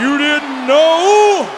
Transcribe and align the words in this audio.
you 0.00 0.18
didn't 0.18 0.66
know, 0.66 1.48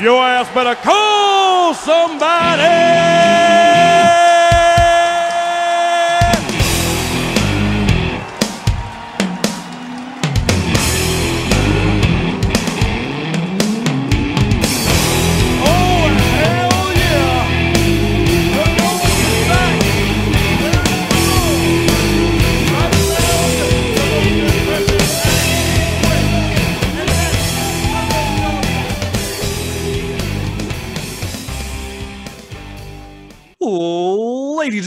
your 0.00 0.22
ass 0.22 0.48
better 0.54 0.74
call 0.76 1.74
somebody. 1.74 2.94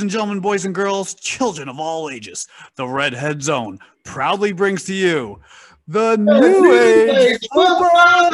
And 0.08 0.12
gentlemen, 0.14 0.40
boys 0.40 0.64
and 0.64 0.74
girls, 0.74 1.16
children 1.16 1.68
of 1.68 1.82
all 1.82 2.10
ages, 2.10 2.48
the 2.78 2.88
Redhead 2.88 3.44
Zone 3.44 3.78
proudly 4.06 4.54
brings 4.54 4.86
to 4.86 4.94
you 4.94 5.42
the 5.86 6.16
New 6.16 6.72
Age 6.72 7.46
Football. 7.54 8.32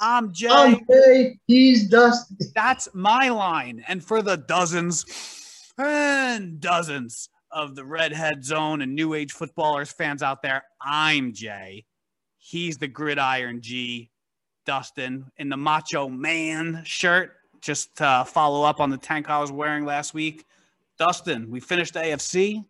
I'm 0.00 0.32
Jay. 0.32 0.48
Okay, 0.88 1.38
he's 1.46 1.86
Dusty. 1.86 2.34
That's 2.54 2.88
my 2.94 3.28
line. 3.28 3.84
And 3.88 4.02
for 4.02 4.22
the 4.22 4.38
dozens 4.38 5.04
and 5.76 6.58
dozens 6.60 7.28
of 7.50 7.76
the 7.76 7.84
Redhead 7.84 8.42
Zone 8.42 8.80
and 8.80 8.94
New 8.94 9.12
Age 9.12 9.32
footballers 9.32 9.92
fans 9.92 10.22
out 10.22 10.40
there, 10.40 10.62
I'm 10.80 11.34
Jay. 11.34 11.84
He's 12.38 12.78
the 12.78 12.88
Gridiron 12.88 13.60
G, 13.60 14.10
Dustin, 14.64 15.30
in 15.36 15.50
the 15.50 15.58
Macho 15.58 16.08
Man 16.08 16.84
shirt. 16.86 17.36
Just 17.60 17.96
to 17.96 18.24
follow 18.26 18.64
up 18.64 18.80
on 18.80 18.90
the 18.90 18.96
tank 18.96 19.28
I 19.28 19.38
was 19.38 19.52
wearing 19.52 19.84
last 19.84 20.14
week. 20.14 20.44
Dustin, 20.98 21.50
we 21.50 21.60
finished 21.60 21.94
the 21.94 22.00
AFC. 22.00 22.64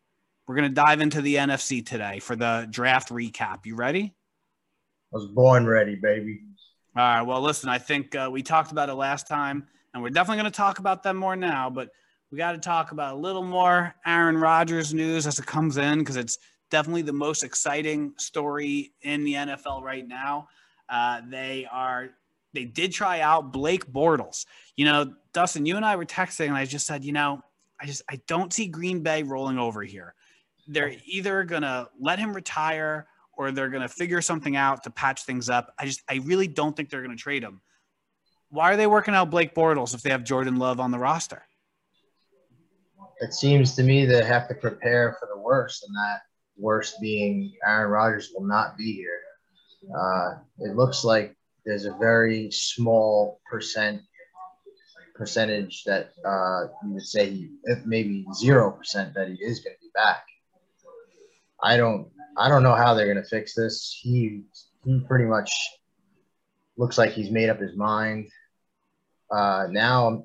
We're 0.46 0.56
going 0.56 0.68
to 0.68 0.74
dive 0.74 1.00
into 1.00 1.22
the 1.22 1.36
NFC 1.36 1.84
today 1.84 2.18
for 2.18 2.34
the 2.34 2.66
draft 2.70 3.10
recap. 3.10 3.66
You 3.66 3.76
ready? 3.76 4.14
I 5.12 5.16
was 5.16 5.26
born 5.26 5.66
ready, 5.66 5.96
baby. 5.96 6.40
All 6.96 7.02
right. 7.02 7.22
Well, 7.22 7.40
listen, 7.40 7.68
I 7.68 7.78
think 7.78 8.14
uh, 8.14 8.28
we 8.32 8.42
talked 8.42 8.72
about 8.72 8.88
it 8.88 8.94
last 8.94 9.28
time, 9.28 9.66
and 9.94 10.02
we're 10.02 10.10
definitely 10.10 10.42
going 10.42 10.52
to 10.52 10.56
talk 10.56 10.80
about 10.80 11.02
them 11.02 11.16
more 11.16 11.36
now, 11.36 11.70
but 11.70 11.90
we 12.30 12.38
got 12.38 12.52
to 12.52 12.58
talk 12.58 12.92
about 12.92 13.14
a 13.14 13.18
little 13.18 13.42
more 13.42 13.94
Aaron 14.06 14.36
Rodgers 14.36 14.94
news 14.94 15.26
as 15.26 15.38
it 15.38 15.46
comes 15.46 15.76
in 15.76 16.00
because 16.00 16.16
it's 16.16 16.38
definitely 16.70 17.02
the 17.02 17.12
most 17.12 17.42
exciting 17.42 18.12
story 18.16 18.92
in 19.02 19.24
the 19.24 19.34
NFL 19.34 19.82
right 19.82 20.06
now. 20.06 20.48
Uh, 20.88 21.20
they 21.28 21.66
are. 21.70 22.10
They 22.52 22.64
did 22.64 22.92
try 22.92 23.20
out 23.20 23.52
Blake 23.52 23.86
Bortles. 23.86 24.46
You 24.76 24.84
know, 24.84 25.14
Dustin, 25.32 25.66
you 25.66 25.76
and 25.76 25.84
I 25.84 25.96
were 25.96 26.04
texting, 26.04 26.48
and 26.48 26.56
I 26.56 26.64
just 26.64 26.86
said, 26.86 27.04
you 27.04 27.12
know, 27.12 27.42
I 27.80 27.86
just 27.86 28.02
I 28.10 28.20
don't 28.26 28.52
see 28.52 28.66
Green 28.66 29.02
Bay 29.02 29.22
rolling 29.22 29.58
over 29.58 29.82
here. 29.82 30.14
They're 30.66 30.94
either 31.06 31.44
gonna 31.44 31.88
let 31.98 32.18
him 32.18 32.32
retire 32.32 33.06
or 33.40 33.50
they're 33.50 33.70
going 33.70 33.80
to 33.80 33.88
figure 33.88 34.20
something 34.20 34.54
out 34.54 34.82
to 34.82 34.90
patch 34.90 35.24
things 35.24 35.48
up. 35.48 35.72
I 35.78 35.86
just, 35.86 36.02
I 36.10 36.20
really 36.24 36.46
don't 36.46 36.76
think 36.76 36.90
they're 36.90 37.02
going 37.02 37.16
to 37.16 37.22
trade 37.22 37.42
him. 37.42 37.62
Why 38.50 38.70
are 38.70 38.76
they 38.76 38.86
working 38.86 39.14
out 39.14 39.30
Blake 39.30 39.54
Bortles 39.54 39.94
if 39.94 40.02
they 40.02 40.10
have 40.10 40.24
Jordan 40.24 40.56
Love 40.56 40.78
on 40.78 40.90
the 40.90 40.98
roster? 40.98 41.42
It 43.20 43.32
seems 43.32 43.74
to 43.76 43.82
me 43.82 44.04
they 44.04 44.22
have 44.22 44.46
to 44.48 44.54
prepare 44.54 45.16
for 45.18 45.26
the 45.34 45.40
worst, 45.40 45.84
and 45.84 45.96
that 45.96 46.20
worst 46.58 47.00
being 47.00 47.54
Aaron 47.66 47.90
Rodgers 47.90 48.30
will 48.34 48.46
not 48.46 48.76
be 48.76 48.92
here. 48.92 49.20
Uh, 49.98 50.40
it 50.58 50.76
looks 50.76 51.02
like 51.02 51.34
there's 51.70 51.84
a 51.84 51.94
very 52.00 52.50
small 52.50 53.40
percent 53.48 54.02
percentage 55.14 55.84
that 55.84 56.10
uh, 56.26 56.62
you 56.82 56.94
would 56.94 57.06
say, 57.06 57.30
he, 57.30 57.50
if 57.64 57.86
maybe 57.86 58.26
zero 58.34 58.72
percent, 58.72 59.14
that 59.14 59.28
he 59.28 59.34
is 59.34 59.60
going 59.60 59.76
to 59.76 59.80
be 59.80 59.90
back. 59.94 60.24
I 61.62 61.76
don't, 61.76 62.08
I 62.36 62.48
don't 62.48 62.64
know 62.64 62.74
how 62.74 62.94
they're 62.94 63.12
going 63.12 63.22
to 63.22 63.28
fix 63.28 63.54
this. 63.54 63.96
He, 64.02 64.42
he 64.84 65.00
pretty 65.06 65.26
much 65.26 65.52
looks 66.76 66.98
like 66.98 67.12
he's 67.12 67.30
made 67.30 67.50
up 67.50 67.60
his 67.60 67.76
mind. 67.76 68.26
Uh, 69.30 69.68
now, 69.70 70.24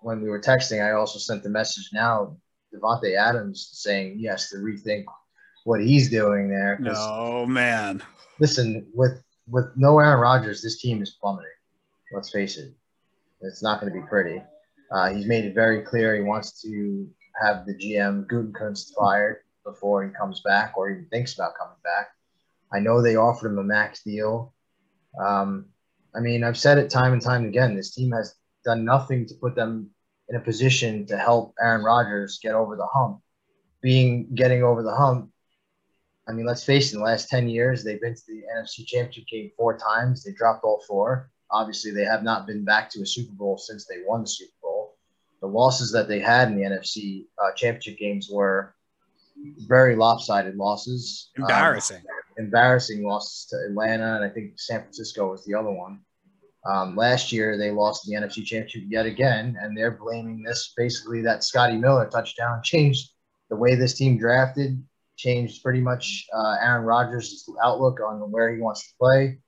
when 0.00 0.22
we 0.22 0.30
were 0.30 0.40
texting, 0.40 0.82
I 0.82 0.92
also 0.92 1.18
sent 1.18 1.42
the 1.42 1.50
message 1.50 1.90
now, 1.92 2.38
Davante 2.74 3.14
Adams 3.14 3.68
saying 3.74 4.16
yes 4.18 4.48
to 4.50 4.56
rethink 4.56 5.04
what 5.64 5.82
he's 5.82 6.08
doing 6.08 6.48
there. 6.48 6.78
No, 6.80 7.44
man. 7.44 8.02
Listen, 8.38 8.86
with 8.94 9.22
with 9.50 9.66
no 9.76 9.98
Aaron 9.98 10.20
Rodgers, 10.20 10.62
this 10.62 10.80
team 10.80 11.02
is 11.02 11.16
plummeting. 11.20 11.50
Let's 12.12 12.30
face 12.30 12.56
it, 12.56 12.72
it's 13.40 13.62
not 13.62 13.80
going 13.80 13.92
to 13.92 14.00
be 14.00 14.06
pretty. 14.06 14.42
Uh, 14.90 15.12
he's 15.12 15.26
made 15.26 15.44
it 15.44 15.54
very 15.54 15.82
clear 15.82 16.14
he 16.14 16.22
wants 16.22 16.60
to 16.62 17.08
have 17.40 17.64
the 17.66 17.74
GM 17.74 18.26
Gutekunst 18.26 18.94
fired 18.98 19.38
before 19.64 20.04
he 20.04 20.10
comes 20.10 20.40
back 20.44 20.74
or 20.76 20.90
even 20.90 21.06
thinks 21.06 21.34
about 21.34 21.56
coming 21.56 21.76
back. 21.84 22.08
I 22.72 22.80
know 22.80 23.00
they 23.00 23.16
offered 23.16 23.52
him 23.52 23.58
a 23.58 23.64
max 23.64 24.02
deal. 24.02 24.54
Um, 25.20 25.66
I 26.14 26.20
mean, 26.20 26.42
I've 26.42 26.58
said 26.58 26.78
it 26.78 26.90
time 26.90 27.12
and 27.12 27.22
time 27.22 27.44
again. 27.44 27.76
This 27.76 27.94
team 27.94 28.12
has 28.12 28.34
done 28.64 28.84
nothing 28.84 29.26
to 29.26 29.34
put 29.34 29.54
them 29.54 29.90
in 30.28 30.36
a 30.36 30.40
position 30.40 31.06
to 31.06 31.16
help 31.16 31.54
Aaron 31.60 31.84
Rodgers 31.84 32.38
get 32.42 32.54
over 32.54 32.76
the 32.76 32.86
hump. 32.86 33.20
Being 33.82 34.34
getting 34.34 34.62
over 34.62 34.82
the 34.82 34.94
hump, 34.94 35.30
I 36.30 36.32
mean, 36.32 36.46
let's 36.46 36.62
face 36.62 36.90
it, 36.90 36.94
in 36.94 37.00
the 37.00 37.06
last 37.06 37.28
10 37.28 37.48
years, 37.48 37.82
they've 37.82 38.00
been 38.00 38.14
to 38.14 38.22
the 38.28 38.42
NFC 38.56 38.86
Championship 38.86 39.26
game 39.26 39.50
four 39.56 39.76
times. 39.76 40.22
They 40.22 40.32
dropped 40.32 40.62
all 40.62 40.82
four. 40.86 41.28
Obviously, 41.50 41.90
they 41.90 42.04
have 42.04 42.22
not 42.22 42.46
been 42.46 42.64
back 42.64 42.88
to 42.90 43.02
a 43.02 43.06
Super 43.06 43.32
Bowl 43.32 43.58
since 43.58 43.84
they 43.86 44.02
won 44.06 44.20
the 44.22 44.28
Super 44.28 44.52
Bowl. 44.62 44.96
The 45.40 45.48
losses 45.48 45.90
that 45.90 46.06
they 46.06 46.20
had 46.20 46.48
in 46.48 46.56
the 46.56 46.62
NFC 46.62 47.26
uh, 47.42 47.52
Championship 47.56 47.98
games 47.98 48.28
were 48.30 48.76
very 49.66 49.96
lopsided 49.96 50.54
losses. 50.54 51.30
Um, 51.36 51.44
Embarrassing. 51.44 52.02
embarrassing 52.38 53.02
losses 53.02 53.46
to 53.46 53.56
Atlanta, 53.68 54.14
and 54.14 54.24
I 54.24 54.28
think 54.28 54.52
San 54.56 54.82
Francisco 54.82 55.30
was 55.30 55.44
the 55.44 55.54
other 55.54 55.72
one. 55.72 55.98
Um, 56.64 56.94
last 56.94 57.32
year, 57.32 57.56
they 57.56 57.72
lost 57.72 58.06
the 58.06 58.14
NFC 58.14 58.44
Championship 58.44 58.84
yet 58.88 59.06
again, 59.06 59.56
and 59.60 59.76
they're 59.76 59.98
blaming 59.98 60.44
this 60.44 60.74
basically 60.76 61.22
that 61.22 61.42
Scotty 61.42 61.76
Miller 61.76 62.08
touchdown 62.08 62.60
changed 62.64 63.10
the 63.48 63.56
way 63.56 63.74
this 63.74 63.94
team 63.94 64.16
drafted, 64.16 64.80
changed 65.20 65.62
pretty 65.62 65.80
much 65.80 66.26
uh, 66.34 66.56
Aaron 66.62 66.84
Rodgers' 66.84 67.48
outlook 67.62 68.00
on 68.00 68.30
where 68.30 68.54
he 68.54 68.60
wants 68.60 68.88
to 68.88 68.94
play, 68.98 69.38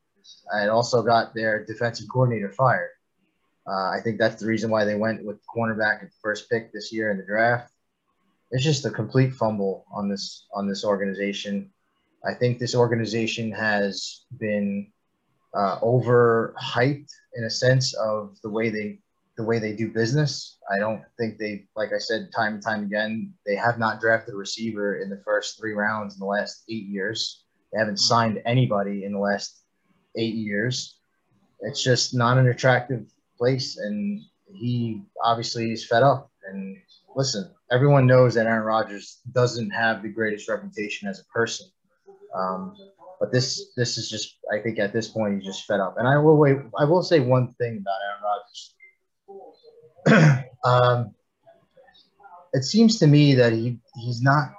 and 0.53 0.71
also 0.71 1.03
got 1.03 1.35
their 1.35 1.65
defensive 1.65 2.07
coordinator 2.13 2.53
fired. 2.53 2.91
Uh, 3.67 3.91
I 3.91 4.01
think 4.03 4.19
that's 4.19 4.41
the 4.41 4.47
reason 4.47 4.71
why 4.71 4.85
they 4.85 4.97
went 4.97 5.25
with 5.25 5.39
cornerback 5.47 6.03
at 6.03 6.11
the 6.11 6.21
first 6.23 6.51
pick 6.51 6.73
this 6.73 6.93
year 6.93 7.11
in 7.11 7.17
the 7.17 7.25
draft. 7.25 7.73
It's 8.51 8.65
just 8.65 8.85
a 8.85 8.91
complete 8.91 9.33
fumble 9.35 9.87
on 9.93 10.09
this 10.09 10.47
on 10.53 10.69
this 10.69 10.85
organization. 10.85 11.71
I 12.25 12.35
think 12.35 12.59
this 12.59 12.75
organization 12.75 13.51
has 13.53 14.25
been 14.39 14.93
uh, 15.55 15.81
overhyped 15.81 17.11
in 17.35 17.45
a 17.45 17.51
sense 17.51 17.95
of 17.95 18.37
the 18.43 18.51
way 18.51 18.71
they 18.71 18.99
the 19.37 19.45
way 19.45 19.59
they 19.59 19.73
do 19.73 19.91
business. 19.91 20.59
I 20.71 20.79
don't 20.79 21.03
think 21.19 21.39
they, 21.39 21.65
like 21.77 21.93
I 21.93 21.99
said, 21.99 22.31
time 22.35 22.55
and 22.55 22.63
time 22.63 22.85
again, 22.85 23.33
they 23.47 23.57
have 23.57 23.79
not 23.79 24.01
drafted 24.01 24.35
a 24.35 24.37
receiver 24.37 25.01
in 25.01 25.09
the 25.09 25.23
first 25.25 25.59
three 25.59 25.73
rounds 25.73 26.15
in 26.15 26.21
the 26.21 26.27
last 26.27 26.65
eight 26.69 26.87
years. 26.87 27.45
They 27.73 27.79
haven't 27.79 27.99
signed 27.99 28.43
anybody 28.45 29.05
in 29.05 29.13
the 29.13 29.19
last 29.19 29.63
eight 30.17 30.35
years. 30.35 30.99
It's 31.61 31.83
just 31.83 32.15
not 32.15 32.39
an 32.39 32.49
attractive 32.49 33.07
place, 33.39 33.79
and 33.79 34.21
he 34.53 35.03
obviously 35.25 35.73
is 35.73 35.87
fed 35.87 36.03
up. 36.03 36.31
And 36.47 36.77
listen, 37.17 37.51
everyone 37.71 38.07
knows 38.07 38.35
that 38.35 38.47
Aaron 38.47 38.65
Rodgers 38.65 39.21
doesn't 39.33 39.71
have 39.71 40.03
the 40.03 40.09
greatest 40.09 40.49
reputation 40.49 41.09
as 41.09 41.21
a 41.21 41.25
person. 41.25 41.67
Um, 42.35 42.77
but 43.21 43.31
this 43.31 43.73
this 43.77 43.99
is 43.99 44.11
just 44.11 44.37
I 44.53 44.59
think 44.59 44.79
at 44.79 44.93
this 44.93 45.09
point 45.09 45.37
he's 45.37 45.45
just 45.45 45.67
fed 45.67 45.81
up. 45.81 45.97
And 45.97 46.09
I 46.09 46.19
will 46.19 46.37
wait. 46.37 46.59
I 46.79 46.85
will 46.85 47.03
say 47.03 47.21
one 47.21 47.55
thing 47.55 47.79
about 47.79 48.01
Aaron 48.09 48.23
Rodgers. 48.25 48.75
um, 50.65 51.15
it 52.53 52.65
seems 52.65 52.99
to 52.99 53.07
me 53.07 53.35
that 53.35 53.53
he 53.53 53.79
he's 53.97 54.23
not 54.23 54.53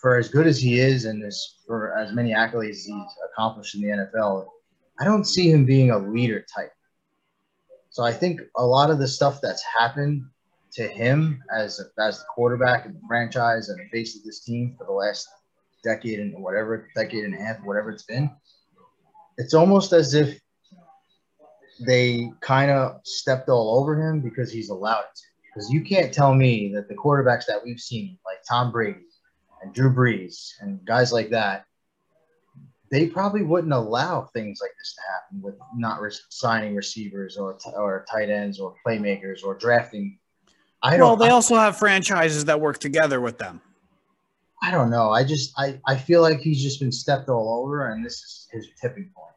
for 0.00 0.16
as 0.16 0.28
good 0.28 0.46
as 0.46 0.58
he 0.58 0.78
is 0.78 1.04
and 1.04 1.24
as 1.24 1.56
for 1.66 1.96
as 1.96 2.12
many 2.12 2.32
accolades 2.32 2.84
he's 2.84 3.16
accomplished 3.32 3.74
in 3.74 3.82
the 3.82 3.88
NFL. 3.88 4.46
I 5.00 5.04
don't 5.04 5.24
see 5.24 5.50
him 5.50 5.64
being 5.64 5.90
a 5.90 5.98
leader 5.98 6.44
type. 6.54 6.72
So 7.90 8.04
I 8.04 8.12
think 8.12 8.40
a 8.56 8.64
lot 8.64 8.90
of 8.90 8.98
the 8.98 9.08
stuff 9.08 9.40
that's 9.40 9.62
happened 9.62 10.24
to 10.72 10.86
him 10.86 11.42
as 11.52 11.80
a, 11.80 12.02
as 12.02 12.18
the 12.18 12.24
quarterback 12.34 12.86
of 12.86 12.92
the 12.92 13.00
franchise 13.08 13.68
and 13.68 13.80
the 13.80 13.88
face 13.88 14.16
of 14.16 14.22
this 14.24 14.44
team 14.44 14.76
for 14.78 14.84
the 14.84 14.92
last 14.92 15.26
decade 15.82 16.20
and 16.20 16.40
whatever 16.42 16.88
decade 16.94 17.24
and 17.24 17.34
a 17.34 17.38
half, 17.38 17.56
whatever 17.64 17.90
it's 17.90 18.04
been, 18.04 18.30
it's 19.38 19.54
almost 19.54 19.92
as 19.92 20.14
if 20.14 20.38
they 21.86 22.30
kind 22.40 22.70
of 22.70 23.00
stepped 23.04 23.48
all 23.48 23.80
over 23.80 24.00
him 24.00 24.20
because 24.20 24.52
he's 24.52 24.70
allowed 24.70 25.00
it. 25.00 25.20
Because 25.46 25.70
you 25.70 25.82
can't 25.82 26.12
tell 26.12 26.34
me 26.34 26.72
that 26.74 26.88
the 26.88 26.94
quarterbacks 26.94 27.46
that 27.46 27.60
we've 27.64 27.80
seen, 27.80 28.18
like 28.24 28.38
Tom 28.48 28.70
Brady 28.70 29.00
and 29.62 29.74
Drew 29.74 29.92
Brees 29.92 30.52
and 30.60 30.84
guys 30.84 31.12
like 31.12 31.30
that, 31.30 31.64
they 32.90 33.06
probably 33.06 33.42
wouldn't 33.42 33.72
allow 33.72 34.22
things 34.22 34.58
like 34.60 34.72
this 34.78 34.94
to 34.94 35.00
happen 35.12 35.42
with 35.42 35.54
not 35.76 36.00
re- 36.00 36.10
signing 36.28 36.74
receivers 36.74 37.36
or 37.36 37.54
t- 37.54 37.70
or 37.76 38.04
tight 38.10 38.30
ends 38.30 38.58
or 38.58 38.74
playmakers 38.86 39.44
or 39.44 39.54
drafting. 39.54 40.18
I 40.82 40.96
don't. 40.96 41.06
Well, 41.06 41.16
they 41.16 41.28
I, 41.28 41.32
also 41.32 41.54
have 41.56 41.76
franchises 41.76 42.46
that 42.46 42.60
work 42.60 42.78
together 42.78 43.20
with 43.20 43.38
them. 43.38 43.60
I 44.62 44.70
don't 44.70 44.90
know. 44.90 45.10
I 45.10 45.24
just 45.24 45.52
I, 45.58 45.80
I 45.86 45.96
feel 45.96 46.20
like 46.20 46.40
he's 46.40 46.62
just 46.62 46.80
been 46.80 46.92
stepped 46.92 47.28
all 47.28 47.62
over, 47.62 47.90
and 47.90 48.04
this 48.04 48.14
is 48.14 48.48
his 48.50 48.68
tipping 48.80 49.10
point. 49.16 49.29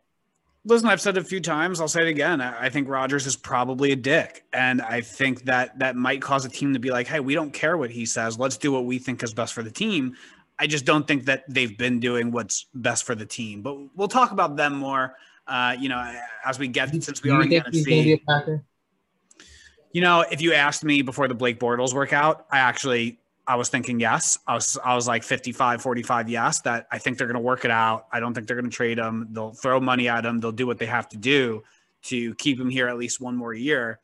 Listen, 0.65 0.87
I've 0.87 1.01
said 1.01 1.17
it 1.17 1.21
a 1.21 1.25
few 1.25 1.41
times. 1.41 1.81
I'll 1.81 1.89
say 1.89 2.03
it 2.03 2.07
again. 2.07 2.39
I, 2.39 2.65
I 2.65 2.69
think 2.69 2.87
Rodgers 2.87 3.25
is 3.25 3.35
probably 3.35 3.91
a 3.91 3.97
dick, 3.97 4.45
and 4.53 4.81
I 4.81 5.01
think 5.01 5.43
that 5.43 5.77
that 5.79 5.97
might 5.97 6.21
cause 6.21 6.45
a 6.45 6.49
team 6.49 6.73
to 6.73 6.79
be 6.79 6.89
like, 6.89 7.07
"Hey, 7.07 7.19
we 7.19 7.33
don't 7.33 7.51
care 7.51 7.75
what 7.77 7.91
he 7.91 8.05
says. 8.05 8.39
Let's 8.39 8.55
do 8.55 8.71
what 8.71 8.85
we 8.85 8.97
think 8.97 9.23
is 9.23 9.33
best 9.33 9.53
for 9.53 9.61
the 9.61 9.71
team." 9.71 10.15
I 10.59 10.67
just 10.67 10.85
don't 10.85 11.05
think 11.07 11.25
that 11.25 11.43
they've 11.49 11.77
been 11.77 11.99
doing 11.99 12.31
what's 12.31 12.67
best 12.73 13.03
for 13.03 13.15
the 13.15 13.25
team. 13.25 13.61
But 13.61 13.77
we'll 13.95 14.07
talk 14.07 14.31
about 14.31 14.55
them 14.55 14.77
more. 14.77 15.15
Uh, 15.47 15.75
you 15.77 15.89
know, 15.89 16.13
as 16.45 16.59
we 16.59 16.69
get 16.69 16.89
since 17.03 17.21
we 17.21 17.29
Do 17.29 17.35
are 17.35 17.41
in 17.41 17.49
the 17.49 17.59
going 17.59 17.71
to 17.71 17.83
be 17.83 18.21
NFC. 18.27 18.61
You 19.91 20.01
know, 20.01 20.21
if 20.21 20.41
you 20.41 20.53
asked 20.53 20.83
me 20.83 21.01
before 21.01 21.27
the 21.27 21.35
Blake 21.35 21.59
Bortles 21.59 21.93
workout, 21.93 22.45
I 22.49 22.59
actually 22.59 23.19
I 23.45 23.55
was 23.55 23.69
thinking 23.69 23.99
yes. 23.99 24.37
I 24.47 24.53
was 24.55 24.77
I 24.83 24.95
was 24.95 25.07
like 25.07 25.23
55 25.23 25.81
45 25.81 26.29
yes 26.29 26.61
that 26.61 26.87
I 26.91 26.97
think 26.97 27.17
they're 27.17 27.27
going 27.27 27.35
to 27.35 27.41
work 27.41 27.65
it 27.65 27.71
out. 27.71 28.07
I 28.11 28.19
don't 28.19 28.33
think 28.33 28.47
they're 28.47 28.55
going 28.55 28.69
to 28.69 28.75
trade 28.75 28.97
him. 28.97 29.27
They'll 29.31 29.51
throw 29.51 29.79
money 29.79 30.07
at 30.07 30.25
him. 30.25 30.39
They'll 30.39 30.51
do 30.51 30.67
what 30.67 30.77
they 30.77 30.85
have 30.85 31.09
to 31.09 31.17
do 31.17 31.63
to 32.03 32.35
keep 32.35 32.59
him 32.59 32.69
here 32.69 32.87
at 32.87 32.97
least 32.97 33.19
one 33.19 33.35
more 33.35 33.53
year. 33.53 33.99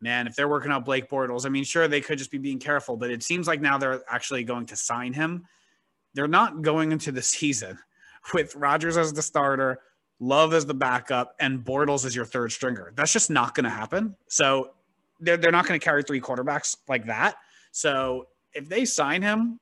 Man, 0.00 0.26
if 0.26 0.34
they're 0.34 0.48
working 0.48 0.72
out 0.72 0.84
Blake 0.84 1.08
Bortles, 1.08 1.46
I 1.46 1.48
mean, 1.48 1.62
sure 1.62 1.86
they 1.86 2.00
could 2.00 2.18
just 2.18 2.32
be 2.32 2.38
being 2.38 2.58
careful, 2.58 2.96
but 2.96 3.10
it 3.10 3.22
seems 3.22 3.46
like 3.46 3.60
now 3.60 3.78
they're 3.78 4.02
actually 4.08 4.42
going 4.42 4.66
to 4.66 4.76
sign 4.76 5.12
him. 5.12 5.46
They're 6.14 6.26
not 6.26 6.62
going 6.62 6.90
into 6.90 7.12
the 7.12 7.22
season 7.22 7.78
with 8.34 8.56
Rodgers 8.56 8.96
as 8.96 9.12
the 9.12 9.22
starter, 9.22 9.80
Love 10.18 10.54
as 10.54 10.66
the 10.66 10.74
backup, 10.74 11.34
and 11.40 11.64
Bortles 11.64 12.04
as 12.04 12.14
your 12.14 12.24
third 12.24 12.52
stringer. 12.52 12.92
That's 12.94 13.12
just 13.12 13.28
not 13.28 13.54
going 13.56 13.64
to 13.64 13.70
happen. 13.70 14.14
So 14.28 14.70
they're, 15.18 15.36
they're 15.36 15.50
not 15.50 15.66
going 15.66 15.78
to 15.78 15.84
carry 15.84 16.04
three 16.04 16.20
quarterbacks 16.20 16.76
like 16.88 17.06
that. 17.06 17.36
So 17.72 18.28
if 18.54 18.68
they 18.68 18.84
sign 18.84 19.22
him, 19.22 19.58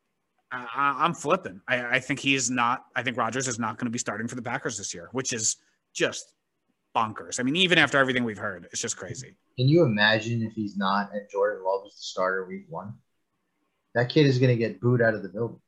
I, 0.52 0.96
I'm 0.98 1.14
flipping. 1.14 1.60
I, 1.68 1.96
I 1.96 2.00
think 2.00 2.18
he's 2.20 2.50
not. 2.50 2.84
I 2.96 3.02
think 3.02 3.16
Rodgers 3.16 3.46
is 3.46 3.58
not 3.58 3.78
going 3.78 3.86
to 3.86 3.90
be 3.90 3.98
starting 3.98 4.26
for 4.26 4.34
the 4.34 4.42
Packers 4.42 4.76
this 4.76 4.92
year, 4.92 5.08
which 5.12 5.32
is 5.32 5.56
just 5.92 6.32
bonkers. 6.96 7.38
I 7.38 7.44
mean, 7.44 7.56
even 7.56 7.78
after 7.78 7.98
everything 7.98 8.24
we've 8.24 8.38
heard, 8.38 8.66
it's 8.72 8.80
just 8.80 8.96
crazy. 8.96 9.34
Can 9.56 9.68
you 9.68 9.84
imagine 9.84 10.42
if 10.42 10.52
he's 10.52 10.76
not 10.76 11.12
and 11.12 11.22
Jordan 11.30 11.64
Love 11.64 11.86
is 11.86 11.94
the 11.94 12.02
starter 12.02 12.46
week 12.46 12.64
one? 12.68 12.94
That 13.94 14.08
kid 14.08 14.26
is 14.26 14.38
going 14.38 14.50
to 14.50 14.56
get 14.56 14.80
booed 14.80 15.02
out 15.02 15.14
of 15.14 15.22
the 15.22 15.28
building. 15.28 15.60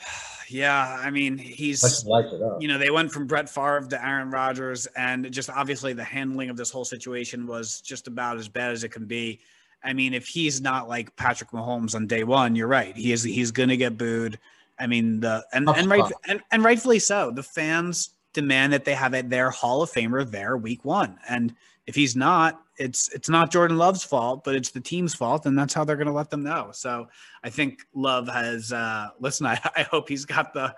Yeah, 0.50 0.98
I 0.98 1.10
mean, 1.10 1.36
he's 1.36 1.82
Let's 1.82 2.06
light 2.06 2.24
it 2.24 2.40
up. 2.40 2.62
you 2.62 2.68
know, 2.68 2.78
they 2.78 2.88
went 2.88 3.12
from 3.12 3.26
Brett 3.26 3.50
Favre 3.50 3.86
to 3.90 4.02
Aaron 4.02 4.30
Rodgers, 4.30 4.86
and 4.96 5.30
just 5.30 5.50
obviously 5.50 5.92
the 5.92 6.02
handling 6.02 6.48
of 6.48 6.56
this 6.56 6.70
whole 6.70 6.86
situation 6.86 7.46
was 7.46 7.82
just 7.82 8.06
about 8.06 8.38
as 8.38 8.48
bad 8.48 8.72
as 8.72 8.82
it 8.82 8.88
can 8.88 9.04
be. 9.04 9.40
I 9.82 9.92
mean, 9.92 10.14
if 10.14 10.26
he's 10.26 10.60
not 10.60 10.88
like 10.88 11.14
Patrick 11.16 11.50
Mahomes 11.50 11.94
on 11.94 12.06
day 12.06 12.24
one, 12.24 12.56
you're 12.56 12.66
right. 12.68 12.96
He 12.96 13.12
is. 13.12 13.22
He's 13.22 13.50
going 13.50 13.68
to 13.68 13.76
get 13.76 13.96
booed. 13.96 14.38
I 14.78 14.86
mean, 14.86 15.20
the 15.20 15.44
and 15.52 15.68
and 15.68 15.90
right 15.90 16.12
and, 16.26 16.40
and 16.50 16.64
rightfully 16.64 16.98
so. 16.98 17.30
The 17.30 17.42
fans 17.42 18.10
demand 18.32 18.72
that 18.72 18.84
they 18.84 18.94
have 18.94 19.14
it 19.14 19.30
their 19.30 19.50
Hall 19.50 19.82
of 19.82 19.90
Famer 19.90 20.28
there 20.28 20.56
week 20.56 20.84
one, 20.84 21.18
and 21.28 21.54
if 21.86 21.94
he's 21.94 22.14
not, 22.14 22.60
it's 22.76 23.08
it's 23.14 23.28
not 23.28 23.50
Jordan 23.50 23.78
Love's 23.78 24.04
fault, 24.04 24.44
but 24.44 24.54
it's 24.54 24.70
the 24.70 24.80
team's 24.80 25.14
fault, 25.14 25.46
and 25.46 25.58
that's 25.58 25.74
how 25.74 25.84
they're 25.84 25.96
going 25.96 26.06
to 26.06 26.12
let 26.12 26.30
them 26.30 26.42
know. 26.42 26.70
So 26.72 27.08
I 27.42 27.50
think 27.50 27.80
Love 27.94 28.28
has. 28.28 28.72
uh 28.72 29.08
Listen, 29.20 29.46
I, 29.46 29.58
I 29.76 29.82
hope 29.82 30.08
he's 30.08 30.24
got 30.24 30.52
the 30.52 30.74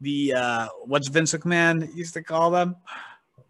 the 0.00 0.34
uh 0.34 0.68
what's 0.84 1.08
Vince 1.08 1.32
McMahon 1.32 1.94
used 1.94 2.14
to 2.14 2.22
call 2.22 2.50
them 2.50 2.76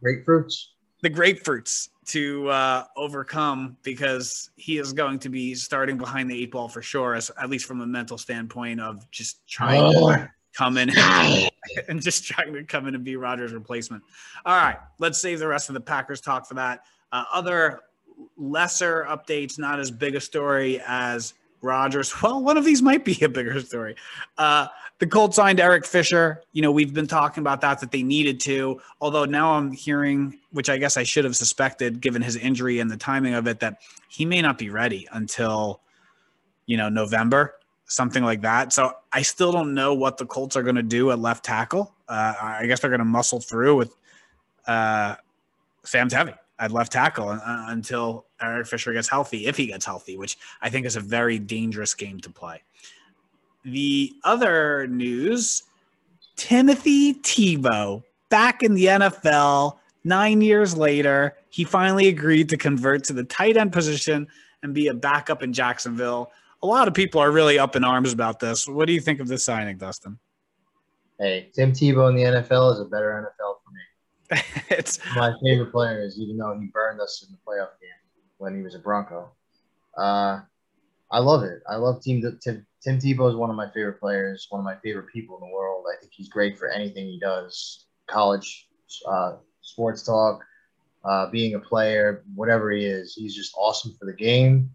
Grapefruits. 0.05 0.67
the 1.03 1.11
grapefruits 1.11 1.89
to 2.07 2.49
uh, 2.49 2.85
overcome 2.97 3.77
because 3.83 4.51
he 4.57 4.79
is 4.79 4.93
going 4.93 5.19
to 5.21 5.29
be 5.29 5.55
starting 5.55 5.97
behind 5.97 6.31
the 6.31 6.43
eight 6.43 6.51
ball 6.51 6.69
for 6.69 6.83
sure, 6.83 7.15
as 7.15 7.31
at 7.41 7.49
least 7.49 7.67
from 7.67 7.81
a 7.81 7.87
mental 7.87 8.19
standpoint 8.19 8.81
of 8.81 9.09
just 9.11 9.47
trying 9.47 9.93
to 9.93 10.31
come 10.53 10.79
in 10.79 10.91
and 11.89 12.03
just 12.03 12.25
trying 12.25 12.53
to 12.53 12.65
come 12.65 12.87
in 12.87 12.95
and 12.95 13.05
be 13.05 13.17
Rodgers' 13.17 13.53
replacement. 13.53 14.03
All 14.45 14.57
right, 14.57 14.79
let's 14.99 15.21
save 15.21 15.39
the 15.39 15.49
rest 15.49 15.69
of 15.69 15.75
the 15.75 15.81
Packers 15.81 16.21
talk 16.21 16.47
for 16.47 16.55
that. 16.55 16.85
Uh, 17.13 17.25
other 17.33 17.81
lesser 18.37 19.07
updates, 19.09 19.59
not 19.59 19.79
as 19.79 19.91
big 19.91 20.15
a 20.15 20.21
story 20.21 20.81
as 20.87 21.35
Rodgers. 21.63 22.13
Well, 22.23 22.43
one 22.43 22.57
of 22.57 22.65
these 22.65 22.83
might 22.83 23.05
be 23.05 23.19
a 23.23 23.29
bigger 23.29 23.61
story. 23.61 23.97
Uh, 24.37 24.67
the 24.99 25.07
Colts 25.07 25.37
signed 25.37 25.61
Eric 25.61 25.87
Fisher. 25.87 26.43
You 26.53 26.63
know, 26.63 26.71
we've 26.71 26.93
been 26.93 27.07
talking 27.07 27.41
about 27.41 27.61
that, 27.63 27.81
that 27.81 27.91
they 27.91 28.03
needed 28.03 28.41
to. 28.41 28.81
Although 29.01 29.25
now 29.25 29.55
I'm 29.55 29.73
hearing, 29.73 30.39
which 30.51 30.69
I 30.69 30.77
guess 30.77 30.97
I 30.97 31.03
should 31.03 31.25
have 31.25 31.37
suspected 31.37 32.01
given 32.01 32.23
his 32.23 32.37
injury 32.37 32.81
and 32.81 32.91
the 32.91 32.97
timing 32.97 33.35
of 33.35 33.47
it, 33.47 33.61
that 33.61 33.79
he 34.09 34.25
may 34.25 34.43
not 34.43 34.59
be 34.59 34.71
ready 34.71 35.09
until, 35.13 35.81
you 36.67 36.77
know, 36.77 36.89
November, 36.89 37.55
something 37.87 38.23
like 38.23 38.43
that. 38.43 38.73
So 38.73 38.93
I 39.13 39.23
still 39.23 39.53
don't 39.53 39.75
know 39.75 39.95
what 39.95 40.19
the 40.19 40.27
Colts 40.27 40.57
are 40.57 40.63
going 40.63 40.77
to 40.77 40.83
do 40.83 41.11
at 41.11 41.19
left 41.19 41.45
tackle. 41.45 41.95
Uh, 42.09 42.35
I 42.41 42.67
guess 42.67 42.81
they're 42.81 42.91
going 42.91 43.01
to 43.01 43.05
muscle 43.05 43.41
through 43.41 43.77
with 43.77 43.97
uh, 44.67 45.17
Sam 45.85 46.09
Tevi 46.09 46.37
at 46.59 46.71
left 46.71 46.93
tackle 46.93 47.29
uh, 47.29 47.39
until 47.69 48.27
Eric 48.41 48.67
Fisher 48.67 48.93
gets 48.93 49.09
healthy, 49.09 49.47
if 49.47 49.57
he 49.57 49.67
gets 49.67 49.85
healthy, 49.85 50.17
which 50.17 50.39
I 50.61 50.71
think 50.71 50.87
is 50.87 50.97
a 50.97 51.01
very 51.01 51.39
dangerous 51.39 51.95
game 51.95 52.21
to 52.21 52.31
play. 52.31 52.63
The 53.65 54.13
other 54.25 54.87
news 54.87 55.65
Timothy 56.37 57.15
Tebow 57.15 58.03
back 58.29 58.63
in 58.63 58.75
the 58.75 58.87
NFL 58.87 59.79
nine 60.05 60.41
years 60.41 60.77
later. 60.77 61.37
He 61.51 61.65
finally 61.65 62.09
agreed 62.09 62.49
to 62.49 62.57
convert 62.57 63.05
to 63.05 63.13
the 63.13 63.25
tight 63.25 63.57
end 63.57 63.73
position 63.73 64.27
and 64.63 64.75
be 64.75 64.89
a 64.89 64.95
backup 64.95 65.43
in 65.43 65.53
Jacksonville. 65.53 66.33
A 66.63 66.67
lot 66.67 66.89
of 66.89 66.95
people 66.95 67.21
are 67.21 67.31
really 67.31 67.59
up 67.59 67.77
in 67.77 67.85
arms 67.85 68.13
about 68.13 68.41
this. 68.41 68.67
What 68.67 68.87
do 68.87 68.93
you 68.93 69.01
think 69.01 69.21
of 69.21 69.29
this 69.29 69.45
signing, 69.45 69.79
Dustin? 69.79 70.19
Hey, 71.19 71.51
Tim 71.55 71.73
Tebow 71.73 72.09
in 72.09 72.17
the 72.17 72.23
NFL 72.23 72.73
is 72.75 72.81
a 72.81 72.85
better 72.85 73.11
NFL 73.11 73.57
for 73.65 73.71
me. 73.71 73.81
it's 74.71 74.99
My 75.15 75.35
favorite 75.43 75.73
player 75.73 76.03
is, 76.03 76.19
even 76.19 76.37
though 76.37 76.59
he 76.59 76.67
burned 76.67 77.01
us 77.01 77.25
in 77.27 77.33
the 77.33 77.39
playoff 77.47 77.79
game 77.81 77.91
when 78.39 78.57
he 78.57 78.63
was 78.63 78.75
a 78.75 78.79
Bronco. 78.79 79.31
Uh, 79.97 80.41
I 81.11 81.19
love 81.19 81.43
it. 81.43 81.63
I 81.69 81.77
love 81.77 82.03
Tim, 82.03 82.23
Tim. 82.43 82.67
Tim 82.83 82.99
Tebow 82.99 83.31
is 83.31 83.37
one 83.37 83.49
of 83.49 83.55
my 83.55 83.71
favorite 83.71 84.01
players, 84.01 84.49
one 84.51 84.59
of 84.59 84.65
my 84.65 84.75
favorite 84.83 85.07
people 85.13 85.37
in 85.37 85.49
the 85.49 85.55
world. 85.55 85.85
I 85.89 86.01
think 86.01 86.13
he's 86.13 86.29
great 86.29 86.59
for 86.59 86.69
anything 86.69 87.07
he 87.07 87.21
does. 87.21 87.87
College, 88.09 88.67
uh, 89.07 89.37
sports 89.61 90.03
talk, 90.03 90.43
uh, 91.05 91.31
being 91.31 91.55
a 91.55 91.61
player, 91.61 92.25
whatever 92.35 92.73
he 92.73 92.85
is, 92.85 93.15
he's 93.15 93.37
just 93.37 93.55
awesome 93.57 93.95
for 93.99 94.07
the 94.07 94.13
game. 94.13 94.75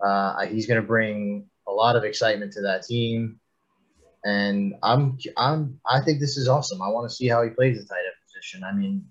Uh, 0.00 0.44
he's 0.44 0.66
going 0.66 0.80
to 0.80 0.86
bring 0.86 1.46
a 1.66 1.72
lot 1.72 1.96
of 1.96 2.04
excitement 2.04 2.52
to 2.52 2.60
that 2.60 2.82
team, 2.82 3.40
and 4.24 4.74
I'm 4.82 5.16
I'm 5.38 5.80
I 5.86 6.02
think 6.02 6.20
this 6.20 6.36
is 6.36 6.48
awesome. 6.48 6.82
I 6.82 6.88
want 6.88 7.08
to 7.08 7.14
see 7.14 7.26
how 7.26 7.42
he 7.42 7.48
plays 7.48 7.78
the 7.78 7.86
tight 7.86 8.00
end 8.04 8.15
position. 8.36 8.64
I 8.64 8.72
mean, 8.72 9.04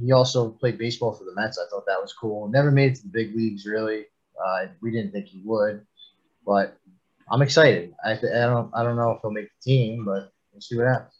he 0.00 0.12
also 0.12 0.50
played 0.50 0.78
baseball 0.78 1.12
for 1.12 1.24
the 1.24 1.34
Mets. 1.34 1.58
I 1.58 1.68
thought 1.70 1.86
that 1.86 2.00
was 2.00 2.12
cool. 2.12 2.48
Never 2.48 2.70
made 2.70 2.92
it 2.92 2.94
to 2.96 3.02
the 3.02 3.08
big 3.08 3.36
leagues 3.36 3.66
really. 3.66 4.06
Uh, 4.44 4.66
we 4.80 4.90
didn't 4.90 5.12
think 5.12 5.26
he 5.26 5.42
would, 5.44 5.84
but 6.46 6.78
I'm 7.30 7.42
excited. 7.42 7.94
I, 8.04 8.12
I 8.12 8.16
don't 8.16 8.70
I 8.74 8.82
don't 8.82 8.96
know 8.96 9.12
if 9.12 9.20
he'll 9.22 9.30
make 9.30 9.48
the 9.48 9.70
team, 9.70 10.04
but 10.04 10.32
we'll 10.52 10.60
see 10.60 10.76
what 10.76 10.86
happens. 10.86 11.14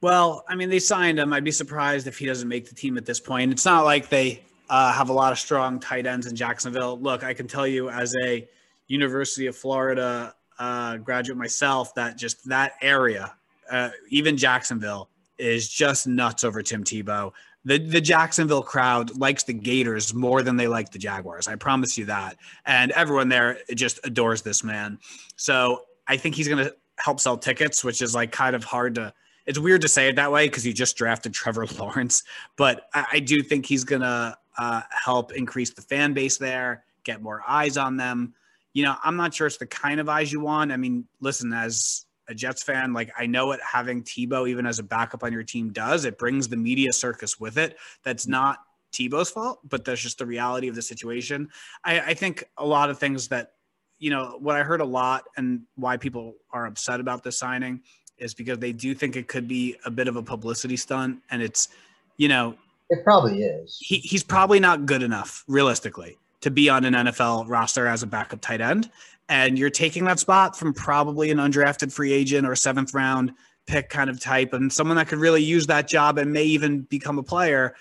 Well, 0.00 0.44
I 0.48 0.56
mean, 0.56 0.68
they 0.68 0.80
signed 0.80 1.18
him. 1.18 1.32
I'd 1.32 1.44
be 1.44 1.52
surprised 1.52 2.06
if 2.06 2.18
he 2.18 2.26
doesn't 2.26 2.48
make 2.48 2.68
the 2.68 2.74
team 2.74 2.96
at 2.98 3.06
this 3.06 3.20
point. 3.20 3.52
It's 3.52 3.64
not 3.64 3.84
like 3.84 4.08
they 4.08 4.42
uh, 4.68 4.92
have 4.92 5.10
a 5.10 5.12
lot 5.12 5.32
of 5.32 5.38
strong 5.38 5.78
tight 5.78 6.06
ends 6.06 6.26
in 6.26 6.34
Jacksonville. 6.34 6.98
Look, 7.00 7.22
I 7.22 7.34
can 7.34 7.46
tell 7.46 7.66
you 7.66 7.88
as 7.88 8.14
a 8.24 8.48
University 8.88 9.46
of 9.46 9.56
Florida 9.56 10.34
uh, 10.58 10.96
graduate 10.98 11.38
myself 11.38 11.94
that 11.94 12.18
just 12.18 12.48
that 12.48 12.72
area, 12.82 13.32
uh, 13.70 13.90
even 14.10 14.36
Jacksonville, 14.36 15.08
is 15.38 15.68
just 15.68 16.06
nuts 16.06 16.44
over 16.44 16.62
Tim 16.62 16.84
Tebow. 16.84 17.32
The, 17.64 17.78
the 17.78 18.00
Jacksonville 18.00 18.62
crowd 18.62 19.16
likes 19.16 19.44
the 19.44 19.52
Gators 19.52 20.12
more 20.12 20.42
than 20.42 20.56
they 20.56 20.66
like 20.66 20.90
the 20.90 20.98
Jaguars. 20.98 21.46
I 21.46 21.54
promise 21.54 21.96
you 21.96 22.06
that. 22.06 22.36
And 22.66 22.90
everyone 22.92 23.28
there 23.28 23.58
just 23.74 24.00
adores 24.04 24.42
this 24.42 24.64
man. 24.64 24.98
So 25.36 25.82
I 26.08 26.16
think 26.16 26.34
he's 26.34 26.48
going 26.48 26.64
to 26.64 26.74
help 26.98 27.20
sell 27.20 27.36
tickets, 27.36 27.84
which 27.84 28.02
is 28.02 28.14
like 28.14 28.32
kind 28.32 28.56
of 28.56 28.64
hard 28.64 28.96
to 28.96 29.12
it's 29.46 29.58
weird 29.58 29.82
to 29.82 29.88
say 29.88 30.08
it 30.08 30.16
that 30.16 30.30
way 30.30 30.46
because 30.46 30.66
you 30.66 30.72
just 30.72 30.96
drafted 30.96 31.34
Trevor 31.34 31.66
Lawrence, 31.78 32.22
but 32.56 32.88
I, 32.94 33.06
I 33.12 33.18
do 33.20 33.42
think 33.42 33.66
he's 33.66 33.84
gonna 33.84 34.36
uh, 34.58 34.82
help 34.90 35.32
increase 35.32 35.70
the 35.70 35.82
fan 35.82 36.12
base 36.12 36.38
there, 36.38 36.84
get 37.04 37.22
more 37.22 37.42
eyes 37.46 37.76
on 37.76 37.96
them. 37.96 38.34
You 38.72 38.84
know, 38.84 38.96
I'm 39.02 39.16
not 39.16 39.34
sure 39.34 39.46
it's 39.46 39.58
the 39.58 39.66
kind 39.66 40.00
of 40.00 40.08
eyes 40.08 40.32
you 40.32 40.40
want. 40.40 40.72
I 40.72 40.76
mean, 40.76 41.06
listen, 41.20 41.52
as 41.52 42.06
a 42.32 42.34
Jets 42.34 42.64
fan, 42.64 42.92
like 42.92 43.12
I 43.16 43.26
know 43.26 43.46
what 43.46 43.60
having 43.60 44.02
Tebow 44.02 44.48
even 44.48 44.66
as 44.66 44.80
a 44.80 44.82
backup 44.82 45.22
on 45.22 45.32
your 45.32 45.44
team 45.44 45.70
does. 45.70 46.04
It 46.04 46.18
brings 46.18 46.48
the 46.48 46.56
media 46.56 46.92
circus 46.92 47.38
with 47.38 47.56
it. 47.58 47.76
That's 48.02 48.26
not 48.26 48.58
Tebow's 48.92 49.30
fault, 49.30 49.60
but 49.68 49.84
that's 49.84 50.00
just 50.00 50.18
the 50.18 50.26
reality 50.26 50.66
of 50.68 50.74
the 50.74 50.82
situation. 50.82 51.48
I, 51.84 52.00
I 52.00 52.14
think 52.14 52.44
a 52.58 52.66
lot 52.66 52.90
of 52.90 52.98
things 52.98 53.28
that, 53.28 53.52
you 53.98 54.10
know, 54.10 54.36
what 54.40 54.56
I 54.56 54.62
heard 54.64 54.80
a 54.80 54.84
lot 54.84 55.24
and 55.36 55.62
why 55.76 55.96
people 55.96 56.34
are 56.50 56.66
upset 56.66 56.98
about 56.98 57.22
this 57.22 57.38
signing 57.38 57.80
is 58.18 58.34
because 58.34 58.58
they 58.58 58.72
do 58.72 58.94
think 58.94 59.16
it 59.16 59.28
could 59.28 59.46
be 59.46 59.76
a 59.84 59.90
bit 59.90 60.08
of 60.08 60.16
a 60.16 60.22
publicity 60.22 60.76
stunt, 60.76 61.20
and 61.30 61.40
it's, 61.42 61.68
you 62.16 62.28
know, 62.28 62.54
It 62.90 63.02
probably 63.04 63.42
is. 63.42 63.78
he, 63.80 63.98
he's 63.98 64.22
probably 64.22 64.60
not 64.60 64.86
good 64.86 65.02
enough 65.02 65.44
realistically 65.48 66.18
to 66.42 66.50
be 66.50 66.68
on 66.68 66.84
an 66.84 66.94
NFL 66.94 67.48
roster 67.48 67.86
as 67.86 68.02
a 68.02 68.06
backup 68.06 68.40
tight 68.40 68.60
end. 68.60 68.90
And 69.28 69.58
you're 69.58 69.70
taking 69.70 70.04
that 70.04 70.18
spot 70.18 70.58
from 70.58 70.74
probably 70.74 71.30
an 71.30 71.38
undrafted 71.38 71.92
free 71.92 72.12
agent 72.12 72.46
or 72.46 72.54
seventh 72.54 72.92
round 72.92 73.32
pick 73.66 73.88
kind 73.88 74.10
of 74.10 74.20
type 74.20 74.52
and 74.52 74.72
someone 74.72 74.96
that 74.96 75.08
could 75.08 75.18
really 75.18 75.42
use 75.42 75.66
that 75.68 75.88
job 75.88 76.18
and 76.18 76.32
may 76.32 76.44
even 76.44 76.82
become 76.82 77.18
a 77.18 77.22
player. 77.22 77.74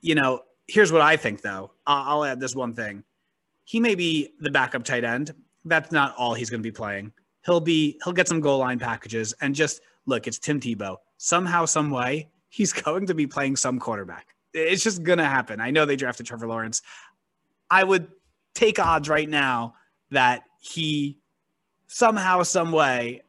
You 0.00 0.14
know, 0.14 0.40
here's 0.66 0.92
what 0.92 1.02
I 1.02 1.16
think 1.16 1.42
though. 1.42 1.72
I'll, 1.86 2.24
add 2.24 2.40
this 2.40 2.54
one 2.54 2.74
thing. 2.74 3.04
He 3.64 3.80
may 3.80 3.94
be 3.94 4.32
the 4.40 4.50
backup 4.50 4.84
tight 4.84 5.04
end. 5.04 5.34
That's 5.64 5.92
not 5.92 6.14
all 6.16 6.34
he's 6.34 6.50
going 6.50 6.60
to 6.60 6.66
be 6.66 6.72
playing. 6.72 7.12
He'll 7.44 7.60
be 7.60 8.00
he'll 8.02 8.12
get 8.12 8.28
some 8.28 8.40
goal 8.40 8.58
line 8.58 8.78
packages 8.78 9.34
and 9.40 9.54
just 9.54 9.80
look, 10.06 10.26
it's 10.26 10.38
Tim 10.38 10.60
Tebow. 10.60 10.96
Somehow, 11.18 11.64
some 11.64 11.90
way, 11.90 12.28
he's 12.48 12.72
going 12.84 13.06
to 13.06 13.14
be 13.14 13.26
playing 13.26 13.56
some 13.56 13.78
quarterback. 13.78 14.34
It's 14.54 14.82
just 14.82 15.02
going 15.02 15.18
to 15.18 15.26
happen. 15.26 15.60
I 15.60 15.70
know 15.70 15.84
they 15.84 15.96
drafted 15.96 16.26
Trevor 16.26 16.46
Lawrence. 16.46 16.82
I 17.70 17.84
would 17.84 18.08
take 18.54 18.78
odds 18.78 19.08
right 19.08 19.28
now 19.28 19.74
that 20.10 20.42
he 20.60 21.18
somehow, 21.86 22.42
some 22.42 22.72
way, 22.72 23.22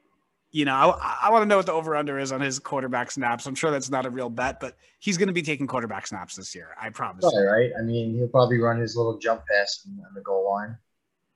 you 0.52 0.66
know, 0.66 0.74
I, 0.74 1.20
I 1.24 1.30
want 1.32 1.44
to 1.44 1.46
know 1.46 1.58
what 1.58 1.66
the 1.66 1.74
over 1.74 1.96
under 1.96 2.18
is 2.18 2.32
on 2.32 2.42
his 2.42 2.60
quarterback 2.60 3.12
snaps. 3.12 3.46
I'm 3.46 3.56
sure 3.56 3.70
that's 3.70 3.90
not 3.90 4.06
a 4.06 4.10
real 4.10 4.30
bet, 4.30 4.60
but 4.60 4.76
he's 5.00 5.18
going 5.18 5.28
to 5.28 5.34
be 5.34 5.42
taking 5.42 5.68
quarterback 5.68 6.08
snaps 6.08 6.36
this 6.36 6.56
year. 6.56 6.70
I 6.82 6.90
promise. 6.90 7.24
Probably 7.24 7.44
right. 7.44 7.72
I 7.78 7.82
mean, 7.84 8.16
he'll 8.16 8.28
probably 8.28 8.60
run 8.60 8.80
his 8.80 8.96
little 8.96 9.18
jump 9.20 9.44
pass 9.46 9.86
on 9.86 10.14
the 10.16 10.22
goal 10.22 10.50
line. 10.50 10.78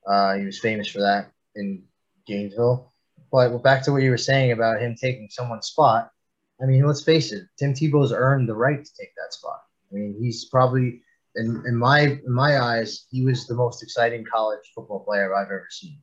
Uh, 0.07 0.35
he 0.35 0.45
was 0.45 0.59
famous 0.59 0.87
for 0.87 0.99
that 0.99 1.31
in 1.55 1.83
Gainesville. 2.25 2.91
But 3.31 3.57
back 3.59 3.83
to 3.83 3.91
what 3.91 4.01
you 4.01 4.09
were 4.09 4.17
saying 4.17 4.51
about 4.51 4.81
him 4.81 4.95
taking 4.95 5.29
someone's 5.29 5.67
spot. 5.67 6.11
I 6.61 6.65
mean, 6.65 6.85
let's 6.85 7.03
face 7.03 7.31
it, 7.31 7.45
Tim 7.57 7.73
Tebow's 7.73 8.11
earned 8.11 8.47
the 8.47 8.55
right 8.55 8.83
to 8.83 8.91
take 8.99 9.15
that 9.15 9.33
spot. 9.33 9.61
I 9.91 9.95
mean, 9.95 10.15
he's 10.19 10.45
probably 10.45 11.01
in, 11.35 11.63
in 11.65 11.75
my 11.75 12.01
in 12.01 12.31
my 12.31 12.59
eyes, 12.59 13.05
he 13.09 13.23
was 13.23 13.47
the 13.47 13.55
most 13.55 13.83
exciting 13.83 14.25
college 14.31 14.59
football 14.75 15.03
player 15.03 15.33
I've 15.35 15.47
ever 15.47 15.67
seen. 15.69 15.99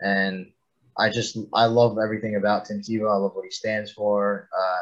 And 0.00 0.52
I 0.96 1.10
just 1.10 1.36
I 1.54 1.66
love 1.66 1.98
everything 2.02 2.36
about 2.36 2.66
Tim 2.66 2.80
Tebow. 2.80 3.10
I 3.10 3.16
love 3.16 3.34
what 3.34 3.44
he 3.44 3.50
stands 3.50 3.90
for. 3.92 4.48
Uh, 4.56 4.78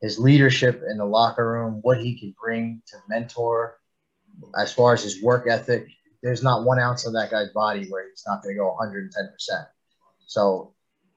his 0.00 0.18
leadership 0.18 0.82
in 0.88 0.98
the 0.98 1.04
locker 1.04 1.50
room, 1.50 1.80
what 1.82 1.98
he 1.98 2.18
can 2.18 2.34
bring 2.40 2.82
to 2.86 2.96
mentor, 3.08 3.78
as 4.56 4.72
far 4.72 4.94
as 4.94 5.02
his 5.02 5.22
work 5.22 5.46
ethic. 5.48 5.88
There's 6.22 6.42
not 6.42 6.64
one 6.64 6.78
ounce 6.78 7.06
of 7.06 7.12
that 7.14 7.30
guy's 7.30 7.50
body 7.50 7.86
where 7.88 8.08
he's 8.08 8.24
not 8.26 8.42
going 8.42 8.54
to 8.54 8.58
go 8.58 8.68
110 8.68 9.32
percent. 9.32 9.66
So 10.26 10.74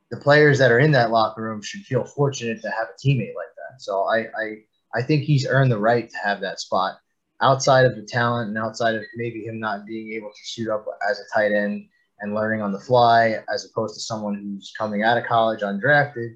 the 0.09 0.17
players 0.17 0.59
that 0.59 0.71
are 0.71 0.79
in 0.79 0.91
that 0.91 1.11
locker 1.11 1.41
room 1.41 1.61
should 1.61 1.81
feel 1.81 2.03
fortunate 2.03 2.61
to 2.61 2.69
have 2.69 2.87
a 2.89 3.07
teammate 3.07 3.35
like 3.35 3.53
that. 3.57 3.81
So 3.81 4.03
I 4.03 4.19
I, 4.19 4.55
I 4.93 5.01
think 5.03 5.23
he's 5.23 5.47
earned 5.47 5.71
the 5.71 5.79
right 5.79 6.09
to 6.09 6.17
have 6.17 6.41
that 6.41 6.59
spot. 6.59 6.97
Outside 7.41 7.85
of 7.85 7.95
the 7.95 8.03
talent 8.03 8.49
and 8.49 8.57
outside 8.57 8.95
of 8.95 9.01
maybe 9.15 9.43
him 9.43 9.59
not 9.59 9.85
being 9.85 10.13
able 10.13 10.29
to 10.29 10.45
suit 10.45 10.69
up 10.69 10.85
as 11.09 11.19
a 11.19 11.23
tight 11.33 11.51
end 11.51 11.87
and 12.19 12.35
learning 12.35 12.61
on 12.61 12.71
the 12.71 12.79
fly, 12.79 13.39
as 13.53 13.65
opposed 13.65 13.95
to 13.95 14.01
someone 14.01 14.35
who's 14.35 14.73
coming 14.77 15.03
out 15.03 15.17
of 15.17 15.25
college 15.25 15.61
undrafted, 15.61 16.35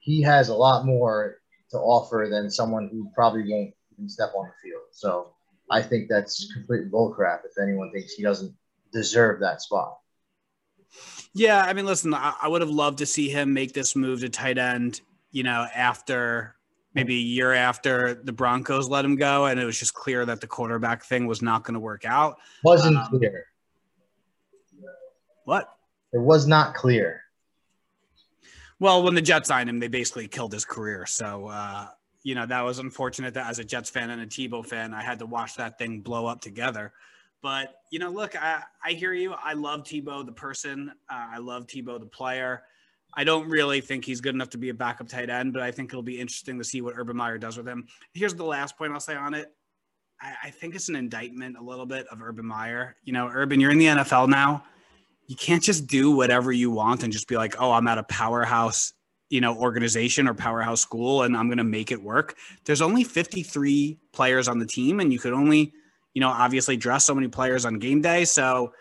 he 0.00 0.22
has 0.22 0.48
a 0.48 0.54
lot 0.54 0.86
more 0.86 1.38
to 1.70 1.76
offer 1.78 2.28
than 2.30 2.50
someone 2.50 2.88
who 2.90 3.10
probably 3.14 3.42
won't 3.42 3.74
even 3.92 4.08
step 4.08 4.32
on 4.36 4.46
the 4.46 4.52
field. 4.62 4.84
So 4.92 5.34
I 5.70 5.82
think 5.82 6.08
that's 6.08 6.50
complete 6.52 6.90
bullcrap 6.90 7.40
if 7.44 7.62
anyone 7.62 7.90
thinks 7.92 8.14
he 8.14 8.22
doesn't 8.22 8.54
deserve 8.92 9.40
that 9.40 9.60
spot. 9.60 9.98
Yeah, 11.34 11.62
I 11.62 11.72
mean, 11.72 11.84
listen, 11.84 12.14
I, 12.14 12.34
I 12.40 12.48
would 12.48 12.62
have 12.62 12.70
loved 12.70 12.98
to 12.98 13.06
see 13.06 13.28
him 13.28 13.52
make 13.52 13.72
this 13.72 13.94
move 13.94 14.20
to 14.20 14.28
tight 14.28 14.58
end, 14.58 15.00
you 15.32 15.42
know, 15.42 15.66
after 15.74 16.56
maybe 16.96 17.14
a 17.14 17.20
year 17.20 17.52
after 17.52 18.14
the 18.14 18.32
Broncos 18.32 18.88
let 18.88 19.04
him 19.04 19.16
go, 19.16 19.46
and 19.46 19.60
it 19.60 19.64
was 19.64 19.78
just 19.78 19.94
clear 19.94 20.24
that 20.24 20.40
the 20.40 20.46
quarterback 20.46 21.04
thing 21.04 21.26
was 21.26 21.42
not 21.42 21.62
going 21.62 21.74
to 21.74 21.80
work 21.80 22.04
out. 22.06 22.38
Wasn't 22.64 22.96
Um, 22.96 23.06
clear. 23.10 23.44
What? 25.44 25.76
It 26.12 26.20
was 26.20 26.46
not 26.46 26.74
clear. 26.74 27.20
Well, 28.80 29.02
when 29.04 29.14
the 29.14 29.22
Jets 29.22 29.48
signed 29.48 29.68
him, 29.68 29.78
they 29.78 29.88
basically 29.88 30.26
killed 30.26 30.52
his 30.52 30.64
career. 30.64 31.06
So, 31.06 31.46
uh, 31.48 31.88
you 32.22 32.34
know, 32.34 32.46
that 32.46 32.62
was 32.62 32.78
unfortunate 32.78 33.34
that 33.34 33.46
as 33.46 33.58
a 33.58 33.64
Jets 33.64 33.90
fan 33.90 34.10
and 34.10 34.22
a 34.22 34.26
Tebow 34.26 34.64
fan, 34.66 34.94
I 34.94 35.02
had 35.02 35.18
to 35.20 35.26
watch 35.26 35.54
that 35.56 35.78
thing 35.78 36.00
blow 36.00 36.26
up 36.26 36.40
together. 36.40 36.92
But, 37.42 37.74
you 37.90 37.98
know, 37.98 38.10
look, 38.10 38.34
I, 38.34 38.62
I 38.84 38.92
hear 38.92 39.12
you. 39.12 39.34
I 39.34 39.52
love 39.52 39.82
Tebow, 39.82 40.24
the 40.24 40.32
person. 40.32 40.90
Uh, 41.08 41.26
I 41.34 41.38
love 41.38 41.66
Tebow, 41.66 42.00
the 42.00 42.06
player. 42.06 42.62
I 43.16 43.24
don't 43.24 43.48
really 43.48 43.80
think 43.80 44.04
he's 44.04 44.20
good 44.20 44.34
enough 44.34 44.50
to 44.50 44.58
be 44.58 44.68
a 44.68 44.74
backup 44.74 45.08
tight 45.08 45.30
end, 45.30 45.52
but 45.52 45.62
I 45.62 45.70
think 45.70 45.90
it'll 45.90 46.02
be 46.02 46.20
interesting 46.20 46.58
to 46.58 46.64
see 46.64 46.82
what 46.82 46.94
Urban 46.96 47.16
Meyer 47.16 47.38
does 47.38 47.56
with 47.56 47.66
him. 47.66 47.86
Here's 48.12 48.34
the 48.34 48.44
last 48.44 48.76
point 48.76 48.92
I'll 48.92 49.00
say 49.00 49.16
on 49.16 49.34
it. 49.34 49.52
I, 50.20 50.34
I 50.44 50.50
think 50.50 50.74
it's 50.74 50.88
an 50.88 50.96
indictment 50.96 51.56
a 51.56 51.62
little 51.62 51.86
bit 51.86 52.06
of 52.08 52.20
Urban 52.22 52.44
Meyer. 52.44 52.96
You 53.04 53.14
know, 53.14 53.28
Urban, 53.32 53.58
you're 53.58 53.70
in 53.70 53.78
the 53.78 53.86
NFL 53.86 54.28
now 54.28 54.64
you 55.26 55.36
can't 55.36 55.62
just 55.62 55.86
do 55.86 56.10
whatever 56.12 56.52
you 56.52 56.70
want 56.70 57.02
and 57.02 57.12
just 57.12 57.28
be 57.28 57.36
like, 57.36 57.54
oh, 57.58 57.72
I'm 57.72 57.88
at 57.88 57.98
a 57.98 58.04
powerhouse, 58.04 58.92
you 59.28 59.40
know, 59.40 59.56
organization 59.56 60.28
or 60.28 60.34
powerhouse 60.34 60.80
school 60.80 61.22
and 61.22 61.36
I'm 61.36 61.48
going 61.48 61.58
to 61.58 61.64
make 61.64 61.90
it 61.90 62.00
work. 62.00 62.36
There's 62.64 62.82
only 62.82 63.04
53 63.04 63.98
players 64.12 64.48
on 64.48 64.58
the 64.58 64.66
team 64.66 65.00
and 65.00 65.12
you 65.12 65.18
could 65.18 65.32
only, 65.32 65.72
you 66.14 66.20
know, 66.20 66.28
obviously 66.28 66.76
dress 66.76 67.04
so 67.04 67.14
many 67.14 67.28
players 67.28 67.64
on 67.64 67.78
game 67.78 68.00
day. 68.00 68.24
So, 68.24 68.72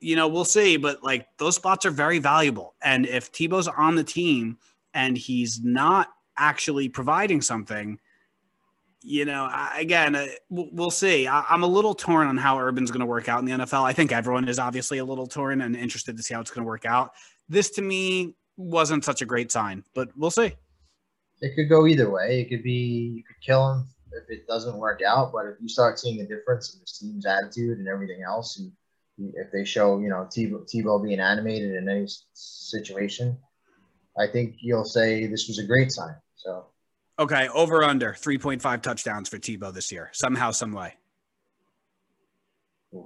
you 0.00 0.16
know, 0.16 0.28
we'll 0.28 0.44
see, 0.44 0.76
but 0.76 1.02
like 1.02 1.26
those 1.38 1.56
spots 1.56 1.86
are 1.86 1.90
very 1.90 2.18
valuable. 2.18 2.74
And 2.82 3.06
if 3.06 3.32
Tebow's 3.32 3.68
on 3.68 3.94
the 3.94 4.04
team 4.04 4.58
and 4.92 5.16
he's 5.16 5.62
not 5.62 6.08
actually 6.36 6.88
providing 6.88 7.40
something, 7.40 7.98
you 9.02 9.26
know, 9.26 9.50
again, 9.76 10.14
uh, 10.14 10.26
we'll, 10.48 10.90
see. 10.90 11.28
I'm 11.28 11.62
a 11.62 11.66
little 11.66 11.94
torn 11.94 12.26
on 12.26 12.38
how 12.38 12.58
Urban's 12.58 12.90
going 12.90 13.00
to 13.00 13.06
work 13.06 13.28
out 13.28 13.38
in 13.40 13.44
the 13.44 13.52
NFL. 13.52 13.82
I 13.82 13.92
think 13.92 14.12
everyone 14.12 14.48
is 14.48 14.58
obviously 14.58 14.98
a 14.98 15.04
little 15.04 15.26
torn 15.26 15.60
and 15.60 15.76
interested 15.76 16.16
to 16.16 16.22
see 16.22 16.32
how 16.32 16.40
it's 16.40 16.50
going 16.50 16.64
to 16.64 16.66
work 16.66 16.86
out. 16.86 17.12
This 17.48 17.70
to 17.72 17.82
me 17.82 18.34
wasn't 18.56 19.04
such 19.04 19.20
a 19.20 19.26
great 19.26 19.52
sign, 19.52 19.84
but 19.94 20.08
we'll 20.16 20.30
see. 20.30 20.54
It 21.40 21.54
could 21.54 21.68
go 21.68 21.86
either 21.86 22.10
way. 22.10 22.40
It 22.40 22.48
could 22.48 22.62
be 22.62 23.12
you 23.16 23.22
could 23.24 23.40
kill 23.44 23.72
him 23.72 23.88
if 24.12 24.30
it 24.30 24.46
doesn't 24.46 24.76
work 24.76 25.00
out, 25.06 25.32
but 25.32 25.46
if 25.46 25.56
you 25.60 25.68
start 25.68 25.98
seeing 25.98 26.16
the 26.16 26.24
difference 26.24 26.72
in 26.72 26.80
this 26.80 26.98
team's 26.98 27.26
attitude 27.26 27.78
and 27.78 27.88
everything 27.88 28.22
else, 28.22 28.58
and 28.58 28.72
if 29.18 29.52
they 29.52 29.64
show 29.64 29.98
you 30.00 30.08
know 30.08 30.28
Tebow, 30.30 30.68
Tebow 30.68 31.02
being 31.02 31.20
animated 31.20 31.74
in 31.74 31.88
any 31.88 32.06
situation, 32.32 33.38
I 34.18 34.26
think 34.26 34.56
you'll 34.60 34.84
say 34.84 35.26
this 35.26 35.48
was 35.48 35.58
a 35.58 35.66
great 35.66 35.92
sign. 35.92 36.14
So 36.36 36.66
Okay, 37.18 37.48
over 37.48 37.84
under 37.84 38.12
3.5 38.12 38.82
touchdowns 38.82 39.28
for 39.28 39.38
Tebow 39.38 39.72
this 39.72 39.92
year, 39.92 40.10
somehow, 40.12 40.50
some 40.50 40.72
way. 40.72 40.94
oof. 42.94 43.04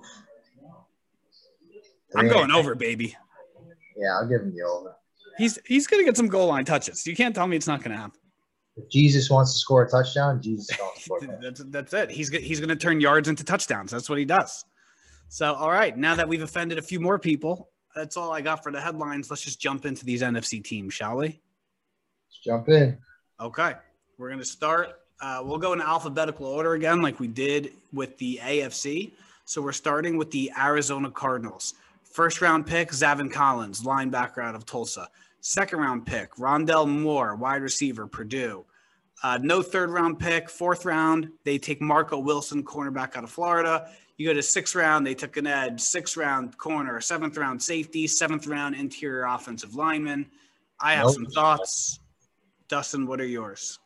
I'm 2.17 2.29
going 2.29 2.50
over, 2.50 2.75
baby. 2.75 3.15
Yeah, 3.95 4.17
I'll 4.19 4.27
give 4.27 4.41
him 4.41 4.55
the 4.55 4.62
over. 4.62 4.97
He's 5.37 5.59
he's 5.67 5.87
going 5.87 6.00
to 6.00 6.07
get 6.07 6.17
some 6.17 6.29
goal 6.29 6.47
line 6.49 6.65
touches. 6.65 7.07
You 7.07 7.15
can't 7.15 7.35
tell 7.35 7.47
me 7.47 7.57
it's 7.57 7.67
not 7.67 7.81
going 7.81 7.91
to 7.91 7.99
happen. 7.99 8.19
If 8.77 8.88
Jesus 8.88 9.29
wants 9.29 9.53
to 9.53 9.59
score 9.59 9.83
a 9.85 9.91
touchdown, 9.91 10.41
Jesus 10.41 10.75
going 10.75 10.91
to 10.97 11.03
score. 11.03 11.21
That's, 11.43 11.62
that's 11.67 11.93
it. 11.93 12.11
He's 12.11 12.31
he's 12.31 12.61
going 12.61 12.71
to 12.71 12.77
turn 12.77 13.00
yards 13.00 13.29
into 13.29 13.45
touchdowns. 13.45 13.91
That's 13.91 14.09
what 14.09 14.19
he 14.19 14.25
does. 14.25 14.65
So, 15.29 15.55
all 15.55 15.71
right, 15.71 15.97
now 15.97 16.15
that 16.15 16.29
we've 16.29 16.43
offended 16.43 16.79
a 16.79 16.83
few 16.83 17.01
more 17.01 17.19
people, 17.19 17.71
that's 17.95 18.17
all 18.17 18.33
I 18.33 18.41
got 18.41 18.63
for 18.63 18.73
the 18.73 18.81
headlines. 18.81 19.31
Let's 19.31 19.43
just 19.43 19.61
jump 19.61 19.85
into 19.85 20.05
these 20.05 20.23
NFC 20.23 20.65
teams, 20.65 20.95
shall 20.95 21.17
we? 21.17 21.27
Let's 21.27 22.39
jump 22.43 22.69
in. 22.69 22.99
Okay, 23.41 23.75
we're 24.17 24.29
going 24.29 24.41
to 24.41 24.45
start. 24.45 25.01
Uh, 25.21 25.43
we'll 25.45 25.59
go 25.59 25.73
in 25.73 25.81
alphabetical 25.81 26.47
order 26.47 26.75
again, 26.75 27.03
like 27.03 27.21
we 27.21 27.29
did 27.29 27.73
with 27.93 28.17
the 28.19 28.41
AFC. 28.43 29.13
So 29.45 29.61
we're 29.61 29.73
starting 29.73 30.17
with 30.17 30.31
the 30.31 30.51
Arizona 30.59 31.11
Cardinals. 31.11 31.75
First 32.05 32.41
round 32.41 32.67
pick, 32.67 32.91
Zaven 32.91 33.31
Collins, 33.31 33.83
linebacker 33.83 34.43
out 34.43 34.55
of 34.55 34.65
Tulsa. 34.65 35.09
Second 35.41 35.81
round 35.81 36.07
pick, 36.07 36.35
Rondale 36.37 36.89
Moore, 36.89 37.35
wide 37.37 37.63
receiver, 37.63 38.07
Purdue. 38.07 38.65
Uh, 39.23 39.39
no 39.43 39.63
third 39.63 39.91
round 39.91 40.19
pick. 40.19 40.49
Fourth 40.49 40.85
round, 40.85 41.29
they 41.45 41.59
take 41.59 41.81
Marco 41.81 42.19
Wilson, 42.19 42.63
cornerback 42.63 43.17
out 43.17 43.25
of 43.25 43.31
Florida. 43.31 43.91
You 44.17 44.29
go 44.29 44.35
to 44.35 44.43
sixth 44.43 44.75
round, 44.75 45.07
they 45.07 45.15
took 45.15 45.37
an 45.37 45.47
edge. 45.47 45.81
Sixth 45.81 46.17
round, 46.17 46.57
corner. 46.59 47.01
Seventh 47.01 47.37
round, 47.37 47.63
safety. 47.63 48.07
Seventh 48.07 48.47
round, 48.47 48.75
interior 48.75 49.25
offensive 49.25 49.75
lineman. 49.75 50.27
I 50.81 50.95
have 50.95 51.07
Nope. 51.07 51.15
some 51.15 51.27
thoughts. 51.27 52.01
Dustin, 52.69 53.07
what 53.07 53.21
are 53.21 53.27
yours? 53.27 53.79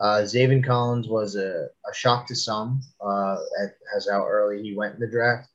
Uh, 0.00 0.22
Zaven 0.22 0.64
Collins 0.64 1.08
was 1.08 1.36
a, 1.36 1.66
a 1.90 1.94
shock 1.94 2.26
to 2.28 2.34
some 2.34 2.80
uh, 3.04 3.36
at, 3.62 3.74
as 3.94 4.08
how 4.10 4.26
early 4.26 4.62
he 4.62 4.74
went 4.74 4.94
in 4.94 5.00
the 5.00 5.06
draft. 5.10 5.48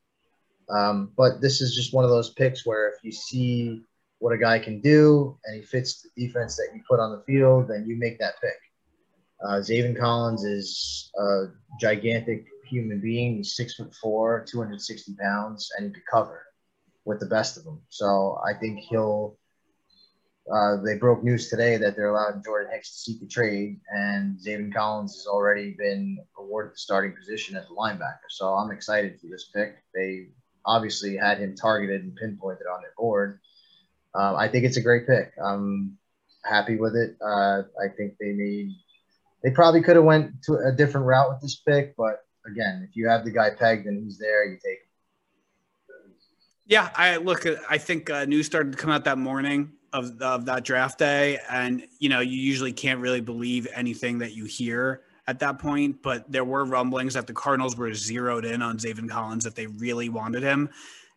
Um, 0.70 1.12
but 1.18 1.42
this 1.42 1.62
is 1.62 1.76
just 1.76 1.94
one 1.94 2.04
of 2.04 2.12
those 2.12 2.32
picks 2.32 2.66
where 2.66 2.90
if 2.90 3.04
you 3.04 3.12
see 3.12 3.82
what 4.20 4.34
a 4.34 4.38
guy 4.38 4.60
can 4.60 4.82
do 4.82 5.38
and 5.46 5.56
he 5.56 5.62
fits 5.62 6.02
the 6.02 6.28
defense 6.28 6.56
that 6.58 6.70
you 6.74 6.82
put 6.88 7.00
on 7.00 7.12
the 7.12 7.24
field, 7.24 7.68
then 7.70 7.86
you 7.88 7.96
make 7.96 8.20
that 8.20 8.40
pick. 8.42 8.54
Uh, 9.44 9.60
Zaven 9.60 9.98
Collins 9.98 10.44
is 10.44 11.12
a 11.18 11.46
gigantic 11.80 12.46
human 12.68 13.00
being. 13.02 13.38
He's 13.38 13.56
six 13.56 13.76
foot 13.76 13.94
four, 13.96 14.46
260 14.50 15.16
pounds, 15.22 15.72
and 15.78 15.88
he 15.88 15.94
could 15.94 16.06
cover 16.12 16.46
with 17.06 17.20
the 17.20 17.28
best 17.28 17.58
of 17.58 17.64
them. 17.64 17.82
So 17.90 18.40
I 18.48 18.54
think 18.54 18.80
he'll 18.80 19.38
uh, 20.52 20.78
they 20.84 20.96
broke 20.96 21.24
news 21.24 21.50
today 21.50 21.76
that 21.78 21.96
they're 21.96 22.14
allowing 22.14 22.44
Jordan 22.44 22.72
Hicks 22.72 22.92
to 22.92 22.98
seek 22.98 23.22
a 23.24 23.26
trade, 23.26 23.80
and 23.90 24.38
Zaven 24.38 24.74
Collins 24.74 25.16
has 25.16 25.26
already 25.26 25.76
been 25.78 26.20
awarded 26.38 26.74
the 26.74 26.78
starting 26.78 27.16
position 27.18 27.56
at 27.56 27.68
the 27.68 27.74
linebacker. 27.74 28.30
So 28.30 28.54
I'm 28.54 28.70
excited 28.70 29.20
for 29.20 29.26
this 29.28 29.50
pick. 29.56 29.78
They 29.96 30.28
obviously 30.64 31.18
had 31.18 31.40
him 31.40 31.56
targeted 31.56 32.04
and 32.04 32.16
pinpointed 32.16 32.68
on 32.72 32.82
their 32.82 32.94
board. 32.96 33.40
Uh, 34.14 34.36
I 34.36 34.48
think 34.48 34.66
it's 34.66 34.78
a 34.78 34.82
great 34.82 35.08
pick. 35.08 35.32
I'm 35.44 35.98
happy 36.44 36.78
with 36.78 36.96
it. 36.96 37.18
Uh, 37.22 37.64
I 37.82 37.88
think 37.98 38.14
they 38.20 38.34
made 38.34 38.70
they 39.46 39.52
probably 39.52 39.80
could 39.80 39.96
have 39.96 40.04
went 40.04 40.42
to 40.42 40.56
a 40.56 40.72
different 40.72 41.06
route 41.06 41.30
with 41.30 41.40
this 41.40 41.58
pick, 41.58 41.96
but 41.96 42.26
again, 42.48 42.86
if 42.90 42.96
you 42.96 43.08
have 43.08 43.24
the 43.24 43.30
guy 43.30 43.52
pegged 43.52 43.86
and 43.86 44.04
he's 44.04 44.18
there, 44.18 44.44
you 44.44 44.56
take 44.56 44.80
him. 44.80 46.12
Yeah, 46.66 46.90
I 46.96 47.18
look. 47.18 47.46
I 47.70 47.78
think 47.78 48.10
uh, 48.10 48.26
news 48.26 48.48
started 48.48 48.72
to 48.72 48.78
come 48.80 48.90
out 48.90 49.04
that 49.04 49.20
morning 49.20 49.74
of 49.94 50.20
of 50.20 50.46
that 50.46 50.64
draft 50.64 50.98
day, 50.98 51.38
and 51.48 51.86
you 52.00 52.10
know, 52.10 52.22
you 52.22 52.36
usually 52.36 52.74
can't 52.74 53.00
really 53.00 53.22
believe 53.22 53.68
anything 53.72 54.18
that 54.18 54.34
you 54.34 54.46
hear 54.46 55.04
at 55.28 55.38
that 55.42 55.60
point. 55.60 56.02
But 56.02 56.32
there 56.32 56.44
were 56.44 56.66
rumblings 56.66 57.14
that 57.14 57.28
the 57.28 57.34
Cardinals 57.34 57.78
were 57.78 57.94
zeroed 57.94 58.46
in 58.46 58.64
on 58.64 58.80
Zaven 58.80 59.08
Collins 59.08 59.44
that 59.44 59.54
they 59.54 59.68
really 59.68 60.10
wanted 60.10 60.42
him. 60.42 60.72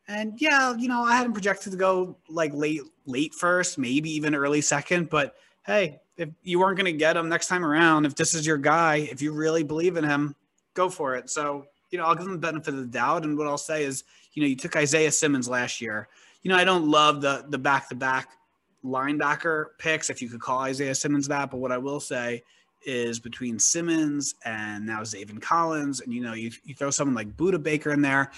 And 0.07 0.35
yeah, 0.39 0.77
you 0.77 0.89
know, 0.89 1.03
I 1.03 1.17
had 1.17 1.25
him 1.25 1.33
projected 1.33 1.73
to 1.73 1.79
go 1.79 2.19
like 2.29 2.53
late, 2.53 2.83
late 3.07 3.33
first, 3.33 3.79
maybe 3.79 4.11
even 4.11 4.35
early 4.35 4.61
second. 4.61 5.09
But 5.09 5.35
hey, 5.69 6.01
if 6.17 6.31
you 6.43 6.59
weren't 6.59 6.79
going 6.79 6.91
to 6.91 6.99
get 6.99 7.15
him 7.15 7.29
next 7.29 7.47
time 7.47 7.63
around, 7.63 8.07
if 8.07 8.15
this 8.15 8.33
is 8.33 8.47
your 8.47 8.57
guy, 8.57 8.97
if 9.13 9.21
you 9.21 9.33
really 9.33 9.63
believe 9.63 9.99
in 9.99 10.03
him, 10.03 10.35
go 10.73 10.89
for 10.89 11.15
it. 11.15 11.29
So, 11.29 11.67
you 11.91 11.99
know, 11.99 12.07
I'll 12.07 12.15
give 12.15 12.25
him 12.25 12.33
the 12.33 12.39
benefit 12.39 12.73
of 12.73 12.81
the 12.81 12.87
doubt. 12.87 13.25
And 13.25 13.37
what 13.37 13.47
I'll 13.47 13.59
say 13.59 13.85
is, 13.85 14.03
you 14.33 14.43
know, 14.43 14.49
you 14.49 14.57
took 14.57 14.77
Isaiah 14.77 15.13
Simmons 15.13 15.47
last 15.47 15.83
year. 15.83 16.09
You 16.43 16.49
know, 16.49 16.57
I 16.57 16.65
don't 16.65 16.89
love 16.89 17.21
the 17.21 17.45
the 17.51 17.59
back 17.59 17.89
to 17.91 17.95
back 17.95 18.31
linebacker 18.83 19.67
picks, 19.79 20.09
if 20.09 20.23
you 20.23 20.29
could 20.31 20.41
call 20.41 20.61
Isaiah 20.61 20.95
Simmons 20.95 21.29
that. 21.29 21.51
But 21.51 21.59
what 21.59 21.71
I 21.71 21.79
will 21.79 22.01
say 22.01 22.43
is 22.87 23.19
between 23.19 23.59
Simmons 23.59 24.37
and 24.47 24.87
now 24.87 25.01
Zaven 25.01 25.43
Collins, 25.43 26.01
and 26.01 26.15
you 26.15 26.23
know, 26.23 26.33
you, 26.33 26.51
you 26.65 26.75
throw 26.75 26.91
someone 26.91 27.15
like 27.15 27.37
Budda 27.37 27.63
Baker 27.63 27.91
in 27.91 28.01
there. 28.01 28.31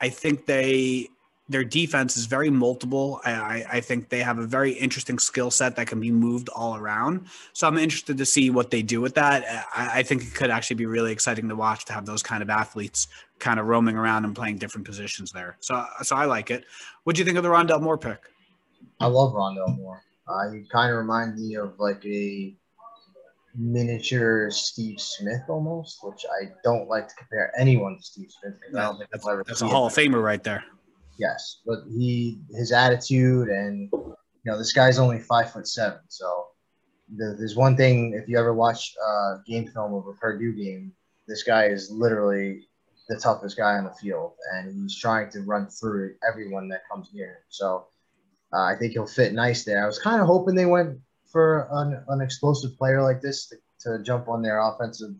I 0.00 0.08
think 0.08 0.44
they 0.46 1.08
their 1.48 1.64
defense 1.64 2.16
is 2.16 2.24
very 2.24 2.48
multiple. 2.48 3.20
I, 3.24 3.64
I 3.70 3.80
think 3.80 4.08
they 4.08 4.20
have 4.20 4.38
a 4.38 4.46
very 4.46 4.72
interesting 4.72 5.18
skill 5.18 5.50
set 5.50 5.76
that 5.76 5.86
can 5.86 6.00
be 6.00 6.10
moved 6.10 6.48
all 6.48 6.76
around. 6.76 7.26
So 7.52 7.66
I'm 7.66 7.76
interested 7.76 8.16
to 8.16 8.24
see 8.24 8.48
what 8.48 8.70
they 8.70 8.82
do 8.82 9.00
with 9.00 9.14
that. 9.16 9.44
I, 9.74 10.00
I, 10.00 10.02
think 10.02 10.22
it 10.22 10.34
could 10.34 10.50
actually 10.50 10.76
be 10.76 10.86
really 10.86 11.12
exciting 11.12 11.48
to 11.50 11.56
watch 11.56 11.84
to 11.86 11.92
have 11.92 12.06
those 12.06 12.22
kind 12.22 12.42
of 12.42 12.48
athletes 12.48 13.08
kind 13.40 13.60
of 13.60 13.66
roaming 13.66 13.96
around 13.96 14.24
and 14.24 14.34
playing 14.34 14.56
different 14.56 14.86
positions 14.86 15.32
there. 15.32 15.56
So 15.60 15.84
so 16.02 16.16
I 16.16 16.24
like 16.24 16.50
it. 16.50 16.64
What 17.02 17.14
do 17.16 17.20
you 17.20 17.26
think 17.26 17.36
of 17.36 17.42
the 17.42 17.50
Rondale 17.50 17.82
Moore 17.82 17.98
pick? 17.98 18.22
I 19.00 19.06
love 19.06 19.34
Rondale 19.34 19.76
Moore. 19.76 20.02
Uh, 20.26 20.50
he 20.50 20.64
kind 20.72 20.90
of 20.90 20.96
reminds 20.96 21.38
me 21.38 21.56
of 21.56 21.74
like 21.78 22.02
a 22.06 22.56
miniature 23.54 24.50
Steve 24.50 24.98
Smith 24.98 25.42
almost, 25.48 25.98
which 26.02 26.24
I 26.40 26.52
don't 26.64 26.88
like 26.88 27.08
to 27.08 27.14
compare 27.16 27.52
anyone 27.58 27.98
to 27.98 28.02
Steve 28.02 28.30
Smith 28.40 28.54
because 28.60 28.76
I 28.76 28.82
don't 28.82 28.98
think 28.98 29.10
that's, 29.10 29.26
that's 29.46 29.62
a 29.62 29.68
Hall 29.68 29.86
of 29.86 29.92
Famer 29.92 30.22
right 30.22 30.42
there. 30.42 30.64
Yes, 31.18 31.60
but 31.66 31.80
he 31.96 32.40
his 32.50 32.72
attitude 32.72 33.48
and 33.48 33.88
you 33.92 34.16
know 34.44 34.58
this 34.58 34.72
guy's 34.72 34.98
only 34.98 35.20
five 35.20 35.52
foot 35.52 35.68
seven, 35.68 36.00
so 36.08 36.46
the, 37.16 37.36
there's 37.38 37.56
one 37.56 37.76
thing 37.76 38.14
if 38.14 38.28
you 38.28 38.38
ever 38.38 38.54
watch 38.54 38.94
uh, 39.04 39.36
game 39.46 39.66
film 39.68 39.94
of 39.94 40.06
a 40.06 40.12
Purdue 40.14 40.52
game, 40.52 40.92
this 41.26 41.42
guy 41.42 41.66
is 41.66 41.90
literally 41.90 42.66
the 43.08 43.16
toughest 43.16 43.56
guy 43.56 43.74
on 43.74 43.84
the 43.84 43.92
field, 43.92 44.32
and 44.52 44.74
he's 44.74 44.98
trying 44.98 45.30
to 45.30 45.42
run 45.42 45.68
through 45.68 46.14
everyone 46.26 46.68
that 46.68 46.88
comes 46.90 47.10
near 47.12 47.26
him. 47.26 47.42
So 47.48 47.86
uh, 48.52 48.62
I 48.62 48.76
think 48.76 48.92
he'll 48.92 49.06
fit 49.06 49.32
nice 49.32 49.64
there. 49.64 49.82
I 49.82 49.86
was 49.86 49.98
kind 49.98 50.20
of 50.20 50.26
hoping 50.26 50.54
they 50.54 50.66
went 50.66 50.98
for 51.30 51.68
an, 51.72 52.02
an 52.08 52.20
explosive 52.20 52.76
player 52.78 53.02
like 53.02 53.20
this 53.20 53.46
to, 53.48 53.56
to 53.80 54.02
jump 54.02 54.28
on 54.28 54.42
their 54.42 54.60
offensive 54.60 55.14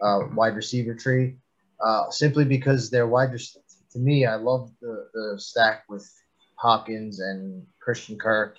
uh, 0.00 0.20
wide 0.34 0.56
receiver 0.56 0.94
tree, 0.94 1.36
uh, 1.84 2.10
simply 2.10 2.44
because 2.44 2.90
their 2.90 3.06
wide 3.06 3.32
receiver 3.32 3.64
to 3.92 3.98
me, 3.98 4.26
I 4.26 4.36
love 4.36 4.70
the, 4.80 5.08
the 5.14 5.34
stack 5.38 5.84
with 5.88 6.08
Hopkins 6.56 7.20
and 7.20 7.66
Christian 7.80 8.18
Kirk, 8.18 8.58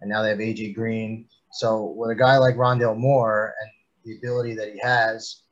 and 0.00 0.10
now 0.10 0.22
they 0.22 0.30
have 0.30 0.38
AJ 0.38 0.74
Green. 0.74 1.26
So 1.52 1.94
with 1.96 2.10
a 2.10 2.14
guy 2.14 2.38
like 2.38 2.56
Rondale 2.56 2.96
Moore 2.96 3.54
and 3.60 3.70
the 4.04 4.18
ability 4.18 4.54
that 4.54 4.72
he 4.72 4.78
has, 4.80 5.42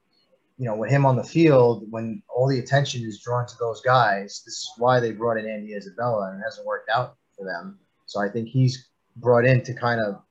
you 0.56 0.64
know, 0.64 0.76
with 0.76 0.90
him 0.90 1.04
on 1.04 1.16
the 1.16 1.24
field, 1.24 1.86
when 1.90 2.22
all 2.34 2.48
the 2.48 2.58
attention 2.58 3.02
is 3.04 3.20
drawn 3.20 3.46
to 3.46 3.58
those 3.58 3.80
guys, 3.80 4.42
this 4.44 4.54
is 4.54 4.70
why 4.78 5.00
they 5.00 5.12
brought 5.12 5.36
in 5.36 5.48
Andy 5.48 5.74
Isabella, 5.74 6.30
and 6.30 6.40
it 6.40 6.44
hasn't 6.44 6.66
worked 6.66 6.90
out 6.90 7.16
for 7.36 7.44
them. 7.44 7.78
So 8.06 8.20
I 8.20 8.28
think 8.28 8.48
he's 8.48 8.88
brought 9.16 9.44
in 9.44 9.62
to 9.64 9.74
kind 9.74 10.00
of 10.00 10.22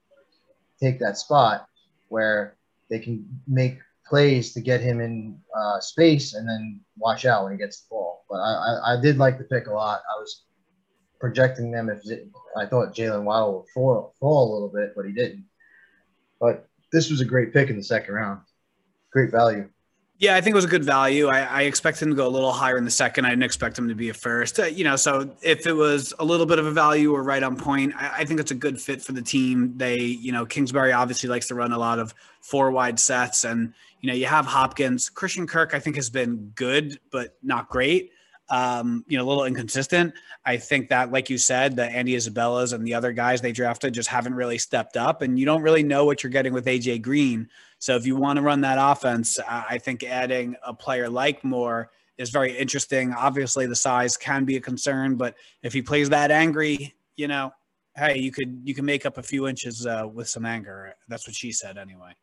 take 0.81 0.99
that 0.99 1.17
spot 1.17 1.67
where 2.09 2.57
they 2.89 2.99
can 2.99 3.25
make 3.47 3.79
plays 4.05 4.53
to 4.53 4.61
get 4.61 4.81
him 4.81 5.01
in 5.01 5.37
uh, 5.55 5.79
space 5.79 6.33
and 6.33 6.47
then 6.47 6.79
watch 6.97 7.25
out 7.25 7.43
when 7.43 7.51
he 7.51 7.57
gets 7.57 7.81
the 7.81 7.87
ball. 7.89 8.16
But 8.29 8.37
I, 8.37 8.53
I, 8.53 8.93
I, 8.93 9.01
did 9.01 9.17
like 9.17 9.37
the 9.37 9.45
pick 9.45 9.67
a 9.67 9.73
lot. 9.73 10.01
I 10.13 10.19
was 10.19 10.43
projecting 11.19 11.71
them 11.71 11.89
if 11.89 11.99
I 12.57 12.65
thought 12.65 12.95
Jaylen 12.95 13.23
Waddle 13.23 13.59
would 13.59 13.69
fall, 13.73 14.13
fall 14.19 14.51
a 14.51 14.53
little 14.53 14.69
bit, 14.69 14.93
but 14.95 15.05
he 15.05 15.13
didn't. 15.13 15.45
But 16.39 16.67
this 16.91 17.09
was 17.09 17.21
a 17.21 17.25
great 17.25 17.53
pick 17.53 17.69
in 17.69 17.77
the 17.77 17.83
second 17.83 18.13
round. 18.13 18.41
Great 19.11 19.31
value. 19.31 19.69
Yeah, 20.19 20.35
I 20.35 20.41
think 20.41 20.53
it 20.53 20.55
was 20.55 20.65
a 20.65 20.69
good 20.69 20.83
value. 20.83 21.27
I, 21.27 21.41
I 21.41 21.61
expect 21.63 22.01
him 22.01 22.09
to 22.09 22.15
go 22.15 22.25
a 22.25 22.29
little 22.29 22.51
higher 22.51 22.75
in 22.75 22.85
the 22.85 22.91
second. 22.91 23.25
I 23.25 23.29
didn't 23.29 23.43
expect 23.43 23.77
him 23.77 23.87
to 23.87 23.93
be 23.93 24.09
a 24.09 24.15
first. 24.15 24.59
Uh, 24.59 24.65
you 24.65 24.83
know, 24.83 24.95
so 24.95 25.29
if 25.43 25.67
it 25.67 25.73
was 25.73 26.11
a 26.17 26.25
little 26.25 26.47
bit 26.47 26.57
of 26.57 26.65
a 26.65 26.71
value 26.71 27.13
or 27.13 27.21
right 27.21 27.43
on 27.43 27.55
point, 27.55 27.93
I, 27.95 28.09
I, 28.17 28.25
think 28.25 28.39
it's 28.39 28.49
a 28.49 28.55
good 28.55 28.81
fit 28.81 28.99
for 28.99 29.11
the 29.11 29.21
team. 29.21 29.77
They, 29.77 29.99
you 29.99 30.31
know, 30.31 30.43
Kingsbury 30.43 30.91
obviously 30.91 31.29
likes 31.29 31.47
to 31.49 31.55
run 31.55 31.71
a 31.71 31.77
lot 31.77 31.99
of 31.99 32.15
four 32.41 32.71
wide 32.71 32.99
sets, 32.99 33.43
and 33.43 33.73
you 34.01 34.07
know, 34.07 34.15
you 34.15 34.25
have 34.25 34.47
Hopkins. 34.47 35.07
Christian 35.09 35.45
Kirk, 35.45 35.75
I 35.75 35.79
think, 35.79 35.95
has 35.97 36.09
been 36.09 36.51
good 36.55 36.99
but 37.11 37.37
not 37.43 37.69
great 37.69 38.11
um, 38.49 39.03
you 39.07 39.17
know, 39.17 39.25
a 39.25 39.27
little 39.27 39.45
inconsistent. 39.45 40.13
I 40.45 40.57
think 40.57 40.89
that, 40.89 41.11
like 41.11 41.29
you 41.29 41.37
said, 41.37 41.75
the 41.75 41.85
Andy 41.85 42.15
Isabellas 42.15 42.73
and 42.73 42.85
the 42.85 42.93
other 42.93 43.11
guys 43.11 43.41
they 43.41 43.51
drafted 43.51 43.93
just 43.93 44.09
haven't 44.09 44.35
really 44.35 44.57
stepped 44.57 44.95
up, 44.95 45.21
and 45.21 45.37
you 45.37 45.45
don't 45.45 45.61
really 45.61 45.83
know 45.83 46.05
what 46.05 46.23
you're 46.23 46.31
getting 46.31 46.53
with 46.53 46.65
AJ 46.65 47.01
Green. 47.01 47.49
So 47.79 47.95
if 47.95 48.05
you 48.05 48.15
want 48.15 48.37
to 48.37 48.43
run 48.43 48.61
that 48.61 48.77
offense, 48.79 49.39
I 49.47 49.77
think 49.77 50.03
adding 50.03 50.55
a 50.63 50.73
player 50.73 51.09
like 51.09 51.43
Moore 51.43 51.91
is 52.17 52.29
very 52.29 52.57
interesting. 52.57 53.13
Obviously, 53.13 53.67
the 53.67 53.75
size 53.75 54.17
can 54.17 54.45
be 54.45 54.57
a 54.57 54.61
concern, 54.61 55.15
but 55.15 55.35
if 55.61 55.73
he 55.73 55.81
plays 55.81 56.09
that 56.09 56.31
angry, 56.31 56.95
you 57.15 57.27
know, 57.27 57.51
hey, 57.95 58.17
you 58.17 58.31
could 58.31 58.61
you 58.63 58.73
can 58.73 58.85
make 58.85 59.05
up 59.05 59.17
a 59.17 59.23
few 59.23 59.47
inches 59.47 59.85
uh, 59.85 60.07
with 60.11 60.27
some 60.27 60.45
anger. 60.45 60.93
That's 61.07 61.27
what 61.27 61.35
she 61.35 61.51
said, 61.51 61.77
anyway. 61.77 62.13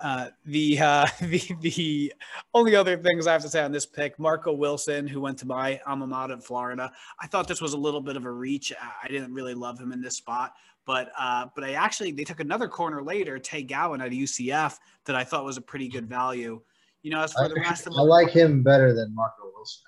Uh, 0.00 0.28
the, 0.44 0.78
uh, 0.80 1.06
the 1.20 1.40
the 1.60 2.12
only 2.52 2.74
other 2.74 2.96
things 2.96 3.26
I 3.26 3.32
have 3.32 3.42
to 3.42 3.48
say 3.48 3.62
on 3.62 3.72
this 3.72 3.86
pick, 3.86 4.18
Marco 4.18 4.52
Wilson, 4.52 5.06
who 5.06 5.20
went 5.20 5.38
to 5.38 5.46
my 5.46 5.80
alma 5.86 6.06
mater 6.06 6.34
in 6.34 6.40
Florida. 6.40 6.92
I 7.20 7.26
thought 7.26 7.48
this 7.48 7.60
was 7.60 7.74
a 7.74 7.78
little 7.78 8.00
bit 8.00 8.16
of 8.16 8.24
a 8.24 8.30
reach. 8.30 8.72
I 9.02 9.08
didn't 9.08 9.32
really 9.32 9.54
love 9.54 9.78
him 9.78 9.92
in 9.92 10.00
this 10.00 10.16
spot, 10.16 10.54
but 10.86 11.10
uh, 11.18 11.46
but 11.54 11.64
I 11.64 11.72
actually 11.72 12.12
they 12.12 12.24
took 12.24 12.40
another 12.40 12.68
corner 12.68 13.02
later, 13.02 13.38
Tay 13.38 13.62
Gowan 13.62 14.00
at 14.00 14.10
UCF, 14.10 14.78
that 15.06 15.16
I 15.16 15.24
thought 15.24 15.44
was 15.44 15.56
a 15.56 15.62
pretty 15.62 15.88
good 15.88 16.08
value. 16.08 16.60
You 17.02 17.10
know, 17.10 17.22
as 17.22 17.32
for 17.32 17.48
the 17.48 17.54
rest 17.56 17.86
of 17.86 17.92
them, 17.92 18.00
I 18.00 18.02
like 18.02 18.30
him 18.30 18.62
better 18.62 18.94
than 18.94 19.14
Marco 19.14 19.50
Wilson. 19.54 19.82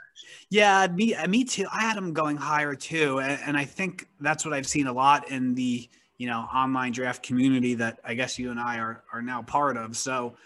Yeah, 0.51 0.87
me 0.89 1.15
me 1.29 1.45
too. 1.45 1.67
I 1.73 1.81
had 1.81 1.97
him 1.97 2.13
going 2.13 2.37
higher 2.37 2.75
too, 2.75 3.21
and, 3.21 3.41
and 3.47 3.57
I 3.57 3.65
think 3.65 4.09
that's 4.21 4.45
what 4.45 4.55
I've 4.55 4.67
seen 4.67 4.87
a 4.87 4.93
lot 4.93 5.31
in 5.31 5.55
the 5.55 5.89
you 6.19 6.27
know 6.27 6.41
online 6.55 6.93
draft 6.93 7.23
community 7.23 7.75
that 7.75 7.99
I 8.05 8.15
guess 8.15 8.39
you 8.39 8.51
and 8.51 8.61
I 8.61 8.79
are 8.79 9.03
are 9.13 9.23
now 9.23 9.43
part 9.43 9.77
of. 9.77 9.97
So, 9.97 10.37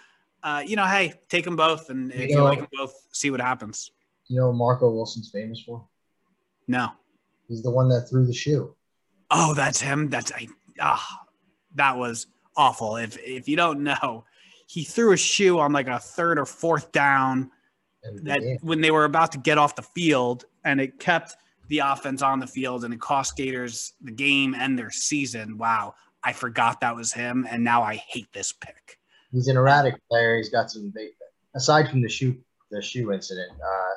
uh, 0.42 0.62
you 0.66 0.76
know, 0.76 0.86
hey, 0.86 1.14
take 1.28 1.44
them 1.44 1.56
both, 1.56 1.90
and 1.90 2.12
if 2.12 2.30
you, 2.30 2.36
know, 2.36 2.42
you 2.42 2.48
like 2.48 2.58
them 2.58 2.68
both, 2.72 2.94
see 3.12 3.30
what 3.30 3.40
happens. 3.40 3.90
You 4.28 4.40
know, 4.40 4.52
Marco 4.52 4.90
Wilson's 4.90 5.30
famous 5.30 5.60
for. 5.60 5.84
No, 6.66 6.90
he's 7.48 7.62
the 7.62 7.70
one 7.70 7.88
that 7.88 8.08
threw 8.08 8.26
the 8.26 8.32
shoe. 8.32 8.74
Oh, 9.30 9.54
that's 9.54 9.80
him. 9.80 10.08
That's 10.08 10.32
I. 10.32 10.48
Ah, 10.80 11.22
that 11.74 11.96
was 11.96 12.26
awful. 12.56 12.96
If 12.96 13.18
if 13.18 13.48
you 13.48 13.56
don't 13.56 13.82
know, 13.82 14.24
he 14.66 14.84
threw 14.84 15.12
a 15.12 15.16
shoe 15.16 15.58
on 15.58 15.72
like 15.72 15.88
a 15.88 15.98
third 15.98 16.38
or 16.38 16.46
fourth 16.46 16.92
down. 16.92 17.50
That 18.22 18.58
when 18.62 18.80
they 18.80 18.90
were 18.90 19.04
about 19.04 19.32
to 19.32 19.38
get 19.38 19.58
off 19.58 19.76
the 19.76 19.82
field, 19.82 20.46
and 20.64 20.80
it 20.80 20.98
kept 20.98 21.36
the 21.68 21.78
offense 21.78 22.20
on 22.20 22.40
the 22.40 22.46
field 22.46 22.84
and 22.84 22.92
it 22.92 23.00
cost 23.00 23.36
Gators 23.36 23.94
the 24.02 24.10
game 24.10 24.54
and 24.54 24.78
their 24.78 24.90
season. 24.90 25.56
Wow. 25.56 25.94
I 26.22 26.32
forgot 26.32 26.80
that 26.80 26.94
was 26.94 27.12
him. 27.12 27.46
And 27.48 27.64
now 27.64 27.82
I 27.82 27.94
hate 27.94 28.30
this 28.32 28.52
pick. 28.52 28.98
He's 29.32 29.48
an 29.48 29.56
erratic 29.56 29.94
player. 30.10 30.36
He's 30.36 30.50
got 30.50 30.70
some 30.70 30.92
big, 30.94 31.10
aside 31.54 31.88
from 31.88 32.02
the 32.02 32.08
shoe, 32.08 32.36
the 32.70 32.82
shoe 32.82 33.12
incident. 33.12 33.52
Uh, 33.52 33.94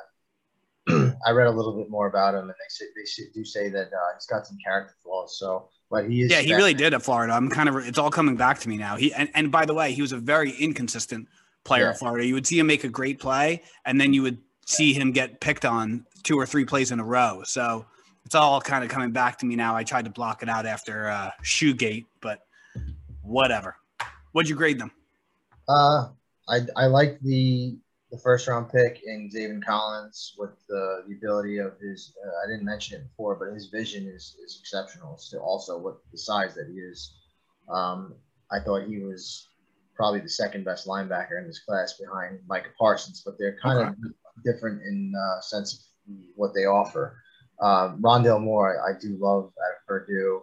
I 0.88 1.30
read 1.30 1.46
a 1.46 1.50
little 1.50 1.72
bit 1.76 1.88
more 1.88 2.08
about 2.08 2.34
him 2.34 2.42
and 2.42 2.50
they 2.50 2.68
say, 2.68 2.84
they 2.94 3.30
do 3.32 3.44
say 3.44 3.70
that 3.70 3.86
uh, 3.86 4.14
he's 4.14 4.26
got 4.26 4.46
some 4.46 4.58
character 4.62 4.94
flaws. 5.02 5.38
So, 5.38 5.68
but 5.90 6.08
he 6.08 6.22
is. 6.22 6.30
Yeah, 6.30 6.40
he 6.40 6.54
really 6.54 6.74
did 6.74 6.92
at 6.92 7.02
Florida. 7.02 7.32
I'm 7.32 7.48
kind 7.48 7.68
of, 7.68 7.76
it's 7.76 7.98
all 7.98 8.10
coming 8.10 8.36
back 8.36 8.58
to 8.60 8.68
me 8.68 8.76
now. 8.76 8.96
He, 8.96 9.12
and, 9.14 9.30
and 9.34 9.50
by 9.50 9.64
the 9.64 9.74
way, 9.74 9.92
he 9.92 10.02
was 10.02 10.12
a 10.12 10.18
very 10.18 10.50
inconsistent 10.50 11.28
player 11.64 11.84
yeah. 11.84 11.90
at 11.90 11.98
Florida. 11.98 12.26
You 12.26 12.34
would 12.34 12.46
see 12.46 12.58
him 12.58 12.66
make 12.66 12.84
a 12.84 12.88
great 12.88 13.18
play 13.18 13.62
and 13.86 14.00
then 14.00 14.12
you 14.12 14.22
would 14.22 14.38
see 14.66 14.92
him 14.92 15.12
get 15.12 15.40
picked 15.40 15.64
on 15.64 16.04
two 16.22 16.38
or 16.38 16.44
three 16.44 16.64
plays 16.64 16.90
in 16.90 17.00
a 17.00 17.04
row. 17.04 17.42
So 17.44 17.86
It's 18.24 18.34
all 18.34 18.60
kind 18.60 18.82
of 18.82 18.90
coming 18.90 19.12
back 19.12 19.38
to 19.38 19.46
me 19.46 19.54
now. 19.54 19.76
I 19.76 19.84
tried 19.84 20.06
to 20.06 20.10
block 20.10 20.42
it 20.42 20.48
out 20.48 20.66
after 20.66 21.08
uh, 21.08 21.30
Shoegate, 21.42 22.06
but 22.20 22.40
whatever. 23.22 23.76
What'd 24.32 24.48
you 24.48 24.56
grade 24.56 24.78
them? 24.78 24.90
Uh, 25.68 26.08
I 26.48 26.60
I 26.76 26.86
like 26.86 27.20
the 27.20 27.76
the 28.14 28.20
first 28.20 28.46
round 28.46 28.70
pick 28.70 29.02
in 29.04 29.28
Zaven 29.28 29.62
Collins 29.64 30.34
with 30.38 30.50
the, 30.68 31.02
the 31.08 31.14
ability 31.14 31.58
of 31.58 31.72
his. 31.80 32.14
Uh, 32.24 32.30
I 32.44 32.48
didn't 32.48 32.64
mention 32.64 33.00
it 33.00 33.08
before, 33.08 33.34
but 33.34 33.52
his 33.52 33.66
vision 33.66 34.06
is 34.06 34.36
is 34.44 34.58
exceptional. 34.60 35.18
So 35.18 35.40
also 35.40 35.78
with 35.78 35.96
the 36.12 36.18
size 36.18 36.54
that 36.54 36.68
he 36.72 36.78
is, 36.78 37.16
um, 37.68 38.14
I 38.52 38.60
thought 38.60 38.86
he 38.86 39.00
was 39.00 39.48
probably 39.96 40.20
the 40.20 40.28
second 40.28 40.64
best 40.64 40.86
linebacker 40.86 41.40
in 41.40 41.46
this 41.46 41.64
class 41.64 41.94
behind 41.94 42.38
Micah 42.46 42.70
Parsons. 42.78 43.22
But 43.24 43.34
they're 43.38 43.58
kind 43.60 43.78
Okay. 43.80 43.88
of 43.88 44.44
different 44.44 44.82
in 44.82 45.12
uh, 45.16 45.40
sense 45.40 45.74
of 45.74 46.14
what 46.36 46.54
they 46.54 46.66
offer. 46.66 47.18
Um, 47.60 48.00
Rondale 48.00 48.40
Moore, 48.42 48.80
I, 48.80 48.90
I 48.90 48.98
do 49.00 49.16
love 49.20 49.52
at 49.58 49.86
Purdue. 49.88 50.42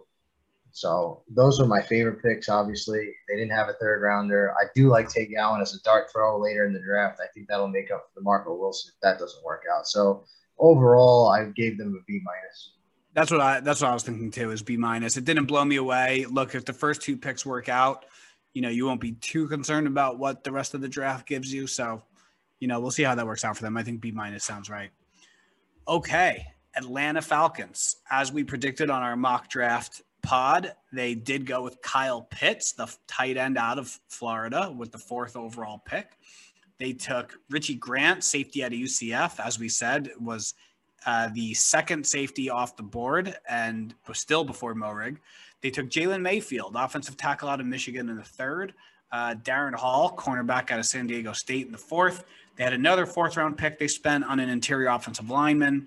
So 0.72 1.22
those 1.28 1.60
were 1.60 1.66
my 1.66 1.82
favorite 1.82 2.22
picks. 2.22 2.48
Obviously, 2.48 3.10
they 3.28 3.36
didn't 3.36 3.54
have 3.54 3.68
a 3.68 3.74
third 3.74 4.00
rounder. 4.00 4.54
I 4.58 4.64
do 4.74 4.88
like 4.88 5.08
Tate 5.08 5.34
Allen 5.36 5.60
as 5.60 5.74
a 5.74 5.82
dart 5.82 6.10
throw 6.10 6.40
later 6.40 6.66
in 6.66 6.72
the 6.72 6.80
draft. 6.80 7.20
I 7.22 7.26
think 7.32 7.46
that'll 7.48 7.68
make 7.68 7.90
up 7.90 8.06
for 8.06 8.20
the 8.20 8.24
Marco 8.24 8.54
Wilson 8.54 8.92
if 8.94 9.00
that 9.02 9.18
doesn't 9.18 9.44
work 9.44 9.64
out. 9.72 9.86
So 9.86 10.24
overall, 10.58 11.28
I 11.28 11.44
gave 11.54 11.76
them 11.76 11.98
a 12.00 12.04
B 12.06 12.20
minus. 12.24 12.72
That's 13.14 13.30
what 13.30 13.40
I 13.42 13.60
that's 13.60 13.82
what 13.82 13.90
I 13.90 13.94
was 13.94 14.02
thinking 14.02 14.30
too 14.30 14.50
is 14.50 14.62
B 14.62 14.78
minus. 14.78 15.18
It 15.18 15.26
didn't 15.26 15.44
blow 15.44 15.64
me 15.64 15.76
away. 15.76 16.24
Look, 16.30 16.54
if 16.54 16.64
the 16.64 16.72
first 16.72 17.02
two 17.02 17.18
picks 17.18 17.44
work 17.44 17.68
out, 17.68 18.06
you 18.54 18.62
know, 18.62 18.70
you 18.70 18.86
won't 18.86 19.00
be 19.00 19.12
too 19.12 19.48
concerned 19.48 19.86
about 19.86 20.18
what 20.18 20.42
the 20.42 20.52
rest 20.52 20.72
of 20.72 20.80
the 20.80 20.88
draft 20.88 21.28
gives 21.28 21.52
you. 21.52 21.66
So, 21.66 22.02
you 22.60 22.68
know, 22.68 22.80
we'll 22.80 22.90
see 22.90 23.02
how 23.02 23.14
that 23.14 23.26
works 23.26 23.44
out 23.44 23.56
for 23.56 23.62
them. 23.62 23.76
I 23.76 23.82
think 23.82 24.00
B 24.00 24.10
minus 24.10 24.44
sounds 24.44 24.70
right. 24.70 24.90
Okay. 25.86 26.46
Atlanta 26.74 27.20
Falcons. 27.20 27.96
As 28.10 28.32
we 28.32 28.44
predicted 28.44 28.88
on 28.88 29.02
our 29.02 29.16
mock 29.16 29.50
draft 29.50 30.00
pod, 30.22 30.74
they 30.92 31.14
did 31.14 31.46
go 31.46 31.62
with 31.62 31.80
Kyle 31.82 32.22
Pitts, 32.22 32.72
the 32.72 32.92
tight 33.06 33.36
end 33.36 33.58
out 33.58 33.78
of 33.78 33.98
Florida, 34.08 34.74
with 34.76 34.92
the 34.92 34.98
fourth 34.98 35.36
overall 35.36 35.82
pick. 35.84 36.16
They 36.78 36.92
took 36.92 37.38
Richie 37.50 37.76
Grant, 37.76 38.24
safety 38.24 38.62
at 38.62 38.72
UCF, 38.72 39.38
as 39.44 39.58
we 39.58 39.68
said, 39.68 40.10
was 40.20 40.54
uh, 41.06 41.28
the 41.34 41.54
second 41.54 42.06
safety 42.06 42.50
off 42.50 42.76
the 42.76 42.82
board 42.82 43.36
and 43.48 43.94
was 44.08 44.18
still 44.18 44.44
before 44.44 44.74
Moehrig. 44.74 45.18
They 45.60 45.70
took 45.70 45.88
Jalen 45.88 46.22
Mayfield, 46.22 46.74
offensive 46.76 47.16
tackle 47.16 47.48
out 47.48 47.60
of 47.60 47.66
Michigan, 47.66 48.08
in 48.08 48.16
the 48.16 48.22
third. 48.22 48.74
Uh, 49.12 49.34
Darren 49.34 49.74
Hall, 49.74 50.14
cornerback 50.16 50.70
out 50.70 50.78
of 50.78 50.86
San 50.86 51.06
Diego 51.06 51.32
State, 51.32 51.66
in 51.66 51.72
the 51.72 51.78
fourth. 51.78 52.24
They 52.56 52.64
had 52.64 52.72
another 52.72 53.06
fourth 53.06 53.36
round 53.36 53.56
pick 53.56 53.78
they 53.78 53.88
spent 53.88 54.24
on 54.24 54.40
an 54.40 54.48
interior 54.48 54.88
offensive 54.88 55.30
lineman, 55.30 55.86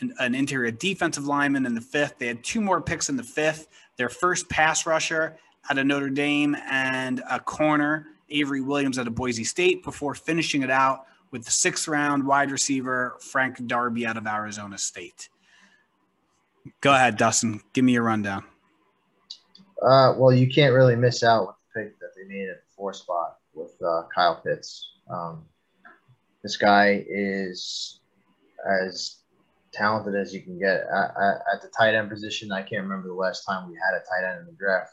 an, 0.00 0.14
an 0.18 0.34
interior 0.34 0.70
defensive 0.70 1.26
lineman 1.26 1.66
in 1.66 1.74
the 1.74 1.80
fifth. 1.80 2.18
They 2.18 2.26
had 2.26 2.42
two 2.42 2.60
more 2.60 2.80
picks 2.80 3.08
in 3.08 3.16
the 3.16 3.22
fifth. 3.22 3.68
Their 3.96 4.08
first 4.08 4.48
pass 4.48 4.86
rusher 4.86 5.36
out 5.70 5.78
of 5.78 5.86
Notre 5.86 6.10
Dame 6.10 6.56
and 6.68 7.22
a 7.30 7.38
corner, 7.38 8.06
Avery 8.30 8.60
Williams 8.60 8.98
out 8.98 9.06
of 9.06 9.14
Boise 9.14 9.44
State, 9.44 9.84
before 9.84 10.14
finishing 10.14 10.62
it 10.62 10.70
out 10.70 11.06
with 11.30 11.44
the 11.44 11.50
sixth 11.50 11.88
round 11.88 12.26
wide 12.26 12.50
receiver 12.50 13.16
Frank 13.20 13.66
Darby 13.66 14.06
out 14.06 14.16
of 14.16 14.26
Arizona 14.26 14.78
State. 14.78 15.28
Go 16.80 16.94
ahead, 16.94 17.16
Dustin. 17.16 17.60
Give 17.72 17.84
me 17.84 17.92
your 17.92 18.04
rundown. 18.04 18.44
Uh, 19.82 20.14
well, 20.16 20.32
you 20.32 20.48
can't 20.48 20.74
really 20.74 20.94
miss 20.94 21.24
out 21.24 21.48
with 21.48 21.56
the 21.56 21.80
pick 21.80 21.98
that 21.98 22.10
they 22.14 22.22
made 22.24 22.48
at 22.48 22.64
the 22.64 22.72
four 22.76 22.92
spot 22.92 23.38
with 23.52 23.72
uh, 23.84 24.04
Kyle 24.14 24.40
Pitts. 24.44 24.92
Um, 25.10 25.44
this 26.42 26.56
guy 26.56 27.04
is 27.08 28.00
as 28.86 29.21
talented 29.72 30.14
as 30.14 30.34
you 30.34 30.42
can 30.42 30.58
get 30.58 30.82
at, 30.94 31.10
at, 31.20 31.42
at 31.54 31.62
the 31.62 31.68
tight 31.76 31.94
end 31.94 32.10
position. 32.10 32.52
I 32.52 32.62
can't 32.62 32.82
remember 32.82 33.08
the 33.08 33.14
last 33.14 33.44
time 33.44 33.68
we 33.68 33.74
had 33.76 33.94
a 33.94 34.04
tight 34.04 34.30
end 34.30 34.40
in 34.40 34.46
the 34.46 34.58
draft 34.58 34.92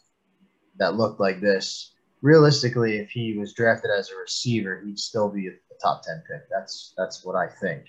that 0.77 0.95
looked 0.95 1.19
like 1.19 1.41
this. 1.41 1.93
Realistically, 2.21 2.97
if 2.97 3.09
he 3.09 3.37
was 3.37 3.53
drafted 3.53 3.91
as 3.97 4.09
a 4.11 4.17
receiver, 4.17 4.81
he'd 4.85 4.99
still 4.99 5.29
be 5.29 5.47
a, 5.47 5.51
top 5.81 6.03
ten 6.03 6.21
pick. 6.29 6.41
That's 6.49 6.93
that's 6.97 7.23
what 7.23 7.37
I 7.37 7.47
think. 7.47 7.85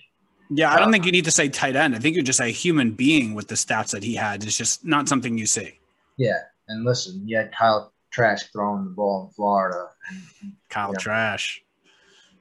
Yeah, 0.49 0.73
I 0.73 0.79
don't 0.79 0.87
uh, 0.87 0.91
think 0.91 1.05
you 1.05 1.11
need 1.11 1.25
to 1.25 1.31
say 1.31 1.49
tight 1.49 1.75
end. 1.75 1.93
I 1.93 1.99
think 1.99 2.15
you're 2.15 2.23
just 2.23 2.39
a 2.39 2.47
human 2.47 2.91
being 2.91 3.33
with 3.33 3.49
the 3.49 3.55
stats 3.55 3.91
that 3.91 4.03
he 4.03 4.15
had. 4.15 4.43
It's 4.43 4.57
just 4.57 4.85
not 4.85 5.09
something 5.09 5.37
you 5.37 5.45
see. 5.45 5.77
Yeah, 6.17 6.39
and 6.69 6.85
listen, 6.85 7.27
you 7.27 7.35
had 7.35 7.51
Kyle 7.53 7.91
Trask 8.11 8.49
throwing 8.53 8.85
the 8.85 8.91
ball 8.91 9.25
in 9.27 9.33
Florida, 9.33 9.89
and 10.09 10.53
Kyle 10.69 10.91
Yeah. 10.93 10.99
Trask. 10.99 11.49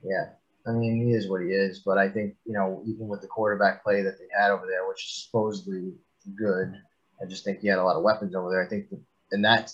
Yeah. 0.04 0.30
I 0.66 0.72
mean, 0.72 1.06
he 1.06 1.12
is 1.12 1.28
what 1.28 1.42
he 1.42 1.48
is, 1.48 1.80
but 1.84 1.98
I 1.98 2.08
think, 2.08 2.34
you 2.44 2.52
know, 2.52 2.82
even 2.86 3.08
with 3.08 3.22
the 3.22 3.26
quarterback 3.26 3.82
play 3.82 4.02
that 4.02 4.18
they 4.18 4.26
had 4.38 4.50
over 4.50 4.66
there, 4.66 4.86
which 4.86 5.04
is 5.04 5.24
supposedly 5.24 5.94
good, 6.36 6.74
I 7.22 7.26
just 7.26 7.44
think 7.44 7.60
he 7.60 7.68
had 7.68 7.78
a 7.78 7.84
lot 7.84 7.96
of 7.96 8.02
weapons 8.02 8.34
over 8.34 8.50
there. 8.50 8.64
I 8.64 8.68
think 8.68 8.90
that 8.90 9.00
in 9.32 9.42
that, 9.42 9.72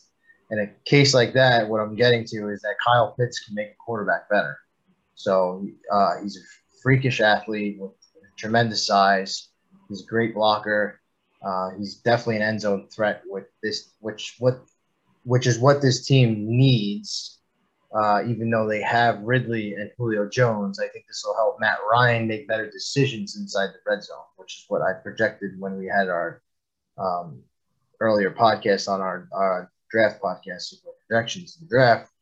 in 0.51 0.61
a 0.61 0.69
case 0.89 1.13
like 1.13 1.33
that, 1.35 1.69
what 1.69 1.81
I'm 1.81 1.97
getting 1.97 2.25
to 2.27 2.49
is 2.51 2.63
that 2.63 2.77
Kyle 2.87 3.15
Pitts 3.19 3.41
can 3.41 3.55
make 3.55 3.69
a 3.69 3.85
quarterback 3.85 4.29
better. 4.29 4.59
So 5.15 5.67
uh, 5.93 6.21
he's 6.23 6.37
a 6.37 6.45
freakish 6.83 7.21
athlete 7.21 7.79
with 7.81 7.93
tremendous 8.37 8.87
size. 8.87 9.49
He's 9.89 10.03
a 10.03 10.07
great 10.07 10.35
blocker. 10.35 11.01
Uh, 11.45 11.71
he's 11.79 11.97
definitely 11.97 12.37
an 12.37 12.43
end 12.43 12.61
zone 12.61 12.89
threat 12.93 13.23
with 13.27 13.47
this, 13.63 13.93
which 14.01 14.37
what, 14.39 14.61
which 15.25 15.47
is 15.47 15.59
what 15.59 15.83
this 15.83 16.07
team 16.07 16.47
needs 16.47 17.36
uh, 17.97 18.23
even 18.27 18.51
though 18.51 18.69
they 18.69 18.83
have 18.83 19.23
Ridley 19.23 19.75
and 19.75 19.91
Julio 19.97 20.29
Jones, 20.29 20.79
I 20.79 20.89
think 20.89 21.07
this 21.07 21.23
will 21.25 21.35
help 21.35 21.57
Matt 21.59 21.79
Ryan 21.91 22.27
make 22.27 22.47
better 22.47 22.71
decisions 22.71 23.37
inside 23.37 23.69
the 23.69 23.91
red 23.91 24.03
zone, 24.03 24.27
which 24.37 24.59
is 24.59 24.65
what 24.69 24.83
I 24.83 24.93
projected 24.93 25.59
when 25.59 25.79
we 25.79 25.87
had 25.87 26.09
our 26.09 26.43
um, 26.99 27.43
earlier 28.01 28.31
podcast 28.31 28.87
on 28.87 29.01
our, 29.01 29.29
our 29.33 29.73
draft 29.91 30.21
podcast 30.21 30.75
projections 31.09 31.57
in 31.57 31.67
the 31.67 31.71
draft. 31.71 32.13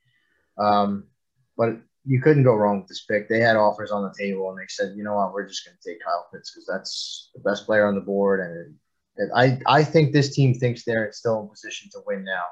Um, 0.58 1.08
but 1.56 1.78
you 2.04 2.20
couldn't 2.20 2.44
go 2.44 2.54
wrong 2.54 2.80
with 2.80 2.88
this 2.88 3.04
pick. 3.06 3.28
They 3.28 3.40
had 3.40 3.56
offers 3.56 3.90
on 3.90 4.04
the 4.04 4.14
table, 4.16 4.50
and 4.50 4.58
they 4.58 4.68
said, 4.68 4.96
you 4.96 5.02
know 5.02 5.16
what, 5.16 5.32
we're 5.32 5.48
just 5.48 5.66
going 5.66 5.76
to 5.76 5.90
take 5.90 6.04
Kyle 6.04 6.28
Pitts 6.32 6.52
because 6.52 6.68
that's 6.70 7.30
the 7.34 7.40
best 7.40 7.66
player 7.66 7.88
on 7.88 7.96
the 7.96 8.00
board, 8.00 8.38
and, 8.38 8.76
and 9.16 9.32
I 9.34 9.58
I 9.66 9.82
think 9.82 10.12
this 10.12 10.36
team 10.36 10.54
thinks 10.54 10.84
they're 10.84 11.10
still 11.12 11.40
in 11.40 11.48
position 11.48 11.90
to 11.92 12.00
win 12.06 12.22
now 12.22 12.44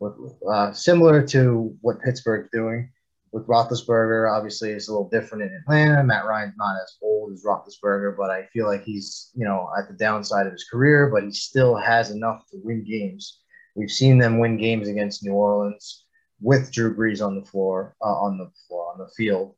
with, 0.00 0.14
uh, 0.50 0.72
similar 0.72 1.26
to 1.28 1.76
what 1.80 2.00
Pittsburgh's 2.02 2.48
doing 2.52 2.90
with 3.32 3.46
Roethlisberger. 3.46 4.30
Obviously, 4.30 4.70
it's 4.70 4.88
a 4.88 4.92
little 4.92 5.08
different 5.08 5.44
in 5.44 5.54
Atlanta. 5.62 6.04
Matt 6.04 6.24
Ryan's 6.24 6.54
not 6.56 6.76
as 6.82 6.96
old 7.02 7.32
as 7.32 7.44
Roethlisberger, 7.44 8.16
but 8.16 8.30
I 8.30 8.46
feel 8.52 8.66
like 8.66 8.84
he's 8.84 9.30
you 9.34 9.44
know 9.44 9.68
at 9.78 9.88
the 9.88 9.94
downside 9.94 10.46
of 10.46 10.52
his 10.52 10.66
career, 10.70 11.10
but 11.12 11.24
he 11.24 11.32
still 11.32 11.76
has 11.76 12.10
enough 12.10 12.44
to 12.50 12.58
win 12.62 12.84
games. 12.84 13.40
We've 13.74 13.90
seen 13.90 14.18
them 14.18 14.38
win 14.38 14.56
games 14.56 14.88
against 14.88 15.24
New 15.24 15.32
Orleans 15.32 16.04
with 16.40 16.70
Drew 16.70 16.94
Brees 16.94 17.24
on 17.24 17.34
the 17.40 17.44
floor, 17.44 17.96
uh, 18.02 18.04
on 18.06 18.38
the 18.38 18.50
floor, 18.68 18.92
on 18.92 18.98
the 18.98 19.08
field. 19.16 19.54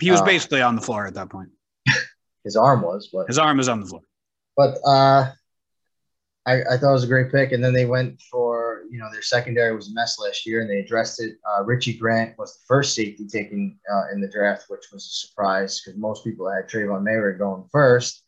He 0.00 0.10
was 0.10 0.20
Uh, 0.20 0.24
basically 0.24 0.62
on 0.62 0.76
the 0.76 0.80
floor 0.82 1.06
at 1.06 1.14
that 1.14 1.28
point. 1.28 1.50
His 2.44 2.56
arm 2.56 2.82
was, 2.82 3.10
but 3.12 3.26
His 3.26 3.38
arm 3.38 3.58
was 3.58 3.68
on 3.68 3.80
the 3.80 3.86
floor. 3.86 4.02
But 4.56 4.78
uh, 4.86 5.32
I, 6.46 6.62
I 6.62 6.76
thought 6.78 6.90
it 6.90 7.00
was 7.00 7.04
a 7.04 7.08
great 7.14 7.30
pick. 7.30 7.52
And 7.52 7.62
then 7.62 7.72
they 7.74 7.84
went 7.84 8.20
for, 8.30 8.47
you 8.90 8.98
know, 8.98 9.10
their 9.12 9.22
secondary 9.22 9.74
was 9.74 9.90
a 9.90 9.94
mess 9.94 10.18
last 10.18 10.46
year 10.46 10.60
and 10.60 10.70
they 10.70 10.78
addressed 10.78 11.20
it. 11.22 11.36
Uh, 11.48 11.64
Richie 11.64 11.96
Grant 11.96 12.38
was 12.38 12.54
the 12.54 12.64
first 12.66 12.94
safety 12.94 13.26
taken 13.26 13.78
uh, 13.92 14.12
in 14.12 14.20
the 14.20 14.28
draft, 14.28 14.64
which 14.68 14.86
was 14.92 15.04
a 15.04 15.26
surprise 15.26 15.80
because 15.80 15.98
most 15.98 16.24
people 16.24 16.50
had 16.50 16.68
Trayvon 16.68 17.02
Mayweather 17.02 17.38
going 17.38 17.64
first. 17.70 18.24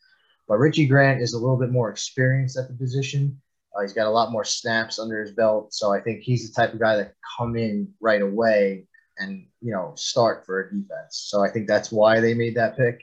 But 0.49 0.59
Richie 0.59 0.87
Grant 0.87 1.23
is 1.23 1.35
a 1.35 1.39
little 1.39 1.57
bit 1.57 1.71
more 1.71 1.91
experienced 1.91 2.59
at 2.59 2.69
the 2.69 2.75
position. 2.75 3.41
Uh, 3.75 3.83
he's 3.83 3.93
got 3.93 4.07
a 4.07 4.11
lot 4.11 4.33
more 4.33 4.45
snaps 4.45 4.99
under 4.99 5.21
his 5.21 5.33
belt. 5.33 5.73
So 5.73 5.93
I 5.93 6.01
think 6.01 6.23
he's 6.23 6.51
the 6.51 6.61
type 6.61 6.75
of 6.75 6.81
guy 6.81 6.97
that 6.97 7.15
come 7.39 7.57
in 7.57 7.89
right 8.01 8.21
away 8.21 8.87
and, 9.19 9.47
you 9.61 9.73
know, 9.73 9.93
start 9.97 10.45
for 10.45 10.61
a 10.61 10.65
defense. 10.65 11.27
So 11.29 11.45
I 11.45 11.51
think 11.51 11.69
that's 11.69 11.93
why 11.93 12.21
they 12.21 12.35
made 12.35 12.57
that 12.57 12.77
pick. 12.77 13.03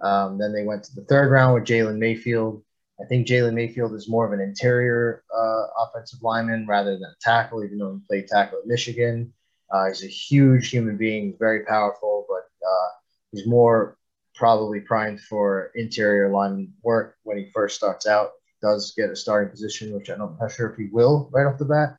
Um, 0.00 0.38
then 0.38 0.52
they 0.52 0.64
went 0.64 0.82
to 0.84 0.94
the 0.94 1.04
third 1.04 1.30
round 1.30 1.54
with 1.54 1.64
Jalen 1.64 1.98
Mayfield. 1.98 2.64
I 3.00 3.04
think 3.06 3.26
Jalen 3.26 3.54
Mayfield 3.54 3.94
is 3.94 4.08
more 4.08 4.26
of 4.26 4.32
an 4.32 4.40
interior 4.40 5.24
uh, 5.34 5.64
offensive 5.84 6.22
lineman 6.22 6.66
rather 6.66 6.92
than 6.92 7.04
a 7.04 7.14
tackle, 7.20 7.64
even 7.64 7.78
though 7.78 7.94
he 7.94 8.00
played 8.06 8.28
tackle 8.28 8.58
at 8.58 8.66
Michigan. 8.66 9.32
Uh, 9.70 9.86
he's 9.88 10.04
a 10.04 10.08
huge 10.08 10.68
human 10.68 10.96
being, 10.96 11.34
very 11.38 11.64
powerful, 11.64 12.26
but 12.28 12.44
uh, 12.66 12.88
he's 13.32 13.46
more 13.46 13.96
probably 14.34 14.80
primed 14.80 15.20
for 15.20 15.70
interior 15.74 16.28
lineman 16.30 16.72
work 16.82 17.16
when 17.22 17.38
he 17.38 17.50
first 17.54 17.76
starts 17.76 18.06
out. 18.06 18.30
Does 18.60 18.92
get 18.96 19.10
a 19.10 19.16
starting 19.16 19.50
position, 19.50 19.92
which 19.94 20.08
I'm 20.08 20.18
not 20.18 20.52
sure 20.52 20.70
if 20.70 20.76
he 20.76 20.88
will 20.92 21.28
right 21.32 21.46
off 21.46 21.58
the 21.58 21.64
bat. 21.64 21.96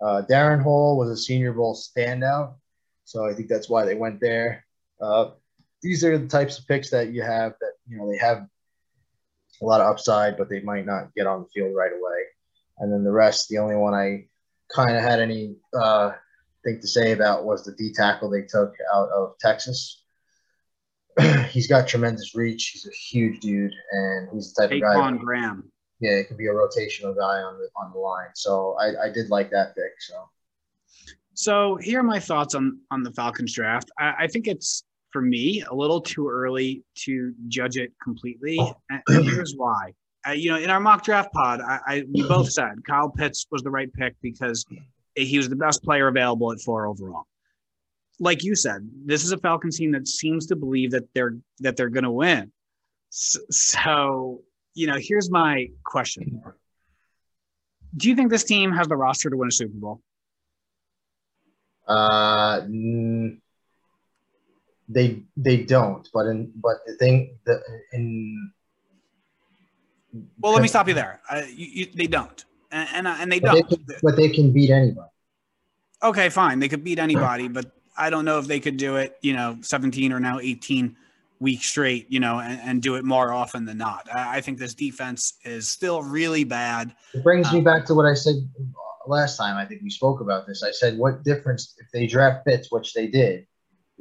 Uh, 0.00 0.22
Darren 0.30 0.62
Hall 0.62 0.96
was 0.96 1.10
a 1.10 1.16
Senior 1.16 1.52
Bowl 1.52 1.74
standout, 1.74 2.54
so 3.04 3.24
I 3.24 3.34
think 3.34 3.48
that's 3.48 3.68
why 3.68 3.84
they 3.84 3.94
went 3.94 4.20
there. 4.20 4.64
Uh, 5.00 5.30
these 5.82 6.04
are 6.04 6.16
the 6.16 6.28
types 6.28 6.58
of 6.58 6.68
picks 6.68 6.90
that 6.90 7.12
you 7.12 7.22
have 7.22 7.54
that 7.60 7.72
you 7.88 7.98
know 7.98 8.08
they 8.08 8.18
have 8.18 8.46
a 9.62 9.64
lot 9.64 9.80
of 9.80 9.86
upside, 9.86 10.36
but 10.36 10.48
they 10.48 10.60
might 10.60 10.86
not 10.86 11.14
get 11.14 11.26
on 11.26 11.42
the 11.42 11.48
field 11.54 11.74
right 11.74 11.92
away. 11.92 12.24
And 12.78 12.92
then 12.92 13.04
the 13.04 13.12
rest, 13.12 13.48
the 13.48 13.58
only 13.58 13.76
one 13.76 13.94
I 13.94 14.26
kind 14.74 14.96
of 14.96 15.02
had 15.02 15.20
any 15.20 15.56
uh, 15.78 16.12
thing 16.64 16.80
to 16.80 16.88
say 16.88 17.12
about 17.12 17.44
was 17.44 17.64
the 17.64 17.72
D 17.72 17.92
tackle 17.92 18.30
they 18.30 18.42
took 18.42 18.74
out 18.92 19.08
of 19.10 19.38
Texas. 19.38 20.02
he's 21.50 21.68
got 21.68 21.86
tremendous 21.86 22.34
reach. 22.34 22.68
He's 22.68 22.86
a 22.86 22.90
huge 22.90 23.40
dude, 23.40 23.74
and 23.92 24.28
he's 24.32 24.52
the 24.54 24.62
type 24.62 24.72
of 24.72 24.80
guy. 24.80 24.94
Ta'Quon 24.94 25.18
Graham. 25.18 25.70
yeah, 26.00 26.12
it 26.12 26.28
could 26.28 26.38
be 26.38 26.46
a 26.46 26.52
rotational 26.52 27.16
guy 27.16 27.42
on 27.42 27.58
the 27.58 27.68
on 27.76 27.92
the 27.92 27.98
line. 27.98 28.30
So 28.34 28.76
I, 28.80 29.06
I 29.06 29.10
did 29.10 29.28
like 29.30 29.50
that 29.50 29.74
pick. 29.74 29.92
So 30.00 30.14
So 31.34 31.76
here 31.76 32.00
are 32.00 32.04
my 32.04 32.18
thoughts 32.18 32.54
on 32.54 32.80
on 32.90 33.02
the 33.02 33.12
Falcons 33.12 33.54
draft. 33.54 33.90
I, 33.98 34.14
I 34.20 34.26
think 34.26 34.48
it's 34.48 34.84
for 35.12 35.22
me 35.22 35.62
a 35.70 35.74
little 35.74 36.00
too 36.00 36.28
early 36.28 36.82
to 36.96 37.34
judge 37.48 37.76
it 37.76 37.92
completely, 38.02 38.58
and, 38.90 39.02
and 39.08 39.24
here's 39.24 39.54
why. 39.56 39.92
Uh, 40.26 40.32
you 40.32 40.50
know, 40.50 40.56
in 40.56 40.70
our 40.70 40.80
mock 40.80 41.04
draft 41.04 41.32
pod, 41.32 41.60
I, 41.60 41.78
I 41.86 42.04
we 42.12 42.22
both 42.28 42.50
said 42.50 42.84
Kyle 42.86 43.10
Pitts 43.10 43.46
was 43.50 43.62
the 43.62 43.70
right 43.70 43.92
pick 43.92 44.14
because 44.22 44.64
he 45.14 45.36
was 45.36 45.48
the 45.48 45.56
best 45.56 45.82
player 45.82 46.08
available 46.08 46.52
at 46.52 46.60
four 46.60 46.86
overall. 46.86 47.26
Like 48.20 48.44
you 48.44 48.54
said, 48.54 48.88
this 49.04 49.24
is 49.24 49.32
a 49.32 49.38
Falcons 49.38 49.78
team 49.78 49.92
that 49.92 50.06
seems 50.06 50.46
to 50.46 50.56
believe 50.56 50.92
that 50.92 51.04
they're 51.14 51.36
that 51.60 51.76
they're 51.76 51.90
going 51.90 52.04
to 52.04 52.10
win. 52.10 52.52
So, 53.10 53.40
so, 53.50 54.42
you 54.74 54.86
know, 54.86 54.96
here's 54.98 55.30
my 55.30 55.68
question: 55.84 56.42
Do 57.96 58.08
you 58.08 58.14
think 58.14 58.30
this 58.30 58.44
team 58.44 58.72
has 58.72 58.86
the 58.86 58.96
roster 58.96 59.28
to 59.28 59.36
win 59.36 59.48
a 59.48 59.52
Super 59.52 59.76
Bowl? 59.76 60.00
uh, 61.86 62.60
mm, 62.62 63.38
they 64.92 65.22
they 65.36 65.58
don't. 65.64 66.08
But 66.12 66.26
in 66.26 66.52
but 66.56 66.76
the 66.86 66.94
thing 66.96 67.38
the 67.44 67.60
in 67.92 68.52
Well, 70.40 70.52
let 70.52 70.62
me 70.62 70.68
stop 70.68 70.88
you 70.88 70.94
there. 70.94 71.20
Uh, 71.30 71.42
you, 71.48 71.66
you, 71.66 71.86
they 71.94 72.06
don't, 72.06 72.44
and 72.70 72.88
and, 72.94 73.06
uh, 73.06 73.16
and 73.20 73.32
they 73.32 73.40
But 73.40 73.52
don't. 73.52 73.68
can, 73.68 73.86
but 74.02 74.16
they 74.16 74.28
can 74.28 74.52
beat 74.52 74.70
anybody. 74.70 75.08
Okay, 76.02 76.28
fine. 76.28 76.58
They 76.58 76.68
could 76.68 76.84
beat 76.84 76.98
anybody, 76.98 77.48
but 77.48 77.70
I 77.96 78.10
don't 78.10 78.24
know 78.24 78.38
if 78.38 78.46
they 78.46 78.60
could 78.60 78.76
do 78.76 78.96
it. 78.96 79.16
You 79.22 79.34
know, 79.34 79.58
17 79.62 80.12
or 80.12 80.20
now 80.20 80.40
18 80.40 80.96
weeks 81.40 81.66
straight. 81.66 82.10
You 82.10 82.20
know, 82.20 82.40
and, 82.40 82.60
and 82.60 82.82
do 82.82 82.96
it 82.96 83.04
more 83.04 83.32
often 83.32 83.64
than 83.64 83.78
not. 83.78 84.08
I, 84.12 84.38
I 84.38 84.40
think 84.40 84.58
this 84.58 84.74
defense 84.74 85.34
is 85.44 85.68
still 85.68 86.02
really 86.02 86.44
bad. 86.44 86.94
It 87.14 87.22
brings 87.22 87.52
me 87.52 87.58
Um, 87.58 87.64
back 87.64 87.86
to 87.86 87.94
what 87.94 88.06
I 88.06 88.14
said 88.14 88.36
last 89.06 89.36
time. 89.36 89.56
I 89.56 89.64
think 89.64 89.82
we 89.82 89.90
spoke 89.90 90.20
about 90.20 90.46
this. 90.46 90.62
I 90.62 90.70
said, 90.70 90.98
what 90.98 91.22
difference 91.24 91.74
if 91.78 91.90
they 91.92 92.06
draft 92.06 92.44
Pitts, 92.46 92.70
which 92.70 92.94
they 92.94 93.06
did? 93.06 93.46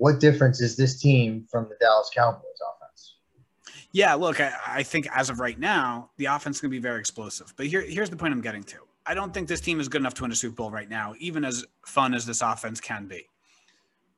What 0.02 0.20
difference 0.20 0.62
is 0.62 0.76
this 0.76 1.00
team 1.00 1.46
from 1.48 1.70
the 1.70 1.76
Dallas 1.80 2.10
Cowboys 2.12 2.42
offense? 2.74 3.18
Yeah, 3.92 4.16
look, 4.16 4.42
I, 4.42 4.52
I 4.68 4.82
think 4.82 5.08
as 5.16 5.30
of 5.30 5.40
right 5.40 5.60
now, 5.60 6.10
the 6.18 6.26
offense 6.26 6.58
is 6.58 6.62
going 6.62 6.72
to 6.72 6.76
be 6.76 6.82
very 6.82 7.00
explosive. 7.00 7.54
But 7.56 7.68
here, 7.68 7.82
here's 7.82 8.10
the 8.10 8.16
point 8.16 8.34
I'm 8.34 8.42
getting 8.42 8.64
to. 8.64 8.78
I 9.06 9.14
don't 9.14 9.32
think 9.32 9.48
this 9.48 9.62
team 9.62 9.80
is 9.80 9.88
good 9.88 10.02
enough 10.02 10.16
to 10.16 10.24
win 10.24 10.32
a 10.32 10.36
Super 10.36 10.56
Bowl 10.56 10.72
right 10.72 10.90
now, 10.90 11.14
even 11.20 11.46
as 11.46 11.66
fun 11.86 12.16
as 12.16 12.26
this 12.26 12.42
offense 12.42 12.82
can 12.82 13.06
be. 13.06 13.28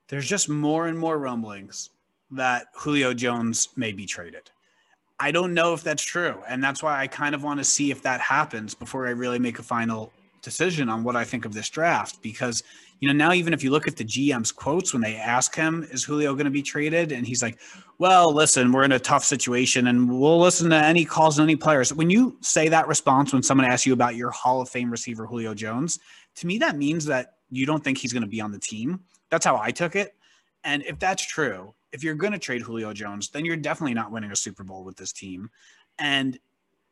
There's 0.07 0.25
just 0.25 0.47
more 0.47 0.87
and 0.87 0.97
more 0.97 1.17
rumblings 1.17 1.89
that 2.31 2.67
Julio 2.75 3.13
Jones 3.13 3.67
may 3.75 3.91
be 3.91 4.05
traded. 4.05 4.51
I 5.19 5.31
don't 5.31 5.53
know 5.53 5.73
if 5.73 5.83
that's 5.83 6.03
true. 6.03 6.41
And 6.47 6.63
that's 6.63 6.81
why 6.81 6.97
I 6.97 7.07
kind 7.07 7.35
of 7.35 7.43
want 7.43 7.59
to 7.59 7.65
see 7.65 7.91
if 7.91 8.01
that 8.03 8.21
happens 8.21 8.73
before 8.73 9.05
I 9.05 9.09
really 9.09 9.37
make 9.37 9.59
a 9.59 9.63
final 9.63 10.13
decision 10.43 10.89
on 10.89 11.03
what 11.03 11.15
I 11.15 11.23
think 11.23 11.45
of 11.45 11.53
this 11.53 11.69
draft. 11.69 12.21
Because, 12.21 12.61
you 12.99 13.07
know, 13.07 13.13
now 13.13 13.33
even 13.33 13.53
if 13.53 13.63
you 13.63 13.71
look 13.71 13.87
at 13.87 13.95
the 13.95 14.03
GM's 14.03 14.51
quotes 14.51 14.93
when 14.93 15.01
they 15.01 15.15
ask 15.15 15.55
him, 15.55 15.87
is 15.91 16.03
Julio 16.03 16.33
going 16.33 16.45
to 16.45 16.51
be 16.51 16.61
traded? 16.61 17.11
And 17.11 17.25
he's 17.25 17.41
like, 17.41 17.59
well, 17.97 18.31
listen, 18.33 18.71
we're 18.71 18.83
in 18.83 18.91
a 18.91 18.99
tough 18.99 19.23
situation 19.23 19.87
and 19.87 20.19
we'll 20.19 20.39
listen 20.39 20.69
to 20.69 20.75
any 20.75 21.05
calls 21.05 21.39
and 21.39 21.49
any 21.49 21.55
players. 21.55 21.93
When 21.93 22.09
you 22.09 22.37
say 22.41 22.69
that 22.69 22.87
response 22.87 23.33
when 23.33 23.41
someone 23.41 23.65
asks 23.65 23.85
you 23.85 23.93
about 23.93 24.15
your 24.15 24.29
Hall 24.29 24.61
of 24.61 24.69
Fame 24.69 24.91
receiver, 24.91 25.25
Julio 25.25 25.53
Jones, 25.53 25.99
to 26.35 26.47
me, 26.47 26.57
that 26.59 26.77
means 26.77 27.05
that 27.05 27.37
you 27.49 27.65
don't 27.65 27.83
think 27.83 27.97
he's 27.97 28.13
going 28.13 28.23
to 28.23 28.29
be 28.29 28.41
on 28.41 28.51
the 28.51 28.59
team. 28.59 28.99
That's 29.29 29.45
how 29.45 29.57
I 29.57 29.71
took 29.71 29.95
it. 29.95 30.15
And 30.63 30.83
if 30.83 30.99
that's 30.99 31.25
true, 31.25 31.73
if 31.91 32.03
you're 32.03 32.15
going 32.15 32.33
to 32.33 32.39
trade 32.39 32.61
Julio 32.61 32.93
Jones, 32.93 33.29
then 33.29 33.45
you're 33.45 33.57
definitely 33.57 33.93
not 33.93 34.11
winning 34.11 34.31
a 34.31 34.35
Super 34.35 34.63
Bowl 34.63 34.83
with 34.83 34.97
this 34.97 35.13
team. 35.13 35.49
And 35.99 36.39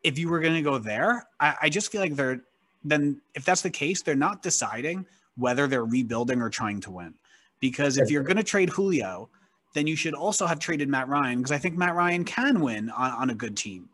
if 0.03 0.17
you 0.17 0.29
were 0.29 0.39
going 0.39 0.53
to 0.53 0.61
go 0.61 0.77
there, 0.77 1.27
I, 1.39 1.55
I 1.63 1.69
just 1.69 1.91
feel 1.91 2.01
like 2.01 2.15
they're, 2.15 2.43
then 2.83 3.21
if 3.35 3.45
that's 3.45 3.61
the 3.61 3.69
case, 3.69 4.01
they're 4.01 4.15
not 4.15 4.41
deciding 4.41 5.05
whether 5.35 5.67
they're 5.67 5.85
rebuilding 5.85 6.41
or 6.41 6.49
trying 6.49 6.81
to 6.81 6.91
win. 6.91 7.13
Because 7.59 7.97
if 7.97 8.09
you're 8.09 8.23
going 8.23 8.37
to 8.37 8.43
trade 8.43 8.69
Julio, 8.69 9.29
then 9.73 9.87
you 9.87 9.95
should 9.95 10.13
also 10.13 10.45
have 10.45 10.59
traded 10.59 10.89
Matt 10.89 11.07
Ryan 11.07 11.39
because 11.39 11.51
I 11.51 11.57
think 11.57 11.77
Matt 11.77 11.95
Ryan 11.95 12.23
can 12.23 12.59
win 12.59 12.89
on, 12.89 13.11
on 13.11 13.29
a 13.29 13.35
good 13.35 13.55
team. 13.55 13.89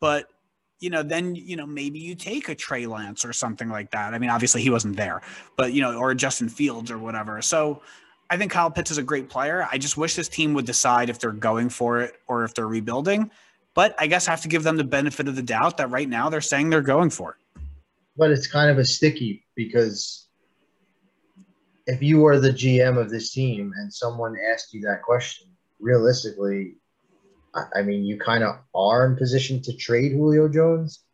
But 0.00 0.28
you 0.80 0.90
know, 0.90 1.02
then 1.02 1.34
you 1.34 1.56
know 1.56 1.66
maybe 1.66 1.98
you 1.98 2.14
take 2.14 2.48
a 2.48 2.54
Trey 2.54 2.86
Lance 2.86 3.24
or 3.24 3.32
something 3.32 3.68
like 3.68 3.90
that. 3.92 4.12
I 4.12 4.18
mean, 4.18 4.30
obviously 4.30 4.60
he 4.60 4.70
wasn't 4.70 4.96
there, 4.96 5.22
but 5.56 5.72
you 5.72 5.80
know, 5.80 5.96
or 5.96 6.14
Justin 6.14 6.48
Fields 6.48 6.90
or 6.90 6.98
whatever. 6.98 7.40
So 7.40 7.80
I 8.28 8.36
think 8.36 8.52
Kyle 8.52 8.70
Pitts 8.70 8.90
is 8.90 8.98
a 8.98 9.02
great 9.02 9.28
player. 9.28 9.66
I 9.70 9.78
just 9.78 9.96
wish 9.96 10.16
this 10.16 10.28
team 10.28 10.52
would 10.54 10.66
decide 10.66 11.08
if 11.08 11.18
they're 11.18 11.32
going 11.32 11.68
for 11.68 12.00
it 12.00 12.16
or 12.26 12.44
if 12.44 12.54
they're 12.54 12.66
rebuilding. 12.66 13.30
But 13.74 13.94
I 13.98 14.06
guess 14.06 14.26
I 14.26 14.32
have 14.32 14.40
to 14.42 14.48
give 14.48 14.62
them 14.62 14.76
the 14.76 14.84
benefit 14.84 15.28
of 15.28 15.36
the 15.36 15.42
doubt 15.42 15.76
that 15.76 15.90
right 15.90 16.08
now 16.08 16.28
they're 16.28 16.40
saying 16.40 16.70
they're 16.70 16.80
going 16.80 17.10
for 17.10 17.32
it. 17.32 17.36
But 18.16 18.30
it's 18.30 18.46
kind 18.46 18.70
of 18.70 18.78
a 18.78 18.84
sticky 18.84 19.44
because 19.54 20.28
if 21.86 22.02
you 22.02 22.20
were 22.20 22.40
the 22.40 22.50
GM 22.50 22.98
of 22.98 23.10
this 23.10 23.32
team 23.32 23.72
and 23.76 23.92
someone 23.92 24.36
asked 24.52 24.72
you 24.72 24.80
that 24.82 25.02
question, 25.02 25.48
realistically, 25.80 26.76
I- 27.54 27.80
I 27.80 27.82
mean, 27.82 28.04
you 28.04 28.18
kind 28.18 28.42
of 28.42 28.56
are 28.74 29.06
in 29.06 29.16
position 29.16 29.62
to 29.62 29.76
trade 29.76 30.12
Julio 30.12 30.48
Jones 30.48 31.04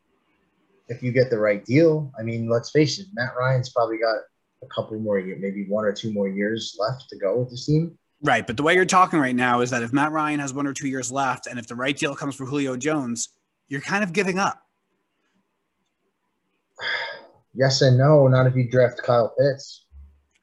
if 0.89 1.03
you 1.03 1.13
get 1.13 1.31
the 1.31 1.39
right 1.39 1.65
deal. 1.65 2.13
I 2.19 2.23
mean, 2.23 2.49
let's 2.49 2.71
face 2.71 2.99
it, 2.99 3.07
Matt 3.15 3.35
Ryan's 3.39 3.71
probably 3.71 3.99
got 3.99 4.17
a 4.63 4.67
couple 4.75 4.99
more 5.01 5.19
years, 5.19 5.39
maybe 5.41 5.67
one 5.69 5.85
or 5.85 5.93
two 5.93 6.13
more 6.13 6.29
years 6.29 6.77
left 6.79 7.09
to 7.11 7.19
go 7.19 7.39
with 7.39 7.51
this 7.51 7.67
team. 7.67 7.99
Right. 8.23 8.47
But 8.47 8.57
the 8.57 8.63
way 8.63 8.75
you're 8.75 8.85
talking 8.85 9.19
right 9.19 9.35
now 9.35 9.61
is 9.61 9.71
that 9.71 9.83
if 9.83 9.93
Matt 9.93 10.13
Ryan 10.13 10.39
has 10.39 10.55
one 10.55 10.67
or 10.67 10.73
two 10.73 10.87
years 10.89 11.11
left 11.11 11.49
and 11.49 11.59
if 11.59 11.67
the 11.67 11.75
right 11.75 11.97
deal 11.97 12.15
comes 12.15 12.37
for 12.37 12.47
Julio 12.47 12.77
Jones, 12.77 13.31
you're 13.69 13.81
kind 13.81 14.05
of 14.05 14.13
giving 14.13 14.39
up. 14.39 14.61
Yes 17.55 17.83
and 17.83 17.99
no, 17.99 18.27
not 18.29 18.47
if 18.47 18.55
you 18.57 18.71
draft 18.71 19.03
Kyle 19.03 19.35
Pitts. 19.39 19.85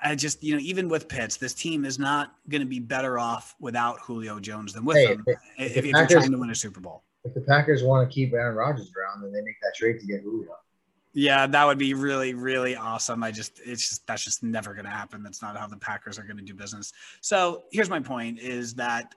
I 0.02 0.16
just, 0.16 0.42
you 0.44 0.54
know, 0.54 0.62
even 0.62 0.88
with 0.88 1.10
Pitts, 1.10 1.36
this 1.38 1.54
team 1.54 1.84
is 1.84 2.00
not 2.00 2.36
going 2.48 2.62
to 2.62 2.68
be 2.68 2.80
better 2.80 3.20
off 3.20 3.56
without 3.60 4.00
Julio 4.00 4.40
Jones 4.40 4.72
than 4.74 4.86
with 4.86 4.98
Hey, 4.98 5.08
him 5.08 5.24
if- 5.28 5.38
if, 5.58 5.72
if 5.72 5.78
if 5.78 5.84
the 5.84 5.90
you're 6.00 6.08
trying 6.08 6.32
to 6.32 6.38
win 6.38 6.50
a 6.52 6.56
Super 6.56 6.80
Bowl. 6.80 7.04
If 7.26 7.34
the 7.34 7.42
Packers 7.42 7.84
want 7.84 8.10
to 8.10 8.14
keep 8.14 8.32
Aaron 8.34 8.56
Rodgers 8.56 8.92
around, 8.98 9.22
then 9.24 9.34
they 9.34 9.42
make 9.42 9.56
that 9.62 9.74
trade 9.76 10.00
to 10.00 10.06
get 10.06 10.22
Julio. 10.22 10.56
Yeah, 11.12 11.48
that 11.48 11.66
would 11.66 11.80
be 11.80 11.94
really, 11.96 12.34
really 12.34 12.76
awesome. 12.76 13.24
I 13.24 13.32
just, 13.32 13.60
it's 13.66 13.90
just, 13.90 14.08
that's 14.08 14.24
just 14.24 14.42
never 14.44 14.74
going 14.74 14.86
to 14.86 14.92
happen. 14.92 15.22
That's 15.24 15.42
not 15.42 15.58
how 15.58 15.68
the 15.68 15.76
Packers 15.76 16.18
are 16.18 16.24
going 16.24 16.38
to 16.38 16.44
do 16.44 16.54
business. 16.54 16.94
So 17.20 17.64
here's 17.72 17.90
my 17.90 18.00
point 18.00 18.40
is 18.40 18.76
that, 18.76 19.16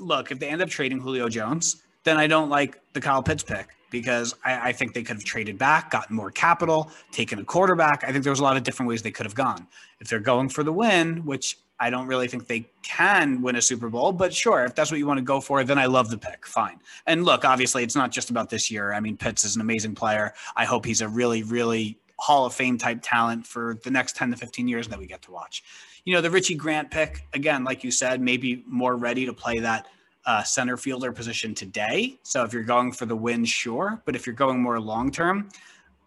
look, 0.00 0.32
if 0.32 0.38
they 0.40 0.48
end 0.48 0.62
up 0.62 0.68
trading 0.70 0.98
Julio 0.98 1.28
Jones, 1.28 1.82
then 2.02 2.16
I 2.16 2.26
don't 2.26 2.48
like 2.48 2.80
the 2.94 3.00
Kyle 3.00 3.22
Pitts 3.22 3.42
pick 3.44 3.68
because 3.94 4.34
I, 4.44 4.70
I 4.70 4.72
think 4.72 4.92
they 4.92 5.04
could 5.04 5.14
have 5.14 5.24
traded 5.24 5.56
back, 5.56 5.92
gotten 5.92 6.16
more 6.16 6.32
capital, 6.32 6.90
taken 7.12 7.38
a 7.38 7.44
quarterback. 7.44 8.02
I 8.02 8.10
think 8.10 8.24
there 8.24 8.32
was 8.32 8.40
a 8.40 8.42
lot 8.42 8.56
of 8.56 8.64
different 8.64 8.88
ways 8.88 9.02
they 9.02 9.12
could 9.12 9.24
have 9.24 9.36
gone. 9.36 9.68
If 10.00 10.08
they're 10.08 10.18
going 10.18 10.48
for 10.48 10.64
the 10.64 10.72
win, 10.72 11.24
which 11.24 11.58
I 11.78 11.90
don't 11.90 12.08
really 12.08 12.26
think 12.26 12.48
they 12.48 12.66
can 12.82 13.40
win 13.40 13.54
a 13.54 13.62
Super 13.62 13.88
Bowl, 13.88 14.10
but 14.10 14.34
sure, 14.34 14.64
if 14.64 14.74
that's 14.74 14.90
what 14.90 14.98
you 14.98 15.06
want 15.06 15.18
to 15.18 15.24
go 15.24 15.40
for, 15.40 15.62
then 15.62 15.78
I 15.78 15.86
love 15.86 16.10
the 16.10 16.18
pick. 16.18 16.44
Fine. 16.44 16.80
And 17.06 17.24
look, 17.24 17.44
obviously, 17.44 17.84
it's 17.84 17.94
not 17.94 18.10
just 18.10 18.30
about 18.30 18.50
this 18.50 18.68
year. 18.68 18.92
I 18.92 18.98
mean, 18.98 19.16
Pitts 19.16 19.44
is 19.44 19.54
an 19.54 19.60
amazing 19.60 19.94
player. 19.94 20.34
I 20.56 20.64
hope 20.64 20.84
he's 20.84 21.00
a 21.00 21.08
really, 21.08 21.44
really 21.44 21.96
Hall 22.18 22.46
of 22.46 22.52
Fame 22.52 22.76
type 22.76 22.98
talent 23.00 23.46
for 23.46 23.78
the 23.84 23.92
next 23.92 24.16
10 24.16 24.32
to 24.32 24.36
15 24.36 24.66
years 24.66 24.88
that 24.88 24.98
we 24.98 25.06
get 25.06 25.22
to 25.22 25.30
watch. 25.30 25.62
You 26.04 26.14
know, 26.14 26.20
the 26.20 26.30
Richie 26.30 26.56
Grant 26.56 26.90
pick, 26.90 27.28
again, 27.32 27.62
like 27.62 27.84
you 27.84 27.92
said, 27.92 28.20
maybe 28.20 28.64
more 28.66 28.96
ready 28.96 29.24
to 29.24 29.32
play 29.32 29.60
that 29.60 29.86
uh, 30.26 30.42
center 30.42 30.76
fielder 30.76 31.12
position 31.12 31.54
today. 31.54 32.18
So 32.22 32.44
if 32.44 32.52
you're 32.52 32.62
going 32.62 32.92
for 32.92 33.06
the 33.06 33.16
win, 33.16 33.44
sure. 33.44 34.02
But 34.04 34.16
if 34.16 34.26
you're 34.26 34.34
going 34.34 34.60
more 34.60 34.80
long 34.80 35.10
term, 35.10 35.48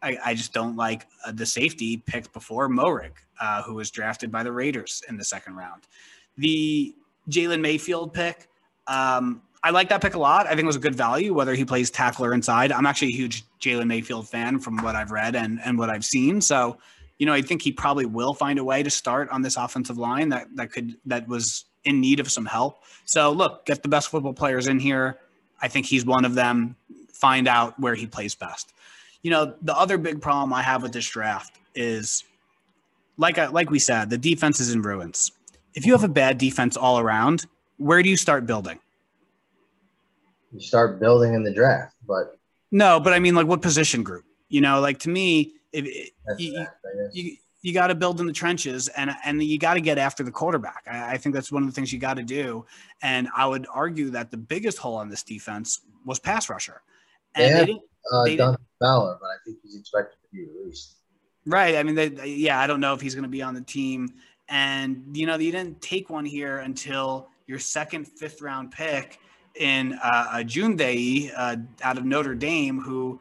I, 0.01 0.17
I 0.25 0.33
just 0.33 0.53
don't 0.53 0.75
like 0.75 1.07
uh, 1.25 1.31
the 1.31 1.45
safety 1.45 1.97
picked 1.97 2.33
before 2.33 2.69
Moehrig, 2.69 3.13
uh, 3.39 3.63
who 3.63 3.75
was 3.75 3.91
drafted 3.91 4.31
by 4.31 4.43
the 4.43 4.51
Raiders 4.51 5.03
in 5.09 5.17
the 5.17 5.23
second 5.23 5.55
round. 5.55 5.83
The 6.37 6.95
Jalen 7.29 7.61
Mayfield 7.61 8.13
pick, 8.13 8.47
um, 8.87 9.41
I 9.63 9.71
like 9.71 9.89
that 9.89 10.01
pick 10.01 10.13
a 10.13 10.19
lot. 10.19 10.45
I 10.45 10.51
think 10.51 10.61
it 10.61 10.67
was 10.67 10.75
a 10.75 10.79
good 10.79 10.95
value, 10.95 11.33
whether 11.33 11.55
he 11.55 11.65
plays 11.65 11.89
tackle 11.89 12.25
or 12.25 12.33
inside. 12.33 12.71
I'm 12.71 12.85
actually 12.85 13.09
a 13.09 13.15
huge 13.15 13.43
Jalen 13.59 13.87
Mayfield 13.87 14.29
fan 14.29 14.59
from 14.59 14.77
what 14.77 14.95
I've 14.95 15.11
read 15.11 15.35
and, 15.35 15.59
and 15.65 15.77
what 15.77 15.89
I've 15.89 16.05
seen. 16.05 16.41
So, 16.41 16.77
you 17.17 17.25
know, 17.25 17.33
I 17.33 17.41
think 17.41 17.63
he 17.63 17.71
probably 17.71 18.05
will 18.05 18.33
find 18.33 18.59
a 18.59 18.63
way 18.63 18.83
to 18.83 18.89
start 18.89 19.29
on 19.29 19.41
this 19.41 19.57
offensive 19.57 19.97
line 19.97 20.29
that 20.29 20.47
that 20.55 20.71
could 20.71 20.95
that 21.07 21.27
was 21.27 21.65
in 21.87 22.01
need 22.01 22.19
of 22.19 22.29
some 22.29 22.45
help. 22.45 22.83
So, 23.05 23.31
look, 23.31 23.65
get 23.65 23.81
the 23.81 23.89
best 23.89 24.09
football 24.09 24.33
players 24.33 24.67
in 24.67 24.79
here. 24.79 25.17
I 25.61 25.67
think 25.67 25.85
he's 25.85 26.05
one 26.05 26.25
of 26.25 26.35
them. 26.35 26.75
Find 27.13 27.47
out 27.47 27.79
where 27.79 27.95
he 27.95 28.05
plays 28.05 28.35
best. 28.35 28.73
You 29.23 29.31
know, 29.31 29.55
the 29.61 29.75
other 29.75 29.97
big 29.97 30.21
problem 30.21 30.53
I 30.53 30.61
have 30.61 30.83
with 30.83 30.91
this 30.91 31.09
draft 31.09 31.57
is, 31.73 32.23
like 33.17 33.37
I, 33.37 33.47
like 33.47 33.69
we 33.69 33.79
said, 33.79 34.09
the 34.09 34.17
defense 34.17 34.59
is 34.59 34.73
in 34.73 34.81
ruins. 34.81 35.31
If 35.73 35.85
you 35.85 35.93
have 35.93 36.03
a 36.03 36.09
bad 36.09 36.37
defense 36.37 36.77
all 36.77 36.99
around, 36.99 37.45
where 37.77 38.03
do 38.03 38.09
you 38.09 38.17
start 38.17 38.45
building? 38.45 38.79
You 40.51 40.59
start 40.59 40.99
building 40.99 41.33
in 41.33 41.43
the 41.43 41.53
draft, 41.53 41.95
but 42.07 42.37
No, 42.71 42.99
but 42.99 43.13
I 43.13 43.19
mean, 43.19 43.35
like, 43.35 43.47
what 43.47 43.61
position 43.61 44.03
group? 44.03 44.25
You 44.49 44.61
know, 44.61 44.79
like 44.79 44.99
to 44.99 45.09
me, 45.09 45.53
if 45.73 45.85
you, 46.37 46.53
that, 46.53 46.75
I 46.85 47.03
guess. 47.03 47.15
you 47.15 47.37
you 47.61 47.73
got 47.73 47.87
to 47.87 47.95
build 47.95 48.19
in 48.21 48.27
the 48.27 48.33
trenches 48.33 48.87
and 48.89 49.11
and 49.25 49.41
you 49.41 49.57
got 49.57 49.73
to 49.73 49.81
get 49.81 49.97
after 49.97 50.23
the 50.23 50.31
quarterback. 50.31 50.83
I, 50.89 51.13
I 51.13 51.17
think 51.17 51.33
that's 51.35 51.51
one 51.51 51.63
of 51.63 51.69
the 51.69 51.73
things 51.73 51.91
you 51.91 51.99
got 51.99 52.15
to 52.15 52.23
do. 52.23 52.65
And 53.01 53.27
I 53.35 53.45
would 53.47 53.65
argue 53.73 54.09
that 54.11 54.31
the 54.31 54.37
biggest 54.37 54.77
hole 54.77 54.95
on 54.95 55.09
this 55.09 55.23
defense 55.23 55.81
was 56.05 56.19
pass 56.19 56.49
rusher. 56.49 56.81
And 57.35 57.45
Yeah. 57.45 57.59
they 57.59 57.65
didn't 57.65 57.81
uh, 58.11 58.25
Duncan 58.25 58.65
Fowler, 58.79 59.17
but 59.19 59.27
I 59.27 59.35
think 59.45 59.57
he's 59.63 59.75
expected 59.75 60.17
to 60.21 60.27
be 60.31 60.45
released. 60.45 60.95
Right. 61.45 61.75
I 61.75 61.83
mean, 61.83 61.95
they, 61.95 62.07
yeah, 62.25 62.59
I 62.59 62.67
don't 62.67 62.79
know 62.79 62.93
if 62.93 63.01
he's 63.01 63.15
going 63.15 63.23
to 63.23 63.29
be 63.29 63.41
on 63.41 63.53
the 63.53 63.61
team. 63.61 64.13
And, 64.49 65.03
you 65.13 65.25
know, 65.25 65.37
you 65.37 65.51
didn't 65.51 65.81
take 65.81 66.09
one 66.09 66.25
here 66.25 66.59
until 66.59 67.27
your 67.47 67.59
second, 67.59 68.05
fifth 68.05 68.41
round 68.41 68.71
pick 68.71 69.19
in 69.55 69.97
uh, 70.03 70.27
Ogundeji 70.35 71.31
uh, 71.35 71.57
out 71.81 71.97
of 71.97 72.05
Notre 72.05 72.35
Dame, 72.35 72.79
who, 72.79 73.19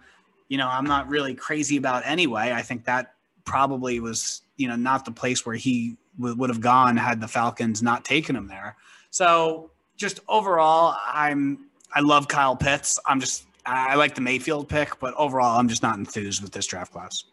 you 0.49 0.59
know, 0.59 0.69
I'm 0.69 0.85
not 0.85 1.09
really 1.09 1.35
crazy 1.35 1.77
about 1.77 2.05
anyway. 2.07 2.53
I 2.53 2.63
think 2.63 2.85
that 2.85 3.15
probably 3.47 4.01
was, 4.01 4.43
you 4.59 4.69
know, 4.69 4.77
not 4.77 5.07
the 5.07 5.11
place 5.11 5.47
where 5.47 5.57
he 5.57 5.97
w- 6.19 6.37
would 6.37 6.51
have 6.51 6.61
gone 6.61 6.97
had 6.97 7.21
the 7.21 7.29
Falcons 7.29 7.83
not 7.83 8.05
taken 8.05 8.37
him 8.37 8.47
there. 8.47 8.77
So 9.11 9.71
just 9.97 10.21
overall, 10.29 10.95
I'm, 11.07 11.71
I 11.95 12.01
love 12.01 12.29
Kyle 12.29 12.57
Pitts. 12.57 12.99
I'm 13.07 13.21
just, 13.21 13.47
I 13.65 13.95
like 13.95 14.15
the 14.15 14.21
Mayfield 14.21 14.69
pick, 14.69 14.99
but 15.01 15.15
overall, 15.15 15.59
I'm 15.59 15.69
just 15.69 15.83
not 15.83 15.97
enthused 15.97 16.43
with 16.43 16.53
this 16.53 16.67
draft 16.67 16.93
class. 16.93 17.25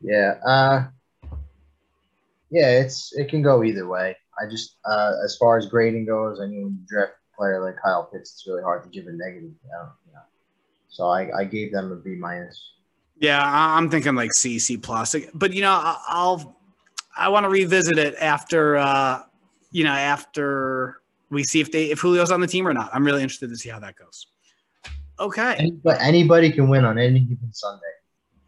Yeah. 0.00 0.34
Uh, 0.46 0.86
yeah, 2.50 2.80
it's 2.80 3.12
it 3.16 3.28
can 3.28 3.42
go 3.42 3.64
either 3.64 3.86
way. 3.86 4.16
I 4.38 4.50
just 4.50 4.76
uh, 4.84 5.12
as 5.24 5.36
far 5.36 5.56
as 5.56 5.66
grading 5.66 6.06
goes, 6.06 6.40
I 6.40 6.46
mean, 6.46 6.64
when 6.64 6.72
you 6.72 6.86
draft 6.86 7.12
a 7.32 7.36
player 7.36 7.64
like 7.64 7.76
Kyle 7.82 8.04
Pitts, 8.12 8.32
it's 8.32 8.46
really 8.46 8.62
hard 8.62 8.82
to 8.84 8.90
give 8.90 9.06
a 9.06 9.12
negative. 9.12 9.52
You 9.64 9.70
know. 9.72 9.88
So 10.92 11.06
I, 11.06 11.30
I 11.38 11.44
gave 11.44 11.72
them 11.72 11.90
a 11.90 11.96
B 11.96 12.14
minus. 12.14 12.74
Yeah, 13.18 13.42
I- 13.42 13.76
I'm 13.76 13.88
thinking 13.90 14.14
like 14.14 14.32
C, 14.32 14.58
C 14.58 14.76
plus. 14.76 15.14
But 15.34 15.52
you 15.52 15.62
know, 15.62 15.78
I'll 16.08 16.56
I 17.16 17.28
want 17.28 17.44
to 17.44 17.50
revisit 17.50 17.98
it 17.98 18.14
after 18.20 18.76
uh, 18.76 19.22
you 19.70 19.84
know 19.84 19.92
after 19.92 21.00
we 21.30 21.44
see 21.44 21.60
if 21.60 21.70
they 21.72 21.90
if 21.90 22.00
Julio's 22.00 22.30
on 22.32 22.40
the 22.40 22.46
team 22.46 22.66
or 22.66 22.72
not. 22.74 22.90
I'm 22.92 23.04
really 23.04 23.22
interested 23.22 23.50
to 23.50 23.56
see 23.56 23.68
how 23.68 23.78
that 23.80 23.96
goes. 23.96 24.26
Okay. 25.20 25.70
But 25.84 26.00
anybody 26.00 26.50
can 26.50 26.68
win 26.68 26.84
on 26.84 26.98
any 26.98 27.20
given 27.20 27.52
Sunday. 27.52 27.82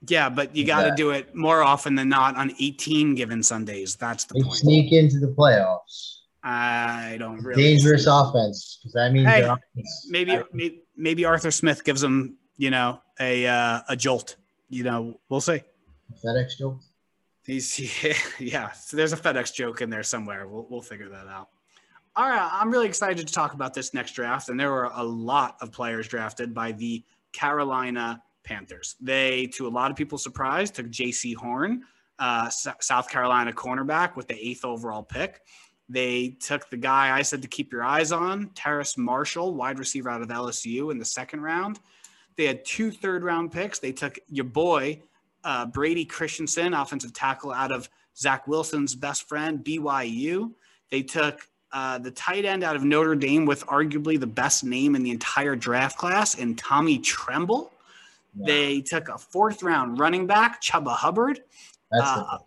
Yeah, 0.08 0.28
but 0.28 0.54
you 0.56 0.66
got 0.66 0.82
to 0.82 0.88
Yeah. 0.88 0.94
do 0.96 1.10
it 1.10 1.34
more 1.34 1.62
often 1.62 1.94
than 1.94 2.08
not 2.08 2.36
on 2.36 2.52
18 2.60 3.14
given 3.14 3.42
Sundays. 3.42 3.96
That's 3.96 4.24
the 4.24 4.34
They 4.34 4.42
point. 4.42 4.56
sneak 4.56 4.92
into 4.92 5.18
the 5.18 5.28
playoffs. 5.28 6.18
I 6.42 7.16
don't 7.18 7.42
really 7.42 7.62
Dangerous 7.62 8.06
offense 8.06 8.78
because 8.82 8.92
that 8.94 9.12
means 9.12 9.26
Hey, 9.28 9.50
maybe 10.08 10.42
maybe 10.52 10.82
maybe 10.96 11.24
Arthur 11.24 11.50
Smith 11.50 11.84
gives 11.84 12.00
them 12.02 12.36
you 12.58 12.70
know 12.70 13.00
a 13.20 13.46
uh, 13.46 13.80
a 13.88 13.96
jolt. 13.96 14.36
You 14.74 14.82
know, 14.82 15.20
we'll 15.28 15.40
see. 15.40 15.62
FedEx 16.24 16.58
joke. 16.58 16.80
He's 17.46 17.78
yeah. 18.40 18.72
So 18.72 18.96
there's 18.96 19.12
a 19.12 19.16
FedEx 19.16 19.54
joke 19.54 19.82
in 19.82 19.88
there 19.88 20.02
somewhere. 20.02 20.48
We'll 20.48 20.66
we'll 20.68 20.82
figure 20.82 21.08
that 21.10 21.28
out. 21.28 21.50
All 22.16 22.28
right, 22.28 22.48
I'm 22.52 22.70
really 22.70 22.86
excited 22.86 23.26
to 23.26 23.32
talk 23.32 23.54
about 23.54 23.72
this 23.72 23.94
next 23.94 24.12
draft, 24.12 24.48
and 24.48 24.58
there 24.58 24.70
were 24.70 24.90
a 24.92 25.02
lot 25.02 25.56
of 25.60 25.70
players 25.70 26.08
drafted 26.08 26.52
by 26.52 26.72
the 26.72 27.04
Carolina 27.32 28.20
Panthers. 28.42 28.96
They, 29.00 29.46
to 29.54 29.66
a 29.66 29.68
lot 29.68 29.92
of 29.92 29.96
people's 29.96 30.22
surprise, 30.22 30.70
took 30.70 30.86
Jaycee 30.86 31.34
Horn, 31.36 31.82
uh, 32.18 32.44
S- 32.46 32.66
South 32.80 33.08
Carolina 33.08 33.52
cornerback, 33.52 34.16
with 34.16 34.28
the 34.28 34.36
eighth 34.36 34.64
overall 34.64 35.02
pick. 35.02 35.40
They 35.88 36.36
took 36.40 36.70
the 36.70 36.76
guy 36.76 37.16
I 37.16 37.22
said 37.22 37.42
to 37.42 37.48
keep 37.48 37.72
your 37.72 37.82
eyes 37.82 38.12
on, 38.12 38.50
Terrace 38.54 38.96
Marshall, 38.96 39.54
wide 39.54 39.78
receiver 39.78 40.08
out 40.08 40.22
of 40.22 40.28
LSU, 40.28 40.90
in 40.92 40.98
the 40.98 41.04
second 41.04 41.42
round. 41.42 41.80
They 42.36 42.44
had 42.46 42.64
two 42.64 42.90
third 42.90 43.22
round 43.22 43.52
picks. 43.52 43.78
They 43.78 43.92
took 43.92 44.18
your 44.28 44.44
boy, 44.44 45.00
uh, 45.44 45.66
Brady 45.66 46.04
Christensen, 46.04 46.74
offensive 46.74 47.12
tackle 47.12 47.52
out 47.52 47.72
of 47.72 47.88
Zach 48.16 48.46
Wilson's 48.46 48.94
best 48.94 49.28
friend, 49.28 49.64
BYU. 49.64 50.52
They 50.90 51.02
took 51.02 51.46
uh, 51.72 51.98
the 51.98 52.10
tight 52.10 52.44
end 52.44 52.62
out 52.62 52.76
of 52.76 52.84
Notre 52.84 53.16
Dame 53.16 53.46
with 53.46 53.66
arguably 53.66 54.18
the 54.18 54.26
best 54.26 54.64
name 54.64 54.94
in 54.94 55.02
the 55.02 55.10
entire 55.10 55.56
draft 55.56 55.98
class, 55.98 56.38
and 56.38 56.56
Tommy 56.56 56.98
Tremble. 56.98 57.72
They 58.36 58.80
took 58.80 59.08
a 59.08 59.18
fourth 59.18 59.62
round 59.62 60.00
running 60.00 60.26
back, 60.26 60.60
Chuba 60.60 60.94
Hubbard, 60.94 61.40
That's 61.90 62.04
uh, 62.04 62.38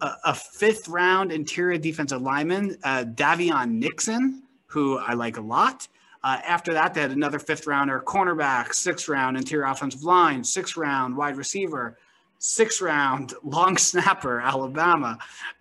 a, 0.00 0.16
a 0.26 0.34
fifth 0.34 0.88
round 0.88 1.32
interior 1.32 1.78
defensive 1.78 2.22
lineman, 2.22 2.76
uh, 2.84 3.04
Daviyon 3.04 3.72
Nixon, 3.72 4.44
who 4.66 4.98
I 4.98 5.14
like 5.14 5.36
a 5.36 5.40
lot. 5.40 5.88
Uh, 6.24 6.38
after 6.46 6.72
that, 6.72 6.94
they 6.94 7.00
had 7.00 7.10
another 7.10 7.38
fifth 7.38 7.66
rounder, 7.66 8.00
cornerback, 8.00 8.72
sixth 8.74 9.08
round 9.08 9.36
interior 9.36 9.64
offensive 9.64 10.04
line, 10.04 10.44
sixth 10.44 10.76
round 10.76 11.16
wide 11.16 11.36
receiver, 11.36 11.98
sixth 12.38 12.80
round 12.80 13.34
long 13.42 13.76
snapper, 13.76 14.40
Alabama, 14.40 15.18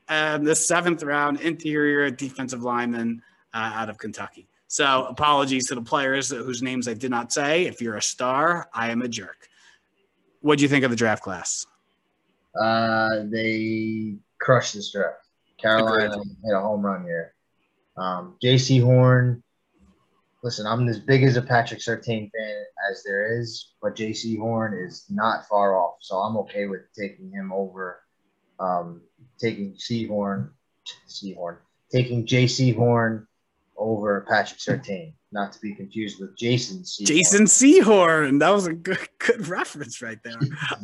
and 0.08 0.46
the 0.46 0.56
seventh 0.56 1.04
round 1.04 1.42
interior 1.42 2.10
defensive 2.12 2.64
lineman 2.64 3.22
uh, 3.54 3.72
out 3.74 3.90
of 3.90 3.98
Kentucky. 3.98 4.48
So 4.68 5.06
apologies 5.06 5.68
to 5.68 5.76
the 5.76 5.82
players 5.82 6.30
whose 6.30 6.62
names 6.62 6.88
I 6.88 6.94
did 6.94 7.12
not 7.12 7.34
say. 7.34 7.66
If 7.66 7.82
you're 7.82 7.98
a 7.98 8.02
star, 8.02 8.70
I 8.74 8.92
am 8.92 9.02
a 9.02 9.08
jerk. 9.08 9.50
What 10.42 10.58
do 10.58 10.64
you 10.64 10.70
think 10.70 10.86
of 10.86 10.92
the 10.92 10.96
draft 10.96 11.24
class? 11.24 11.66
Uh, 12.60 13.24
they 13.26 14.16
crushed 14.40 14.76
this 14.76 14.92
draft. 14.92 15.28
Carolina 15.58 16.18
hit 16.18 16.56
a 16.56 16.60
home 16.60 16.86
run 16.86 17.04
here. 17.04 17.34
Um, 17.98 18.38
Jaycee 18.42 18.82
Horn. 18.82 19.44
Listen, 20.44 20.66
I'm 20.66 20.88
as 20.88 21.00
big 21.00 21.24
as 21.24 21.38
a 21.38 21.42
Patrick 21.42 21.80
Surtain 21.80 22.32
fan 22.32 22.64
as 22.90 23.04
there 23.04 23.40
is, 23.40 23.74
but 23.82 23.96
Jaycee 23.96 24.40
Horn 24.40 24.74
is 24.74 25.06
not 25.10 25.48
far 25.48 25.76
off, 25.76 25.98
so 26.00 26.16
I'm 26.18 26.36
okay 26.38 26.66
with 26.66 26.82
taking 26.98 27.32
him 27.32 27.52
over. 27.54 28.02
Um, 28.60 29.02
taking 29.40 29.76
C. 29.78 30.06
Horn, 30.06 30.52
C. 31.08 31.34
Horn, 31.34 31.58
taking 31.92 32.26
Jaycee 32.26 32.76
Horn 32.76 33.28
over 33.76 34.26
Patrick 34.30 34.60
Surtain, 34.60 35.14
not 35.32 35.52
to 35.54 35.60
be 35.60 35.74
confused 35.74 36.22
with 36.22 36.38
Jason 36.38 36.86
C. 36.86 37.04
Jason 37.04 37.46
Sehorn. 37.46 38.40
That 38.40 38.52
was 38.52 38.68
a 38.68 38.74
good 38.74 39.00
good 39.18 39.48
reference 39.48 40.02
right 40.02 40.20
there. 40.24 40.40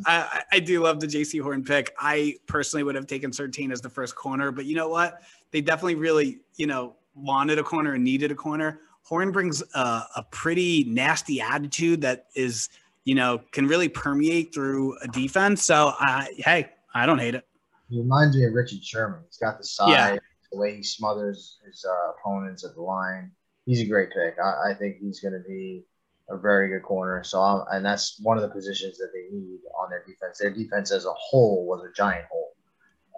I 0.06 0.42
I 0.52 0.60
do 0.60 0.82
love 0.82 1.00
the 1.00 1.08
Jaycee 1.08 1.42
Horn 1.42 1.64
pick. 1.64 1.94
I 2.00 2.36
personally 2.48 2.84
would 2.84 2.96
have 2.96 3.08
taken 3.08 3.32
Surtain 3.32 3.72
as 3.72 3.82
the 3.82 3.90
first 3.90 4.16
corner, 4.16 4.52
but 4.52 4.66
you 4.66 4.76
know 4.76 4.90
what? 4.90 5.22
They 5.52 5.62
definitely 5.62 5.96
really, 5.96 6.40
you 6.58 6.68
know, 6.68 6.96
wanted 7.14 7.60
a 7.60 7.64
corner 7.64 7.94
and 7.94 8.04
needed 8.04 8.32
a 8.32 8.36
corner. 8.36 8.82
Horn 9.08 9.32
brings 9.32 9.64
a, 9.74 10.04
a 10.18 10.26
pretty 10.32 10.84
nasty 10.84 11.40
attitude 11.40 12.02
that 12.02 12.26
is, 12.36 12.68
you 13.06 13.16
know, 13.16 13.40
can 13.54 13.66
really 13.66 13.88
permeate 13.88 14.54
through 14.54 14.98
a 15.00 15.08
defense. 15.08 15.64
So, 15.64 15.94
I, 15.98 16.28
hey, 16.38 16.70
I 16.94 17.06
don't 17.06 17.20
hate 17.20 17.34
it. 17.34 17.48
He 17.90 18.00
reminds 18.00 18.36
me 18.36 18.44
of 18.44 18.54
Richard 18.54 18.84
Sherman. 18.84 19.22
He's 19.26 19.38
got 19.38 19.58
the 19.60 19.64
size, 19.64 19.90
Yeah. 19.90 20.18
the 20.52 20.58
way 20.58 20.76
he 20.76 20.84
smothers 20.84 21.60
his 21.66 21.86
uh, 21.90 22.12
opponents 22.20 22.66
at 22.66 22.76
the 22.76 22.82
line. 22.82 23.32
He's 23.66 23.80
a 23.80 23.86
great 23.86 24.10
pick. 24.10 24.36
I, 24.44 24.72
I 24.72 24.74
think 24.74 24.98
he's 25.00 25.22
going 25.22 25.34
to 25.34 25.48
be 25.48 25.86
a 26.30 26.38
very 26.38 26.68
good 26.68 26.84
corner. 26.84 27.24
So, 27.24 27.40
I'm, 27.40 27.64
and 27.72 27.86
that's 27.86 28.20
one 28.22 28.36
of 28.36 28.44
the 28.44 28.50
positions 28.50 28.98
that 28.98 29.12
they 29.14 29.34
need 29.34 29.60
on 29.82 29.90
their 29.90 30.04
defense. 30.06 30.38
Their 30.38 30.52
defense 30.54 30.92
as 30.92 31.06
a 31.06 31.14
whole 31.14 31.66
was 31.66 31.82
a 31.90 31.94
giant 31.94 32.26
hole. 32.30 32.56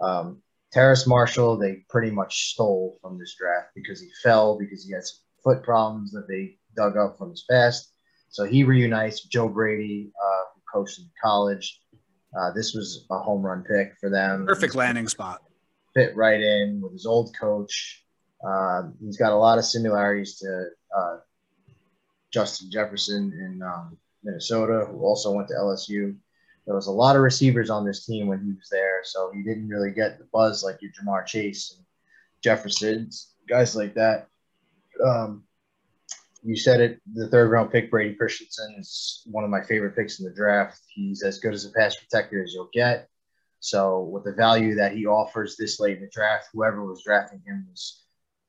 Um, 0.08 0.42
Terrace 0.72 1.04
Marshall, 1.04 1.56
they 1.56 1.84
pretty 1.88 2.12
much 2.12 2.52
stole 2.52 2.96
from 3.02 3.18
this 3.18 3.34
draft 3.36 3.70
because 3.74 4.00
he 4.00 4.08
fell 4.22 4.56
because 4.56 4.84
he 4.86 4.92
had 4.92 5.04
some 5.04 5.18
foot 5.42 5.62
problems 5.62 6.12
that 6.12 6.28
they 6.28 6.56
dug 6.76 6.96
up 6.96 7.18
from 7.18 7.30
his 7.30 7.44
past. 7.50 7.92
So 8.28 8.44
he 8.44 8.62
reunites 8.62 9.22
Joe 9.22 9.48
Brady, 9.48 10.12
uh, 10.22 10.42
who 10.54 10.60
coached 10.72 11.00
in 11.00 11.10
college. 11.22 11.80
Uh, 12.38 12.52
this 12.52 12.74
was 12.74 13.06
a 13.10 13.18
home 13.18 13.42
run 13.42 13.64
pick 13.64 13.94
for 13.98 14.08
them. 14.08 14.46
Perfect 14.46 14.74
landing 14.74 15.08
spot. 15.08 15.42
fit 15.94 16.14
right 16.14 16.40
in 16.40 16.80
with 16.80 16.92
his 16.92 17.06
old 17.06 17.34
coach. 17.38 18.04
Um, 18.44 18.94
he's 19.00 19.16
got 19.16 19.32
a 19.32 19.36
lot 19.36 19.58
of 19.58 19.64
similarities 19.64 20.38
to 20.38 20.66
uh, 20.96 21.16
Justin 22.32 22.70
Jefferson 22.70 23.32
in 23.32 23.60
um, 23.62 23.98
Minnesota, 24.22 24.86
who 24.88 25.04
also 25.04 25.32
went 25.32 25.48
to 25.48 25.54
LSU. 25.54 26.16
There 26.66 26.74
was 26.76 26.86
a 26.86 26.92
lot 26.92 27.16
of 27.16 27.22
receivers 27.22 27.68
on 27.68 27.84
this 27.84 28.06
team 28.06 28.28
when 28.28 28.40
he 28.44 28.52
was 28.52 28.68
there, 28.70 29.00
so 29.02 29.32
he 29.34 29.42
didn't 29.42 29.68
really 29.68 29.90
get 29.90 30.18
the 30.18 30.26
buzz 30.32 30.62
like 30.62 30.78
your 30.80 30.92
Ja'Marr 30.92 31.26
Chase 31.26 31.74
and 31.76 31.84
Jefferson, 32.42 33.10
guys 33.48 33.74
like 33.74 33.94
that. 33.94 34.28
Um, 35.04 35.44
you 36.42 36.56
said 36.56 36.80
it, 36.80 37.00
the 37.12 37.28
third 37.28 37.50
round 37.50 37.70
pick, 37.70 37.90
Brady 37.90 38.14
Christensen, 38.14 38.76
is 38.78 39.22
one 39.26 39.44
of 39.44 39.50
my 39.50 39.62
favorite 39.62 39.94
picks 39.94 40.20
in 40.20 40.24
the 40.24 40.34
draft. 40.34 40.80
He's 40.88 41.22
as 41.22 41.38
good 41.38 41.52
as 41.52 41.66
a 41.66 41.70
pass 41.70 41.96
protector 41.96 42.42
as 42.42 42.54
you'll 42.54 42.70
get. 42.72 43.08
So 43.60 44.00
with 44.00 44.24
the 44.24 44.32
value 44.32 44.74
that 44.76 44.96
he 44.96 45.06
offers 45.06 45.56
this 45.56 45.78
late 45.78 45.98
in 45.98 46.02
the 46.02 46.10
draft, 46.10 46.48
whoever 46.52 46.84
was 46.84 47.04
drafting 47.04 47.42
him 47.46 47.66
was, 47.68 48.04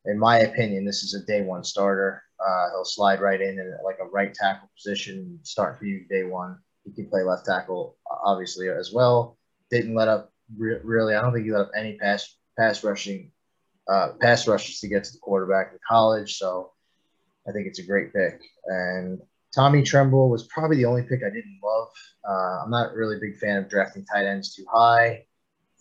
in 0.06 0.18
my 0.18 0.40
opinion, 0.40 0.86
this 0.86 1.04
is 1.04 1.14
a 1.14 1.26
day 1.26 1.42
one 1.42 1.64
starter. 1.64 2.24
Uh, 2.40 2.70
he'll 2.72 2.86
slide 2.86 3.20
right 3.20 3.42
in 3.42 3.60
at 3.60 3.84
like 3.84 3.98
a 4.02 4.08
right 4.08 4.34
tackle 4.34 4.70
position, 4.76 5.38
start 5.44 5.78
for 5.78 5.86
you 5.86 6.06
day 6.10 6.24
one. 6.24 6.58
He 6.86 6.92
can 6.94 7.10
play 7.10 7.24
left 7.24 7.46
tackle, 7.46 7.98
obviously, 8.24 8.70
as 8.70 8.92
well. 8.94 9.38
Didn't 9.70 9.94
let 9.94 10.08
up 10.08 10.32
re- 10.58 10.80
really. 10.84 11.14
I 11.14 11.22
don't 11.22 11.34
think 11.34 11.46
he 11.46 11.52
let 11.52 11.62
up 11.62 11.72
any 11.76 11.98
pass 11.98 12.36
pass 12.58 12.84
rushing, 12.84 13.32
uh, 13.92 14.08
pass 14.22 14.48
rushes 14.48 14.80
to 14.80 14.88
get 14.88 15.04
to 15.06 15.12
the 15.14 15.20
quarterback 15.20 15.68
in 15.74 15.80
college. 15.88 16.32
So 16.38 16.72
I 17.48 17.52
think 17.52 17.68
it's 17.68 17.80
a 17.80 17.86
great 17.92 18.10
pick. 18.14 18.40
And 18.66 19.20
Tommy 19.54 19.82
Tremble 19.84 20.30
was 20.30 20.48
probably 20.48 20.78
the 20.78 20.86
only 20.92 21.04
pick 21.04 21.22
I 21.24 21.30
didn't 21.38 21.60
love. 21.64 21.90
Uh, 22.30 22.64
I'm 22.64 22.72
not 22.72 22.94
really 22.94 23.18
a 23.18 23.20
big 23.20 23.38
fan 23.38 23.58
of 23.58 23.70
drafting 23.70 24.06
tight 24.06 24.26
ends 24.26 24.56
too 24.56 24.66
high. 24.72 25.26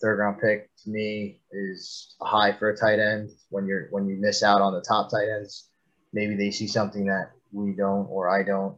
Third 0.01 0.19
round 0.19 0.41
pick 0.41 0.69
to 0.83 0.89
me 0.89 1.39
is 1.51 2.15
high 2.21 2.53
for 2.57 2.69
a 2.71 2.77
tight 2.77 2.99
end. 2.99 3.29
When 3.49 3.67
you're 3.67 3.87
when 3.91 4.07
you 4.09 4.17
miss 4.17 4.43
out 4.43 4.61
on 4.61 4.73
the 4.73 4.81
top 4.81 5.11
tight 5.11 5.29
ends, 5.29 5.69
maybe 6.11 6.35
they 6.35 6.51
see 6.51 6.67
something 6.67 7.05
that 7.05 7.31
we 7.51 7.73
don't 7.73 8.07
or 8.09 8.27
I 8.29 8.43
don't. 8.43 8.77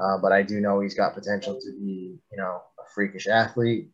uh, 0.00 0.18
but 0.18 0.32
I 0.32 0.42
do 0.42 0.60
know 0.60 0.80
he's 0.80 0.94
got 0.94 1.14
potential 1.14 1.54
to 1.60 1.72
be, 1.78 2.18
you 2.30 2.38
know, 2.38 2.62
a 2.78 2.84
freakish 2.94 3.26
athlete. 3.26 3.90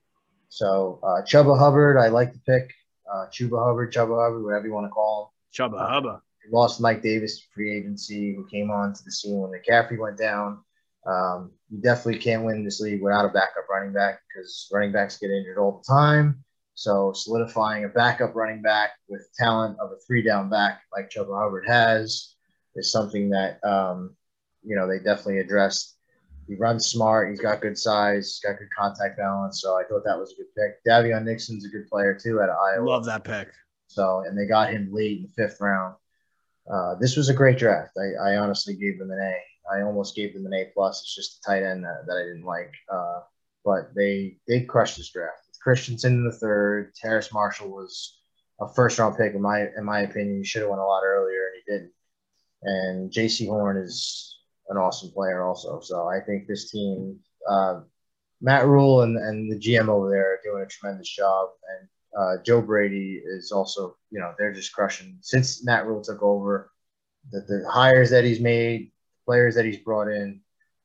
So 0.49 1.01
uh, 1.03 1.22
Chuba 1.22 1.59
Hubbard, 1.59 1.97
I 1.97 2.09
like 2.09 2.32
the 2.32 2.41
pick. 2.47 2.70
Uh, 3.12 3.26
Chuba 3.26 3.64
Hubbard, 3.64 3.92
Chuba 3.92 4.22
Hubbard, 4.22 4.44
whatever 4.44 4.66
you 4.66 4.72
want 4.72 4.86
to 4.86 4.90
call 4.90 5.32
him. 5.52 5.72
Chubba 5.72 5.88
Hubba. 5.88 6.22
lost 6.50 6.80
Mike 6.80 7.02
Davis 7.02 7.38
to 7.38 7.44
free 7.54 7.76
agency, 7.76 8.34
who 8.34 8.46
came 8.46 8.70
on 8.70 8.92
to 8.92 9.04
the 9.04 9.11
scene 9.11 9.38
when 9.38 9.50
McCaffrey 9.50 9.98
went 9.98 10.18
down. 10.18 10.59
Um, 11.07 11.52
you 11.70 11.80
definitely 11.80 12.18
can't 12.18 12.44
win 12.44 12.64
this 12.64 12.80
league 12.80 13.02
without 13.02 13.24
a 13.24 13.28
backup 13.28 13.68
running 13.70 13.92
back 13.92 14.20
because 14.28 14.68
running 14.72 14.92
backs 14.92 15.18
get 15.18 15.30
injured 15.30 15.59
all 15.59 15.80
the 15.80 15.92
time. 15.92 16.44
So 16.74 17.12
solidifying 17.14 17.84
a 17.84 17.88
backup 17.88 18.34
running 18.34 18.61
back 18.61 18.90
with 19.09 19.26
talent 19.38 19.78
of 19.80 19.92
a 19.92 19.96
three 20.07 20.22
down 20.22 20.50
back 20.50 20.82
like 20.94 21.11
Chuba 21.11 21.40
Hubbard 21.40 21.64
has 21.66 22.34
is 22.74 22.92
something 22.92 23.30
that 23.30 23.64
um, 23.64 24.14
you 24.62 24.76
know 24.76 24.86
they 24.86 24.98
definitely 24.98 25.38
addressed. 25.38 25.95
He 26.47 26.55
runs 26.57 26.86
smart. 26.86 27.30
He's 27.30 27.40
got 27.40 27.61
good 27.61 27.78
size. 27.78 28.26
He's 28.26 28.40
got 28.40 28.59
good 28.59 28.68
contact 28.76 29.18
balance. 29.18 29.61
So 29.61 29.76
I 29.78 29.82
thought 29.84 30.05
that 30.05 30.18
was 30.18 30.32
a 30.32 30.36
good 30.36 30.55
pick. 30.57 30.84
Daviyon 30.84 31.24
Nixon's 31.24 31.64
a 31.64 31.68
good 31.68 31.88
player 31.88 32.18
too 32.20 32.40
at 32.40 32.51
Iowa. 32.51 32.88
Love 32.88 33.05
that 33.07 33.24
pick. 33.24 33.49
So, 33.88 34.24
and 34.26 34.38
they 34.38 34.47
got 34.47 34.70
him 34.70 34.90
late 34.92 35.18
in 35.18 35.22
the 35.24 35.28
fifth 35.28 35.61
round. 35.61 35.94
Uh, 36.72 36.97
this 36.97 37.16
was 37.16 37.28
a 37.28 37.34
great 37.34 37.59
draft. 37.59 37.92
I, 37.97 38.32
I 38.32 38.36
honestly 38.36 38.74
gave 38.74 38.99
them 38.99 39.11
an 39.11 39.20
A. 39.20 39.74
I 39.74 39.82
almost 39.82 40.14
gave 40.14 40.34
them 40.34 40.47
an 40.47 40.55
A 40.55 40.66
plus. 40.74 41.01
It's 41.01 41.14
just 41.14 41.42
the 41.42 41.53
tight 41.53 41.62
end 41.62 41.84
that, 41.84 42.05
that 42.07 42.16
I 42.16 42.22
didn't 42.22 42.44
like. 42.44 42.72
Uh, 42.92 43.20
but 43.64 43.94
they 43.94 44.38
they 44.47 44.61
crushed 44.62 44.97
this 44.97 45.11
draft. 45.11 45.42
Christensen 45.62 46.14
in 46.14 46.24
the 46.24 46.32
third. 46.32 46.94
Terrace 46.94 47.32
Marshall 47.32 47.70
was 47.70 48.18
a 48.61 48.72
first 48.74 48.99
round 48.99 49.16
pick 49.16 49.34
in 49.34 49.42
my 49.42 49.66
in 49.76 49.84
my 49.84 50.01
opinion. 50.01 50.38
He 50.38 50.44
should 50.44 50.62
have 50.62 50.70
went 50.70 50.80
a 50.80 50.84
lot 50.84 51.03
earlier 51.05 51.49
and 51.49 51.62
he 51.64 51.72
didn't. 51.72 51.92
And 52.62 53.12
Jaycee 53.12 53.49
Horn 53.49 53.76
is 53.76 54.36
an 54.68 54.76
awesome 54.76 55.10
player 55.10 55.42
also. 55.42 55.80
So 55.80 56.08
I 56.08 56.20
think 56.20 56.46
this 56.46 56.70
team, 56.70 57.18
uh, 57.48 57.80
Matt 58.40 58.66
Rhule 58.66 59.02
and, 59.02 59.16
and 59.16 59.50
the 59.50 59.56
GM 59.56 59.88
over 59.88 60.10
there 60.10 60.34
are 60.34 60.40
doing 60.44 60.62
a 60.62 60.66
tremendous 60.66 61.08
job. 61.08 61.50
And 61.78 61.88
uh, 62.18 62.42
Joe 62.42 62.60
Brady 62.60 63.22
is 63.24 63.52
also, 63.52 63.96
you 64.10 64.20
know, 64.20 64.34
they're 64.38 64.52
just 64.52 64.72
crushing. 64.72 65.18
Since 65.20 65.64
Matt 65.64 65.86
Rhule 65.86 66.02
took 66.02 66.22
over, 66.22 66.70
the, 67.30 67.40
the 67.40 67.68
hires 67.70 68.10
that 68.10 68.24
he's 68.24 68.40
made, 68.40 68.92
players 69.24 69.54
that 69.54 69.64
he's 69.64 69.78
brought 69.78 70.08
in, 70.08 70.40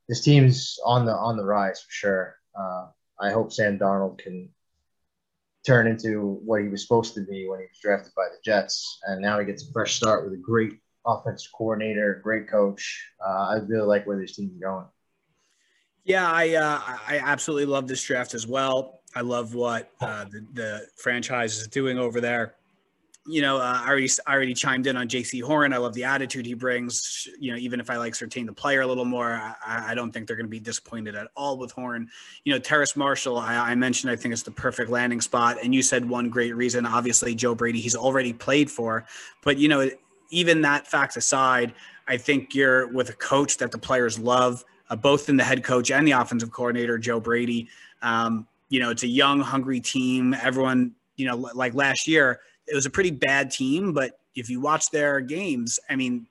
this 0.08 0.20
team's 0.20 0.78
on 0.84 1.06
the 1.06 1.12
on 1.12 1.36
the 1.36 1.44
rise 1.44 1.80
for 1.80 1.90
sure. 1.90 2.36
Uh, 2.58 2.88
I 3.20 3.30
hope 3.30 3.52
Sam 3.52 3.78
Darnold 3.78 4.18
can 4.18 4.48
turn 5.64 5.86
into 5.86 6.40
what 6.44 6.60
he 6.60 6.68
was 6.68 6.82
supposed 6.82 7.14
to 7.14 7.20
be 7.20 7.48
when 7.48 7.60
he 7.60 7.66
was 7.66 7.78
drafted 7.80 8.12
by 8.16 8.24
the 8.24 8.38
Jets, 8.44 8.98
and 9.04 9.22
now 9.22 9.38
he 9.38 9.46
gets 9.46 9.68
a 9.68 9.72
fresh 9.72 9.94
start 9.94 10.24
with 10.24 10.34
a 10.34 10.42
great 10.42 10.80
offensive 11.06 11.52
coordinator, 11.52 12.20
great 12.22 12.48
coach. 12.48 13.08
Uh, 13.24 13.48
I 13.48 13.54
really 13.66 13.86
like 13.86 14.06
where 14.06 14.18
this 14.18 14.36
team's 14.36 14.60
going. 14.60 14.86
Yeah, 16.04 16.30
I 16.30 16.54
uh, 16.54 16.80
I 16.84 17.18
absolutely 17.18 17.66
love 17.66 17.86
this 17.86 18.02
draft 18.02 18.34
as 18.34 18.46
well. 18.46 19.00
I 19.14 19.20
love 19.20 19.54
what 19.54 19.90
uh, 20.00 20.24
the, 20.24 20.46
the 20.52 20.86
franchise 20.96 21.58
is 21.58 21.68
doing 21.68 21.98
over 21.98 22.20
there. 22.20 22.54
You 23.24 23.40
know, 23.40 23.58
uh, 23.58 23.80
I 23.84 23.88
already 23.88 24.08
I 24.26 24.34
already 24.34 24.52
chimed 24.52 24.88
in 24.88 24.96
on 24.96 25.06
Jaycee 25.06 25.44
Horn. 25.44 25.72
I 25.72 25.76
love 25.76 25.94
the 25.94 26.02
attitude 26.02 26.44
he 26.44 26.54
brings. 26.54 27.28
You 27.38 27.52
know, 27.52 27.56
even 27.58 27.78
if 27.78 27.88
I 27.88 27.98
like 27.98 28.14
Surtain 28.14 28.46
the 28.46 28.52
player 28.52 28.80
a 28.80 28.86
little 28.86 29.04
more, 29.04 29.30
I, 29.30 29.90
I 29.90 29.94
don't 29.94 30.10
think 30.10 30.26
they're 30.26 30.34
going 30.34 30.46
to 30.46 30.50
be 30.50 30.58
disappointed 30.58 31.14
at 31.14 31.28
all 31.36 31.56
with 31.56 31.70
Horn. 31.70 32.10
You 32.42 32.52
know, 32.52 32.58
Terrace 32.58 32.96
Marshall, 32.96 33.38
I, 33.38 33.54
I 33.54 33.74
mentioned 33.76 34.10
I 34.10 34.16
think 34.16 34.32
it's 34.32 34.42
the 34.42 34.50
perfect 34.50 34.90
landing 34.90 35.20
spot, 35.20 35.58
and 35.62 35.72
you 35.72 35.82
said 35.82 36.08
one 36.08 36.30
great 36.30 36.56
reason. 36.56 36.84
Obviously, 36.84 37.36
Joe 37.36 37.54
Brady, 37.54 37.80
he's 37.80 37.94
already 37.94 38.32
played 38.32 38.68
for, 38.68 39.06
but 39.44 39.56
you 39.56 39.68
know, 39.68 39.88
even 40.32 40.62
that 40.62 40.86
fact 40.88 41.16
aside, 41.16 41.72
I 42.08 42.16
think 42.16 42.54
you're 42.54 42.88
with 42.88 43.10
a 43.10 43.14
coach 43.14 43.58
that 43.58 43.70
the 43.70 43.78
players 43.78 44.18
love, 44.18 44.64
uh, 44.90 44.96
both 44.96 45.28
in 45.28 45.36
the 45.36 45.44
head 45.44 45.62
coach 45.62 45.90
and 45.90 46.06
the 46.06 46.12
offensive 46.12 46.50
coordinator, 46.50 46.98
Joe 46.98 47.20
Brady. 47.20 47.68
Um, 48.00 48.48
you 48.68 48.80
know, 48.80 48.90
it's 48.90 49.04
a 49.04 49.08
young, 49.08 49.40
hungry 49.40 49.78
team. 49.78 50.34
Everyone, 50.34 50.92
you 51.16 51.26
know, 51.26 51.36
like 51.36 51.74
last 51.74 52.08
year, 52.08 52.40
it 52.66 52.74
was 52.74 52.86
a 52.86 52.90
pretty 52.90 53.10
bad 53.10 53.50
team, 53.50 53.92
but 53.92 54.18
if 54.34 54.48
you 54.48 54.60
watch 54.60 54.90
their 54.90 55.20
games, 55.20 55.78
I 55.90 55.96
mean, 55.96 56.26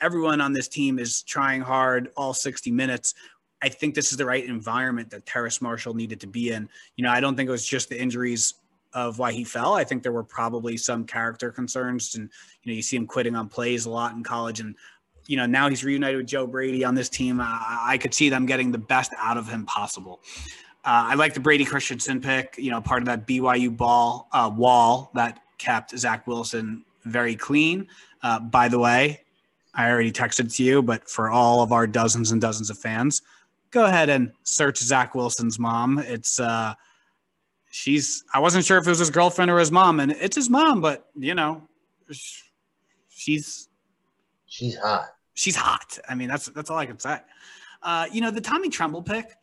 everyone 0.00 0.40
on 0.40 0.52
this 0.52 0.68
team 0.68 0.98
is 0.98 1.22
trying 1.22 1.60
hard 1.60 2.10
all 2.16 2.32
60 2.32 2.70
minutes. 2.70 3.14
I 3.62 3.68
think 3.68 3.94
this 3.94 4.12
is 4.12 4.16
the 4.16 4.24
right 4.24 4.44
environment 4.44 5.10
that 5.10 5.26
Terrace 5.26 5.60
Marshall 5.60 5.94
needed 5.94 6.20
to 6.20 6.26
be 6.26 6.52
in. 6.52 6.68
You 6.96 7.04
know, 7.04 7.10
I 7.10 7.20
don't 7.20 7.36
think 7.36 7.48
it 7.48 7.52
was 7.52 7.66
just 7.66 7.88
the 7.88 8.00
injuries 8.00 8.54
of 8.92 9.18
why 9.18 9.32
he 9.32 9.44
fell. 9.44 9.74
I 9.74 9.84
think 9.84 10.02
there 10.02 10.12
were 10.12 10.24
probably 10.24 10.76
some 10.76 11.04
character 11.04 11.50
concerns, 11.50 12.14
and 12.14 12.28
you 12.62 12.72
know, 12.72 12.76
you 12.76 12.82
see 12.82 12.96
him 12.96 13.06
quitting 13.06 13.36
on 13.36 13.48
plays 13.48 13.86
a 13.86 13.90
lot 13.90 14.14
in 14.14 14.22
college, 14.22 14.60
and 14.60 14.74
you 15.26 15.36
know, 15.36 15.46
now 15.46 15.68
he's 15.68 15.84
reunited 15.84 16.16
with 16.16 16.26
Joe 16.26 16.46
Brady 16.46 16.84
on 16.84 16.94
this 16.94 17.08
team. 17.08 17.40
I, 17.40 17.78
I 17.80 17.98
could 17.98 18.12
see 18.12 18.28
them 18.28 18.46
getting 18.46 18.72
the 18.72 18.78
best 18.78 19.12
out 19.18 19.36
of 19.36 19.48
him 19.48 19.64
possible. 19.64 20.20
Uh, 20.84 21.12
I 21.12 21.14
like 21.14 21.34
the 21.34 21.40
Brady 21.40 21.64
Christensen 21.64 22.20
pick. 22.20 22.54
You 22.58 22.70
know, 22.70 22.80
part 22.80 23.02
of 23.02 23.06
that 23.06 23.26
BYU 23.26 23.76
ball 23.76 24.28
uh, 24.32 24.50
wall 24.54 25.10
that 25.14 25.40
kept 25.58 25.96
Zach 25.96 26.26
Wilson 26.26 26.84
very 27.04 27.36
clean. 27.36 27.86
Uh, 28.22 28.40
by 28.40 28.68
the 28.68 28.78
way, 28.78 29.20
I 29.74 29.90
already 29.90 30.10
texted 30.10 30.54
to 30.56 30.64
you, 30.64 30.82
but 30.82 31.08
for 31.08 31.30
all 31.30 31.62
of 31.62 31.72
our 31.72 31.86
dozens 31.86 32.32
and 32.32 32.40
dozens 32.40 32.70
of 32.70 32.78
fans, 32.78 33.22
go 33.70 33.84
ahead 33.84 34.08
and 34.08 34.32
search 34.42 34.78
Zach 34.78 35.14
Wilson's 35.14 35.58
mom. 35.58 35.98
It's 35.98 36.40
uh, 36.40 36.74
she's. 37.70 38.24
I 38.34 38.40
wasn't 38.40 38.64
sure 38.64 38.78
if 38.78 38.86
it 38.86 38.90
was 38.90 38.98
his 38.98 39.10
girlfriend 39.10 39.50
or 39.50 39.58
his 39.58 39.72
mom, 39.72 40.00
and 40.00 40.12
it's 40.12 40.36
his 40.36 40.50
mom, 40.50 40.80
but 40.80 41.08
you 41.16 41.34
know, 41.34 41.62
she's 43.08 43.68
she's 44.46 44.76
hot. 44.76 45.08
She's 45.34 45.56
hot. 45.56 45.98
I 46.08 46.14
mean, 46.14 46.28
that's 46.28 46.46
that's 46.46 46.70
all 46.70 46.78
I 46.78 46.86
can 46.86 46.98
say. 46.98 47.18
Uh, 47.82 48.06
you 48.12 48.20
know, 48.20 48.30
the 48.30 48.40
Tommy 48.40 48.68
Tremble 48.68 49.02
pick. 49.02 49.36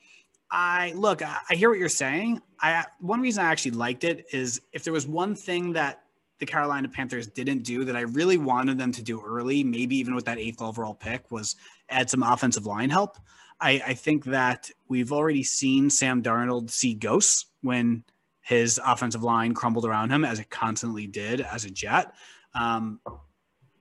I 0.51 0.93
look. 0.95 1.21
I, 1.21 1.38
I 1.49 1.55
hear 1.55 1.69
what 1.69 1.80
you're 1.80 1.89
saying. 1.89 2.41
I 2.61 2.86
one 2.99 3.21
reason 3.21 3.43
I 3.43 3.49
actually 3.49 3.71
liked 3.71 4.03
it 4.03 4.28
is 4.32 4.61
if 4.73 4.84
there 4.84 4.93
was 4.93 5.07
one 5.07 5.36
thing 5.36 5.73
that 5.73 6.03
the 6.39 6.45
Carolina 6.45 6.88
Panthers 6.88 7.28
didn't 7.28 7.63
do 7.63 7.84
that 7.86 7.95
I 7.95 8.01
really 8.01 8.38
wanted 8.38 8.78
them 8.78 8.91
to 8.91 9.01
do 9.01 9.21
early, 9.25 9.63
maybe 9.63 9.95
even 9.97 10.13
with 10.13 10.25
that 10.25 10.38
eighth 10.38 10.61
overall 10.61 10.93
pick, 10.93 11.32
was 11.32 11.55
add 11.89 12.09
some 12.09 12.21
offensive 12.21 12.65
line 12.65 12.89
help. 12.89 13.17
I, 13.59 13.82
I 13.88 13.93
think 13.95 14.25
that 14.25 14.69
we've 14.88 15.11
already 15.11 15.41
seen 15.43 15.89
Sam 15.89 16.21
Darnold 16.21 16.69
see 16.69 16.93
ghosts 16.93 17.47
when 17.61 18.03
his 18.47 18.79
offensive 18.85 19.23
line 19.23 19.53
crumbled 19.53 19.83
around 19.83 20.09
him, 20.09 20.23
as 20.23 20.39
it 20.39 20.49
constantly 20.49 21.05
did 21.05 21.41
as 21.41 21.65
a 21.65 21.69
Jet. 21.69 22.13
Um, 22.55 23.01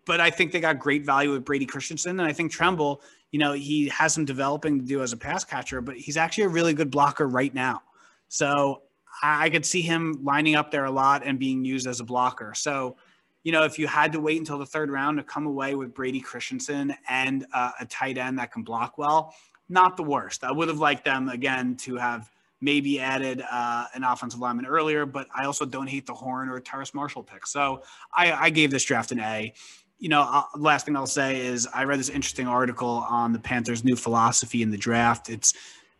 but 0.05 0.21
I 0.21 0.29
think 0.29 0.51
they 0.51 0.59
got 0.59 0.81
great 0.81 1.07
value 1.07 1.31
with 1.31 1.45
Brady 1.45 1.67
Christensen, 1.67 2.19
and 2.19 2.29
I 2.29 2.33
think 2.33 2.51
Tremble, 2.51 3.01
you 3.31 3.39
know, 3.39 3.53
he 3.53 3.89
has 3.91 4.13
some 4.13 4.25
developing 4.25 4.81
to 4.81 4.85
do 4.85 5.03
as 5.03 5.13
a 5.13 5.17
pass 5.17 5.45
catcher, 5.45 5.81
but 5.81 5.97
he's 5.97 6.17
actually 6.17 6.45
a 6.45 6.49
really 6.49 6.75
good 6.75 6.91
blocker 6.91 7.29
right 7.29 7.55
now. 7.55 7.81
So 8.27 8.83
I 9.23 9.51
could 9.51 9.65
see 9.65 9.83
him 9.83 10.19
lining 10.25 10.57
up 10.57 10.73
there 10.73 10.87
a 10.87 10.91
lot 10.91 11.23
and 11.25 11.39
being 11.39 11.65
used 11.65 11.87
as 11.87 12.01
a 12.01 12.05
blocker. 12.05 12.53
So, 12.53 12.97
you 13.45 13.53
know, 13.53 13.63
if 13.63 13.79
you 13.79 13.87
had 13.87 14.11
to 14.13 14.21
wait 14.21 14.39
until 14.39 14.59
the 14.59 14.67
third 14.67 14.91
round 14.91 15.19
to 15.19 15.23
come 15.23 15.47
away 15.47 15.77
with 15.77 15.95
Brady 15.95 16.21
Christensen 16.21 16.93
and 17.09 17.47
uh, 17.55 17.71
a 17.79 17.87
tight 17.87 18.19
end 18.19 18.41
that 18.41 18.51
can 18.51 18.65
block 18.65 18.99
well, 18.99 19.33
not 19.69 19.97
the 19.97 20.03
worst. 20.03 20.43
I 20.43 20.51
would 20.51 20.67
have 20.67 20.81
liked 20.81 21.05
them 21.05 21.29
again 21.29 21.77
to 21.79 21.95
have 21.97 22.31
maybe 22.61 22.99
added 23.01 23.43
uh, 23.51 23.87
an 23.95 24.05
offensive 24.05 24.41
lineman 24.41 24.67
earlier, 24.67 25.07
but 25.07 25.27
I 25.35 25.45
also 25.45 25.65
don't 25.65 25.89
hate 25.89 26.07
the 26.07 26.15
Horn 26.15 26.49
or 26.49 26.59
Terrace 26.61 26.95
Marshall 26.95 27.23
pick. 27.23 27.47
So 27.47 27.83
I, 28.15 28.33
I 28.33 28.51
gave 28.51 28.71
this 28.71 28.85
draft 28.85 29.13
an 29.13 29.21
A. 29.21 29.53
You 29.99 30.09
know, 30.09 30.23
uh, 30.23 30.43
last 30.57 30.87
thing 30.87 30.97
I'll 30.97 31.07
say 31.07 31.45
is 31.45 31.67
I 31.75 31.85
read 31.85 31.99
this 31.99 32.09
interesting 32.09 32.47
article 32.47 33.07
on 33.09 33.33
the 33.33 33.39
Panthers' 33.39 33.85
new 33.85 33.97
philosophy 33.97 34.63
in 34.63 34.71
the 34.71 34.77
draft. 34.77 35.29
It's 35.29 35.55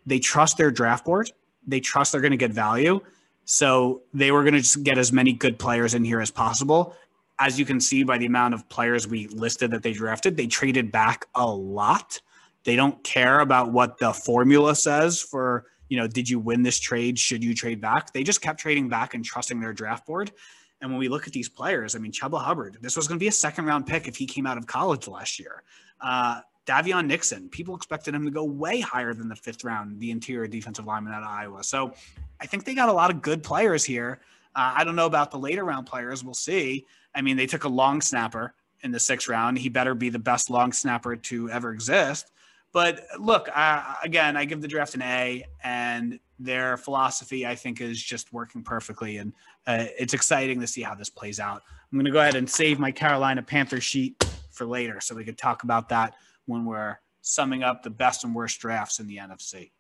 they 0.05 0.19
trust 0.19 0.57
their 0.57 0.71
draft 0.71 1.05
board 1.05 1.31
they 1.67 1.81
trust 1.81 2.13
they're 2.13 2.21
going 2.21 2.31
to 2.31 2.37
get 2.37 2.53
value. 2.53 3.01
So 3.45 4.03
they 4.15 4.33
were 4.33 4.43
going 4.43 4.55
to 4.55 4.61
just 4.61 4.83
get 4.83 4.99
as 4.99 5.13
many 5.13 5.33
good 5.33 5.59
players 5.59 5.95
in 5.95 6.05
here 6.05 6.21
as 6.21 6.31
possible. 6.31 6.95
As 7.39 7.59
you 7.59 7.67
can 7.67 7.81
see 7.81 8.03
by 8.03 8.19
the 8.19 8.27
amount 8.27 8.55
of 8.55 8.69
players 8.69 9.07
we 9.07 9.29
listed 9.29 9.71
that 9.73 9.83
they 9.83 9.93
drafted, 9.93 10.37
they 10.37 10.47
traded 10.47 10.91
back 10.91 11.27
a 11.35 11.47
lot. 11.47 12.21
They 12.65 12.77
don't 12.77 13.03
care 13.05 13.41
about 13.41 13.73
what 13.73 13.99
the 13.99 14.13
formula 14.13 14.75
says 14.75 15.21
for, 15.21 15.67
you 15.89 15.97
know, 15.97 16.07
did 16.07 16.29
you 16.29 16.39
win 16.39 16.63
this 16.63 16.79
trade? 16.79 17.19
Should 17.19 17.45
you 17.45 17.55
trade 17.55 17.81
back? 17.81 18.13
They 18.13 18.23
just 18.23 18.41
kept 18.41 18.61
trading 18.61 18.89
back 18.89 19.15
and 19.15 19.25
trusting 19.25 19.61
their 19.61 19.73
draft 19.73 20.07
board. 20.07 20.33
And 20.81 20.91
when 20.91 20.99
we 20.99 21.09
look 21.09 21.27
at 21.27 21.33
these 21.33 21.49
players, 21.49 21.97
I 21.97 21.99
mean, 21.99 22.13
Chuba 22.13 22.41
Hubbard, 22.41 22.79
this 22.81 22.97
was 22.97 23.09
going 23.09 23.19
to 23.19 23.23
be 23.23 23.29
a 23.29 23.33
second 23.33 23.65
round 23.65 23.87
pick 23.87 24.09
if 24.09 24.17
he 24.17 24.27
came 24.27 24.47
out 24.47 24.59
of 24.59 24.67
college 24.67 25.09
last 25.09 25.39
year. 25.39 25.63
Uh, 26.01 26.41
Daviyon 26.67 27.07
Nixon, 27.07 27.49
people 27.49 27.77
expected 27.77 28.15
him 28.15 28.25
to 28.25 28.31
go 28.31 28.45
way 28.45 28.81
higher 28.81 29.15
than 29.15 29.29
the 29.29 29.37
fifth 29.37 29.65
round, 29.65 30.01
the 30.01 30.11
interior 30.11 30.47
defensive 30.47 30.85
lineman 30.85 31.13
out 31.13 31.23
of 31.23 31.29
Iowa. 31.29 31.63
So 31.63 31.95
I 32.41 32.47
think 32.47 32.65
they 32.65 32.75
got 32.75 32.89
a 32.89 32.93
lot 32.93 33.11
of 33.11 33.23
good 33.23 33.43
players 33.43 33.85
here. 33.85 34.21
Uh, 34.55 34.75
I 34.77 34.85
don't 34.85 34.97
know 34.97 35.07
about 35.07 35.31
the 35.31 35.39
later 35.39 35.65
round 35.65 35.87
players. 35.87 36.25
We'll 36.25 36.35
see. 36.35 36.87
I 37.15 37.23
mean, 37.23 37.37
they 37.37 37.47
took 37.47 37.65
a 37.65 37.69
long 37.69 38.01
snapper 38.01 38.55
in 38.83 38.91
the 38.91 39.01
sixth 39.01 39.29
round. 39.29 39.59
He 39.59 39.69
better 39.69 39.95
be 39.95 40.09
the 40.09 40.19
best 40.19 40.51
long 40.51 40.73
snapper 40.73 41.17
to 41.17 41.51
ever 41.51 41.73
exist. 41.73 42.33
But 42.77 43.07
look, 43.19 43.49
uh, 43.57 43.95
again, 44.03 44.37
I 44.37 44.45
give 44.45 44.61
the 44.61 44.69
draft 44.69 44.95
an 44.95 45.01
A, 45.01 45.47
and 45.65 46.21
their 46.39 46.77
philosophy, 46.77 47.47
I 47.47 47.55
think, 47.55 47.81
is 47.81 47.99
just 48.03 48.35
working 48.35 48.63
perfectly. 48.63 49.17
And 49.17 49.33
uh, 49.67 49.87
it's 49.99 50.13
exciting 50.13 50.61
to 50.61 50.67
see 50.67 50.83
how 50.83 50.95
this 50.95 51.09
plays 51.09 51.41
out. 51.41 51.63
I'm 51.91 51.97
going 51.97 52.05
to 52.05 52.11
go 52.11 52.21
ahead 52.21 52.35
and 52.35 52.51
save 52.51 52.79
my 52.79 52.93
Carolina 52.93 53.43
Panther 53.43 53.81
sheet 53.81 54.23
for 54.51 54.67
later 54.67 55.01
so 55.01 55.15
we 55.15 55.25
could 55.25 55.39
talk 55.39 55.63
about 55.63 55.89
that 55.89 56.17
when 56.45 56.67
we're 56.67 56.99
summing 57.23 57.63
up 57.63 57.83
the 57.83 57.89
best 57.89 58.25
and 58.25 58.35
worst 58.35 58.61
drafts 58.61 59.01
in 59.01 59.07
the 59.07 59.17
NFC. 59.17 59.71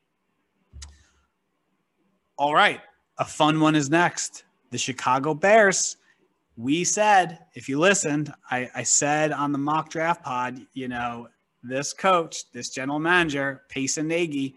All 2.39 2.55
right, 2.55 2.81
a 3.19 3.27
fun 3.27 3.61
one 3.61 3.75
is 3.75 3.91
next. 3.91 4.45
The 4.71 4.79
Chicago 4.79 5.35
Bears. 5.35 5.99
We 6.57 6.83
said, 6.83 7.41
if 7.53 7.69
you 7.69 7.79
listened, 7.79 8.33
I, 8.51 8.71
I 8.75 8.85
said 8.85 9.33
on 9.33 9.53
the 9.53 9.59
mock 9.59 9.91
draft 9.91 10.23
pod, 10.23 10.67
you 10.73 10.89
know, 10.89 11.29
this 11.69 11.93
coach, 11.93 12.51
this 12.53 12.71
general 12.71 12.99
manager, 12.99 13.63
Pace 13.69 13.99
and 13.99 14.09
Nagy, 14.09 14.57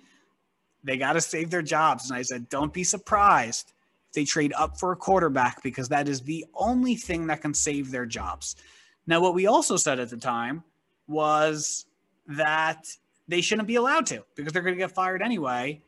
they 0.83 0.97
got 0.97 1.13
to 1.13 1.21
save 1.21 1.49
their 1.49 1.61
jobs. 1.61 2.09
And 2.09 2.17
I 2.17 2.21
said, 2.21 2.49
don't 2.49 2.73
be 2.73 2.83
surprised 2.83 3.73
if 4.09 4.13
they 4.13 4.25
trade 4.25 4.53
up 4.57 4.79
for 4.79 4.91
a 4.91 4.95
quarterback 4.95 5.61
because 5.61 5.89
that 5.89 6.07
is 6.07 6.21
the 6.21 6.45
only 6.55 6.95
thing 6.95 7.27
that 7.27 7.41
can 7.41 7.53
save 7.53 7.91
their 7.91 8.05
jobs. 8.05 8.55
Now, 9.07 9.21
what 9.21 9.33
we 9.33 9.47
also 9.47 9.75
said 9.75 9.99
at 9.99 10.09
the 10.09 10.17
time 10.17 10.63
was 11.07 11.85
that 12.27 12.85
they 13.27 13.41
shouldn't 13.41 13.67
be 13.67 13.75
allowed 13.75 14.05
to 14.07 14.23
because 14.35 14.53
they're 14.53 14.61
going 14.61 14.75
to 14.75 14.79
get 14.79 14.91
fired 14.91 15.21
anyway. 15.21 15.81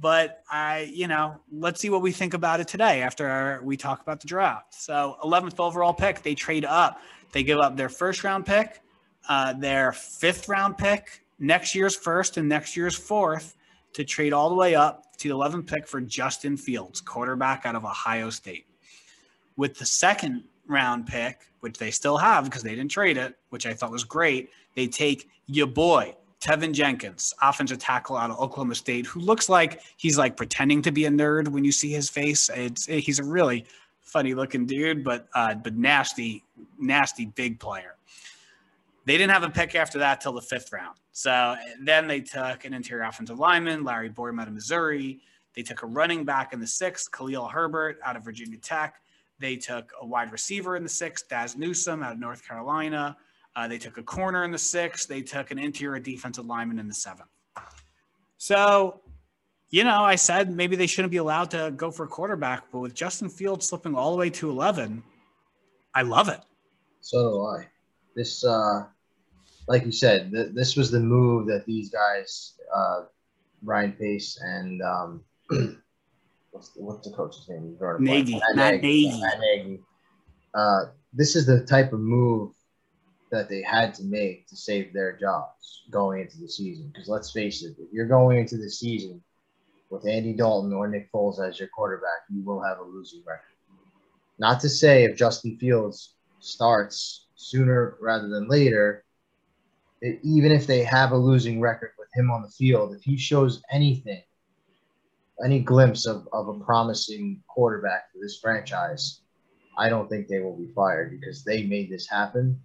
But 0.00 0.42
I, 0.50 0.90
you 0.92 1.06
know, 1.06 1.40
let's 1.52 1.80
see 1.80 1.88
what 1.88 2.02
we 2.02 2.10
think 2.10 2.34
about 2.34 2.58
it 2.58 2.66
today 2.66 3.02
after 3.02 3.60
we 3.62 3.76
talk 3.76 4.02
about 4.02 4.20
the 4.20 4.26
draft. 4.26 4.74
So, 4.74 5.16
11th 5.22 5.60
overall 5.60 5.94
pick, 5.94 6.22
they 6.22 6.34
trade 6.34 6.64
up. 6.64 7.00
They 7.30 7.44
give 7.44 7.58
up 7.58 7.76
their 7.76 7.88
first 7.88 8.24
round 8.24 8.44
pick, 8.44 8.80
uh, 9.28 9.52
their 9.54 9.92
fifth 9.92 10.48
round 10.48 10.78
pick, 10.78 11.24
next 11.38 11.74
year's 11.74 11.96
first, 11.96 12.36
and 12.36 12.48
next 12.48 12.76
year's 12.76 12.94
fourth 12.94 13.56
to 13.94 14.04
trade 14.04 14.32
all 14.32 14.48
the 14.48 14.54
way 14.54 14.74
up 14.74 15.16
to 15.18 15.28
the 15.28 15.34
11th 15.34 15.66
pick 15.66 15.86
for 15.86 16.00
Justin 16.00 16.56
Fields, 16.56 17.00
quarterback 17.00 17.64
out 17.64 17.76
of 17.76 17.84
Ohio 17.84 18.30
State. 18.30 18.66
With 19.56 19.78
the 19.78 19.86
second 19.86 20.44
round 20.66 21.06
pick, 21.06 21.40
which 21.60 21.78
they 21.78 21.90
still 21.90 22.16
have 22.16 22.44
because 22.44 22.62
they 22.62 22.74
didn't 22.74 22.90
trade 22.90 23.16
it, 23.16 23.36
which 23.50 23.66
I 23.66 23.72
thought 23.72 23.90
was 23.90 24.04
great, 24.04 24.50
they 24.74 24.86
take 24.86 25.28
your 25.46 25.66
boy, 25.66 26.14
Teven 26.40 26.72
Jenkins, 26.72 27.32
offensive 27.40 27.78
tackle 27.78 28.16
out 28.16 28.30
of 28.30 28.38
Oklahoma 28.38 28.74
State, 28.74 29.06
who 29.06 29.20
looks 29.20 29.48
like 29.48 29.80
he's 29.96 30.18
like 30.18 30.36
pretending 30.36 30.82
to 30.82 30.92
be 30.92 31.06
a 31.06 31.10
nerd 31.10 31.48
when 31.48 31.64
you 31.64 31.72
see 31.72 31.90
his 31.90 32.10
face. 32.10 32.50
It's 32.54 32.86
he's 32.86 33.18
a 33.18 33.24
really 33.24 33.64
funny 34.00 34.34
looking 34.34 34.66
dude, 34.66 35.04
but 35.04 35.28
uh, 35.34 35.54
but 35.54 35.74
nasty, 35.74 36.44
nasty 36.78 37.26
big 37.26 37.58
player. 37.58 37.96
They 39.06 39.18
didn't 39.18 39.32
have 39.32 39.42
a 39.42 39.50
pick 39.50 39.74
after 39.74 39.98
that 39.98 40.20
till 40.20 40.32
the 40.32 40.40
fifth 40.40 40.72
round. 40.72 40.96
So 41.12 41.56
then 41.82 42.06
they 42.06 42.20
took 42.20 42.64
an 42.64 42.72
interior 42.72 43.04
offensive 43.04 43.38
lineman, 43.38 43.84
Larry 43.84 44.10
Borom 44.10 44.40
out 44.40 44.48
of 44.48 44.54
Missouri. 44.54 45.20
They 45.54 45.62
took 45.62 45.82
a 45.82 45.86
running 45.86 46.24
back 46.24 46.52
in 46.52 46.60
the 46.60 46.66
sixth, 46.66 47.10
Khalil 47.12 47.46
Herbert 47.46 47.98
out 48.04 48.16
of 48.16 48.24
Virginia 48.24 48.58
Tech. 48.58 48.96
They 49.38 49.56
took 49.56 49.92
a 50.00 50.06
wide 50.06 50.32
receiver 50.32 50.76
in 50.76 50.82
the 50.82 50.88
sixth, 50.88 51.28
Dazz 51.28 51.56
Newsome 51.56 52.02
out 52.02 52.12
of 52.12 52.18
North 52.18 52.46
Carolina. 52.46 53.16
Uh, 53.56 53.68
they 53.68 53.78
took 53.78 53.98
a 53.98 54.02
corner 54.02 54.44
in 54.44 54.50
the 54.50 54.58
sixth. 54.58 55.08
They 55.08 55.22
took 55.22 55.50
an 55.50 55.58
interior 55.58 56.00
defensive 56.00 56.46
lineman 56.46 56.78
in 56.78 56.88
the 56.88 56.94
seventh. 56.94 57.28
So, 58.38 59.00
you 59.70 59.84
know, 59.84 60.02
I 60.02 60.16
said 60.16 60.50
maybe 60.50 60.76
they 60.76 60.86
shouldn't 60.86 61.12
be 61.12 61.18
allowed 61.18 61.50
to 61.52 61.72
go 61.76 61.90
for 61.90 62.04
a 62.04 62.08
quarterback, 62.08 62.64
but 62.72 62.80
with 62.80 62.94
Justin 62.94 63.28
Fields 63.28 63.68
slipping 63.68 63.94
all 63.94 64.12
the 64.12 64.18
way 64.18 64.30
to 64.30 64.50
11, 64.50 65.02
I 65.94 66.02
love 66.02 66.28
it. 66.28 66.40
So 67.00 67.30
do 67.30 67.44
I. 67.44 67.68
This, 68.16 68.44
uh, 68.44 68.86
like 69.66 69.84
you 69.84 69.92
said, 69.92 70.30
th- 70.32 70.52
this 70.52 70.76
was 70.76 70.90
the 70.90 71.00
move 71.00 71.46
that 71.46 71.64
these 71.66 71.90
guys, 71.90 72.54
uh, 72.74 73.02
Ryan 73.62 73.92
Pace 73.92 74.38
and 74.42 74.82
um, 74.82 75.24
what's 76.50 76.70
the, 76.70 76.82
what's 76.82 77.08
the 77.08 77.14
coach's 77.14 77.48
name? 77.48 77.76
Nagy. 78.00 78.40
Matt 78.54 78.82
Nagy. 78.82 79.20
Matt 79.20 79.40
Nagy. 79.40 79.80
Uh, 80.54 80.84
this 81.12 81.34
is 81.34 81.46
the 81.46 81.64
type 81.64 81.92
of 81.92 82.00
move 82.00 82.52
that 83.30 83.48
they 83.48 83.62
had 83.62 83.94
to 83.94 84.04
make 84.04 84.46
to 84.48 84.56
save 84.56 84.92
their 84.92 85.16
jobs 85.16 85.84
going 85.90 86.20
into 86.20 86.38
the 86.38 86.48
season. 86.48 86.90
Because 86.92 87.08
let's 87.08 87.32
face 87.32 87.62
it, 87.64 87.74
if 87.78 87.92
you're 87.92 88.06
going 88.06 88.38
into 88.38 88.56
the 88.56 88.70
season 88.70 89.22
with 89.90 90.06
Andy 90.06 90.32
Dalton 90.32 90.72
or 90.72 90.86
Nick 90.88 91.10
Foles 91.10 91.40
as 91.40 91.58
your 91.58 91.68
quarterback, 91.68 92.22
you 92.30 92.44
will 92.44 92.62
have 92.62 92.78
a 92.78 92.82
losing 92.82 93.22
record. 93.26 93.40
Not 94.38 94.60
to 94.60 94.68
say 94.68 95.04
if 95.04 95.16
Justin 95.16 95.56
Fields 95.58 96.14
starts 96.40 97.26
sooner 97.34 97.96
rather 98.00 98.28
than 98.28 98.48
later, 98.48 99.04
even 100.22 100.52
if 100.52 100.66
they 100.66 100.84
have 100.84 101.12
a 101.12 101.16
losing 101.16 101.60
record 101.60 101.92
with 101.98 102.08
him 102.14 102.30
on 102.30 102.42
the 102.42 102.48
field, 102.48 102.94
if 102.94 103.02
he 103.02 103.16
shows 103.16 103.62
anything, 103.70 104.22
any 105.44 105.60
glimpse 105.60 106.06
of, 106.06 106.28
of 106.32 106.48
a 106.48 106.60
promising 106.60 107.42
quarterback 107.48 108.12
for 108.12 108.18
this 108.20 108.38
franchise, 108.40 109.20
I 109.76 109.88
don't 109.88 110.08
think 110.08 110.28
they 110.28 110.40
will 110.40 110.56
be 110.56 110.72
fired 110.74 111.10
because 111.10 111.44
they 111.44 111.64
made 111.64 111.90
this 111.90 112.08
happen 112.08 112.60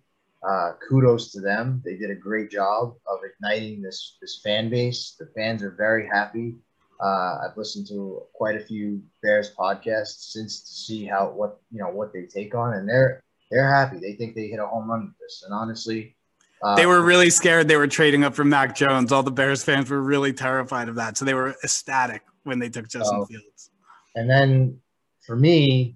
uh, 0.47 0.73
kudos 0.87 1.31
to 1.31 1.41
them. 1.41 1.81
They 1.83 1.95
did 1.95 2.11
a 2.11 2.15
great 2.15 2.49
job 2.49 2.95
of 3.07 3.19
igniting 3.23 3.81
this 3.81 4.17
this 4.21 4.39
fan 4.43 4.69
base. 4.69 5.15
The 5.19 5.27
fans 5.35 5.63
are 5.63 5.71
very 5.71 6.07
happy. 6.07 6.55
Uh, 7.01 7.37
I've 7.43 7.57
listened 7.57 7.87
to 7.87 8.23
quite 8.33 8.55
a 8.55 8.63
few 8.63 9.01
Bears 9.21 9.53
podcasts 9.57 10.31
since 10.31 10.61
to 10.61 10.73
see 10.73 11.05
how 11.05 11.29
what 11.29 11.59
you 11.71 11.79
know 11.79 11.89
what 11.89 12.13
they 12.13 12.25
take 12.25 12.55
on, 12.55 12.73
and 12.73 12.87
they're 12.87 13.21
they're 13.51 13.69
happy. 13.69 13.97
They 13.99 14.13
think 14.13 14.35
they 14.35 14.47
hit 14.47 14.59
a 14.59 14.67
home 14.67 14.89
run 14.89 15.07
with 15.07 15.17
this. 15.19 15.43
And 15.43 15.53
honestly, 15.53 16.15
they 16.75 16.85
were 16.85 17.01
really 17.01 17.29
scared. 17.29 17.67
They 17.67 17.77
were 17.77 17.87
trading 17.87 18.23
up 18.23 18.35
for 18.35 18.43
Mac 18.43 18.75
Jones. 18.75 19.11
All 19.11 19.23
the 19.23 19.31
Bears 19.31 19.63
fans 19.63 19.89
were 19.89 20.01
really 20.01 20.33
terrified 20.33 20.89
of 20.89 20.95
that, 20.95 21.17
so 21.17 21.25
they 21.25 21.33
were 21.33 21.55
ecstatic 21.63 22.23
when 22.43 22.59
they 22.59 22.69
took 22.69 22.87
Justin 22.89 23.25
Fields. 23.25 23.71
And 24.15 24.29
then 24.29 24.79
for 25.25 25.35
me, 25.35 25.95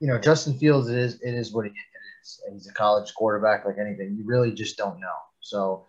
you 0.00 0.08
know, 0.08 0.18
Justin 0.18 0.58
Fields 0.58 0.88
it 0.88 0.98
is 0.98 1.20
it 1.22 1.34
is 1.34 1.52
what 1.52 1.66
he 1.66 1.70
is. 1.70 2.40
And 2.46 2.54
he's 2.54 2.68
a 2.68 2.72
college 2.72 3.14
quarterback, 3.14 3.64
like 3.64 3.76
anything. 3.78 4.16
You 4.16 4.24
really 4.24 4.52
just 4.52 4.76
don't 4.76 4.98
know. 4.98 5.18
So 5.40 5.86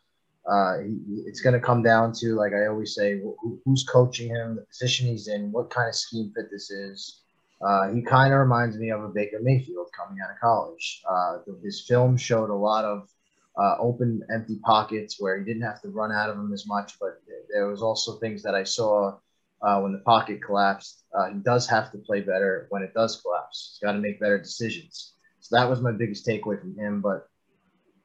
uh, 0.49 0.78
it's 1.26 1.41
going 1.41 1.53
to 1.53 1.59
come 1.59 1.82
down 1.82 2.13
to, 2.13 2.36
like 2.36 2.53
I 2.53 2.67
always 2.67 2.93
say, 2.93 3.19
who, 3.19 3.59
who's 3.65 3.84
coaching 3.84 4.30
him, 4.30 4.55
the 4.55 4.61
position 4.63 5.07
he's 5.07 5.28
in, 5.28 5.51
what 5.51 5.69
kind 5.69 5.89
of 5.89 5.95
scheme 5.95 6.32
fit 6.36 6.51
this 6.51 6.69
is. 6.69 7.21
Uh, 7.65 7.89
he 7.93 8.01
kind 8.01 8.34
of 8.34 8.39
reminds 8.39 8.78
me 8.78 8.91
of 8.91 9.03
a 9.03 9.07
Baker 9.07 9.39
Mayfield 9.41 9.88
coming 9.97 10.19
out 10.23 10.30
of 10.30 10.39
college. 10.39 11.01
Uh, 11.09 11.38
his 11.63 11.86
film 11.88 12.15
showed 12.17 12.49
a 12.49 12.53
lot 12.53 12.86
of 12.86 13.09
uh, 13.57 13.75
open, 13.79 14.21
empty 14.33 14.59
pockets 14.63 15.17
where 15.19 15.37
he 15.37 15.45
didn't 15.45 15.63
have 15.63 15.81
to 15.81 15.89
run 15.89 16.11
out 16.11 16.29
of 16.29 16.37
them 16.37 16.53
as 16.53 16.67
much, 16.67 16.97
but 16.99 17.21
there 17.53 17.67
was 17.67 17.81
also 17.81 18.17
things 18.17 18.43
that 18.43 18.55
I 18.55 18.63
saw 18.63 19.17
uh, 19.61 19.79
when 19.79 19.93
the 19.93 19.99
pocket 19.99 20.41
collapsed. 20.43 21.03
Uh, 21.13 21.29
he 21.29 21.39
does 21.39 21.67
have 21.67 21.91
to 21.91 21.97
play 21.99 22.21
better 22.21 22.67
when 22.69 22.83
it 22.83 22.93
does 22.93 23.21
collapse. 23.21 23.71
He's 23.79 23.87
got 23.87 23.93
to 23.93 23.99
make 23.99 24.19
better 24.19 24.37
decisions. 24.37 25.13
So 25.39 25.55
that 25.55 25.69
was 25.69 25.81
my 25.81 25.91
biggest 25.91 26.27
takeaway 26.27 26.59
from 26.59 26.77
him. 26.77 27.01
But 27.01 27.27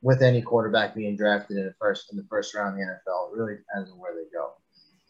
with 0.02 0.22
any 0.22 0.40
quarterback 0.40 0.94
being 0.94 1.16
drafted 1.16 1.56
in 1.56 1.66
the 1.66 1.74
first 1.80 2.10
in 2.12 2.16
the 2.16 2.26
first 2.30 2.54
round 2.54 2.74
of 2.74 2.78
the 2.78 2.84
NFL, 2.84 3.32
it 3.32 3.36
really 3.36 3.56
depends 3.56 3.90
on 3.90 3.98
where 3.98 4.14
they 4.14 4.30
go. 4.32 4.52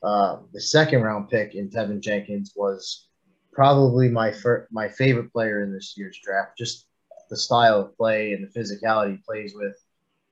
Uh, 0.03 0.41
the 0.53 0.61
second 0.61 1.03
round 1.03 1.29
pick 1.29 1.55
in 1.55 1.69
Teven 1.69 2.01
Jenkins 2.01 2.53
was 2.57 3.09
probably 3.53 4.09
my 4.09 4.33
fir- 4.33 4.67
my 4.71 4.89
favorite 4.89 5.33
player 5.33 5.63
in 5.63 5.73
this 5.73 5.95
year's 5.97 6.19
draft. 6.25 6.57
Just 6.57 6.87
the 7.29 7.37
style 7.37 7.81
of 7.81 7.97
play 7.97 8.33
and 8.33 8.43
the 8.43 8.59
physicality 8.59 9.13
he 9.13 9.23
plays 9.27 9.55
with. 9.55 9.77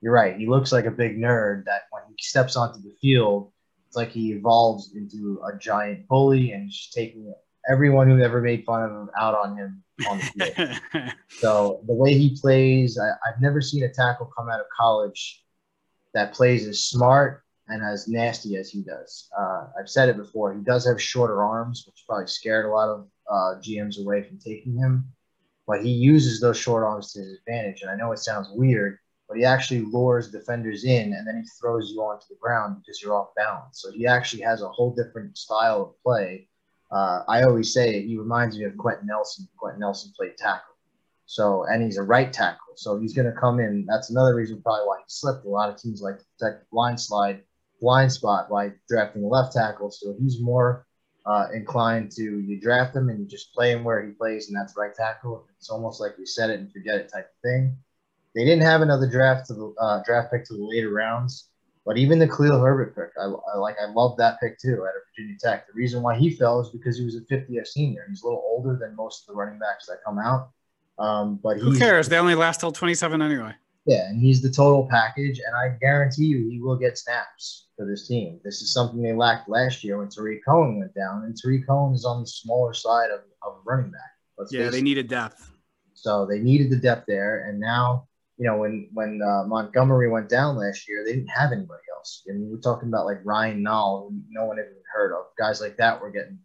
You're 0.00 0.12
right. 0.12 0.36
He 0.36 0.46
looks 0.46 0.72
like 0.72 0.86
a 0.86 0.90
big 0.90 1.18
nerd 1.18 1.64
that 1.64 1.82
when 1.90 2.02
he 2.08 2.14
steps 2.22 2.56
onto 2.56 2.80
the 2.80 2.94
field, 3.00 3.52
it's 3.86 3.96
like 3.96 4.10
he 4.10 4.32
evolves 4.32 4.94
into 4.94 5.40
a 5.46 5.56
giant 5.58 6.06
bully 6.08 6.52
and 6.52 6.70
just 6.70 6.92
taking 6.92 7.32
everyone 7.68 8.08
who 8.08 8.20
ever 8.20 8.40
made 8.40 8.64
fun 8.64 8.82
of 8.82 8.90
him 8.90 9.10
out 9.18 9.34
on 9.34 9.56
him 9.56 9.82
on 10.08 10.18
the 10.18 10.80
field. 10.92 11.12
so 11.28 11.80
the 11.86 11.94
way 11.94 12.14
he 12.14 12.38
plays, 12.40 12.98
I, 12.98 13.10
I've 13.28 13.40
never 13.40 13.60
seen 13.60 13.84
a 13.84 13.92
tackle 13.92 14.30
come 14.36 14.48
out 14.48 14.60
of 14.60 14.66
college 14.76 15.42
that 16.14 16.32
plays 16.32 16.66
as 16.66 16.84
smart 16.84 17.42
and 17.68 17.82
as 17.82 18.08
nasty 18.08 18.56
as 18.56 18.70
he 18.70 18.82
does. 18.82 19.28
Uh, 19.38 19.66
I've 19.78 19.88
said 19.88 20.08
it 20.08 20.16
before. 20.16 20.54
He 20.54 20.60
does 20.62 20.86
have 20.86 21.00
shorter 21.00 21.42
arms, 21.42 21.84
which 21.86 22.04
probably 22.08 22.26
scared 22.26 22.64
a 22.64 22.70
lot 22.70 22.88
of 22.88 23.08
uh, 23.30 23.60
GMs 23.60 24.00
away 24.00 24.22
from 24.22 24.38
taking 24.38 24.76
him. 24.76 25.04
But 25.66 25.84
he 25.84 25.90
uses 25.90 26.40
those 26.40 26.56
short 26.56 26.82
arms 26.82 27.12
to 27.12 27.20
his 27.20 27.38
advantage. 27.38 27.82
And 27.82 27.90
I 27.90 27.96
know 27.96 28.12
it 28.12 28.18
sounds 28.18 28.48
weird, 28.52 28.98
but 29.28 29.36
he 29.36 29.44
actually 29.44 29.80
lures 29.80 30.30
defenders 30.30 30.84
in 30.84 31.12
and 31.12 31.26
then 31.26 31.36
he 31.36 31.48
throws 31.60 31.90
you 31.90 32.00
onto 32.00 32.26
the 32.28 32.36
ground 32.40 32.76
because 32.80 33.02
you're 33.02 33.14
off 33.14 33.34
balance. 33.36 33.80
So 33.82 33.92
he 33.92 34.06
actually 34.06 34.42
has 34.42 34.62
a 34.62 34.68
whole 34.68 34.94
different 34.94 35.36
style 35.36 35.82
of 35.82 36.02
play 36.02 36.48
uh, 36.90 37.22
I 37.28 37.42
always 37.42 37.72
say 37.72 38.06
he 38.06 38.16
reminds 38.16 38.56
me 38.56 38.64
of 38.64 38.76
Quenton 38.76 39.06
Nelson. 39.06 39.48
Quenton 39.56 39.80
Nelson 39.80 40.12
played 40.16 40.36
tackle. 40.36 40.74
So, 41.26 41.64
and 41.64 41.82
he's 41.82 41.98
a 41.98 42.02
right 42.02 42.32
tackle. 42.32 42.74
So 42.76 42.98
he's 42.98 43.12
going 43.12 43.26
to 43.26 43.38
come 43.38 43.60
in. 43.60 43.84
That's 43.86 44.10
another 44.10 44.34
reason 44.34 44.62
probably 44.62 44.86
why 44.86 44.98
he 44.98 45.04
slipped. 45.08 45.44
A 45.44 45.48
lot 45.48 45.68
of 45.68 45.76
teams 45.76 46.00
like 46.00 46.18
to 46.18 46.24
protect 46.38 46.70
blind 46.70 46.98
slide, 46.98 47.42
blind 47.80 48.10
spot 48.10 48.48
by 48.48 48.72
drafting 48.88 49.24
a 49.24 49.26
left 49.26 49.52
tackle. 49.52 49.90
So 49.90 50.14
he's 50.18 50.40
more 50.40 50.86
uh, 51.26 51.48
inclined 51.52 52.10
to 52.12 52.22
you 52.22 52.58
draft 52.58 52.96
him 52.96 53.10
and 53.10 53.20
you 53.20 53.26
just 53.26 53.52
play 53.52 53.72
him 53.72 53.84
where 53.84 54.02
he 54.02 54.12
plays, 54.12 54.48
and 54.48 54.56
that's 54.56 54.74
right 54.74 54.94
tackle. 54.94 55.46
It's 55.58 55.68
almost 55.68 56.00
like 56.00 56.16
we 56.16 56.24
set 56.24 56.48
it 56.48 56.60
and 56.60 56.72
forget 56.72 56.96
it 56.96 57.12
type 57.12 57.26
of 57.26 57.42
thing. 57.42 57.76
They 58.38 58.44
didn't 58.44 58.62
have 58.62 58.82
another 58.82 59.08
draft 59.10 59.48
to 59.48 59.54
the 59.54 59.74
uh, 59.80 60.00
draft 60.06 60.30
pick 60.30 60.44
to 60.44 60.54
the 60.54 60.62
later 60.62 60.90
rounds. 60.90 61.48
But 61.84 61.98
even 61.98 62.20
the 62.20 62.28
Khalil 62.28 62.60
Herbert 62.60 62.94
pick, 62.94 63.10
I, 63.20 63.24
I 63.24 63.58
like. 63.58 63.74
I 63.82 63.90
love 63.90 64.16
that 64.18 64.38
pick 64.38 64.60
too 64.60 64.86
at 64.86 64.92
Virginia 65.10 65.36
Tech. 65.40 65.66
The 65.66 65.72
reason 65.72 66.02
why 66.02 66.16
he 66.16 66.30
fell 66.30 66.60
is 66.60 66.68
because 66.68 66.96
he 66.96 67.04
was 67.04 67.16
a 67.16 67.22
50th 67.22 67.66
senior. 67.66 68.06
He's 68.08 68.22
a 68.22 68.26
little 68.26 68.44
older 68.46 68.78
than 68.80 68.94
most 68.94 69.22
of 69.22 69.26
the 69.26 69.34
running 69.34 69.58
backs 69.58 69.86
that 69.86 70.04
come 70.06 70.20
out. 70.20 70.50
Um, 71.00 71.40
but 71.42 71.58
who 71.58 71.76
cares? 71.76 72.08
They 72.08 72.16
only 72.16 72.36
last 72.36 72.60
till 72.60 72.70
27 72.70 73.20
anyway. 73.20 73.54
Yeah, 73.86 74.08
and 74.08 74.20
he's 74.20 74.40
the 74.40 74.50
total 74.50 74.86
package, 74.88 75.40
and 75.44 75.56
I 75.56 75.76
guarantee 75.80 76.26
you 76.26 76.48
he 76.48 76.60
will 76.60 76.76
get 76.76 76.96
snaps 76.96 77.66
for 77.76 77.86
this 77.86 78.06
team. 78.06 78.38
This 78.44 78.62
is 78.62 78.72
something 78.72 79.02
they 79.02 79.14
lacked 79.14 79.48
last 79.48 79.82
year 79.82 79.98
when 79.98 80.10
Tarik 80.10 80.44
Cohen 80.44 80.78
went 80.78 80.94
down, 80.94 81.24
and 81.24 81.36
Tarik 81.36 81.66
Cohen 81.66 81.92
is 81.92 82.04
on 82.04 82.20
the 82.20 82.26
smaller 82.26 82.72
side 82.72 83.10
of, 83.10 83.22
of 83.42 83.62
running 83.64 83.90
back. 83.90 84.12
Let's 84.36 84.52
Yeah, 84.52 84.68
they 84.70 84.78
it. 84.78 84.84
needed 84.84 85.08
depth. 85.08 85.50
So 85.94 86.24
they 86.24 86.38
needed 86.38 86.70
the 86.70 86.76
depth 86.76 87.06
there, 87.08 87.48
and 87.48 87.58
now 87.58 88.06
you 88.38 88.46
know 88.46 88.56
when 88.56 88.88
when 88.92 89.20
uh, 89.22 89.44
Montgomery 89.46 90.08
went 90.08 90.28
down 90.28 90.56
last 90.56 90.88
year, 90.88 91.04
they 91.04 91.12
didn't 91.12 91.28
have 91.28 91.52
anybody 91.52 91.82
else. 91.96 92.24
I 92.28 92.32
mean, 92.32 92.48
we're 92.50 92.60
talking 92.60 92.88
about 92.88 93.04
like 93.04 93.18
Ryan 93.24 93.62
Nall, 93.64 94.10
no 94.30 94.44
one 94.44 94.58
ever 94.58 94.72
heard 94.92 95.12
of. 95.12 95.26
Guys 95.36 95.60
like 95.60 95.76
that 95.76 96.00
were 96.00 96.10
getting. 96.10 96.38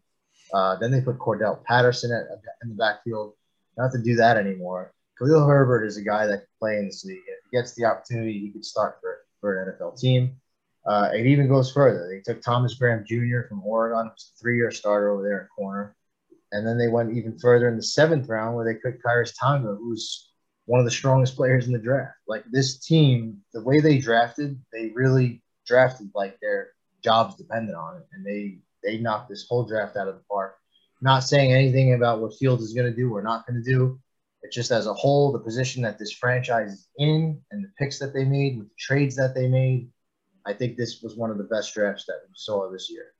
Uh, 0.53 0.75
then 0.77 0.91
they 0.91 1.01
put 1.01 1.19
Cordell 1.19 1.63
Patterson 1.63 2.11
at, 2.11 2.27
in 2.63 2.69
the 2.69 2.75
backfield. 2.75 3.33
Not 3.77 3.91
to 3.91 4.01
do 4.01 4.15
that 4.15 4.37
anymore. 4.37 4.93
Khalil 5.17 5.47
Herbert 5.47 5.85
is 5.85 5.97
a 5.97 6.03
guy 6.03 6.25
that 6.25 6.37
can 6.37 6.47
play 6.59 6.77
in 6.77 6.85
this 6.85 7.05
league. 7.05 7.17
If 7.27 7.49
he 7.49 7.57
gets 7.57 7.73
the 7.73 7.85
opportunity, 7.85 8.39
he 8.39 8.51
could 8.51 8.65
start 8.65 8.97
for, 9.01 9.19
for 9.39 9.61
an 9.61 9.73
NFL 9.73 9.99
team. 9.99 10.35
Uh, 10.85 11.09
it 11.13 11.25
even 11.25 11.47
goes 11.47 11.71
further. 11.71 12.09
They 12.09 12.21
took 12.21 12.41
Thomas 12.41 12.75
Graham 12.75 13.05
Jr. 13.07 13.47
from 13.47 13.63
Oregon, 13.63 14.11
who's 14.11 14.31
a 14.35 14.41
three-year 14.41 14.71
starter 14.71 15.11
over 15.11 15.23
there 15.23 15.43
at 15.43 15.49
corner. 15.49 15.95
And 16.51 16.67
then 16.67 16.77
they 16.77 16.87
went 16.87 17.15
even 17.15 17.39
further 17.39 17.67
in 17.67 17.77
the 17.77 17.83
seventh 17.83 18.27
round 18.27 18.55
where 18.55 18.65
they 18.65 18.79
took 18.79 19.01
Khyiris 19.01 19.33
Tonga, 19.39 19.75
who's 19.75 20.32
one 20.65 20.79
of 20.79 20.85
the 20.85 20.91
strongest 20.91 21.35
players 21.35 21.67
in 21.67 21.73
the 21.73 21.79
draft. 21.79 22.15
Like 22.27 22.43
this 22.51 22.79
team, 22.79 23.41
the 23.53 23.63
way 23.63 23.79
they 23.79 23.97
drafted, 23.97 24.59
they 24.71 24.91
really 24.93 25.41
drafted 25.67 26.09
like 26.15 26.39
their 26.41 26.69
jobs 27.03 27.35
depended 27.35 27.75
on 27.75 27.97
it. 27.97 28.07
And 28.13 28.25
they 28.25 28.59
they 28.83 28.97
knocked 28.97 29.29
this 29.29 29.45
whole 29.47 29.65
draft 29.65 29.97
out 29.97 30.07
of 30.07 30.15
the 30.15 30.23
park. 30.29 30.55
Not 31.01 31.23
saying 31.23 31.51
anything 31.53 31.93
about 31.93 32.21
what 32.21 32.35
Fields 32.35 32.63
is 32.63 32.73
going 32.73 32.89
to 32.89 32.95
do 32.95 33.13
or 33.13 33.21
not 33.21 33.45
going 33.45 33.61
to 33.61 33.69
do. 33.69 33.99
It's 34.41 34.55
just 34.55 34.71
as 34.71 34.87
a 34.87 34.93
whole, 34.93 35.31
the 35.31 35.39
position 35.39 35.81
that 35.83 35.97
this 35.97 36.11
franchise 36.11 36.73
is 36.73 36.87
in 36.97 37.41
and 37.51 37.63
the 37.63 37.69
picks 37.77 37.99
that 37.99 38.13
they 38.13 38.25
made 38.25 38.57
with 38.57 38.67
the 38.67 38.75
trades 38.77 39.15
that 39.15 39.33
they 39.33 39.47
made, 39.47 39.89
I 40.45 40.53
think 40.53 40.75
this 40.75 41.01
was 41.01 41.15
one 41.15 41.31
of 41.31 41.37
the 41.37 41.45
best 41.45 41.73
drafts 41.73 42.05
that 42.07 42.19
we 42.27 42.33
saw 42.35 42.69
this 42.69 42.89
year. 42.89 43.13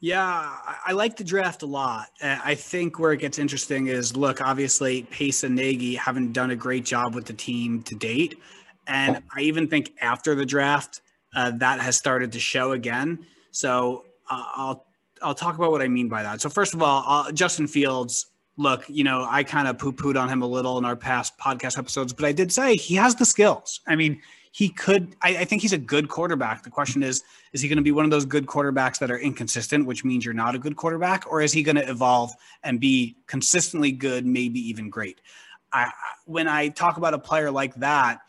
Yeah, 0.00 0.56
I, 0.86 0.92
like 0.92 1.16
the 1.18 1.24
draft 1.24 1.62
a 1.62 1.66
lot. 1.66 2.08
Uh, 2.22 2.38
I 2.42 2.54
think 2.54 2.98
where 2.98 3.12
it 3.12 3.18
gets 3.18 3.38
interesting 3.38 3.88
is 3.88 4.16
look, 4.16 4.40
obviously, 4.40 5.02
Pace 5.04 5.44
and 5.44 5.54
Nagy 5.54 5.94
haven't 5.94 6.32
done 6.32 6.50
a 6.50 6.56
great 6.56 6.86
job 6.86 7.14
with 7.14 7.26
the 7.26 7.34
team 7.34 7.82
to 7.82 7.94
date. 7.94 8.38
And 8.86 9.22
I 9.36 9.42
even 9.42 9.68
think 9.68 9.92
after 10.00 10.34
the 10.34 10.46
draft, 10.46 11.02
uh, 11.36 11.52
that 11.58 11.80
has 11.80 11.96
started 11.96 12.32
to 12.32 12.40
show 12.40 12.72
again. 12.72 13.26
So 13.50 14.04
uh, 14.30 14.42
I'll 14.54 14.86
I'll 15.22 15.34
talk 15.34 15.56
about 15.56 15.70
what 15.70 15.82
I 15.82 15.88
mean 15.88 16.08
by 16.08 16.22
that. 16.22 16.40
So 16.40 16.48
first 16.48 16.72
of 16.72 16.82
all, 16.82 17.04
uh, 17.06 17.30
Justin 17.32 17.66
Fields. 17.66 18.26
Look, 18.56 18.84
you 18.88 19.04
know, 19.04 19.26
I 19.30 19.42
kind 19.42 19.68
of 19.68 19.78
poo 19.78 19.92
pooed 19.92 20.20
on 20.20 20.28
him 20.28 20.42
a 20.42 20.46
little 20.46 20.76
in 20.76 20.84
our 20.84 20.96
past 20.96 21.38
podcast 21.38 21.78
episodes, 21.78 22.12
but 22.12 22.26
I 22.26 22.32
did 22.32 22.52
say 22.52 22.76
he 22.76 22.94
has 22.96 23.14
the 23.14 23.24
skills. 23.24 23.80
I 23.86 23.96
mean, 23.96 24.20
he 24.52 24.68
could. 24.68 25.14
I, 25.22 25.38
I 25.38 25.44
think 25.44 25.62
he's 25.62 25.72
a 25.72 25.78
good 25.78 26.08
quarterback. 26.08 26.62
The 26.62 26.70
question 26.70 27.02
is, 27.02 27.22
is 27.52 27.60
he 27.60 27.68
going 27.68 27.76
to 27.76 27.82
be 27.82 27.92
one 27.92 28.04
of 28.04 28.10
those 28.10 28.24
good 28.24 28.46
quarterbacks 28.46 28.98
that 28.98 29.10
are 29.10 29.18
inconsistent, 29.18 29.86
which 29.86 30.04
means 30.04 30.24
you're 30.24 30.34
not 30.34 30.54
a 30.54 30.58
good 30.58 30.76
quarterback, 30.76 31.30
or 31.30 31.40
is 31.40 31.52
he 31.52 31.62
going 31.62 31.76
to 31.76 31.88
evolve 31.88 32.32
and 32.62 32.80
be 32.80 33.16
consistently 33.26 33.92
good, 33.92 34.26
maybe 34.26 34.60
even 34.60 34.90
great? 34.90 35.20
I, 35.72 35.90
when 36.26 36.48
I 36.48 36.68
talk 36.68 36.96
about 36.96 37.14
a 37.14 37.18
player 37.18 37.50
like 37.50 37.74
that, 37.76 38.20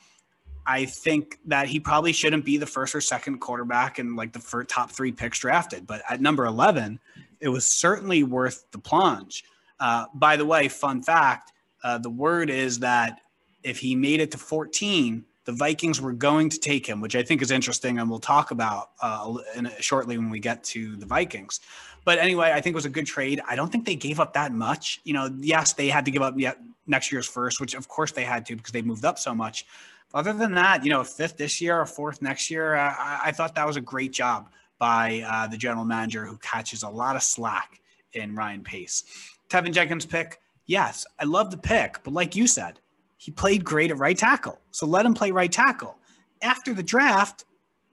I 0.65 0.85
think 0.85 1.39
that 1.45 1.67
he 1.67 1.79
probably 1.79 2.13
shouldn't 2.13 2.45
be 2.45 2.57
the 2.57 2.67
first 2.67 2.93
or 2.93 3.01
second 3.01 3.39
quarterback 3.39 3.97
in 3.97 4.15
like 4.15 4.31
the 4.31 4.39
first, 4.39 4.69
top 4.69 4.91
three 4.91 5.11
picks 5.11 5.39
drafted. 5.39 5.87
But 5.87 6.03
at 6.07 6.21
number 6.21 6.45
11, 6.45 6.99
it 7.39 7.49
was 7.49 7.65
certainly 7.65 8.23
worth 8.23 8.65
the 8.71 8.77
plunge. 8.77 9.43
Uh, 9.79 10.05
by 10.13 10.37
the 10.37 10.45
way, 10.45 10.67
fun 10.67 11.01
fact 11.01 11.51
uh, 11.83 11.97
the 11.97 12.09
word 12.09 12.49
is 12.49 12.79
that 12.79 13.21
if 13.63 13.79
he 13.79 13.95
made 13.95 14.19
it 14.19 14.31
to 14.31 14.37
14, 14.37 15.25
the 15.45 15.51
Vikings 15.51 15.99
were 15.99 16.13
going 16.13 16.49
to 16.49 16.59
take 16.59 16.85
him, 16.85 17.01
which 17.01 17.15
I 17.15 17.23
think 17.23 17.41
is 17.41 17.51
interesting, 17.51 17.99
and 17.99 18.09
we'll 18.09 18.19
talk 18.19 18.51
about 18.51 18.91
uh, 19.01 19.33
in 19.55 19.71
shortly 19.79 20.17
when 20.17 20.29
we 20.29 20.39
get 20.39 20.63
to 20.65 20.95
the 20.95 21.05
Vikings. 21.05 21.59
But 22.03 22.19
anyway, 22.19 22.51
I 22.51 22.61
think 22.61 22.73
it 22.73 22.75
was 22.75 22.85
a 22.85 22.89
good 22.89 23.05
trade. 23.05 23.41
I 23.47 23.55
don't 23.55 23.71
think 23.71 23.85
they 23.85 23.95
gave 23.95 24.19
up 24.19 24.33
that 24.33 24.51
much. 24.51 25.01
You 25.03 25.13
know, 25.13 25.29
yes, 25.39 25.73
they 25.73 25.87
had 25.87 26.05
to 26.05 26.11
give 26.11 26.21
up 26.21 26.35
yet 26.37 26.57
next 26.87 27.11
year's 27.11 27.27
first, 27.27 27.59
which 27.59 27.73
of 27.73 27.87
course 27.87 28.11
they 28.11 28.23
had 28.23 28.45
to 28.47 28.55
because 28.55 28.71
they 28.71 28.81
moved 28.81 29.05
up 29.05 29.19
so 29.19 29.33
much. 29.33 29.65
Other 30.13 30.33
than 30.33 30.55
that, 30.55 30.83
you 30.83 30.89
know, 30.89 31.03
fifth 31.03 31.37
this 31.37 31.61
year, 31.61 31.81
a 31.81 31.87
fourth 31.87 32.21
next 32.21 32.51
year, 32.51 32.75
I, 32.75 33.21
I, 33.25 33.31
thought 33.31 33.55
that 33.55 33.65
was 33.65 33.77
a 33.77 33.81
great 33.81 34.11
job 34.11 34.49
by 34.77 35.23
uh, 35.25 35.47
the 35.47 35.57
general 35.57 35.85
manager 35.85 36.25
who 36.25 36.37
catches 36.37 36.83
a 36.83 36.89
lot 36.89 37.15
of 37.15 37.23
slack 37.23 37.79
in 38.11 38.35
Ryan 38.35 38.61
Pace. 38.61 39.05
Teven 39.47 39.71
Jenkins 39.71 40.05
pick, 40.05 40.41
yes, 40.65 41.05
I 41.17 41.23
love 41.23 41.49
the 41.49 41.57
pick, 41.57 42.03
but 42.03 42.13
like 42.13 42.35
you 42.35 42.45
said, 42.45 42.79
he 43.21 43.29
played 43.29 43.63
great 43.63 43.91
at 43.91 43.99
right 43.99 44.17
tackle. 44.17 44.59
So 44.71 44.87
let 44.87 45.05
him 45.05 45.13
play 45.13 45.29
right 45.29 45.51
tackle. 45.51 45.95
After 46.41 46.73
the 46.73 46.81
draft, 46.81 47.45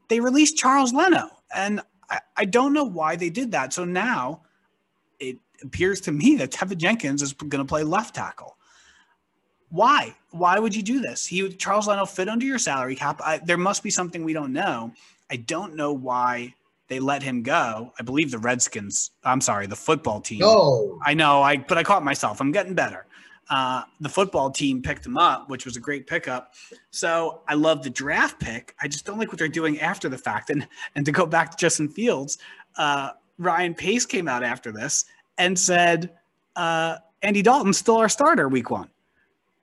they 0.08 0.20
released 0.20 0.56
Charles 0.56 0.94
Leno. 0.94 1.28
And 1.54 1.82
I, 2.08 2.20
I 2.34 2.44
don't 2.46 2.72
know 2.72 2.84
why 2.84 3.14
they 3.16 3.28
did 3.28 3.50
that. 3.52 3.74
So 3.74 3.84
now 3.84 4.40
it 5.20 5.36
appears 5.62 6.00
to 6.02 6.12
me 6.12 6.36
that 6.36 6.50
Teven 6.50 6.78
Jenkins 6.78 7.20
is 7.20 7.34
going 7.34 7.50
to 7.50 7.66
play 7.66 7.82
left 7.82 8.14
tackle. 8.14 8.56
Why? 9.68 10.16
Why 10.30 10.58
would 10.58 10.74
you 10.74 10.82
do 10.82 11.02
this? 11.02 11.26
He 11.26 11.46
Charles 11.50 11.86
Leno 11.86 12.06
fit 12.06 12.30
under 12.30 12.46
your 12.46 12.58
salary 12.58 12.96
cap. 12.96 13.20
I, 13.22 13.36
there 13.36 13.58
must 13.58 13.82
be 13.82 13.90
something 13.90 14.24
we 14.24 14.32
don't 14.32 14.54
know. 14.54 14.92
I 15.30 15.36
don't 15.36 15.76
know 15.76 15.92
why 15.92 16.54
they 16.88 17.00
let 17.00 17.22
him 17.22 17.42
go. 17.42 17.92
I 18.00 18.02
believe 18.02 18.30
the 18.30 18.38
Redskins. 18.38 19.10
I'm 19.24 19.42
sorry, 19.42 19.66
the 19.66 19.76
football 19.76 20.22
team. 20.22 20.38
No, 20.38 20.98
I 21.04 21.12
know. 21.12 21.42
I 21.42 21.58
but 21.58 21.76
I 21.76 21.82
caught 21.82 22.02
myself. 22.02 22.40
I'm 22.40 22.50
getting 22.50 22.72
better. 22.72 23.04
Uh, 23.50 23.82
the 24.00 24.08
football 24.08 24.50
team 24.50 24.82
picked 24.82 25.06
him 25.06 25.16
up, 25.16 25.48
which 25.48 25.64
was 25.64 25.76
a 25.76 25.80
great 25.80 26.06
pickup. 26.06 26.54
So 26.90 27.40
I 27.48 27.54
love 27.54 27.82
the 27.82 27.90
draft 27.90 28.38
pick. 28.38 28.74
I 28.82 28.88
just 28.88 29.06
don't 29.06 29.18
like 29.18 29.28
what 29.28 29.38
they're 29.38 29.48
doing 29.48 29.80
after 29.80 30.08
the 30.08 30.18
fact. 30.18 30.50
And 30.50 30.68
and 30.94 31.06
to 31.06 31.12
go 31.12 31.24
back 31.24 31.50
to 31.52 31.56
Justin 31.56 31.88
Fields, 31.88 32.38
uh, 32.76 33.10
Ryan 33.38 33.74
Pace 33.74 34.04
came 34.04 34.28
out 34.28 34.42
after 34.42 34.70
this 34.70 35.06
and 35.38 35.58
said, 35.58 36.10
uh, 36.56 36.96
"Andy 37.22 37.40
Dalton's 37.40 37.78
still 37.78 37.96
our 37.96 38.08
starter 38.08 38.48
week 38.48 38.70
one." 38.70 38.90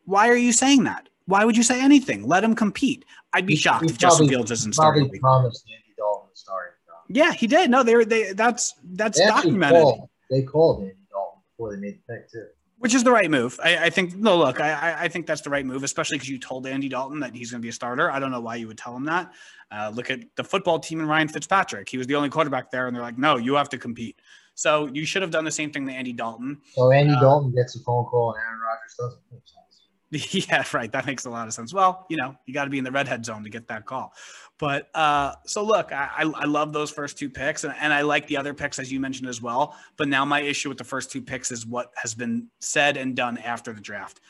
Why 0.06 0.30
are 0.30 0.36
you 0.36 0.52
saying 0.52 0.84
that? 0.86 1.10
Why 1.28 1.46
would 1.46 1.58
you 1.58 1.64
say 1.64 1.82
anything? 1.82 2.28
Let 2.28 2.44
him 2.44 2.56
compete. 2.56 3.06
I'd 3.34 3.46
be 3.46 3.56
shocked 3.56 3.86
he 3.86 3.92
if 3.92 3.98
Justin 3.98 4.28
Fields 4.28 4.52
isn't 4.52 4.74
starting. 4.74 5.10
Promised 5.20 5.66
Andy 5.68 5.94
Dalton 5.98 6.30
to 6.32 6.40
start. 6.40 6.76
Yeah, 7.08 7.34
he 7.34 7.46
did. 7.48 7.70
No, 7.70 7.84
they 7.84 7.96
were 7.96 8.06
they. 8.06 8.34
That's 8.34 8.74
that's 8.94 9.20
They 9.20 9.28
documented. 9.28 9.82
called. 9.82 10.10
They 10.30 10.42
called 10.42 10.82
Andy 10.82 10.96
Dalton 11.12 11.42
before 11.52 11.76
they 11.76 11.80
made 11.80 12.00
the 12.08 12.14
pick 12.14 12.32
too. 12.32 12.48
Which 12.86 12.94
is 12.94 13.04
the 13.04 13.10
right 13.12 13.32
move. 13.32 13.60
I, 13.64 13.86
I 13.86 13.90
think. 13.90 14.16
No, 14.16 14.38
look, 14.38 14.62
I, 14.62 15.06
I- 15.06 15.08
think 15.08 15.26
that's 15.26 15.42
the 15.42 15.50
right 15.50 15.66
move, 15.66 15.84
especially 15.84 16.18
because 16.18 16.30
you 16.30 16.38
told 16.38 16.68
Andy 16.68 16.88
Dalton 16.88 17.20
that 17.22 17.34
he's 17.34 17.50
going 17.50 17.60
to 17.60 17.66
be 17.66 17.70
a 17.70 17.74
starter. 17.74 18.12
I 18.12 18.20
don't 18.20 18.30
know 18.30 18.42
why 18.42 18.58
you 18.58 18.68
would 18.68 18.78
tell 18.78 18.96
him 18.96 19.06
that. 19.06 19.32
Uh, 19.72 19.92
look 19.92 20.12
at 20.12 20.20
the 20.36 20.44
football 20.44 20.78
team 20.78 21.00
and 21.00 21.10
Ryan 21.10 21.28
Fitzpatrick. 21.28 21.90
He 21.90 21.98
was 21.98 22.06
the 22.06 22.14
only 22.14 22.30
quarterback 22.30 22.70
there, 22.70 22.86
and 22.86 22.96
they're 22.96 23.02
like, 23.02 23.18
no, 23.18 23.38
you 23.38 23.56
have 23.56 23.70
to 23.70 23.80
compete. 23.80 24.20
So 24.54 24.88
you 24.94 25.04
should 25.04 25.24
have 25.24 25.32
done 25.32 25.46
the 25.46 25.52
same 25.52 25.72
thing 25.72 25.88
to 25.88 25.94
Andy 25.94 26.14
Dalton. 26.14 26.62
So 26.76 26.92
Andy 26.92 27.12
Uh, 27.16 27.22
Dalton 27.22 27.56
gets 27.56 27.76
a 27.76 27.80
phone 27.80 28.06
call 28.06 28.34
and 28.34 28.40
Aaron 28.46 28.60
Rodgers 28.60 28.94
doesn't. 29.00 29.65
Yeah, 30.12 30.64
right. 30.74 30.92
That 30.92 31.06
makes 31.06 31.26
a 31.26 31.30
lot 31.30 31.48
of 31.48 31.54
sense. 31.54 31.74
Well, 31.74 32.06
you 32.10 32.18
know, 32.18 32.36
you 32.46 32.54
got 32.54 32.66
to 32.66 32.70
be 32.70 32.78
in 32.78 32.84
the 32.84 32.92
redhead 32.92 33.26
zone 33.26 33.44
to 33.44 33.50
get 33.50 33.68
that 33.68 33.86
call. 33.86 34.14
But 34.58 34.90
uh, 34.96 35.34
so 35.46 35.64
look, 35.64 35.92
I, 35.92 36.10
I 36.18 36.24
I 36.24 36.46
love 36.46 36.72
those 36.72 36.92
first 36.92 37.18
two 37.18 37.30
picks, 37.30 37.64
and, 37.64 37.74
and 37.80 37.92
I 37.92 38.02
like 38.02 38.28
the 38.28 38.38
other 38.38 38.54
picks 38.54 38.80
as 38.80 38.92
you 38.92 39.00
mentioned 39.00 39.28
as 39.28 39.42
well. 39.42 39.76
But 39.98 40.08
now 40.08 40.24
my 40.24 40.42
issue 40.42 40.70
with 40.70 40.78
the 40.78 40.84
first 40.84 41.12
two 41.12 41.22
picks 41.22 41.52
is 41.52 41.66
what 41.66 41.92
has 41.96 42.14
been 42.14 42.48
said 42.60 42.98
and 42.98 43.16
done 43.16 43.38
after 43.40 43.74
the 43.74 43.82
draft. 43.82 44.22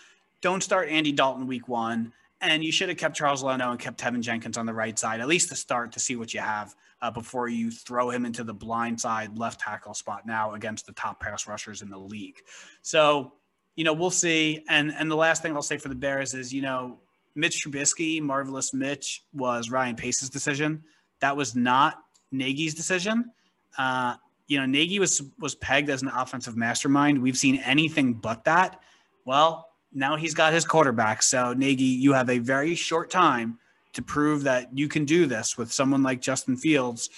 Don't 0.41 0.63
start 0.63 0.89
Andy 0.89 1.11
Dalton 1.11 1.45
week 1.45 1.67
one, 1.67 2.13
and 2.41 2.63
you 2.63 2.71
should 2.71 2.89
have 2.89 2.97
kept 2.97 3.15
Charles 3.15 3.43
Leno 3.43 3.71
and 3.71 3.79
kept 3.79 3.99
Teven 3.99 4.21
Jenkins 4.21 4.57
on 4.57 4.65
the 4.65 4.73
right 4.73 4.97
side 4.97 5.19
at 5.19 5.27
least 5.27 5.49
to 5.49 5.55
start 5.55 5.91
to 5.93 5.99
see 5.99 6.15
what 6.15 6.33
you 6.33 6.39
have 6.39 6.75
uh, 7.01 7.11
before 7.11 7.47
you 7.47 7.69
throw 7.69 8.09
him 8.09 8.25
into 8.25 8.43
the 8.43 8.53
blind 8.53 8.99
side 8.99 9.37
left 9.37 9.59
tackle 9.59 9.93
spot 9.93 10.25
now 10.25 10.53
against 10.53 10.85
the 10.85 10.93
top 10.93 11.19
pass 11.19 11.47
rushers 11.47 11.81
in 11.81 11.89
the 11.89 11.97
league. 11.97 12.41
So 12.81 13.33
you 13.75 13.83
know, 13.83 13.93
we'll 13.93 14.09
see. 14.09 14.63
And 14.69 14.93
and 14.93 15.09
the 15.09 15.15
last 15.15 15.41
thing 15.41 15.55
I'll 15.55 15.61
say 15.61 15.77
for 15.77 15.89
the 15.89 15.95
Bears 15.95 16.33
is, 16.33 16.53
you 16.53 16.61
know, 16.61 16.99
Mitch 17.35 17.65
Trubisky, 17.65 18.21
marvelous 18.21 18.73
Mitch, 18.73 19.23
was 19.33 19.69
Ryan 19.69 19.95
Pace's 19.95 20.29
decision. 20.29 20.83
That 21.19 21.35
was 21.35 21.55
not 21.55 22.03
Nagy's 22.31 22.73
decision. 22.73 23.31
Uh, 23.77 24.15
you 24.47 24.59
know, 24.59 24.65
Nagy 24.65 24.99
was 24.99 25.21
was 25.39 25.55
pegged 25.55 25.89
as 25.89 26.01
an 26.01 26.09
offensive 26.09 26.55
mastermind. 26.55 27.21
We've 27.21 27.37
seen 27.37 27.57
anything 27.57 28.13
but 28.13 28.43
that. 28.45 28.79
Well, 29.25 29.69
now 29.93 30.15
he's 30.15 30.33
got 30.33 30.53
his 30.53 30.65
quarterback. 30.65 31.23
So 31.23 31.53
Nagy, 31.53 31.83
you 31.83 32.13
have 32.13 32.29
a 32.29 32.37
very 32.37 32.75
short 32.75 33.09
time 33.09 33.59
to 33.93 34.01
prove 34.01 34.43
that 34.43 34.77
you 34.77 34.87
can 34.87 35.05
do 35.05 35.25
this 35.25 35.57
with 35.57 35.71
someone 35.71 36.03
like 36.03 36.21
Justin 36.21 36.55
Fields. 36.57 37.09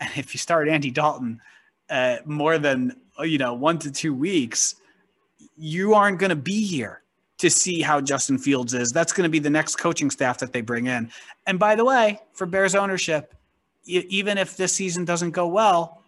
And 0.00 0.10
if 0.16 0.32
you 0.32 0.38
start 0.38 0.68
Andy 0.68 0.90
Dalton 0.90 1.40
uh, 1.90 2.18
more 2.24 2.58
than 2.58 2.96
you 3.20 3.38
know 3.38 3.54
one 3.54 3.78
to 3.80 3.90
two 3.90 4.14
weeks, 4.14 4.76
you 5.58 5.94
aren't 5.94 6.18
going 6.18 6.30
to 6.30 6.36
be 6.36 6.64
here 6.64 7.02
to 7.38 7.50
see 7.50 7.80
how 7.80 8.00
Justin 8.00 8.38
Fields 8.38 8.74
is. 8.74 8.90
That's 8.90 9.12
going 9.12 9.24
to 9.24 9.30
be 9.30 9.38
the 9.38 9.50
next 9.50 9.76
coaching 9.76 10.10
staff 10.10 10.38
that 10.38 10.52
they 10.52 10.60
bring 10.60 10.86
in. 10.86 11.10
And 11.46 11.58
by 11.58 11.74
the 11.74 11.84
way, 11.84 12.20
for 12.32 12.46
Bears 12.46 12.74
ownership, 12.74 13.34
even 13.84 14.38
if 14.38 14.56
this 14.56 14.72
season 14.72 15.04
doesn't 15.04 15.30
go 15.30 15.46
well, 15.46 16.02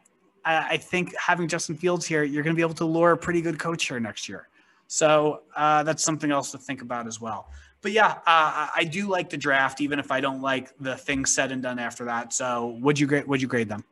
I, 0.44 0.76
think 0.76 1.14
having 1.16 1.48
Justin 1.48 1.76
Fields 1.76 2.07
here, 2.07 2.24
you're 2.24 2.42
going 2.42 2.55
to 2.55 2.59
be 2.59 2.62
able 2.62 2.74
to 2.74 2.84
lure 2.84 3.12
a 3.12 3.16
pretty 3.16 3.40
good 3.40 3.59
coach 3.59 3.86
here 3.88 4.01
next 4.01 4.28
year. 4.28 4.48
So 4.86 5.42
uh, 5.55 5.82
that's 5.82 6.03
something 6.03 6.30
else 6.30 6.51
to 6.53 6.59
think 6.59 6.82
about 6.82 7.07
as 7.07 7.20
well. 7.20 7.48
but 7.82 7.92
yeah, 7.92 8.12
uh, 8.12 8.18
I 8.26 8.70
I 8.76 8.84
do 8.84 9.09
like 9.09 9.30
the 9.30 9.36
draft, 9.36 9.80
even 9.80 9.98
if 9.98 10.11
I 10.11 10.20
don't 10.20 10.42
like 10.42 10.76
the 10.80 10.96
things 10.96 11.32
said 11.32 11.53
and 11.53 11.62
done 11.62 11.78
after 11.78 12.05
that. 12.07 12.32
So, 12.32 12.78
would 12.80 12.98
you 12.98 13.07
grade? 13.07 13.26
Would 13.26 13.40
you 13.40 13.48
grade 13.48 13.68
them? 13.68 13.84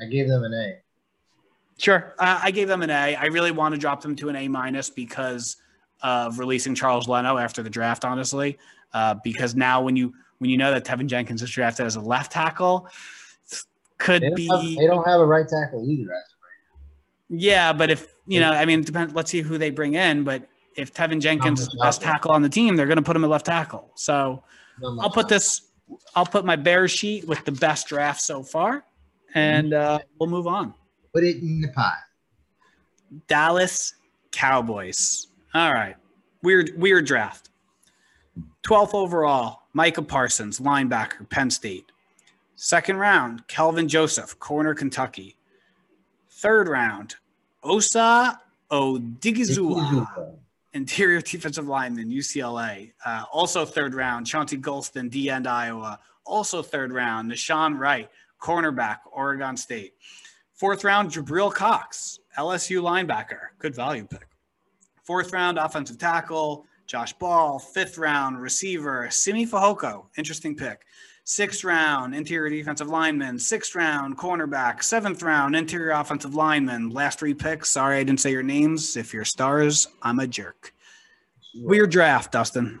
I 0.00 0.06
gave 0.06 0.28
them 0.28 0.42
an 0.44 0.54
A. 0.54 0.78
Sure. 1.82 2.14
Uh, 2.16 2.38
I 2.40 2.52
gave 2.52 2.68
them 2.68 2.82
an 2.82 2.90
A. 2.90 3.16
I 3.16 3.24
really 3.24 3.50
want 3.50 3.74
to 3.74 3.80
drop 3.80 4.02
them 4.02 4.14
to 4.14 4.28
an 4.28 4.36
A 4.36 4.46
minus 4.46 4.88
because 4.88 5.56
of 6.00 6.38
releasing 6.38 6.76
Charles 6.76 7.08
Leno 7.08 7.38
after 7.38 7.60
the 7.60 7.70
draft. 7.70 8.04
Honestly, 8.04 8.56
uh, 8.94 9.16
because 9.24 9.56
now 9.56 9.82
when 9.82 9.96
you 9.96 10.14
when 10.38 10.48
you 10.48 10.56
know 10.56 10.70
that 10.70 10.84
Teven 10.84 11.08
Jenkins 11.08 11.42
is 11.42 11.50
drafted 11.50 11.84
as 11.86 11.96
a 11.96 12.00
left 12.00 12.30
tackle, 12.30 12.86
could 13.98 14.22
They 14.22 14.28
don't, 14.28 14.36
be 14.36 14.46
have, 14.46 14.60
they 14.62 14.86
don't 14.86 15.04
have 15.04 15.18
a 15.20 15.26
right 15.26 15.48
tackle 15.48 15.84
either. 15.90 16.12
yeah. 17.28 17.72
But 17.72 17.90
if 17.90 18.14
you 18.28 18.38
know, 18.38 18.52
I 18.52 18.64
mean, 18.64 18.78
it 18.78 18.86
depends. 18.86 19.12
Let's 19.12 19.32
see 19.32 19.40
who 19.40 19.58
they 19.58 19.70
bring 19.70 19.94
in. 19.94 20.22
But 20.22 20.46
if 20.76 20.94
Teven 20.94 21.20
Jenkins 21.20 21.62
is 21.62 21.66
the 21.66 21.78
best 21.82 22.00
tackle 22.00 22.30
on 22.30 22.42
the 22.42 22.48
team, 22.48 22.76
they're 22.76 22.86
going 22.86 22.94
to 22.96 23.02
put 23.02 23.16
him 23.16 23.24
at 23.24 23.30
left 23.30 23.46
tackle. 23.46 23.90
So. 23.96 24.44
I'll 25.00 25.10
put 25.10 25.28
this. 25.28 25.62
I'll 26.14 26.26
put 26.26 26.44
my 26.44 26.56
Bears 26.56 26.90
sheet 26.90 27.26
with 27.28 27.44
the 27.44 27.52
best 27.52 27.88
draft 27.88 28.20
so 28.22 28.42
far, 28.42 28.84
and 29.34 29.74
uh, 29.74 29.98
we'll 30.18 30.30
move 30.30 30.46
on. 30.46 30.74
Put 31.14 31.24
it 31.24 31.42
in 31.42 31.60
the 31.60 31.68
pot. 31.68 31.94
Dallas 33.28 33.94
Cowboys. 34.30 35.28
All 35.54 35.72
right. 35.72 35.96
Weird, 36.42 36.72
weird 36.76 37.06
draft. 37.06 37.50
12th 38.66 38.94
overall, 38.94 39.62
Micah 39.72 40.02
Parsons, 40.02 40.60
linebacker, 40.60 41.28
Penn 41.28 41.50
State. 41.50 41.90
Second 42.54 42.98
round, 42.98 43.46
Kelvin 43.48 43.88
Joseph, 43.88 44.38
corner, 44.38 44.74
Kentucky. 44.74 45.36
Third 46.30 46.68
round, 46.68 47.16
Osa 47.62 48.40
Odighizuwa, 48.70 50.36
interior 50.72 51.20
defensive 51.20 51.66
lineman, 51.68 52.10
UCLA. 52.10 52.92
Uh, 53.04 53.24
also 53.32 53.64
third 53.64 53.94
round, 53.94 54.26
Chauncey 54.26 54.56
Golston, 54.58 55.10
D 55.10 55.28
end, 55.28 55.46
Iowa. 55.46 55.98
Also 56.24 56.62
third 56.62 56.92
round, 56.92 57.30
Nahshon 57.30 57.78
Wright, 57.78 58.08
cornerback, 58.40 58.98
Oregon 59.10 59.56
State. 59.56 59.94
Fourth 60.62 60.84
round, 60.84 61.10
Jabril 61.10 61.52
Cox, 61.52 62.20
LSU 62.38 62.80
linebacker. 62.80 63.48
Good 63.58 63.74
value 63.74 64.06
pick. 64.06 64.28
Fourth 65.02 65.32
round, 65.32 65.58
offensive 65.58 65.98
tackle, 65.98 66.66
Josh 66.86 67.12
Ball. 67.14 67.58
Fifth 67.58 67.98
round, 67.98 68.40
receiver, 68.40 69.08
Simi 69.10 69.44
Fehoko. 69.44 70.04
Interesting 70.16 70.54
pick. 70.54 70.82
Sixth 71.24 71.64
round, 71.64 72.14
interior 72.14 72.48
defensive 72.48 72.86
lineman. 72.86 73.40
Sixth 73.40 73.74
round, 73.74 74.16
cornerback. 74.16 74.84
Seventh 74.84 75.24
round, 75.24 75.56
interior 75.56 75.90
offensive 75.90 76.36
lineman. 76.36 76.90
Last 76.90 77.18
three 77.18 77.34
picks. 77.34 77.68
Sorry 77.68 77.98
I 77.98 78.04
didn't 78.04 78.20
say 78.20 78.30
your 78.30 78.44
names. 78.44 78.96
If 78.96 79.12
you're 79.12 79.24
stars, 79.24 79.88
I'm 80.00 80.20
a 80.20 80.28
jerk. 80.28 80.72
Weird 81.56 81.90
draft, 81.90 82.30
Dustin. 82.30 82.78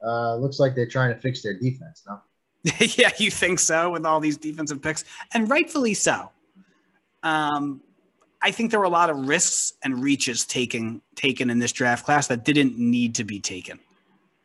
Uh, 0.00 0.36
looks 0.36 0.60
like 0.60 0.76
they're 0.76 0.86
trying 0.86 1.12
to 1.12 1.20
fix 1.20 1.42
their 1.42 1.58
defense 1.58 2.04
now. 2.06 2.22
yeah, 2.78 3.10
you 3.18 3.32
think 3.32 3.58
so 3.58 3.90
with 3.90 4.06
all 4.06 4.20
these 4.20 4.36
defensive 4.36 4.80
picks, 4.80 5.04
and 5.34 5.50
rightfully 5.50 5.94
so. 5.94 6.30
Um, 7.22 7.82
I 8.42 8.50
think 8.50 8.70
there 8.70 8.80
were 8.80 8.86
a 8.86 8.90
lot 8.90 9.10
of 9.10 9.28
risks 9.28 9.74
and 9.84 10.02
reaches 10.02 10.46
taken 10.46 11.02
taken 11.14 11.50
in 11.50 11.58
this 11.58 11.72
draft 11.72 12.04
class 12.04 12.26
that 12.28 12.44
didn't 12.44 12.78
need 12.78 13.14
to 13.16 13.24
be 13.24 13.38
taken. 13.38 13.78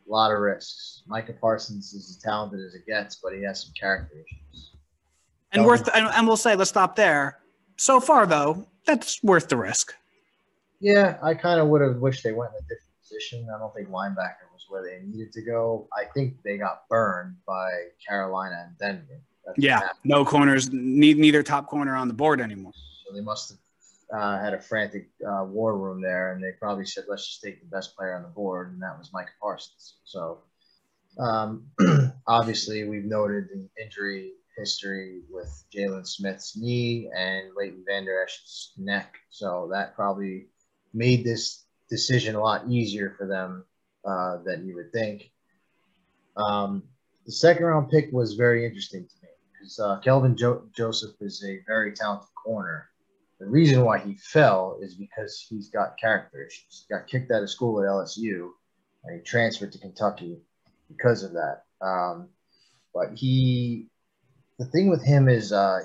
A 0.07 0.11
lot 0.11 0.31
of 0.31 0.39
risks. 0.39 1.03
Micah 1.07 1.33
Parsons 1.33 1.93
is 1.93 2.09
as 2.09 2.17
talented 2.17 2.59
as 2.65 2.75
it 2.75 2.85
gets, 2.85 3.15
but 3.15 3.33
he 3.33 3.43
has 3.43 3.63
some 3.63 3.73
character 3.79 4.15
issues. 4.15 4.71
And 5.53 5.65
worth 5.65 5.89
and, 5.95 6.07
and 6.07 6.27
we'll 6.27 6.37
say 6.37 6.55
let's 6.55 6.69
stop 6.69 6.95
there. 6.95 7.39
So 7.77 7.99
far 7.99 8.25
though, 8.25 8.67
that's 8.85 9.23
worth 9.23 9.47
the 9.47 9.57
risk. 9.57 9.93
Yeah, 10.81 11.17
I 11.23 11.33
kind 11.33 11.61
of 11.61 11.67
would 11.69 11.81
have 11.81 11.97
wished 11.97 12.23
they 12.23 12.33
went 12.33 12.51
in 12.51 12.57
a 12.57 12.61
different 12.61 13.01
position. 13.01 13.47
I 13.53 13.57
don't 13.59 13.73
think 13.73 13.89
linebacker 13.89 14.51
was 14.53 14.65
where 14.67 14.83
they 14.83 14.99
needed 15.05 15.31
to 15.33 15.41
go. 15.41 15.87
I 15.97 16.03
think 16.13 16.35
they 16.43 16.57
got 16.57 16.87
burned 16.89 17.37
by 17.47 17.69
Carolina 18.05 18.65
and 18.67 18.77
Denver. 18.77 19.21
That's 19.45 19.59
Yeah, 19.59 19.89
no 20.03 20.25
corners, 20.25 20.69
ne- 20.71 21.13
neither 21.13 21.43
top 21.43 21.67
corner 21.67 21.95
on 21.95 22.07
the 22.07 22.13
board 22.13 22.41
anymore. 22.41 22.73
So 23.07 23.13
they 23.13 23.21
must 23.21 23.49
have 23.49 24.19
uh, 24.19 24.39
had 24.39 24.53
a 24.53 24.59
frantic 24.59 25.09
uh, 25.27 25.43
war 25.45 25.77
room 25.77 26.01
there, 26.01 26.33
and 26.33 26.43
they 26.43 26.51
probably 26.59 26.85
said, 26.85 27.05
"Let's 27.07 27.27
just 27.27 27.41
take 27.41 27.61
the 27.61 27.67
best 27.67 27.95
player 27.95 28.15
on 28.15 28.23
the 28.23 28.29
board," 28.29 28.71
and 28.71 28.81
that 28.81 28.97
was 28.97 29.11
Micah 29.13 29.31
Parsons. 29.41 29.97
So 30.03 30.39
um, 31.19 31.67
obviously, 32.27 32.87
we've 32.87 33.05
noted 33.05 33.49
the 33.49 33.67
injury 33.81 34.33
history 34.57 35.21
with 35.29 35.63
Jaylon 35.75 36.07
Smith's 36.07 36.57
knee 36.57 37.09
and 37.15 37.51
Leighton 37.55 37.83
Vander 37.87 38.23
Esch's 38.23 38.73
neck, 38.77 39.15
so 39.29 39.69
that 39.71 39.95
probably 39.95 40.47
made 40.93 41.23
this 41.23 41.65
decision 41.89 42.35
a 42.35 42.41
lot 42.41 42.67
easier 42.69 43.13
for 43.17 43.27
them 43.27 43.65
uh, 44.05 44.37
than 44.43 44.67
you 44.67 44.75
would 44.75 44.91
think. 44.91 45.31
Um, 46.37 46.83
the 47.25 47.31
second 47.31 47.65
round 47.65 47.89
pick 47.89 48.11
was 48.11 48.33
very 48.33 48.65
interesting 48.65 49.05
to 49.05 49.15
me 49.23 49.24
because 49.65 49.79
uh, 49.79 49.99
Kelvin 49.99 50.37
jo- 50.37 50.63
Joseph 50.75 51.15
is 51.21 51.43
a 51.43 51.59
very 51.65 51.91
talented 51.93 52.29
corner. 52.35 52.89
The 53.39 53.47
reason 53.47 53.83
why 53.83 53.99
he 53.99 54.15
fell 54.15 54.77
is 54.81 54.95
because 54.95 55.45
he's 55.49 55.69
got 55.69 55.97
character 55.97 56.45
issues. 56.45 56.85
He 56.87 56.93
got 56.93 57.07
kicked 57.07 57.31
out 57.31 57.43
of 57.43 57.49
school 57.49 57.81
at 57.81 57.87
LSU 57.87 58.51
and 59.03 59.19
he 59.19 59.23
transferred 59.23 59.71
to 59.73 59.79
Kentucky 59.79 60.37
because 60.87 61.23
of 61.23 61.33
that. 61.33 61.63
Um, 61.81 62.29
but 62.93 63.15
he, 63.15 63.87
the 64.59 64.65
thing 64.65 64.89
with 64.89 65.03
him 65.03 65.27
is 65.27 65.51
uh, 65.51 65.79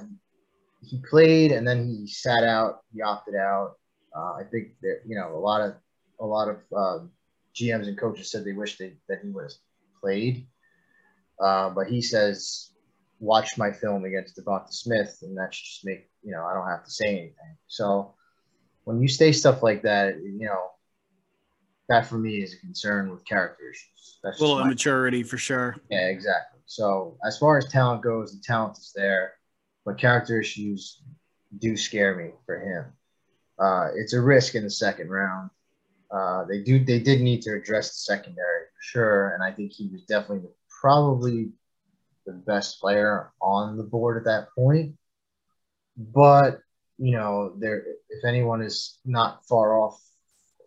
he 0.84 1.00
played 1.08 1.50
and 1.50 1.66
then 1.66 1.88
he 1.88 2.06
sat 2.06 2.44
out. 2.44 2.80
He 2.94 3.02
opted 3.02 3.34
out. 3.34 3.76
Uh, 4.14 4.34
I 4.34 4.42
think 4.50 4.72
that 4.82 5.00
you 5.06 5.16
know 5.16 5.34
a 5.34 5.38
lot 5.38 5.60
of 5.60 5.74
a 6.20 6.26
lot 6.26 6.48
of 6.48 6.56
uh, 6.76 7.04
GMs 7.54 7.88
and 7.88 7.98
coaches 7.98 8.30
said 8.30 8.44
they 8.44 8.52
wish 8.52 8.76
they, 8.76 8.94
that 9.08 9.20
he 9.22 9.30
would 9.30 9.44
have 9.44 9.52
played. 10.00 10.46
Uh, 11.40 11.70
but 11.70 11.86
he 11.86 12.02
says, 12.02 12.70
watch 13.20 13.56
my 13.56 13.70
film 13.70 14.04
against 14.04 14.36
DeVonta 14.36 14.72
Smith, 14.72 15.18
and 15.22 15.36
that 15.38 15.54
should 15.54 15.66
just 15.66 15.84
make 15.84 16.10
you 16.22 16.32
know 16.32 16.44
I 16.44 16.54
don't 16.54 16.68
have 16.68 16.84
to 16.84 16.90
say 16.90 17.06
anything. 17.08 17.56
So 17.68 18.14
when 18.84 19.00
you 19.00 19.08
say 19.08 19.30
stuff 19.30 19.62
like 19.62 19.82
that, 19.82 20.16
you 20.22 20.38
know 20.46 20.70
that 21.88 22.06
for 22.06 22.18
me 22.18 22.36
is 22.42 22.54
a 22.54 22.58
concern 22.58 23.10
with 23.10 23.24
character 23.24 23.70
issues. 23.70 24.18
That's 24.22 24.38
A 24.38 24.42
little 24.42 24.60
immaturity 24.60 25.22
for 25.22 25.38
sure. 25.38 25.76
yeah, 25.90 26.06
exactly. 26.08 26.60
So 26.66 27.16
as 27.26 27.36
far 27.38 27.58
as 27.58 27.68
talent 27.68 28.02
goes, 28.02 28.32
the 28.32 28.42
talent 28.42 28.78
is 28.78 28.92
there, 28.94 29.34
but 29.84 29.98
character 29.98 30.40
issues 30.40 31.02
do 31.58 31.76
scare 31.76 32.14
me 32.16 32.30
for 32.46 32.60
him. 32.60 32.84
Uh, 33.58 33.88
it's 33.96 34.12
a 34.12 34.20
risk 34.20 34.54
in 34.54 34.62
the 34.62 34.70
second 34.70 35.10
round. 35.10 35.50
Uh, 36.10 36.44
they 36.44 36.60
do 36.62 36.82
they 36.84 36.98
did 37.00 37.20
need 37.20 37.42
to 37.42 37.54
address 37.54 37.88
the 37.90 38.14
secondary 38.14 38.62
for 38.74 38.82
sure, 38.82 39.34
and 39.34 39.42
I 39.42 39.52
think 39.52 39.72
he 39.72 39.88
was 39.92 40.02
definitely 40.04 40.48
probably 40.80 41.50
the 42.26 42.32
best 42.32 42.80
player 42.80 43.32
on 43.40 43.76
the 43.76 43.84
board 43.84 44.16
at 44.16 44.24
that 44.24 44.48
point. 44.54 44.94
But 45.96 46.60
you 46.98 47.12
know, 47.12 47.54
there 47.58 47.84
if 48.08 48.24
anyone 48.24 48.62
is 48.62 48.98
not 49.04 49.46
far 49.46 49.78
off 49.78 50.00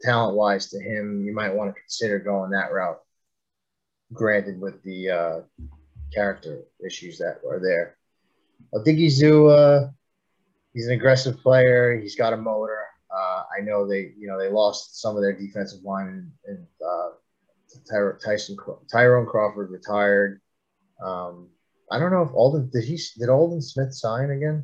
talent 0.02 0.36
wise 0.36 0.70
to 0.72 0.80
him, 0.80 1.24
you 1.26 1.34
might 1.34 1.54
want 1.54 1.74
to 1.74 1.80
consider 1.80 2.20
going 2.20 2.52
that 2.52 2.72
route. 2.74 3.00
Granted, 4.12 4.60
with 4.60 4.82
the 4.84 5.10
uh, 5.10 5.40
character 6.14 6.64
issues 6.86 7.18
that 7.18 7.40
are 7.48 7.60
there. 7.60 7.98
Odighizuwa, 8.74 9.94
he's 10.74 10.88
an 10.88 10.94
aggressive 10.94 11.40
player. 11.40 12.00
He's 12.00 12.16
got 12.16 12.34
a 12.34 12.38
motor. 12.38 12.80
Uh, 13.16 13.44
I 13.58 13.62
know 13.62 13.88
they, 13.88 14.12
you 14.18 14.28
know, 14.28 14.40
they 14.40 14.50
lost 14.50 15.00
some 15.02 15.16
of 15.16 15.22
their 15.22 15.38
defensive 15.38 15.84
line, 15.84 16.32
and 16.46 16.66
uh, 16.84 17.10
Ty- 17.90 18.18
Tyson 18.24 18.58
Tyrone 18.92 19.28
Crawford 19.28 19.70
retired. 19.70 20.42
Um, 21.02 21.50
I 21.92 22.00
don't 22.00 22.12
know 22.12 22.24
if 22.24 22.32
Aldon 22.34 22.70
did 22.72 22.84
he 22.84 23.00
did 23.18 23.30
Aldon 23.30 23.62
Smith 23.62 23.94
sign 23.94 24.32
again? 24.32 24.64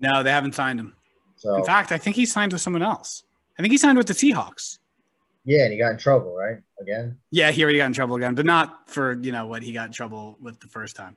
No, 0.00 0.22
they 0.22 0.30
haven't 0.30 0.54
signed 0.54 0.80
him. 0.80 0.94
So 1.36 1.56
In 1.56 1.64
fact, 1.64 1.92
I 1.92 1.98
think 1.98 2.16
he 2.16 2.26
signed 2.26 2.52
with 2.52 2.60
someone 2.62 2.82
else. 2.82 3.22
I 3.58 3.62
think 3.62 3.72
he 3.72 3.78
signed 3.78 3.98
with 3.98 4.06
the 4.06 4.14
Seahawks. 4.14 4.78
yeah, 5.44 5.64
and 5.64 5.72
he 5.72 5.78
got 5.78 5.92
in 5.92 5.98
trouble, 5.98 6.34
right? 6.34 6.58
Again, 6.80 7.18
Yeah, 7.30 7.50
he 7.50 7.62
already 7.62 7.78
got 7.78 7.86
in 7.86 7.92
trouble 7.92 8.16
again, 8.16 8.34
but 8.34 8.46
not 8.46 8.88
for 8.90 9.12
you 9.20 9.32
know 9.32 9.46
what 9.46 9.62
he 9.62 9.72
got 9.72 9.86
in 9.86 9.92
trouble 9.92 10.36
with 10.40 10.60
the 10.60 10.66
first 10.68 10.96
time. 10.96 11.16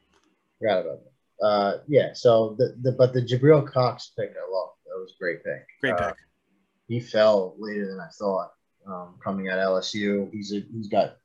forgot 0.59 0.81
about 0.85 0.99
that. 1.03 1.45
Uh, 1.45 1.77
yeah. 1.87 2.11
So 2.13 2.55
the, 2.57 2.75
the 2.81 2.91
but 2.93 3.13
the 3.13 3.21
Jabril 3.21 3.65
Cox 3.69 4.11
pick, 4.17 4.29
I 4.31 4.51
love. 4.51 4.69
That 4.85 4.99
was 4.99 5.13
a 5.15 5.19
great 5.19 5.43
pick. 5.43 5.65
Great 5.81 5.93
Uh, 5.93 6.07
pick. 6.09 6.17
he 6.87 6.99
fell 6.99 7.55
later 7.57 7.87
than 7.87 7.99
I 7.99 8.07
thought. 8.17 8.51
Um, 8.85 9.15
coming 9.23 9.47
at 9.47 9.57
LSU, 9.59 10.29
he's 10.33 10.53
a, 10.53 10.61
he's 10.73 10.89
got 10.89 11.15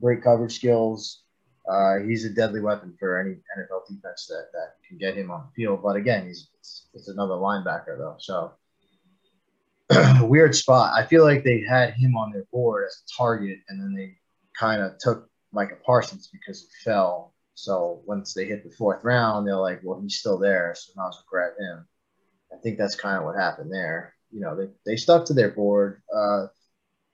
great 0.00 0.22
coverage 0.22 0.54
skills. 0.56 1.22
Uh, 1.68 1.98
he's 2.06 2.24
a 2.24 2.30
deadly 2.30 2.60
weapon 2.60 2.94
for 2.98 3.18
any 3.18 3.32
NFL 3.32 3.86
defense 3.88 4.26
that, 4.28 4.46
that 4.52 4.74
can 4.86 4.98
get 4.98 5.16
him 5.16 5.30
on 5.30 5.46
the 5.46 5.52
field. 5.54 5.80
But 5.82 5.96
again, 5.96 6.26
he's 6.26 6.48
it's, 6.58 6.88
it's 6.94 7.08
another 7.08 7.34
linebacker 7.34 7.98
though, 7.98 8.16
so 8.18 8.52
weird 10.22 10.54
spot. 10.54 10.92
I 10.94 11.04
feel 11.06 11.24
like 11.24 11.44
they 11.44 11.62
had 11.68 11.94
him 11.94 12.16
on 12.16 12.32
their 12.32 12.44
board 12.52 12.86
as 12.86 13.02
a 13.02 13.16
target, 13.16 13.58
and 13.68 13.80
then 13.80 13.94
they 13.94 14.16
kind 14.58 14.82
of 14.82 14.98
took 14.98 15.28
Micah 15.52 15.76
Parsons 15.84 16.28
because 16.32 16.60
he 16.60 16.68
fell. 16.84 17.34
So 17.54 18.02
once 18.04 18.34
they 18.34 18.44
hit 18.44 18.64
the 18.64 18.76
fourth 18.76 19.02
round, 19.02 19.46
they're 19.46 19.56
like, 19.56 19.80
well, 19.82 20.00
he's 20.00 20.18
still 20.18 20.38
there, 20.38 20.74
so 20.76 20.92
might 20.96 21.08
as 21.08 21.16
grab 21.28 21.52
him. 21.58 21.86
I 22.52 22.56
think 22.62 22.78
that's 22.78 22.94
kind 22.94 23.16
of 23.16 23.24
what 23.24 23.36
happened 23.36 23.72
there. 23.72 24.14
You 24.30 24.40
know, 24.40 24.56
they, 24.56 24.68
they 24.84 24.96
stuck 24.96 25.24
to 25.26 25.34
their 25.34 25.50
board. 25.50 26.02
Uh, 26.14 26.46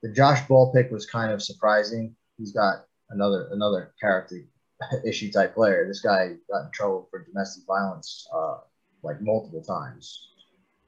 the 0.02 0.10
Josh 0.12 0.46
Ball 0.48 0.72
pick 0.72 0.90
was 0.90 1.06
kind 1.06 1.32
of 1.32 1.42
surprising. 1.42 2.16
He's 2.38 2.52
got 2.52 2.86
another 3.12 3.48
another 3.52 3.92
character 4.00 4.36
issue 5.06 5.30
type 5.30 5.54
player. 5.54 5.86
This 5.86 6.00
guy 6.00 6.34
got 6.50 6.66
in 6.66 6.70
trouble 6.72 7.08
for 7.10 7.24
domestic 7.24 7.64
violence 7.66 8.26
uh, 8.34 8.58
like 9.02 9.20
multiple 9.20 9.62
times. 9.62 10.28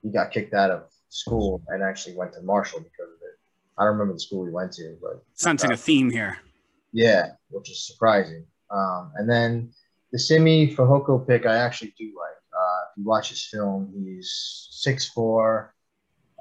He 0.02 0.10
got 0.10 0.30
kicked 0.32 0.54
out 0.54 0.70
of 0.70 0.84
school 1.08 1.62
and 1.68 1.82
actually 1.82 2.16
went 2.16 2.32
to 2.34 2.42
Marshall 2.42 2.80
because 2.80 3.08
of 3.08 3.20
it. 3.22 3.38
I 3.78 3.84
don't 3.84 3.92
remember 3.92 4.14
the 4.14 4.20
school 4.20 4.44
he 4.44 4.52
went 4.52 4.72
to, 4.72 4.96
but 5.00 5.24
Sensing 5.34 5.70
uh, 5.70 5.74
a 5.74 5.76
theme 5.76 6.10
here. 6.10 6.38
yeah, 6.92 7.30
which 7.50 7.70
is 7.70 7.86
surprising. 7.86 8.44
Um, 8.70 9.12
and 9.16 9.28
then 9.28 9.70
the 10.12 10.18
Simi 10.18 10.74
Fehoko 10.74 11.26
pick, 11.26 11.46
I 11.46 11.56
actually 11.56 11.94
do 11.98 12.06
like. 12.06 12.30
Uh, 12.52 12.80
if 12.90 12.98
you 12.98 13.04
watch 13.04 13.30
his 13.30 13.44
film, 13.44 13.92
he's 13.96 14.68
6'4. 14.86 15.68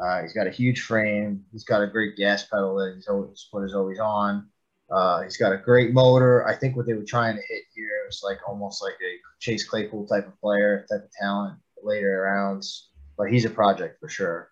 Uh, 0.03 0.21
he's 0.21 0.33
got 0.33 0.47
a 0.47 0.51
huge 0.51 0.81
frame. 0.81 1.43
He's 1.51 1.63
got 1.63 1.81
a 1.81 1.87
great 1.87 2.15
gas 2.15 2.43
pedal 2.43 2.75
that 2.75 2.93
he's 2.95 3.07
always 3.07 3.47
what 3.51 3.63
is 3.63 3.73
always 3.73 3.99
on. 3.99 4.47
Uh, 4.93 5.23
he's 5.23 5.37
got 5.37 5.51
a 5.51 5.57
great 5.57 5.91
motor. 5.91 6.47
I 6.47 6.55
think 6.55 6.75
what 6.75 6.85
they 6.85 6.93
were 6.93 7.03
trying 7.03 7.35
to 7.35 7.41
hit 7.49 7.63
here 7.73 8.03
was 8.05 8.21
like 8.23 8.37
almost 8.47 8.81
like 8.83 8.93
a 9.01 9.17
Chase 9.39 9.67
Claypool 9.67 10.05
type 10.05 10.27
of 10.27 10.39
player, 10.39 10.85
type 10.89 11.03
of 11.03 11.11
talent 11.19 11.57
later 11.81 12.21
rounds. 12.21 12.89
But 13.17 13.31
he's 13.31 13.45
a 13.45 13.49
project 13.49 13.99
for 13.99 14.07
sure. 14.07 14.51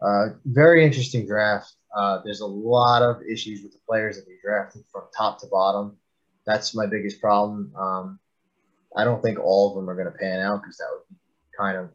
Uh, 0.00 0.28
very 0.44 0.84
interesting 0.84 1.26
draft. 1.26 1.74
Uh, 1.94 2.20
there's 2.24 2.40
a 2.40 2.46
lot 2.46 3.02
of 3.02 3.20
issues 3.22 3.62
with 3.62 3.72
the 3.72 3.80
players 3.88 4.16
that 4.16 4.26
they 4.26 4.36
drafted 4.42 4.82
from 4.92 5.02
top 5.16 5.40
to 5.40 5.46
bottom. 5.48 5.96
That's 6.46 6.74
my 6.74 6.86
biggest 6.86 7.20
problem. 7.20 7.72
Um, 7.76 8.18
I 8.96 9.04
don't 9.04 9.22
think 9.22 9.38
all 9.38 9.70
of 9.70 9.76
them 9.76 9.90
are 9.90 9.94
going 9.94 10.10
to 10.10 10.18
pan 10.18 10.40
out 10.40 10.62
because 10.62 10.76
that 10.78 10.88
would 10.90 11.08
be 11.08 11.16
kind 11.58 11.76
of, 11.76 11.90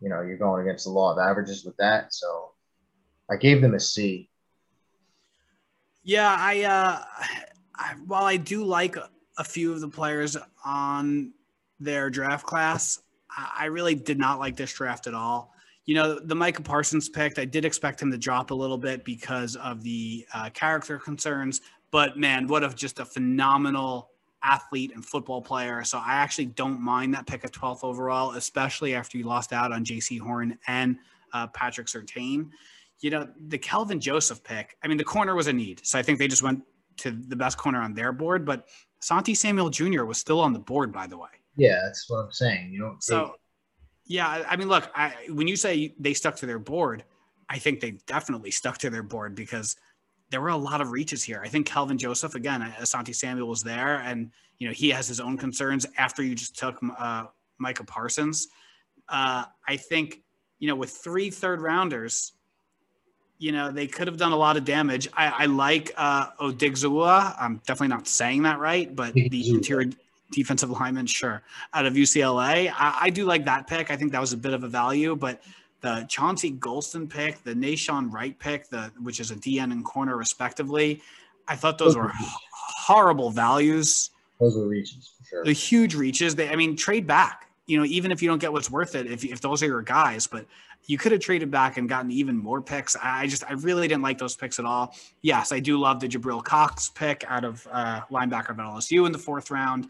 you 0.00 0.08
know, 0.08 0.22
you're 0.22 0.38
going 0.38 0.62
against 0.62 0.84
the 0.84 0.90
law 0.90 1.12
of 1.12 1.18
averages 1.18 1.64
with 1.64 1.76
that. 1.78 2.14
So 2.14 2.52
I 3.30 3.36
gave 3.36 3.60
them 3.60 3.74
a 3.74 3.80
C. 3.80 4.30
Yeah, 6.04 6.34
I, 6.38 6.62
uh, 6.64 7.04
I 7.74 7.94
while 8.06 8.24
I 8.24 8.36
do 8.36 8.64
like 8.64 8.96
a, 8.96 9.08
few 9.44 9.72
of 9.72 9.80
the 9.80 9.88
players 9.88 10.36
on 10.64 11.32
their 11.80 12.10
draft 12.10 12.46
class, 12.46 13.00
I, 13.36 13.64
really 13.64 13.96
did 13.96 14.18
not 14.18 14.38
like 14.38 14.56
this 14.56 14.72
draft 14.72 15.08
at 15.08 15.14
all. 15.14 15.52
You 15.84 15.96
know, 15.96 16.20
the 16.20 16.34
Micah 16.34 16.62
Parsons 16.62 17.08
picked, 17.08 17.40
I 17.40 17.44
did 17.44 17.64
expect 17.64 18.00
him 18.00 18.12
to 18.12 18.18
drop 18.18 18.52
a 18.52 18.54
little 18.54 18.78
bit 18.78 19.04
because 19.04 19.56
of 19.56 19.82
the 19.82 20.24
uh, 20.32 20.50
character 20.50 20.96
concerns, 20.98 21.60
but 21.90 22.16
man, 22.16 22.46
what 22.46 22.62
a 22.62 22.68
just 22.68 23.00
a 23.00 23.04
phenomenal 23.04 24.10
athlete 24.44 24.92
and 24.94 25.04
football 25.04 25.40
player. 25.40 25.82
So 25.84 25.98
I 25.98 26.14
actually 26.14 26.46
don't 26.46 26.80
mind 26.80 27.14
that 27.14 27.26
pick 27.26 27.44
at 27.44 27.52
12th 27.52 27.84
overall, 27.84 28.32
especially 28.32 28.94
after 28.94 29.18
you 29.18 29.24
lost 29.24 29.52
out 29.52 29.72
on 29.72 29.84
Jaycee 29.84 30.20
Horn 30.20 30.58
and 30.66 30.98
uh, 31.32 31.46
Patrick 31.48 31.86
Surtain. 31.86 32.50
You 33.02 33.10
know, 33.10 33.28
the 33.48 33.58
Kelvin 33.58 34.00
Joseph 34.00 34.42
pick, 34.44 34.76
I 34.82 34.88
mean, 34.88 34.96
the 34.96 35.04
corner 35.04 35.34
was 35.34 35.48
a 35.48 35.52
need. 35.52 35.84
So 35.84 35.98
I 35.98 36.02
think 36.02 36.18
they 36.18 36.28
just 36.28 36.42
went 36.42 36.62
to 36.98 37.10
the 37.10 37.36
best 37.36 37.58
corner 37.58 37.80
on 37.80 37.94
their 37.94 38.12
board, 38.12 38.46
but 38.46 38.68
Santi 39.00 39.34
Samuel 39.34 39.70
Jr. 39.70 40.04
was 40.04 40.18
still 40.18 40.40
on 40.40 40.52
the 40.52 40.60
board, 40.60 40.92
by 40.92 41.08
the 41.08 41.18
way. 41.18 41.28
Yeah, 41.56 41.80
that's 41.82 42.08
what 42.08 42.18
I'm 42.18 42.32
saying. 42.32 42.72
You 42.72 42.78
don't 42.80 43.02
So, 43.02 43.34
yeah, 44.06 44.44
I- 44.48 44.56
mean, 44.56 44.68
look, 44.68 44.90
I, 44.94 45.14
when 45.30 45.48
you 45.48 45.56
say 45.56 45.94
they 45.98 46.14
stuck 46.14 46.36
to 46.36 46.46
their 46.46 46.60
board, 46.60 47.04
I 47.48 47.58
think 47.58 47.80
they 47.80 47.92
definitely 48.06 48.52
stuck 48.52 48.78
to 48.78 48.88
their 48.90 49.02
board 49.02 49.34
because 49.34 49.76
there 50.30 50.40
were 50.40 50.48
a 50.48 50.56
lot 50.56 50.80
of 50.80 50.92
reaches 50.92 51.22
here. 51.22 51.42
I 51.44 51.48
think 51.48 51.66
Kelvin 51.66 51.98
Joseph, 51.98 52.34
again, 52.34 52.62
Asante 52.80 53.14
Samuel 53.14 53.48
was 53.48 53.62
there, 53.62 53.96
and 53.98 54.30
you 54.58 54.68
know 54.68 54.72
he 54.72 54.88
has 54.90 55.06
his 55.06 55.20
own 55.20 55.36
concerns 55.36 55.86
after 55.98 56.22
you 56.22 56.34
just 56.34 56.56
took 56.56 56.78
uh, 56.98 57.24
Micah 57.58 57.84
Parsons. 57.84 58.48
Uh, 59.08 59.44
I 59.68 59.76
think 59.76 60.22
you 60.58 60.68
know 60.68 60.76
with 60.76 60.90
three 60.90 61.28
third 61.28 61.60
rounders, 61.60 62.32
you 63.42 63.50
know 63.50 63.72
they 63.72 63.88
could 63.88 64.06
have 64.06 64.16
done 64.16 64.32
a 64.32 64.36
lot 64.36 64.56
of 64.56 64.64
damage. 64.64 65.08
I, 65.14 65.26
I 65.26 65.46
like 65.46 65.92
uh, 65.96 66.30
Odigzua. 66.40 67.34
I'm 67.38 67.56
definitely 67.66 67.88
not 67.88 68.06
saying 68.06 68.42
that 68.44 68.60
right, 68.60 68.94
but 68.94 69.14
the 69.14 69.50
interior 69.50 69.90
defensive 70.30 70.70
lineman, 70.70 71.06
sure, 71.06 71.42
out 71.74 71.84
of 71.84 71.94
UCLA. 71.94 72.72
I, 72.72 72.98
I 73.02 73.10
do 73.10 73.24
like 73.24 73.44
that 73.46 73.66
pick. 73.66 73.90
I 73.90 73.96
think 73.96 74.12
that 74.12 74.20
was 74.20 74.32
a 74.32 74.36
bit 74.36 74.54
of 74.54 74.62
a 74.62 74.68
value, 74.68 75.16
but 75.16 75.42
the 75.80 76.06
Chauncey 76.08 76.52
Golston 76.52 77.10
pick, 77.10 77.42
the 77.42 77.52
Nahshon 77.52 78.12
Wright 78.12 78.38
pick, 78.38 78.68
the 78.68 78.92
which 79.02 79.18
is 79.18 79.32
a 79.32 79.36
DN 79.36 79.72
and 79.72 79.84
corner 79.84 80.16
respectively, 80.16 81.02
I 81.48 81.56
thought 81.56 81.78
those 81.78 81.96
were 81.96 82.12
horrible 82.52 83.30
values. 83.30 84.10
those 84.38 84.56
were 84.56 84.68
reaches 84.68 85.10
for 85.18 85.24
sure. 85.24 85.44
The 85.44 85.52
huge 85.52 85.96
reaches. 85.96 86.36
They, 86.36 86.48
I 86.48 86.54
mean, 86.54 86.76
trade 86.76 87.08
back. 87.08 87.48
You 87.66 87.78
know, 87.78 87.84
even 87.84 88.12
if 88.12 88.22
you 88.22 88.28
don't 88.28 88.40
get 88.40 88.52
what's 88.52 88.70
worth 88.70 88.94
it, 88.94 89.06
if 89.06 89.24
if 89.24 89.40
those 89.40 89.62
are 89.62 89.66
your 89.66 89.82
guys, 89.82 90.28
but 90.28 90.46
you 90.86 90.98
could 90.98 91.12
have 91.12 91.20
traded 91.20 91.50
back 91.50 91.76
and 91.76 91.88
gotten 91.88 92.10
even 92.10 92.36
more 92.36 92.60
picks. 92.60 92.96
I 93.02 93.26
just, 93.26 93.44
I 93.48 93.52
really 93.52 93.86
didn't 93.88 94.02
like 94.02 94.18
those 94.18 94.34
picks 94.34 94.58
at 94.58 94.64
all. 94.64 94.94
Yes, 95.20 95.52
I 95.52 95.60
do 95.60 95.78
love 95.78 96.00
the 96.00 96.08
Jabril 96.08 96.42
Cox 96.42 96.88
pick 96.90 97.24
out 97.28 97.44
of 97.44 97.66
uh, 97.70 98.00
linebacker 98.10 98.50
of 98.50 98.56
LSU 98.56 99.06
in 99.06 99.12
the 99.12 99.18
fourth 99.18 99.50
round, 99.50 99.88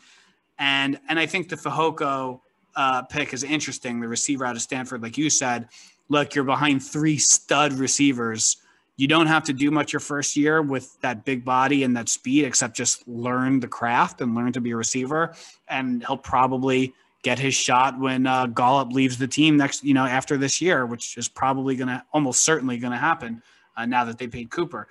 and 0.59 0.99
and 1.09 1.19
I 1.19 1.27
think 1.27 1.49
the 1.49 1.57
Fehoko 1.57 2.41
uh, 2.77 3.03
pick 3.03 3.33
is 3.33 3.45
interesting. 3.45 4.01
The 4.01 4.09
receiver 4.09 4.45
out 4.45 4.57
of 4.57 4.63
Stanford, 4.63 5.03
like 5.03 5.17
you 5.19 5.31
said, 5.31 5.69
look, 6.09 6.35
you're 6.35 6.45
behind 6.45 6.83
three 6.83 7.19
stud 7.19 7.73
receivers. 7.73 8.59
You 8.97 9.09
don't 9.09 9.27
have 9.27 9.45
to 9.45 9.53
do 9.53 9.71
much 9.71 9.93
your 9.93 10.01
first 10.01 10.37
year 10.37 10.61
with 10.61 11.01
that 11.01 11.25
big 11.25 11.45
body 11.45 11.83
and 11.83 11.97
that 11.97 12.09
speed, 12.09 12.45
except 12.45 12.77
just 12.77 13.07
learn 13.09 13.59
the 13.59 13.69
craft 13.69 14.21
and 14.21 14.35
learn 14.35 14.53
to 14.53 14.61
be 14.61 14.73
a 14.73 14.77
receiver. 14.77 15.35
And 15.69 16.05
he'll 16.07 16.19
probably 16.19 16.95
get 17.23 17.39
his 17.39 17.55
shot 17.55 17.99
when 17.99 18.27
uh, 18.27 18.47
Gallup 18.47 18.93
leaves 18.93 19.17
the 19.17 19.29
team 19.29 19.57
next, 19.57 19.85
you 19.85 19.95
know, 19.95 20.05
after 20.05 20.37
this 20.37 20.61
year, 20.61 20.85
which 20.87 21.17
is 21.17 21.29
probably 21.29 21.77
going 21.77 21.89
to, 21.89 22.03
almost 22.13 22.41
certainly 22.41 22.79
going 22.79 22.93
to 22.93 22.99
happen 22.99 23.43
uh, 23.77 23.87
now 23.87 24.05
that 24.05 24.19
they 24.19 24.27
paid 24.27 24.51
Cooper. 24.51 24.89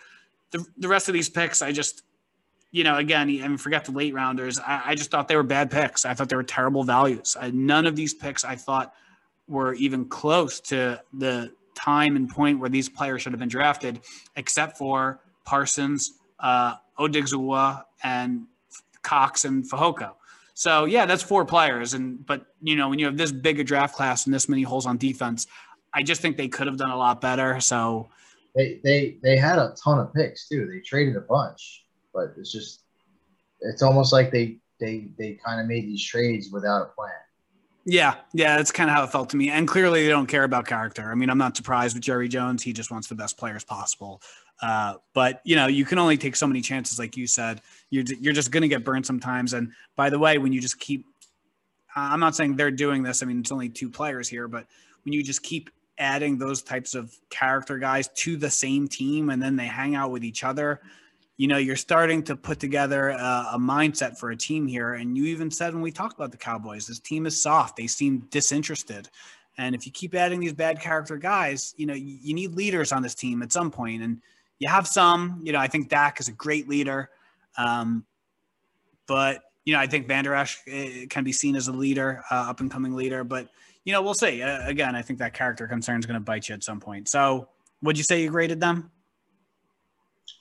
The, 0.52 0.66
the 0.78 0.88
rest 0.88 1.08
of 1.08 1.14
these 1.14 1.30
picks, 1.30 1.62
I 1.62 1.72
just, 1.72 2.04
you 2.72 2.84
know, 2.84 2.98
again, 2.98 3.28
I 3.30 3.48
mean, 3.48 3.58
forget 3.58 3.86
the 3.86 3.92
late 3.92 4.14
rounders. 4.14 4.60
I, 4.60 4.82
I 4.88 4.96
just 4.96 5.12
thought 5.12 5.28
they 5.28 5.36
were 5.36 5.44
bad 5.44 5.70
picks. 5.70 6.06
I 6.06 6.14
thought 6.14 6.30
they 6.30 6.38
were 6.38 6.44
terrible 6.44 6.84
values. 6.84 7.36
I, 7.40 7.52
none 7.52 7.86
of 7.86 7.96
these 7.96 8.14
picks 8.14 8.46
I 8.46 8.56
thought 8.56 8.94
were 9.48 9.74
even 9.74 10.06
close 10.06 10.62
to 10.62 11.02
the 11.14 11.52
time 11.76 12.16
and 12.16 12.30
point 12.30 12.60
where 12.60 12.70
these 12.70 12.88
players 12.88 13.22
should 13.22 13.34
have 13.34 13.40
been 13.40 13.50
drafted, 13.50 14.00
except 14.38 14.78
for 14.78 15.20
Parsons, 15.44 16.14
uh, 16.40 16.76
Odigzua, 16.98 17.84
and 18.04 18.46
Cox 19.02 19.46
and 19.46 19.70
Fehoko. 19.70 20.14
So 20.62 20.86
yeah, 20.86 21.08
that's 21.08 21.24
four 21.24 21.44
players. 21.44 21.96
And 21.96 22.24
but 22.24 22.46
you 22.62 22.76
know, 22.76 22.88
when 22.88 23.00
you 23.00 23.08
have 23.08 23.18
this 23.18 23.32
big 23.32 23.60
a 23.60 23.64
draft 23.64 23.96
class 23.96 24.28
and 24.28 24.34
this 24.34 24.48
many 24.48 24.62
holes 24.62 24.86
on 24.86 24.96
defense, 24.96 25.48
I 25.92 26.04
just 26.04 26.22
think 26.22 26.38
they 26.38 26.50
could 26.50 26.68
have 26.68 26.78
done 26.78 26.92
a 26.92 26.96
lot 26.96 27.20
better. 27.20 27.60
So 27.60 28.10
They 28.54 28.80
they 28.84 29.18
they 29.24 29.38
had 29.38 29.58
a 29.58 29.74
ton 29.84 29.98
of 29.98 30.14
picks 30.14 30.48
too. 30.48 30.68
They 30.72 30.80
traded 30.82 31.16
a 31.16 31.22
bunch, 31.22 31.88
but 32.14 32.36
it's 32.38 32.52
just 32.52 32.84
it's 33.62 33.82
almost 33.82 34.14
like 34.14 34.30
they 34.30 34.60
they 34.80 35.08
they 35.18 35.40
kind 35.44 35.60
of 35.60 35.66
made 35.66 35.88
these 35.88 36.06
trades 36.06 36.52
without 36.52 36.84
a 36.84 36.90
plan. 36.96 37.10
Yeah, 37.84 38.18
yeah, 38.32 38.58
that's 38.58 38.72
kind 38.72 38.88
of 38.88 38.96
how 38.96 39.04
it 39.04 39.12
felt 39.12 39.32
to 39.32 39.38
me. 39.38 39.50
And 39.50 39.68
clearly, 39.68 40.04
they 40.04 40.10
don't 40.10 40.28
care 40.28 40.44
about 40.44 40.68
character. 40.68 41.12
I 41.12 41.16
mean, 41.16 41.32
I'm 41.32 41.40
not 41.40 41.58
surprised 41.58 41.96
with 41.96 42.04
Jerry 42.04 42.28
Jones. 42.28 42.62
He 42.62 42.72
just 42.72 42.92
wants 42.92 43.08
the 43.08 43.16
best 43.16 43.36
players 43.36 43.64
possible. 43.64 44.22
Uh, 44.62 44.96
but 45.14 45.42
you 45.44 45.56
know, 45.56 45.68
you 45.68 45.86
can 45.86 45.98
only 45.98 46.18
take 46.18 46.36
so 46.36 46.48
many 46.48 46.62
chances, 46.62 47.00
like 47.00 47.18
you 47.18 47.28
said. 47.28 47.62
You're 47.90 48.04
you're 48.20 48.34
just 48.34 48.52
going 48.52 48.62
to 48.62 48.68
get 48.68 48.84
burned 48.84 49.06
sometimes. 49.06 49.54
And 49.54 49.72
by 49.96 50.10
the 50.10 50.20
way, 50.20 50.38
when 50.38 50.54
you 50.54 50.62
just 50.62 50.80
keep, 50.80 51.06
I'm 51.96 52.20
not 52.20 52.36
saying 52.36 52.56
they're 52.56 52.72
doing 52.72 53.04
this. 53.04 53.24
I 53.24 53.26
mean, 53.26 53.40
it's 53.40 53.52
only 53.52 53.70
two 53.70 53.90
players 53.90 54.30
here, 54.30 54.48
but 54.48 54.68
when 55.04 55.14
you 55.14 55.24
just 55.24 55.42
keep 55.42 55.70
adding 55.98 56.38
those 56.38 56.62
types 56.62 56.96
of 56.96 57.16
character 57.30 57.78
guys 57.78 58.08
to 58.10 58.38
the 58.38 58.50
same 58.50 58.88
team, 58.88 59.30
and 59.30 59.42
then 59.42 59.56
they 59.56 59.66
hang 59.66 59.96
out 59.96 60.12
with 60.12 60.24
each 60.24 60.44
other, 60.44 60.82
you 61.38 61.48
know, 61.48 61.58
you're 61.58 61.76
starting 61.76 62.22
to 62.24 62.36
put 62.36 62.60
together 62.60 63.10
a, 63.10 63.50
a 63.54 63.58
mindset 63.60 64.18
for 64.18 64.30
a 64.30 64.38
team 64.38 64.68
here. 64.68 64.94
And 64.94 65.18
you 65.18 65.26
even 65.26 65.50
said 65.50 65.74
when 65.74 65.82
we 65.82 65.92
talked 65.92 66.16
about 66.16 66.32
the 66.32 66.38
Cowboys, 66.38 66.86
this 66.86 67.00
team 67.00 67.26
is 67.26 67.42
soft. 67.42 67.78
They 67.78 67.88
seem 67.88 68.28
disinterested. 68.30 69.10
And 69.58 69.76
if 69.76 69.86
you 69.86 69.92
keep 69.92 70.14
adding 70.16 70.40
these 70.40 70.54
bad 70.54 70.80
character 70.80 71.18
guys, 71.18 71.74
you 71.78 71.86
know, 71.86 71.94
you, 71.94 72.18
you 72.22 72.34
need 72.34 72.54
leaders 72.54 72.92
on 72.92 73.02
this 73.02 73.16
team 73.16 73.42
at 73.42 73.52
some 73.52 73.72
point. 73.72 74.02
And 74.02 74.22
you 74.62 74.68
have 74.68 74.86
some, 74.86 75.42
you 75.44 75.52
know, 75.52 75.58
I 75.58 75.68
think 75.68 75.90
Dak 75.90 76.20
is 76.20 76.28
a 76.28 76.32
great 76.32 76.70
leader. 76.70 77.10
Um, 77.58 78.06
but, 79.08 79.42
you 79.66 79.74
know, 79.74 79.80
I 79.80 79.88
think 79.88 80.08
Van 80.08 80.24
Der 80.24 80.36
Esch 80.36 80.60
eh, 80.68 81.08
can 81.10 81.24
be 81.24 81.32
seen 81.32 81.56
as 81.56 81.68
a 81.68 81.72
leader, 81.72 82.24
uh, 82.30 82.50
up 82.50 82.60
and 82.60 82.70
coming 82.70 82.94
leader. 82.94 83.24
But, 83.24 83.50
you 83.86 83.92
know, 83.92 84.04
we'll 84.04 84.14
see. 84.14 84.44
Uh, 84.44 84.68
again, 84.68 84.96
I 84.96 85.02
think 85.02 85.18
that 85.18 85.34
character 85.34 85.68
concern 85.68 86.00
is 86.00 86.06
going 86.06 86.14
to 86.14 86.24
bite 86.24 86.48
you 86.48 86.54
at 86.54 86.64
some 86.64 86.80
point. 86.80 87.10
So, 87.10 87.50
would 87.82 87.98
you 87.98 88.04
say 88.04 88.22
you 88.22 88.30
graded 88.30 88.62
them? 88.62 88.92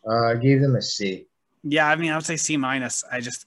Uh, 0.07 0.33
I 0.33 0.35
gave 0.35 0.61
them 0.61 0.77
a 0.77 0.83
C. 0.83 1.27
Yeah, 1.63 1.89
I 1.89 1.97
mean, 1.97 2.13
I 2.13 2.17
would 2.17 2.27
say 2.27 2.37
C 2.37 2.59
minus. 2.59 3.03
I 3.11 3.21
just 3.21 3.47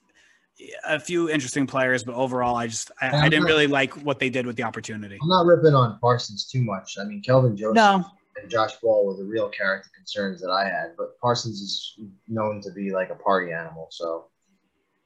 a 0.84 0.98
few 0.98 1.30
interesting 1.30 1.68
players, 1.68 2.02
but 2.02 2.16
overall, 2.16 2.56
I 2.56 2.66
just 2.66 2.90
I, 3.00 3.26
I 3.26 3.28
didn't 3.28 3.44
really 3.44 3.68
like 3.68 3.94
what 4.04 4.18
they 4.18 4.28
did 4.28 4.44
with 4.44 4.56
the 4.56 4.64
opportunity. 4.64 5.18
I'm 5.22 5.28
not 5.28 5.46
ripping 5.46 5.74
on 5.74 5.98
Parsons 6.00 6.46
too 6.46 6.62
much. 6.62 6.96
I 7.00 7.04
mean, 7.04 7.22
Kelvin 7.22 7.56
Joseph 7.56 7.76
No, 7.76 8.04
and 8.40 8.50
Josh 8.50 8.72
Ball 8.82 9.06
were 9.06 9.16
the 9.16 9.24
real 9.24 9.48
character 9.48 9.90
concerns 9.94 10.40
that 10.40 10.50
I 10.50 10.64
had, 10.64 10.96
but 10.96 11.18
Parsons 11.20 11.60
is 11.60 11.94
known 12.28 12.60
to 12.62 12.70
be 12.72 12.90
like 12.90 13.10
a 13.10 13.14
party 13.14 13.52
animal, 13.52 13.88
so 13.90 14.26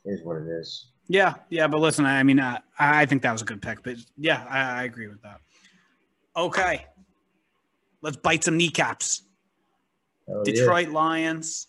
is 0.05 0.23
what 0.25 0.37
it 0.37 0.49
is. 0.49 0.93
yeah, 1.09 1.35
yeah, 1.51 1.67
but 1.67 1.81
listen, 1.81 2.07
I 2.07 2.23
mean, 2.23 2.41
uh, 2.41 2.59
I 2.79 3.05
think 3.07 3.23
that 3.23 3.33
was 3.33 3.43
a 3.43 3.45
good 3.45 3.61
pick, 3.61 3.83
but 3.83 3.97
yeah, 4.17 4.47
I, 4.49 4.81
I 4.81 4.85
agree 4.85 5.09
with 5.09 5.23
that. 5.23 5.41
Okay, 6.37 6.87
let's 8.03 8.17
bite 8.17 8.45
some 8.45 8.57
kneecaps. 8.57 9.23
Yeah. 10.27 10.35
Detroit 10.45 10.89
Lions. 10.89 11.67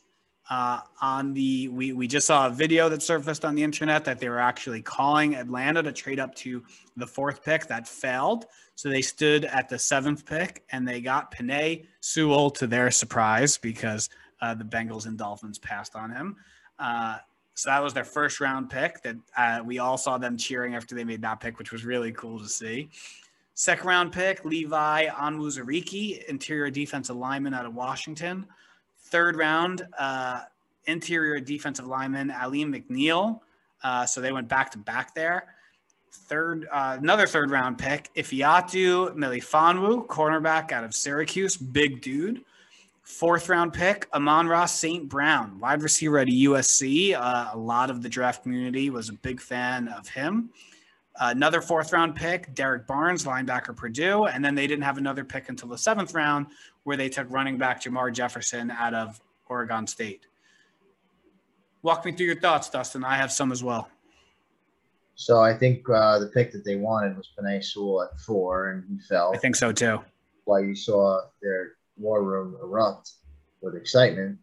Uh, 0.51 0.81
on 0.99 1.31
the 1.35 1.67
we 1.67 1.93
we 1.93 2.07
just 2.07 2.25
saw 2.25 2.47
a 2.47 2.49
video 2.49 2.89
that 2.89 3.03
surfaced 3.03 3.45
on 3.45 3.53
the 3.53 3.61
internet 3.61 4.03
that 4.03 4.17
they 4.17 4.27
were 4.27 4.39
actually 4.39 4.81
calling 4.81 5.35
Atlanta 5.35 5.83
to 5.83 5.91
trade 5.91 6.19
up 6.19 6.33
to 6.33 6.63
the 6.97 7.05
fourth 7.05 7.43
pick. 7.43 7.67
That 7.67 7.87
failed, 7.87 8.47
so 8.79 8.87
they 8.87 9.01
stood 9.01 9.43
at 9.43 9.67
the 9.67 9.77
seventh 9.77 10.25
pick 10.25 10.63
and 10.71 10.87
they 10.87 11.01
got 11.01 11.35
Penei 11.35 11.85
Sewell 11.99 12.49
to 12.51 12.65
their 12.65 12.89
surprise 12.91 13.57
because 13.57 14.09
uh, 14.39 14.53
the 14.53 14.63
Bengals 14.63 15.05
and 15.05 15.17
Dolphins 15.17 15.59
passed 15.59 15.97
on 15.97 16.09
him. 16.09 16.37
Uh, 16.79 17.17
so 17.55 17.71
that 17.71 17.83
was 17.83 17.93
their 17.93 18.05
first 18.05 18.39
round 18.39 18.69
pick 18.69 19.03
that 19.03 19.17
uh, 19.35 19.59
we 19.65 19.79
all 19.79 19.97
saw 19.97 20.17
them 20.17 20.37
cheering 20.37 20.75
after 20.75 20.95
they 20.95 21.03
made 21.03 21.21
that 21.23 21.41
pick, 21.41 21.59
which 21.59 21.73
was 21.73 21.83
really 21.83 22.13
cool 22.13 22.39
to 22.39 22.47
see. 22.47 22.89
Second 23.53 23.85
round 23.85 24.13
pick, 24.13 24.45
Levi 24.45 25.07
Onwuzurike, 25.07 26.23
interior 26.29 26.69
defensive 26.69 27.17
lineman 27.17 27.53
out 27.53 27.65
of 27.65 27.75
Washington. 27.75 28.45
Third 28.97 29.35
round, 29.35 29.85
uh, 29.99 30.43
interior 30.85 31.41
defensive 31.41 31.85
lineman, 31.85 32.31
Alim 32.31 32.71
McNeil. 32.71 33.41
Uh, 33.83 34.05
so 34.05 34.21
they 34.21 34.31
went 34.31 34.47
back 34.47 34.71
to 34.71 34.77
back 34.77 35.13
there. 35.13 35.53
Third, 36.11 36.67
uh, 36.71 36.97
another 36.99 37.27
third 37.27 37.51
round 37.51 37.77
pick, 37.77 38.09
Ifeatu 38.15 39.15
Melifonwu, 39.15 40.07
cornerback 40.07 40.71
out 40.71 40.83
of 40.83 40.93
Syracuse, 40.93 41.57
big 41.57 42.01
dude. 42.01 42.43
Fourth 43.01 43.49
round 43.49 43.73
pick, 43.73 44.07
Amon-Ra 44.13 44.65
St. 44.65 45.09
Brown, 45.09 45.59
wide 45.59 45.81
receiver 45.81 46.19
at 46.19 46.27
USC. 46.27 47.15
Uh, 47.15 47.49
a 47.53 47.57
lot 47.57 47.89
of 47.89 48.03
the 48.03 48.09
draft 48.09 48.43
community 48.43 48.91
was 48.91 49.09
a 49.09 49.13
big 49.13 49.41
fan 49.41 49.87
of 49.87 50.07
him. 50.07 50.51
Uh, 51.19 51.31
another 51.31 51.61
fourth 51.61 51.91
round 51.91 52.15
pick, 52.15 52.53
Derrick 52.53 52.87
Barnes, 52.87 53.25
linebacker 53.25 53.75
Purdue. 53.75 54.25
And 54.25 54.43
then 54.45 54.55
they 54.55 54.67
didn't 54.67 54.83
have 54.83 54.97
another 54.97 55.25
pick 55.25 55.49
until 55.49 55.67
the 55.67 55.77
seventh 55.77 56.13
round, 56.13 56.47
where 56.83 56.95
they 56.95 57.09
took 57.09 57.29
running 57.29 57.57
back 57.57 57.83
Jermar 57.83 58.13
Jefferson 58.13 58.71
out 58.71 58.93
of 58.93 59.19
Oregon 59.47 59.85
State. 59.85 60.27
Walk 61.81 62.05
me 62.05 62.11
through 62.11 62.27
your 62.27 62.39
thoughts, 62.39 62.69
Dustin. 62.69 63.03
I 63.03 63.15
have 63.15 63.31
some 63.31 63.51
as 63.51 63.63
well. 63.63 63.89
So 65.19 65.41
I 65.41 65.53
think 65.53 65.83
uh, 65.89 66.17
the 66.17 66.27
pick 66.27 66.53
that 66.53 66.63
they 66.63 66.77
wanted 66.77 67.17
was 67.17 67.29
Penei 67.37 67.61
Sewell 67.61 68.03
at 68.03 68.17
four, 68.21 68.69
and 68.69 68.85
he 68.89 69.05
fell. 69.05 69.33
I 69.35 69.37
think 69.37 69.57
so 69.57 69.73
too. 69.73 69.99
Why 70.45 70.61
you 70.61 70.73
saw 70.73 71.19
their 71.41 71.73
war 71.97 72.23
room 72.23 72.55
erupt 72.63 73.11
with 73.61 73.75
excitement. 73.75 74.39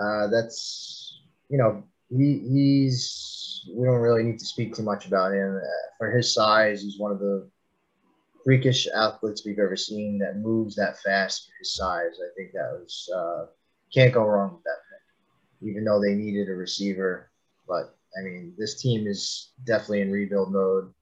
Uh, 0.00 0.28
that's 0.28 1.22
you 1.48 1.58
know 1.58 1.82
he 2.16 2.38
he's 2.48 3.68
we 3.74 3.84
don't 3.84 3.98
really 3.98 4.22
need 4.22 4.38
to 4.38 4.46
speak 4.46 4.72
too 4.72 4.84
much 4.84 5.06
about 5.06 5.32
him 5.32 5.56
uh, 5.56 5.88
for 5.98 6.12
his 6.12 6.32
size. 6.32 6.80
He's 6.80 7.00
one 7.00 7.10
of 7.10 7.18
the 7.18 7.50
freakish 8.44 8.86
athletes 8.86 9.44
we've 9.44 9.58
ever 9.58 9.76
seen 9.76 10.16
that 10.20 10.36
moves 10.36 10.76
that 10.76 11.00
fast 11.00 11.46
for 11.46 11.52
his 11.58 11.74
size. 11.74 12.20
I 12.22 12.30
think 12.36 12.52
that 12.52 12.70
was 12.70 13.10
uh, 13.12 13.46
can't 13.92 14.14
go 14.14 14.24
wrong 14.24 14.52
with 14.54 14.62
that 14.62 14.78
pick, 14.88 15.68
even 15.70 15.84
though 15.84 16.00
they 16.00 16.14
needed 16.14 16.48
a 16.48 16.54
receiver. 16.54 17.32
But 17.66 17.96
I 18.18 18.22
mean, 18.22 18.54
this 18.58 18.80
team 18.80 19.06
is 19.06 19.52
definitely 19.64 20.02
in 20.02 20.12
rebuild 20.12 20.52
mode. 20.52 20.92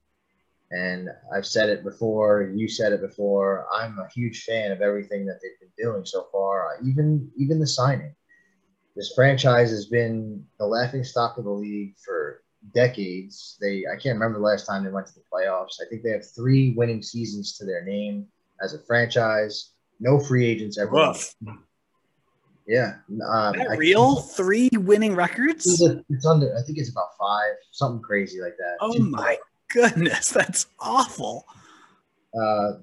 And 0.71 1.09
I've 1.35 1.45
said 1.45 1.69
it 1.69 1.83
before. 1.83 2.51
You 2.55 2.67
said 2.67 2.93
it 2.93 3.01
before. 3.01 3.67
I'm 3.73 3.99
a 3.99 4.07
huge 4.13 4.43
fan 4.43 4.71
of 4.71 4.81
everything 4.81 5.25
that 5.25 5.39
they've 5.41 5.59
been 5.59 5.85
doing 5.85 6.05
so 6.05 6.27
far. 6.31 6.77
Even 6.85 7.29
even 7.35 7.59
the 7.59 7.67
signing. 7.67 8.15
This 8.95 9.13
franchise 9.13 9.69
has 9.71 9.87
been 9.87 10.45
the 10.59 10.65
laughing 10.65 11.03
stock 11.03 11.37
of 11.37 11.43
the 11.43 11.51
league 11.51 11.95
for 12.03 12.41
decades. 12.73 13.57
They 13.59 13.83
I 13.85 13.97
can't 13.97 14.15
remember 14.15 14.39
the 14.39 14.45
last 14.45 14.65
time 14.65 14.85
they 14.85 14.91
went 14.91 15.07
to 15.07 15.13
the 15.13 15.23
playoffs. 15.31 15.81
I 15.81 15.89
think 15.89 16.03
they 16.03 16.11
have 16.11 16.29
three 16.33 16.73
winning 16.77 17.01
seasons 17.01 17.57
to 17.57 17.65
their 17.65 17.83
name 17.83 18.27
as 18.61 18.73
a 18.73 18.79
franchise. 18.79 19.71
No 19.99 20.19
free 20.19 20.45
agents 20.45 20.77
ever. 20.77 20.91
Rough. 20.91 21.35
Yeah. 22.71 22.93
Um, 23.27 23.53
real? 23.77 24.21
Three 24.21 24.69
winning 24.71 25.13
records? 25.13 25.65
It's, 25.81 26.25
under. 26.25 26.55
I 26.57 26.61
think 26.61 26.77
it's 26.77 26.89
about 26.89 27.09
five, 27.19 27.51
something 27.71 28.01
crazy 28.01 28.39
like 28.39 28.55
that. 28.57 28.77
Oh 28.79 28.93
Two- 28.93 29.09
my 29.09 29.37
goodness, 29.73 30.29
that's 30.29 30.67
awful. 30.79 31.45
uh, 32.33 32.77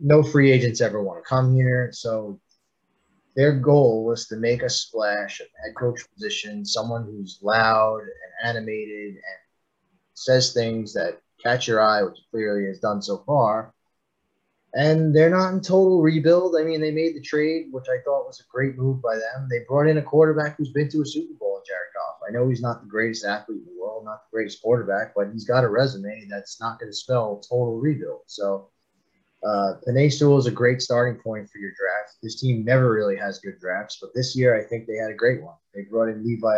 no 0.00 0.22
free 0.22 0.50
agents 0.50 0.80
ever 0.80 1.02
want 1.02 1.22
to 1.22 1.28
come 1.28 1.54
here. 1.54 1.90
So 1.92 2.40
their 3.36 3.52
goal 3.52 4.06
was 4.06 4.26
to 4.28 4.36
make 4.36 4.62
a 4.62 4.70
splash 4.70 5.42
at 5.42 5.48
head 5.62 5.74
coach 5.76 6.00
position, 6.14 6.64
someone 6.64 7.04
who's 7.04 7.38
loud 7.42 8.00
and 8.00 8.56
animated 8.56 9.10
and 9.10 9.20
says 10.14 10.54
things 10.54 10.94
that 10.94 11.20
catch 11.42 11.68
your 11.68 11.82
eye, 11.82 12.02
which 12.02 12.18
clearly 12.30 12.66
has 12.68 12.78
done 12.78 13.02
so 13.02 13.22
far. 13.26 13.73
And 14.76 15.14
they're 15.14 15.30
not 15.30 15.52
in 15.52 15.60
total 15.60 16.02
rebuild. 16.02 16.56
I 16.58 16.64
mean, 16.64 16.80
they 16.80 16.90
made 16.90 17.14
the 17.14 17.20
trade, 17.20 17.68
which 17.70 17.86
I 17.88 18.02
thought 18.04 18.26
was 18.26 18.40
a 18.40 18.50
great 18.50 18.76
move 18.76 19.00
by 19.00 19.14
them. 19.14 19.48
They 19.48 19.60
brought 19.68 19.86
in 19.86 19.98
a 19.98 20.02
quarterback 20.02 20.56
who's 20.56 20.72
been 20.72 20.88
to 20.90 21.02
a 21.02 21.06
Super 21.06 21.34
Bowl, 21.34 21.62
Jared 21.64 21.92
Goff. 21.94 22.18
I 22.28 22.32
know 22.32 22.48
he's 22.48 22.60
not 22.60 22.80
the 22.80 22.88
greatest 22.88 23.24
athlete 23.24 23.60
in 23.60 23.72
the 23.72 23.80
world, 23.80 24.04
not 24.04 24.24
the 24.24 24.36
greatest 24.36 24.60
quarterback, 24.60 25.14
but 25.14 25.30
he's 25.32 25.44
got 25.44 25.62
a 25.62 25.68
resume 25.68 26.26
that's 26.28 26.60
not 26.60 26.80
going 26.80 26.90
to 26.90 26.96
spell 26.96 27.38
total 27.48 27.78
rebuild. 27.78 28.22
So 28.26 28.70
uh, 29.44 29.74
Penei 29.86 30.12
Sewell 30.12 30.38
is 30.38 30.46
a 30.46 30.50
great 30.50 30.82
starting 30.82 31.20
point 31.22 31.48
for 31.50 31.58
your 31.58 31.70
draft. 31.70 32.16
This 32.22 32.40
team 32.40 32.64
never 32.64 32.90
really 32.90 33.16
has 33.16 33.38
good 33.38 33.60
drafts, 33.60 33.98
but 34.00 34.14
this 34.14 34.34
year 34.34 34.58
I 34.58 34.64
think 34.66 34.86
they 34.86 34.96
had 34.96 35.10
a 35.10 35.14
great 35.14 35.42
one. 35.42 35.54
They 35.72 35.82
brought 35.82 36.08
in 36.08 36.24
Levi 36.24 36.56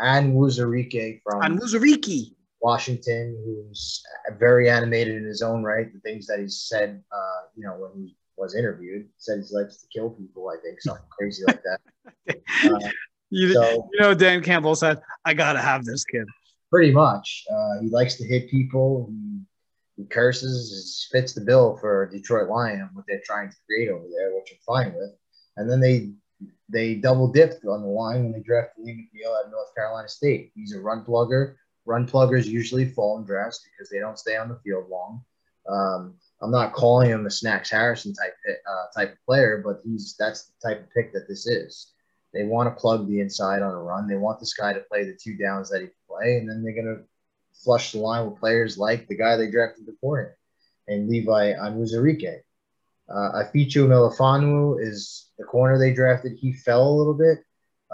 Onwuzurike 0.00 1.20
from 1.22 1.42
Onwuzurike. 1.42 2.34
Washington, 2.64 3.36
who's 3.44 4.02
very 4.38 4.70
animated 4.70 5.16
in 5.16 5.24
his 5.24 5.42
own 5.42 5.62
right. 5.62 5.92
The 5.92 6.00
things 6.00 6.26
that 6.28 6.40
he 6.40 6.48
said, 6.48 7.02
uh, 7.12 7.40
you 7.54 7.62
know, 7.62 7.74
when 7.74 7.90
he 7.94 8.16
was 8.38 8.54
interviewed, 8.54 9.06
said 9.18 9.44
he 9.46 9.54
likes 9.54 9.76
to 9.82 9.86
kill 9.92 10.10
people. 10.10 10.48
I 10.48 10.56
think 10.62 10.80
something 10.80 11.04
crazy 11.16 11.44
like 11.46 11.62
that. 11.62 11.80
Uh, 12.64 12.88
You, 13.30 13.52
so 13.52 13.88
you 13.92 14.00
know, 14.00 14.14
Dan 14.14 14.42
Campbell 14.42 14.76
said, 14.76 15.00
I 15.24 15.34
got 15.34 15.54
to 15.54 15.60
have 15.60 15.84
this 15.84 16.04
kid. 16.04 16.26
pretty 16.70 16.92
much, 16.92 17.44
uh, 17.50 17.80
he 17.82 17.88
likes 17.88 18.14
to 18.16 18.24
hit 18.24 18.50
people. 18.50 19.10
He, 19.10 19.40
he 19.96 20.04
curses, 20.08 21.08
fits 21.10 21.32
the 21.34 21.40
bill 21.40 21.76
for 21.80 22.08
Detroit 22.10 22.48
Lion, 22.48 22.88
what 22.94 23.04
they're 23.08 23.22
trying 23.24 23.50
to 23.50 23.56
create 23.66 23.90
over 23.90 24.06
there, 24.16 24.34
which 24.34 24.52
I'm 24.52 24.58
fine 24.66 24.94
with. 24.94 25.10
And 25.56 25.68
then 25.70 25.80
they 25.80 26.12
they 26.68 26.94
double 26.94 27.28
dipped 27.28 27.64
on 27.64 27.82
the 27.82 27.88
line 27.88 28.22
when 28.22 28.32
they 28.32 28.40
drafted 28.40 28.84
Lee 28.84 28.92
McNeil 28.92 29.32
at 29.44 29.50
North 29.50 29.74
Carolina 29.74 30.08
State. 30.08 30.52
He's 30.54 30.74
a 30.74 30.80
run 30.80 31.04
plugger. 31.04 31.56
Run 31.86 32.06
pluggers 32.06 32.46
usually 32.46 32.86
fall 32.86 33.18
in 33.18 33.24
drafts 33.24 33.64
because 33.64 33.90
they 33.90 33.98
don't 33.98 34.18
stay 34.18 34.36
on 34.36 34.48
the 34.48 34.58
field 34.64 34.88
long. 34.88 35.22
Um, 35.68 36.14
I'm 36.40 36.50
not 36.50 36.72
calling 36.72 37.10
him 37.10 37.26
a 37.26 37.30
Snacks 37.30 37.70
Harrison 37.70 38.12
type 38.12 38.34
uh, 38.46 38.98
type 38.98 39.12
of 39.12 39.24
player, 39.24 39.62
but 39.64 39.80
he's 39.84 40.14
that's 40.18 40.44
the 40.44 40.68
type 40.68 40.82
of 40.82 40.92
pick 40.92 41.12
that 41.12 41.28
this 41.28 41.46
is. 41.46 41.92
They 42.32 42.44
want 42.44 42.68
to 42.68 42.80
plug 42.80 43.08
the 43.08 43.20
inside 43.20 43.62
on 43.62 43.72
a 43.72 43.82
run. 43.82 44.08
They 44.08 44.16
want 44.16 44.40
this 44.40 44.54
guy 44.54 44.72
to 44.72 44.80
play 44.80 45.04
the 45.04 45.16
two 45.20 45.36
downs 45.36 45.70
that 45.70 45.80
he 45.80 45.86
can 45.86 45.94
play, 46.08 46.36
and 46.36 46.48
then 46.48 46.62
they're 46.62 46.74
gonna 46.74 47.02
flush 47.52 47.92
the 47.92 47.98
line 47.98 48.26
with 48.28 48.40
players 48.40 48.76
like 48.76 49.06
the 49.06 49.16
guy 49.16 49.36
they 49.36 49.50
drafted 49.50 49.86
before 49.86 50.20
him, 50.20 50.30
and 50.88 51.08
Levi 51.08 51.54
Onwuzurike. 51.54 52.40
Uh, 53.08 53.42
Ifeatu 53.44 53.86
Melifonwu 53.86 54.82
is 54.82 55.30
the 55.38 55.44
corner 55.44 55.78
they 55.78 55.92
drafted. 55.92 56.38
He 56.38 56.52
fell 56.52 56.88
a 56.88 56.96
little 56.96 57.14
bit. 57.14 57.38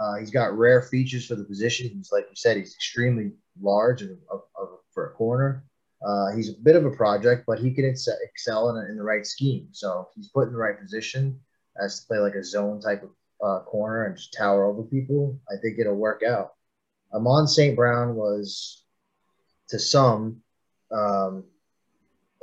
Uh, 0.01 0.15
he's 0.15 0.31
got 0.31 0.57
rare 0.57 0.81
features 0.81 1.27
for 1.27 1.35
the 1.35 1.43
position. 1.43 1.89
He's 1.89 2.11
like 2.11 2.25
you 2.29 2.35
said, 2.35 2.57
he's 2.57 2.73
extremely 2.73 3.33
large 3.61 4.01
of, 4.01 4.11
of, 4.31 4.41
of, 4.59 4.69
for 4.93 5.11
a 5.11 5.13
corner. 5.13 5.63
Uh, 6.05 6.31
he's 6.35 6.49
a 6.49 6.53
bit 6.63 6.75
of 6.75 6.85
a 6.85 6.91
project, 6.91 7.43
but 7.45 7.59
he 7.59 7.71
can 7.71 7.85
ex- 7.85 8.07
excel 8.23 8.69
in, 8.69 8.89
in 8.89 8.97
the 8.97 9.03
right 9.03 9.25
scheme. 9.25 9.67
So 9.71 10.09
he's 10.15 10.29
put 10.29 10.47
in 10.47 10.53
the 10.53 10.59
right 10.59 10.79
position 10.79 11.39
as 11.81 11.99
to 11.99 12.07
play 12.07 12.17
like 12.17 12.33
a 12.33 12.43
zone 12.43 12.81
type 12.81 13.03
of 13.03 13.09
uh, 13.41 13.59
corner 13.63 14.05
and 14.05 14.15
just 14.15 14.33
tower 14.33 14.65
over 14.65 14.83
people, 14.83 15.39
I 15.49 15.55
think 15.61 15.79
it'll 15.79 15.95
work 15.95 16.21
out. 16.23 16.53
Amon 17.13 17.47
St. 17.47 17.75
Brown 17.75 18.15
was, 18.15 18.83
to 19.69 19.79
some, 19.79 20.41
um, 20.91 21.43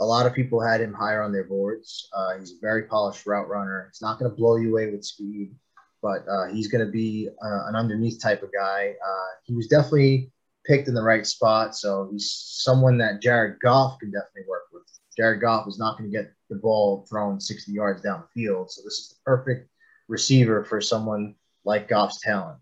a 0.01 0.05
lot 0.05 0.27
of 0.27 0.35
people 0.35 0.61
had 0.61 0.81
him 0.81 0.93
higher 0.93 1.23
on 1.23 1.33
their 1.33 1.45
boards. 1.45 2.09
Uh, 2.13 2.39
he's 2.39 2.53
a 2.53 2.61
very 2.61 2.85
polished 2.85 3.27
route 3.27 3.49
runner. 3.49 3.89
He's 3.91 4.03
not 4.03 4.19
going 4.19 4.31
to 4.31 4.37
blow 4.37 4.57
you 4.57 4.71
away 4.71 4.91
with 4.91 5.05
speed, 5.05 5.55
but 6.03 6.25
uh, 6.29 6.47
he's 6.53 6.69
going 6.69 6.85
to 6.85 6.91
be 6.91 7.29
uh, 7.43 7.67
an 7.69 7.77
underneath 7.77 8.21
type 8.23 8.43
of 8.43 8.53
guy. 8.53 8.95
Uh, 9.05 9.27
he 9.45 9.55
was 9.55 9.67
definitely 9.67 10.31
picked 10.67 10.89
in 10.89 10.95
the 10.95 11.03
right 11.03 11.27
spot, 11.27 11.75
so 11.77 12.09
he's 12.13 12.31
someone 12.31 12.99
that 12.99 13.21
Jared 13.23 13.59
Goff 13.61 13.99
can 13.99 14.11
definitely 14.11 14.49
work 14.49 14.65
with. 14.73 14.83
Jared 15.17 15.41
Goff 15.41 15.67
is 15.67 15.79
not 15.79 15.99
going 15.99 16.11
to 16.11 16.17
get 16.17 16.33
the 16.51 16.57
ball 16.57 17.05
thrown 17.11 17.41
60 17.41 17.73
yards 17.73 18.03
down 18.03 18.23
the 18.23 18.41
field, 18.41 18.71
so 18.71 18.83
this 18.83 18.95
is 18.99 19.09
the 19.09 19.17
perfect 19.25 19.69
receiver 20.09 20.65
for 20.65 20.81
someone 20.81 21.35
like 21.65 21.89
Goff's 21.89 22.21
talent. 22.21 22.59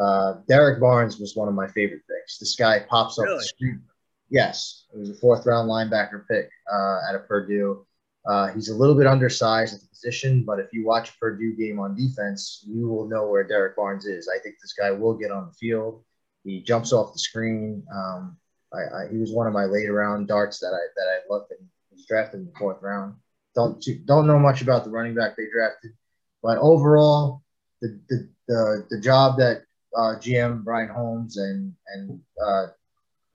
Uh, 0.00 0.34
Derrick 0.48 0.80
Barnes 0.80 1.18
was 1.18 1.36
one 1.36 1.48
of 1.48 1.54
my 1.54 1.68
favorite 1.68 2.02
picks. 2.08 2.38
This 2.38 2.56
guy 2.56 2.80
pops 2.88 3.18
up 3.18 3.26
Really? 3.26 3.38
the 3.38 3.42
street. 3.44 3.76
Yes, 4.30 4.86
it 4.94 4.98
was 4.98 5.10
a 5.10 5.14
fourth 5.14 5.44
round 5.44 5.68
linebacker 5.68 6.26
pick 6.26 6.48
uh, 6.72 7.00
out 7.08 7.14
of 7.14 7.28
Purdue. 7.28 7.86
Uh, 8.24 8.52
he's 8.52 8.68
a 8.68 8.74
little 8.74 8.94
bit 8.94 9.06
undersized 9.06 9.74
at 9.74 9.80
the 9.80 9.86
position, 9.88 10.44
but 10.44 10.60
if 10.60 10.72
you 10.72 10.84
watch 10.86 11.10
a 11.10 11.18
Purdue 11.18 11.54
game 11.56 11.80
on 11.80 11.96
defense, 11.96 12.64
you 12.66 12.88
will 12.88 13.08
know 13.08 13.28
where 13.28 13.44
Derrick 13.44 13.76
Barnes 13.76 14.06
is. 14.06 14.28
I 14.28 14.38
think 14.38 14.56
this 14.60 14.74
guy 14.74 14.90
will 14.90 15.14
get 15.14 15.32
on 15.32 15.46
the 15.46 15.52
field. 15.54 16.04
He 16.44 16.62
jumps 16.62 16.92
off 16.92 17.12
the 17.12 17.18
screen. 17.18 17.84
Um, 17.92 18.36
I, 18.72 18.78
I, 18.78 19.08
he 19.10 19.18
was 19.18 19.32
one 19.32 19.46
of 19.46 19.52
my 19.52 19.64
later 19.64 19.94
round 19.94 20.28
darts 20.28 20.58
that 20.60 20.72
I 20.72 20.84
that 20.96 21.08
I 21.08 21.32
looked 21.32 21.50
and 21.50 21.60
was 21.90 22.06
drafted 22.06 22.40
in 22.40 22.46
the 22.46 22.52
fourth 22.58 22.80
round. 22.80 23.14
Don't 23.54 23.84
don't 24.06 24.26
know 24.26 24.38
much 24.38 24.62
about 24.62 24.84
the 24.84 24.90
running 24.90 25.14
back 25.14 25.36
they 25.36 25.46
drafted, 25.52 25.92
but 26.42 26.58
overall, 26.58 27.42
the 27.80 28.00
the 28.08 28.28
the, 28.48 28.86
the 28.90 29.00
job 29.00 29.36
that 29.38 29.62
uh, 29.96 30.16
GM 30.18 30.64
Brian 30.64 30.88
Holmes 30.88 31.36
and 31.36 31.74
and 31.94 32.20
uh, 32.44 32.66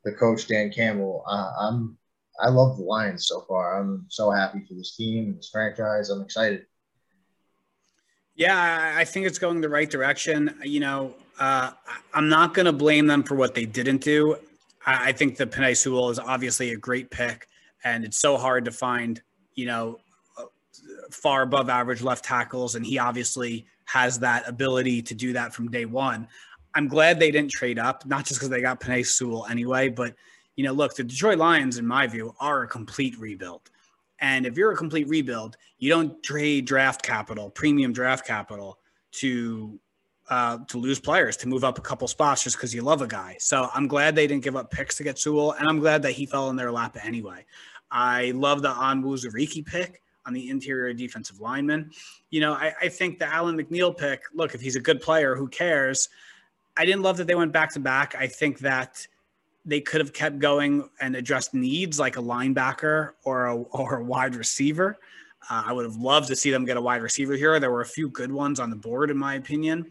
the 0.04 0.14
coach 0.14 0.48
Dan 0.48 0.72
Campbell. 0.72 1.24
I'm 1.28 1.97
I 2.40 2.50
love 2.50 2.78
the 2.78 2.84
Lions 2.84 3.28
so 3.28 3.42
far. 3.42 3.80
I'm 3.80 4.06
so 4.10 4.32
happy 4.32 4.64
for 4.68 4.74
this 4.76 4.96
team, 4.96 5.26
and 5.26 5.38
this 5.38 5.50
franchise. 5.50 6.10
I'm 6.10 6.22
excited. 6.22 6.66
Yeah, 8.36 8.94
I 8.96 9.04
think 9.04 9.26
it's 9.26 9.40
going 9.40 9.62
the 9.62 9.70
right 9.70 9.90
direction. 9.90 10.60
You 10.64 10.80
know, 10.80 11.16
uh, 11.40 11.72
I'm 12.14 12.30
not 12.30 12.54
going 12.54 12.68
to 12.68 12.74
blame 12.74 13.08
them 13.08 13.24
for 13.24 13.36
what 13.36 13.56
they 13.56 13.66
didn't 13.66 14.02
do. 14.02 14.38
I, 14.86 15.12
think 15.12 15.36
the 15.36 15.46
Penei 15.46 15.76
Sewell 15.76 16.10
is 16.12 16.20
obviously 16.20 16.72
a 16.72 16.78
great 16.78 17.10
pick, 17.10 17.48
and 17.84 18.06
it's 18.06 18.20
so 18.20 18.38
hard 18.38 18.64
to 18.66 18.72
find, 18.72 19.22
you 19.56 19.66
know, 19.66 20.00
far 21.12 21.42
above 21.42 21.70
average 21.70 22.02
left 22.02 22.24
tackles, 22.24 22.76
and 22.76 22.86
he 22.86 22.98
obviously 23.00 23.66
has 23.86 24.20
that 24.20 24.48
ability 24.48 25.02
to 25.02 25.14
do 25.14 25.34
that 25.34 25.54
from 25.54 25.70
day 25.70 25.86
one. 25.86 26.28
I'm 26.74 26.88
glad 26.88 27.20
they 27.20 27.32
didn't 27.32 27.52
trade 27.52 27.80
up, 27.80 28.06
not 28.06 28.26
just 28.26 28.40
because 28.40 28.50
they 28.50 28.62
got 28.62 28.80
Penei 28.80 29.06
Sewell 29.06 29.48
anyway, 29.50 29.90
but 29.90 30.14
you 30.58 30.64
know, 30.64 30.74
look, 30.74 30.95
the 30.95 31.03
Detroit 31.03 31.38
Lions, 31.38 31.78
in 31.78 31.88
my 31.88 32.08
view, 32.08 32.36
are 32.39 32.64
a 32.64 32.68
complete 32.68 33.18
rebuild. 33.18 33.70
And 34.20 34.45
if 34.45 34.58
you're 34.58 34.72
a 34.72 34.76
complete 34.76 35.08
rebuild, 35.08 35.55
you 35.78 35.89
don't 35.89 36.22
trade 36.24 36.66
draft 36.66 37.03
capital, 37.03 37.51
premium 37.51 37.93
draft 37.93 38.26
capital, 38.26 38.80
to 39.14 39.80
uh, 40.30 40.58
to 40.68 40.78
lose 40.78 40.99
players, 40.99 41.38
to 41.38 41.47
move 41.47 41.64
up 41.64 41.78
a 41.78 41.82
couple 41.82 42.05
spots 42.08 42.43
just 42.43 42.58
because 42.58 42.76
you 42.76 42.82
love 42.82 43.01
a 43.01 43.08
guy. 43.08 43.38
So 43.39 43.70
I'm 43.74 43.88
glad 43.88 44.14
they 44.14 44.28
didn't 44.28 44.43
give 44.43 44.58
up 44.58 44.70
picks 44.70 44.97
to 44.97 45.03
get 45.03 45.18
Sewell, 45.18 45.53
and 45.53 45.70
I'm 45.70 45.80
glad 45.80 46.01
that 46.01 46.12
he 46.12 46.26
fell 46.26 46.49
in 46.49 46.58
their 46.58 46.72
lap 46.72 46.97
anyway. 47.01 47.45
I 47.91 48.32
love 48.32 48.62
the 48.62 48.74
Onwuzurike 48.74 49.66
pick 49.66 50.01
on 50.26 50.34
the 50.34 50.49
interior 50.49 50.93
defensive 50.93 51.39
lineman. 51.39 51.91
You 52.30 52.41
know, 52.41 52.53
I, 52.53 52.74
I 52.82 52.89
think 52.89 53.20
the 53.20 53.34
Alim 53.34 53.58
McNeill 53.58 53.97
pick, 53.97 54.24
look, 54.34 54.53
if 54.53 54.60
he's 54.60 54.76
a 54.76 54.82
good 54.82 54.99
player, 54.99 55.36
who 55.36 55.47
cares? 55.47 56.10
I 56.76 56.84
didn't 56.84 57.03
love 57.03 57.16
that 57.18 57.28
they 57.28 57.36
went 57.36 57.53
back 57.53 57.72
to 57.74 57.80
back. 57.80 58.14
I 58.20 58.28
think 58.28 58.60
that 58.60 59.08
they 59.68 59.82
could 59.82 59.99
have 59.99 60.13
kept 60.13 60.39
going 60.39 60.89
and 61.01 61.15
addressed 61.15 61.53
needs 61.53 61.99
like 61.99 62.18
a 62.18 62.22
linebacker 62.22 63.11
or 63.24 63.47
a, 63.47 63.55
or 63.61 63.97
a 63.97 64.03
wide 64.03 64.36
receiver. 64.36 64.97
Uh, 65.49 65.63
I 65.68 65.74
would 65.74 65.86
have 65.86 65.97
loved 65.97 66.28
to 66.30 66.36
see 66.36 66.49
them 66.49 66.65
get 66.65 66.78
a 66.78 66.82
wide 66.82 67.01
receiver 67.01 67.34
here. 67.34 67.59
There 67.59 67.72
were 67.72 67.82
a 67.82 67.86
few 67.86 68.09
good 68.09 68.32
ones 68.32 68.59
on 68.59 68.70
the 68.70 68.76
board, 68.76 69.11
in 69.11 69.18
my 69.18 69.36
opinion, 69.36 69.88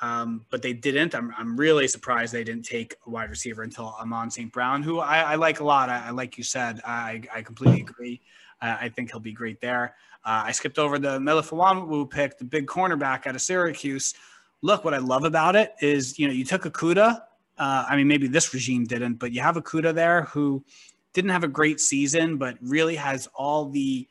um, 0.00 0.44
but 0.50 0.62
they 0.62 0.72
didn't. 0.72 1.14
I'm, 1.14 1.34
I'm 1.36 1.56
really 1.56 1.88
surprised 1.88 2.32
they 2.32 2.44
didn't 2.44 2.64
take 2.64 2.96
a 3.06 3.10
wide 3.10 3.30
receiver 3.30 3.62
until 3.62 3.96
Amon 4.00 4.30
St. 4.30 4.52
Brown, 4.52 4.82
who 4.82 5.00
I, 5.00 5.20
I, 5.20 5.34
like 5.34 5.60
a 5.60 5.64
lot. 5.64 5.88
I, 5.88 6.06
I 6.06 6.10
like 6.10 6.38
you 6.38 6.44
said, 6.44 6.80
I, 6.86 7.22
I 7.34 7.42
completely 7.42 7.80
agree. 7.80 8.20
Uh, 8.62 8.76
I 8.80 8.88
think 8.88 9.10
he'll 9.10 9.20
be 9.20 9.32
great 9.32 9.60
there. 9.60 9.94
Uh, 10.24 10.44
I 10.46 10.52
skipped 10.52 10.78
over 10.78 10.98
the 10.98 11.18
Melifonwu 11.18 12.08
pick, 12.08 12.38
the 12.38 12.44
big 12.44 12.66
cornerback 12.66 13.26
out 13.26 13.34
of 13.34 13.42
Syracuse. 13.42 14.14
Look, 14.62 14.84
what 14.84 14.94
I 14.94 14.98
love 14.98 15.24
about 15.24 15.56
it 15.56 15.74
is, 15.82 16.18
you 16.18 16.26
know, 16.26 16.32
you 16.32 16.44
took 16.44 16.62
Okudah. 16.62 17.20
Uh, 17.58 17.86
I 17.88 17.96
mean, 17.96 18.08
maybe 18.08 18.26
this 18.26 18.52
regime 18.52 18.84
didn't, 18.84 19.14
but 19.14 19.32
you 19.32 19.40
have 19.40 19.56
Okudah 19.56 19.94
there 19.94 20.22
who 20.22 20.64
didn't 21.12 21.30
have 21.30 21.44
a 21.44 21.48
great 21.48 21.80
season, 21.80 22.36
but 22.36 22.56
really 22.60 22.96
has 22.96 23.28
all 23.34 23.68
the 23.68 24.08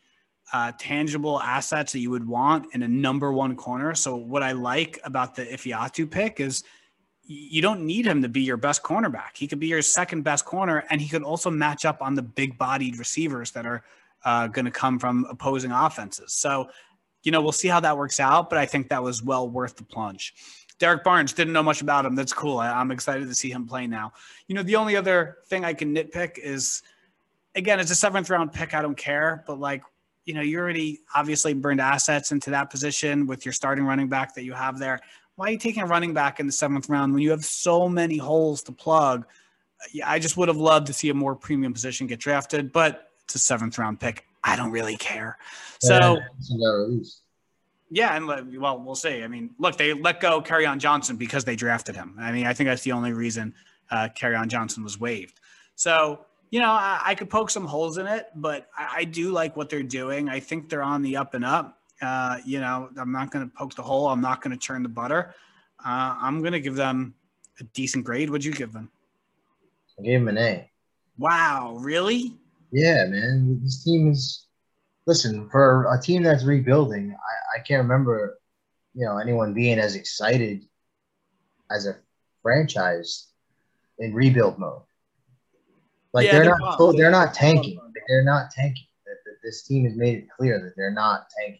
uh, 0.53 0.71
tangible 0.77 1.41
assets 1.41 1.91
that 1.91 1.99
you 1.99 2.09
would 2.09 2.27
want 2.27 2.73
in 2.73 2.83
a 2.83 2.87
number 2.87 3.33
one 3.33 3.55
corner. 3.55 3.95
So 3.95 4.15
what 4.15 4.43
I 4.43 4.51
like 4.51 4.99
about 5.03 5.35
the 5.35 5.45
Ifeatu 5.45 6.09
pick 6.09 6.39
is 6.39 6.63
you 7.25 7.61
don't 7.61 7.85
need 7.85 8.05
him 8.05 8.21
to 8.21 8.29
be 8.29 8.41
your 8.41 8.57
best 8.57 8.83
cornerback. 8.83 9.35
He 9.35 9.47
could 9.47 9.59
be 9.59 9.67
your 9.67 9.81
second 9.81 10.23
best 10.23 10.45
corner, 10.45 10.83
and 10.89 11.01
he 11.01 11.07
could 11.07 11.23
also 11.23 11.49
match 11.49 11.85
up 11.85 12.01
on 12.01 12.15
the 12.15 12.21
big 12.21 12.57
bodied 12.57 12.97
receivers 12.99 13.51
that 13.51 13.65
are 13.65 13.83
uh, 14.25 14.47
going 14.47 14.65
to 14.65 14.71
come 14.71 14.99
from 14.99 15.25
opposing 15.29 15.71
offenses. 15.71 16.33
So, 16.33 16.69
you 17.23 17.31
know, 17.31 17.41
we'll 17.41 17.51
see 17.51 17.69
how 17.69 17.79
that 17.79 17.97
works 17.97 18.19
out, 18.19 18.49
but 18.49 18.59
I 18.59 18.65
think 18.65 18.89
that 18.89 19.01
was 19.01 19.23
well 19.23 19.49
worth 19.49 19.77
the 19.77 19.83
plunge. 19.83 20.33
Derrick 20.83 21.05
Barnes 21.05 21.31
didn't 21.31 21.53
know 21.53 21.63
much 21.63 21.81
about 21.81 22.05
him. 22.05 22.13
That's 22.13 22.33
cool. 22.33 22.57
I, 22.57 22.81
am 22.81 22.91
excited 22.91 23.29
to 23.29 23.33
see 23.33 23.49
him 23.49 23.65
play 23.65 23.87
now. 23.87 24.11
You 24.49 24.55
know, 24.55 24.63
the 24.63 24.75
only 24.75 24.97
other 24.97 25.37
thing 25.47 25.63
I 25.63 25.73
can 25.73 25.95
nitpick 25.95 26.37
is, 26.37 26.83
again, 27.55 27.79
it's 27.79 27.89
a 27.89 27.95
seventh 27.95 28.29
round 28.29 28.51
pick. 28.51 28.73
I 28.73 28.81
don't 28.81 28.97
care, 28.97 29.45
but 29.47 29.61
like, 29.61 29.81
you 30.25 30.33
know, 30.33 30.41
you 30.41 30.59
already 30.59 30.99
obviously 31.15 31.53
burned 31.53 31.79
assets 31.79 32.33
into 32.33 32.49
that 32.49 32.69
position 32.69 33.27
with 33.27 33.45
your 33.45 33.53
starting 33.53 33.85
running 33.85 34.09
back 34.09 34.35
that 34.35 34.43
you 34.43 34.51
have 34.51 34.77
there. 34.77 34.99
Why 35.37 35.47
are 35.47 35.51
you 35.51 35.57
taking 35.57 35.83
a 35.83 35.85
running 35.85 36.13
back 36.13 36.41
in 36.41 36.47
the 36.47 36.51
seventh 36.51 36.89
round 36.89 37.13
when 37.13 37.23
you 37.23 37.31
have 37.31 37.45
so 37.45 37.87
many 37.87 38.17
holes 38.17 38.61
to 38.63 38.73
plug? 38.73 39.25
I 40.05 40.19
just 40.19 40.35
would 40.35 40.49
have 40.49 40.57
loved 40.57 40.87
to 40.87 40.93
see 40.93 41.07
a 41.07 41.13
more 41.13 41.33
premium 41.33 41.71
position 41.71 42.07
get 42.07 42.19
drafted, 42.19 42.73
but 42.73 43.07
it's 43.23 43.35
a 43.35 43.39
seventh 43.39 43.77
round 43.77 44.01
pick. 44.01 44.27
I 44.43 44.57
don't 44.57 44.71
really 44.71 44.97
care. 44.97 45.37
So, 45.79 46.19
yeah, 47.93 48.15
and 48.15 48.59
well, 48.59 48.79
we'll 48.79 48.95
see. 48.95 49.21
I 49.21 49.27
mean, 49.27 49.51
look, 49.59 49.77
they 49.77 49.93
let 49.93 50.19
go 50.19 50.41
Kerryon 50.41 50.79
Johnson 50.79 51.15
because 51.15 51.45
they 51.45 51.55
drafted 51.55 51.95
him. 51.95 52.15
I 52.19 52.31
mean, 52.31 52.47
I 52.47 52.53
think 52.53 52.67
that's 52.67 52.81
the 52.81 52.91
only 52.91 53.13
reason 53.13 53.53
uh, 53.91 54.09
Kerryon 54.17 54.47
Johnson 54.47 54.83
was 54.83 54.99
waived. 54.99 55.39
So, 55.75 56.25
you 56.49 56.59
know, 56.59 56.71
I, 56.71 57.01
I, 57.05 57.15
could 57.15 57.29
poke 57.29 57.51
some 57.51 57.65
holes 57.65 57.99
in 57.99 58.07
it, 58.07 58.29
but 58.35 58.67
I, 58.75 58.89
I, 58.97 59.03
do 59.03 59.31
like 59.31 59.55
what 59.55 59.69
they're 59.69 59.83
doing. 59.83 60.27
I 60.27 60.39
think 60.39 60.69
they're 60.69 60.81
on 60.81 61.03
the 61.03 61.17
up 61.17 61.35
and 61.35 61.45
up. 61.45 61.79
Uh, 62.01 62.37
you 62.43 62.59
know, 62.59 62.89
I'm 62.97 63.11
not 63.11 63.29
going 63.29 63.47
to 63.47 63.55
poke 63.55 63.75
the 63.75 63.83
hole. 63.83 64.07
I'm 64.07 64.21
not 64.21 64.41
going 64.41 64.51
to 64.51 64.59
churn 64.59 64.81
the 64.81 64.89
butter. 64.89 65.35
Uh, 65.85 66.15
I'm 66.19 66.41
going 66.41 66.53
to 66.53 66.59
give 66.59 66.75
them 66.75 67.13
a 67.59 67.63
decent 67.75 68.05
grade. 68.05 68.29
What'd 68.29 68.43
you 68.45 68.53
give 68.53 68.73
them? 68.73 68.89
I 69.99 70.01
gave 70.01 70.19
them 70.19 70.29
an 70.29 70.37
A. 70.39 70.71
Wow, 71.19 71.77
really? 71.79 72.33
Yeah, 72.71 73.05
man. 73.05 73.59
This 73.63 73.83
team 73.83 74.11
is 74.11 74.42
listen 75.05 75.49
for 75.49 75.87
a 75.93 76.01
team 76.01 76.23
that's 76.23 76.43
rebuilding. 76.43 77.11
I, 77.11 77.59
I 77.59 77.63
can't 77.63 77.81
remember, 77.81 78.39
you 78.93 79.05
know, 79.05 79.17
anyone 79.17 79.53
being 79.53 79.79
as 79.79 79.95
excited 79.95 80.65
as 81.71 81.87
a 81.87 81.95
franchise 82.41 83.27
in 83.99 84.13
rebuild 84.13 84.57
mode. 84.59 84.81
Like 86.13 86.27
yeah, 86.27 86.33
they're, 86.33 86.43
they're 86.43 86.59
not, 86.59 86.79
not 86.79 86.95
they're 86.95 87.11
not 87.11 87.33
tanking. 87.33 87.79
They're 88.07 88.23
not 88.23 88.51
tanking. 88.51 88.85
This 89.43 89.63
team 89.63 89.83
has 89.85 89.95
made 89.95 90.19
it 90.19 90.27
clear 90.29 90.61
that 90.61 90.73
they're 90.77 90.91
not 90.91 91.27
tanking. 91.37 91.59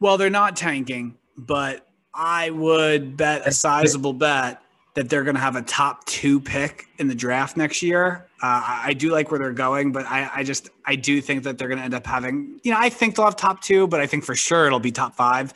Well, 0.00 0.16
they're 0.16 0.30
not 0.30 0.56
tanking, 0.56 1.16
but 1.36 1.86
I 2.14 2.50
would 2.50 3.16
bet 3.16 3.46
a 3.46 3.52
sizable 3.52 4.14
bet 4.14 4.62
that 4.94 5.08
they're 5.08 5.24
going 5.24 5.34
to 5.34 5.40
have 5.40 5.56
a 5.56 5.62
top 5.62 6.04
two 6.06 6.40
pick 6.40 6.86
in 6.98 7.08
the 7.08 7.14
draft 7.14 7.56
next 7.56 7.82
year. 7.82 8.26
Uh, 8.42 8.62
I 8.64 8.94
do 8.94 9.10
like 9.10 9.30
where 9.30 9.40
they're 9.40 9.52
going, 9.52 9.92
but 9.92 10.06
I, 10.06 10.30
I 10.36 10.42
just 10.44 10.70
I 10.86 10.96
do 10.96 11.20
think 11.20 11.42
that 11.44 11.58
they're 11.58 11.68
going 11.68 11.78
to 11.78 11.84
end 11.84 11.94
up 11.94 12.06
having. 12.06 12.60
You 12.62 12.72
know, 12.72 12.78
I 12.78 12.88
think 12.88 13.16
they'll 13.16 13.24
have 13.24 13.36
top 13.36 13.60
two, 13.60 13.86
but 13.86 14.00
I 14.00 14.06
think 14.06 14.24
for 14.24 14.34
sure 14.34 14.66
it'll 14.66 14.80
be 14.80 14.92
top 14.92 15.14
five. 15.14 15.52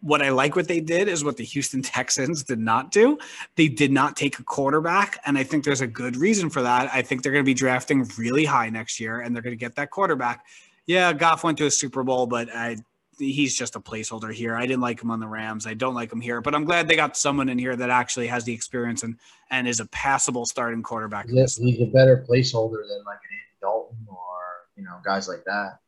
What 0.00 0.22
I 0.22 0.30
like 0.30 0.56
what 0.56 0.66
they 0.66 0.80
did 0.80 1.08
is 1.08 1.22
what 1.22 1.36
the 1.36 1.44
Houston 1.44 1.82
Texans 1.82 2.42
did 2.42 2.58
not 2.58 2.90
do. 2.90 3.18
They 3.56 3.68
did 3.68 3.92
not 3.92 4.16
take 4.16 4.38
a 4.38 4.42
quarterback, 4.42 5.20
and 5.24 5.38
I 5.38 5.44
think 5.44 5.64
there's 5.64 5.82
a 5.82 5.86
good 5.86 6.16
reason 6.16 6.50
for 6.50 6.62
that. 6.62 6.90
I 6.92 7.02
think 7.02 7.22
they're 7.22 7.32
going 7.32 7.44
to 7.44 7.48
be 7.48 7.54
drafting 7.54 8.08
really 8.18 8.44
high 8.44 8.70
next 8.70 8.98
year, 8.98 9.20
and 9.20 9.34
they're 9.34 9.42
going 9.42 9.56
to 9.56 9.60
get 9.60 9.76
that 9.76 9.90
quarterback. 9.90 10.44
Yeah, 10.86 11.12
Goff 11.12 11.44
went 11.44 11.58
to 11.58 11.66
a 11.66 11.70
Super 11.70 12.02
Bowl, 12.02 12.26
but 12.26 12.48
I 12.52 12.78
he's 13.20 13.56
just 13.56 13.76
a 13.76 13.80
placeholder 13.80 14.32
here. 14.32 14.56
I 14.56 14.66
didn't 14.66 14.80
like 14.80 15.00
him 15.00 15.10
on 15.10 15.20
the 15.20 15.26
Rams. 15.26 15.66
I 15.66 15.74
don't 15.74 15.94
like 15.94 16.12
him 16.12 16.20
here, 16.20 16.40
but 16.40 16.54
I'm 16.54 16.64
glad 16.64 16.88
they 16.88 16.96
got 16.96 17.16
someone 17.16 17.48
in 17.48 17.58
here 17.58 17.76
that 17.76 17.90
actually 17.90 18.26
has 18.28 18.44
the 18.44 18.52
experience 18.52 19.02
and 19.02 19.16
and 19.50 19.68
is 19.68 19.80
a 19.80 19.86
passable 19.86 20.46
starting 20.46 20.82
quarterback. 20.82 21.28
He's, 21.28 21.58
a, 21.58 21.62
he's 21.62 21.80
a 21.80 21.86
better 21.86 22.24
placeholder 22.28 22.82
than 22.88 23.04
like 23.06 23.18
an 23.18 23.30
Andy 23.32 23.58
Dalton 23.60 23.98
or 24.08 24.40
you 24.76 24.84
know 24.84 24.98
guys 25.04 25.28
like 25.28 25.44
that. 25.44 25.78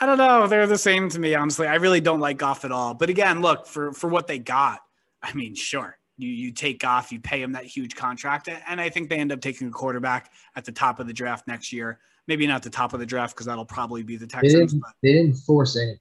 I 0.00 0.06
don't 0.06 0.18
know. 0.18 0.46
They're 0.46 0.66
the 0.66 0.78
same 0.78 1.08
to 1.10 1.18
me, 1.18 1.34
honestly. 1.34 1.66
I 1.66 1.74
really 1.74 2.00
don't 2.00 2.20
like 2.20 2.38
Goff 2.38 2.64
at 2.64 2.72
all. 2.72 2.94
But 2.94 3.10
again, 3.10 3.42
look 3.42 3.66
for 3.66 3.92
for 3.92 4.08
what 4.08 4.26
they 4.26 4.38
got. 4.38 4.80
I 5.22 5.32
mean, 5.34 5.54
sure. 5.54 5.98
You, 6.20 6.28
you 6.28 6.52
take 6.52 6.80
Goff, 6.80 7.12
you 7.12 7.20
pay 7.20 7.40
him 7.40 7.52
that 7.52 7.64
huge 7.64 7.94
contract, 7.94 8.48
and 8.48 8.80
I 8.80 8.88
think 8.88 9.08
they 9.08 9.18
end 9.18 9.30
up 9.30 9.40
taking 9.40 9.68
a 9.68 9.70
quarterback 9.70 10.32
at 10.56 10.64
the 10.64 10.72
top 10.72 10.98
of 10.98 11.06
the 11.06 11.12
draft 11.12 11.46
next 11.46 11.72
year 11.72 12.00
maybe 12.28 12.46
not 12.46 12.62
the 12.62 12.70
top 12.70 12.92
of 12.92 13.00
the 13.00 13.06
draft 13.06 13.34
because 13.34 13.46
that'll 13.46 13.64
probably 13.64 14.04
be 14.04 14.16
the 14.16 14.26
Texans. 14.26 14.52
They 14.52 14.60
didn't, 14.60 14.82
they 15.02 15.12
didn't 15.14 15.34
force 15.34 15.76
anything. 15.76 15.98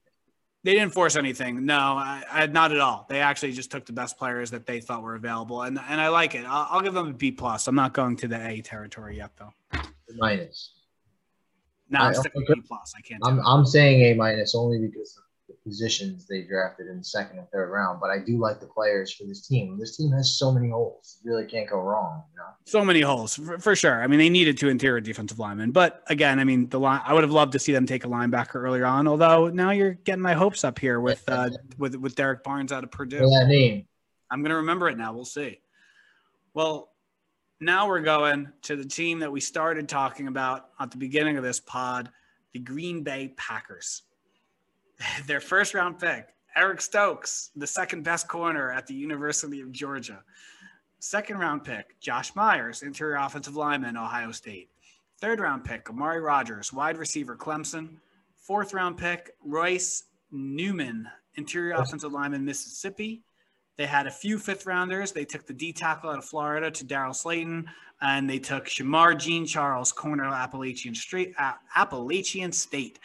They 0.64 0.74
didn't 0.74 0.94
force 0.94 1.16
anything. 1.16 1.66
No, 1.66 1.78
I, 1.78 2.24
I, 2.30 2.46
not 2.48 2.74
at 2.74 2.80
all. 2.80 3.06
They 3.10 3.22
actually 3.22 3.54
just 3.54 3.72
took 3.72 3.86
the 3.86 3.94
best 3.94 4.18
players 4.18 4.52
that 4.52 4.66
they 4.66 4.82
thought 4.82 5.02
were 5.02 5.16
available, 5.16 5.62
and 5.62 5.80
and 5.80 6.02
I 6.02 6.10
like 6.10 6.36
it. 6.36 6.44
I'll, 6.46 6.68
I'll 6.70 6.82
give 6.82 6.94
them 6.94 7.08
a 7.08 7.14
B 7.14 7.32
plus. 7.32 7.68
I'm 7.68 7.76
not 7.76 7.94
going 7.94 8.18
to 8.18 8.28
the 8.28 8.46
A 8.46 8.62
territory 8.62 9.18
yet, 9.18 9.32
though. 9.38 9.54
Minus. 10.18 10.74
No, 11.90 12.00
I'm 12.00 12.14
sticking 12.14 12.44
B 12.46 12.62
plus. 12.68 12.94
I 12.98 13.02
can't. 13.02 13.22
I'm, 13.26 13.40
I'm 13.46 13.66
saying 13.66 14.02
A 14.02 14.14
minus 14.16 14.56
only 14.56 14.80
because 14.80 15.14
the 15.14 15.22
positions 15.68 16.26
they 16.26 16.44
drafted 16.44 16.88
in 16.88 17.00
the 17.00 17.04
second 17.04 17.40
and 17.40 17.48
third 17.50 17.70
round. 17.70 18.00
But 18.00 18.10
I 18.10 18.20
do 18.20 18.40
like 18.40 18.60
the 18.60 18.68
players 18.68 19.14
for 19.14 19.26
this 19.26 19.48
team. 19.48 19.78
This 19.78 19.98
team 19.98 20.12
has 20.14 20.38
so 20.38 20.52
many 20.52 20.70
holes. 20.70 21.20
You 21.24 21.32
really 21.32 21.46
can't 21.46 21.70
go 21.70 21.80
wrong. 21.80 22.24
You 22.32 22.40
know? 22.40 22.46
So 22.66 22.86
many 22.86 23.02
holes 23.02 23.36
for, 23.36 23.60
for, 23.60 23.76
sure. 23.76 24.02
I 24.02 24.08
mean, 24.08 24.20
they 24.20 24.30
needed 24.30 24.58
two 24.58 24.70
interior 24.70 25.02
defensive 25.02 25.40
linemen, 25.40 25.72
but 25.72 26.04
again, 26.08 26.40
I 26.40 26.44
mean, 26.44 26.70
the 26.70 26.80
line. 26.80 27.02
I 27.06 27.14
would 27.14 27.24
have 27.24 27.32
loved 27.32 27.52
to 27.54 27.60
see 27.60 27.74
them 27.74 27.86
take 27.86 28.06
a 28.06 28.08
linebacker 28.08 28.56
earlier 28.56 28.86
on. 28.86 29.08
Although 29.08 29.50
now 29.50 29.72
you're 29.72 29.94
getting 29.94 30.22
my 30.22 30.34
hopes 30.34 30.64
up 30.64 30.80
here 30.80 31.02
with 31.02 31.24
uh, 31.28 31.50
with 31.78 31.96
with 31.96 32.16
Derrick 32.16 32.44
Barnes 32.44 32.72
out 32.72 32.84
of 32.84 32.92
Purdue. 32.92 33.20
that 33.20 33.48
name. 33.48 33.86
I'm 34.32 34.42
gonna 34.42 34.58
remember 34.58 34.90
it 34.90 34.98
now. 34.98 35.14
We'll 35.14 35.26
see. 35.26 35.60
Well, 36.54 36.90
now 37.60 37.88
we're 37.88 38.02
going 38.02 38.50
to 38.64 38.76
the 38.76 38.86
team 38.86 39.20
that 39.20 39.32
we 39.32 39.40
started 39.40 39.90
talking 39.90 40.28
about 40.28 40.70
at 40.80 40.92
the 40.92 40.98
beginning 40.98 41.38
of 41.38 41.44
this 41.44 41.60
pod, 41.60 42.10
the 42.54 42.60
Green 42.60 43.04
Bay 43.04 43.34
Packers. 43.36 44.04
Their 45.26 45.40
first 45.40 45.74
round 45.74 46.00
pick. 46.00 46.28
Eric 46.56 46.82
Stokes, 46.82 47.52
the 47.56 47.68
second 47.68 48.04
best 48.04 48.28
corner 48.28 48.72
at 48.72 48.88
the 48.88 48.94
University 48.96 49.62
of 49.62 49.72
Georgia. 49.72 50.24
Second 51.00 51.38
round 51.38 51.64
pick, 51.64 52.00
Josh 52.00 52.34
Myers, 52.36 52.82
interior 52.82 53.18
offensive 53.18 53.56
lineman, 53.56 53.96
Ohio 53.96 54.32
State. 54.32 54.70
Third 55.20 55.40
round 55.40 55.64
pick, 55.64 55.88
Amari 55.90 56.20
Rogers, 56.20 56.74
wide 56.74 56.98
receiver, 56.98 57.36
Clemson. 57.36 57.98
Fourth 58.36 58.74
round 58.74 58.98
pick, 58.98 59.36
Royce 59.46 60.06
Newman, 60.32 61.08
interior 61.36 61.76
offensive 61.76 62.12
lineman, 62.12 62.44
Mississippi. 62.44 63.22
They 63.76 63.86
had 63.86 64.08
a 64.08 64.12
few 64.12 64.40
fifth 64.40 64.66
rounders. 64.66 65.12
They 65.12 65.26
took 65.26 65.46
the 65.46 65.54
D 65.54 65.72
tackle 65.72 66.10
out 66.10 66.18
of 66.18 66.26
Florida 66.26 66.72
Tedarrell 66.72 67.16
Slaton, 67.16 67.66
and 68.02 68.28
they 68.28 68.40
took 68.40 68.66
Shamar 68.66 69.16
Jean 69.18 69.46
Charles, 69.46 69.92
corner 69.92 70.26
of 70.26 70.34
Appalachian 70.34 70.96
Street, 70.96 71.36
uh, 71.38 71.54
Appalachian 71.76 72.52
State. 72.52 72.98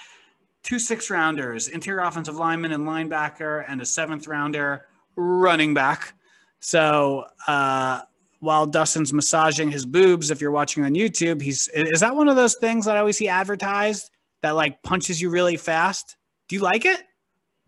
Two 0.63 0.79
six 0.79 1.11
rounders, 1.11 1.69
interior 1.69 2.01
offensive 2.01 2.37
lineman 2.37 2.73
and 2.73 2.87
linebacker, 2.87 3.65
and 3.67 3.81
a 3.81 3.87
seventh 3.87 4.29
rounder, 4.29 4.87
running 5.17 5.75
back. 5.75 6.15
So 6.61 7.25
uh, 7.49 8.03
while 8.39 8.67
Dustin's 8.67 9.13
massaging 9.13 9.71
his 9.71 9.85
boobs, 9.85 10.31
if 10.31 10.41
you're 10.41 10.53
watching 10.53 10.85
on 10.85 10.95
YouTube, 10.95 11.43
he's 11.43 11.69
is 11.75 12.01
that 12.01 12.15
one 12.15 12.29
of 12.29 12.37
those 12.37 12.57
things 12.57 12.85
that 12.87 12.97
I 12.97 13.01
always 13.01 13.17
see 13.17 13.29
advertised 13.29 14.11
that 14.43 14.53
like 14.53 14.83
punches 14.83 15.21
you 15.21 15.31
really 15.31 15.57
fast? 15.57 16.17
Do 16.49 16.57
you 16.57 16.63
like 16.63 16.85
it? 16.85 17.03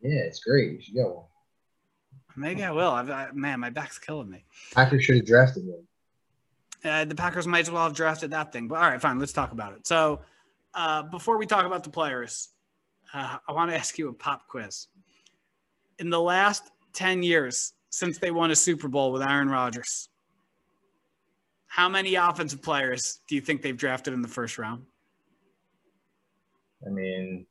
Yeah, 0.01 0.21
it's 0.21 0.41
great. 0.41 0.73
You 0.73 0.81
should 0.81 0.95
get 0.95 1.09
one. 1.09 1.25
Maybe 2.37 2.65
I 2.65 2.71
will. 2.73 2.91
I've, 2.91 3.11
I, 3.11 3.29
man, 3.33 3.61
my 3.61 3.71
back's 3.71 3.99
killing 3.99 4.29
me. 4.29 4.45
Packers 4.73 5.05
should 5.05 5.17
have 5.17 5.27
drafted 5.27 5.65
him. 5.65 5.87
Uh, 6.85 7.05
the 7.05 7.15
Packers 7.15 7.47
might 7.47 7.61
as 7.61 7.71
well 7.71 7.85
have 7.85 7.95
drafted 7.95 8.33
that 8.33 8.53
thing. 8.53 8.69
But 8.69 8.77
all 8.77 8.91
right, 8.91 9.01
fine. 9.01 9.19
Let's 9.19 9.33
talk 9.33 9.53
about 9.53 9.73
it. 9.73 9.87
So 9.87 10.21
uh, 10.75 11.05
before 11.05 11.39
we 11.39 11.47
talk 11.47 11.65
about 11.65 11.85
the 11.85 11.91
players, 11.91 12.49
uh, 13.15 13.39
I 13.47 13.53
want 13.53 13.71
to 13.71 13.77
ask 13.77 13.97
you 13.97 14.09
a 14.09 14.13
pop 14.13 14.49
quiz. 14.49 14.89
In 15.99 16.11
the 16.11 16.21
last 16.21 16.71
10 16.95 17.23
years 17.23 17.73
since 17.91 18.19
they 18.19 18.33
won 18.33 18.51
a 18.51 18.57
Super 18.57 18.89
Bowl 18.89 19.13
with 19.13 19.23
Aaron 19.23 19.49
Rodgers, 19.49 20.09
how 21.67 21.89
many 21.89 22.17
offensive 22.17 22.61
players 22.61 23.21
do 23.29 23.37
you 23.37 23.41
think 23.41 23.63
they've 23.63 23.77
drafted 23.77 24.13
in 24.15 24.23
the 24.23 24.29
first 24.29 24.59
round? 24.59 24.85
I 26.85 26.91
mean, 26.91 27.47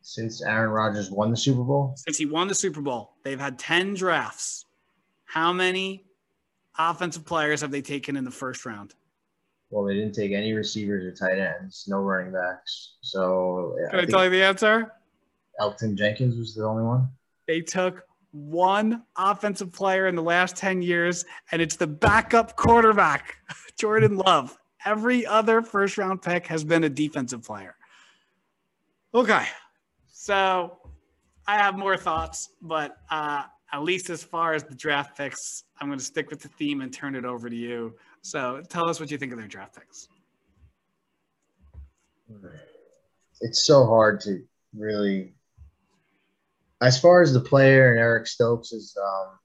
since 0.00 0.42
Aaron 0.42 0.70
Rodgers 0.70 1.10
won 1.10 1.30
the 1.30 1.36
Super 1.36 1.62
Bowl, 1.62 1.94
Since 1.96 2.16
he 2.16 2.26
won 2.26 2.48
the 2.48 2.54
Super 2.54 2.80
Bowl, 2.80 3.12
they've 3.22 3.38
had 3.38 3.58
10 3.58 3.94
drafts. 3.94 4.64
How 5.26 5.52
many 5.52 6.06
offensive 6.78 7.26
players 7.26 7.60
have 7.60 7.70
they 7.70 7.82
taken 7.82 8.16
in 8.16 8.24
the 8.24 8.30
first 8.30 8.64
round? 8.64 8.94
Well, 9.70 9.84
they 9.84 9.94
didn't 9.94 10.14
take 10.14 10.32
any 10.32 10.52
receivers 10.52 11.04
or 11.04 11.12
tight 11.12 11.38
ends, 11.38 11.86
no 11.88 11.98
running 11.98 12.32
backs. 12.32 12.94
So 13.00 13.76
Can 13.90 14.00
I, 14.00 14.02
I 14.02 14.06
tell 14.06 14.24
you 14.24 14.30
the 14.30 14.42
answer? 14.42 14.92
Elgton 15.60 15.96
Jenkins 15.96 16.36
was 16.36 16.54
the 16.54 16.64
only 16.64 16.84
one. 16.84 17.08
They 17.46 17.60
took 17.60 18.04
one 18.30 19.02
offensive 19.16 19.72
player 19.72 20.06
in 20.06 20.14
the 20.14 20.22
last 20.22 20.56
10 20.56 20.82
years, 20.82 21.24
and 21.50 21.62
it's 21.62 21.76
the 21.76 21.86
backup 21.86 22.56
quarterback, 22.56 23.36
Jordan 23.78 24.16
Love. 24.16 24.56
Every 24.84 25.26
other 25.26 25.62
first 25.62 25.98
round 25.98 26.22
pick 26.22 26.46
has 26.46 26.62
been 26.62 26.84
a 26.84 26.88
defensive 26.88 27.42
player. 27.42 27.74
Okay. 29.14 29.46
So 30.12 30.78
I 31.46 31.56
have 31.56 31.76
more 31.76 31.96
thoughts, 31.96 32.50
but 32.60 32.98
uh, 33.10 33.44
at 33.72 33.82
least 33.82 34.10
as 34.10 34.22
far 34.22 34.52
as 34.52 34.64
the 34.64 34.74
draft 34.74 35.16
picks, 35.16 35.64
I'm 35.80 35.88
going 35.88 35.98
to 35.98 36.04
stick 36.04 36.30
with 36.30 36.40
the 36.40 36.48
theme 36.48 36.82
and 36.82 36.92
turn 36.92 37.14
it 37.14 37.24
over 37.24 37.48
to 37.48 37.56
you. 37.56 37.94
So 38.26 38.60
tell 38.68 38.90
us 38.90 38.98
what 38.98 39.08
you 39.12 39.18
think 39.18 39.30
of 39.30 39.38
their 39.38 39.46
draft 39.46 39.76
picks. 39.76 40.08
It's 43.40 43.64
so 43.64 43.86
hard 43.86 44.20
to 44.22 44.42
really. 44.76 45.34
As 46.80 47.00
far 47.00 47.22
as 47.22 47.32
the 47.32 47.40
player 47.40 47.92
and 47.92 48.00
Eric 48.00 48.26
Stokes 48.26 48.72
is, 48.72 48.96
um, 49.00 49.38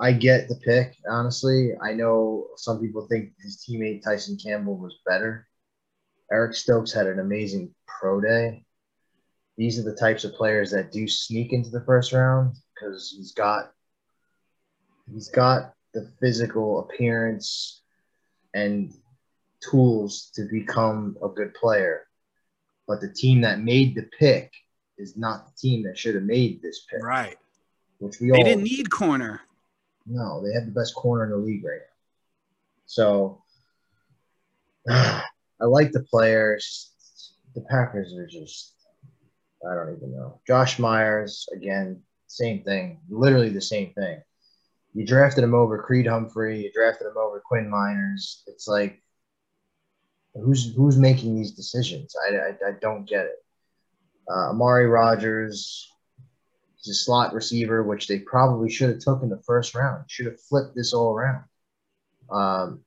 I 0.00 0.12
get 0.12 0.48
the 0.48 0.54
pick. 0.64 0.96
Honestly, 1.06 1.72
I 1.82 1.92
know 1.92 2.46
some 2.56 2.80
people 2.80 3.06
think 3.06 3.32
his 3.38 3.62
teammate 3.62 4.02
Tyson 4.02 4.38
Campbell 4.42 4.78
was 4.78 4.98
better. 5.06 5.46
Eric 6.32 6.54
Stokes 6.54 6.94
had 6.94 7.06
an 7.06 7.18
amazing 7.18 7.74
pro 7.86 8.22
day. 8.22 8.64
These 9.58 9.78
are 9.78 9.84
the 9.84 9.94
types 9.94 10.24
of 10.24 10.32
players 10.32 10.70
that 10.70 10.90
do 10.90 11.06
sneak 11.06 11.52
into 11.52 11.68
the 11.68 11.84
first 11.84 12.14
round 12.14 12.56
because 12.74 13.14
he's 13.14 13.32
got 13.32 13.72
he's 15.12 15.28
got 15.28 15.74
the 15.92 16.10
physical 16.18 16.80
appearance 16.80 17.82
and 18.56 18.92
tools 19.70 20.30
to 20.34 20.48
become 20.50 21.16
a 21.22 21.28
good 21.28 21.52
player. 21.54 22.06
But 22.88 23.00
the 23.00 23.12
team 23.12 23.40
that 23.42 23.60
made 23.60 23.94
the 23.94 24.08
pick 24.18 24.52
is 24.96 25.16
not 25.16 25.46
the 25.46 25.52
team 25.60 25.82
that 25.84 25.98
should 25.98 26.14
have 26.14 26.24
made 26.24 26.62
this 26.62 26.86
pick, 26.90 27.02
Right. 27.02 27.36
which 27.98 28.18
we 28.20 28.30
They 28.30 28.38
all 28.38 28.44
didn't 28.44 28.64
need 28.64 28.90
corner. 28.90 29.42
no, 30.06 30.42
they 30.42 30.52
have 30.54 30.66
the 30.66 30.72
best 30.80 30.94
corner 30.94 31.24
in 31.24 31.30
the 31.30 31.36
league 31.36 31.64
right 31.64 31.80
now. 31.80 31.96
So 32.86 33.42
I 34.88 35.64
like 35.64 35.92
the 35.92 36.04
players. 36.04 36.92
The 37.54 37.62
Packers 37.62 38.14
are 38.14 38.26
just 38.26 38.72
I 39.68 39.74
don't 39.74 39.96
even 39.96 40.12
know. 40.12 40.40
Josh 40.46 40.78
Myers, 40.78 41.48
again, 41.52 42.02
same 42.28 42.62
thing. 42.62 43.00
Literally 43.08 43.48
the 43.50 43.60
same 43.60 43.92
thing. 43.94 44.22
You 44.96 45.04
drafted 45.04 45.44
him 45.44 45.54
over 45.54 45.82
Creed 45.82 46.06
Humphrey, 46.06 46.62
you 46.62 46.72
drafted 46.72 47.06
him 47.06 47.18
over 47.18 47.42
Quinn 47.44 47.70
Meinerz. 47.70 48.42
It's 48.46 48.66
like 48.66 49.02
who's 50.34 50.74
who's 50.74 50.96
making 50.96 51.36
these 51.36 51.52
decisions? 51.52 52.14
I, 52.26 52.36
I, 52.36 52.68
I 52.68 52.72
don't 52.80 53.06
get 53.06 53.26
it. 53.26 53.44
Uh, 54.26 54.50
Amari 54.50 54.86
Rogers, 54.86 55.92
He's 56.86 56.94
a 56.94 57.04
slot 57.04 57.34
receiver, 57.34 57.82
which 57.82 58.06
they 58.06 58.20
probably 58.20 58.70
should 58.70 58.90
have 58.90 59.00
took 59.00 59.22
in 59.22 59.28
the 59.28 59.42
first 59.46 59.74
round. 59.74 60.04
Should 60.08 60.26
have 60.26 60.40
flipped 60.40 60.74
this 60.74 60.94
all 60.94 61.14
around. 61.14 61.44
Um, 62.30 62.80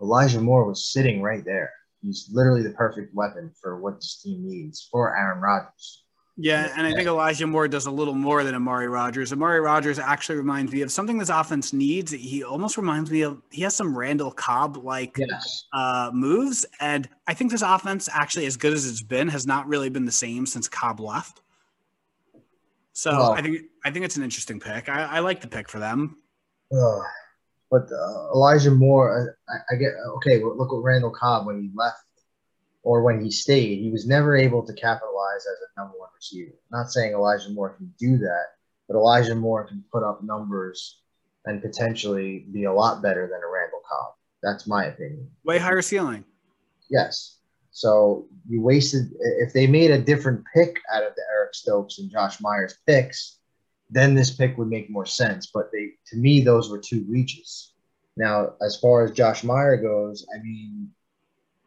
Elijah 0.00 0.40
Moore 0.40 0.66
was 0.66 0.92
sitting 0.92 1.22
right 1.22 1.44
there. 1.44 1.72
He's 2.02 2.28
literally 2.32 2.62
the 2.62 2.70
perfect 2.74 3.14
weapon 3.14 3.52
for 3.60 3.80
what 3.80 3.96
this 3.96 4.20
team 4.22 4.46
needs 4.46 4.86
for 4.90 5.16
Aaron 5.16 5.40
Rodgers. 5.40 6.04
Yeah, 6.38 6.70
and 6.76 6.86
I 6.86 6.92
think 6.92 7.08
Elijah 7.08 7.46
Moore 7.46 7.66
does 7.66 7.86
a 7.86 7.90
little 7.90 8.12
more 8.14 8.44
than 8.44 8.54
Amari 8.54 8.88
Rogers. 8.88 9.32
Amari 9.32 9.58
Rogers 9.60 9.98
actually 9.98 10.36
reminds 10.36 10.70
me 10.70 10.82
of 10.82 10.92
something 10.92 11.16
this 11.16 11.30
offense 11.30 11.72
needs. 11.72 12.12
He 12.12 12.44
almost 12.44 12.76
reminds 12.76 13.10
me 13.10 13.22
of 13.22 13.40
he 13.50 13.62
has 13.62 13.74
some 13.74 13.96
Randall 13.96 14.30
Cobb 14.30 14.76
like 14.76 15.16
Yes. 15.16 15.64
uh, 15.72 16.10
moves, 16.12 16.66
and 16.78 17.08
I 17.26 17.32
think 17.32 17.50
this 17.50 17.62
offense 17.62 18.08
actually, 18.12 18.44
as 18.44 18.58
good 18.58 18.74
as 18.74 18.86
it's 18.86 19.02
been, 19.02 19.28
has 19.28 19.46
not 19.46 19.66
really 19.66 19.88
been 19.88 20.04
the 20.04 20.12
same 20.12 20.44
since 20.44 20.68
Cobb 20.68 21.00
left. 21.00 21.40
So 22.92 23.12
Well- 23.12 23.32
I 23.32 23.40
think 23.40 23.60
I 23.84 23.90
think 23.90 24.04
it's 24.04 24.16
an 24.16 24.22
interesting 24.22 24.60
pick. 24.60 24.88
I, 24.90 25.04
I 25.04 25.18
like 25.20 25.40
the 25.40 25.48
pick 25.48 25.68
for 25.70 25.78
them. 25.78 26.16
Ugh. 26.72 27.02
But 27.70 27.88
uh, 27.90 28.32
Elijah 28.34 28.70
Moore, 28.70 29.36
I, 29.48 29.74
I 29.74 29.76
get 29.78 29.92
okay. 30.16 30.42
Look 30.42 30.70
at 30.72 30.82
Randall 30.84 31.10
Cobb 31.10 31.46
when 31.46 31.60
he 31.62 31.70
left 31.74 31.98
or 32.86 33.02
when 33.02 33.20
he 33.20 33.32
stayed. 33.32 33.80
He 33.80 33.90
was 33.90 34.06
never 34.06 34.36
able 34.36 34.64
to 34.64 34.72
capitalize 34.72 35.40
as 35.40 35.58
a 35.60 35.80
number 35.80 35.98
one 35.98 36.08
receiver. 36.14 36.52
Not 36.70 36.92
saying 36.92 37.14
Elijah 37.14 37.50
Moore 37.50 37.70
can 37.70 37.92
do 37.98 38.16
that, 38.18 38.44
but 38.86 38.96
Elijah 38.96 39.34
Moore 39.34 39.66
can 39.66 39.82
put 39.92 40.04
up 40.04 40.22
numbers 40.22 41.00
and 41.46 41.60
potentially 41.60 42.46
be 42.52 42.62
a 42.62 42.72
lot 42.72 43.02
better 43.02 43.22
than 43.22 43.40
a 43.42 43.52
Randall 43.52 43.80
Cobb. 43.90 44.14
That's 44.40 44.68
my 44.68 44.84
opinion. 44.84 45.28
Way 45.44 45.58
higher 45.58 45.82
ceiling. 45.82 46.24
Yes. 46.88 47.38
So 47.72 48.28
you 48.48 48.62
wasted. 48.62 49.10
If 49.40 49.52
they 49.52 49.66
made 49.66 49.90
a 49.90 50.00
different 50.00 50.44
pick 50.54 50.78
out 50.94 51.02
of 51.02 51.12
the 51.16 51.22
Eric 51.34 51.54
Stokes 51.54 51.98
and 51.98 52.08
Josh 52.08 52.40
Myers 52.40 52.78
picks, 52.86 53.40
then 53.90 54.14
this 54.14 54.30
pick 54.30 54.56
would 54.58 54.68
make 54.68 54.90
more 54.90 55.06
sense. 55.06 55.50
But 55.52 55.72
they, 55.72 55.88
to 56.12 56.16
me, 56.16 56.40
those 56.40 56.70
were 56.70 56.78
two 56.78 57.04
reaches. 57.08 57.72
Now, 58.16 58.52
as 58.64 58.78
far 58.80 59.04
as 59.04 59.10
Josh 59.10 59.42
Meyer 59.42 59.76
goes, 59.76 60.24
I 60.32 60.40
mean, 60.40 60.92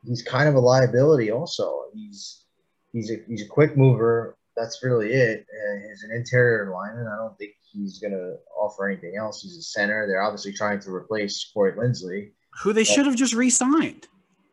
he's 0.03 0.21
kind 0.23 0.49
of 0.49 0.55
a 0.55 0.59
liability. 0.59 1.31
Also, 1.31 1.85
he's 1.93 2.45
he's 2.93 3.11
a 3.11 3.17
he's 3.27 3.43
a 3.43 3.47
quick 3.47 3.77
mover. 3.77 4.37
That's 4.55 4.83
really 4.83 5.11
it. 5.13 5.41
Uh, 5.41 5.87
he's 5.87 6.03
an 6.03 6.11
interior 6.15 6.71
lineman. 6.73 7.07
I 7.07 7.15
don't 7.15 7.37
think 7.37 7.51
he's 7.71 7.99
going 7.99 8.11
to 8.11 8.35
offer 8.59 8.89
anything 8.89 9.15
else. 9.17 9.41
He's 9.41 9.57
a 9.57 9.61
center. 9.61 10.05
They're 10.07 10.21
obviously 10.21 10.51
trying 10.51 10.79
to 10.81 10.91
replace 10.91 11.49
Corey 11.53 11.73
Linsley 11.73 12.31
Who 12.61 12.73
they 12.73 12.83
should 12.83 13.05
have 13.05 13.15
just 13.15 13.33
re-signed. 13.33 14.07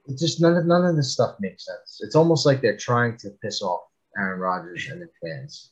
it 0.07 0.19
just 0.19 0.41
none 0.41 0.57
of 0.57 0.67
none 0.67 0.85
of 0.85 0.97
this 0.97 1.13
stuff 1.13 1.37
makes 1.41 1.65
sense. 1.67 2.01
It's 2.01 2.15
almost 2.15 2.47
like 2.47 2.61
they're 2.61 2.77
trying 2.77 3.17
to 3.19 3.31
piss 3.43 3.63
off 3.63 3.81
Aaron 4.17 4.39
Rodgers 4.41 4.89
and 4.91 5.03
the 5.03 5.09
fans. 5.23 5.71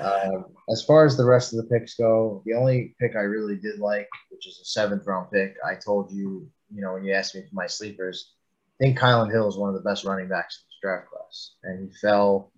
Um, 0.00 0.44
as 0.70 0.84
far 0.84 1.04
as 1.04 1.16
the 1.16 1.24
rest 1.24 1.52
of 1.52 1.56
the 1.56 1.64
picks 1.64 1.94
go, 1.94 2.40
the 2.46 2.54
only 2.54 2.94
pick 3.00 3.16
I 3.16 3.22
really 3.22 3.56
did 3.56 3.80
like, 3.80 4.08
which 4.30 4.46
is 4.46 4.60
a 4.62 4.64
seventh 4.64 5.06
round 5.06 5.30
pick, 5.32 5.56
I 5.66 5.74
told 5.74 6.12
you, 6.12 6.48
you 6.72 6.82
know, 6.82 6.92
when 6.92 7.04
you 7.04 7.12
asked 7.12 7.34
me 7.34 7.40
for 7.42 7.54
my 7.54 7.66
sleepers, 7.66 8.34
think 8.82 8.98
Kylan 8.98 9.30
Hill 9.30 9.48
is 9.48 9.56
one 9.56 9.68
of 9.68 9.74
the 9.74 9.88
best 9.88 10.04
running 10.04 10.28
backs 10.28 10.58
in 10.58 10.66
this 10.68 10.78
draft 10.82 11.08
class, 11.08 11.54
and 11.62 11.88
he 11.88 11.96
fell. 11.98 12.52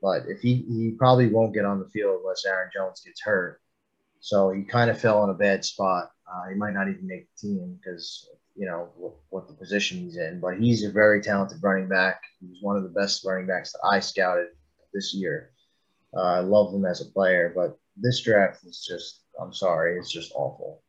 But 0.00 0.22
if 0.28 0.40
he 0.40 0.64
he 0.68 0.94
probably 0.96 1.28
won't 1.28 1.54
get 1.54 1.64
on 1.64 1.80
the 1.80 1.88
field 1.88 2.20
unless 2.20 2.44
Aaron 2.46 2.70
Jones 2.72 3.02
gets 3.04 3.20
hurt, 3.20 3.60
so 4.20 4.50
he 4.50 4.62
kind 4.62 4.90
of 4.90 5.00
fell 5.00 5.24
in 5.24 5.30
a 5.30 5.34
bad 5.34 5.64
spot. 5.64 6.10
Uh, 6.30 6.48
he 6.50 6.54
might 6.54 6.74
not 6.74 6.88
even 6.88 7.06
make 7.06 7.26
the 7.32 7.48
team 7.48 7.78
because 7.80 8.28
you 8.54 8.66
know 8.66 8.90
what, 8.96 9.14
what 9.30 9.48
the 9.48 9.54
position 9.54 9.98
he's 9.98 10.16
in. 10.16 10.38
But 10.40 10.58
he's 10.58 10.84
a 10.84 10.92
very 10.92 11.20
talented 11.20 11.58
running 11.62 11.88
back. 11.88 12.22
He 12.40 12.46
was 12.46 12.62
one 12.62 12.76
of 12.76 12.84
the 12.84 12.88
best 12.90 13.24
running 13.24 13.46
backs 13.46 13.72
that 13.72 13.88
I 13.90 13.98
scouted 13.98 14.48
this 14.94 15.12
year. 15.12 15.50
Uh, 16.16 16.22
I 16.22 16.40
love 16.40 16.72
him 16.72 16.84
as 16.84 17.00
a 17.00 17.10
player, 17.10 17.52
but 17.54 17.78
this 17.96 18.22
draft 18.22 18.64
is 18.64 18.84
just, 18.88 19.22
I'm 19.40 19.52
sorry, 19.52 19.98
it's 19.98 20.10
just 20.10 20.32
awful. 20.34 20.82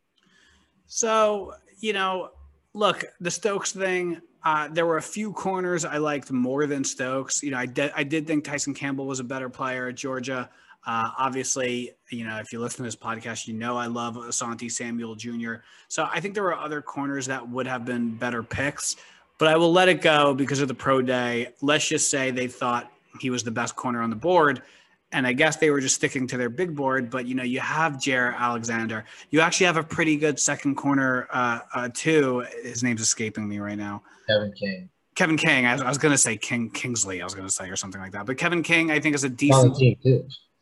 So, 0.86 1.54
you 1.82 1.94
know, 1.94 2.32
look, 2.74 3.06
the 3.20 3.32
Stokes 3.32 3.72
thing, 3.72 4.22
uh, 4.44 4.70
there 4.70 4.86
were 4.86 4.98
a 4.98 5.02
few 5.02 5.34
corners 5.34 5.86
I 5.86 5.98
liked 5.98 6.32
more 6.32 6.66
than 6.66 6.84
Stokes. 6.84 7.44
You 7.44 7.52
know, 7.52 7.58
I 7.58 7.66
did, 7.66 7.92
I 7.96 8.04
did 8.04 8.28
think 8.28 8.44
Tyson 8.44 8.74
Campbell 8.74 9.06
was 9.06 9.20
a 9.20 9.24
better 9.24 9.50
player 9.50 9.88
at 9.88 9.96
Georgia. 9.96 10.50
Uh, 10.86 11.12
obviously, 11.18 11.92
you 12.10 12.26
know, 12.26 12.38
if 12.38 12.54
you 12.54 12.60
listen 12.60 12.78
to 12.78 12.84
this 12.84 12.96
podcast, 12.96 13.48
you 13.48 13.54
know 13.54 13.78
I 13.78 13.88
love 13.88 14.16
Asante 14.16 14.72
Samuel 14.72 15.16
Jr. 15.16 15.56
So 15.90 16.08
I 16.12 16.20
think 16.20 16.34
there 16.34 16.44
were 16.44 16.56
other 16.56 16.82
corners 16.82 17.26
that 17.26 17.48
would 17.48 17.68
have 17.68 17.84
been 17.84 18.16
better 18.16 18.44
picks, 18.44 18.96
but 19.38 19.50
I 19.50 19.58
will 19.58 19.74
let 19.74 19.90
it 19.90 20.02
go 20.02 20.34
because 20.34 20.62
of 20.62 20.68
the 20.68 20.74
pro 20.74 21.02
day. 21.02 21.50
Let's 21.62 21.88
just 21.88 22.10
say 22.10 22.32
they 22.32 22.48
thought 22.48 22.92
he 23.20 23.30
was 23.30 23.44
the 23.44 23.52
best 23.52 23.76
corner 23.76 24.02
on 24.02 24.10
the 24.10 24.16
board. 24.16 24.62
And 25.12 25.26
I 25.26 25.34
guess 25.34 25.56
they 25.56 25.72
were 25.72 25.82
just 25.82 25.96
sticking 25.96 26.28
to 26.28 26.38
their 26.38 26.50
big 26.50 26.76
board, 26.76 27.10
but 27.10 27.26
you 27.26 27.34
know, 27.34 27.44
you 27.44 27.60
have 27.60 27.94
Jaire 27.94 28.36
Alexander. 28.38 29.06
You 29.32 29.42
actually 29.42 29.66
have 29.66 29.78
a 29.78 29.84
pretty 29.84 30.18
good 30.18 30.40
second 30.40 30.76
corner, 30.76 31.28
uh, 31.32 31.60
uh, 31.74 31.90
too. 31.94 32.46
His 32.62 32.84
name's 32.84 33.02
escaping 33.02 33.48
me 33.48 33.60
right 33.60 33.78
now. 33.78 34.04
Kevin 34.28 34.52
King. 34.52 34.90
Kevin 35.16 35.38
King. 35.38 35.66
I, 35.66 35.78
I 35.78 35.90
was 35.90 35.98
going 35.98 36.14
to 36.14 36.18
say 36.18 36.38
King 36.38 36.70
Kingsley. 36.70 37.22
I 37.22 37.24
was 37.24 37.34
going 37.34 37.48
to 37.48 37.54
say 37.54 37.70
or 37.70 37.76
something 37.76 38.00
like 38.00 38.12
that. 38.12 38.26
But 38.26 38.38
Kevin 38.38 38.62
King, 38.62 38.92
I 38.92 39.00
think, 39.00 39.16
is 39.16 39.24
a 39.24 39.30
decent. 39.30 39.76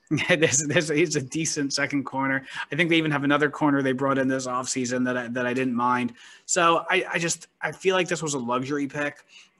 there's, 0.30 0.66
there's, 0.68 0.88
he's 0.90 1.16
a 1.16 1.22
decent 1.22 1.74
second 1.74 2.06
corner. 2.06 2.46
I 2.72 2.76
think 2.76 2.90
they 2.90 2.96
even 2.96 3.12
have 3.12 3.24
another 3.24 3.50
corner 3.50 3.82
they 3.82 3.92
brought 3.92 4.18
in 4.18 4.28
this 4.28 4.48
offseason 4.48 5.04
that 5.06 5.18
I, 5.18 5.28
that 5.28 5.46
I 5.46 5.54
didn't 5.54 5.76
mind. 5.76 6.14
So 6.46 6.86
I, 6.90 7.06
I 7.12 7.20
just 7.20 7.48
I 7.62 7.74
feel 7.74 7.96
like 7.96 8.08
this 8.08 8.24
was 8.24 8.34
a 8.34 8.40
luxury 8.40 8.88
pick. 8.88 9.18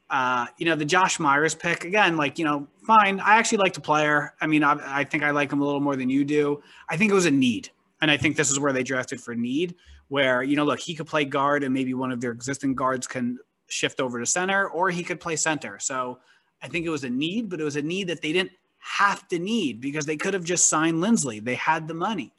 Uh, 0.10 0.46
you 0.58 0.66
know, 0.66 0.76
the 0.76 0.86
Josh 0.86 1.20
Myers 1.20 1.54
pick 1.54 1.84
again, 1.84 2.16
like 2.16 2.40
you 2.40 2.46
know, 2.46 2.68
fine. 2.86 3.20
I 3.20 3.36
actually 3.36 3.58
like 3.60 3.74
the 3.74 3.82
player. 3.82 4.34
I 4.40 4.48
mean, 4.48 4.64
I, 4.64 5.00
I 5.00 5.04
think 5.04 5.24
I 5.24 5.32
like 5.32 5.52
him 5.52 5.62
a 5.62 5.66
little 5.66 5.82
more 5.82 5.96
than 5.96 6.10
you 6.10 6.24
do. 6.24 6.64
I 6.90 6.96
think 6.96 7.12
it 7.12 7.16
was 7.16 7.26
a 7.26 7.32
need, 7.32 7.70
and 8.02 8.10
I 8.10 8.18
think 8.18 8.38
this 8.38 8.50
is 8.50 8.60
where 8.60 8.72
they 8.72 8.84
drafted 8.84 9.20
for 9.20 9.36
need. 9.36 9.76
Where 10.08 10.44
you 10.44 10.56
know, 10.56 10.64
look, 10.64 10.80
he 10.80 10.96
could 10.96 11.08
play 11.08 11.26
guard, 11.26 11.64
and 11.64 11.74
maybe 11.74 11.94
one 11.94 12.12
of 12.12 12.22
their 12.22 12.32
existing 12.32 12.76
guards 12.76 13.06
can 13.06 13.38
shift 13.68 14.00
over 14.00 14.20
to 14.20 14.26
center, 14.26 14.70
or 14.70 14.90
he 14.90 15.04
could 15.04 15.20
play 15.20 15.36
center. 15.36 15.78
So 15.80 16.20
I 16.62 16.68
think 16.68 16.86
it 16.86 16.90
was 16.90 17.04
a 17.04 17.10
need, 17.10 17.50
but 17.50 17.60
it 17.60 17.64
was 17.64 17.76
a 17.76 17.82
need 17.82 18.08
that 18.08 18.22
they 18.22 18.32
didn't 18.32 18.52
have 18.80 19.28
to 19.28 19.40
need 19.40 19.82
because 19.82 20.06
they 20.06 20.16
could 20.18 20.34
have 20.34 20.44
just 20.44 20.70
signed 20.70 21.04
Linsley. 21.04 21.44
They 21.44 21.56
had 21.56 21.88
the 21.88 21.94
money. 21.94 22.34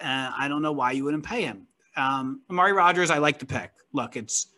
Uh, 0.00 0.32
I 0.36 0.48
don't 0.48 0.62
know 0.62 0.72
why 0.72 0.92
you 0.92 1.04
wouldn't 1.04 1.24
pay 1.24 1.42
him. 1.42 1.66
Um, 1.96 2.42
Amari 2.50 2.72
Rogers, 2.72 3.10
I 3.10 3.18
like 3.18 3.38
the 3.38 3.46
pick. 3.46 3.70
Look, 3.92 4.16
it's 4.16 4.48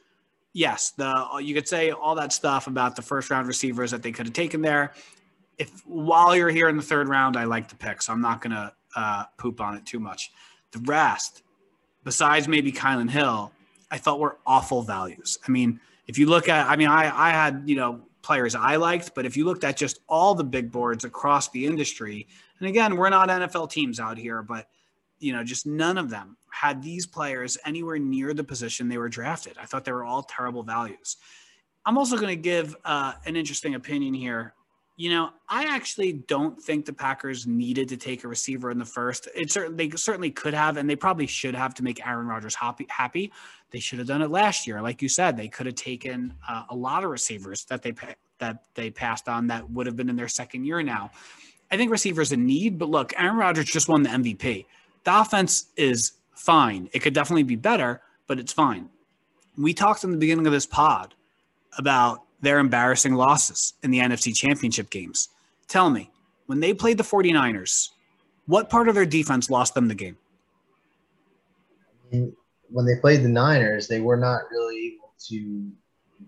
yes, 0.56 0.92
the 0.92 1.28
you 1.42 1.54
could 1.54 1.68
say 1.68 1.90
all 1.90 2.14
that 2.14 2.32
stuff 2.32 2.66
about 2.66 2.96
the 2.96 3.02
first 3.02 3.30
round 3.30 3.46
receivers 3.46 3.90
that 3.90 4.02
they 4.02 4.10
could 4.10 4.26
have 4.26 4.32
taken 4.32 4.62
there. 4.62 4.94
If 5.58 5.86
while 5.86 6.34
you're 6.34 6.50
here 6.50 6.68
in 6.68 6.76
the 6.76 6.82
third 6.82 7.08
round, 7.08 7.36
I 7.36 7.44
like 7.44 7.68
the 7.68 7.76
pick, 7.76 8.00
so 8.00 8.12
I'm 8.12 8.22
not 8.22 8.40
gonna 8.40 8.72
uh, 8.96 9.24
poop 9.36 9.60
on 9.60 9.76
it 9.76 9.84
too 9.84 10.00
much. 10.00 10.32
The 10.72 10.78
rest, 10.80 11.42
besides 12.04 12.48
maybe 12.48 12.72
Kylan 12.72 13.10
Hill, 13.10 13.52
I 13.90 13.98
thought 13.98 14.18
were 14.18 14.38
awful 14.46 14.82
values. 14.82 15.38
I 15.46 15.50
mean, 15.50 15.78
if 16.06 16.18
you 16.18 16.26
look 16.26 16.48
at, 16.48 16.66
I 16.66 16.76
mean, 16.76 16.88
I 16.88 17.28
I 17.28 17.30
had 17.30 17.64
you 17.66 17.76
know 17.76 18.00
players 18.22 18.54
I 18.54 18.76
liked, 18.76 19.14
but 19.14 19.26
if 19.26 19.36
you 19.36 19.44
looked 19.44 19.62
at 19.62 19.76
just 19.76 20.00
all 20.08 20.34
the 20.34 20.44
big 20.44 20.72
boards 20.72 21.04
across 21.04 21.50
the 21.50 21.66
industry, 21.66 22.26
and 22.60 22.68
again, 22.68 22.96
we're 22.96 23.10
not 23.10 23.28
NFL 23.28 23.70
teams 23.70 24.00
out 24.00 24.16
here, 24.16 24.42
but 24.42 24.68
you 25.18 25.32
know, 25.32 25.44
just 25.44 25.66
none 25.66 25.98
of 25.98 26.08
them 26.08 26.36
had 26.56 26.82
these 26.82 27.06
players 27.06 27.58
anywhere 27.66 27.98
near 27.98 28.32
the 28.32 28.42
position 28.42 28.88
they 28.88 28.96
were 28.96 29.10
drafted. 29.10 29.56
I 29.60 29.66
thought 29.66 29.84
they 29.84 29.92
were 29.92 30.04
all 30.04 30.22
terrible 30.22 30.62
values. 30.62 31.18
I'm 31.84 31.98
also 31.98 32.16
going 32.16 32.28
to 32.28 32.36
give 32.36 32.74
uh, 32.84 33.12
an 33.26 33.36
interesting 33.36 33.74
opinion 33.74 34.14
here. 34.14 34.54
You 34.96 35.10
know, 35.10 35.30
I 35.50 35.66
actually 35.66 36.14
don't 36.14 36.58
think 36.58 36.86
the 36.86 36.94
Packers 36.94 37.46
needed 37.46 37.90
to 37.90 37.98
take 37.98 38.24
a 38.24 38.28
receiver 38.28 38.70
in 38.70 38.78
the 38.78 38.86
first. 38.86 39.28
It 39.34 39.52
certainly 39.52 39.88
they 39.88 39.96
certainly 39.98 40.30
could 40.30 40.54
have, 40.54 40.78
and 40.78 40.88
they 40.88 40.96
probably 40.96 41.26
should 41.26 41.54
have 41.54 41.74
to 41.74 41.84
make 41.84 42.04
Aaron 42.06 42.26
Rodgers 42.26 42.54
happy. 42.54 42.86
Happy, 42.88 43.30
they 43.70 43.78
should 43.78 43.98
have 43.98 44.08
done 44.08 44.22
it 44.22 44.30
last 44.30 44.66
year. 44.66 44.80
Like 44.80 45.02
you 45.02 45.10
said, 45.10 45.36
they 45.36 45.48
could 45.48 45.66
have 45.66 45.74
taken 45.74 46.32
uh, 46.48 46.64
a 46.70 46.74
lot 46.74 47.04
of 47.04 47.10
receivers 47.10 47.66
that 47.66 47.82
they 47.82 47.92
that 48.38 48.64
they 48.74 48.90
passed 48.90 49.28
on 49.28 49.48
that 49.48 49.68
would 49.70 49.84
have 49.84 49.96
been 49.96 50.08
in 50.08 50.16
their 50.16 50.28
second 50.28 50.64
year 50.64 50.82
now. 50.82 51.10
I 51.70 51.76
think 51.76 51.90
receivers 51.90 52.32
a 52.32 52.38
need, 52.38 52.78
but 52.78 52.88
look, 52.88 53.12
Aaron 53.18 53.36
Rodgers 53.36 53.66
just 53.66 53.90
won 53.90 54.02
the 54.02 54.08
MVP. 54.08 54.64
The 55.04 55.20
offense 55.20 55.66
is 55.76 56.12
fine. 56.36 56.88
It 56.92 57.00
could 57.00 57.14
definitely 57.14 57.42
be 57.42 57.56
better, 57.56 58.00
but 58.26 58.38
it's 58.38 58.52
fine. 58.52 58.88
We 59.58 59.74
talked 59.74 60.04
in 60.04 60.10
the 60.10 60.16
beginning 60.18 60.46
of 60.46 60.52
this 60.52 60.66
pod 60.66 61.14
about 61.78 62.22
their 62.40 62.58
embarrassing 62.58 63.14
losses 63.14 63.74
in 63.82 63.90
the 63.90 63.98
NFC 63.98 64.34
championship 64.34 64.90
games. 64.90 65.30
Tell 65.66 65.90
me, 65.90 66.10
when 66.46 66.60
they 66.60 66.72
played 66.72 66.98
the 66.98 67.04
49ers, 67.04 67.90
what 68.46 68.70
part 68.70 68.88
of 68.88 68.94
their 68.94 69.06
defense 69.06 69.50
lost 69.50 69.74
them 69.74 69.88
the 69.88 69.94
game? 69.94 70.16
When 72.10 72.86
they 72.86 72.96
played 73.00 73.24
the 73.24 73.28
Niners, 73.28 73.88
they 73.88 74.00
were 74.00 74.16
not 74.16 74.42
really 74.50 74.94
able 74.94 75.12
to 75.28 75.70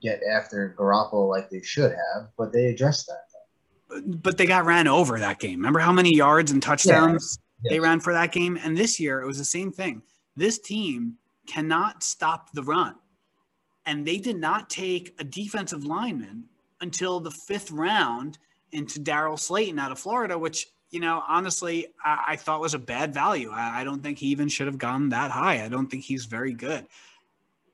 get 0.03 0.21
after 0.29 0.75
Garoppolo 0.77 1.29
like 1.29 1.51
they 1.51 1.63
should 1.63 1.93
have, 1.93 2.29
but 2.37 2.53
they 2.53 2.67
addressed 2.67 3.07
that. 3.07 4.13
But 4.23 4.37
they 4.37 4.47
got 4.47 4.65
ran 4.65 4.89
over 4.89 5.19
that 5.19 5.39
game. 5.39 5.61
Remember 5.61 5.79
how 5.79 5.93
many 5.93 6.15
yards 6.15 6.51
and 6.51 6.63
touchdowns 6.63 7.39
Yes. 7.63 7.73
they 7.73 7.81
ran 7.81 8.01
for 8.01 8.13
that 8.13 8.33
game? 8.33 8.59
And 8.63 8.77
this 8.77 9.01
year, 9.01 9.21
it 9.21 9.27
was 9.27 9.39
the 9.39 9.45
same 9.45 9.73
thing. 9.73 10.03
This 10.37 10.59
team 10.59 11.17
cannot 11.47 12.03
stop 12.03 12.53
the 12.53 12.63
run. 12.63 12.95
And 13.87 14.07
they 14.07 14.19
did 14.19 14.37
not 14.37 14.69
take 14.69 15.15
a 15.19 15.25
defensive 15.25 15.85
lineman 15.85 16.45
until 16.81 17.21
the 17.21 17.31
fifth 17.31 17.71
round 17.71 18.39
into 18.73 19.01
Daryl 19.01 19.39
Slaton 19.39 19.81
out 19.81 19.91
of 19.91 19.99
Florida, 19.99 20.39
which, 20.39 20.67
you 20.91 21.01
know, 21.01 21.23
honestly, 21.27 21.87
I, 22.05 22.25
I 22.29 22.37
thought 22.37 22.61
was 22.61 22.75
a 22.75 22.79
bad 22.79 23.15
value. 23.15 23.51
I, 23.51 23.81
I 23.81 23.85
don't 23.85 24.03
think 24.03 24.19
he 24.19 24.27
even 24.27 24.49
should 24.49 24.67
have 24.67 24.79
gone 24.79 25.09
that 25.09 25.31
high. 25.31 25.65
I 25.65 25.69
don't 25.69 25.89
think 25.89 26.05
he's 26.05 26.27
very 26.27 26.53
good. 26.53 26.87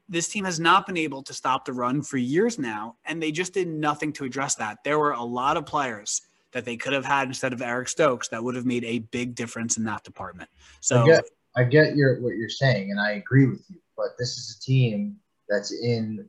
This 0.08 0.28
team 0.28 0.44
has 0.44 0.60
not 0.60 0.86
been 0.86 0.96
able 0.96 1.22
to 1.24 1.32
stop 1.32 1.64
the 1.64 1.72
run 1.72 2.02
for 2.02 2.16
years 2.18 2.58
now, 2.58 2.96
and 3.06 3.22
they 3.22 3.32
just 3.32 3.54
did 3.54 3.68
nothing 3.68 4.12
to 4.14 4.24
address 4.24 4.54
that. 4.56 4.84
There 4.84 4.98
were 4.98 5.12
a 5.12 5.22
lot 5.22 5.56
of 5.56 5.66
players 5.66 6.22
that 6.54 6.64
they 6.64 6.76
could 6.76 6.92
have 6.92 7.04
had 7.04 7.28
instead 7.28 7.52
of 7.52 7.60
Eric 7.60 7.88
Stokes 7.88 8.28
that 8.28 8.42
would 8.42 8.54
have 8.54 8.64
made 8.64 8.84
a 8.84 9.00
big 9.00 9.34
difference 9.34 9.76
in 9.76 9.84
that 9.84 10.04
department. 10.04 10.48
So 10.80 11.02
I 11.02 11.06
get, 11.06 11.24
I 11.56 11.64
get 11.64 11.96
your 11.96 12.20
what 12.20 12.36
you're 12.36 12.48
saying, 12.48 12.90
and 12.90 13.00
I 13.00 13.12
agree 13.12 13.46
with 13.46 13.62
you. 13.68 13.76
But 13.96 14.16
this 14.18 14.38
is 14.38 14.56
a 14.56 14.60
team 14.60 15.16
that's 15.48 15.72
in 15.72 16.26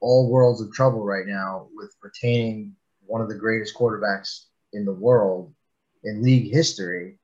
all 0.00 0.30
worlds 0.30 0.60
of 0.60 0.72
trouble 0.72 1.04
right 1.04 1.26
now 1.26 1.68
with 1.74 1.94
retaining 2.02 2.76
one 3.06 3.20
of 3.20 3.28
the 3.28 3.34
greatest 3.34 3.74
quarterbacks 3.74 4.44
in 4.72 4.84
the 4.84 4.92
world 4.92 5.52
in 6.04 6.22
league 6.22 6.52
history. 6.52 7.18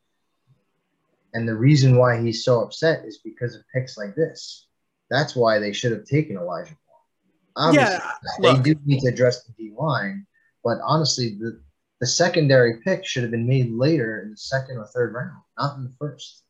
And 1.35 1.47
the 1.47 1.55
reason 1.55 1.97
why 1.97 2.21
he's 2.21 2.45
so 2.45 2.63
upset 2.63 3.05
is 3.05 3.19
because 3.19 3.55
of 3.55 3.63
picks 3.75 3.99
like 3.99 4.15
this. 4.15 4.67
That's 5.11 5.37
why 5.37 5.59
they 5.59 5.73
should 5.73 5.93
have 5.93 6.05
taken 6.05 6.37
Elijah 6.37 6.77
Moore. 6.87 7.69
Obviously, 7.69 7.95
yeah, 7.95 8.13
they 8.41 8.53
look, 8.53 8.63
do 8.63 8.75
need 8.87 9.01
to 9.01 9.09
address 9.09 9.45
the 9.45 9.53
D 9.53 9.73
line, 9.77 10.27
but 10.65 10.79
honestly, 10.83 11.37
the 11.39 11.61
the 12.01 12.07
secondary 12.07 12.81
pick 12.85 13.05
should 13.05 13.23
have 13.23 13.33
been 13.33 13.47
made 13.47 13.73
later 13.73 14.23
in 14.23 14.31
the 14.31 14.37
second 14.37 14.79
or 14.79 14.87
third 14.87 15.15
round, 15.15 15.43
not 15.59 15.77
in 15.77 15.85
the 15.85 15.93
first. 15.99 16.45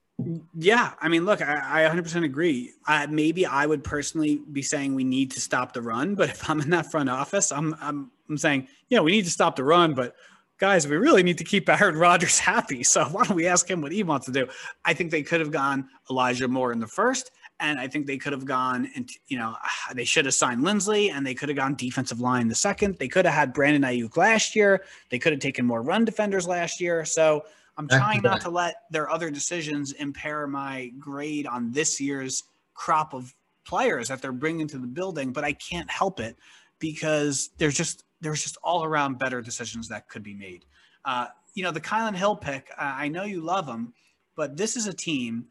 Yeah, 0.59 0.93
I 1.01 1.09
mean, 1.09 1.25
look, 1.25 1.41
I, 1.41 1.87
I 1.87 1.89
100% 1.89 2.25
agree. 2.25 2.73
I, 2.87 3.07
maybe 3.07 3.47
I 3.47 3.67
would 3.67 3.85
personally 3.85 4.43
be 4.51 4.63
saying 4.63 4.95
we 4.95 5.05
need 5.05 5.31
to 5.33 5.41
stop 5.41 5.73
the 5.73 5.81
run, 5.81 6.17
but 6.17 6.29
if 6.31 6.49
I'm 6.51 6.61
in 6.61 6.71
that 6.71 6.91
front 6.91 7.09
office, 7.09 7.53
I'm 7.53 7.75
I'm 7.81 8.11
I'm 8.29 8.37
saying, 8.37 8.69
yeah, 8.89 9.01
we 9.01 9.13
need 9.13 9.25
to 9.25 9.31
stop 9.31 9.57
the 9.57 9.65
run, 9.65 9.95
but 9.95 10.15
guys, 10.59 10.87
we 10.87 10.97
really 10.97 11.23
need 11.23 11.39
to 11.39 11.45
keep 11.45 11.69
Aaron 11.81 11.97
Rodgers 11.97 12.39
happy. 12.39 12.83
So 12.83 13.05
why 13.05 13.25
don't 13.25 13.37
we 13.37 13.47
ask 13.47 13.71
him 13.71 13.81
what 13.81 13.93
he 13.93 14.03
wants 14.03 14.27
to 14.27 14.33
do? 14.33 14.49
I 14.85 14.93
think 14.93 15.11
they 15.11 15.23
could 15.23 15.41
have 15.41 15.53
gone 15.53 15.89
Elijah 16.11 16.49
Moore 16.49 16.73
in 16.73 16.81
the 16.81 16.87
first, 16.87 17.31
and 17.61 17.81
I 17.81 17.89
think 17.89 18.07
they 18.07 18.19
could 18.19 18.33
have 18.33 18.45
gone 18.45 18.91
and 18.95 19.11
you 19.29 19.39
know 19.39 19.57
they 19.95 20.05
should 20.05 20.25
have 20.25 20.35
signed 20.35 20.63
Linsley, 20.63 21.13
and 21.13 21.27
they 21.27 21.35
could 21.35 21.49
have 21.49 21.57
gone 21.57 21.75
defensive 21.75 22.21
line 22.21 22.49
the 22.49 22.55
second. 22.55 22.97
They 22.99 23.09
could 23.09 23.25
have 23.25 23.35
had 23.35 23.53
Brandon 23.53 23.83
Aiyuk 23.83 24.17
last 24.17 24.57
year. 24.57 24.85
They 25.11 25.19
could 25.19 25.33
have 25.33 25.41
taken 25.41 25.67
more 25.67 25.83
run 25.83 26.05
defenders 26.05 26.47
last 26.47 26.81
year. 26.81 27.05
So 27.05 27.45
I'm 27.77 27.87
trying 27.87 28.23
not 28.23 28.41
to 28.41 28.51
let 28.51 28.83
their 28.91 29.09
other 29.09 29.31
decisions 29.31 29.93
impair 29.93 30.49
my 30.49 30.91
grade 30.99 31.47
on 31.47 31.71
this 31.71 32.01
year's 32.01 32.43
crop 32.75 33.15
of 33.15 33.33
players 33.65 34.09
that 34.09 34.21
they're 34.21 34.33
bringing 34.33 34.67
to 34.67 34.79
the 34.79 34.87
building, 34.87 35.33
but 35.33 35.45
I 35.45 35.53
can't 35.53 35.89
help 35.89 36.19
it 36.19 36.37
because 36.81 37.51
there's 37.59 37.77
just 37.77 38.05
there's 38.21 38.43
just 38.43 38.57
all 38.65 38.83
around 38.83 39.19
better 39.19 39.41
decisions 39.41 39.89
that 39.89 40.09
could 40.09 40.25
be 40.25 40.35
made. 40.35 40.65
Uh, 41.05 41.27
you 41.55 41.63
know, 41.63 41.71
the 41.71 41.81
Kylan 41.81 42.17
Hill 42.17 42.35
pick, 42.35 42.71
uh, 42.77 42.95
I 42.97 43.09
know 43.09 43.25
you 43.25 43.41
love 43.41 43.67
him, 43.69 43.93
but 44.35 44.57
this 44.57 44.77
is 44.77 44.87
a 44.87 44.93
team. 44.93 45.47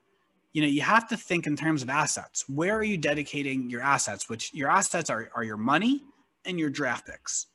You 0.57 0.63
know, 0.63 0.69
you 0.69 0.81
have 0.81 1.07
to 1.09 1.17
think 1.17 1.45
in 1.45 1.55
terms 1.55 1.83
of 1.83 1.89
assets. 1.91 2.49
Where 2.49 2.75
are 2.75 2.83
you 2.83 2.97
dedicating 2.97 3.69
your 3.69 3.83
assets? 3.83 4.27
Which 4.27 4.51
your 4.55 4.71
assets 4.71 5.07
are 5.11 5.29
are 5.35 5.43
your 5.43 5.55
money 5.55 6.01
and 6.45 6.57
your 6.59 6.71
draft 6.71 7.05
picks. 7.05 7.45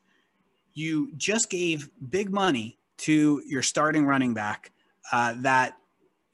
You 0.73 1.11
just 1.17 1.51
gave 1.51 1.91
big 2.11 2.31
money 2.31 2.79
to 2.99 3.43
your 3.45 3.61
starting 3.63 4.07
running 4.07 4.35
back 4.35 4.71
uh, 5.11 5.35
that 5.39 5.77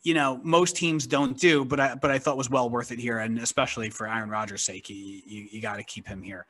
you 0.03 0.12
know 0.12 0.43
most 0.45 0.77
teams 0.77 1.07
don't 1.07 1.39
do, 1.40 1.65
but 1.65 1.81
I 1.81 1.95
but 1.95 2.11
I 2.11 2.19
thought 2.19 2.36
was 2.36 2.51
well 2.51 2.69
worth 2.69 2.93
it 2.93 2.99
here, 2.99 3.19
and 3.19 3.39
especially 3.39 3.89
for 3.89 4.07
Aaron 4.07 4.28
Rodgers' 4.28 4.61
sake, 4.61 4.90
you 4.90 5.23
you, 5.24 5.49
you 5.51 5.62
got 5.62 5.77
to 5.77 5.82
keep 5.85 6.07
him 6.07 6.23
here. 6.23 6.45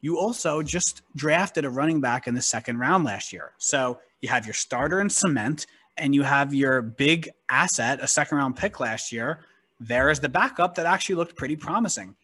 You 0.00 0.18
also 0.18 0.62
just 0.62 1.02
drafted 1.14 1.64
a 1.64 1.70
running 1.70 2.00
back 2.00 2.26
in 2.26 2.34
the 2.34 2.42
second 2.42 2.78
round 2.78 3.04
last 3.04 3.32
year, 3.32 3.52
so 3.58 4.00
You 4.20 4.30
have 4.30 4.46
your 4.46 4.54
starter 4.54 5.00
in 5.00 5.10
cement, 5.10 5.68
and 5.96 6.12
you 6.12 6.24
have 6.24 6.52
your 6.52 6.82
big 6.82 7.30
asset, 7.48 8.00
a 8.02 8.08
second 8.08 8.38
round 8.38 8.56
pick 8.56 8.80
last 8.80 9.12
year. 9.12 9.44
There 9.80 10.10
is 10.10 10.20
the 10.20 10.28
backup 10.28 10.74
that 10.74 10.86
actually 10.86 11.16
looked 11.16 11.36
pretty 11.36 11.56
promising. 11.56 12.14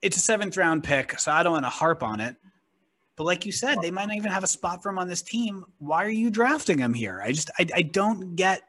It's 0.00 0.16
a 0.16 0.20
seventh 0.20 0.56
round 0.56 0.82
pick, 0.82 1.18
so 1.18 1.30
I 1.30 1.42
don't 1.42 1.52
want 1.52 1.64
to 1.64 1.70
harp 1.70 2.02
on 2.02 2.20
it. 2.20 2.36
But 3.16 3.24
like 3.24 3.44
you 3.44 3.52
said, 3.52 3.80
they 3.80 3.90
might 3.90 4.08
not 4.08 4.16
even 4.16 4.32
have 4.32 4.42
a 4.42 4.48
spot 4.48 4.82
for 4.82 4.88
him 4.88 4.98
on 4.98 5.06
this 5.06 5.22
team. 5.22 5.64
Why 5.78 6.04
are 6.04 6.10
you 6.10 6.30
drafting 6.30 6.78
him 6.78 6.94
here? 6.94 7.20
I 7.22 7.32
just 7.32 7.50
I, 7.58 7.66
I 7.74 7.82
don't 7.82 8.34
get 8.34 8.62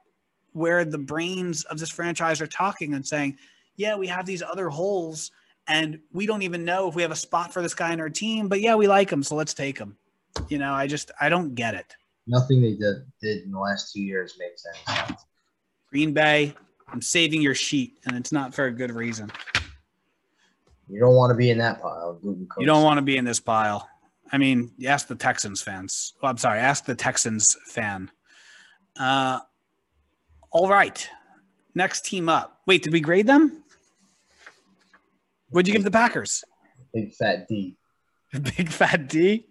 where 0.52 0.86
the 0.86 0.98
brains 0.98 1.64
of 1.64 1.80
this 1.80 1.90
franchise 1.90 2.42
are 2.42 2.48
talking 2.48 2.94
and 2.94 3.08
saying, 3.08 3.38
yeah, 3.78 3.96
we 3.96 4.08
have 4.08 4.26
these 4.26 4.44
other 4.44 4.70
holes 4.70 5.32
and 5.68 6.00
we 6.12 6.26
don't 6.26 6.42
even 6.42 6.66
know 6.66 6.90
if 6.90 6.96
we 6.96 7.02
have 7.02 7.12
a 7.12 7.16
spot 7.16 7.54
for 7.54 7.62
this 7.62 7.74
guy 7.74 7.94
in 7.94 8.00
our 8.00 8.10
team, 8.10 8.50
but 8.50 8.62
yeah, 8.62 8.76
we 8.76 8.88
like 8.88 9.10
him, 9.10 9.24
so 9.24 9.36
let's 9.36 9.54
take 9.54 9.78
him. 9.78 9.96
You 10.50 10.58
know, 10.58 10.74
I 10.74 10.88
just 10.88 11.12
I 11.22 11.30
don't 11.30 11.56
get 11.56 11.74
it. 11.74 11.96
Nothing 12.28 12.62
they 12.62 12.74
did 12.74 13.06
did 13.22 13.44
in 13.44 13.52
the 13.52 13.60
last 13.60 13.94
two 13.94 14.02
years 14.02 14.36
makes 14.38 14.64
sense. 14.64 15.24
Green 15.90 16.14
Bay, 16.14 16.54
I'm 16.94 17.02
saving 17.02 17.42
your 17.42 17.56
sheet, 17.56 17.98
and 18.06 18.16
it's 18.16 18.32
not 18.32 18.54
for 18.54 18.66
a 18.66 18.72
good 18.72 18.92
reason. 18.92 19.32
You 20.88 21.00
don't 21.00 21.16
want 21.16 21.32
to 21.32 21.36
be 21.36 21.50
in 21.50 21.58
that 21.58 21.82
pile. 21.82 22.20
You 22.24 22.66
don't 22.66 22.84
want 22.84 23.00
to 23.00 23.02
be 23.02 23.18
in 23.18 23.26
this 23.26 23.40
pile. 23.40 23.90
I 24.32 24.38
mean, 24.38 24.72
ask 24.86 25.08
the 25.08 25.16
Texans 25.16 25.62
fans. 25.62 26.14
I'm 26.22 26.38
sorry, 26.38 26.60
ask 26.60 26.86
the 26.86 26.96
Texans 26.96 27.58
fan. 27.66 28.12
Uh, 28.98 29.40
all 30.52 30.70
right. 30.70 31.10
Next 31.74 32.06
team 32.06 32.30
up. 32.30 32.62
Wait, 32.68 32.84
did 32.84 32.94
we 32.94 33.02
grade 33.02 33.26
them? 33.26 33.64
What'd 35.50 35.68
you 35.68 35.74
give 35.74 35.84
the 35.84 35.92
Packers? 35.92 36.44
big 36.94 37.14
fat 37.14 37.48
D. 37.48 37.76
Big 38.32 38.70
fat 38.70 39.08
D. 39.10 39.46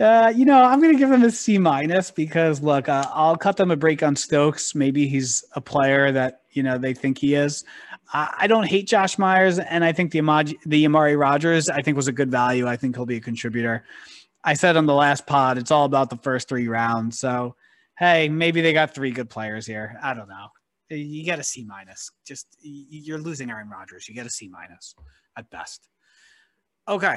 Uh, 0.00 0.32
you 0.34 0.44
know, 0.44 0.62
I'm 0.62 0.80
going 0.80 0.92
to 0.92 0.98
give 0.98 1.10
them 1.10 1.24
a 1.24 1.30
C 1.30 1.58
minus 1.58 2.10
because 2.10 2.62
look, 2.62 2.88
uh, 2.88 3.04
I'll 3.12 3.36
cut 3.36 3.56
them 3.56 3.70
a 3.70 3.76
break 3.76 4.02
on 4.02 4.14
Stokes. 4.14 4.74
Maybe 4.74 5.08
he's 5.08 5.44
a 5.54 5.60
player 5.60 6.12
that 6.12 6.42
you 6.52 6.62
know 6.62 6.78
they 6.78 6.94
think 6.94 7.18
he 7.18 7.34
is. 7.34 7.64
I, 8.12 8.34
I 8.40 8.46
don't 8.46 8.66
hate 8.66 8.86
Josh 8.86 9.18
Myers, 9.18 9.58
and 9.58 9.84
I 9.84 9.92
think 9.92 10.12
the 10.12 10.20
Amaj- 10.20 10.56
the 10.66 10.86
Amari 10.86 11.16
Rogers 11.16 11.68
I 11.68 11.82
think 11.82 11.96
was 11.96 12.06
a 12.06 12.12
good 12.12 12.30
value. 12.30 12.66
I 12.68 12.76
think 12.76 12.94
he'll 12.94 13.06
be 13.06 13.16
a 13.16 13.20
contributor. 13.20 13.84
I 14.44 14.54
said 14.54 14.76
on 14.76 14.86
the 14.86 14.94
last 14.94 15.26
pod, 15.26 15.58
it's 15.58 15.72
all 15.72 15.84
about 15.84 16.10
the 16.10 16.16
first 16.18 16.48
three 16.48 16.68
rounds. 16.68 17.18
So, 17.18 17.56
hey, 17.98 18.28
maybe 18.28 18.60
they 18.60 18.72
got 18.72 18.94
three 18.94 19.10
good 19.10 19.28
players 19.28 19.66
here. 19.66 19.98
I 20.00 20.14
don't 20.14 20.28
know. 20.28 20.46
You 20.90 21.24
get 21.24 21.40
a 21.40 21.44
C 21.44 21.64
minus. 21.64 22.10
Just 22.24 22.46
you're 22.60 23.18
losing 23.18 23.50
Aaron 23.50 23.68
Rodgers. 23.68 24.08
You 24.08 24.14
get 24.14 24.26
a 24.26 24.30
C 24.30 24.48
minus 24.48 24.94
at 25.36 25.50
best. 25.50 25.88
Okay. 26.86 27.16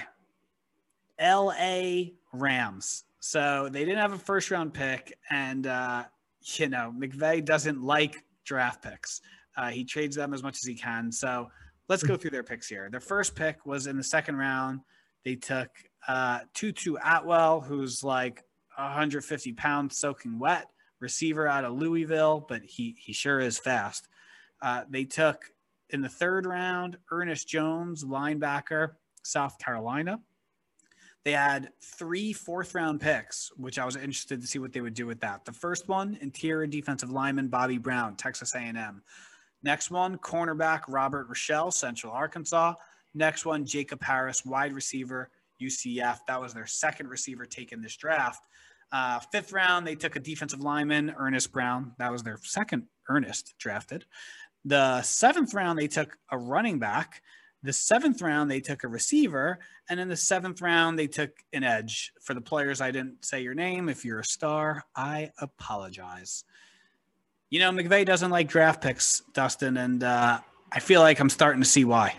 LA 1.22 2.12
Rams. 2.34 3.04
So 3.20 3.70
they 3.72 3.86
didn't 3.86 4.00
have 4.00 4.14
a 4.14 4.18
first 4.18 4.50
round 4.50 4.74
pick, 4.74 5.18
and 5.30 5.68
uh, 5.68 6.06
you 6.56 6.70
know 6.70 6.94
McVay 6.98 7.46
doesn't 7.46 7.82
like 7.82 8.24
draft 8.46 8.82
picks. 8.82 9.22
Uh, 9.56 9.70
he 9.70 9.84
trades 9.84 10.16
them 10.16 10.34
as 10.34 10.42
much 10.42 10.56
as 10.56 10.64
he 10.64 10.76
can. 10.76 11.12
So 11.12 11.50
let's 11.88 12.04
go 12.04 12.18
through 12.18 12.32
their 12.32 12.44
picks 12.44 12.68
here. 12.68 12.90
Their 12.90 13.00
first 13.00 13.36
pick 13.36 13.66
was 13.66 13.86
in 13.86 13.98
the 13.98 14.04
second 14.04 14.38
round. 14.38 14.80
They 15.24 15.36
took 15.36 15.70
uh, 16.08 16.40
Tutu 16.54 16.96
Atwell, 17.04 17.62
who's 17.62 18.04
like 18.04 18.44
150 18.76 19.54
pounds 19.54 20.00
soaking 20.00 20.40
wet, 20.40 20.68
receiver 21.00 21.48
out 21.48 21.66
of 21.66 21.74
Louisville, 21.74 22.46
but 22.48 22.64
he 22.64 22.96
he 22.98 23.14
sure 23.14 23.40
is 23.40 23.60
fast. 23.60 24.08
Uh, 24.62 24.84
they 24.90 25.04
took 25.04 25.46
in 25.90 26.02
the 26.02 26.10
third 26.10 26.46
round 26.46 26.98
Ernest 27.12 27.48
Jones, 27.48 28.04
linebacker, 28.04 28.94
South 29.24 29.60
Carolina. 29.60 30.20
They 31.24 31.34
had 31.34 31.70
three 31.82 32.34
fourth 32.34 32.74
round 32.74 33.00
picks, 33.00 33.52
which 33.56 33.78
I 33.78 33.86
was 33.86 33.96
interested 33.96 34.42
to 34.42 34.48
see 34.48 34.60
what 34.60 34.74
they 34.74 34.82
would 34.82 34.96
do 34.96 35.06
with 35.06 35.20
that. 35.22 35.46
The 35.46 35.52
first 35.52 35.88
one, 35.88 36.18
interior 36.22 36.66
defensive 36.66 37.12
lineman 37.12 37.48
Bobby 37.48 37.78
Brown, 37.78 38.16
Texas 38.16 38.56
A&M. 38.56 39.04
Next 39.64 39.92
one, 39.92 40.18
cornerback 40.18 40.82
Robert 40.88 41.30
Rochell, 41.30 41.72
Central 41.72 42.12
Arkansas. 42.12 42.74
Next 43.14 43.46
one, 43.46 43.66
Jacob 43.66 44.02
Harris, 44.02 44.44
wide 44.46 44.74
receiver, 44.74 45.30
UCF. 45.62 46.20
That 46.28 46.42
was 46.42 46.54
their 46.54 46.66
second 46.66 47.10
receiver 47.10 47.46
taken 47.46 47.82
this 47.82 47.96
draft. 47.96 48.48
Uh, 48.92 49.20
fifth 49.32 49.54
round, 49.54 49.86
they 49.86 49.96
took 49.96 50.16
a 50.16 50.20
defensive 50.20 50.62
lineman, 50.62 51.14
Earnest 51.18 51.52
Brown. 51.52 51.94
That 52.00 52.12
was 52.12 52.24
their 52.24 52.38
second 52.42 52.88
Ernest 53.08 53.54
drafted. 53.60 54.06
The 54.66 55.02
seventh 55.02 55.54
round, 55.54 55.80
they 55.80 55.88
took 55.88 56.18
a 56.30 56.38
running 56.38 56.80
back. 56.80 57.22
The 57.64 57.74
seventh 57.74 58.22
round, 58.22 58.50
they 58.50 58.60
took 58.60 58.84
a 58.84 58.88
receiver. 58.88 59.60
And 59.90 60.00
in 60.00 60.08
the 60.08 60.16
seventh 60.16 60.62
round, 60.62 60.98
they 60.98 61.08
took 61.08 61.32
an 61.54 61.64
edge. 61.64 62.12
For 62.22 62.34
the 62.34 62.42
players, 62.42 62.82
I 62.82 62.92
didn't 62.92 63.24
say 63.24 63.42
your 63.42 63.54
name. 63.54 63.90
If 63.90 64.04
you're 64.04 64.20
a 64.20 64.26
star, 64.26 64.84
I 64.96 65.32
apologize. 65.40 66.44
You 67.50 67.60
know, 67.60 67.72
McVay 67.72 68.06
doesn't 68.06 68.32
like 68.32 68.48
draft 68.48 68.82
picks, 68.82 69.22
Dustin, 69.34 69.78
and 69.78 70.04
uh, 70.04 70.40
I 70.72 70.80
feel 70.80 71.02
like 71.02 71.20
I'm 71.20 71.30
starting 71.30 71.62
to 71.62 71.68
see 71.68 71.86
why. 71.86 72.16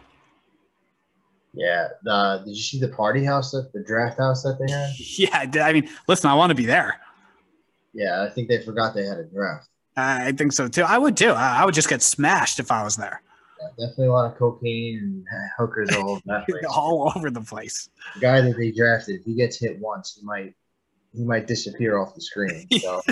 Yeah. 1.54 1.88
Uh, 2.06 2.38
did 2.38 2.48
you 2.48 2.62
see 2.62 2.80
the 2.80 2.88
party 2.88 3.24
house 3.24 3.50
that 3.52 3.72
the 3.72 3.82
draft 3.82 4.18
house 4.18 4.42
that 4.42 4.58
they 4.58 4.72
had? 4.72 4.90
Yeah, 5.54 5.64
I 5.64 5.72
mean, 5.72 5.88
listen, 6.08 6.30
I 6.30 6.34
want 6.34 6.50
to 6.50 6.54
be 6.54 6.66
there. 6.66 7.00
Yeah, 7.92 8.22
I 8.22 8.30
think 8.30 8.48
they 8.48 8.62
forgot 8.62 8.94
they 8.94 9.04
had 9.04 9.18
a 9.18 9.24
draft. 9.24 9.68
I 9.96 10.32
think 10.32 10.52
so 10.52 10.68
too. 10.68 10.82
I 10.82 10.96
would 10.96 11.16
too. 11.16 11.30
I 11.30 11.64
would 11.64 11.74
just 11.74 11.88
get 11.88 12.00
smashed 12.00 12.58
if 12.58 12.70
I 12.70 12.82
was 12.82 12.96
there, 12.96 13.20
definitely 13.70 14.06
a 14.06 14.12
lot 14.12 14.30
of 14.30 14.38
cocaine 14.38 14.98
and 14.98 15.24
hookers 15.58 15.90
all 15.94 16.10
over 16.12 16.22
that 16.26 16.46
place. 16.48 16.64
all 16.68 17.12
over 17.16 17.30
the 17.30 17.40
place. 17.40 17.88
The 18.14 18.20
guy 18.20 18.40
that 18.40 18.56
they 18.56 18.70
drafted, 18.70 19.20
if 19.20 19.24
he 19.24 19.34
gets 19.34 19.58
hit 19.58 19.78
once, 19.78 20.16
he 20.18 20.24
might 20.24 20.54
he 21.14 21.24
might 21.24 21.46
disappear 21.46 21.98
off 21.98 22.14
the 22.14 22.20
screen. 22.20 22.66
So 22.78 23.02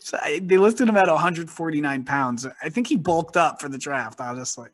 so 0.00 0.18
I- 0.20 0.40
they 0.42 0.56
listed 0.58 0.88
him 0.88 0.96
at 0.96 1.06
149 1.08 2.04
pounds. 2.04 2.46
I 2.62 2.68
think 2.68 2.86
he 2.88 2.96
bulked 2.96 3.36
up 3.36 3.60
for 3.60 3.68
the 3.68 3.78
draft. 3.78 4.20
Honestly, 4.20 4.68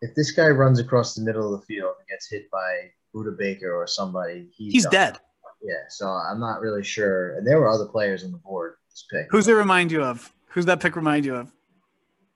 if 0.00 0.14
this 0.14 0.32
guy 0.32 0.48
runs 0.48 0.78
across 0.80 1.14
the 1.14 1.22
middle 1.22 1.52
of 1.54 1.60
the 1.60 1.66
field 1.66 1.94
and 1.98 2.08
gets 2.08 2.28
hit 2.28 2.50
by 2.50 2.90
Budda 3.14 3.36
Baker 3.38 3.74
or 3.74 3.86
somebody, 3.86 4.48
he's, 4.56 4.72
he's 4.72 4.86
dead. 4.86 5.18
Yeah, 5.62 5.74
so 5.88 6.08
I'm 6.08 6.40
not 6.40 6.60
really 6.60 6.82
sure. 6.84 7.36
And 7.36 7.46
there 7.46 7.58
were 7.60 7.68
other 7.68 7.86
players 7.86 8.24
on 8.24 8.32
the 8.32 8.38
board. 8.38 8.74
This 8.90 9.04
pick. 9.10 9.26
Who's 9.30 9.48
it 9.48 9.52
remind 9.52 9.92
you 9.92 10.02
of? 10.02 10.32
Who's 10.48 10.66
that 10.66 10.80
pick 10.80 10.96
remind 10.96 11.24
you 11.24 11.36
of? 11.36 11.52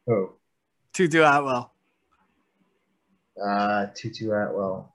Who? 0.07 0.31
Tutu 0.93 1.23
Atwell. 1.23 1.73
Uh, 3.43 3.87
Tutu 3.95 4.31
Atwell. 4.31 4.95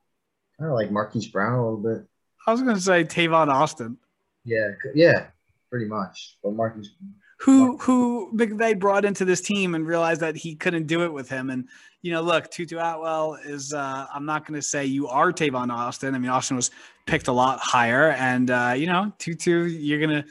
Kind 0.58 0.72
of 0.72 0.76
like 0.76 0.92
Marquise 0.92 1.28
Brown 1.28 1.54
a 1.54 1.64
little 1.64 1.78
bit. 1.78 2.08
I 2.48 2.52
was 2.52 2.62
going 2.62 2.76
to 2.76 2.82
say 2.82 3.04
Tavon 3.04 3.50
Austin, 3.50 3.98
Yeah, 4.46 4.72
yeah, 4.96 5.28
pretty 5.70 5.86
much. 5.86 6.38
But 6.44 6.54
Marquise, 6.54 6.92
who 7.40 7.78
who 7.78 8.32
McVay 8.36 8.80
brought 8.80 9.06
into 9.06 9.26
this 9.26 9.42
team 9.42 9.76
and 9.76 9.86
realized 9.86 10.22
that 10.22 10.36
he 10.36 10.56
couldn't 10.56 10.88
do 10.88 11.04
it 11.04 11.14
with 11.14 11.30
him. 11.30 11.50
And 11.50 11.68
you 12.02 12.12
know, 12.12 12.22
look, 12.22 12.50
Tutu 12.50 12.78
Atwell 12.78 13.36
is. 13.46 13.74
Uh, 13.74 14.08
I'm 14.14 14.26
not 14.26 14.48
going 14.48 14.60
to 14.60 14.66
say 14.66 14.86
you 14.86 15.08
are 15.08 15.32
Tavon 15.32 15.72
Austin. 15.72 16.16
I 16.16 16.20
mean, 16.20 16.32
Austin 16.32 16.56
was 16.56 16.72
picked 17.06 17.28
a 17.28 17.32
lot 17.32 17.60
higher, 17.60 18.12
and 18.12 18.50
uh, 18.50 18.74
you 18.76 18.88
know, 18.88 19.12
Tutu, 19.20 19.66
you're 19.66 20.00
gonna 20.00 20.26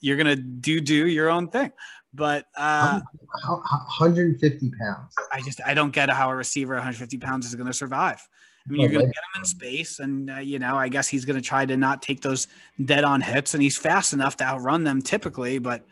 you're 0.00 0.16
gonna 0.16 0.36
do 0.36 0.80
do 0.80 1.06
your 1.06 1.30
own 1.30 1.48
thing. 1.48 1.72
But 2.14 2.46
uh, 2.56 3.00
how- 3.42 3.62
how- 3.68 3.84
150 3.98 4.70
pounds. 4.78 5.14
I 5.32 5.40
just 5.40 5.60
I 5.66 5.74
don't 5.74 5.90
get 5.92 6.08
how 6.10 6.30
a 6.30 6.36
receiver 6.36 6.74
150 6.74 7.18
pounds 7.18 7.46
is 7.46 7.54
going 7.54 7.66
to 7.66 7.72
survive. 7.72 8.26
I 8.66 8.70
mean, 8.72 8.80
you're 8.80 8.90
going 8.90 9.06
to 9.06 9.12
get 9.12 9.22
him 9.34 9.40
in 9.40 9.44
space, 9.44 9.98
and 9.98 10.30
uh, 10.30 10.36
you 10.36 10.58
know, 10.58 10.76
I 10.76 10.88
guess 10.88 11.06
he's 11.08 11.24
going 11.26 11.36
to 11.36 11.42
try 11.46 11.66
to 11.66 11.76
not 11.76 12.00
take 12.00 12.22
those 12.22 12.46
dead-on 12.82 13.20
hits, 13.20 13.52
and 13.52 13.62
he's 13.62 13.76
fast 13.76 14.12
enough 14.14 14.36
to 14.38 14.44
outrun 14.44 14.84
them 14.84 15.02
typically. 15.02 15.58
But 15.58 15.82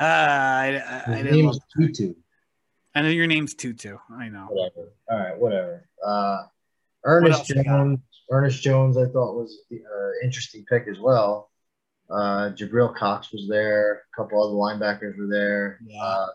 uh, 0.00 0.04
I, 0.04 0.82
I, 1.06 1.12
I 1.12 1.22
didn't. 1.22 1.32
name 1.46 1.52
Tutu. 1.76 2.14
I 2.94 3.02
know 3.02 3.08
your 3.08 3.26
name's 3.28 3.54
Tutu. 3.54 3.98
I 4.10 4.28
know. 4.28 4.48
Whatever. 4.50 4.92
All 5.10 5.18
right, 5.18 5.38
whatever. 5.38 5.88
Uh, 6.04 6.42
Ernest 7.04 7.40
else 7.40 7.48
you? 7.50 7.62
Jones. 7.62 7.98
Ernest 8.30 8.62
Jones, 8.62 8.96
I 8.96 9.04
thought 9.04 9.34
was 9.36 9.58
an 9.70 9.84
uh, 9.86 10.24
interesting 10.24 10.64
pick 10.68 10.88
as 10.88 10.98
well. 10.98 11.50
Uh, 12.10 12.50
Jabril 12.50 12.94
Cox 12.94 13.32
was 13.32 13.48
there. 13.48 14.02
A 14.12 14.16
couple 14.16 14.42
other 14.42 14.54
linebackers 14.54 15.16
were 15.18 15.28
there. 15.28 15.78
Yeah. 15.86 16.02
Uh, 16.02 16.26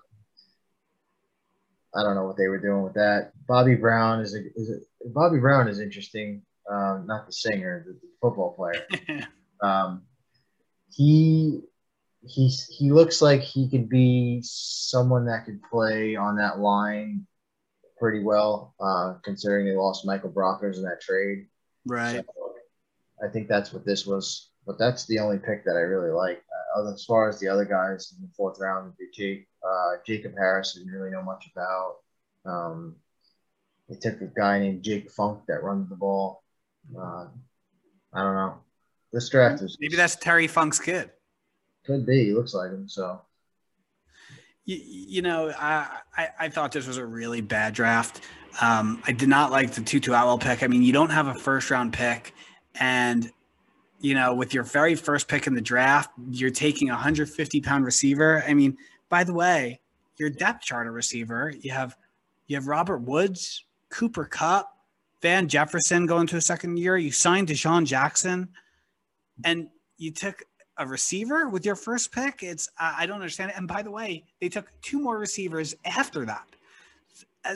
I 1.95 2.03
don't 2.03 2.15
know 2.15 2.26
what 2.26 2.38
they 2.38 2.48
were 2.48 2.60
doing 2.60 2.84
with 2.84 2.94
that. 2.95 3.31
Bobby 3.48 3.76
Brown 3.76 4.22
is 4.22 4.35
a, 4.35 4.39
is 4.56 4.69
a, 4.69 5.10
Bobby 5.10 5.39
Brown 5.39 5.68
is 5.68 5.80
interesting. 5.80 6.41
Um, 6.69 7.06
not 7.07 7.26
the 7.26 7.31
singer, 7.31 7.85
the, 7.88 7.94
the 7.94 8.07
football 8.22 8.53
player. 8.53 9.27
Um, 9.60 10.03
he 10.91 11.61
he's 12.27 12.68
he 12.68 12.91
looks 12.91 13.22
like 13.22 13.41
he 13.41 13.69
could 13.69 13.89
be 13.89 14.39
someone 14.44 15.26
that 15.26 15.45
could 15.45 15.61
play 15.64 16.15
on 16.15 16.35
that 16.38 16.60
line 16.60 17.26
pretty 17.98 18.23
well, 18.23 18.76
uh, 18.80 19.15
considering 19.23 19.65
they 19.65 19.76
lost 19.76 20.06
Michael 20.06 20.31
Brockers 20.31 20.77
in 20.77 20.84
that 20.84 21.02
trade. 21.02 21.48
right. 21.85 22.23
So 22.23 22.53
I 23.23 23.30
think 23.31 23.48
that's 23.48 23.73
what 23.73 23.85
this 23.85 24.06
was. 24.06 24.49
But 24.68 24.77
that's 24.77 25.06
the 25.06 25.19
only 25.19 25.39
pick 25.39 25.64
that 25.65 25.77
I 25.77 25.80
really 25.80 26.11
like. 26.11 26.44
Uh, 26.76 26.94
as 26.94 27.06
far 27.06 27.30
as 27.30 27.39
the 27.39 27.48
other 27.48 27.65
guys 27.65 28.14
in 28.15 28.22
the 28.22 28.34
fourth 28.35 28.60
round, 28.60 28.94
they 28.99 29.06
Jake, 29.14 29.48
uh, 29.65 29.94
Jacob 30.06 30.34
Harris 30.38 30.73
didn't 30.73 30.91
really 30.91 31.10
know 31.10 31.23
much 31.23 31.49
about. 31.56 31.95
Um, 32.45 32.98
they 33.89 33.95
took 33.95 34.22
a 34.22 34.26
guy 34.26 34.60
named 34.60 34.84
Jake 34.84 35.10
Funk 35.10 35.44
that 35.48 35.64
runs 35.64 35.89
the 35.89 35.95
ball. 35.95 36.44
Uh, 36.95 37.27
I 38.14 38.22
don't 38.23 38.35
know. 38.35 38.57
This 39.14 39.30
draft 39.30 39.61
is 39.64 39.77
Maybe 39.80 39.95
that's 39.95 40.18
Terry 40.18 40.48
Funk's 40.48 40.80
kid. 40.80 41.11
could 41.85 42.06
be. 42.06 42.26
He 42.26 42.34
looks 42.34 42.53
like 42.53 42.69
him. 42.69 42.89
So 42.89 43.22
You, 44.65 44.77
you 44.84 45.22
know, 45.22 45.53
I, 45.57 45.99
I 46.18 46.30
I 46.39 46.49
thought 46.49 46.73
this 46.73 46.88
was 46.88 46.98
a 46.98 47.06
really 47.06 47.39
bad 47.39 47.73
draft. 47.73 48.22
Um, 48.61 49.02
I 49.07 49.14
did 49.14 49.30
not 49.30 49.52
like 49.52 49.72
the 49.72 49.81
Tutu 49.81 50.11
Atwell 50.11 50.38
pick. 50.38 50.61
I 50.61 50.68
mean, 50.68 50.81
you 50.81 50.91
don't 50.91 51.11
have 51.11 51.27
a 51.27 51.34
first 51.34 51.72
round 51.72 51.94
pick, 51.94 52.34
and 52.80 53.31
you 53.99 54.13
know, 54.13 54.33
with 54.33 54.53
your 54.53 54.63
very 54.63 54.95
first 54.95 55.27
pick 55.27 55.47
in 55.47 55.53
the 55.53 55.61
draft, 55.61 56.11
you're 56.29 56.51
taking 56.51 56.89
a 56.89 56.93
150 56.93 57.61
pound 57.61 57.85
receiver. 57.85 58.43
I 58.47 58.53
mean, 58.53 58.77
by 59.09 59.23
the 59.23 59.33
way, 59.33 59.79
your 60.17 60.29
depth 60.29 60.63
chart 60.63 60.87
receiver, 60.91 61.53
you 61.61 61.71
have 61.71 61.95
you 62.47 62.55
have 62.55 62.67
Robert 62.67 62.99
Woods, 62.99 63.65
Cooper 63.89 64.25
Kupp, 64.25 64.71
Van 65.21 65.47
Jefferson 65.47 66.05
going 66.05 66.27
to 66.27 66.37
a 66.37 66.41
second 66.41 66.77
year. 66.77 66.97
You 66.97 67.11
signed 67.11 67.47
DeSean 67.47 67.85
Jackson, 67.85 68.49
and 69.43 69.69
you 69.97 70.11
took 70.11 70.43
a 70.77 70.87
receiver 70.87 71.49
with 71.49 71.65
your 71.65 71.75
first 71.75 72.11
pick. 72.11 72.43
It's 72.43 72.69
I 72.79 73.05
don't 73.05 73.15
understand 73.15 73.51
it. 73.51 73.57
And 73.57 73.67
by 73.67 73.81
the 73.81 73.91
way, 73.91 74.23
they 74.39 74.49
took 74.49 74.71
two 74.81 74.99
more 74.99 75.17
receivers 75.17 75.75
after 75.85 76.25
that. 76.25 76.47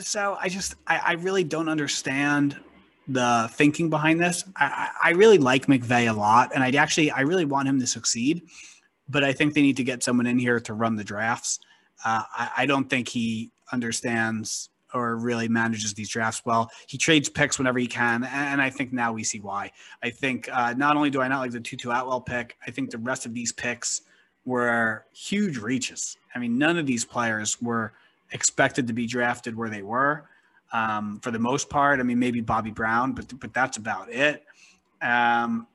So 0.00 0.36
I 0.40 0.48
just 0.48 0.74
I, 0.86 0.98
I 0.98 1.12
really 1.12 1.44
don't 1.44 1.68
understand 1.68 2.56
the 3.08 3.50
thinking 3.52 3.90
behind 3.90 4.20
this. 4.20 4.44
I, 4.56 4.90
I 5.02 5.10
really 5.10 5.38
like 5.38 5.66
McVay 5.66 6.08
a 6.08 6.12
lot, 6.12 6.52
and 6.54 6.62
I 6.62 6.70
actually 6.70 7.10
I 7.10 7.20
really 7.20 7.44
want 7.44 7.68
him 7.68 7.80
to 7.80 7.86
succeed. 7.86 8.42
But 9.08 9.24
I 9.24 9.32
think 9.32 9.54
they 9.54 9.62
need 9.62 9.76
to 9.76 9.84
get 9.84 10.02
someone 10.02 10.26
in 10.26 10.38
here 10.38 10.60
to 10.60 10.74
run 10.74 10.96
the 10.96 11.04
drafts. 11.04 11.58
Uh, 12.04 12.22
I, 12.32 12.50
I 12.58 12.66
don't 12.66 12.88
think 12.88 13.08
he 13.08 13.50
understands 13.72 14.70
or 14.94 15.16
really 15.16 15.48
manages 15.48 15.94
these 15.94 16.08
drafts 16.08 16.42
well. 16.44 16.70
He 16.86 16.98
trades 16.98 17.28
picks 17.28 17.58
whenever 17.58 17.78
he 17.78 17.86
can, 17.86 18.24
and 18.24 18.60
I 18.60 18.70
think 18.70 18.92
now 18.92 19.12
we 19.12 19.24
see 19.24 19.40
why. 19.40 19.72
I 20.02 20.10
think 20.10 20.48
uh, 20.52 20.74
not 20.74 20.96
only 20.96 21.10
do 21.10 21.20
I 21.20 21.28
not 21.28 21.40
like 21.40 21.50
the 21.50 21.60
Tutu 21.60 21.90
Atwell 21.90 22.20
pick, 22.20 22.56
I 22.66 22.70
think 22.70 22.90
the 22.90 22.98
rest 22.98 23.26
of 23.26 23.34
these 23.34 23.52
picks 23.52 24.02
were 24.44 25.06
huge 25.12 25.58
reaches. 25.58 26.16
I 26.34 26.38
mean, 26.38 26.58
none 26.58 26.78
of 26.78 26.86
these 26.86 27.04
players 27.04 27.60
were 27.60 27.92
expected 28.32 28.86
to 28.86 28.92
be 28.92 29.06
drafted 29.06 29.56
where 29.56 29.70
they 29.70 29.82
were. 29.82 30.28
Um, 30.72 31.20
for 31.20 31.30
the 31.30 31.38
most 31.38 31.68
part, 31.68 32.00
I 32.00 32.02
mean, 32.02 32.18
maybe 32.18 32.40
Bobby 32.40 32.70
Brown, 32.70 33.12
but 33.12 33.38
but 33.38 33.52
that's 33.52 33.76
about 33.76 34.10
it. 34.10 34.44
Um, 35.02 35.66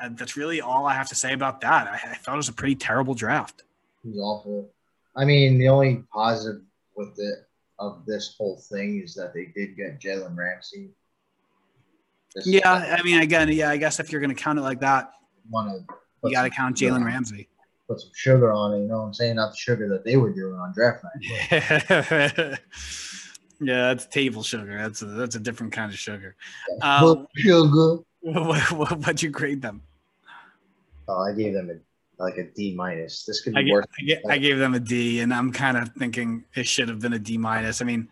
and 0.00 0.16
that's 0.16 0.36
really 0.36 0.60
all 0.60 0.86
I 0.86 0.94
have 0.94 1.08
to 1.08 1.14
say 1.14 1.32
about 1.32 1.60
that. 1.60 1.86
I, 1.86 2.12
I 2.12 2.14
thought 2.14 2.34
it 2.34 2.36
was 2.36 2.48
a 2.48 2.52
pretty 2.52 2.74
terrible 2.74 3.14
draft. 3.14 3.64
he's 4.02 4.18
awful. 4.18 4.70
I 5.14 5.24
mean, 5.24 5.58
the 5.58 5.68
only 5.68 6.04
positive 6.12 6.62
with 6.96 7.18
it 7.18 7.46
of 7.78 8.04
this 8.06 8.34
whole 8.38 8.56
thing 8.56 9.02
is 9.02 9.14
that 9.14 9.34
they 9.34 9.46
did 9.54 9.76
get 9.76 10.00
Jalen 10.00 10.36
Ramsey. 10.36 10.90
This 12.34 12.46
Yeah, 12.46 12.96
I 12.98 13.02
mean, 13.02 13.20
again, 13.20 13.50
yeah, 13.52 13.70
I 13.70 13.76
guess 13.76 14.00
if 14.00 14.10
you're 14.10 14.20
going 14.20 14.34
to 14.34 14.40
count 14.40 14.58
it 14.58 14.62
like 14.62 14.80
that, 14.80 15.12
want 15.50 15.86
to 15.88 15.94
you 16.24 16.34
got 16.34 16.42
to 16.42 16.50
count 16.50 16.76
Jalen 16.76 17.04
Ramsey. 17.04 17.48
put 17.88 18.00
some 18.00 18.10
sugar 18.14 18.52
on 18.52 18.74
it. 18.74 18.80
You 18.82 18.88
know 18.88 19.00
what 19.00 19.06
I'm 19.06 19.14
saying? 19.14 19.36
Not 19.36 19.50
the 19.50 19.56
sugar 19.56 19.88
that 19.88 20.04
they 20.04 20.16
were 20.16 20.32
doing 20.32 20.54
on 20.54 20.72
draft 20.72 21.04
night. 21.04 22.58
yeah, 23.62 23.88
that's 23.88 24.06
table 24.06 24.42
sugar. 24.42 24.76
That's 24.76 25.02
a, 25.02 25.06
that's 25.06 25.36
a 25.36 25.40
different 25.40 25.72
kind 25.72 25.92
of 25.92 25.98
sugar. 25.98 26.34
Um, 26.80 27.26
sugar. 27.36 27.98
what, 28.20 28.72
what, 28.72 28.98
what'd 28.98 29.22
you 29.22 29.30
grade 29.30 29.62
them? 29.62 29.82
Oh, 31.08 31.22
I 31.22 31.32
gave 31.32 31.52
them 31.54 31.70
a, 31.70 32.22
like 32.22 32.36
a 32.38 32.44
D 32.44 32.74
minus. 32.74 33.24
This 33.24 33.40
could 33.40 33.56
I, 33.56 33.62
be 33.62 33.68
ga- 33.68 33.74
worse. 33.74 33.86
I, 33.98 34.02
ga- 34.04 34.20
I 34.30 34.38
gave 34.38 34.58
them 34.58 34.74
a 34.74 34.80
D, 34.80 35.20
and 35.20 35.32
I'm 35.32 35.52
kind 35.52 35.76
of 35.76 35.90
thinking 35.90 36.44
it 36.54 36.66
should 36.66 36.88
have 36.88 37.00
been 37.00 37.12
a 37.14 37.18
D 37.18 37.38
minus. 37.38 37.82
I 37.82 37.84
mean, 37.84 38.08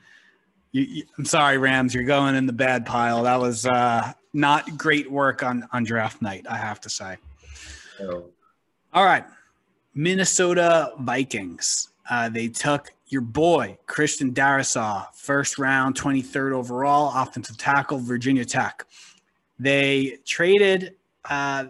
you, 0.72 0.82
you, 0.82 1.04
I'm 1.18 1.24
sorry, 1.24 1.58
Rams, 1.58 1.94
you're 1.94 2.04
going 2.04 2.34
in 2.34 2.46
the 2.46 2.52
bad 2.52 2.86
pile. 2.86 3.24
That 3.24 3.40
was 3.40 3.66
uh, 3.66 4.12
not 4.32 4.76
great 4.76 5.10
work 5.10 5.42
on 5.42 5.68
on 5.72 5.84
draft 5.84 6.22
night, 6.22 6.46
I 6.48 6.56
have 6.56 6.80
to 6.82 6.90
say. 6.90 7.16
So, 7.98 8.30
All 8.92 9.04
right, 9.04 9.24
Minnesota 9.94 10.92
Vikings. 11.00 11.88
Uh, 12.08 12.28
they 12.28 12.48
took 12.48 12.92
your 13.10 13.20
boy 13.22 13.76
Christian 13.86 14.32
Darrisaw, 14.32 15.12
first 15.14 15.58
round, 15.58 15.96
23rd 15.96 16.52
overall, 16.52 17.12
offensive 17.14 17.58
tackle, 17.58 17.98
Virginia 17.98 18.44
Tech. 18.44 18.86
They 19.58 20.18
traded, 20.24 20.94
uh, 21.28 21.66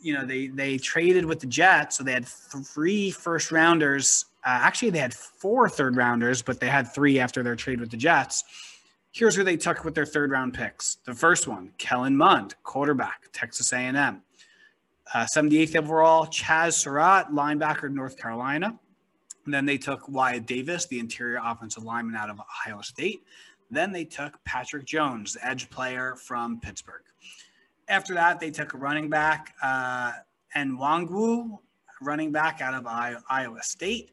you 0.00 0.14
know, 0.14 0.24
they 0.24 0.46
they 0.46 0.78
traded 0.78 1.24
with 1.24 1.40
the 1.40 1.46
Jets, 1.46 1.98
so 1.98 2.04
they 2.04 2.12
had 2.12 2.26
three 2.26 3.10
first 3.10 3.52
rounders. 3.52 4.24
Uh, 4.44 4.58
actually, 4.62 4.90
they 4.90 5.00
had 5.00 5.12
four 5.12 5.68
third 5.68 5.96
rounders, 5.96 6.40
but 6.40 6.60
they 6.60 6.68
had 6.68 6.92
three 6.94 7.18
after 7.18 7.42
their 7.42 7.56
trade 7.56 7.80
with 7.80 7.90
the 7.90 7.96
Jets. 7.96 8.44
Here's 9.10 9.34
who 9.34 9.42
they 9.42 9.56
took 9.56 9.84
with 9.84 9.94
their 9.94 10.06
third 10.06 10.30
round 10.30 10.54
picks. 10.54 10.98
The 11.04 11.14
first 11.14 11.48
one, 11.48 11.72
Kellen 11.76 12.16
Mond, 12.16 12.54
quarterback, 12.62 13.24
Texas 13.32 13.72
A&M. 13.72 14.22
Uh, 15.14 15.26
78th 15.34 15.76
overall, 15.76 16.26
Chaz 16.26 16.74
Surratt, 16.74 17.30
linebacker, 17.30 17.90
North 17.90 18.16
Carolina. 18.16 18.78
And 19.48 19.54
then 19.54 19.64
they 19.64 19.78
took 19.78 20.06
Wyatt 20.10 20.44
Davis, 20.44 20.84
the 20.84 20.98
interior 20.98 21.40
offensive 21.42 21.82
lineman 21.82 22.14
out 22.14 22.28
of 22.28 22.38
Ohio 22.38 22.82
State. 22.82 23.22
Then 23.70 23.92
they 23.92 24.04
took 24.04 24.34
Patrick 24.44 24.84
Jones, 24.84 25.32
the 25.32 25.48
edge 25.48 25.70
player 25.70 26.16
from 26.16 26.60
Pittsburgh. 26.60 27.00
After 27.88 28.12
that, 28.12 28.40
they 28.40 28.50
took 28.50 28.74
a 28.74 28.76
running 28.76 29.08
back, 29.08 29.54
uh, 29.62 30.12
Nwangwu, 30.54 31.60
running 32.02 32.30
back 32.30 32.60
out 32.60 32.74
of 32.74 32.86
Iowa 32.86 33.62
State. 33.62 34.10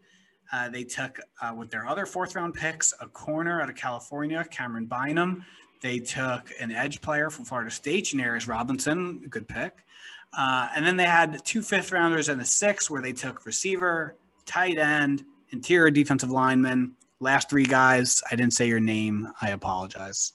Uh, 0.54 0.70
they 0.70 0.86
took, 0.86 1.20
uh, 1.42 1.54
with 1.54 1.70
their 1.70 1.86
other 1.86 2.06
fourth 2.06 2.34
round 2.34 2.54
picks, 2.54 2.94
a 3.02 3.08
corner 3.10 3.62
out 3.62 3.70
of 3.70 3.76
California, 3.76 4.46
Camryn 4.50 4.88
Bynum. 4.88 5.44
They 5.82 6.00
took 6.00 6.50
an 6.62 6.72
edge 6.72 7.02
player 7.02 7.30
from 7.30 7.44
Florida 7.44 7.72
State, 7.72 8.06
Janarius 8.06 8.48
Robinson, 8.48 9.22
a 9.26 9.28
good 9.28 9.50
pick. 9.50 9.84
Uh, 10.32 10.70
and 10.74 10.86
then 10.86 10.96
they 10.96 11.04
had 11.04 11.44
two 11.44 11.62
fifth 11.62 11.92
rounders 11.92 12.30
and 12.30 12.40
a 12.40 12.46
six 12.46 12.90
where 12.90 13.02
they 13.02 13.12
took 13.12 13.46
receiver, 13.46 14.16
tight 14.46 14.78
end, 14.78 15.24
interior 15.50 15.92
defensive 15.92 16.32
lineman. 16.32 16.94
Last 17.20 17.50
three 17.50 17.66
guys, 17.66 18.22
I 18.32 18.36
didn't 18.36 18.54
say 18.54 18.68
your 18.68 18.80
name. 18.80 19.32
I 19.42 19.50
apologize. 19.50 20.34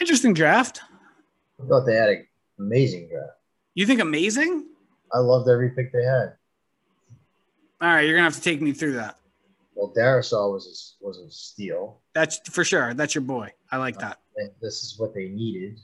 Interesting 0.00 0.32
draft. 0.32 0.80
I 1.62 1.66
thought 1.66 1.84
they 1.84 1.96
had 1.96 2.08
an 2.08 2.26
amazing 2.58 3.08
draft. 3.08 3.32
You 3.74 3.86
think 3.86 4.00
amazing? 4.00 4.66
I 5.12 5.18
loved 5.18 5.48
every 5.48 5.70
pick 5.70 5.92
they 5.92 6.04
had. 6.04 6.34
All 7.80 7.88
right, 7.88 8.02
you're 8.02 8.14
gonna 8.14 8.24
have 8.24 8.34
to 8.34 8.42
take 8.42 8.60
me 8.60 8.72
through 8.72 8.92
that. 8.94 9.16
Well, 9.74 9.92
Darrisaw 9.96 10.52
was 10.52 10.96
a, 11.00 11.06
was 11.06 11.18
a 11.18 11.30
steal. 11.30 12.00
That's 12.14 12.38
for 12.50 12.64
sure. 12.64 12.92
That's 12.94 13.14
your 13.14 13.22
boy. 13.22 13.52
I 13.70 13.78
like 13.78 13.96
uh, 13.96 14.12
that. 14.36 14.52
This 14.60 14.82
is 14.82 14.98
what 14.98 15.14
they 15.14 15.28
needed. 15.28 15.80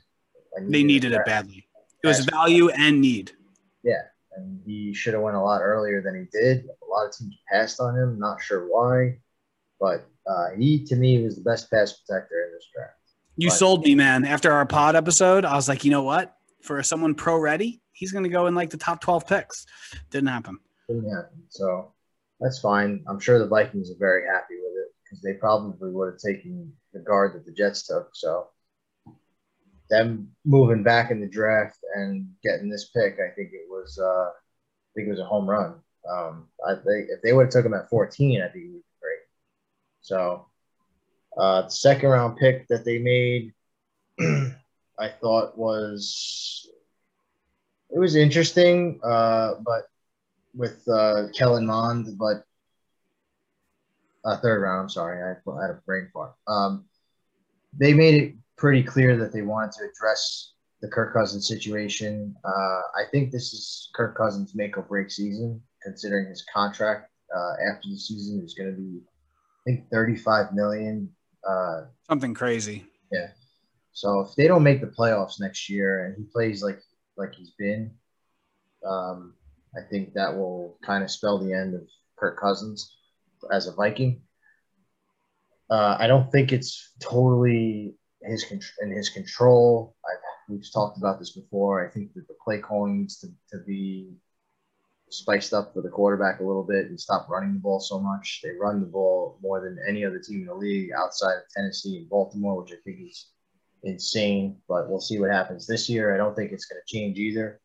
I 0.55 0.61
They 0.63 0.83
needed 0.83 1.13
it 1.13 1.25
badly. 1.25 1.67
It 2.03 2.07
was 2.07 2.25
value 2.25 2.69
and 2.69 3.01
need. 3.01 3.31
Yeah, 3.83 4.03
and 4.37 4.61
he 4.65 4.93
should 4.93 5.13
have 5.13 5.23
went 5.23 5.35
a 5.35 5.41
lot 5.41 5.61
earlier 5.61 6.01
than 6.01 6.15
he 6.15 6.37
did. 6.37 6.65
A 6.65 6.85
lot 6.89 7.07
of 7.07 7.15
teams 7.17 7.35
passed 7.51 7.79
on 7.79 7.95
him. 7.97 8.19
Not 8.19 8.41
sure 8.41 8.67
why, 8.67 9.19
but 9.79 10.07
uh, 10.29 10.49
he 10.57 10.83
to 10.85 10.95
me 10.95 11.23
was 11.23 11.35
the 11.35 11.41
best 11.41 11.69
pass 11.71 11.93
protector 11.99 12.45
in 12.47 12.53
this 12.53 12.65
draft. 12.73 12.93
You 13.37 13.49
Right. 13.49 13.57
sold 13.57 13.83
me, 13.83 13.95
man. 13.95 14.25
After 14.25 14.51
our 14.51 14.65
pod 14.65 14.95
episode, 14.95 15.45
I 15.45 15.55
was 15.55 15.67
like, 15.67 15.83
you 15.83 15.91
know 15.91 16.03
what? 16.03 16.35
For 16.61 16.81
someone 16.83 17.13
pro 17.15 17.37
ready, 17.37 17.81
he's 17.91 18.11
gonna 18.11 18.29
go 18.29 18.47
in 18.47 18.55
like 18.55 18.69
the 18.69 18.77
top 18.77 19.01
12 19.01 19.27
picks. 19.27 19.65
Didn't 20.09 20.29
happen. 20.29 20.59
Didn't 20.87 21.09
happen. 21.13 21.43
So 21.49 21.93
that's 22.39 22.59
fine. 22.59 23.03
I'm 23.07 23.19
sure 23.19 23.39
the 23.39 23.47
Vikings 23.47 23.91
are 23.91 23.97
very 23.99 24.25
happy 24.27 24.55
with 24.55 24.73
it 24.73 24.91
because 25.03 25.21
they 25.21 25.33
probably 25.33 25.91
would 25.91 26.13
have 26.13 26.19
taken 26.19 26.71
the 26.93 26.99
guard 26.99 27.33
that 27.35 27.45
the 27.45 27.51
Jets 27.51 27.87
took. 27.87 28.09
So 28.13 28.47
them 29.89 30.29
moving 30.45 30.83
back 30.83 31.11
in 31.11 31.21
the 31.21 31.27
draft 31.27 31.77
and 31.95 32.27
getting 32.43 32.69
this 32.69 32.89
pick, 32.89 33.13
I 33.13 33.33
think 33.35 33.51
it 33.53 33.67
was 33.69 33.99
uh, 34.01 34.29
I 34.29 34.89
think 34.95 35.07
it 35.07 35.11
was 35.11 35.19
a 35.19 35.25
home 35.25 35.49
run. 35.49 35.75
Um, 36.09 36.47
I 36.65 36.75
think 36.75 37.09
if 37.09 37.21
they 37.21 37.33
would 37.33 37.45
have 37.45 37.51
took 37.51 37.65
him 37.65 37.73
at 37.73 37.89
14, 37.89 38.41
I 38.41 38.47
think 38.47 38.65
it 38.65 38.67
would 38.67 38.77
be 38.77 39.01
great. 39.01 39.19
So 40.01 40.47
uh, 41.37 41.63
the 41.63 41.69
second 41.69 42.09
round 42.09 42.37
pick 42.37 42.67
that 42.69 42.85
they 42.85 42.99
made, 42.99 43.53
I 44.99 45.09
thought 45.21 45.57
was 45.57 46.69
it 47.89 47.99
was 47.99 48.15
interesting, 48.15 48.99
uh, 49.03 49.55
but 49.65 49.83
with 50.55 50.81
uh, 50.87 51.27
Kellen 51.33 51.65
Mond, 51.65 52.17
but 52.17 52.43
uh, 54.25 54.37
third 54.37 54.61
round. 54.61 54.81
I'm 54.83 54.89
sorry, 54.89 55.23
I, 55.23 55.49
I 55.49 55.61
had 55.61 55.71
a 55.71 55.81
brain 55.85 56.09
fart. 56.13 56.33
Um, 56.47 56.85
they 57.77 57.93
made 57.93 58.15
it 58.15 58.35
pretty 58.57 58.83
clear 58.83 59.15
that 59.17 59.31
they 59.31 59.41
wanted 59.41 59.71
to 59.73 59.85
address 59.85 60.53
the 60.81 60.87
Kirk 60.87 61.13
Cousins 61.13 61.47
situation. 61.47 62.35
Uh, 62.43 62.81
I 62.95 63.03
think 63.11 63.31
this 63.31 63.53
is 63.53 63.89
Kirk 63.95 64.17
Cousins' 64.17 64.53
make 64.55 64.77
or 64.77 64.83
break 64.83 65.09
season, 65.09 65.61
considering 65.83 66.29
his 66.29 66.45
contract 66.53 67.09
uh, 67.35 67.53
after 67.71 67.89
the 67.89 67.97
season 67.97 68.41
is 68.43 68.53
going 68.53 68.71
to 68.71 68.77
be, 68.77 68.99
I 69.67 69.71
think, 69.71 69.89
35 69.91 70.53
million. 70.53 71.09
Uh, 71.47 71.85
Something 72.07 72.33
crazy. 72.33 72.85
Yeah. 73.11 73.27
So 73.93 74.19
if 74.21 74.35
they 74.35 74.47
don't 74.47 74.63
make 74.63 74.81
the 74.81 74.87
playoffs 74.87 75.39
next 75.39 75.69
year 75.69 76.05
and 76.05 76.15
he 76.17 76.23
plays 76.31 76.61
like 76.61 76.79
like 77.17 77.33
he's 77.33 77.51
been, 77.57 77.91
um, 78.87 79.33
I 79.75 79.81
think 79.89 80.13
that 80.13 80.35
will 80.35 80.77
kind 80.85 81.03
of 81.03 81.09
spell 81.09 81.39
the 81.39 81.51
end 81.51 81.73
of 81.73 81.81
Kirk 82.15 82.39
Cousins 82.39 82.95
as 83.51 83.67
a 83.67 83.73
Viking. 83.73 84.21
Uh, 85.69 85.97
I 85.99 86.07
don't 86.07 86.31
think 86.31 86.53
it's 86.53 86.93
totally 86.99 87.96
his 88.21 88.45
in 88.81 88.91
his 88.91 89.09
control. 89.09 89.95
we've 90.49 90.71
talked 90.71 90.97
about 90.97 91.19
this 91.19 91.31
before. 91.31 91.85
I 91.85 91.91
think 91.91 92.13
that 92.13 92.27
the 92.27 92.35
play 92.43 92.59
calling 92.59 92.99
needs 92.99 93.19
to, 93.19 93.27
to 93.51 93.63
be 93.65 94.13
spiced 95.09 95.53
up 95.53 95.73
for 95.73 95.81
the 95.81 95.89
quarterback 95.89 96.39
a 96.39 96.43
little 96.43 96.63
bit 96.63 96.87
and 96.87 96.99
stop 96.99 97.29
running 97.29 97.53
the 97.53 97.59
ball 97.59 97.79
so 97.79 97.99
much. 97.99 98.41
They 98.43 98.51
run 98.51 98.81
the 98.81 98.87
ball 98.87 99.37
more 99.41 99.61
than 99.61 99.79
any 99.87 100.03
other 100.03 100.19
team 100.19 100.41
in 100.41 100.47
the 100.47 100.53
league 100.53 100.91
outside 100.97 101.35
of 101.35 101.43
Tennessee 101.55 101.97
and 101.97 102.09
Baltimore, 102.09 102.61
which 102.61 102.73
I 102.73 102.77
think 102.83 102.99
is 103.09 103.27
insane. 103.83 104.57
But 104.67 104.89
we'll 104.89 104.99
see 104.99 105.19
what 105.19 105.31
happens 105.31 105.65
this 105.65 105.89
year. 105.89 106.13
I 106.13 106.17
don't 106.17 106.35
think 106.35 106.51
it's 106.51 106.65
going 106.65 106.81
to 106.85 106.93
change 106.93 107.17
either. 107.17 107.61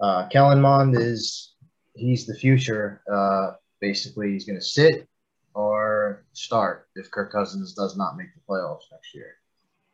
Uh, 0.00 0.28
Kellen 0.28 0.60
Mond 0.60 0.96
is 0.96 1.54
he's 1.94 2.26
the 2.26 2.34
future. 2.34 3.02
Uh, 3.10 3.52
basically, 3.80 4.32
he's 4.32 4.44
going 4.44 4.58
to 4.58 4.64
sit 4.64 5.06
or 5.54 6.24
start 6.32 6.88
if 6.94 7.10
Kirk 7.10 7.32
Cousins 7.32 7.74
does 7.74 7.96
not 7.96 8.16
make 8.16 8.28
the 8.34 8.40
playoffs 8.48 8.90
next 8.92 9.14
year. 9.14 9.39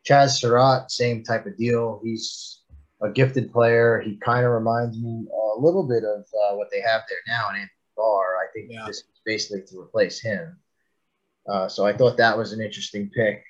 Chazz 0.09 0.39
Surratt, 0.39 0.91
same 0.91 1.23
type 1.25 1.47
of 1.47 1.57
deal. 1.57 2.01
He's 2.05 2.61
a 3.03 3.11
gifted 3.11 3.53
player. 3.53 4.01
He 4.01 4.17
kind 4.17 4.45
of 4.47 4.53
reminds 4.53 4.99
me 4.99 5.27
a 5.57 5.61
little 5.61 5.83
bit 5.87 6.05
of 6.05 6.21
uh, 6.21 6.57
what 6.57 6.69
they 6.71 6.81
have 6.81 7.03
there 7.09 7.19
now 7.27 7.51
in 7.51 7.57
Anthony 7.57 7.71
Barr. 7.97 8.37
I 8.37 8.47
think 8.53 8.71
Yeah. 8.71 8.87
this 8.87 8.99
is 8.99 9.05
basically 9.25 9.63
to 9.69 9.81
replace 9.81 10.21
him. 10.21 10.57
Uh, 11.49 11.69
so 11.69 11.85
I 11.87 11.93
thought 11.97 12.17
that 12.17 12.37
was 12.37 12.53
an 12.53 12.61
interesting 12.61 13.11
pick, 13.11 13.43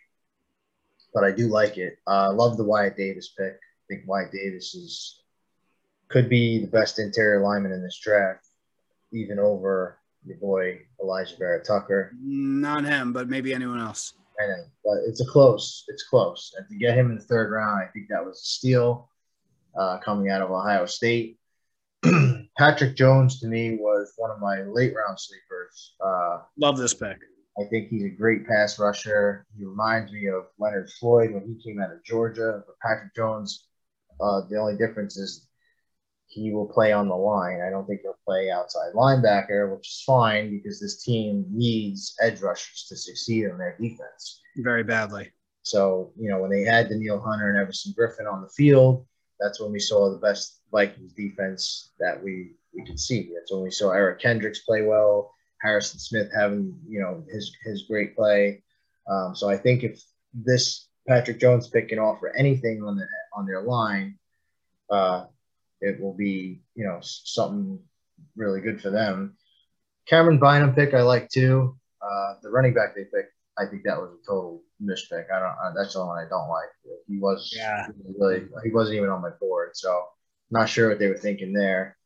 but 1.15 1.25
I 1.25 1.31
do 1.31 1.49
like 1.49 1.79
it. 1.79 1.99
Uh, 2.07 2.11
I 2.11 2.29
love 2.29 2.57
the 2.57 2.65
Wyatt 2.65 2.97
Davis 2.97 3.29
pick. 3.37 3.55
I 3.55 3.85
think 3.89 4.03
Wyatt 4.07 4.33
Davis 4.33 4.75
is 4.75 5.23
could 6.09 6.29
be 6.29 6.61
the 6.61 6.69
best 6.69 6.99
interior 7.01 7.41
lineman 7.43 7.73
in 7.73 7.83
this 7.83 7.99
draft, 8.03 8.47
even 9.13 9.39
over 9.41 9.99
your 10.25 10.37
boy 10.37 10.79
Elijah 11.03 11.37
Vera 11.37 11.63
Tucker. 11.65 12.13
Not 12.23 12.85
him, 12.85 13.13
but 13.13 13.29
maybe 13.29 13.53
anyone 13.53 13.81
else. 13.81 14.15
I 14.41 14.47
know, 14.47 14.65
but 14.85 14.99
it's 15.07 15.21
a 15.21 15.27
close. 15.27 15.85
It's 15.89 16.05
close. 16.05 16.53
And 16.57 16.67
to 16.69 16.77
get 16.77 16.97
him 16.97 17.11
in 17.11 17.17
the 17.17 17.25
third 17.25 17.51
round, 17.51 17.81
I 17.81 17.91
think 17.93 18.09
that 18.09 18.25
was 18.25 18.39
a 18.39 18.45
steal 18.45 19.11
uh, 19.79 19.99
coming 19.99 20.31
out 20.31 20.43
of 20.43 20.51
Ohio 20.51 20.87
State. 20.87 21.39
Patrick 22.59 22.97
Jones 22.97 23.41
to 23.41 23.47
me 23.47 23.77
was 23.77 24.13
one 24.17 24.31
of 24.31 24.41
my 24.41 24.63
late 24.63 24.95
round 24.95 25.19
sleepers. 25.19 25.95
Uh, 26.05 26.41
Love 26.59 26.77
this 26.77 26.95
pick. 26.95 27.19
I 27.59 27.65
think 27.71 27.89
he's 27.89 28.05
a 28.05 28.11
great 28.11 28.47
pass 28.47 28.79
rusher. 28.79 29.47
He 29.59 29.65
reminds 29.65 30.13
me 30.13 30.29
of 30.29 30.47
Leonard 30.59 30.91
Floyd 31.01 31.33
when 31.33 31.47
he 31.47 31.63
came 31.63 31.81
out 31.81 31.91
of 31.91 32.05
Georgia. 32.05 32.63
But 32.67 32.79
Patrick 32.81 33.15
Jones, 33.15 33.67
uh, 34.21 34.43
the 34.51 34.59
only 34.59 34.77
difference 34.77 35.17
is 35.17 35.46
he 36.27 36.53
will 36.53 36.67
play 36.67 36.93
on 36.93 37.09
the 37.09 37.15
line. 37.15 37.61
I 37.61 37.71
don't 37.71 37.87
think 37.87 38.01
he'll 38.03 38.19
play 38.25 38.51
outside 38.51 38.93
linebacker, 38.95 39.75
which 39.75 39.89
is 39.89 40.03
fine 40.05 40.51
because 40.51 40.81
this 40.81 41.03
team 41.03 41.45
needs 41.51 42.15
edge 42.21 42.41
rushers 42.41 42.87
to 42.89 42.97
succeed 42.97 43.49
on 43.51 43.59
their 43.59 43.77
defense. 43.81 44.41
Very 44.57 44.85
badly. 44.85 45.31
So, 45.63 46.13
you 46.19 46.31
know, 46.31 46.41
when 46.41 46.51
they 46.51 46.63
had 46.63 46.89
Danielle 46.89 47.21
Hunter 47.21 47.51
and 47.51 47.59
Everson 47.59 47.95
Griffen 47.99 48.31
on 48.31 48.43
the 48.43 48.49
field, 48.49 49.07
that's 49.41 49.61
when 49.61 49.73
we 49.73 49.81
saw 49.81 50.11
the 50.11 50.19
best 50.19 50.61
Vikings 50.71 51.13
defense 51.13 51.93
that 51.99 52.23
we, 52.23 52.53
we 52.75 52.85
could 52.85 53.01
see. 53.01 53.31
That's 53.35 53.53
when 53.53 53.63
we 53.63 53.71
saw 53.71 53.91
Eric 53.91 54.21
Kendricks 54.21 54.61
play 54.61 54.83
well, 54.83 55.33
Harrison 55.61 55.99
Smith 55.99 56.31
having, 56.35 56.79
you 56.89 57.01
know, 57.01 57.25
his, 57.31 57.55
his 57.65 57.83
great 57.83 58.15
play. 58.17 58.63
Um, 59.09 59.35
so 59.35 59.49
I 59.49 59.57
think 59.57 59.83
if 59.83 60.03
this 60.35 60.89
Patrick 61.07 61.39
Jones 61.39 61.69
pick 61.69 61.89
can 61.89 61.99
offer 61.99 62.35
anything 62.37 62.83
on 62.83 62.97
the 62.97 63.07
on 63.33 63.47
their 63.47 63.63
line, 63.63 64.19
uh, 64.91 65.27
it 65.81 66.01
will 66.01 66.15
be, 66.15 66.63
you 66.75 66.85
know, 66.85 66.99
something 67.03 67.79
really 68.37 68.61
good 68.61 68.81
for 68.81 68.91
them. 68.91 69.37
Camryn 70.11 70.41
Bynum 70.41 70.75
pick 70.75 70.95
I 70.95 71.03
like 71.03 71.29
too. 71.29 71.77
Uh, 72.01 72.35
the 72.43 72.51
running 72.51 72.75
back 72.75 72.95
they 72.95 73.05
picked, 73.05 73.33
I 73.59 73.67
think 73.67 73.83
that 73.85 73.99
was 73.99 74.11
a 74.13 74.27
total 74.27 74.63
mispick. 74.83 75.31
I 75.33 75.41
don't. 75.41 75.57
Uh, 75.63 75.73
that's 75.77 75.95
the 75.95 76.05
one 76.05 76.19
I 76.25 76.29
don't 76.29 76.49
like. 76.49 76.69
He 77.09 77.19
was 77.19 77.53
Yeah. 77.55 77.89
really. 78.19 78.47
He 78.65 78.71
wasn't 78.71 78.97
even 78.99 79.11
on 79.11 79.23
my 79.23 79.31
board, 79.41 79.71
so 79.75 80.05
not 80.51 80.69
sure 80.69 80.89
what 80.89 80.99
they 80.99 81.09
were 81.09 81.17
thinking 81.17 81.53
there. 81.53 81.97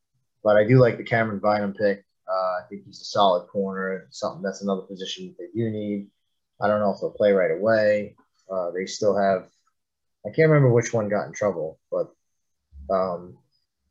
But 0.42 0.56
I 0.56 0.64
do 0.64 0.78
like 0.78 0.96
the 0.96 1.04
Camryn 1.04 1.40
Bynum 1.40 1.74
pick. 1.74 2.04
Uh, 2.26 2.32
I 2.32 2.60
think 2.68 2.84
he's 2.86 3.00
a 3.02 3.04
solid 3.04 3.48
corner. 3.48 4.06
Something 4.10 4.42
that's 4.42 4.62
another 4.62 4.82
position 4.82 5.26
that 5.26 5.36
they 5.38 5.60
do 5.60 5.68
need. 5.70 6.08
I 6.62 6.68
don't 6.68 6.80
know 6.80 6.92
if 6.94 7.00
they'll 7.00 7.10
play 7.10 7.32
right 7.32 7.50
away. 7.50 8.16
Uh, 8.50 8.70
they 8.70 8.86
still 8.86 9.16
have. 9.16 9.48
I 10.24 10.30
can't 10.30 10.48
remember 10.50 10.72
which 10.72 10.92
one 10.92 11.08
got 11.08 11.26
in 11.26 11.32
trouble, 11.32 11.78
but 11.90 12.14
um, 12.90 13.36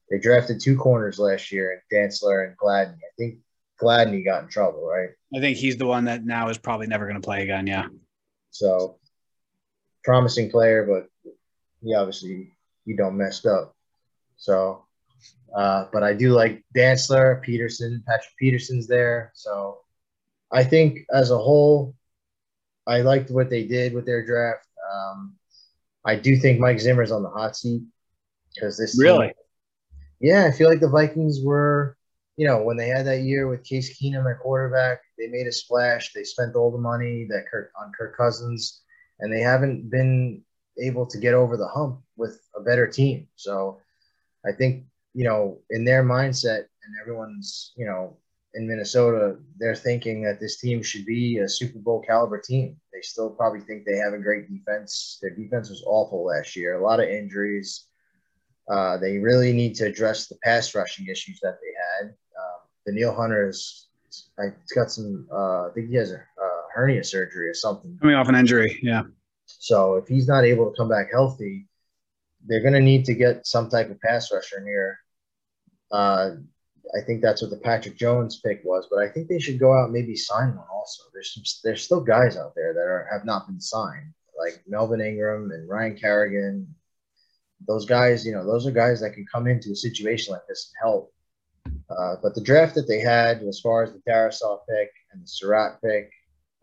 they 0.10 0.20
drafted 0.20 0.60
two 0.60 0.76
corners 0.78 1.20
last 1.20 1.52
year, 1.52 1.84
Dantzler 1.94 2.48
and 2.48 2.58
Gladney. 2.58 2.96
I 2.96 3.12
think 3.18 3.40
Gladney 3.82 4.24
got 4.26 4.44
in 4.44 4.50
trouble, 4.50 4.86
right? 4.86 5.10
I 5.36 5.40
think 5.40 5.58
he's 5.58 5.78
the 5.78 5.86
one 5.86 6.06
that 6.06 6.26
now 6.26 6.50
is 6.50 6.58
probably 6.58 6.88
never 6.88 7.06
going 7.08 7.22
to 7.22 7.26
play 7.26 7.44
again. 7.44 7.68
Yeah. 7.68 7.88
So 8.52 8.98
promising 10.04 10.50
player, 10.50 10.86
but 10.86 11.34
he 11.84 11.94
obviously 11.96 12.52
he 12.86 12.96
don't 12.96 13.18
messed 13.18 13.46
up. 13.46 13.76
So, 14.38 14.86
uh, 15.56 15.86
but 15.94 16.04
I 16.04 16.14
do 16.14 16.32
like 16.32 16.64
Dantzler, 16.76 17.42
Peterson, 17.42 18.04
Patrick 18.08 18.36
Peterson's 18.40 18.88
there. 18.88 19.32
So 19.36 19.80
I 20.52 20.64
think 20.64 21.00
as 21.14 21.30
a 21.32 21.38
whole, 21.38 21.94
I 22.88 23.02
liked 23.02 23.30
what 23.30 23.50
they 23.50 23.66
did 23.66 23.94
with 23.94 24.06
their 24.06 24.26
draft. 24.26 24.66
Um, 24.92 25.36
I 26.06 26.16
do 26.16 26.36
think 26.38 26.60
Mike 26.60 26.80
Zimmer's 26.80 27.12
on 27.12 27.22
the 27.22 27.30
hot 27.30 27.56
seat 27.56 27.84
because 28.56 28.78
this 28.78 28.98
team- 28.98 29.04
Really? 29.06 29.34
Yeah, 30.20 30.46
I 30.46 30.52
feel 30.52 30.70
like 30.70 30.80
the 30.80 30.90
Vikings 30.90 31.40
were, 31.44 31.98
you 32.38 32.48
know, 32.48 32.64
when 32.64 32.78
they 32.78 32.88
had 32.88 33.06
that 33.06 33.22
year 33.22 33.48
with 33.48 33.64
Case 33.64 34.00
Keenum 34.00 34.30
at 34.30 34.40
quarterback, 34.40 35.02
they 35.18 35.28
made 35.28 35.48
a 35.48 35.52
splash. 35.52 36.14
They 36.14 36.24
spent 36.24 36.56
all 36.56 36.72
the 36.72 36.78
money 36.78 37.26
that 37.30 37.48
Kirk 37.50 37.72
on 37.80 37.92
Kirk 37.98 38.16
Cousins, 38.18 38.82
and 39.20 39.32
they 39.32 39.42
haven't 39.42 39.90
been 39.90 40.44
able 40.82 41.06
to 41.08 41.18
get 41.18 41.34
over 41.34 41.58
the 41.58 41.68
hump 41.68 42.02
with 42.16 42.40
a 42.56 42.62
better 42.62 42.88
team. 42.88 43.28
So, 43.36 43.82
I 44.46 44.52
think 44.54 44.86
you 45.14 45.24
know, 45.24 45.60
in 45.70 45.86
their 45.86 46.04
mindset, 46.04 46.66
and 46.84 46.96
everyone's, 47.02 47.74
you 47.76 47.86
know, 47.86 48.18
in 48.54 48.68
Minnesota, 48.68 49.38
they're 49.58 49.76
thinking 49.76 50.24
that 50.24 50.40
this 50.40 50.60
team 50.60 50.82
should 50.82 51.06
be 51.06 51.38
a 51.38 51.48
Super 51.50 51.80
Bowl 51.80 52.02
caliber 52.02 52.40
team. 52.40 52.78
They 52.94 53.02
still 53.02 53.30
probably 53.30 53.62
think 53.62 53.86
they 53.86 53.98
have 53.98 54.14
a 54.14 54.18
great 54.18 54.50
defense. 54.50 55.20
Their 55.22 55.32
defense 55.32 55.70
was 55.70 55.84
awful 55.86 56.26
last 56.26 56.56
year. 56.56 56.80
A 56.80 56.84
lot 56.84 57.00
of 57.00 57.10
injuries. 57.10 57.89
Uh, 58.70 58.98
they 58.98 59.18
really 59.18 59.52
need 59.52 59.74
to 59.76 59.86
address 59.86 60.28
the 60.28 60.36
pass 60.44 60.76
rushing 60.76 61.08
issues 61.08 61.40
that 61.42 61.58
they 61.62 61.74
had. 62.06 62.10
Um, 62.10 62.60
Danielle 62.86 63.16
Hunter 63.16 63.50
is, 63.50 63.88
he's 64.12 64.72
got 64.76 64.92
some, 64.92 65.28
uh, 65.34 65.68
I 65.68 65.70
think 65.74 65.90
he 65.90 65.96
has 65.96 66.12
a 66.12 66.18
uh, 66.18 66.62
hernia 66.74 67.04
surgery 67.04 67.50
or 67.50 67.54
something. 67.54 67.98
Coming 68.00 68.16
off 68.16 68.30
an 68.30 68.36
injury. 68.36 68.80
Yeah. 68.84 69.04
So 69.48 69.96
if 69.96 70.08
he's 70.08 70.28
not 70.28 70.44
able 70.44 70.70
to 70.70 70.78
come 70.78 70.90
back 70.90 71.08
healthy, 71.12 71.68
they're 72.46 72.62
going 72.62 72.74
to 72.74 72.80
need 72.80 73.06
to 73.06 73.16
get 73.16 73.48
some 73.48 73.70
type 73.70 73.90
of 73.90 74.00
pass 74.02 74.32
rusher 74.32 74.60
in 74.60 74.68
here. 74.68 75.00
Uh, 75.92 76.32
I 76.96 77.02
think 77.06 77.22
that's 77.22 77.42
what 77.42 77.52
the 77.52 77.58
Patrick 77.58 77.98
Jones 77.98 78.40
pick 78.44 78.62
was, 78.64 78.88
but 78.90 79.00
I 79.00 79.10
think 79.10 79.28
they 79.28 79.40
should 79.40 79.60
go 79.60 79.74
out 79.74 79.86
and 79.86 79.94
maybe 79.94 80.16
sign 80.16 80.56
one 80.56 80.66
also. 80.72 81.04
There's 81.14 81.34
some, 81.34 81.44
there's 81.64 81.84
still 81.84 82.02
guys 82.02 82.38
out 82.38 82.54
there 82.56 82.74
that 82.74 82.80
are 82.80 83.08
have 83.12 83.26
not 83.26 83.48
been 83.48 83.60
signed, 83.60 84.14
like 84.38 84.64
Melvin 84.68 85.02
Ingram 85.02 85.52
and 85.52 85.68
Ryan 85.68 85.98
Kerrigan. 85.98 86.76
Those 87.68 87.86
guys, 87.86 88.26
you 88.26 88.34
know, 88.34 88.46
those 88.46 88.66
are 88.66 88.72
guys 88.72 89.02
that 89.02 89.14
can 89.14 89.26
come 89.32 89.48
into 89.48 89.72
a 89.72 89.76
situation 89.76 90.34
like 90.34 90.48
this 90.48 90.72
and 90.72 90.90
help. 90.90 91.14
Uh, 91.90 92.16
but 92.22 92.36
the 92.36 92.42
draft 92.42 92.76
that 92.76 92.88
they 92.88 93.00
had, 93.00 93.42
as 93.44 93.60
far 93.60 93.84
as 93.84 93.92
the 93.92 94.02
Darrisaw 94.10 94.60
pick 94.68 94.92
and 95.12 95.22
the 95.22 95.28
Surratt 95.28 95.82
pick, 95.84 96.12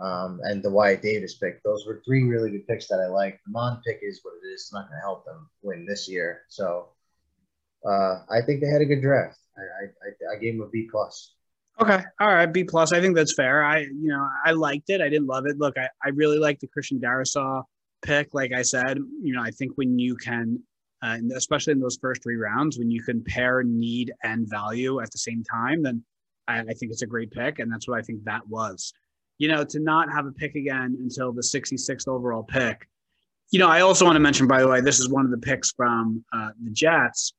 um, 0.01 0.40
and 0.43 0.62
the 0.62 0.70
Wyatt 0.70 1.02
Davis 1.02 1.35
pick. 1.35 1.62
Those 1.62 1.86
were 1.86 2.02
three 2.05 2.24
really 2.24 2.51
good 2.51 2.66
picks 2.66 2.89
that 2.89 3.01
I 3.01 3.06
like. 3.06 3.40
The 3.44 3.52
Mond 3.52 3.78
pick 3.86 4.01
is 4.02 4.20
what 4.23 4.35
it 4.43 4.47
is. 4.47 4.62
It's 4.62 4.73
not 4.73 4.89
going 4.89 4.98
to 4.98 5.02
help 5.02 5.24
them 5.24 5.48
win 5.62 5.86
this 5.86 6.09
year. 6.09 6.43
So 6.48 6.89
uh, 7.85 8.20
I 8.31 8.43
think 8.44 8.60
they 8.60 8.68
had 8.68 8.82
a 8.82 8.86
good 8.86 9.01
draft. 9.01 9.39
I, 9.56 9.86
I, 9.86 10.36
I 10.36 10.39
gave 10.39 10.55
them 10.55 10.66
a 10.66 10.68
B 10.68 10.89
plus. 10.90 11.32
Okay. 11.81 12.02
All 12.20 12.28
right. 12.28 12.47
B 12.47 12.64
plus. 12.64 12.93
I 12.93 13.01
think 13.01 13.16
that's 13.16 13.35
fair. 13.35 13.64
I, 13.64 13.81
you 13.81 14.09
know, 14.09 14.27
I 14.44 14.52
liked 14.52 14.90
it. 14.90 15.01
I 15.01 15.09
didn't 15.09 15.27
love 15.27 15.47
it. 15.47 15.59
Look, 15.59 15.78
I, 15.78 15.89
I 16.05 16.10
really 16.10 16.39
like 16.39 16.60
the 16.60 16.66
Christian 16.66 17.01
Darrisaw 17.01 17.64
pick. 18.02 18.35
Like 18.35 18.52
I 18.52 18.62
said, 18.62 18.98
you 19.23 19.35
know, 19.35 19.43
I 19.43 19.51
think 19.51 19.73
when 19.77 19.98
you 19.98 20.16
can, 20.16 20.62
and 21.15 21.33
especially 21.33 21.73
in 21.73 21.81
those 21.81 21.99
first 22.01 22.23
three 22.23 22.37
rounds, 22.37 22.78
when 22.78 22.91
you 22.91 23.03
can 23.03 23.23
pair 23.23 23.62
need 23.62 24.12
and 24.23 24.49
value 24.49 25.01
at 25.01 25.11
the 25.11 25.19
same 25.19 25.43
time, 25.45 25.83
then 25.83 26.03
I, 26.49 26.61
I 26.61 26.73
think 26.74 26.93
it's 26.93 27.03
a 27.03 27.07
great 27.07 27.31
pick. 27.31 27.59
And 27.59 27.70
that's 27.70 27.89
what 27.89 27.99
I 27.99 28.03
think 28.03 28.24
that 28.24 28.47
was. 28.49 28.93
You 29.39 29.49
know, 29.49 29.65
to 29.65 29.81
not 29.81 30.11
have 30.11 30.27
a 30.27 30.33
pick 30.33 30.55
again 30.55 30.97
until 31.01 31.33
the 31.33 31.43
66th 31.43 32.09
overall 32.09 32.43
pick. 32.43 32.89
You 33.51 33.59
know, 33.59 33.69
I 33.69 33.81
also 33.81 34.05
want 34.05 34.16
to 34.16 34.20
mention, 34.20 34.47
by 34.47 34.61
the 34.61 34.69
way, 34.69 34.81
this 34.81 34.99
is 34.99 35.09
one 35.09 35.24
of 35.24 35.31
the 35.31 35.39
picks 35.39 35.73
from 35.73 36.24
uh, 36.33 36.51
the 36.62 36.70
Jets. 36.70 37.35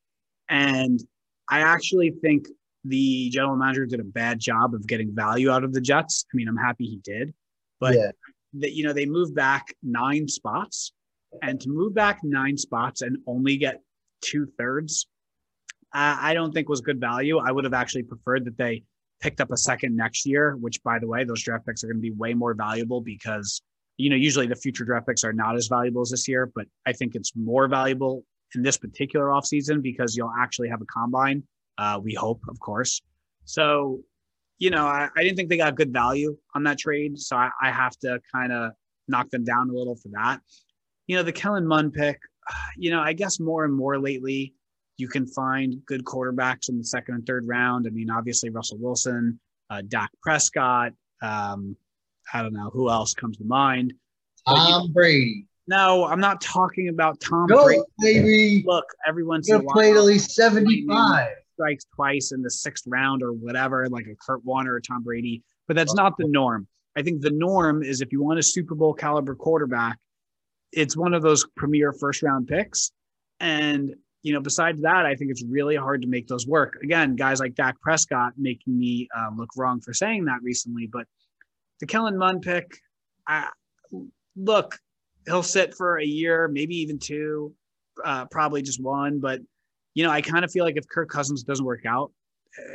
And 0.49 1.03
I 1.49 1.61
actually 1.61 2.11
think 2.11 2.47
the 2.85 3.29
general 3.29 3.55
manager 3.55 3.85
did 3.85 3.99
a 3.99 4.05
bad 4.05 4.39
job 4.39 4.73
of 4.73 4.87
getting 4.87 5.13
value 5.13 5.49
out 5.49 5.63
of 5.63 5.73
the 5.73 5.81
Jets. 5.81 6.25
I 6.31 6.35
mean, 6.35 6.47
I'm 6.47 6.57
happy 6.57 6.85
he 6.85 6.97
did, 6.97 7.33
but 7.79 7.95
yeah, 7.95 8.11
that 8.59 8.73
you 8.73 8.83
know 8.83 8.93
they 8.93 9.05
moved 9.05 9.35
back 9.35 9.73
nine 9.83 10.27
spots, 10.27 10.93
and 11.41 11.59
to 11.61 11.69
move 11.69 11.93
back 11.93 12.19
nine 12.23 12.57
spots 12.57 13.01
and 13.01 13.17
only 13.27 13.57
get 13.57 13.81
two 14.21 14.47
thirds, 14.57 15.07
I 15.93 16.31
I 16.31 16.33
don't 16.33 16.53
think 16.53 16.69
was 16.69 16.81
good 16.81 16.99
value. 16.99 17.37
I 17.39 17.51
would 17.51 17.63
have 17.63 17.73
actually 17.73 18.03
preferred 18.03 18.45
that 18.45 18.57
they 18.57 18.83
picked 19.19 19.41
up 19.41 19.51
a 19.51 19.57
second 19.57 19.95
next 19.95 20.25
year. 20.25 20.55
Which, 20.57 20.81
by 20.83 20.99
the 20.99 21.07
way, 21.07 21.23
those 21.23 21.41
draft 21.41 21.65
picks 21.65 21.83
are 21.83 21.87
going 21.87 21.97
to 21.97 22.01
be 22.01 22.11
way 22.11 22.33
more 22.33 22.53
valuable 22.53 23.01
because 23.01 23.61
you 23.97 24.09
know 24.09 24.15
usually 24.15 24.47
the 24.47 24.55
future 24.55 24.85
draft 24.85 25.07
picks 25.07 25.23
are 25.23 25.33
not 25.33 25.55
as 25.55 25.67
valuable 25.67 26.01
as 26.01 26.09
this 26.09 26.27
year, 26.27 26.51
but 26.53 26.65
I 26.85 26.93
think 26.93 27.15
it's 27.15 27.33
more 27.35 27.67
valuable 27.67 28.23
in 28.55 28.63
this 28.63 28.77
particular 28.77 29.27
offseason 29.27 29.81
because 29.81 30.15
you'll 30.15 30.33
actually 30.37 30.69
have 30.69 30.81
a 30.81 30.85
combine. 30.85 31.43
Uh, 31.77 31.99
we 32.01 32.13
hope, 32.13 32.41
of 32.49 32.59
course. 32.59 33.01
So, 33.45 34.01
you 34.57 34.69
know, 34.69 34.85
I, 34.85 35.09
I, 35.15 35.23
didn't 35.23 35.37
think 35.37 35.49
they 35.49 35.57
got 35.57 35.75
good 35.75 35.93
value 35.93 36.37
on 36.55 36.63
that 36.63 36.79
trade. 36.79 37.19
So 37.19 37.35
I, 37.35 37.49
I 37.61 37.71
have 37.71 37.95
to 37.99 38.19
kind 38.33 38.51
of 38.51 38.71
knock 39.07 39.29
them 39.29 39.43
down 39.43 39.69
a 39.69 39.73
little 39.73 39.95
for 39.95 40.09
that. 40.13 40.41
You 41.07 41.15
know, 41.15 41.23
the 41.23 41.31
Kellen 41.31 41.65
Mond 41.65 41.93
pick, 41.93 42.19
you 42.77 42.91
know, 42.91 42.99
I 42.99 43.13
guess 43.13 43.39
more 43.39 43.65
and 43.65 43.73
more 43.73 43.99
lately, 43.99 44.53
you 44.97 45.07
can 45.07 45.27
find 45.27 45.81
good 45.85 46.03
quarterbacks 46.03 46.69
in 46.69 46.77
the 46.77 46.83
second 46.83 47.15
and 47.15 47.25
third 47.25 47.47
round. 47.47 47.85
I 47.87 47.91
mean, 47.91 48.09
obviously 48.09 48.49
Russell 48.49 48.77
Wilson, 48.79 49.39
uh, 49.69 49.83
Dak 49.87 50.09
Prescott. 50.21 50.93
Um, 51.21 51.75
I 52.33 52.41
don't 52.41 52.53
know 52.53 52.69
who 52.71 52.89
else 52.89 53.13
comes 53.13 53.37
to 53.37 53.43
mind. 53.43 53.93
Tom 54.47 54.83
you 54.83 54.93
Brady. 54.93 55.45
No, 55.67 56.05
I'm 56.05 56.19
not 56.19 56.39
talking 56.41 56.89
about 56.89 57.19
Tom 57.19 57.47
Go, 57.47 57.65
Brady. 57.65 57.83
baby. 57.99 58.63
Look, 58.65 58.85
everyone's 59.05 59.47
He'll 59.47 59.61
play 59.63 59.91
till 59.91 60.07
he's 60.07 60.33
75. 60.33 61.29
Strikes 61.53 61.85
twice 61.95 62.31
in 62.31 62.41
the 62.41 62.49
sixth 62.49 62.85
round 62.87 63.21
or 63.21 63.33
whatever, 63.33 63.87
like 63.89 64.07
a 64.07 64.15
Kurt 64.15 64.45
Warner 64.45 64.75
or 64.75 64.79
Tom 64.79 65.03
Brady. 65.03 65.43
But 65.67 65.75
that's 65.75 65.93
not 65.93 66.15
the 66.17 66.27
norm. 66.27 66.67
I 66.95 67.01
think 67.01 67.21
the 67.21 67.31
norm 67.31 67.83
is 67.83 68.01
if 68.01 68.11
you 68.11 68.23
want 68.23 68.39
a 68.39 68.43
Super 68.43 68.75
Bowl 68.75 68.93
caliber 68.93 69.35
quarterback, 69.35 69.99
it's 70.71 70.97
one 70.97 71.13
of 71.13 71.21
those 71.21 71.45
premier 71.55 71.93
first 71.93 72.23
round 72.23 72.47
picks. 72.47 72.91
And, 73.39 73.93
you 74.23 74.33
know, 74.33 74.41
besides 74.41 74.81
that, 74.81 75.05
I 75.05 75.15
think 75.15 75.31
it's 75.31 75.43
really 75.43 75.75
hard 75.75 76.01
to 76.01 76.07
make 76.07 76.27
those 76.27 76.47
work. 76.47 76.77
Again, 76.83 77.15
guys 77.15 77.39
like 77.39 77.55
Dak 77.55 77.79
Prescott 77.81 78.33
making 78.37 78.77
me 78.77 79.07
uh, 79.15 79.29
look 79.35 79.49
wrong 79.55 79.79
for 79.79 79.93
saying 79.93 80.25
that 80.25 80.39
recently, 80.41 80.87
but 80.87 81.05
the 81.79 81.85
Kellen 81.85 82.17
Mond 82.17 82.41
pick, 82.41 82.79
I, 83.27 83.49
look, 84.35 84.77
he'll 85.25 85.43
sit 85.43 85.75
for 85.75 85.97
a 85.97 86.05
year, 86.05 86.47
maybe 86.47 86.75
even 86.77 86.99
two, 86.99 87.53
uh, 88.03 88.25
probably 88.25 88.61
just 88.61 88.81
one. 88.81 89.19
But 89.19 89.41
you 89.93 90.03
know, 90.03 90.11
I 90.11 90.21
kind 90.21 90.45
of 90.45 90.51
feel 90.51 90.63
like 90.63 90.77
if 90.77 90.87
Kirk 90.87 91.09
Cousins 91.09 91.43
doesn't 91.43 91.65
work 91.65 91.85
out 91.85 92.11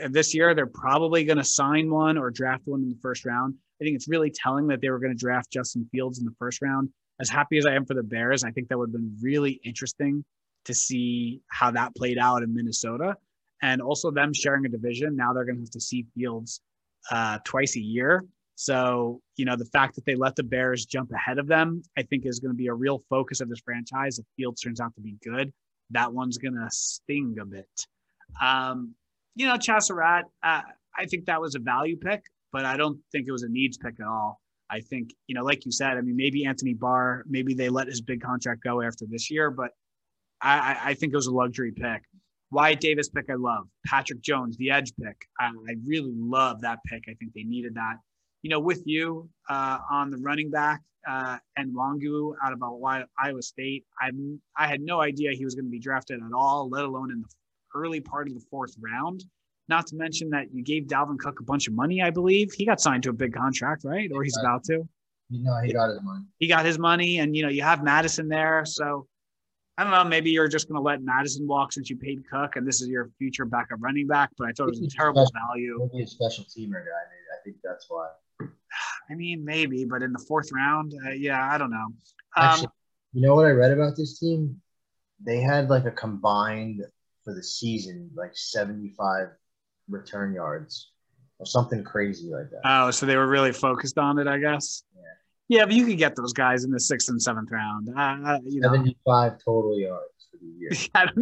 uh, 0.02 0.09
this 0.10 0.35
year, 0.35 0.55
they're 0.55 0.66
probably 0.66 1.24
going 1.24 1.39
to 1.39 1.44
sign 1.44 1.90
one 1.90 2.19
or 2.19 2.31
draft 2.31 2.62
one 2.66 2.82
in 2.82 2.89
the 2.89 2.98
first 3.01 3.24
round. 3.24 3.55
I 3.81 3.85
think 3.85 3.97
it's 3.97 4.09
really 4.09 4.31
telling 4.31 4.66
that 4.69 4.81
they 4.81 4.90
were 4.90 4.98
going 4.98 5.12
to 5.12 5.19
draft 5.19 5.51
Justin 5.52 5.89
Fields 5.93 6.19
in 6.19 6.24
the 6.24 6.35
first 6.39 6.62
round. 6.62 6.89
As 7.20 7.28
happy 7.28 7.59
as 7.59 7.66
I 7.66 7.74
am 7.74 7.84
for 7.84 7.94
the 7.94 8.02
Bears, 8.02 8.44
I 8.44 8.51
think 8.51 8.68
that 8.68 8.78
would 8.78 8.89
have 8.89 8.93
been 8.93 9.16
really 9.20 9.60
interesting 9.64 10.24
to 10.64 10.74
see 10.74 11.40
how 11.48 11.70
that 11.72 11.94
played 11.94 12.18
out 12.18 12.43
in 12.43 12.55
Minnesota. 12.55 13.16
And 13.62 13.80
also 13.80 14.10
them 14.10 14.32
sharing 14.34 14.66
a 14.66 14.68
division. 14.68 15.14
Now 15.14 15.32
they're 15.32 15.44
going 15.44 15.56
to 15.56 15.62
have 15.62 15.70
to 15.70 15.80
see 15.80 16.05
Fields 16.16 16.60
uh, 17.10 17.39
twice 17.44 17.76
a 17.76 17.80
year. 17.80 18.24
So, 18.56 19.20
you 19.36 19.44
know, 19.44 19.56
the 19.56 19.64
fact 19.66 19.94
that 19.94 20.05
they 20.05 20.14
let 20.14 20.36
the 20.36 20.43
Bears 20.43 20.84
jump 20.84 21.12
ahead 21.12 21.39
of 21.39 21.47
them, 21.47 21.82
I 21.97 22.02
think 22.02 22.26
is 22.26 22.40
going 22.40 22.52
to 22.52 22.56
be 22.56 22.66
a 22.66 22.74
real 22.74 22.98
focus 23.09 23.40
of 23.40 23.48
this 23.48 23.60
franchise. 23.64 24.18
If 24.18 24.26
Fields 24.36 24.60
turns 24.60 24.80
out 24.80 24.94
to 24.97 25.01
be 25.01 25.16
good, 25.24 25.52
that 25.90 26.12
one's 26.12 26.39
going 26.39 26.55
to 26.55 26.68
sting 26.70 27.36
a 27.40 27.44
bit. 27.44 27.86
Um, 28.40 28.94
you 29.34 29.47
know, 29.47 29.55
Chazz 29.55 29.84
Surratt, 29.84 30.24
uh, 30.43 30.62
I 30.97 31.06
think 31.06 31.26
that 31.26 31.40
was 31.40 31.55
a 31.55 31.59
value 31.59 31.97
pick, 31.97 32.24
but 32.52 32.64
I 32.64 32.76
don't 32.76 32.98
think 33.10 33.26
it 33.26 33.32
was 33.32 33.43
a 33.43 33.48
needs 33.48 33.78
pick 33.78 33.94
at 34.01 34.06
all. 34.06 34.40
I 34.73 34.81
think, 34.81 35.15
you 35.27 35.35
know, 35.35 35.44
like 35.44 35.66
you 35.66 35.73
said, 35.73 35.99
I 35.99 36.01
mean, 36.01 36.16
maybe 36.16 36.47
Anthony 36.47 36.74
Barr, 36.74 37.24
maybe 37.28 37.55
they 37.55 37.69
let 37.69 37.89
his 37.89 38.01
big 38.01 38.23
contract 38.23 38.62
go 38.65 38.81
after 38.81 39.05
this 39.09 39.31
year, 39.31 39.51
but 39.51 39.70
I, 40.40 40.78
I 40.82 40.94
think 40.94 41.12
it 41.12 41.16
was 41.16 41.27
a 41.27 41.35
luxury 41.35 41.73
pick. 41.73 42.03
Wyatt 42.51 42.81
Davis 42.81 43.09
pick, 43.09 43.27
I 43.31 43.35
love. 43.35 43.69
Patrick 43.86 44.23
Jones, 44.23 44.57
the 44.57 44.70
edge 44.70 44.93
pick. 44.97 45.16
I, 45.39 45.47
I 45.47 45.74
really 45.86 46.12
love 46.16 46.62
that 46.62 46.78
pick. 46.86 47.05
I 47.09 47.15
think 47.15 47.32
they 47.35 47.44
needed 47.44 47.74
that 47.74 47.97
you 48.43 48.51
know, 48.51 48.61
with 48.61 48.82
you 48.85 49.31
uh, 49.49 49.78
on 49.90 50.11
the 50.11 50.19
running 50.19 50.51
back 50.51 50.82
uh, 51.09 51.39
and 51.57 51.74
Nwangwu 51.74 52.35
out 52.44 52.53
of 52.53 52.61
Iowa 53.19 53.43
State, 53.43 53.85
I 54.01 54.11
I 54.57 54.66
had 54.66 54.81
no 54.81 55.01
idea 55.01 55.32
he 55.32 55.44
was 55.44 55.55
going 55.55 55.65
to 55.65 55.70
be 55.70 55.78
drafted 55.78 56.20
at 56.20 56.32
all, 56.35 56.69
let 56.69 56.85
alone 56.85 57.11
in 57.11 57.23
the 57.23 57.28
early 57.74 58.01
part 58.01 58.28
of 58.28 58.35
the 58.35 58.44
fourth 58.51 58.74
round. 58.81 59.24
Not 59.73 59.86
to 59.86 59.97
mention 59.97 60.28
that 60.28 60.53
you 60.53 60.62
gave 60.62 60.82
Dalvin 60.82 61.19
Cook 61.19 61.40
a 61.40 61.43
bunch 61.44 61.66
of 61.66 61.73
money, 61.73 62.03
I 62.03 62.11
believe. 62.11 62.53
He 62.53 62.66
got 62.66 62.78
signed 62.78 63.05
to 63.05 63.09
a 63.09 63.12
big 63.15 63.32
contract, 63.32 63.85
right? 63.85 64.11
Or 64.15 64.23
he's 64.23 64.36
about 64.36 64.65
to. 64.65 64.86
You 65.31 65.43
No, 65.43 65.59
he 65.65 65.73
got 65.73 65.89
his 65.89 66.03
money. 66.03 66.24
He 66.40 66.47
got 66.47 66.66
his 66.66 66.78
money, 66.78 67.20
and 67.20 67.35
you 67.35 67.43
know 67.43 67.49
you 67.49 67.62
have 67.62 67.82
Madison 67.82 68.28
there, 68.28 68.66
so 68.66 69.07
I 69.78 69.82
don't 69.82 69.93
know. 69.93 70.05
Maybe 70.05 70.31
you're 70.31 70.47
just 70.47 70.69
going 70.69 70.78
to 70.78 70.82
let 70.82 71.01
Madison 71.03 71.47
walk 71.47 71.73
since 71.73 71.89
you 71.89 71.97
paid 71.97 72.23
Cook, 72.31 72.57
and 72.57 72.69
this 72.69 72.82
is 72.82 72.89
your 72.89 73.09
future 73.19 73.47
backup 73.47 73.78
running 73.81 74.07
back. 74.07 74.28
But 74.36 74.49
I 74.49 74.53
thought 74.53 74.65
it 74.65 74.78
was 74.78 74.82
a 74.82 74.89
terrible 74.89 75.24
special, 75.24 75.49
value. 75.49 75.89
Maybe 75.90 76.05
a 76.05 76.07
special 76.07 76.44
teamer 76.44 76.85
guy. 76.85 77.03
I 77.35 77.43
think 77.43 77.57
that's 77.65 77.86
why. 77.89 78.09
I 79.11 79.15
mean, 79.15 79.43
maybe, 79.43 79.86
but 79.86 80.03
in 80.03 80.12
the 80.12 80.23
fourth 80.28 80.53
round, 80.53 80.93
uh, 81.07 81.12
yeah, 81.12 81.51
I 81.51 81.57
don't 81.57 81.70
know. 81.70 81.86
Um, 81.86 81.94
Actually, 82.36 82.69
you 83.15 83.23
know 83.23 83.35
what 83.36 83.47
I 83.47 83.53
read 83.53 83.73
about 83.73 83.97
this 83.97 84.19
team? 84.19 84.61
They 85.24 85.40
had 85.40 85.70
like 85.70 85.86
a 85.86 85.93
combined 85.93 86.85
for 87.24 87.32
the 87.32 87.43
season, 87.43 88.11
like 88.15 88.32
75 88.35 89.28
return 89.88 90.32
yards 90.32 90.90
or 91.38 91.46
something 91.46 91.82
crazy 91.82 92.30
like 92.30 92.50
that. 92.50 92.60
Oh, 92.64 92.90
so 92.90 93.06
they 93.06 93.16
were 93.16 93.26
really 93.26 93.52
focused 93.52 93.98
on 93.98 94.18
it, 94.18 94.26
I 94.26 94.38
guess. 94.38 94.84
Yeah. 94.94 95.02
Yeah, 95.48 95.64
but 95.66 95.74
you 95.74 95.84
could 95.84 95.98
get 95.98 96.16
those 96.16 96.32
guys 96.32 96.64
in 96.64 96.70
the 96.70 96.80
sixth 96.80 97.09
and 97.09 97.20
seventh 97.20 97.50
round. 97.50 97.88
Uh, 97.96 98.38
you 98.44 98.60
know. 98.60 98.72
75 98.72 99.32
total 99.44 99.78
yards 99.78 100.28
for 100.30 100.38
the 100.38 100.46
year. 100.59 100.70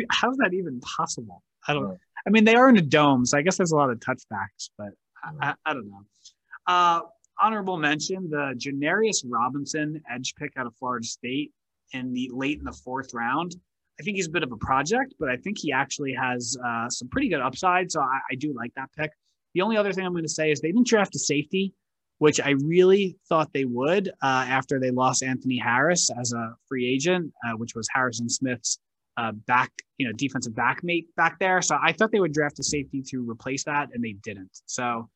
How's 0.11 0.37
that 0.37 0.53
even 0.53 0.81
possible? 0.81 1.43
I 1.67 1.75
don't. 1.75 1.99
I 2.27 2.31
mean, 2.31 2.45
they 2.45 2.55
are 2.55 2.69
in 2.69 2.77
a 2.77 2.83
dome, 2.83 3.25
so 3.25 3.39
I 3.39 3.43
guess 3.43 3.57
there's 3.57 3.73
a 3.73 3.77
lot 3.77 3.91
of 3.91 3.99
touchbacks, 3.99 4.71
but 4.77 4.91
I, 5.41 5.55
I 5.65 5.73
don't 5.73 5.89
know. 5.89 6.03
Uh, 6.67 7.01
honorable 7.41 7.79
mention 7.79 8.29
the 8.29 8.55
Janarius 8.57 9.25
Robinson 9.27 10.03
edge 10.11 10.35
pick 10.37 10.53
out 10.57 10.67
of 10.67 10.75
Florida 10.77 11.07
State 11.07 11.53
in 11.93 12.13
the 12.13 12.31
late 12.33 12.59
in 12.59 12.65
the 12.65 12.73
fourth 12.73 13.15
round. 13.15 13.57
I 14.01 14.03
think 14.03 14.17
he's 14.17 14.29
a 14.29 14.31
bit 14.31 14.43
of 14.43 14.51
a 14.51 14.57
project, 14.57 15.15
but 15.21 15.29
I 15.29 15.37
think 15.37 15.59
he 15.59 15.73
actually 15.73 16.15
has 16.15 16.57
uh, 16.65 16.89
some 16.89 17.09
pretty 17.09 17.29
good 17.29 17.41
upside. 17.43 17.93
So 17.93 18.01
I, 18.01 18.19
I, 18.33 18.35
do 18.37 18.55
like 18.55 18.73
that 18.75 18.89
pick. 18.97 19.11
The 19.55 19.61
only 19.61 19.77
other 19.77 19.93
thing 19.93 20.07
I'm 20.07 20.13
going 20.13 20.25
to 20.25 20.29
say 20.29 20.51
is 20.51 20.61
they 20.61 20.73
didn't 20.73 20.87
draft 20.87 21.15
a 21.17 21.19
safety, 21.19 21.75
which 22.19 22.41
I 22.41 22.51
really 22.51 23.19
thought 23.29 23.53
they 23.53 23.67
would 23.67 24.09
uh, 24.09 24.47
after 24.49 24.81
they 24.81 24.91
lost 24.91 25.23
Anthony 25.23 25.59
Harris 25.59 26.09
as 26.19 26.33
a 26.33 26.55
free 26.67 26.91
agent, 26.91 27.33
uh, 27.47 27.57
which 27.57 27.75
was 27.75 27.87
Harrison 27.93 28.31
Smith's 28.31 28.79
uh, 29.19 29.33
back, 29.33 29.71
you 29.99 30.07
know, 30.07 30.13
defensive 30.15 30.55
back 30.55 30.83
mate 30.83 31.09
back 31.17 31.39
there. 31.39 31.61
So 31.61 31.77
I 31.83 31.93
thought 31.93 32.11
they 32.11 32.21
would 32.21 32.33
draft 32.33 32.59
a 32.59 32.65
safety 32.65 33.03
to 33.09 33.29
replace 33.29 33.65
that, 33.65 33.91
and 33.93 34.03
they 34.03 34.13
didn't. 34.13 34.63
So 34.65 35.11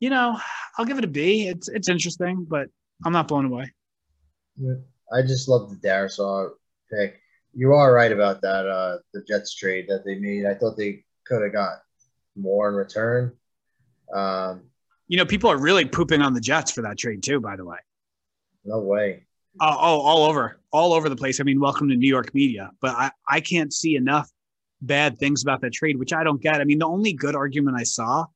you 0.00 0.10
know, 0.10 0.38
I'll 0.76 0.84
give 0.84 0.98
it 0.98 1.04
a 1.04 1.08
B. 1.08 1.48
It's 1.48 1.68
it's 1.68 1.88
interesting, 1.88 2.46
but 2.48 2.68
I'm 3.04 3.12
not 3.12 3.28
blown 3.28 3.46
away. 3.46 3.72
I 5.12 5.22
just 5.22 5.48
love 5.48 5.70
the 5.70 5.88
Darrisaw 5.88 6.50
pick. 6.90 7.20
You 7.58 7.72
are 7.72 7.92
right 7.92 8.12
about 8.12 8.40
that. 8.42 8.68
Uh, 8.68 8.98
the 9.12 9.24
Jets 9.26 9.52
trade 9.52 9.86
that 9.88 10.04
they 10.04 10.14
made. 10.14 10.46
I 10.46 10.54
thought 10.54 10.76
they 10.76 11.04
could 11.26 11.42
have 11.42 11.52
got 11.52 11.78
more 12.36 12.68
in 12.68 12.76
return. 12.76 13.32
Um, 14.14 14.62
you 15.08 15.16
know, 15.16 15.26
people 15.26 15.50
are 15.50 15.58
really 15.58 15.84
pooping 15.84 16.22
on 16.22 16.34
the 16.34 16.40
Jets 16.40 16.70
for 16.70 16.82
that 16.82 16.98
trade 16.98 17.20
too. 17.20 17.40
By 17.40 17.56
the 17.56 17.64
way. 17.64 17.78
No 18.64 18.78
way. 18.78 19.26
Oh, 19.60 19.76
oh, 19.76 20.00
all 20.02 20.22
over, 20.22 20.60
all 20.70 20.92
over 20.92 21.08
the 21.08 21.16
place. 21.16 21.40
I 21.40 21.42
mean, 21.42 21.58
welcome 21.58 21.88
to 21.88 21.96
New 21.96 22.08
York 22.08 22.32
media, 22.32 22.70
but 22.80 22.94
I, 22.94 23.10
I 23.28 23.40
can't 23.40 23.72
see 23.72 23.96
enough 23.96 24.30
bad 24.80 25.18
things 25.18 25.42
about 25.42 25.60
that 25.62 25.72
trade, 25.72 25.98
which 25.98 26.12
I 26.12 26.22
don't 26.22 26.40
get. 26.40 26.60
I 26.60 26.64
mean, 26.64 26.78
the 26.78 26.86
only 26.86 27.12
good 27.12 27.34
argument 27.34 27.76
I 27.76 27.82
saw 27.82 28.26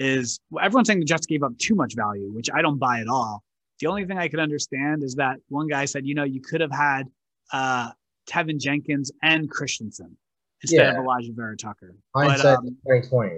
is 0.00 0.40
well, 0.50 0.64
everyone's 0.64 0.88
saying 0.88 0.98
the 0.98 1.04
Jets 1.04 1.26
gave 1.26 1.44
up 1.44 1.56
too 1.56 1.76
much 1.76 1.94
value, 1.94 2.32
which 2.32 2.48
I 2.52 2.62
don't 2.62 2.78
buy 2.78 2.98
at 2.98 3.06
all. 3.06 3.44
The 3.78 3.86
only 3.86 4.06
thing 4.06 4.18
I 4.18 4.26
could 4.26 4.40
understand 4.40 5.04
is 5.04 5.14
that 5.14 5.36
one 5.50 5.68
guy 5.68 5.84
said, 5.84 6.04
you 6.04 6.16
know, 6.16 6.24
you 6.24 6.40
could 6.40 6.60
have 6.60 6.72
had 6.72 7.04
uh, 7.52 7.90
Teven 8.26 8.58
Jenkins 8.58 9.10
and 9.22 9.50
Christensen 9.50 10.16
instead 10.62 10.92
yeah. 10.92 10.98
of 10.98 11.04
Elijah 11.04 11.32
Vera 11.32 11.56
Tucker. 11.56 11.94
Hindsight 12.14 12.58
um, 12.58 12.66
2020. 12.86 13.36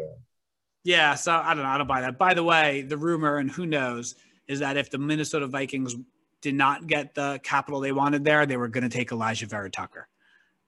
Yeah, 0.85 1.15
so 1.15 1.33
I 1.33 1.55
don't 1.55 1.63
know. 1.63 1.69
I 1.69 1.79
don't 1.79 1.87
buy 1.87 2.03
that. 2.03 2.19
By 2.19 2.35
the 2.35 2.45
way, 2.45 2.83
the 2.83 2.99
rumor, 2.99 3.39
and 3.39 3.51
who 3.51 3.65
knows, 3.65 4.15
is 4.47 4.61
that 4.61 4.77
if 4.77 4.91
the 4.91 4.99
Minnesota 4.99 5.47
Vikings 5.47 5.97
did 6.43 6.55
not 6.55 6.87
get 6.87 7.15
the 7.15 7.41
capital 7.43 7.81
they 7.81 7.93
wanted 7.93 8.25
there, 8.25 8.45
they 8.45 8.59
were 8.59 8.69
going 8.69 8.85
to 8.85 8.95
take 8.95 9.11
Elijah 9.11 9.47
Vera 9.47 9.71
Tucker. 9.71 10.07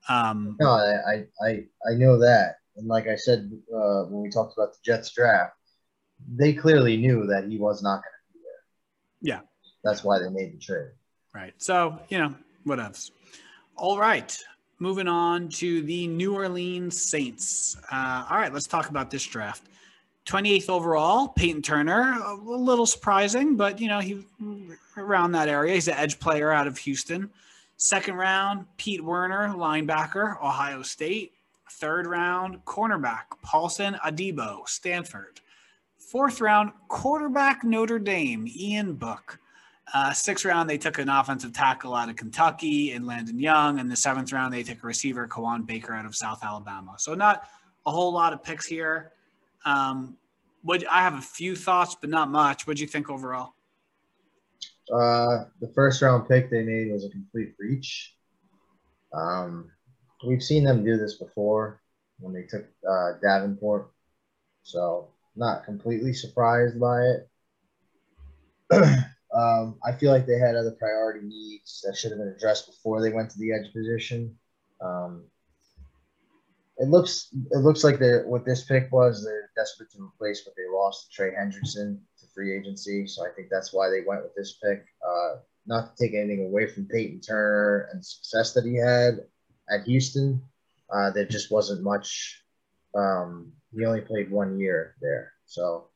Um, 0.09 0.57
no, 0.59 0.71
I, 0.71 1.27
I, 1.43 1.51
I 1.87 1.95
know 1.95 2.19
that. 2.21 2.57
And 2.77 2.87
like 2.87 3.09
I 3.09 3.17
said 3.17 3.51
uh, 3.75 4.05
when 4.05 4.23
we 4.23 4.31
talked 4.31 4.55
about 4.57 4.73
the 4.73 4.79
Jets 4.85 5.13
draft, 5.13 5.53
they 6.35 6.55
clearly 6.55 6.97
knew 6.97 7.27
that 7.27 7.47
he 7.49 7.59
was 7.59 7.83
not 7.83 7.97
going 7.97 8.03
to 8.03 8.33
be 8.33 8.41
there. 8.43 9.35
Yeah. 9.35 9.41
That's 9.85 10.03
why 10.03 10.19
they 10.19 10.31
made 10.31 10.55
the 10.55 10.59
trade. 10.59 10.93
Right. 11.35 11.55
So, 11.59 11.99
you 12.09 12.19
know, 12.19 12.35
what 12.65 12.81
else? 12.81 13.11
All 13.77 13.99
right. 13.99 14.37
Moving 14.79 15.09
on 15.09 15.49
to 15.51 15.83
the 15.83 16.07
New 16.07 16.35
Orleans 16.35 17.03
Saints. 17.03 17.77
Uh, 17.91 18.27
all 18.29 18.39
right, 18.39 18.53
let's 18.53 18.67
talk 18.67 18.89
about 18.91 19.11
this 19.11 19.25
draft. 19.25 19.63
28th 20.27 20.69
overall, 20.69 21.29
Peyton 21.29 21.63
Turner, 21.63 22.19
a 22.25 22.35
little 22.35 22.85
surprising, 22.85 23.57
but 23.57 23.81
you 23.81 23.89
know, 23.89 24.01
he 24.01 24.25
around 24.97 25.33
that 25.33 25.49
area. 25.49 25.75
He's 25.75 25.89
an 25.89 25.95
edge 25.95 26.19
player 26.19 26.51
out 26.51 26.67
of 26.67 26.77
Houston. 26.79 27.31
Second 27.77 28.17
round, 28.17 28.67
Pete 28.77 29.05
Werner, 29.05 29.55
linebacker, 29.55 30.43
Ohio 30.43 30.83
State. 30.83 31.33
Third 31.71 32.07
round, 32.07 32.65
cornerback, 32.65 33.25
Paulson 33.43 33.97
Adebo, 34.05 34.67
Stanford. 34.67 35.41
Fourth 35.99 36.41
round, 36.41 36.73
quarterback 36.89 37.63
Notre 37.65 37.99
Dame, 37.99 38.49
Ian 38.49 38.95
Book. 38.95 39.39
Uh, 39.95 40.13
sixth 40.13 40.45
round, 40.45 40.69
they 40.69 40.79
took 40.79 40.99
an 40.99 41.09
offensive 41.09 41.53
tackle 41.53 41.95
out 41.95 42.09
of 42.09 42.17
Kentucky 42.17 42.93
and 42.93 43.07
Landon 43.07 43.39
Young. 43.39 43.79
In 43.79 43.89
the 43.89 43.97
seventh 43.97 44.33
round, 44.33 44.53
they 44.53 44.63
took 44.63 44.83
a 44.83 44.87
receiver, 44.87 45.29
Kawaan 45.29 45.65
Baker, 45.65 45.95
out 45.95 46.05
of 46.05 46.17
South 46.17 46.43
Alabama. 46.43 46.95
So 46.99 47.15
not 47.15 47.49
a 47.87 47.91
whole 47.91 48.13
lot 48.13 48.33
of 48.33 48.43
picks 48.43 48.67
here. 48.67 49.13
Um, 49.65 50.17
would 50.65 50.85
I 50.87 51.03
have 51.03 51.15
a 51.15 51.23
few 51.23 51.55
thoughts, 51.55 51.97
but 52.01 52.11
not 52.11 52.31
much. 52.31 52.67
What 52.67 52.77
do 52.77 52.83
you 52.83 52.89
think 52.89 53.09
overall? 53.09 53.55
Uh, 54.93 55.45
the 55.61 55.71
first 55.75 56.03
round 56.03 56.29
pick 56.29 56.51
they 56.51 56.63
made 56.63 56.91
was 56.93 57.05
a 57.05 57.11
complete 57.11 57.55
reach. 57.59 58.17
Um, 59.13 59.71
we've 60.27 60.43
seen 60.43 60.65
them 60.65 60.85
do 60.85 60.97
this 60.97 61.15
before 61.15 61.81
when 62.19 62.33
they 62.33 62.43
took 62.43 62.65
uh, 62.89 63.13
Davenport, 63.23 63.91
so 64.63 65.09
not 65.37 65.65
completely 65.65 66.13
surprised 66.13 66.81
by 66.81 67.03
it. 67.03 67.29
um, 69.37 69.79
I 69.85 69.93
feel 69.93 70.13
like 70.13 70.27
they 70.27 70.39
had 70.39 70.57
other 70.57 70.75
priority 70.79 71.21
needs 71.23 71.85
that 71.85 71.97
should 71.97 72.11
have 72.11 72.19
been 72.19 72.35
addressed 72.37 72.67
before 72.67 73.03
they 73.03 73.13
went 73.13 73.31
to 73.31 73.39
the 73.39 73.53
edge 73.53 73.73
position. 73.73 74.35
Um, 74.81 75.25
it 76.79 76.89
looks 76.89 77.29
it 77.51 77.59
looks 77.59 77.85
like 77.85 77.99
they 77.99 78.19
what 78.25 78.45
this 78.45 78.65
pick 78.65 78.91
was 78.93 79.25
they're 79.25 79.51
desperate 79.57 79.91
to 79.93 80.03
replace 80.03 80.45
what 80.45 80.55
they 80.57 80.63
lost 80.71 81.11
to 81.11 81.17
Trey 81.17 81.31
Hendrickson 81.35 81.99
to 82.19 82.27
free 82.35 82.57
agency. 82.57 83.07
So 83.07 83.27
I 83.27 83.31
think 83.31 83.49
that's 83.51 83.73
why 83.73 83.89
they 83.91 84.03
went 84.07 84.23
with 84.23 84.35
this 84.35 84.59
pick. 84.63 84.85
Uh, 85.07 85.37
not 85.67 85.97
to 85.97 86.05
take 86.05 86.15
anything 86.15 86.47
away 86.47 86.67
from 86.67 86.87
Peyton 86.87 87.21
Turner 87.21 87.89
and 87.91 88.01
the 88.01 88.05
success 88.05 88.53
that 88.55 88.65
he 88.65 88.77
had 88.77 89.21
at 89.71 89.87
Houston. 89.87 90.41
Uh, 90.91 91.11
there 91.11 91.27
just 91.27 91.51
wasn't 91.51 91.83
much. 91.83 92.43
Um, 92.95 93.53
he 93.75 93.85
only 93.85 94.01
played 94.01 94.31
one 94.31 94.59
year 94.59 94.95
there, 95.01 95.33
so 95.45 95.89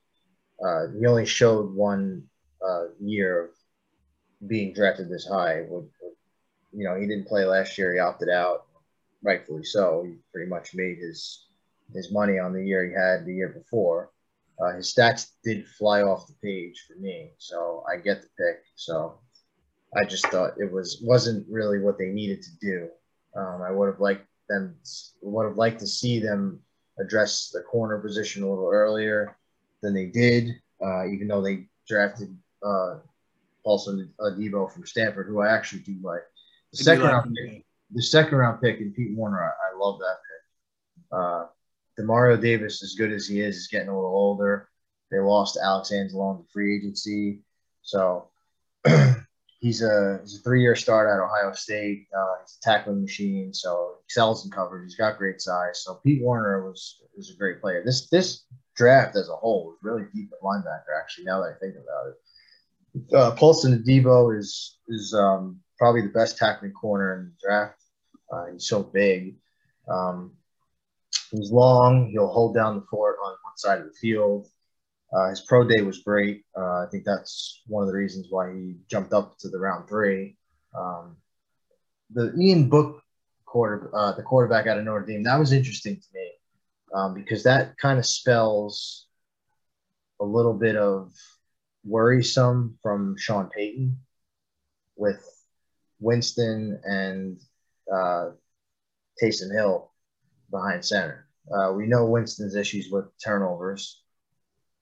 uh, 0.62 0.88
he 0.98 1.06
only 1.06 1.24
showed 1.24 1.72
one 1.74 2.24
uh, 2.66 2.84
year 3.00 3.44
of 3.44 3.50
being 4.48 4.72
drafted 4.72 5.08
this 5.08 5.26
high. 5.26 5.64
With, 5.68 5.90
you 6.72 6.84
know, 6.84 6.94
he 6.94 7.06
didn't 7.06 7.28
play 7.28 7.44
last 7.44 7.78
year. 7.78 7.92
He 7.92 7.98
opted 7.98 8.28
out 8.28 8.66
rightfully 9.22 9.64
so. 9.64 10.04
He 10.06 10.14
pretty 10.32 10.48
much 10.48 10.74
made 10.74 10.98
his 10.98 11.46
his 11.92 12.12
money 12.12 12.38
on 12.38 12.52
the 12.52 12.64
year 12.64 12.84
he 12.84 12.92
had 12.92 13.26
the 13.26 13.34
year 13.34 13.48
before. 13.48 14.10
Uh, 14.60 14.76
his 14.76 14.92
stats 14.94 15.30
did 15.42 15.66
fly 15.66 16.02
off 16.02 16.26
the 16.26 16.34
page 16.42 16.84
for 16.86 17.00
me, 17.00 17.30
so 17.38 17.82
I 17.90 17.96
get 17.96 18.22
the 18.22 18.28
pick. 18.38 18.62
So 18.76 19.18
I 19.96 20.04
just 20.04 20.26
thought 20.28 20.52
it 20.58 20.70
was 20.70 21.00
wasn't 21.02 21.46
really 21.50 21.80
what 21.80 21.98
they 21.98 22.10
needed 22.10 22.42
to 22.42 22.50
do. 22.60 22.88
Um, 23.34 23.62
I 23.62 23.70
would 23.70 23.86
have 23.86 24.00
liked 24.00 24.26
them 24.48 24.76
would 25.22 25.46
have 25.46 25.56
liked 25.56 25.80
to 25.80 25.86
see 25.86 26.18
them 26.18 26.60
address 26.98 27.50
the 27.50 27.62
corner 27.62 27.98
position 27.98 28.42
a 28.42 28.48
little 28.48 28.68
earlier 28.70 29.36
than 29.82 29.94
they 29.94 30.06
did, 30.06 30.60
uh, 30.84 31.06
even 31.06 31.28
though 31.28 31.42
they 31.42 31.66
drafted 31.88 32.36
uh, 32.64 32.96
Paulson 33.64 34.12
Adebo 34.20 34.72
from 34.72 34.86
Stanford, 34.86 35.26
who 35.26 35.40
I 35.40 35.52
actually 35.52 35.80
do 35.82 35.96
like. 36.02 36.22
The 36.72 36.78
second 36.78 37.04
round 37.04 37.36
pick, 37.36 37.64
the 37.92 38.02
second 38.02 38.38
round 38.38 38.60
pick 38.60 38.80
in 38.80 38.92
Pete 38.92 39.16
Werner, 39.16 39.42
I, 39.42 39.48
I 39.48 39.78
love 39.78 39.98
that 39.98 40.16
pick. 40.16 41.12
Uh, 41.12 41.46
Demario 41.98 42.40
Davis, 42.40 42.82
as 42.82 42.94
good 42.94 43.12
as 43.12 43.26
he 43.26 43.40
is, 43.40 43.56
is 43.56 43.68
getting 43.68 43.88
a 43.88 43.94
little 43.94 44.10
older. 44.10 44.68
They 45.10 45.18
lost 45.18 45.58
Alex 45.62 45.90
Anzalone 45.92 46.38
to 46.38 46.52
free 46.52 46.76
agency, 46.76 47.40
so 47.82 48.28
he's 49.60 49.82
a 49.82 50.20
he's 50.22 50.38
a 50.38 50.42
three 50.42 50.62
year 50.62 50.76
start 50.76 51.08
at 51.08 51.22
Ohio 51.22 51.52
State. 51.52 52.06
Uh, 52.16 52.34
he's 52.42 52.58
a 52.58 52.60
tackling 52.62 53.02
machine, 53.02 53.52
so 53.52 53.96
excels 54.04 54.44
in 54.44 54.50
coverage. 54.50 54.84
He's 54.84 54.96
got 54.96 55.18
great 55.18 55.40
size. 55.40 55.82
So 55.84 56.00
Pete 56.04 56.22
Werner 56.22 56.66
was 56.66 57.00
was 57.16 57.30
a 57.30 57.36
great 57.36 57.60
player. 57.60 57.82
This 57.84 58.08
this 58.08 58.44
draft 58.76 59.16
as 59.16 59.28
a 59.28 59.36
whole 59.36 59.66
was 59.66 59.78
really 59.82 60.06
deep 60.14 60.30
at 60.32 60.40
linebacker. 60.42 60.98
Actually, 60.98 61.24
now 61.24 61.40
that 61.40 61.54
I 61.56 61.58
think 61.58 61.74
about 61.74 62.08
it, 62.08 62.14
uh, 63.14 63.32
Paulson 63.32 63.82
Adebo 63.82 64.36
is 64.36 64.78
is 64.88 65.14
um, 65.14 65.60
probably 65.78 66.02
the 66.02 66.08
best 66.08 66.38
tackling 66.38 66.72
corner 66.72 67.18
in 67.18 67.24
the 67.26 67.32
draft. 67.42 67.82
Uh, 68.32 68.52
he's 68.52 68.68
so 68.68 68.82
big. 68.82 69.36
Um, 69.88 70.32
he's 71.30 71.50
long. 71.50 72.10
He'll 72.10 72.28
hold 72.28 72.54
down 72.54 72.76
the 72.76 72.86
fort 72.90 73.16
on 73.24 73.30
one 73.30 73.56
side 73.56 73.80
of 73.80 73.86
the 73.86 73.94
field. 74.00 74.48
Uh, 75.12 75.30
his 75.30 75.40
pro 75.40 75.66
day 75.66 75.82
was 75.82 75.98
great. 75.98 76.44
Uh, 76.56 76.82
I 76.82 76.86
think 76.90 77.04
that's 77.04 77.62
one 77.66 77.82
of 77.82 77.88
the 77.88 77.96
reasons 77.96 78.28
why 78.30 78.52
he 78.52 78.76
jumped 78.88 79.12
up 79.12 79.36
to 79.38 79.48
the 79.48 79.58
round 79.58 79.88
three. 79.88 80.36
Um, 80.78 81.16
the 82.12 82.32
Ian 82.38 82.68
Book 82.68 83.02
quarter, 83.44 83.90
uh, 83.92 84.12
the 84.12 84.22
quarterback 84.22 84.68
out 84.68 84.78
of 84.78 84.84
Notre 84.84 85.04
Dame, 85.04 85.24
that 85.24 85.38
was 85.38 85.52
interesting 85.52 85.96
to 85.96 86.06
me 86.14 86.30
um, 86.94 87.14
because 87.14 87.42
that 87.42 87.76
kind 87.78 87.98
of 87.98 88.06
spells 88.06 89.06
a 90.20 90.24
little 90.24 90.54
bit 90.54 90.76
of 90.76 91.12
worrisome 91.84 92.78
from 92.82 93.16
Sean 93.18 93.48
Payton 93.48 93.98
with 94.96 95.24
Winston 95.98 96.80
and 96.84 97.40
uh, 97.92 98.30
Taysom 99.22 99.52
Hill 99.52 99.90
behind 100.50 100.84
center. 100.84 101.26
Uh, 101.50 101.72
we 101.72 101.86
know 101.86 102.06
Winston's 102.06 102.54
issues 102.54 102.90
with 102.90 103.06
turnovers. 103.22 104.02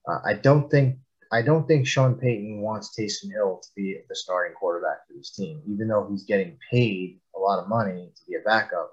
Uh, 0.07 0.19
I 0.25 0.33
don't 0.33 0.69
think 0.69 0.97
I 1.31 1.43
don't 1.43 1.67
think 1.67 1.85
Sean 1.85 2.15
Payton 2.15 2.61
wants 2.61 2.95
Taysom 2.97 3.31
Hill 3.31 3.61
to 3.61 3.69
be 3.75 3.99
the 4.09 4.15
starting 4.15 4.55
quarterback 4.55 5.07
for 5.07 5.13
this 5.13 5.31
team, 5.31 5.61
even 5.67 5.87
though 5.87 6.07
he's 6.09 6.23
getting 6.23 6.57
paid 6.71 7.19
a 7.35 7.39
lot 7.39 7.59
of 7.59 7.69
money 7.69 8.11
to 8.15 8.21
be 8.27 8.35
a 8.35 8.39
backup. 8.39 8.91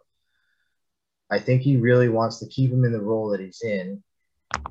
I 1.30 1.38
think 1.38 1.62
he 1.62 1.76
really 1.76 2.08
wants 2.08 2.38
to 2.40 2.46
keep 2.46 2.70
him 2.70 2.84
in 2.84 2.92
the 2.92 3.00
role 3.00 3.30
that 3.30 3.40
he's 3.40 3.62
in, 3.62 4.02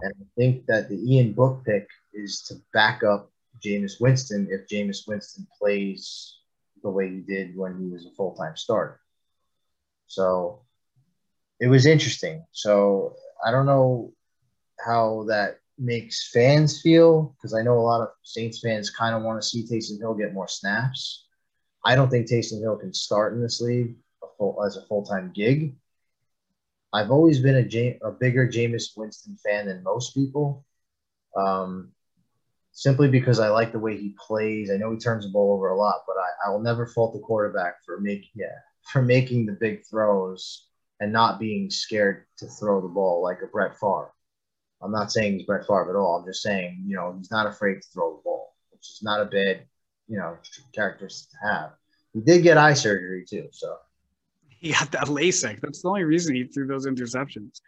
and 0.01 0.13
I 0.19 0.25
think 0.37 0.65
that 0.67 0.89
the 0.89 0.97
Ian 1.13 1.33
Book 1.33 1.63
pick 1.65 1.87
is 2.13 2.41
to 2.43 2.55
back 2.73 3.03
up 3.03 3.31
Jameis 3.63 3.99
Winston 3.99 4.47
if 4.49 4.67
Jameis 4.67 5.07
Winston 5.07 5.47
plays 5.57 6.37
the 6.83 6.89
way 6.89 7.09
he 7.09 7.19
did 7.19 7.57
when 7.57 7.79
he 7.79 7.89
was 7.89 8.05
a 8.05 8.11
full 8.11 8.35
time 8.35 8.55
starter. 8.55 8.99
So 10.07 10.61
it 11.59 11.67
was 11.67 11.85
interesting. 11.85 12.45
So 12.51 13.15
I 13.45 13.51
don't 13.51 13.65
know 13.65 14.13
how 14.85 15.25
that 15.29 15.59
makes 15.77 16.29
fans 16.31 16.81
feel 16.81 17.35
because 17.35 17.53
I 17.53 17.61
know 17.61 17.77
a 17.77 17.81
lot 17.81 18.01
of 18.01 18.09
Saints 18.23 18.59
fans 18.59 18.89
kind 18.89 19.15
of 19.15 19.23
want 19.23 19.41
to 19.41 19.47
see 19.47 19.63
Taysom 19.63 19.99
Hill 19.99 20.13
get 20.13 20.33
more 20.33 20.47
snaps. 20.47 21.25
I 21.83 21.95
don't 21.95 22.09
think 22.09 22.27
Taysom 22.27 22.61
Hill 22.61 22.77
can 22.77 22.93
start 22.93 23.33
in 23.33 23.41
this 23.41 23.61
league 23.61 23.95
as 24.65 24.77
a 24.77 24.85
full 24.87 25.03
time 25.03 25.31
gig. 25.33 25.75
I've 26.95 27.11
always 27.11 27.39
been 27.39 27.55
a, 27.55 27.99
a 28.07 28.11
bigger 28.11 28.47
Jameis 28.47 28.95
Winston 28.95 29.37
fan 29.43 29.67
than 29.67 29.83
most 29.83 30.13
people, 30.13 30.65
um, 31.35 31.91
simply 32.71 33.09
because 33.09 33.39
I 33.39 33.49
like 33.49 33.73
the 33.73 33.79
way 33.79 33.97
he 33.97 34.15
plays. 34.17 34.71
I 34.71 34.77
know 34.77 34.91
he 34.91 34.97
turns 34.97 35.25
the 35.25 35.31
ball 35.31 35.53
over 35.53 35.69
a 35.69 35.75
lot, 35.75 36.03
but 36.07 36.15
I, 36.17 36.47
I 36.47 36.51
will 36.51 36.61
never 36.61 36.87
fault 36.87 37.13
the 37.13 37.19
quarterback 37.19 37.83
for 37.85 37.99
making 37.99 38.31
yeah 38.35 38.55
for 38.93 39.01
making 39.01 39.45
the 39.45 39.57
big 39.59 39.85
throws 39.85 40.67
and 41.01 41.11
not 41.11 41.39
being 41.39 41.69
scared 41.69 42.25
to 42.37 42.47
throw 42.47 42.79
the 42.79 42.87
ball 42.87 43.21
like 43.21 43.39
a 43.43 43.47
Brett 43.47 43.77
Favre. 43.77 44.13
I'm 44.81 44.91
not 44.91 45.11
saying 45.11 45.33
he's 45.33 45.45
Brett 45.45 45.67
Favre 45.67 45.89
at 45.89 45.99
all. 45.99 46.17
I'm 46.17 46.25
just 46.25 46.43
saying, 46.43 46.83
you 46.85 46.95
know, 46.95 47.13
he's 47.17 47.31
not 47.31 47.47
afraid 47.47 47.81
to 47.81 47.87
throw 47.93 48.15
the 48.15 48.21
ball, 48.23 48.53
which 48.71 48.87
is 48.89 48.99
not 49.01 49.21
a 49.21 49.25
bad, 49.25 49.65
you 50.07 50.17
know, 50.17 50.37
characteristic 50.73 51.29
to 51.31 51.47
have. 51.47 51.71
He 52.13 52.21
did 52.21 52.43
get 52.43 52.57
eye 52.57 52.73
surgery 52.73 53.25
too, 53.27 53.49
so. 53.51 53.75
He 54.65 54.71
got 54.71 54.91
that 54.93 55.09
LASIK. 55.09 55.61
That's 55.61 55.83
the 55.83 55.89
only 55.89 56.05
reason 56.05 56.33
he 56.33 56.43
threw 56.45 56.65
those 56.65 56.87
interceptions. 56.87 57.61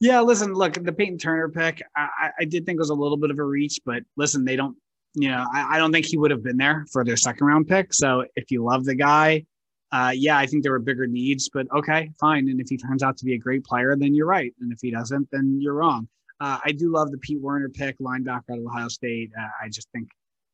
Yeah, 0.00 0.20
listen, 0.20 0.52
look, 0.52 0.72
the 0.72 0.92
Peyton 0.92 1.16
Turner 1.16 1.48
pick, 1.48 1.80
I, 1.96 2.30
I 2.40 2.44
did 2.44 2.66
think 2.66 2.74
it 2.74 2.80
was 2.80 2.90
a 2.90 2.94
little 2.94 3.16
bit 3.16 3.30
of 3.30 3.38
a 3.38 3.44
reach, 3.44 3.78
but 3.86 4.02
listen, 4.16 4.44
they 4.44 4.56
don't, 4.56 4.76
you 5.14 5.28
know, 5.28 5.46
I, 5.54 5.76
I 5.76 5.78
don't 5.78 5.92
think 5.92 6.06
he 6.06 6.18
would 6.18 6.32
have 6.32 6.42
been 6.42 6.56
there 6.56 6.86
for 6.90 7.04
their 7.04 7.16
second 7.16 7.46
round 7.46 7.68
pick. 7.68 7.94
So 7.94 8.24
if 8.34 8.50
you 8.50 8.64
love 8.64 8.84
the 8.84 8.96
guy, 8.96 9.46
uh, 9.92 10.12
yeah, 10.12 10.38
I 10.38 10.46
think 10.46 10.64
there 10.64 10.72
were 10.72 10.80
bigger 10.80 11.06
needs, 11.06 11.48
but 11.48 11.68
okay, 11.72 12.10
fine. 12.18 12.48
And 12.48 12.60
if 12.60 12.68
he 12.68 12.76
turns 12.76 13.04
out 13.04 13.16
to 13.18 13.24
be 13.24 13.34
a 13.34 13.38
great 13.38 13.62
player, 13.62 13.94
then 13.96 14.12
you're 14.12 14.26
right. 14.26 14.52
And 14.60 14.72
if 14.72 14.80
he 14.82 14.90
doesn't, 14.90 15.28
then 15.30 15.60
you're 15.60 15.74
wrong. 15.74 16.08
Uh, 16.40 16.58
I 16.64 16.72
do 16.72 16.90
love 16.90 17.12
the 17.12 17.18
Pete 17.18 17.40
Werner 17.40 17.68
pick, 17.68 17.96
linebacker 18.00 18.50
out 18.50 18.58
of 18.58 18.66
Ohio 18.66 18.88
State. 18.88 19.30
Uh, 19.40 19.46
I 19.62 19.68
just 19.68 19.88
think 19.92 20.08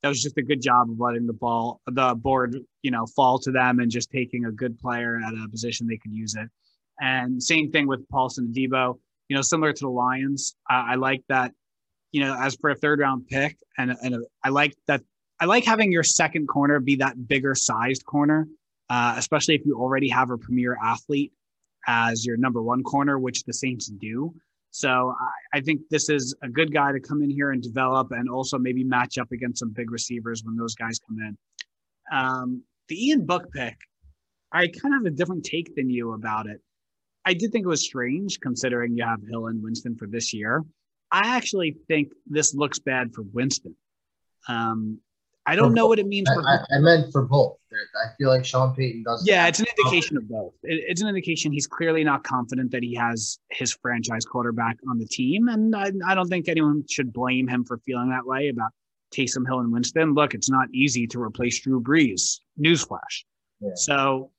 that 0.07 0.11
was 0.11 0.23
just 0.23 0.39
a 0.39 0.43
good 0.43 0.63
job 0.63 0.91
of 0.91 0.99
letting 0.99 1.27
the 1.27 1.33
ball, 1.33 1.81
the 1.87 2.15
board, 2.15 2.57
you 2.83 2.91
know, 2.91 3.07
fall 3.15 3.39
to 3.41 3.51
them 3.51 3.81
and 3.81 3.91
just 3.91 4.11
taking 4.11 4.45
a 4.45 4.53
good 4.53 4.79
player 4.79 5.21
at 5.25 5.35
a 5.35 5.49
position 5.49 5.87
they 5.87 5.97
could 5.97 6.13
use 6.13 6.35
it. 6.35 6.49
And 7.01 7.43
same 7.43 7.71
thing 7.71 7.87
with 7.87 8.09
Paulson 8.09 8.53
Debo. 8.57 8.99
You 9.29 9.37
know, 9.37 9.43
similar 9.43 9.73
to 9.73 9.81
the 9.81 9.91
Lions, 9.91 10.55
I 10.69 10.95
like 10.95 11.23
that. 11.29 11.53
You 12.13 12.21
know, 12.21 12.37
as 12.39 12.57
for 12.61 12.71
a 12.71 12.77
third 12.77 13.01
round 13.01 13.27
pick, 13.27 13.57
and 13.77 13.95
and 14.03 14.15
a, 14.15 14.21
I 14.45 14.51
like 14.51 14.75
that. 14.87 15.03
I 15.41 15.45
like 15.45 15.65
having 15.65 15.93
your 15.93 16.05
second 16.05 16.47
corner 16.47 16.81
be 16.81 16.95
that 16.97 17.29
bigger 17.29 17.55
sized 17.55 18.07
corner 18.07 18.47
uh, 18.89 19.15
especially 19.17 19.55
if 19.55 19.65
you 19.65 19.77
already 19.77 20.09
have 20.09 20.31
a 20.31 20.39
premier 20.39 20.77
athlete 20.83 21.33
as 21.87 22.25
your 22.25 22.37
number 22.37 22.63
one 22.63 22.83
corner, 22.83 23.19
which 23.19 23.45
the 23.45 23.53
Saints 23.53 23.87
do. 23.87 24.35
So 24.77 25.15
I, 25.19 25.57
I, 25.57 25.61
think 25.63 25.81
this 25.89 26.11
is 26.11 26.35
a 26.43 26.51
good 26.51 26.71
guy 26.71 26.93
to 26.93 27.01
come 27.01 27.23
in 27.23 27.31
here 27.31 27.53
and 27.53 27.63
develop 27.63 28.09
and 28.11 28.29
also 28.29 28.59
maybe 28.59 28.85
match 28.85 29.17
up 29.17 29.33
against 29.33 29.61
some 29.61 29.71
big 29.71 29.91
receivers 29.91 30.45
when 30.45 30.55
those 30.55 30.75
guys 30.75 30.99
come 30.99 31.17
in. 31.19 31.39
Um, 32.13 32.63
the 32.89 33.07
Ian 33.07 33.25
Book 33.25 33.51
pick, 33.55 33.79
I 34.53 34.67
kind 34.67 34.95
of 34.95 35.01
have 35.01 35.07
a 35.07 35.17
different 35.17 35.45
take 35.45 35.75
than 35.75 35.89
you 35.89 36.13
about 36.13 36.47
it. 36.47 36.61
I 37.25 37.33
did 37.33 37.53
think 37.53 37.65
it 37.65 37.69
was 37.69 37.87
strange 37.87 38.39
considering 38.41 38.95
you 38.95 39.03
have 39.03 39.21
Hill 39.27 39.47
and 39.47 39.63
Winston 39.63 39.97
for 39.97 40.07
this 40.07 40.35
year. 40.35 40.63
I 41.11 41.37
actually 41.37 41.79
think 41.89 42.13
this 42.27 42.55
looks 42.55 42.79
bad 42.79 43.15
for 43.15 43.23
Winston. 43.33 43.75
Um, 44.47 45.01
I 45.47 45.55
don't 45.55 45.75
know 45.75 45.87
what 45.87 45.99
it 45.99 46.07
means 46.07 46.29
I, 46.29 46.35
for. 46.35 46.49
I, 46.49 46.59
I 46.77 46.79
meant 46.79 47.13
for 47.13 47.23
both. 47.23 47.57
I 47.73 48.09
feel 48.17 48.31
like 48.31 48.45
Sean 48.45 48.75
Payton 48.75 49.03
doesn't. 49.03 49.27
yeah, 49.29 49.47
it's 49.47 49.61
an 49.61 49.67
indication 49.79 50.17
of 50.17 50.29
both. 50.29 50.55
It- 50.63 50.85
it's 50.89 51.03
an 51.03 51.09
indication 51.09 51.53
he's 51.53 51.67
clearly 51.67 52.05
not 52.05 52.25
confident 52.25 52.71
that 52.73 52.83
he 52.83 52.95
has 52.95 53.39
his 53.51 53.73
franchise 53.83 54.25
quarterback 54.25 54.77
on 54.89 54.99
the 54.99 55.07
team, 55.07 55.49
and 55.49 55.75
I, 55.77 55.93
I 56.07 56.15
don't 56.15 56.29
think 56.29 56.49
anyone 56.49 56.85
should 56.91 57.13
blame 57.13 57.47
him 57.49 57.65
for 57.65 57.79
feeling 57.79 58.09
that 58.11 58.27
way 58.27 58.49
about 58.49 58.71
Taysom 59.15 59.47
Hill 59.47 59.61
and 59.61 59.73
Winston. 59.73 60.15
Look, 60.15 60.35
it's 60.35 60.51
not 60.51 60.69
easy 60.73 61.07
to 61.09 61.21
replace 61.23 61.61
Drew 61.61 61.81
Brees. 61.81 62.41
Newsflash. 62.59 63.25
Yeah. 63.61 63.71
So, 63.75 64.31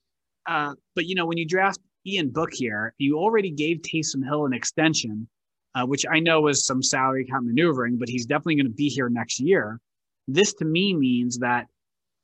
uh, 0.48 0.74
but 0.96 1.06
you 1.06 1.16
know, 1.16 1.26
when 1.26 1.38
you 1.38 1.46
draft 1.46 1.80
Ian 2.06 2.30
Book 2.30 2.50
here, 2.54 2.94
you 2.98 3.18
already 3.18 3.52
gave 3.52 3.78
Taysom 3.82 4.24
Hill 4.26 4.46
an 4.46 4.54
extension, 4.54 5.28
uh, 5.76 5.86
which 5.86 6.06
I 6.12 6.20
know 6.20 6.42
was 6.42 6.66
some 6.66 6.82
salary 6.82 7.26
cap 7.26 7.42
maneuvering, 7.44 7.98
but 7.98 8.10
he's 8.10 8.26
definitely 8.26 8.56
going 8.56 8.66
to 8.68 8.72
be 8.74 8.90
here 8.90 9.10
next 9.10 9.40
year. 9.40 9.80
This 10.28 10.54
to 10.56 10.66
me 10.66 10.94
means 10.94 11.40
that 11.40 11.68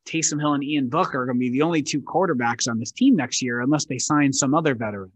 Taysom 0.06 0.40
Hill 0.40 0.54
and 0.54 0.64
Ian 0.64 0.90
Book 0.90 1.16
are 1.16 1.26
going 1.26 1.38
to 1.38 1.40
be 1.40 1.50
the 1.50 1.62
only 1.62 1.82
two 1.82 2.02
quarterbacks 2.02 2.70
on 2.70 2.80
this 2.80 2.92
team 2.92 3.16
next 3.16 3.42
year, 3.42 3.62
unless 3.62 3.86
they 3.86 3.98
sign 3.98 4.34
some 4.34 4.54
other 4.54 4.76
veteran. 4.76 5.12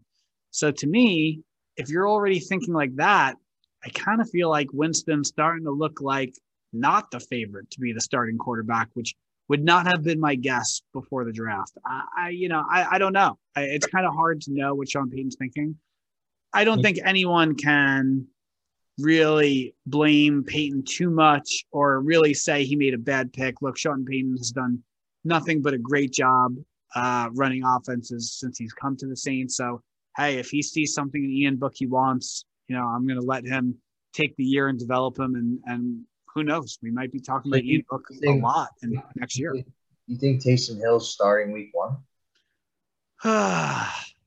So 0.50 0.70
to 0.70 0.86
me, 0.86 1.42
if 1.76 1.88
you're 1.88 2.08
already 2.08 2.40
thinking 2.40 2.74
like 2.74 2.94
that, 2.96 3.36
I 3.84 3.90
kind 3.90 4.20
of 4.20 4.30
feel 4.30 4.48
like 4.48 4.68
Winston's 4.72 5.28
starting 5.28 5.64
to 5.64 5.70
look 5.70 6.00
like 6.00 6.34
not 6.72 7.10
the 7.10 7.20
favorite 7.20 7.70
to 7.70 7.80
be 7.80 7.92
the 7.92 8.00
starting 8.00 8.38
quarterback, 8.38 8.88
which 8.94 9.14
would 9.48 9.64
not 9.64 9.86
have 9.86 10.02
been 10.02 10.20
my 10.20 10.34
guess 10.34 10.82
before 10.92 11.24
the 11.24 11.32
draft. 11.32 11.72
I, 11.84 12.02
I 12.16 12.28
you 12.30 12.48
know, 12.48 12.64
I, 12.68 12.96
I 12.96 12.98
don't 12.98 13.12
know. 13.12 13.38
I, 13.56 13.62
it's 13.62 13.86
kind 13.86 14.06
of 14.06 14.14
hard 14.14 14.40
to 14.42 14.52
know 14.52 14.74
what 14.74 14.90
Sean 14.90 15.10
Payton's 15.10 15.36
thinking. 15.36 15.76
I 16.52 16.64
don't 16.64 16.82
think 16.82 16.98
anyone 17.04 17.54
can 17.54 18.26
really 18.98 19.74
blame 19.86 20.44
Peyton 20.44 20.82
too 20.82 21.10
much 21.10 21.64
or 21.70 22.00
really 22.00 22.34
say 22.34 22.64
he 22.64 22.76
made 22.76 22.94
a 22.94 22.98
bad 22.98 23.32
pick. 23.32 23.62
Look, 23.62 23.78
Sean 23.78 24.04
Payton 24.04 24.36
has 24.36 24.50
done 24.50 24.82
nothing 25.24 25.62
but 25.62 25.74
a 25.74 25.78
great 25.78 26.12
job 26.12 26.56
uh, 26.94 27.28
running 27.32 27.62
offenses 27.64 28.32
since 28.32 28.58
he's 28.58 28.72
come 28.72 28.96
to 28.96 29.06
the 29.06 29.16
Saints. 29.16 29.56
So, 29.56 29.82
hey, 30.16 30.38
if 30.38 30.50
he 30.50 30.62
sees 30.62 30.94
something 30.94 31.22
in 31.22 31.30
Ian 31.30 31.56
Book 31.56 31.74
he 31.76 31.86
wants, 31.86 32.44
you 32.66 32.76
know, 32.76 32.84
I'm 32.84 33.06
going 33.06 33.20
to 33.20 33.26
let 33.26 33.44
him 33.44 33.76
take 34.12 34.36
the 34.36 34.44
year 34.44 34.68
and 34.68 34.78
develop 34.78 35.18
him. 35.18 35.34
And 35.34 35.58
and 35.66 36.02
who 36.34 36.42
knows, 36.42 36.78
we 36.82 36.90
might 36.90 37.12
be 37.12 37.20
talking 37.20 37.52
about 37.52 37.64
you 37.64 37.74
Ian 37.74 37.84
Book 37.88 38.04
a 38.26 38.32
lot 38.32 38.70
in 38.82 39.00
next 39.16 39.38
year. 39.38 39.54
You 40.06 40.16
think 40.16 40.42
Taysom 40.42 40.78
Hill's 40.78 41.12
starting 41.12 41.52
week 41.52 41.70
one? 41.72 41.98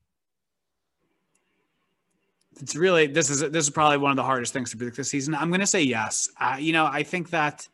it's 2.62 2.76
really 2.76 3.08
this 3.08 3.28
is 3.28 3.40
this 3.40 3.64
is 3.64 3.70
probably 3.70 3.98
one 3.98 4.12
of 4.12 4.16
the 4.16 4.22
hardest 4.22 4.52
things 4.52 4.70
to 4.70 4.76
predict 4.76 4.96
this 4.96 5.10
season. 5.10 5.34
I'm 5.34 5.48
going 5.48 5.60
to 5.60 5.66
say 5.66 5.82
yes. 5.82 6.30
Uh, 6.40 6.56
you 6.58 6.72
know, 6.72 6.86
I 6.86 7.02
think 7.02 7.30
that 7.30 7.66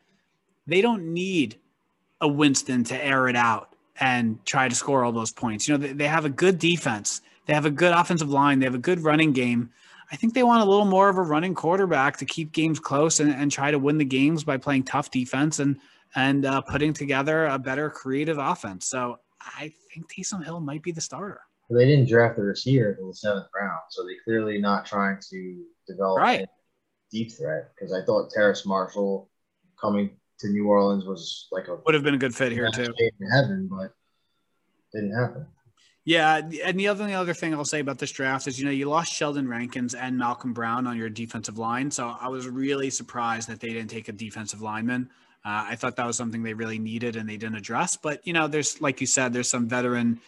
they 0.67 0.81
don't 0.81 1.13
need 1.13 1.59
a 2.23 2.27
Winston 2.27 2.85
to 2.85 3.05
air 3.05 3.29
it 3.29 3.37
out 3.37 3.75
and 4.01 4.45
try 4.47 4.69
to 4.69 4.75
score 4.75 5.05
all 5.05 5.13
those 5.13 5.31
points. 5.31 5.69
You 5.69 5.77
know, 5.77 5.87
they, 5.87 5.93
they 5.93 6.09
have 6.09 6.25
a 6.25 6.31
good 6.31 6.59
defense. 6.59 7.21
They 7.47 7.53
have 7.53 7.67
a 7.67 7.71
good 7.71 7.93
offensive 7.93 8.31
line. 8.31 8.59
They 8.59 8.67
have 8.67 8.75
a 8.75 8.79
good 8.79 9.01
running 9.01 9.33
game. 9.33 9.71
I 10.11 10.17
think 10.17 10.33
they 10.33 10.43
want 10.43 10.63
a 10.63 10.71
little 10.71 10.87
more 10.87 11.11
of 11.11 11.19
a 11.19 11.23
running 11.23 11.55
quarterback 11.55 12.17
to 12.19 12.25
keep 12.25 12.53
games 12.53 12.81
close 12.81 13.21
and, 13.21 13.31
and 13.31 13.53
try 13.53 13.71
to 13.71 13.79
win 13.79 13.99
the 13.99 14.05
games 14.07 14.43
by 14.43 14.57
playing 14.57 14.85
tough 14.85 15.11
defense 15.11 15.59
and 15.59 15.77
and 16.15 16.47
uh, 16.47 16.63
putting 16.63 16.95
together 16.95 17.45
a 17.45 17.59
better 17.59 17.91
creative 17.91 18.39
offense. 18.39 18.87
So 18.87 19.19
I 19.43 19.71
think 19.93 20.11
Taysom 20.11 20.43
Hill 20.43 20.61
might 20.61 20.83
be 20.83 20.93
the 20.93 21.03
starter. 21.03 21.43
They 21.71 21.85
didn't 21.87 22.09
draft 22.09 22.37
the 22.37 22.43
receiver 22.43 22.91
until 22.91 23.09
the 23.09 23.15
seventh 23.15 23.47
round, 23.55 23.81
so 23.91 24.05
they 24.07 24.15
clearly 24.25 24.59
not 24.59 24.87
trying 24.87 25.19
to 25.31 25.65
develop 25.87 26.19
Right. 26.21 26.41
a 26.43 26.47
deep 27.11 27.33
threat. 27.33 27.73
Because 27.75 27.93
I 27.93 28.03
thought 28.05 28.31
Terrace 28.31 28.65
Marshall 28.65 29.29
coming 29.81 30.17
to 30.41 30.49
New 30.49 30.67
Orleans 30.67 31.05
was 31.05 31.47
like 31.53 31.69
a 31.69 31.77
Would 31.85 31.95
have 31.95 32.03
been 32.05 32.15
a 32.15 32.19
good 32.19 32.35
fit 32.35 32.53
here 32.53 32.71
too. 32.75 32.93
in 32.99 33.31
heaven, 33.31 33.69
but 33.71 33.93
didn't 34.95 35.15
happen. 35.15 35.47
Yeah, 36.05 36.37
and 36.39 36.81
the 36.81 36.89
other 36.89 37.07
the 37.07 37.13
other 37.13 37.35
thing 37.35 37.53
I'll 37.53 37.67
say 37.67 37.81
about 37.81 37.99
this 37.99 38.13
draft 38.13 38.47
is 38.47 38.59
you 38.59 38.65
know 38.65 38.71
you 38.71 38.89
lost 38.89 39.13
Sheldon 39.13 39.47
Rankins 39.47 39.95
and 39.95 40.19
Malcom 40.19 40.55
Brown 40.55 40.87
on 40.87 40.97
your 40.97 41.11
defensive 41.11 41.59
line, 41.59 41.91
so 41.91 42.17
I 42.19 42.29
was 42.29 42.49
really 42.49 42.89
surprised 42.89 43.47
that 43.51 43.61
they 43.61 43.69
didn't 43.69 43.91
take 43.91 44.09
a 44.09 44.13
defensive 44.13 44.63
lineman. 44.63 45.11
Uh, 45.45 45.67
I 45.69 45.77
thought 45.77 45.97
that 45.97 46.07
was 46.07 46.17
something 46.17 46.43
they 46.43 46.55
really 46.55 46.79
needed 46.79 47.17
and 47.17 47.29
they 47.29 47.37
didn't 47.37 47.57
address. 47.57 47.97
But 47.99 48.27
you 48.27 48.33
know, 48.33 48.49
there's 48.49 48.81
like 48.81 49.03
you 49.03 49.07
said, 49.07 49.35
there's 49.35 49.51
some 49.51 49.69
veteran 49.69 50.19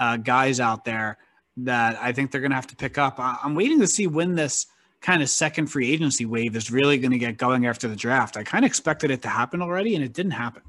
uh, 0.00 0.16
guys 0.16 0.58
out 0.58 0.84
there 0.84 1.18
that 1.58 1.96
I 2.00 2.12
think 2.12 2.32
they're 2.32 2.40
going 2.40 2.50
to 2.50 2.56
have 2.56 2.66
to 2.68 2.76
pick 2.76 2.98
up. 2.98 3.20
I, 3.20 3.38
I'm 3.44 3.54
waiting 3.54 3.78
to 3.80 3.86
see 3.86 4.06
when 4.06 4.34
this 4.34 4.66
kind 5.00 5.22
of 5.22 5.30
second 5.30 5.66
free 5.68 5.92
agency 5.92 6.26
wave 6.26 6.56
is 6.56 6.70
really 6.70 6.98
going 6.98 7.12
to 7.12 7.18
get 7.18 7.36
going 7.36 7.66
after 7.66 7.86
the 7.86 7.96
draft. 7.96 8.36
I 8.36 8.42
kind 8.42 8.64
of 8.64 8.68
expected 8.68 9.10
it 9.10 9.22
to 9.22 9.28
happen 9.28 9.62
already, 9.62 9.94
and 9.94 10.04
it 10.04 10.12
didn't 10.12 10.32
happen. 10.32 10.62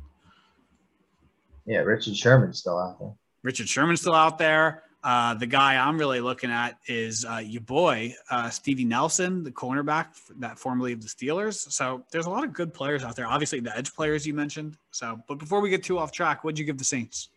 Yeah, 1.66 1.80
Richard 1.80 2.16
Sherman's 2.16 2.60
still 2.60 2.78
out 2.78 3.00
there. 3.00 3.14
Richard 3.44 3.68
Sherman's 3.68 4.02
still 4.02 4.16
out 4.16 4.38
there. 4.38 4.84
Uh, 5.04 5.34
the 5.34 5.48
guy 5.48 5.78
I'm 5.78 5.98
really 5.98 6.22
looking 6.22 6.52
at 6.52 6.78
is 6.86 7.26
uh, 7.26 7.38
your 7.38 7.62
boy, 7.62 8.14
uh, 8.30 8.50
Stevie 8.50 8.86
Nelson, 8.86 9.44
the 9.44 9.52
cornerback 9.52 10.10
that 10.38 10.60
formerly 10.60 10.94
of 10.94 11.02
the 11.02 11.08
Steelers. 11.08 11.72
So 11.72 12.04
there's 12.12 12.28
a 12.28 12.30
lot 12.30 12.44
of 12.44 12.54
good 12.54 12.72
players 12.72 13.04
out 13.04 13.16
there. 13.16 13.26
Obviously, 13.26 13.60
the 13.62 13.76
edge 13.76 13.94
players 13.96 14.28
you 14.28 14.36
mentioned. 14.36 14.78
So, 14.92 15.20
but 15.28 15.40
before 15.40 15.60
we 15.60 15.70
get 15.70 15.84
too 15.84 15.98
off 15.98 16.12
track, 16.12 16.44
what'd 16.44 16.60
you 16.60 16.66
give 16.66 16.78
the 16.78 16.84
Saints? 16.84 17.30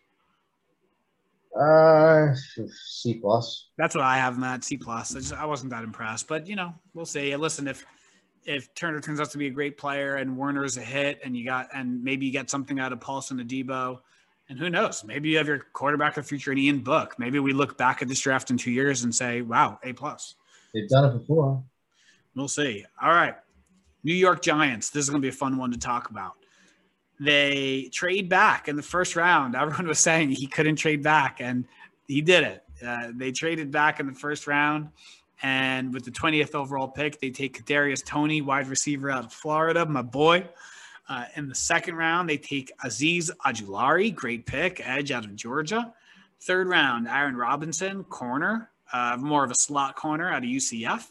Uh, 1.55 2.35
C 2.83 3.15
plus. 3.15 3.67
That's 3.77 3.95
what 3.95 4.03
I 4.03 4.17
have, 4.17 4.37
Matt. 4.37 4.63
C 4.63 4.77
plus. 4.77 5.15
I, 5.15 5.19
just, 5.19 5.33
I 5.33 5.45
wasn't 5.45 5.69
that 5.71 5.83
impressed, 5.83 6.27
but 6.27 6.47
you 6.47 6.55
know, 6.55 6.73
we'll 6.93 7.05
see. 7.05 7.35
Listen, 7.35 7.67
if 7.67 7.85
if 8.43 8.73
Turner 8.75 8.99
turns 8.99 9.19
out 9.19 9.31
to 9.31 9.37
be 9.37 9.47
a 9.47 9.51
great 9.51 9.77
player 9.77 10.17
and 10.17 10.37
Werner's 10.37 10.77
a 10.77 10.81
hit, 10.81 11.19
and 11.23 11.35
you 11.35 11.45
got 11.45 11.69
and 11.73 12.03
maybe 12.03 12.25
you 12.25 12.31
get 12.31 12.49
something 12.49 12.79
out 12.79 12.91
of 12.91 12.99
Paulson 12.99 13.37
Adebo, 13.37 13.99
and 14.49 14.59
who 14.59 14.69
knows, 14.69 15.03
maybe 15.05 15.29
you 15.29 15.37
have 15.37 15.47
your 15.47 15.59
quarterback 15.73 16.17
of 16.17 16.25
the 16.25 16.27
future 16.27 16.51
in 16.51 16.57
Ian 16.57 16.79
Book. 16.79 17.15
Maybe 17.17 17.39
we 17.39 17.53
look 17.53 17.77
back 17.77 18.01
at 18.01 18.09
this 18.09 18.19
draft 18.19 18.51
in 18.51 18.57
two 18.57 18.71
years 18.71 19.03
and 19.03 19.15
say, 19.15 19.41
"Wow, 19.41 19.79
A 19.83 19.93
plus." 19.93 20.35
They've 20.73 20.89
done 20.89 21.05
it 21.05 21.19
before. 21.19 21.63
We'll 22.35 22.49
see. 22.49 22.85
All 23.01 23.11
right. 23.11 23.35
New 24.03 24.13
York 24.13 24.41
Giants. 24.41 24.89
This 24.89 25.05
is 25.05 25.09
going 25.09 25.21
to 25.21 25.25
be 25.25 25.29
a 25.29 25.37
fun 25.37 25.57
one 25.57 25.71
to 25.71 25.79
talk 25.79 26.09
about. 26.09 26.33
They 27.19 27.89
trade 27.93 28.29
back 28.29 28.67
in 28.67 28.75
the 28.75 28.83
first 28.83 29.15
round. 29.15 29.55
Everyone 29.55 29.87
was 29.87 29.99
saying 29.99 30.31
he 30.31 30.47
couldn't 30.47 30.75
trade 30.75 31.03
back, 31.03 31.41
and 31.41 31.65
he 32.07 32.21
did 32.21 32.43
it. 32.43 32.63
Uh, 32.85 33.11
they 33.13 33.31
traded 33.31 33.71
back 33.71 33.99
in 33.99 34.07
the 34.07 34.13
first 34.13 34.47
round, 34.47 34.89
and 35.41 35.93
with 35.93 36.03
the 36.03 36.11
20th 36.11 36.55
overall 36.55 36.87
pick, 36.87 37.19
they 37.19 37.29
take 37.29 37.63
Darius 37.65 38.01
Toney, 38.01 38.41
wide 38.41 38.67
receiver 38.67 39.09
out 39.09 39.25
of 39.25 39.33
Florida, 39.33 39.85
my 39.85 40.01
boy. 40.01 40.47
Uh, 41.07 41.25
in 41.35 41.47
the 41.47 41.55
second 41.55 41.95
round, 41.95 42.27
they 42.27 42.37
take 42.37 42.71
Azeez 42.83 43.29
Ojulari, 43.45 44.13
great 44.13 44.45
pick, 44.45 44.81
edge 44.83 45.11
out 45.11 45.23
of 45.23 45.35
Georgia. 45.35 45.93
Third 46.41 46.67
round, 46.67 47.07
Aaron 47.07 47.35
Robinson, 47.35 48.03
corner, 48.05 48.69
uh, 48.91 49.17
more 49.19 49.43
of 49.43 49.51
a 49.51 49.55
slot 49.55 49.95
corner 49.95 50.29
out 50.29 50.43
of 50.43 50.49
UCF. 50.49 51.07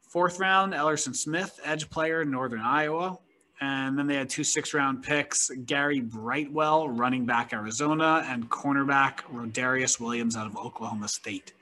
Fourth 0.00 0.38
round, 0.38 0.72
Elerson 0.72 1.14
Smith, 1.14 1.58
edge 1.64 1.90
player, 1.90 2.22
in 2.22 2.30
Northern 2.30 2.60
Iowa. 2.60 3.18
And 3.60 3.98
then 3.98 4.06
they 4.06 4.16
had 4.16 4.28
two 4.28 4.44
six 4.44 4.74
round 4.74 5.02
picks 5.02 5.50
Gary 5.64 6.00
Brightwell, 6.00 6.88
running 6.88 7.24
back 7.24 7.52
Arizona, 7.52 8.24
and 8.26 8.50
cornerback 8.50 9.20
Rodarius 9.32 10.00
Williams 10.00 10.36
out 10.36 10.46
of 10.46 10.56
Oklahoma 10.56 11.08
State. 11.08 11.52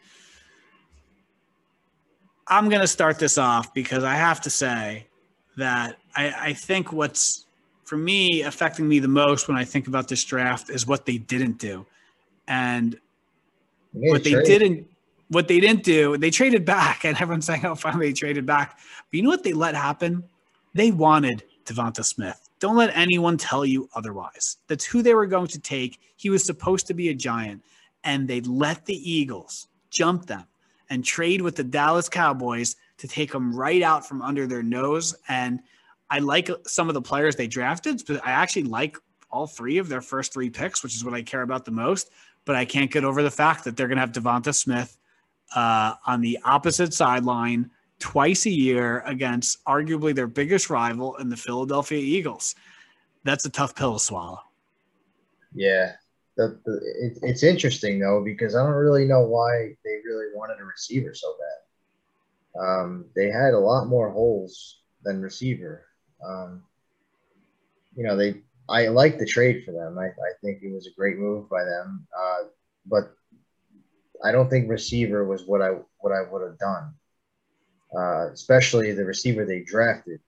I'm 2.48 2.68
going 2.68 2.80
to 2.80 2.88
start 2.88 3.18
this 3.18 3.38
off 3.38 3.72
because 3.72 4.04
I 4.04 4.14
have 4.14 4.40
to 4.42 4.50
say 4.50 5.06
that 5.56 5.98
I, 6.16 6.34
I 6.38 6.52
think 6.54 6.92
what's 6.92 7.46
for 7.84 7.96
me 7.96 8.42
affecting 8.42 8.88
me 8.88 8.98
the 8.98 9.08
most 9.08 9.48
when 9.48 9.56
I 9.56 9.64
think 9.64 9.86
about 9.86 10.08
this 10.08 10.24
draft 10.24 10.70
is 10.70 10.86
what 10.86 11.04
they 11.04 11.18
didn't 11.18 11.58
do. 11.58 11.86
And 12.48 12.98
They 13.92 14.00
made 14.00 14.08
a 14.08 14.12
what 14.12 14.24
they 14.24 14.42
didn't 14.42 14.86
what 15.28 15.48
they 15.48 15.60
didn't 15.60 15.82
do 15.82 16.16
they 16.18 16.30
traded 16.30 16.64
back 16.64 17.04
and 17.04 17.16
everyone's 17.16 17.46
saying 17.46 17.64
oh 17.64 17.74
finally 17.74 18.08
they 18.08 18.12
traded 18.12 18.44
back 18.44 18.78
but 18.78 19.16
you 19.16 19.22
know 19.22 19.30
what 19.30 19.42
they 19.42 19.52
let 19.52 19.74
happen 19.74 20.22
they 20.74 20.90
wanted 20.90 21.42
devonta 21.64 22.04
smith. 22.04 22.48
Don't 22.60 22.76
let 22.76 22.96
anyone 22.96 23.36
tell 23.36 23.64
you 23.64 23.88
otherwise. 23.94 24.58
That's 24.68 24.84
who 24.84 25.02
they 25.02 25.14
were 25.14 25.26
going 25.26 25.48
to 25.48 25.60
take. 25.60 25.98
He 26.16 26.30
was 26.30 26.44
supposed 26.44 26.86
to 26.86 26.94
be 26.94 27.08
a 27.08 27.14
giant 27.14 27.62
and 28.04 28.26
they 28.26 28.40
let 28.42 28.84
the 28.86 29.10
eagles 29.10 29.68
jump 29.90 30.26
them 30.26 30.44
and 30.90 31.04
trade 31.04 31.40
with 31.40 31.56
the 31.56 31.64
dallas 31.64 32.08
cowboys 32.08 32.76
to 32.98 33.08
take 33.08 33.32
them 33.32 33.54
right 33.54 33.82
out 33.82 34.06
from 34.06 34.22
under 34.22 34.46
their 34.46 34.62
nose. 34.62 35.14
And 35.28 35.60
i 36.10 36.18
like 36.18 36.50
some 36.66 36.88
of 36.88 36.94
the 36.94 37.02
players 37.02 37.36
they 37.36 37.46
drafted 37.46 38.02
but 38.06 38.24
i 38.26 38.30
actually 38.30 38.64
like 38.64 38.96
all 39.30 39.46
three 39.46 39.78
of 39.78 39.88
their 39.88 40.02
first 40.02 40.32
three 40.32 40.50
picks 40.50 40.82
which 40.82 40.94
is 40.94 41.04
what 41.04 41.14
i 41.14 41.22
care 41.22 41.42
about 41.42 41.64
the 41.64 41.70
most. 41.70 42.10
But 42.44 42.56
I 42.56 42.64
can't 42.64 42.90
get 42.90 43.04
over 43.04 43.22
the 43.22 43.30
fact 43.30 43.64
that 43.64 43.76
they're 43.76 43.86
going 43.86 43.96
to 43.96 44.00
have 44.00 44.12
Devonta 44.12 44.54
Smith 44.54 44.98
uh, 45.54 45.94
on 46.06 46.20
the 46.20 46.38
opposite 46.44 46.92
sideline 46.92 47.70
twice 48.02 48.46
a 48.46 48.50
year 48.50 49.00
against 49.06 49.64
arguably 49.64 50.12
their 50.14 50.26
biggest 50.26 50.68
rival 50.68 51.16
in 51.16 51.28
the 51.28 51.36
Philadelphia 51.36 51.98
Eagles. 51.98 52.56
That's 53.22 53.46
a 53.46 53.50
tough 53.50 53.76
pill 53.76 53.94
to 53.94 54.00
swallow. 54.00 54.40
Yeah. 55.54 55.92
The, 56.36 56.58
the, 56.64 56.72
it, 57.00 57.18
it's 57.22 57.44
interesting 57.44 58.00
though 58.00 58.24
because 58.24 58.56
I 58.56 58.64
don't 58.64 58.72
really 58.72 59.04
know 59.04 59.22
why 59.22 59.76
they 59.84 59.96
really 60.04 60.26
wanted 60.34 60.58
a 60.60 60.64
receiver 60.64 61.14
so 61.14 61.34
bad. 61.38 62.60
Um, 62.60 63.04
they 63.14 63.30
had 63.30 63.54
a 63.54 63.58
lot 63.58 63.86
more 63.86 64.10
holes 64.10 64.80
than 65.04 65.22
receiver. 65.22 65.86
Um, 66.26 66.62
you 67.96 68.04
know 68.04 68.16
they 68.16 68.42
I 68.68 68.88
like 68.88 69.18
the 69.18 69.26
trade 69.26 69.64
for 69.64 69.72
them. 69.72 69.98
I, 69.98 70.06
I 70.06 70.32
think 70.42 70.62
it 70.62 70.72
was 70.72 70.86
a 70.86 70.98
great 70.98 71.18
move 71.18 71.48
by 71.48 71.62
them. 71.64 72.06
Uh, 72.18 72.48
but 72.86 73.14
I 74.24 74.32
don't 74.32 74.48
think 74.48 74.68
receiver 74.68 75.26
was 75.26 75.44
what 75.46 75.62
I 75.62 75.70
what 75.98 76.12
I 76.12 76.22
would 76.30 76.42
have 76.42 76.58
done. 76.58 76.94
Uh, 77.96 78.30
especially 78.32 78.92
the 78.92 79.04
receiver 79.04 79.44
they 79.44 79.60
drafted. 79.60 80.20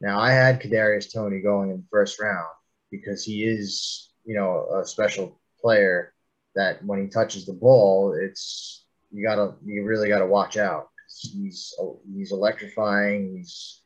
Now 0.00 0.20
I 0.20 0.30
had 0.30 0.60
Kadarius 0.60 1.12
Toney 1.12 1.40
going 1.40 1.70
in 1.70 1.78
the 1.78 1.86
first 1.90 2.20
round 2.20 2.48
because 2.90 3.24
he 3.24 3.44
is, 3.44 4.10
you 4.24 4.34
know, 4.36 4.66
a 4.80 4.84
special 4.84 5.40
player 5.60 6.12
that 6.54 6.84
when 6.84 7.02
he 7.02 7.08
touches 7.08 7.46
the 7.46 7.52
ball, 7.52 8.14
it's 8.18 8.84
you 9.10 9.24
gotta 9.26 9.54
you 9.64 9.84
really 9.84 10.08
gotta 10.08 10.26
watch 10.26 10.56
out. 10.56 10.88
He's 11.20 11.74
he's 12.14 12.32
electrifying. 12.32 13.36
He's 13.36 13.82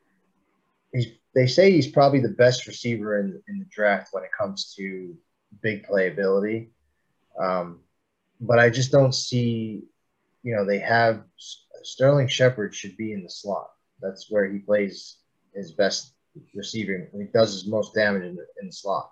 he's 0.93 1.07
they 1.35 1.47
say 1.47 1.73
he's 1.73 1.89
probably 1.89 2.21
the 2.21 2.29
best 2.29 2.67
receiver 2.67 3.21
in 3.21 3.43
in 3.49 3.59
the 3.59 3.67
draft 3.71 4.09
when 4.13 4.23
it 4.23 4.31
comes 4.39 4.75
to 4.77 5.17
big 5.63 5.87
playability. 5.87 6.69
Um, 7.41 7.81
but 8.41 8.59
I 8.59 8.71
just 8.71 8.93
don't 8.93 9.15
see, 9.15 9.85
you 10.45 10.55
know, 10.55 10.65
they 10.65 10.79
have 10.79 11.25
Sterling 11.83 12.29
Shepard 12.29 12.75
should 12.75 12.97
be 12.97 13.13
in 13.13 13.25
the 13.25 13.31
slot. 13.31 13.71
That's 14.01 14.31
where 14.31 14.47
he 14.47 14.59
plays 14.59 15.17
his 15.55 15.73
best 15.73 16.13
receiving. 16.55 17.09
He 17.13 17.25
does 17.33 17.53
his 17.55 17.67
most 17.67 17.95
damage 17.95 18.25
in 18.25 18.37
the, 18.37 18.47
in 18.61 18.67
the 18.69 18.73
slot. 18.73 19.11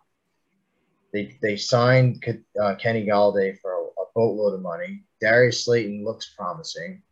They 1.13 1.37
they 1.43 1.57
signed 1.57 2.25
uh, 2.63 2.75
Kenny 2.77 3.07
Golladay 3.07 3.59
for 3.61 3.73
a, 3.73 3.83
a 3.83 4.05
boatload 4.15 4.55
of 4.55 4.63
money. 4.63 5.05
Darius 5.21 5.65
Slayton 5.65 6.05
looks 6.05 6.35
promising. 6.37 7.03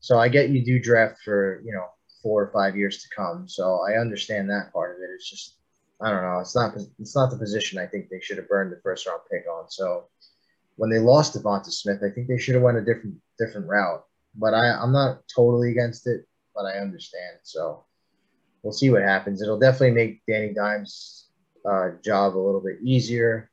So 0.00 0.18
I 0.18 0.28
get 0.28 0.50
you 0.50 0.64
do 0.64 0.80
draft 0.80 1.18
for 1.24 1.62
you 1.64 1.72
know 1.72 1.86
four 2.22 2.42
or 2.42 2.52
five 2.52 2.76
years 2.76 3.02
to 3.02 3.08
come. 3.14 3.48
So 3.48 3.80
I 3.88 4.00
understand 4.00 4.50
that 4.50 4.72
part 4.72 4.96
of 4.96 5.02
it. 5.02 5.10
It's 5.14 5.28
just 5.28 5.56
I 6.00 6.10
don't 6.10 6.22
know. 6.22 6.38
It's 6.38 6.54
not 6.54 6.76
it's 7.00 7.16
not 7.16 7.30
the 7.30 7.38
position 7.38 7.78
I 7.78 7.86
think 7.86 8.08
they 8.08 8.20
should 8.20 8.38
have 8.38 8.48
burned 8.48 8.72
the 8.72 8.80
first 8.82 9.06
round 9.06 9.20
pick 9.30 9.46
on. 9.48 9.68
So 9.68 10.08
when 10.76 10.90
they 10.90 10.98
lost 10.98 11.34
Devonta 11.34 11.70
Smith, 11.70 12.02
I 12.02 12.10
think 12.10 12.28
they 12.28 12.38
should 12.38 12.54
have 12.54 12.62
went 12.62 12.78
a 12.78 12.84
different 12.84 13.16
different 13.38 13.68
route. 13.68 14.04
But 14.34 14.54
I, 14.54 14.72
I'm 14.72 14.92
not 14.92 15.22
totally 15.34 15.70
against 15.70 16.06
it, 16.06 16.26
but 16.54 16.64
I 16.64 16.78
understand. 16.78 17.38
So 17.42 17.84
we'll 18.62 18.72
see 18.72 18.90
what 18.90 19.02
happens. 19.02 19.42
It'll 19.42 19.58
definitely 19.58 19.92
make 19.92 20.22
Danny 20.26 20.54
Dimes' 20.54 21.28
uh, 21.68 21.90
job 22.04 22.36
a 22.36 22.38
little 22.38 22.60
bit 22.60 22.78
easier. 22.82 23.50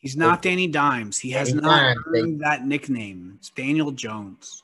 He's 0.00 0.16
not 0.16 0.42
Danny 0.42 0.66
Dimes. 0.66 1.18
He 1.18 1.30
has 1.30 1.48
Danny 1.48 1.60
not 1.62 1.96
earned 2.06 2.40
that 2.40 2.64
nickname. 2.64 3.34
It's 3.38 3.50
Daniel 3.50 3.90
Jones. 3.90 4.62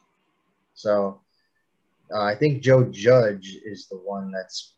So 0.74 1.20
uh, 2.14 2.22
I 2.22 2.34
think 2.34 2.62
Joe 2.62 2.84
Judge 2.84 3.56
is 3.64 3.88
the 3.88 3.96
one 3.96 4.30
that's 4.30 4.74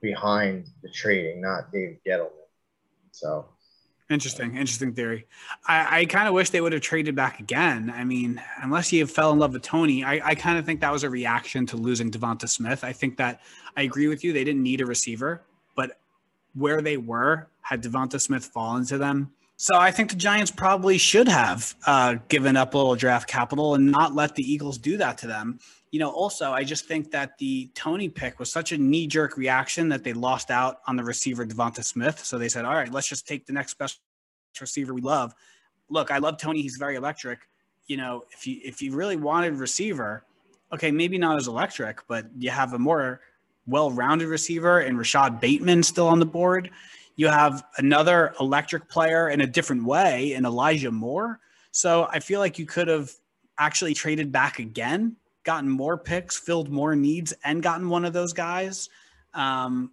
behind 0.00 0.68
the 0.82 0.90
trading, 0.90 1.40
not 1.40 1.72
Dave 1.72 1.98
Gettleman. 2.06 2.30
So 3.12 3.48
Interesting, 4.08 4.56
interesting 4.56 4.92
theory. 4.92 5.26
I, 5.66 6.00
I 6.00 6.04
kind 6.04 6.28
of 6.28 6.34
wish 6.34 6.50
they 6.50 6.60
would 6.60 6.72
have 6.72 6.82
traded 6.82 7.16
back 7.16 7.40
again. 7.40 7.92
I 7.94 8.04
mean, 8.04 8.40
unless 8.62 8.92
you 8.92 9.04
fell 9.04 9.32
in 9.32 9.40
love 9.40 9.52
with 9.52 9.62
Toney, 9.62 10.04
I, 10.04 10.20
I 10.24 10.34
kind 10.36 10.58
of 10.58 10.64
think 10.64 10.80
that 10.80 10.92
was 10.92 11.02
a 11.02 11.10
reaction 11.10 11.66
to 11.66 11.76
losing 11.76 12.12
Devonta 12.12 12.48
Smith. 12.48 12.84
I 12.84 12.92
think 12.92 13.16
that 13.16 13.40
I 13.76 13.82
agree 13.82 14.06
with 14.06 14.22
you. 14.22 14.32
They 14.32 14.44
didn't 14.44 14.62
need 14.62 14.80
a 14.80 14.86
receiver, 14.86 15.42
but 15.74 15.98
where 16.54 16.80
they 16.82 16.96
were, 16.96 17.48
had 17.62 17.82
Devonta 17.82 18.20
Smith 18.20 18.44
fallen 18.44 18.86
to 18.86 18.96
them. 18.96 19.32
So 19.58 19.74
I 19.76 19.90
think 19.90 20.10
the 20.10 20.16
Giants 20.16 20.50
probably 20.50 20.98
should 20.98 21.28
have 21.28 21.74
uh, 21.86 22.16
given 22.28 22.56
up 22.56 22.74
a 22.74 22.76
little 22.76 22.94
draft 22.94 23.26
capital 23.26 23.74
and 23.74 23.90
not 23.90 24.14
let 24.14 24.34
the 24.34 24.42
Eagles 24.42 24.76
do 24.76 24.98
that 24.98 25.16
to 25.18 25.26
them. 25.26 25.58
You 25.90 26.00
know, 26.00 26.10
also, 26.10 26.52
I 26.52 26.62
just 26.62 26.84
think 26.84 27.10
that 27.12 27.38
the 27.38 27.70
Toney 27.74 28.10
pick 28.10 28.38
was 28.38 28.52
such 28.52 28.72
a 28.72 28.78
knee 28.78 29.06
jerk 29.06 29.38
reaction 29.38 29.88
that 29.88 30.04
they 30.04 30.12
lost 30.12 30.50
out 30.50 30.80
on 30.86 30.96
the 30.96 31.02
receiver 31.02 31.46
Devonta 31.46 31.82
Smith. 31.82 32.22
So 32.22 32.36
they 32.36 32.50
said, 32.50 32.66
all 32.66 32.74
right, 32.74 32.92
let's 32.92 33.08
just 33.08 33.26
take 33.26 33.46
the 33.46 33.54
next 33.54 33.78
best 33.78 34.00
receiver 34.60 34.92
we 34.92 35.00
love. 35.00 35.34
Look, 35.88 36.10
I 36.10 36.18
love 36.18 36.36
Toney. 36.36 36.60
He's 36.60 36.76
very 36.76 36.96
electric. 36.96 37.48
You 37.86 37.96
know, 37.96 38.24
if 38.32 38.46
you 38.46 38.60
if 38.62 38.82
you 38.82 38.94
really 38.94 39.16
wanted 39.16 39.54
receiver, 39.54 40.24
okay, 40.72 40.90
maybe 40.90 41.16
not 41.16 41.38
as 41.38 41.46
electric, 41.46 42.06
but 42.08 42.26
you 42.36 42.50
have 42.50 42.74
a 42.74 42.78
more 42.78 43.20
well-rounded 43.66 44.28
receiver 44.28 44.80
and 44.80 44.98
Rashad 44.98 45.40
Bateman 45.40 45.82
still 45.82 46.08
on 46.08 46.18
the 46.18 46.26
board. 46.26 46.70
You 47.16 47.28
have 47.28 47.64
another 47.78 48.34
electric 48.38 48.88
player 48.88 49.30
in 49.30 49.40
a 49.40 49.46
different 49.46 49.84
way 49.84 50.34
in 50.34 50.44
Elijah 50.44 50.90
Moore. 50.90 51.40
So 51.70 52.08
I 52.10 52.20
feel 52.20 52.40
like 52.40 52.58
you 52.58 52.66
could 52.66 52.88
have 52.88 53.10
actually 53.58 53.94
traded 53.94 54.30
back 54.30 54.58
again, 54.58 55.16
gotten 55.44 55.68
more 55.68 55.96
picks, 55.96 56.38
filled 56.38 56.70
more 56.70 56.94
needs, 56.94 57.32
and 57.44 57.62
gotten 57.62 57.88
one 57.88 58.04
of 58.04 58.12
those 58.12 58.32
guys. 58.32 58.88
Um, 59.34 59.90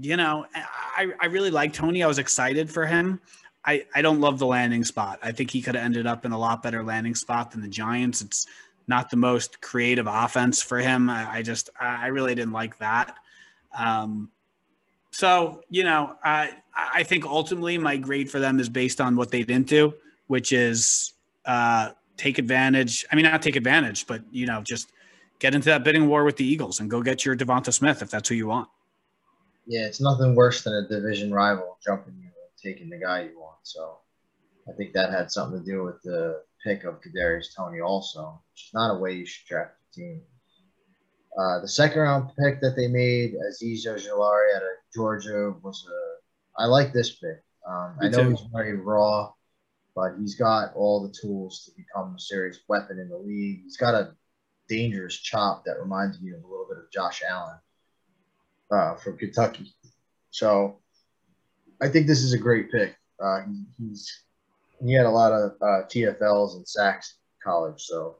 you 0.00 0.16
know, 0.16 0.46
I, 0.54 1.12
I 1.20 1.26
really 1.26 1.50
like 1.50 1.72
Toney. 1.72 2.02
I 2.02 2.06
was 2.06 2.18
excited 2.18 2.70
for 2.70 2.86
him. 2.86 3.20
I, 3.64 3.84
I 3.94 4.02
don't 4.02 4.20
love 4.20 4.38
the 4.38 4.46
landing 4.46 4.84
spot. 4.84 5.18
I 5.22 5.32
think 5.32 5.50
he 5.50 5.62
could 5.62 5.74
have 5.74 5.84
ended 5.84 6.06
up 6.06 6.24
in 6.24 6.32
a 6.32 6.38
lot 6.38 6.62
better 6.62 6.82
landing 6.82 7.14
spot 7.14 7.50
than 7.50 7.60
the 7.60 7.68
Giants. 7.68 8.22
It's 8.22 8.46
not 8.88 9.10
the 9.10 9.16
most 9.16 9.60
creative 9.60 10.06
offense 10.08 10.62
for 10.62 10.78
him. 10.78 11.08
I, 11.08 11.38
I 11.38 11.42
just 11.42 11.70
I 11.78 12.08
really 12.08 12.34
didn't 12.34 12.52
like 12.52 12.78
that. 12.78 13.16
Um, 13.76 14.30
so 15.12 15.62
you 15.70 15.84
know, 15.84 16.16
I 16.24 16.50
I 16.74 17.04
think 17.04 17.24
ultimately 17.24 17.78
my 17.78 17.96
grade 17.96 18.30
for 18.30 18.40
them 18.40 18.58
is 18.58 18.68
based 18.68 19.00
on 19.00 19.14
what 19.16 19.30
they 19.30 19.44
didn't 19.44 19.68
do, 19.68 19.94
which 20.26 20.52
is 20.52 21.12
uh, 21.44 21.90
take 22.16 22.38
advantage. 22.38 23.04
I 23.12 23.16
mean, 23.16 23.24
not 23.24 23.42
take 23.42 23.56
advantage, 23.56 24.06
but 24.06 24.22
you 24.32 24.46
know, 24.46 24.62
just 24.62 24.90
get 25.38 25.54
into 25.54 25.66
that 25.66 25.84
bidding 25.84 26.08
war 26.08 26.24
with 26.24 26.36
the 26.36 26.44
Eagles 26.44 26.80
and 26.80 26.90
go 26.90 27.02
get 27.02 27.24
your 27.24 27.36
Devonta 27.36 27.72
Smith 27.72 28.02
if 28.02 28.10
that's 28.10 28.28
who 28.28 28.34
you 28.34 28.46
want. 28.46 28.68
yeah, 29.66 29.86
it's 29.86 30.00
nothing 30.00 30.34
worse 30.34 30.62
than 30.62 30.74
a 30.74 30.88
division 30.88 31.32
rival 31.32 31.78
jumping 31.84 32.14
you 32.18 32.26
and 32.28 32.52
taking 32.62 32.90
the 32.90 32.98
guy 32.98 33.22
you 33.22 33.38
want. 33.38 33.58
So 33.62 33.98
I 34.68 34.72
think 34.72 34.92
that 34.92 35.10
had 35.12 35.30
something 35.30 35.64
to 35.64 35.64
do 35.64 35.84
with 35.84 36.00
the 36.02 36.42
pick 36.64 36.84
of 36.84 37.00
Kadarius 37.00 37.54
Toney 37.56 37.80
also, 37.80 38.40
which 38.52 38.64
is 38.66 38.74
not 38.74 38.94
a 38.94 38.98
way 38.98 39.12
you 39.12 39.26
should 39.26 39.46
draft 39.48 39.72
a 39.90 39.94
team. 39.94 40.22
Uh, 41.38 41.60
the 41.60 41.68
second 41.68 42.00
round 42.00 42.30
pick 42.38 42.60
that 42.60 42.76
they 42.76 42.88
made, 42.88 43.34
Azeez 43.34 43.86
Ojulari 43.86 44.54
out 44.56 44.62
of 44.62 44.68
Georgia, 44.94 45.54
was 45.62 45.86
a. 45.88 46.62
I 46.62 46.66
like 46.66 46.92
this 46.92 47.10
pick. 47.10 47.42
Um, 47.66 47.96
I 48.00 48.08
know 48.08 48.24
too. 48.24 48.30
he's 48.30 48.46
very 48.52 48.76
raw, 48.76 49.32
but 49.94 50.12
he's 50.18 50.34
got 50.34 50.74
all 50.74 51.02
the 51.02 51.14
tools 51.14 51.64
to 51.64 51.70
become 51.76 52.14
a 52.14 52.20
serious 52.20 52.60
weapon 52.68 52.98
in 52.98 53.08
the 53.08 53.16
league. 53.16 53.62
He's 53.62 53.78
got 53.78 53.94
a 53.94 54.12
dangerous 54.68 55.16
chop 55.16 55.64
that 55.64 55.80
reminds 55.80 56.20
me 56.20 56.32
of 56.32 56.42
a 56.42 56.46
little 56.46 56.66
bit 56.68 56.78
of 56.78 56.90
Josh 56.92 57.22
Allen 57.26 57.56
uh, 58.70 58.96
from 58.96 59.16
Kentucky. 59.16 59.72
So 60.30 60.80
I 61.80 61.88
think 61.88 62.06
this 62.06 62.22
is 62.22 62.32
a 62.32 62.38
great 62.38 62.70
pick. 62.70 62.96
Uh, 63.22 63.42
he, 63.42 63.64
he's 63.78 64.24
he 64.84 64.92
had 64.92 65.06
a 65.06 65.10
lot 65.10 65.32
of 65.32 65.52
uh, 65.60 65.86
TFLs 65.86 66.56
and 66.56 66.66
sacks 66.66 67.14
in 67.14 67.50
college, 67.50 67.82
so 67.82 68.16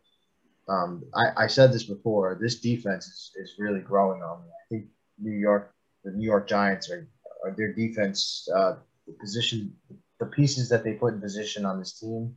um, 0.69 1.05
I, 1.15 1.45
I 1.45 1.47
said 1.47 1.73
this 1.73 1.85
before. 1.85 2.39
This 2.41 2.61
defense 2.61 3.07
is, 3.07 3.33
is 3.37 3.55
really 3.59 3.81
growing 3.81 4.23
on 4.23 4.43
me. 4.43 4.49
I 4.49 4.65
think 4.69 4.87
New 5.19 5.37
York, 5.37 5.75
the 6.05 6.13
New 6.13 6.25
York 6.25 6.49
Giants 6.49 6.91
are, 6.91 7.09
are 7.45 7.55
their 7.57 7.73
defense, 7.73 8.49
uh, 8.55 8.77
the 9.07 9.15
position, 9.21 9.75
the 10.21 10.27
pieces 10.27 10.69
that 10.69 10.85
they 10.85 10.93
put 10.93 11.15
in 11.15 11.21
position 11.21 11.65
on 11.65 11.79
this 11.79 11.99
team. 11.99 12.35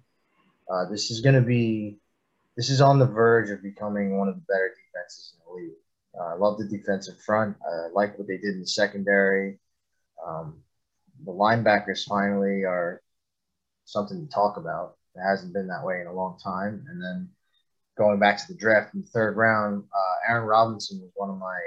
Uh, 0.72 0.90
this 0.90 1.12
is 1.12 1.22
going 1.22 1.36
to 1.36 1.42
be, 1.42 1.98
this 2.58 2.70
is 2.70 2.82
on 2.82 2.98
the 2.98 3.06
verge 3.06 3.52
of 3.52 3.62
becoming 3.62 4.18
one 4.18 4.28
of 4.28 4.36
the 4.36 4.42
better 4.48 4.74
defenses 4.74 5.34
in 5.34 5.40
the 5.46 5.62
league. 5.62 5.78
Uh, 6.20 6.34
I 6.34 6.36
love 6.36 6.58
the 6.58 6.66
defensive 6.66 7.22
front. 7.22 7.56
I 7.62 7.90
like 7.94 8.18
what 8.18 8.28
they 8.28 8.38
did 8.38 8.56
in 8.56 8.62
the 8.62 8.68
secondary. 8.68 9.60
Um, 10.26 10.62
the 11.24 11.32
linebackers 11.32 12.06
finally 12.06 12.64
are 12.64 13.02
something 13.86 14.26
to 14.26 14.34
talk 14.34 14.58
about. 14.58 14.98
It 15.16 15.22
hasn't 15.22 15.54
been 15.54 15.68
that 15.68 15.86
way 15.86 16.02
in 16.02 16.08
a 16.08 16.14
long 16.14 16.40
time. 16.44 16.86
And 16.90 17.02
then 17.02 17.30
going 17.98 18.20
back 18.20 18.38
to 18.38 18.48
the 18.52 18.60
draft 18.60 18.94
in 18.94 19.02
the 19.02 19.08
third 19.08 19.38
round, 19.38 19.84
uh, 19.94 20.32
Aaron 20.32 20.46
Robinson 20.48 21.00
was 21.02 21.12
one 21.16 21.30
of 21.30 21.38
my 21.38 21.60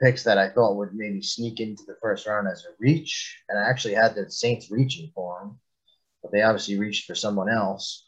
picks 0.00 0.22
that 0.24 0.38
I 0.38 0.48
thought 0.48 0.76
would 0.76 0.94
maybe 0.94 1.22
sneak 1.22 1.60
into 1.60 1.82
the 1.86 1.96
first 2.00 2.26
round 2.26 2.48
as 2.48 2.64
a 2.64 2.74
reach. 2.78 3.42
And 3.48 3.58
I 3.58 3.68
actually 3.68 3.94
had 3.94 4.14
the 4.14 4.30
Saints 4.30 4.70
reaching 4.70 5.10
for 5.14 5.42
him, 5.42 5.58
but 6.22 6.32
they 6.32 6.42
obviously 6.42 6.78
reached 6.78 7.06
for 7.06 7.14
someone 7.14 7.50
else. 7.50 8.06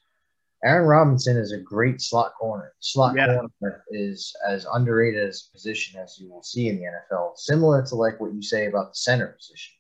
Aaron 0.65 0.87
Robinson 0.87 1.37
is 1.37 1.53
a 1.53 1.59
great 1.59 2.01
slot 2.01 2.35
corner. 2.39 2.73
Slot 2.79 3.17
Yeah. 3.17 3.27
corner 3.61 3.85
is 3.91 4.35
as 4.49 4.65
underrated 4.73 5.29
as 5.29 5.49
a 5.49 5.53
position 5.53 6.01
as 6.01 6.19
you 6.21 6.31
will 6.31 6.45
see 6.45 6.69
in 6.69 6.77
the 6.77 6.85
NFL, 6.85 7.37
similar 7.37 7.85
to 7.87 7.95
like 7.97 8.21
what 8.21 8.33
you 8.33 8.43
say 8.43 8.67
about 8.67 8.91
the 8.91 8.97
center 8.97 9.27
position. 9.27 9.75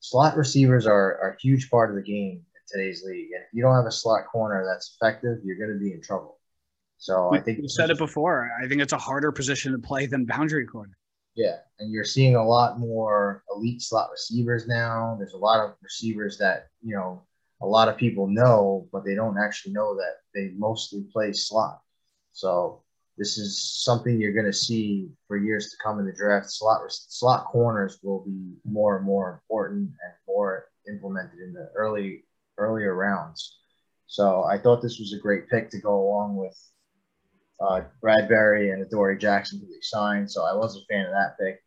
Slot 0.00 0.36
receivers 0.36 0.86
are, 0.86 1.18
are 1.18 1.36
a 1.38 1.40
huge 1.40 1.70
part 1.70 1.90
of 1.90 1.96
the 1.96 2.02
game 2.02 2.36
in 2.54 2.62
today's 2.66 3.04
league. 3.04 3.32
And 3.32 3.42
if 3.42 3.52
you 3.52 3.62
don't 3.62 3.74
have 3.74 3.86
a 3.86 3.92
slot 3.92 4.26
corner 4.26 4.64
that's 4.66 4.96
effective, 4.96 5.38
you're 5.44 5.58
going 5.58 5.78
to 5.78 5.82
be 5.82 5.92
in 5.92 6.00
trouble. 6.00 6.38
So 7.04 7.34
I 7.34 7.38
think 7.38 7.58
you 7.58 7.68
said 7.68 7.90
it 7.90 7.98
before. 7.98 8.50
I 8.58 8.66
think 8.66 8.80
it's 8.80 8.94
a 8.94 8.98
harder 8.98 9.30
position 9.30 9.72
to 9.72 9.78
play 9.78 10.06
than 10.06 10.24
boundary 10.24 10.64
corner. 10.64 10.96
Yeah, 11.34 11.56
and 11.78 11.92
you're 11.92 12.02
seeing 12.02 12.34
a 12.34 12.42
lot 12.42 12.80
more 12.80 13.44
elite 13.54 13.82
slot 13.82 14.08
receivers 14.10 14.66
now. 14.66 15.14
There's 15.18 15.34
a 15.34 15.36
lot 15.36 15.60
of 15.60 15.74
receivers 15.82 16.38
that 16.38 16.68
you 16.82 16.96
know 16.96 17.22
a 17.60 17.66
lot 17.66 17.88
of 17.88 17.98
people 17.98 18.26
know, 18.26 18.88
but 18.90 19.04
they 19.04 19.14
don't 19.14 19.36
actually 19.36 19.74
know 19.74 19.94
that 19.96 20.20
they 20.34 20.52
mostly 20.56 21.04
play 21.12 21.34
slot. 21.34 21.82
So 22.32 22.82
this 23.18 23.36
is 23.36 23.62
something 23.84 24.18
you're 24.18 24.32
going 24.32 24.46
to 24.46 24.52
see 24.54 25.10
for 25.28 25.36
years 25.36 25.72
to 25.72 25.76
come 25.84 25.98
in 25.98 26.06
the 26.06 26.12
draft. 26.12 26.50
Slot 26.50 26.80
slot 26.88 27.44
corners 27.44 27.98
will 28.02 28.24
be 28.24 28.54
more 28.64 28.96
and 28.96 29.04
more 29.04 29.30
important 29.30 29.90
and 29.90 30.14
more 30.26 30.68
implemented 30.88 31.40
in 31.40 31.52
the 31.52 31.70
early 31.74 32.24
earlier 32.56 32.94
rounds. 32.94 33.58
So 34.06 34.44
I 34.44 34.56
thought 34.56 34.80
this 34.80 34.98
was 34.98 35.12
a 35.12 35.18
great 35.18 35.50
pick 35.50 35.68
to 35.68 35.78
go 35.78 36.00
along 36.00 36.36
with 36.36 36.56
uh, 37.64 37.82
Bradberry 38.02 38.72
and 38.72 38.82
Adoree 38.82 39.18
Jackson 39.18 39.60
who 39.60 39.66
they 39.66 39.80
signed. 39.80 40.30
So 40.30 40.44
I 40.44 40.54
was 40.54 40.76
a 40.76 40.84
fan 40.92 41.06
of 41.06 41.12
that 41.12 41.36
pick. 41.38 41.62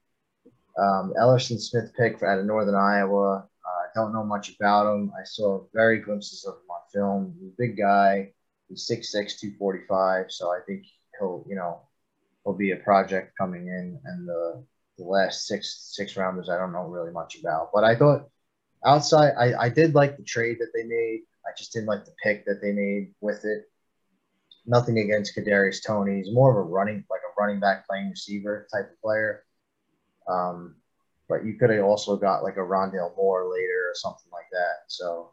Um, 0.78 1.14
Elerson 1.19 1.60
Smith 1.60 1.91
pick 1.98 2.22
out 2.22 2.40
of 2.40 2.45
Northern 2.45 2.76
Iowa. 2.76 3.48
I 3.65 3.69
uh, 3.69 3.88
don't 3.95 4.14
know 4.14 4.24
much 4.24 4.56
about 4.56 4.94
him. 4.94 5.11
I 5.19 5.24
saw 5.24 5.64
very 5.74 5.99
glimpses 5.99 6.45
of 6.45 6.56
him 6.56 6.69
on 6.69 6.82
film. 6.94 7.36
He's 7.40 7.49
a 7.49 7.56
big 7.57 7.78
guy. 7.78 8.32
He's 8.69 8.88
6'6", 8.88 9.40
245. 9.40 10.26
So 10.30 10.52
I 10.52 10.60
think 10.68 10.86
he'll, 11.19 11.44
you 11.49 11.56
know, 11.56 11.82
he'll 12.44 12.53
be 12.53 12.72
a 12.72 12.78
project 12.78 13.36
coming 13.38 13.68
in. 13.68 13.99
And 14.06 14.28
the, 14.28 14.64
the 14.98 15.03
last 15.03 15.48
six 15.48 15.91
six 15.95 16.15
rounders, 16.15 16.49
I 16.49 16.57
don't 16.57 16.74
know 16.74 16.88
really 16.88 17.11
much 17.11 17.40
about. 17.40 17.72
But 17.74 17.84
I 17.84 17.95
thought 17.95 18.30
outside, 18.86 19.34
I, 19.38 19.65
I 19.65 19.69
did 19.69 19.95
like 19.95 20.18
the 20.18 20.24
trade 20.24 20.57
that 20.60 20.72
they 20.76 20.84
made. 20.84 21.22
I 21.45 21.52
just 21.57 21.74
didn't 21.74 21.88
like 21.88 22.06
the 22.06 22.15
pick 22.22 22.45
that 22.45 22.61
they 22.61 22.72
made 22.72 23.14
with 23.22 23.45
it. 23.45 23.69
Nothing 24.68 24.99
against 24.99 25.35
Kadarius 25.35 25.84
Toney. 25.85 26.18
He's 26.18 26.34
more 26.34 26.52
of 26.52 26.57
a 26.57 26.69
running, 26.69 27.03
like 27.10 27.22
a 27.22 27.41
running 27.41 27.60
back 27.60 27.88
playing 27.88 28.10
receiver 28.10 28.68
type 28.72 28.91
of 28.91 29.02
player. 29.02 29.44
Um, 30.27 30.76
but 31.30 31.45
you 31.45 31.56
could 31.56 31.69
have 31.69 31.85
also 31.85 32.18
got 32.18 32.44
like 32.44 32.57
a 32.57 32.61
Rondale 32.61 33.15
Moore 33.15 33.49
later 33.52 33.89
or 33.89 33.95
something 33.95 34.30
like 34.31 34.49
that. 34.52 34.84
So 34.88 35.31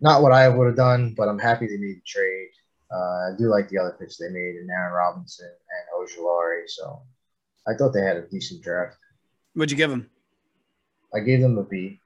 not 0.00 0.22
what 0.22 0.32
I 0.32 0.48
would 0.48 0.66
have 0.66 0.76
done, 0.76 1.14
but 1.16 1.28
I'm 1.28 1.38
happy 1.38 1.66
they 1.66 1.76
made 1.76 1.96
the 1.96 2.02
trade. 2.06 2.48
Uh, 2.90 2.96
I 2.96 3.30
do 3.38 3.44
like 3.48 3.68
the 3.68 3.78
other 3.78 3.96
picks 3.98 4.16
they 4.16 4.28
made 4.28 4.56
in 4.56 4.68
Aaron 4.70 4.92
Robinson 4.92 5.46
and 5.48 6.08
Ojulari. 6.08 6.62
So 6.66 7.02
I 7.66 7.74
thought 7.74 7.92
they 7.92 8.02
had 8.02 8.16
a 8.16 8.28
decent 8.28 8.62
draft. 8.62 8.96
What'd 9.54 9.70
you 9.70 9.76
give 9.76 9.90
them? 9.90 10.10
I 11.14 11.20
gave 11.20 11.40
them 11.40 11.58
a 11.58 11.62
B. 11.62 12.00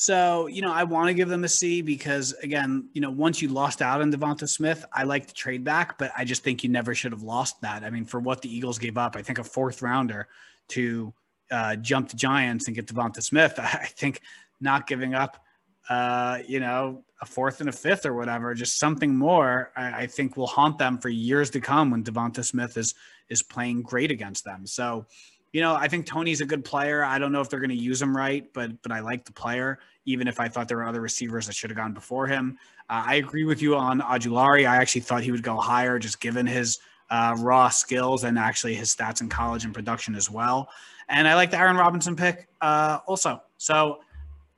So, 0.00 0.46
you 0.46 0.62
know, 0.62 0.72
I 0.72 0.84
want 0.84 1.08
to 1.08 1.12
give 1.12 1.28
them 1.28 1.42
a 1.42 1.48
C 1.48 1.82
because, 1.82 2.32
again, 2.44 2.88
you 2.92 3.00
know, 3.00 3.10
once 3.10 3.42
you 3.42 3.48
lost 3.48 3.82
out 3.82 4.00
on 4.00 4.12
Devonta 4.12 4.48
Smith, 4.48 4.84
I 4.92 5.02
like 5.02 5.26
the 5.26 5.32
trade 5.32 5.64
back, 5.64 5.98
but 5.98 6.12
I 6.16 6.24
just 6.24 6.44
think 6.44 6.62
you 6.62 6.70
never 6.70 6.94
should 6.94 7.10
have 7.10 7.24
lost 7.24 7.60
that. 7.62 7.82
I 7.82 7.90
mean, 7.90 8.04
for 8.04 8.20
what 8.20 8.40
the 8.40 8.48
Eagles 8.48 8.78
gave 8.78 8.96
up, 8.96 9.16
I 9.16 9.22
think 9.22 9.40
a 9.40 9.44
fourth 9.44 9.82
rounder 9.82 10.28
to 10.68 11.12
uh, 11.50 11.74
jump 11.74 12.10
to 12.10 12.16
Giants 12.16 12.68
and 12.68 12.76
get 12.76 12.86
Devonta 12.86 13.20
Smith, 13.20 13.54
I 13.58 13.86
think 13.86 14.20
not 14.60 14.86
giving 14.86 15.14
up, 15.14 15.42
uh, 15.90 16.38
you 16.46 16.60
know, 16.60 17.02
a 17.20 17.26
fourth 17.26 17.58
and 17.58 17.68
a 17.68 17.72
fifth 17.72 18.06
or 18.06 18.14
whatever, 18.14 18.54
just 18.54 18.78
something 18.78 19.16
more, 19.16 19.72
I, 19.74 20.02
I 20.02 20.06
think 20.06 20.36
will 20.36 20.46
haunt 20.46 20.78
them 20.78 20.98
for 20.98 21.08
years 21.08 21.50
to 21.50 21.60
come 21.60 21.90
when 21.90 22.04
Devonta 22.04 22.44
Smith 22.44 22.76
is 22.76 22.94
is 23.30 23.42
playing 23.42 23.82
great 23.82 24.12
against 24.12 24.44
them. 24.44 24.64
So, 24.64 25.06
you 25.52 25.60
know, 25.60 25.74
I 25.74 25.88
think 25.88 26.06
Toney's 26.06 26.40
a 26.40 26.46
good 26.46 26.64
player. 26.64 27.04
I 27.04 27.18
don't 27.18 27.32
know 27.32 27.40
if 27.40 27.48
they're 27.48 27.60
going 27.60 27.70
to 27.70 27.76
use 27.76 28.00
him 28.02 28.16
right, 28.16 28.46
but 28.52 28.82
but 28.82 28.92
I 28.92 29.00
like 29.00 29.24
the 29.24 29.32
player, 29.32 29.78
even 30.04 30.28
if 30.28 30.40
I 30.40 30.48
thought 30.48 30.68
there 30.68 30.76
were 30.76 30.86
other 30.86 31.00
receivers 31.00 31.46
that 31.46 31.54
should 31.54 31.70
have 31.70 31.76
gone 31.76 31.94
before 31.94 32.26
him. 32.26 32.58
Uh, 32.90 33.04
I 33.06 33.14
agree 33.16 33.44
with 33.44 33.62
you 33.62 33.76
on 33.76 34.00
Ojulari. 34.00 34.68
I 34.68 34.76
actually 34.76 35.02
thought 35.02 35.22
he 35.22 35.30
would 35.30 35.42
go 35.42 35.56
higher, 35.56 35.98
just 35.98 36.20
given 36.20 36.46
his 36.46 36.78
uh, 37.10 37.34
raw 37.38 37.68
skills 37.68 38.24
and 38.24 38.38
actually 38.38 38.74
his 38.74 38.94
stats 38.94 39.20
in 39.20 39.28
college 39.28 39.64
and 39.64 39.72
production 39.72 40.14
as 40.14 40.30
well. 40.30 40.68
And 41.08 41.26
I 41.26 41.34
like 41.34 41.50
the 41.50 41.58
Aaron 41.58 41.76
Robinson 41.76 42.16
pick 42.16 42.48
uh, 42.60 42.98
also. 43.06 43.42
So, 43.56 44.00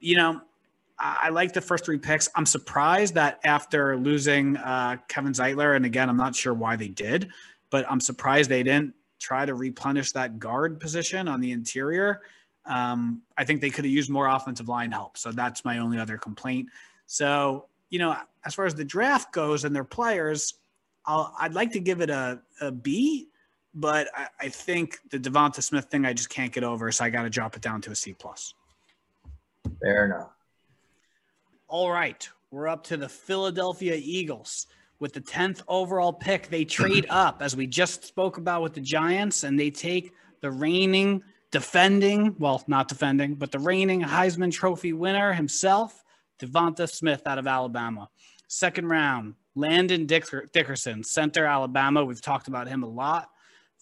you 0.00 0.16
know, 0.16 0.40
I, 0.98 1.18
I 1.22 1.28
like 1.28 1.52
the 1.52 1.60
first 1.60 1.84
three 1.84 1.98
picks. 1.98 2.28
I'm 2.34 2.46
surprised 2.46 3.14
that 3.14 3.38
after 3.44 3.96
losing 3.96 4.56
uh, 4.56 4.96
Kevin 5.08 5.32
Zeitler, 5.32 5.76
and 5.76 5.86
again, 5.86 6.08
I'm 6.08 6.16
not 6.16 6.34
sure 6.34 6.52
why 6.52 6.74
they 6.74 6.88
did, 6.88 7.28
but 7.70 7.88
I'm 7.88 8.00
surprised 8.00 8.50
they 8.50 8.64
didn't 8.64 8.94
try 9.20 9.46
to 9.46 9.54
replenish 9.54 10.12
that 10.12 10.38
guard 10.38 10.80
position 10.80 11.28
on 11.28 11.40
the 11.40 11.52
interior. 11.52 12.22
Um, 12.66 13.22
I 13.36 13.44
think 13.44 13.60
they 13.60 13.70
could 13.70 13.84
have 13.84 13.92
used 13.92 14.10
more 14.10 14.26
offensive 14.26 14.68
line 14.68 14.90
help. 14.90 15.16
So 15.16 15.30
that's 15.30 15.64
my 15.64 15.78
only 15.78 15.98
other 15.98 16.18
complaint. 16.18 16.68
So, 17.06 17.66
you 17.90 17.98
know, 17.98 18.16
as 18.44 18.54
far 18.54 18.66
as 18.66 18.74
the 18.74 18.84
draft 18.84 19.32
goes 19.32 19.64
and 19.64 19.74
their 19.74 19.84
players, 19.84 20.54
I'll, 21.06 21.34
I'd 21.38 21.54
like 21.54 21.72
to 21.72 21.80
give 21.80 22.00
it 22.00 22.10
a, 22.10 22.40
a 22.60 22.70
B, 22.70 23.28
but 23.74 24.08
I, 24.14 24.26
I 24.40 24.48
think 24.48 24.98
the 25.10 25.18
Devonta 25.18 25.62
Smith 25.62 25.86
thing 25.86 26.04
I 26.04 26.12
just 26.12 26.30
can't 26.30 26.52
get 26.52 26.64
over, 26.64 26.90
so 26.92 27.04
I 27.04 27.10
got 27.10 27.22
to 27.22 27.30
drop 27.30 27.56
it 27.56 27.62
down 27.62 27.80
to 27.82 27.90
a 27.90 27.94
C 27.94 28.12
plus. 28.12 28.54
Fair 29.82 30.04
enough. 30.06 30.30
All 31.68 31.90
right, 31.90 32.28
we're 32.50 32.68
up 32.68 32.84
to 32.84 32.96
the 32.96 33.08
Philadelphia 33.08 33.96
Eagles 33.96 34.66
with 35.00 35.12
the 35.14 35.20
10th 35.20 35.62
overall 35.66 36.12
pick. 36.12 36.48
They 36.48 36.64
trade 36.64 37.06
up, 37.10 37.42
as 37.42 37.56
we 37.56 37.66
just 37.66 38.04
spoke 38.04 38.36
about 38.36 38.62
with 38.62 38.74
the 38.74 38.80
Giants, 38.80 39.42
and 39.42 39.58
they 39.58 39.70
take 39.70 40.12
the 40.40 40.50
reigning, 40.50 41.22
defending, 41.50 42.36
well, 42.38 42.62
not 42.68 42.86
defending, 42.86 43.34
but 43.34 43.50
the 43.50 43.58
reigning 43.58 44.02
Heisman 44.02 44.52
Trophy 44.52 44.92
winner 44.92 45.32
himself, 45.32 46.04
Devonta 46.38 46.88
Smith 46.88 47.22
out 47.26 47.38
of 47.38 47.46
Alabama. 47.46 48.08
Second 48.46 48.88
round, 48.88 49.34
Landon 49.54 50.06
Dickerson, 50.06 51.02
center 51.02 51.44
Alabama. 51.44 52.04
We've 52.04 52.22
talked 52.22 52.48
about 52.48 52.68
him 52.68 52.82
a 52.82 52.88
lot. 52.88 53.28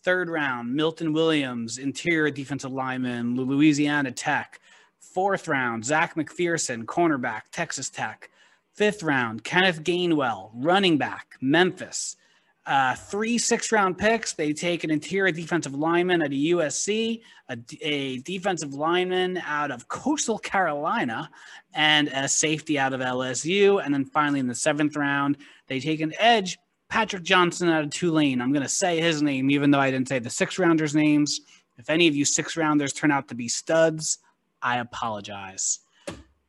Third 0.02 0.28
round, 0.30 0.74
Milton 0.74 1.12
Williams, 1.12 1.78
interior 1.78 2.30
defensive 2.30 2.72
lineman, 2.72 3.36
Louisiana 3.36 4.12
Tech. 4.12 4.60
Fourth 4.98 5.48
round, 5.48 5.84
Zach 5.84 6.14
McPhearson, 6.14 6.84
cornerback, 6.84 7.42
Texas 7.52 7.90
Tech. 7.90 8.30
Fifth 8.78 9.02
round, 9.02 9.42
Kenneth 9.42 9.82
Gainwell, 9.82 10.50
running 10.54 10.98
back, 10.98 11.34
Memphis. 11.40 12.14
Uh, 12.64 12.94
three 12.94 13.36
six 13.36 13.72
round 13.72 13.98
picks. 13.98 14.34
They 14.34 14.52
take 14.52 14.84
an 14.84 14.90
interior 14.92 15.32
defensive 15.32 15.74
lineman 15.74 16.22
at 16.22 16.30
USC, 16.30 17.20
a, 17.48 17.58
a, 17.80 18.18
defensive 18.18 18.74
lineman 18.74 19.38
out 19.38 19.72
of 19.72 19.88
Coastal 19.88 20.38
Carolina, 20.38 21.28
and 21.74 22.06
a 22.14 22.28
safety 22.28 22.78
out 22.78 22.92
of 22.92 23.00
LSU. 23.00 23.84
And 23.84 23.92
then 23.92 24.04
finally, 24.04 24.38
in 24.38 24.46
the 24.46 24.54
seventh 24.54 24.94
round, 24.94 25.38
they 25.66 25.80
take 25.80 26.00
an 26.00 26.14
edge, 26.16 26.56
Patrick 26.88 27.24
Johnson 27.24 27.68
out 27.70 27.82
of 27.82 27.90
Tulane. 27.90 28.40
I'm 28.40 28.52
going 28.52 28.62
to 28.62 28.68
say 28.68 29.00
his 29.00 29.22
name, 29.22 29.50
even 29.50 29.72
though 29.72 29.80
I 29.80 29.90
didn't 29.90 30.06
say 30.06 30.20
the 30.20 30.30
six 30.30 30.56
rounders' 30.56 30.94
names. 30.94 31.40
If 31.78 31.90
any 31.90 32.06
of 32.06 32.14
you 32.14 32.24
six 32.24 32.56
rounders 32.56 32.92
turn 32.92 33.10
out 33.10 33.26
to 33.26 33.34
be 33.34 33.48
studs, 33.48 34.18
I 34.62 34.78
apologize. 34.78 35.80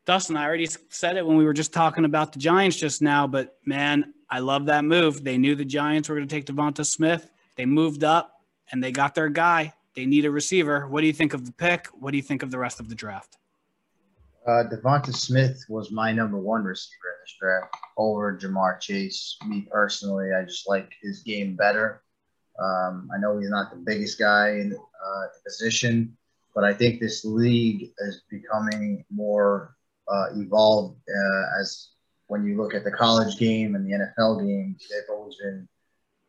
Dustin, 0.09 0.37
I 0.37 0.43
already 0.43 0.67
said 0.89 1.17
it 1.17 1.27
when 1.27 1.37
we 1.37 1.45
were 1.45 1.53
just 1.53 1.71
talking 1.71 2.03
about 2.03 2.33
the 2.33 2.39
Giants 2.39 2.77
just 2.77 2.99
now, 2.99 3.27
but 3.27 3.59
man, 3.63 4.11
I 4.27 4.39
love 4.39 4.65
that 4.65 4.83
move. 4.83 5.23
They 5.23 5.37
knew 5.37 5.53
the 5.53 5.63
Giants 5.63 6.09
were 6.09 6.15
going 6.15 6.27
to 6.27 6.35
take 6.35 6.47
Devonta 6.47 6.83
Smith. 6.83 7.29
They 7.57 7.67
moved 7.67 8.03
up 8.03 8.41
and 8.71 8.83
they 8.83 8.91
got 8.91 9.13
their 9.13 9.29
guy. 9.29 9.71
They 9.95 10.07
need 10.07 10.25
a 10.25 10.31
receiver. 10.31 10.87
What 10.87 11.01
do 11.01 11.05
you 11.05 11.13
think 11.13 11.35
of 11.35 11.45
the 11.45 11.51
pick? 11.51 11.89
What 11.93 12.09
do 12.09 12.17
you 12.17 12.23
think 12.23 12.41
of 12.41 12.49
the 12.49 12.57
rest 12.57 12.79
of 12.79 12.89
the 12.89 12.95
draft? 12.95 13.37
Uh, 14.47 14.63
Devonta 14.63 15.13
Smith 15.13 15.63
was 15.69 15.91
my 15.91 16.11
number 16.11 16.39
one 16.39 16.63
receiver 16.63 16.95
in 17.13 17.21
this 17.21 17.35
draft 17.39 17.75
over 17.95 18.35
Ja'Marr 18.35 18.79
Chase. 18.79 19.37
Me 19.45 19.67
personally, 19.71 20.33
I 20.33 20.43
just 20.43 20.67
like 20.67 20.91
his 21.03 21.21
game 21.21 21.55
better. 21.55 22.01
Um, 22.59 23.11
I 23.15 23.19
know 23.19 23.37
he's 23.37 23.51
not 23.51 23.69
the 23.69 23.77
biggest 23.77 24.17
guy 24.17 24.53
in 24.53 24.73
uh, 24.73 25.21
the 25.21 25.41
position, 25.45 26.17
but 26.55 26.63
I 26.63 26.73
think 26.73 26.99
this 26.99 27.23
league 27.23 27.91
is 27.99 28.23
becoming 28.27 29.05
more 29.11 29.75
uh, 30.11 30.27
evolved 30.35 30.99
uh, 31.09 31.61
as 31.61 31.89
when 32.27 32.45
you 32.45 32.57
look 32.57 32.73
at 32.73 32.83
the 32.83 32.91
college 32.91 33.37
game 33.37 33.75
and 33.75 33.85
the 33.85 33.97
NFL 33.97 34.45
game. 34.45 34.77
They've 34.89 35.09
always 35.09 35.35
been, 35.35 35.67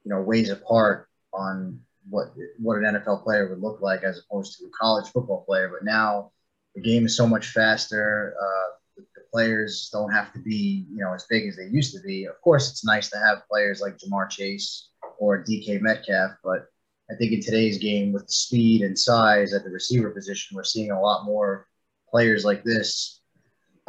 you 0.05 0.11
know, 0.11 0.21
ways 0.21 0.51
apart 0.51 1.09
on 1.33 1.81
what 2.09 2.33
what 2.59 2.79
an 2.79 2.97
NFL 2.97 3.23
player 3.23 3.49
would 3.49 3.61
look 3.61 3.81
like 3.81 4.03
as 4.03 4.19
opposed 4.21 4.59
to 4.59 4.65
a 4.67 4.71
college 4.79 5.11
football 5.11 5.45
player. 5.45 5.69
But 5.69 5.85
now 5.85 6.33
the 6.75 6.81
game 6.81 7.07
is 7.07 7.17
so 7.17 7.27
much 7.27 7.49
faster. 7.49 8.35
Uh, 8.41 8.77
the, 8.97 9.07
the, 9.15 9.23
players 9.33 9.91
don't 9.93 10.11
have 10.11 10.33
to 10.33 10.41
be, 10.41 10.87
you 10.91 11.05
know, 11.05 11.15
as 11.15 11.25
big 11.31 11.47
as 11.47 11.57
they 11.57 11.67
used 11.67 11.95
to 11.95 12.01
be. 12.01 12.25
Of 12.25 12.41
course, 12.43 12.71
it's 12.71 12.85
nice 12.85 13.09
to 13.11 13.19
have 13.19 13.47
players 13.49 13.81
like 13.81 13.97
Ja'Marr 13.97 14.29
Chase 14.29 14.89
or 15.19 15.45
DK 15.45 15.81
Metcalf, 15.81 16.33
but 16.43 16.67
I 17.11 17.15
think 17.17 17.33
in 17.33 17.41
today's 17.41 17.79
game, 17.79 18.13
with 18.13 18.27
the 18.27 18.33
speed 18.33 18.83
and 18.83 18.97
size 18.97 19.53
at 19.53 19.65
the 19.65 19.71
receiver 19.71 20.11
position, 20.11 20.57
we're 20.57 20.65
seeing 20.65 20.93
a 20.93 21.01
lot 21.01 21.25
more 21.25 21.67
players 22.09 22.45
like 22.45 22.63
this 22.63 23.20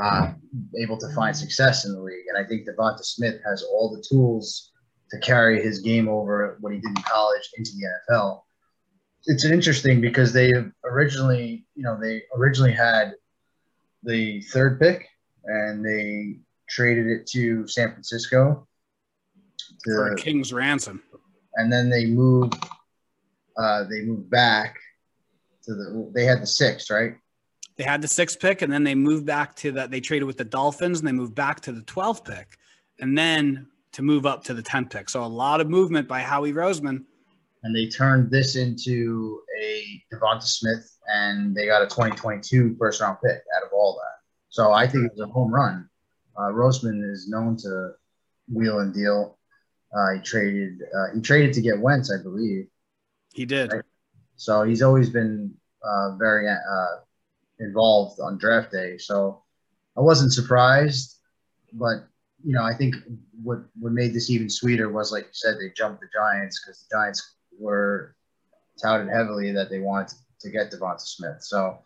uh, 0.02 0.34
able 0.80 0.98
to 0.98 1.14
find 1.14 1.36
success 1.36 1.86
in 1.86 1.94
the 1.94 2.02
league. 2.02 2.26
And 2.28 2.44
I 2.44 2.48
think 2.48 2.68
Devonta 2.68 3.04
Smith 3.04 3.40
has 3.46 3.64
all 3.64 3.96
the 3.96 4.04
tools 4.08 4.72
to 5.12 5.20
carry 5.20 5.62
his 5.62 5.80
game 5.80 6.08
over 6.08 6.58
what 6.62 6.74
he 6.74 6.80
did 6.80 6.90
in 6.98 7.04
college 7.04 7.50
into 7.58 7.72
the 7.76 7.86
NFL 8.10 8.42
it's 9.26 9.46
interesting 9.46 10.02
because 10.02 10.34
they 10.34 10.52
originally, 10.84 11.66
you 11.76 11.84
know, 11.84 11.98
they 12.00 12.24
originally 12.36 12.72
had 12.72 13.14
the 14.04 14.42
third 14.42 14.80
pick 14.80 15.08
and 15.46 15.86
they 15.86 16.40
traded 16.70 17.08
it 17.08 17.28
to 17.28 17.68
San 17.68 17.92
Francisco 17.92 18.68
to, 19.86 19.92
for 19.94 20.14
a 20.14 20.16
king's 20.16 20.52
ransom, 20.52 21.02
and 21.56 21.72
then 21.72 21.90
they 21.90 22.06
moved. 22.06 22.56
Uh, 23.58 23.84
they 23.84 24.02
moved 24.02 24.30
back 24.30 24.78
to 25.64 25.74
the. 25.74 26.12
They 26.14 26.26
had 26.26 26.42
the 26.42 26.48
sixth, 26.48 26.90
right? 26.90 27.16
They 27.78 27.84
had 27.84 28.02
the 28.02 28.08
sixth 28.08 28.40
pick, 28.40 28.62
and 28.62 28.72
then 28.72 28.84
they 28.84 28.96
moved 28.96 29.26
back 29.26 29.56
to 29.58 29.72
that. 29.74 29.92
They 29.92 30.02
traded 30.02 30.28
with 30.28 30.38
the 30.38 30.46
Dolphins, 30.46 31.00
and 31.00 31.08
they 31.08 31.14
moved 31.14 31.36
back 31.36 31.62
to 31.62 31.72
the 31.72 31.82
twelfth 31.84 32.26
pick, 32.26 32.58
and 33.00 33.18
then 33.18 33.68
to 33.94 34.02
move 34.02 34.26
up 34.26 34.44
to 34.46 34.54
the 34.54 34.64
10th 34.64 34.90
pick. 34.90 35.10
So 35.10 35.24
a 35.24 35.26
lot 35.26 35.62
of 35.62 35.70
movement 35.70 36.08
by 36.08 36.22
Howie 36.22 36.54
Roseman. 36.54 37.04
And 37.64 37.76
they 37.76 37.88
turned 37.88 38.32
this 38.32 38.56
into 38.56 39.42
a 39.62 40.02
Devonta 40.12 40.44
Smith, 40.44 40.98
and 41.08 41.56
they 41.56 41.68
got 41.68 41.84
a 41.84 41.86
2022 41.86 42.76
first 42.80 43.02
round 43.02 43.18
pick 43.24 43.42
out 43.56 43.64
of 43.64 43.70
all 43.74 43.94
that. 43.94 44.20
So 44.50 44.72
I 44.72 44.88
think 44.88 45.06
it 45.06 45.12
was 45.16 45.30
a 45.30 45.32
home 45.32 45.54
run. 45.54 45.88
Uh, 46.36 46.52
Roseman 46.52 47.04
is 47.12 47.28
known 47.30 47.58
to 47.58 47.92
wheel 48.52 48.80
and 48.80 48.94
deal. 48.94 49.38
Uh, 49.96 50.14
he 50.16 50.22
traded. 50.22 50.82
Uh, 50.96 51.14
he 51.14 51.22
traded 51.22 51.54
to 51.54 51.62
get 51.62 51.80
Wentz, 51.80 52.12
I 52.12 52.22
believe. 52.24 52.68
He 53.34 53.46
did. 53.46 53.72
Right. 53.72 53.84
So 54.38 54.64
he's 54.64 54.82
always 54.82 55.10
been 55.10 55.54
uh, 55.84 56.16
very 56.18 56.50
uh, 56.50 56.56
involved 57.62 58.20
on 58.20 58.38
draft 58.38 58.72
day. 58.72 58.98
So 58.98 59.42
I 59.98 60.02
wasn't 60.02 60.34
surprised, 60.34 61.18
but 61.74 62.08
you 62.44 62.54
know, 62.54 62.64
I 62.64 62.74
think 62.74 62.96
what 63.44 63.60
what 63.80 63.92
made 63.92 64.14
this 64.14 64.30
even 64.30 64.50
sweeter 64.50 64.90
was 64.90 65.12
like 65.12 65.26
you 65.26 65.34
said, 65.34 65.56
they 65.56 65.72
jumped 65.76 66.02
the 66.02 66.08
Giants 66.14 66.62
because 66.62 66.82
the 66.82 66.96
Giants 66.96 67.36
were 67.58 68.16
touted 68.82 69.10
heavily 69.10 69.52
that 69.52 69.70
they 69.70 69.80
wanted 69.80 70.16
to, 70.40 70.50
get 70.50 70.72
Devonta 70.72 71.02
Smith. 71.02 71.38
So 71.42 71.78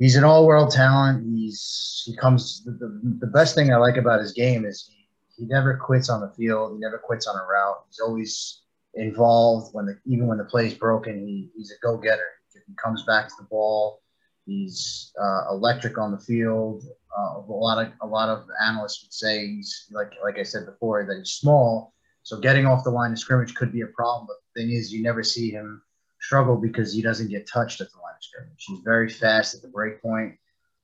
he's 0.00 0.16
an 0.16 0.24
all-world 0.24 0.72
talent. 0.72 1.24
He's 1.24 2.02
he 2.04 2.16
comes 2.16 2.64
the, 2.64 2.72
the, 2.72 3.00
the 3.20 3.26
best 3.28 3.54
thing 3.54 3.72
I 3.72 3.76
like 3.76 3.96
about 3.96 4.20
his 4.20 4.32
game 4.32 4.64
is 4.64 4.90
he, 4.90 5.06
he 5.36 5.46
never 5.46 5.76
quits 5.76 6.08
on 6.08 6.20
the 6.20 6.32
field. 6.36 6.72
He 6.72 6.80
never 6.80 6.98
quits 6.98 7.28
on 7.28 7.36
a 7.36 7.44
route. 7.44 7.84
He's 7.88 8.00
always 8.00 8.62
involved 8.94 9.72
when 9.72 9.86
the 9.86 9.98
even 10.04 10.26
when 10.26 10.38
the 10.38 10.44
play's 10.44 10.74
broken. 10.74 11.24
He, 11.24 11.50
he's 11.56 11.70
a 11.70 11.86
go-getter. 11.86 12.26
He 12.52 12.74
comes 12.74 13.04
back 13.04 13.28
to 13.28 13.34
the 13.38 13.46
ball. 13.46 14.00
He's 14.48 15.12
uh, 15.20 15.50
electric 15.50 15.98
on 15.98 16.10
the 16.10 16.18
field. 16.18 16.84
Uh, 17.16 17.40
a 17.40 17.52
lot 17.52 17.84
of 17.84 17.92
a 18.00 18.06
lot 18.06 18.30
of 18.30 18.46
analysts 18.64 19.02
would 19.02 19.12
say 19.12 19.46
he's 19.46 19.88
like 19.90 20.12
like 20.24 20.38
I 20.38 20.42
said 20.42 20.64
before 20.64 21.04
that 21.04 21.18
he's 21.18 21.32
small, 21.32 21.92
so 22.22 22.40
getting 22.40 22.64
off 22.64 22.82
the 22.82 22.90
line 22.90 23.12
of 23.12 23.18
scrimmage 23.18 23.54
could 23.54 23.72
be 23.72 23.82
a 23.82 23.88
problem. 23.88 24.26
But 24.26 24.36
the 24.54 24.62
thing 24.62 24.70
is, 24.72 24.90
you 24.90 25.02
never 25.02 25.22
see 25.22 25.50
him 25.50 25.82
struggle 26.20 26.56
because 26.56 26.94
he 26.94 27.02
doesn't 27.02 27.28
get 27.28 27.46
touched 27.46 27.82
at 27.82 27.90
the 27.92 27.98
line 27.98 28.14
of 28.16 28.24
scrimmage. 28.24 28.64
He's 28.66 28.80
very 28.80 29.10
fast 29.10 29.54
at 29.54 29.60
the 29.60 29.68
break 29.68 30.00
point. 30.00 30.34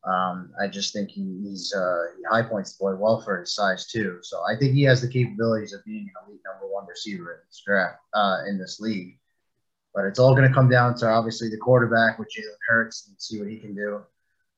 Um, 0.04 0.52
I 0.60 0.68
just 0.68 0.92
think 0.92 1.08
he, 1.10 1.22
he's 1.42 1.72
uh, 1.74 2.02
he 2.18 2.22
high 2.30 2.42
points 2.42 2.76
the 2.76 2.84
boy 2.84 2.96
well 2.96 3.22
for 3.22 3.40
his 3.40 3.54
size 3.54 3.86
too. 3.86 4.18
So 4.20 4.42
I 4.46 4.58
think 4.58 4.74
he 4.74 4.82
has 4.82 5.00
the 5.00 5.08
capabilities 5.08 5.72
of 5.72 5.82
being 5.86 6.02
an 6.02 6.28
elite 6.28 6.42
number 6.44 6.70
one 6.70 6.86
receiver 6.86 7.32
in 7.32 7.38
this 7.48 7.62
draft 7.66 8.00
uh, 8.12 8.42
in 8.46 8.58
this 8.58 8.78
league. 8.78 9.18
But 9.94 10.06
it's 10.06 10.18
all 10.18 10.34
going 10.34 10.48
to 10.48 10.54
come 10.54 10.68
down 10.68 10.96
to 10.96 11.08
obviously 11.08 11.48
the 11.48 11.56
quarterback 11.56 12.18
with 12.18 12.28
Jalen 12.28 12.56
Hurts 12.68 13.06
and 13.08 13.16
see 13.20 13.38
what 13.38 13.48
he 13.48 13.58
can 13.58 13.74
do. 13.74 14.00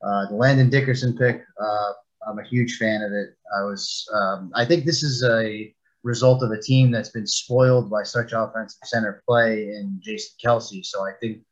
Uh, 0.02 0.26
the 0.28 0.34
Landon 0.34 0.70
Dickerson 0.70 1.16
pick, 1.16 1.42
uh, 1.60 1.92
I'm 2.26 2.38
a 2.38 2.44
huge 2.44 2.76
fan 2.76 3.02
of 3.02 3.12
it. 3.12 3.36
I 3.58 3.62
was, 3.62 4.08
um, 4.12 4.50
I 4.54 4.64
think 4.64 4.84
this 4.84 5.02
is 5.02 5.22
a 5.22 5.72
result 6.02 6.42
of 6.42 6.50
a 6.52 6.60
team 6.60 6.90
that's 6.90 7.10
been 7.10 7.26
spoiled 7.26 7.90
by 7.90 8.02
such 8.02 8.32
offensive 8.32 8.78
center 8.84 9.22
play 9.28 9.68
in 9.68 10.00
Jason 10.02 10.36
Kelce. 10.42 10.84
So 10.84 11.04
I 11.04 11.12
think 11.20 11.42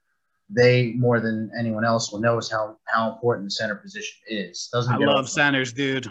they 0.51 0.93
more 0.93 1.21
than 1.21 1.51
anyone 1.59 1.85
else 1.85 2.13
will 2.13 2.21
knows 2.21 2.51
how 2.51 2.77
how 2.87 3.13
important 3.13 3.47
the 3.47 3.51
center 3.51 3.77
position 3.77 4.17
is. 4.29 4.69
Doesn't 4.73 4.93
I 4.93 4.99
love 4.99 5.29
centers, 5.29 5.73
dude. 5.73 6.11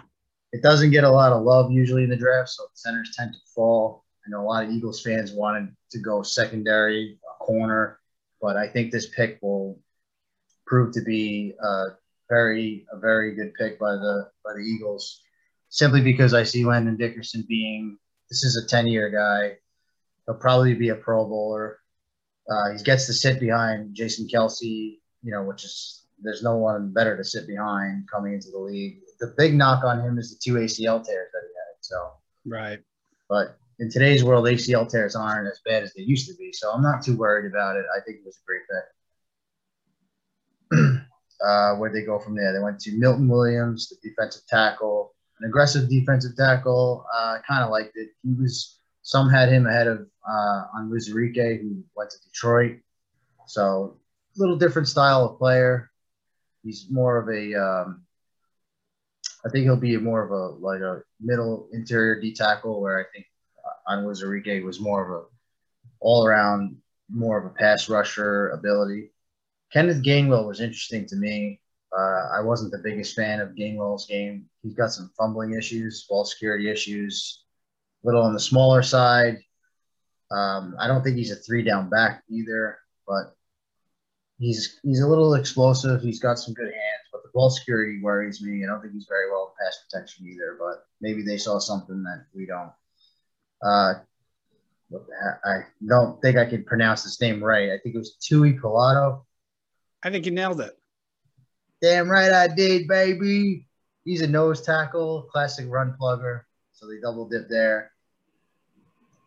It 0.52 0.62
doesn't 0.62 0.92
get 0.92 1.04
a 1.04 1.10
lot 1.10 1.32
of 1.32 1.44
love 1.44 1.72
usually 1.72 2.04
in 2.04 2.10
the 2.10 2.16
draft, 2.16 2.50
so 2.50 2.66
centers 2.74 3.16
tend 3.18 3.34
to 3.34 3.40
fall. 3.56 4.04
I 4.26 4.30
know 4.30 4.42
a 4.42 4.48
lot 4.48 4.64
of 4.64 4.72
Eagles 4.72 5.02
fans 5.02 5.32
wanted 5.32 5.70
to 5.92 6.00
go 6.00 6.22
secondary, 6.22 7.18
corner, 7.44 8.00
but 8.42 8.56
I 8.58 8.68
think 8.68 8.92
this 8.92 9.10
pick 9.10 9.40
will 9.42 9.80
prove 10.66 10.94
to 10.94 11.02
be 11.02 11.54
a 11.62 11.84
very 12.30 12.86
a 12.92 13.00
very 13.00 13.36
good 13.36 13.54
pick 13.60 13.80
by 13.80 13.92
the 13.92 14.30
by 14.44 14.54
the 14.54 14.62
Eagles, 14.62 15.22
simply 15.70 16.02
because 16.02 16.34
I 16.34 16.44
see 16.44 16.66
Landon 16.66 16.98
Dickerson 16.98 17.46
being 17.48 17.98
this 18.30 18.44
is 18.44 18.58
a 18.58 18.68
ten 18.68 18.88
year 18.88 19.10
guy. 19.10 19.58
He'll 20.26 20.40
probably 20.40 20.74
be 20.74 20.90
a 20.90 20.96
Pro 20.96 21.26
Bowler. 21.26 21.80
Uh, 22.50 22.78
he 22.78 22.84
gets 22.84 23.06
to 23.08 23.14
sit 23.14 23.40
behind 23.40 23.94
Jason 23.96 24.28
Kelce, 24.28 25.00
you 25.22 25.32
know, 25.32 25.44
which 25.44 25.64
is 25.64 26.06
there's 26.22 26.44
no 26.44 26.56
one 26.56 26.94
better 26.94 27.18
to 27.18 27.24
sit 27.24 27.48
behind 27.48 28.10
coming 28.10 28.34
into 28.34 28.50
the 28.52 28.60
league. 28.60 29.00
The 29.20 29.34
big 29.38 29.54
knock 29.54 29.84
on 29.84 30.02
him 30.02 30.18
is 30.18 30.32
the 30.32 30.40
two 30.44 30.58
ACL 30.58 31.06
tears 31.06 31.30
that 31.34 31.44
he 31.48 31.54
had. 31.62 31.76
So 31.82 32.14
right, 32.46 32.80
but 33.30 33.58
in 33.84 33.90
today's 33.90 34.24
world, 34.24 34.46
ACL 34.46 34.90
tears 34.90 35.14
aren't 35.14 35.52
as 35.52 35.60
bad 35.66 35.84
as 35.84 35.94
they 35.94 36.04
used 36.04 36.30
to 36.30 36.36
be. 36.36 36.54
So 36.54 36.72
I'm 36.72 36.82
not 36.82 37.04
too 37.04 37.18
worried 37.18 37.52
about 37.52 37.76
it. 37.76 37.84
I 37.94 38.00
think 38.00 38.20
it 38.20 38.26
was 38.26 38.40
a 38.40 38.46
great 38.48 38.62
pick. 40.72 41.02
uh, 41.46 41.76
where'd 41.76 41.94
they 41.94 42.06
go 42.06 42.18
from 42.18 42.34
there? 42.34 42.54
They 42.54 42.64
went 42.64 42.80
to 42.80 42.98
Milton 42.98 43.28
Williams, 43.28 43.90
the 43.90 43.98
defensive 44.02 44.44
tackle, 44.48 45.14
an 45.42 45.50
aggressive 45.50 45.90
defensive 45.90 46.38
tackle. 46.38 47.06
I 47.14 47.36
uh, 47.36 47.42
kind 47.46 47.62
of 47.62 47.72
liked 47.72 47.98
it. 47.98 48.12
He 48.24 48.34
was 48.42 48.80
some 49.02 49.30
had 49.30 49.50
him 49.50 49.68
ahead 49.68 49.88
of 49.88 50.08
uh, 50.26 50.64
Onwuzurike, 50.80 51.62
who 51.62 51.84
went 51.94 52.10
to 52.12 52.18
Detroit. 52.24 52.78
So 53.48 53.98
a 54.38 54.40
little 54.40 54.56
different 54.56 54.88
style 54.88 55.26
of 55.26 55.38
player. 55.38 55.92
He's 56.64 56.88
more 56.90 57.18
of 57.18 57.28
a, 57.28 57.54
um, 57.54 58.06
I 59.46 59.50
think 59.50 59.66
he'll 59.66 59.76
be 59.76 59.98
more 59.98 60.24
of 60.24 60.32
a 60.32 60.56
like 60.66 60.80
a 60.80 61.02
middle 61.20 61.68
interior 61.74 62.22
D 62.22 62.34
tackle, 62.34 62.80
where 62.82 62.98
I 62.98 63.04
think 63.14 63.26
Onwuzurike 63.88 64.64
was 64.64 64.80
more 64.80 65.04
of 65.04 65.24
a 65.24 65.26
all 66.00 66.26
around, 66.26 66.78
more 67.10 67.38
of 67.38 67.46
a 67.46 67.56
pass 67.56 67.90
rusher 67.90 68.50
ability. 68.50 69.12
Kenneth 69.72 70.04
Gainwell 70.04 70.48
was 70.48 70.62
interesting 70.62 71.06
to 71.08 71.16
me. 71.16 71.60
Uh, 71.98 72.30
I 72.38 72.42
wasn't 72.42 72.72
the 72.72 72.80
biggest 72.84 73.16
fan 73.16 73.40
of 73.40 73.50
Gainwell's 73.50 74.06
game. 74.08 74.50
He's 74.64 74.74
got 74.74 74.92
some 74.92 75.12
fumbling 75.18 75.54
issues, 75.54 76.06
ball 76.10 76.26
security 76.26 76.70
issues, 76.70 77.44
a 78.04 78.08
little 78.08 78.24
on 78.24 78.34
the 78.34 78.40
smaller 78.40 78.82
side. 78.82 79.38
Um, 80.32 80.76
I 80.80 80.88
don't 80.88 81.04
think 81.04 81.18
he's 81.18 81.32
a 81.32 81.36
three 81.36 81.64
down 81.64 81.90
back 81.90 82.24
either, 82.30 82.80
but 83.08 83.36
he's 84.40 84.80
he's 84.84 85.02
a 85.02 85.08
little 85.08 85.36
explosive. 85.36 86.02
He's 86.02 86.20
got 86.20 86.40
some 86.40 86.54
good 86.54 86.66
hands, 86.66 87.08
but 87.12 87.22
the 87.24 87.30
ball 87.34 87.50
security 87.50 88.02
worries 88.02 88.42
me. 88.42 88.64
I 88.64 88.68
don't 88.68 88.82
think 88.82 88.94
he's 88.94 89.08
very 89.08 89.30
well 89.30 89.54
in 89.54 89.66
pass 89.66 89.84
protection 89.86 90.28
either. 90.28 90.58
But 90.60 90.86
maybe 91.02 91.24
they 91.24 91.38
saw 91.38 91.60
something 91.60 92.02
that 92.04 92.26
we 92.34 92.46
don't. 92.46 92.72
Uh, 93.64 93.94
I 95.46 95.60
don't 95.88 96.22
think 96.22 96.38
I 96.38 96.46
can 96.46 96.64
pronounce 96.64 97.04
his 97.04 97.20
name 97.20 97.44
right. 97.44 97.72
I 97.72 97.78
think 97.80 97.96
it 97.96 97.98
was 97.98 98.16
Tui 98.16 98.54
Pilato. 98.54 99.24
I 100.04 100.10
think 100.10 100.26
you 100.26 100.32
nailed 100.32 100.62
it. 100.62 100.78
Damn 101.82 102.10
right 102.10 102.32
I 102.32 102.48
did, 102.48 102.88
baby. 102.88 103.66
He's 104.06 104.22
a 104.22 104.28
nose 104.28 104.62
tackle, 104.62 105.24
classic 105.32 105.66
run 105.70 105.96
plugger. 106.00 106.42
So 106.74 106.88
they 106.88 107.00
double 107.02 107.28
dip 107.28 107.48
there. 107.50 107.92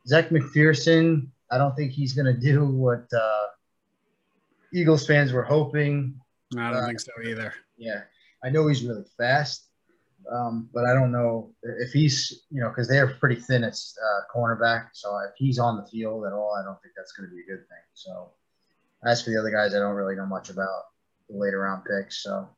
Zech 0.07 0.29
McPhearson, 0.29 1.29
I 1.51 1.59
don't 1.59 1.75
think 1.75 1.93
he's 1.93 2.13
going 2.13 2.27
to 2.27 2.41
do 2.41 2.65
what 2.65 3.07
uh, 3.13 3.47
Eagles 4.73 5.07
fans 5.07 5.33
were 5.33 5.43
hoping. 5.43 6.21
I 6.57 6.71
don't 6.71 6.85
uh, 6.85 6.87
think 6.87 7.01
so 7.01 7.13
either. 7.25 7.53
Yeah. 7.77 8.03
I 8.45 8.51
know 8.51 8.69
he's 8.69 8.85
really 8.85 9.05
fast, 9.19 9.66
um, 10.33 10.69
but 10.73 10.85
I 10.85 10.95
don't 10.95 11.13
know 11.13 11.53
if 11.63 11.93
he's, 11.93 12.45
you 12.51 12.61
know, 12.61 12.69
because 12.69 12.89
they're 12.89 13.15
pretty 13.15 13.37
thin 13.37 13.65
at 13.65 13.75
uh, 13.75 14.21
cornerback. 14.35 14.89
So 14.93 15.17
if 15.19 15.35
he's 15.37 15.59
on 15.59 15.77
the 15.77 15.87
field 15.87 16.25
at 16.27 16.33
all, 16.33 16.57
I 16.61 16.65
don't 16.65 16.81
think 16.83 16.95
that's 16.97 17.13
going 17.13 17.29
to 17.29 17.35
be 17.35 17.43
a 17.43 17.47
good 17.47 17.67
thing. 17.69 17.85
So 17.95 18.33
as 19.05 19.23
for 19.23 19.31
the 19.31 19.39
other 19.39 19.51
guys, 19.51 19.75
I 19.75 19.79
don't 19.79 19.95
really 19.95 20.17
know 20.17 20.27
much 20.27 20.51
about 20.51 20.83
the 21.29 21.37
later 21.37 21.61
round 21.61 21.85
picks. 21.85 22.23
So 22.23 22.49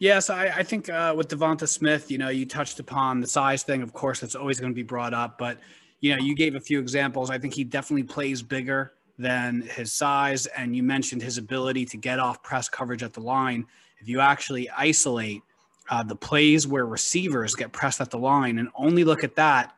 Yes, 0.00 0.30
I, 0.30 0.46
I 0.46 0.62
think 0.62 0.88
uh, 0.88 1.12
with 1.16 1.28
DeVonta 1.28 1.66
Smith, 1.66 2.08
you 2.08 2.18
know, 2.18 2.28
you 2.28 2.46
touched 2.46 2.78
upon 2.78 3.20
the 3.20 3.26
size 3.26 3.64
thing. 3.64 3.82
Of 3.82 3.92
course, 3.92 4.20
that's 4.20 4.36
always 4.36 4.60
going 4.60 4.70
to 4.70 4.74
be 4.76 4.84
brought 4.84 5.12
up, 5.12 5.38
but 5.38 5.58
you 6.00 6.14
know, 6.14 6.22
you 6.22 6.36
gave 6.36 6.54
a 6.54 6.60
few 6.60 6.78
examples. 6.78 7.30
I 7.30 7.38
think 7.38 7.52
he 7.52 7.64
definitely 7.64 8.04
plays 8.04 8.40
bigger 8.40 8.92
than 9.18 9.62
his 9.62 9.92
size, 9.92 10.46
and 10.46 10.76
you 10.76 10.84
mentioned 10.84 11.22
his 11.22 11.38
ability 11.38 11.84
to 11.86 11.96
get 11.96 12.20
off 12.20 12.44
press 12.44 12.68
coverage 12.68 13.02
at 13.02 13.12
the 13.12 13.20
line. 13.20 13.66
If 13.98 14.08
you 14.08 14.20
actually 14.20 14.70
isolate 14.70 15.42
uh, 15.90 16.02
the 16.02 16.16
plays 16.16 16.66
where 16.66 16.86
receivers 16.86 17.54
get 17.54 17.72
pressed 17.72 18.00
at 18.00 18.10
the 18.10 18.18
line, 18.18 18.58
and 18.58 18.68
only 18.74 19.04
look 19.04 19.24
at 19.24 19.36
that, 19.36 19.74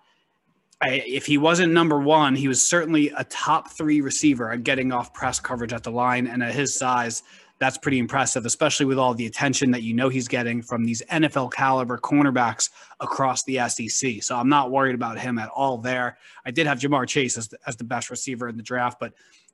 I, 0.83 1.03
if 1.07 1.27
he 1.27 1.37
wasn't 1.37 1.73
number 1.73 2.01
one, 2.01 2.35
he 2.35 2.49
was 2.49 2.67
certainly 2.67 3.13
a 3.17 3.25
top 3.25 3.71
three 3.71 4.01
receiver 4.01 4.51
at 4.51 4.65
getting 4.65 4.93
off 4.93 5.13
press 5.13 5.39
coverage 5.39 5.73
at 5.73 5.83
the 5.83 5.91
line, 5.91 6.27
and 6.27 6.43
at 6.43 6.55
his 6.55 6.75
size, 6.75 7.23
that's 7.59 7.77
pretty 7.77 7.99
impressive, 7.99 8.47
especially 8.47 8.87
with 8.87 8.99
all 8.99 9.13
the 9.13 9.27
attention 9.27 9.71
that 9.73 9.83
you 9.83 9.93
know 9.93 10.09
he's 10.09 10.27
getting 10.27 10.63
from 10.63 10.83
these 10.83 11.03
NFL 11.11 11.53
caliber 11.53 11.99
cornerbacks 11.99 12.71
across 13.01 13.45
the 13.45 13.59
SEC. 13.69 14.23
So 14.23 14.35
I'm 14.35 14.49
not 14.49 14.71
worried 14.71 14.95
about 14.95 15.19
him 15.19 15.39
at 15.39 15.51
all 15.51 15.77
there. 15.77 16.17
I 16.47 16.51
did 16.51 16.67
have 16.67 16.79
Ja'Marr 16.79 17.07
Chase 17.07 17.37
as 17.37 17.49
the, 17.49 17.59
as 17.67 17.77
the 17.77 17.85
best 17.85 18.09
receiver 18.09 18.49
in 18.49 18.57
the 18.57 18.63
draft, 18.63 18.99
but 18.99 19.13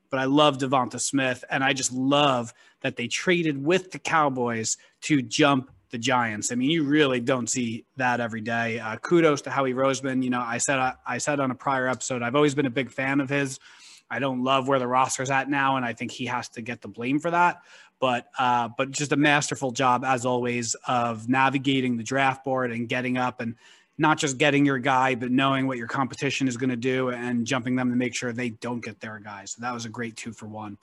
but 0.08 0.20
I 0.20 0.24
love 0.24 0.58
DeVonta 0.58 1.00
Smith, 1.00 1.44
and 1.50 1.64
I 1.64 1.72
just 1.72 1.92
love 1.92 2.54
that 2.80 2.94
they 2.94 3.08
traded 3.08 3.64
with 3.64 3.90
the 3.90 3.98
Cowboys 3.98 4.76
to 5.02 5.20
jump 5.20 5.70
the 5.90 5.98
Giants. 5.98 6.52
I 6.52 6.54
mean, 6.54 6.70
you 6.70 6.84
really 6.84 7.20
don't 7.20 7.48
see 7.48 7.84
that 7.96 8.20
every 8.20 8.40
day. 8.40 8.78
Uh, 8.78 8.96
kudos 8.96 9.42
to 9.42 9.50
Howie 9.50 9.74
Roseman. 9.74 10.22
You 10.22 10.30
know, 10.30 10.40
I 10.40 10.58
said 10.58 10.94
I 11.06 11.18
said 11.18 11.40
on 11.40 11.50
a 11.50 11.54
prior 11.54 11.88
episode, 11.88 12.22
I've 12.22 12.36
always 12.36 12.54
been 12.54 12.66
a 12.66 12.70
big 12.70 12.90
fan 12.90 13.20
of 13.20 13.28
his. 13.28 13.58
I 14.08 14.20
don't 14.20 14.44
love 14.44 14.68
where 14.68 14.78
the 14.78 14.86
roster's 14.86 15.30
at 15.30 15.50
now, 15.50 15.76
and 15.76 15.84
I 15.84 15.92
think 15.92 16.12
he 16.12 16.26
has 16.26 16.48
to 16.50 16.62
get 16.62 16.80
the 16.80 16.88
blame 16.88 17.18
for 17.18 17.30
that 17.30 17.62
but 17.98 18.26
uh, 18.38 18.68
but 18.76 18.90
just 18.90 19.12
a 19.12 19.16
masterful 19.16 19.70
job 19.70 20.04
as 20.04 20.26
always 20.26 20.76
of 20.86 21.28
navigating 21.28 21.96
the 21.96 22.02
draft 22.02 22.44
board 22.44 22.70
and 22.70 22.88
getting 22.88 23.16
up 23.16 23.40
and 23.40 23.54
not 23.98 24.18
just 24.18 24.36
getting 24.36 24.66
your 24.66 24.78
guy, 24.78 25.14
but 25.14 25.30
knowing 25.30 25.66
what 25.66 25.78
your 25.78 25.86
competition 25.86 26.48
is 26.48 26.56
going 26.56 26.70
to 26.70 26.76
do 26.76 27.08
and 27.08 27.46
jumping 27.46 27.76
them 27.76 27.88
to 27.90 27.96
make 27.96 28.14
sure 28.14 28.32
they 28.32 28.50
don't 28.50 28.84
get 28.84 29.00
their 29.00 29.18
guy. 29.18 29.44
So 29.46 29.62
that 29.62 29.72
was 29.72 29.86
a 29.86 29.88
great 29.88 30.16
two 30.16 30.32
for 30.32 30.46
one. 30.46 30.76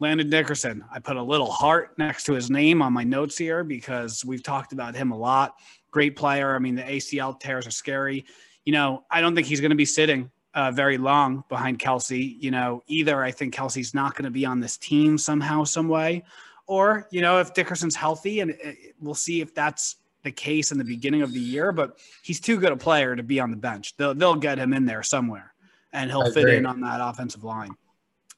Landon 0.00 0.30
Dickerson, 0.30 0.82
I 0.90 0.98
put 0.98 1.16
a 1.16 1.22
little 1.22 1.50
heart 1.50 1.98
next 1.98 2.24
to 2.24 2.32
his 2.32 2.50
name 2.50 2.80
on 2.80 2.94
my 2.94 3.04
notes 3.04 3.36
here 3.36 3.62
because 3.62 4.24
we've 4.24 4.42
talked 4.42 4.72
about 4.72 4.96
him 4.96 5.12
a 5.12 5.16
lot. 5.16 5.56
Great 5.90 6.16
player. 6.16 6.56
I 6.56 6.58
mean, 6.58 6.74
the 6.74 6.82
ACL 6.82 7.38
tears 7.38 7.66
are 7.66 7.70
scary. 7.70 8.24
You 8.64 8.72
know, 8.72 9.04
I 9.10 9.20
don't 9.20 9.34
think 9.34 9.46
he's 9.46 9.60
going 9.60 9.70
to 9.70 9.76
be 9.76 9.84
sitting 9.84 10.30
uh, 10.54 10.70
very 10.70 10.96
long 10.96 11.44
behind 11.50 11.78
Kelce. 11.78 12.34
You 12.40 12.50
know, 12.50 12.82
either 12.86 13.22
I 13.22 13.30
think 13.30 13.54
Kelce's 13.54 13.92
not 13.92 14.14
going 14.14 14.24
to 14.24 14.30
be 14.30 14.46
on 14.46 14.58
this 14.58 14.78
team 14.78 15.18
somehow, 15.18 15.64
some 15.64 15.88
way, 15.88 16.24
or 16.66 17.06
you 17.10 17.20
know, 17.20 17.38
if 17.38 17.52
Dickerson's 17.52 17.94
healthy, 17.94 18.40
and 18.40 18.52
it, 18.52 18.94
we'll 19.00 19.14
see 19.14 19.42
if 19.42 19.54
that's 19.54 19.96
the 20.22 20.32
case 20.32 20.72
in 20.72 20.78
the 20.78 20.84
beginning 20.84 21.20
of 21.20 21.32
the 21.32 21.40
year. 21.40 21.72
But 21.72 21.98
he's 22.22 22.40
too 22.40 22.58
good 22.58 22.72
a 22.72 22.76
player 22.76 23.14
to 23.16 23.22
be 23.22 23.38
on 23.38 23.50
the 23.50 23.56
bench. 23.56 23.96
They'll 23.98 24.14
they'll 24.14 24.34
get 24.34 24.58
him 24.58 24.72
in 24.72 24.86
there 24.86 25.02
somewhere, 25.02 25.52
and 25.92 26.10
he'll 26.10 26.32
fit 26.32 26.48
in 26.48 26.64
on 26.64 26.80
that 26.80 27.00
offensive 27.02 27.44
line. 27.44 27.76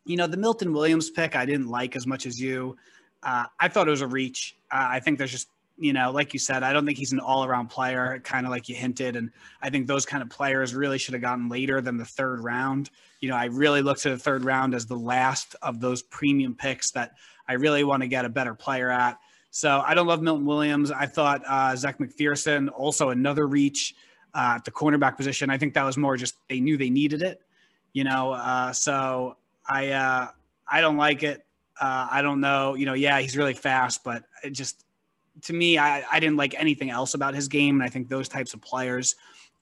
You 0.04 0.16
know, 0.16 0.26
the 0.26 0.36
Milton 0.36 0.72
Williams 0.72 1.10
pick 1.10 1.36
I 1.36 1.46
didn't 1.46 1.68
like 1.68 1.96
as 1.96 2.06
much 2.06 2.26
as 2.26 2.40
you. 2.40 2.76
Uh, 3.22 3.44
I 3.60 3.68
thought 3.68 3.86
it 3.86 3.90
was 3.90 4.00
a 4.00 4.06
reach. 4.06 4.56
Uh, 4.70 4.88
I 4.90 5.00
think 5.00 5.18
there's 5.18 5.30
just 5.30 5.48
you 5.78 5.92
know, 5.92 6.12
like 6.12 6.32
you 6.32 6.38
said, 6.38 6.62
I 6.62 6.72
don't 6.72 6.86
think 6.86 6.98
he's 6.98 7.12
an 7.12 7.20
all 7.20 7.44
around 7.44 7.68
player, 7.68 8.20
kind 8.22 8.46
of 8.46 8.50
like 8.50 8.68
you 8.68 8.74
hinted. 8.74 9.16
And 9.16 9.30
I 9.60 9.70
think 9.70 9.86
those 9.86 10.06
kind 10.06 10.22
of 10.22 10.28
players 10.28 10.74
really 10.74 10.98
should 10.98 11.14
have 11.14 11.22
gotten 11.22 11.48
later 11.48 11.80
than 11.80 11.96
the 11.96 12.04
third 12.04 12.40
round. 12.40 12.90
You 13.20 13.30
know, 13.30 13.36
I 13.36 13.46
really 13.46 13.82
looked 13.82 14.04
at 14.06 14.10
the 14.10 14.18
third 14.18 14.44
round 14.44 14.74
as 14.74 14.86
the 14.86 14.96
last 14.96 15.56
of 15.62 15.80
those 15.80 16.02
premium 16.02 16.54
picks 16.54 16.90
that 16.92 17.12
I 17.48 17.54
really 17.54 17.84
want 17.84 18.02
to 18.02 18.06
get 18.06 18.24
a 18.24 18.28
better 18.28 18.54
player 18.54 18.90
at. 18.90 19.18
So 19.50 19.82
I 19.84 19.94
don't 19.94 20.06
love 20.06 20.22
Milton 20.22 20.46
Williams. 20.46 20.90
I 20.90 21.06
thought 21.06 21.42
uh, 21.46 21.74
Zech 21.76 21.98
McPhearson, 21.98 22.68
also 22.74 23.10
another 23.10 23.46
reach 23.46 23.94
uh, 24.34 24.54
at 24.56 24.64
the 24.64 24.70
cornerback 24.70 25.16
position. 25.16 25.50
I 25.50 25.58
think 25.58 25.74
that 25.74 25.84
was 25.84 25.96
more 25.96 26.16
just 26.16 26.36
they 26.48 26.60
knew 26.60 26.76
they 26.76 26.90
needed 26.90 27.22
it, 27.22 27.40
you 27.92 28.04
know. 28.04 28.32
Uh, 28.32 28.72
so 28.72 29.36
I 29.73 29.89
uh, 29.90 30.28
I 30.66 30.81
don't 30.81 30.97
like 30.97 31.23
it. 31.23 31.44
Uh, 31.81 32.09
I 32.11 32.23
don't 32.23 32.40
know. 32.40 32.74
You 32.74 32.86
know, 32.86 32.94
yeah, 32.94 33.20
he's 33.20 33.36
really 33.36 33.55
fast, 33.55 34.05
but 34.05 34.24
it 34.44 34.51
just 34.51 34.85
to 35.43 35.53
me, 35.53 35.78
I, 35.78 36.05
I 36.11 36.20
didn't 36.20 36.36
like 36.36 36.55
anything 36.59 36.90
else 36.90 37.15
about 37.15 37.35
his 37.35 37.49
game. 37.49 37.77
And 37.77 37.82
I 37.82 37.89
think 37.89 38.09
those 38.09 38.28
types 38.28 38.55
of 38.55 38.61
players 38.61 39.16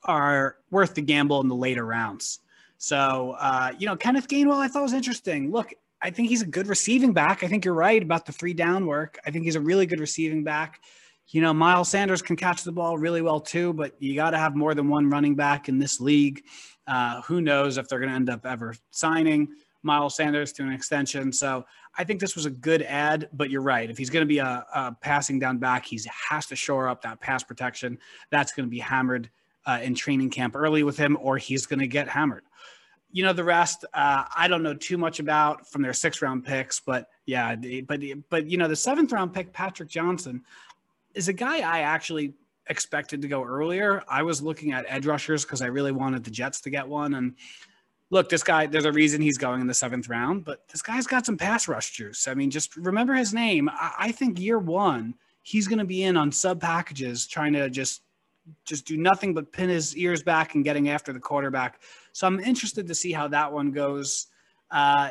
are 0.05 0.57
worth 0.70 0.95
the 0.95 1.03
gamble 1.03 1.41
in 1.41 1.49
the 1.49 1.55
later 1.55 1.85
rounds. 1.85 2.41
So, 2.78 3.37
uh, 3.39 3.73
you 3.78 3.87
know, 3.87 3.97
Kenneth 3.97 4.27
Gainwell, 4.27 4.57
I 4.57 4.69
thought 4.69 4.82
was 4.82 4.93
interesting. 4.93 5.51
Look, 5.51 5.73
I 6.03 6.11
think 6.11 6.28
he's 6.28 6.43
a 6.43 6.47
good 6.47 6.66
receiving 6.66 7.12
back. 7.12 7.45
I 7.45 7.47
think 7.47 7.65
you're 7.65 7.74
right 7.74 8.03
about 8.03 8.24
the 8.24 8.32
three 8.32 8.55
down 8.55 8.87
work. 8.87 9.19
I 9.27 9.31
think 9.31 9.45
he's 9.45 9.57
a 9.57 9.61
really 9.61 9.87
good 9.87 10.01
receiving 10.01 10.45
back. 10.45 10.81
You 11.28 11.43
know, 11.43 11.53
Miles 11.53 11.91
Sanders 11.91 12.23
can 12.23 12.37
catch 12.37 12.65
the 12.65 12.73
ball 12.73 12.99
really 12.99 13.23
well 13.23 13.41
too, 13.41 13.73
but 13.74 13.95
you 14.01 14.15
got 14.15 14.31
to 14.31 14.39
have 14.39 14.57
more 14.57 14.74
than 14.74 14.89
one 14.89 15.11
running 15.11 15.37
back 15.37 15.69
in 15.69 15.78
this 15.78 16.01
league. 16.01 16.43
Uh, 16.87 17.20
who 17.23 17.41
knows 17.41 17.77
if 17.77 17.87
they're 17.89 18.01
going 18.01 18.09
to 18.09 18.16
end 18.16 18.31
up 18.31 18.45
ever 18.47 18.74
signing 18.91 19.49
Miles 19.82 20.16
Sanders 20.16 20.52
to 20.52 20.62
an 20.62 20.73
extension. 20.73 21.32
So 21.32 21.65
I 21.97 22.05
think 22.05 22.20
this 22.20 22.35
was 22.36 22.47
a 22.47 22.51
good 22.51 22.82
ad, 22.82 23.28
but 23.32 23.51
you're 23.51 23.62
right. 23.62 23.90
If 23.90 23.98
he's 23.98 24.11
going 24.11 24.23
to 24.23 24.27
be 24.27 24.39
a, 24.39 24.65
a, 24.74 24.97
passing 25.01 25.39
down 25.39 25.59
back, 25.59 25.86
he 25.86 26.01
has 26.28 26.47
to 26.47 26.57
shore 26.57 26.89
up 26.89 27.02
that 27.02 27.20
pass 27.20 27.43
protection. 27.43 27.98
That's 28.31 28.52
going 28.52 28.66
to 28.66 28.70
be 28.70 28.78
hammered 28.78 29.31
uh, 29.66 29.81
in 29.82 29.94
training 29.94 30.31
camp 30.31 30.55
early 30.57 30.82
with 30.82 30.97
him, 30.97 31.16
or 31.20 31.39
he's 31.39 31.66
going 31.66 31.81
to 31.81 31.86
get 31.86 32.09
hammered. 32.09 32.44
You 33.12 33.24
know, 33.24 33.32
the 33.32 33.44
rest, 33.44 33.85
uh, 33.93 34.24
I 34.36 34.47
don't 34.47 34.62
know 34.62 34.74
too 34.74 34.97
much 34.97 35.19
about 35.19 35.66
from 35.69 35.82
their 35.82 35.93
six 35.93 36.23
round 36.23 36.44
picks, 36.44 36.78
but 36.78 37.09
yeah, 37.27 37.57
but, 37.86 38.01
but, 38.28 38.47
you 38.47 38.57
know, 38.57 38.69
the 38.69 38.77
seventh 38.77 39.12
round 39.12 39.32
pick, 39.32 39.52
Patrick 39.52 39.89
Johnson, 39.89 40.44
is 41.15 41.28
a 41.28 41.32
guy 41.32 41.59
I 41.59 41.81
actually 41.81 42.35
expected 42.69 43.20
to 43.23 43.28
go 43.28 43.43
earlier. 43.43 44.05
I 44.09 44.23
was 44.23 44.40
looking 44.40 44.73
at 44.73 44.85
edge 44.89 45.07
rushers 45.07 45.44
because 45.44 45.61
I 45.61 45.66
really 45.66 45.90
wanted 45.90 46.23
the 46.23 46.31
Jets 46.31 46.61
to 46.62 46.70
get 46.70 46.86
one. 46.86 47.15
And 47.15 47.35
look, 48.11 48.28
this 48.28 48.43
guy, 48.43 48.66
there's 48.66 48.85
a 48.85 48.93
reason 48.93 49.23
he's 49.23 49.39
going 49.39 49.61
in 49.61 49.66
the 49.66 49.74
seventh 49.74 50.09
round, 50.09 50.45
but 50.45 50.69
this 50.69 50.82
guy's 50.82 51.07
got 51.07 51.24
some 51.24 51.37
pass 51.37 51.69
rush 51.69 51.93
juice. 51.93 52.28
I 52.28 52.35
mean, 52.35 52.51
just 52.51 52.77
remember 52.77 53.15
his 53.15 53.32
name. 53.32 53.69
I, 53.69 53.95
I 53.99 54.12
think 54.12 54.39
year 54.39 54.59
one, 54.59 55.15
he's 55.43 55.69
going 55.69 55.78
to 55.78 55.85
be 55.85 56.03
in 56.03 56.16
on 56.16 56.32
sub 56.32 56.61
packages 56.61 57.27
trying 57.27 57.53
to 57.55 57.70
just 57.70 58.03
just 58.65 58.85
do 58.85 58.97
nothing 58.97 59.32
but 59.32 59.53
pin 59.53 59.69
his 59.69 59.97
ears 59.97 60.23
back 60.23 60.55
and 60.55 60.65
getting 60.65 60.89
after 60.89 61.12
the 61.12 61.20
quarterback. 61.20 61.82
So 62.12 62.27
I'm 62.27 62.41
interested 62.41 62.87
to 62.89 62.95
see 62.95 63.12
how 63.12 63.28
that 63.28 63.53
one 63.53 63.70
goes. 63.70 64.27
Uh, 64.70 65.11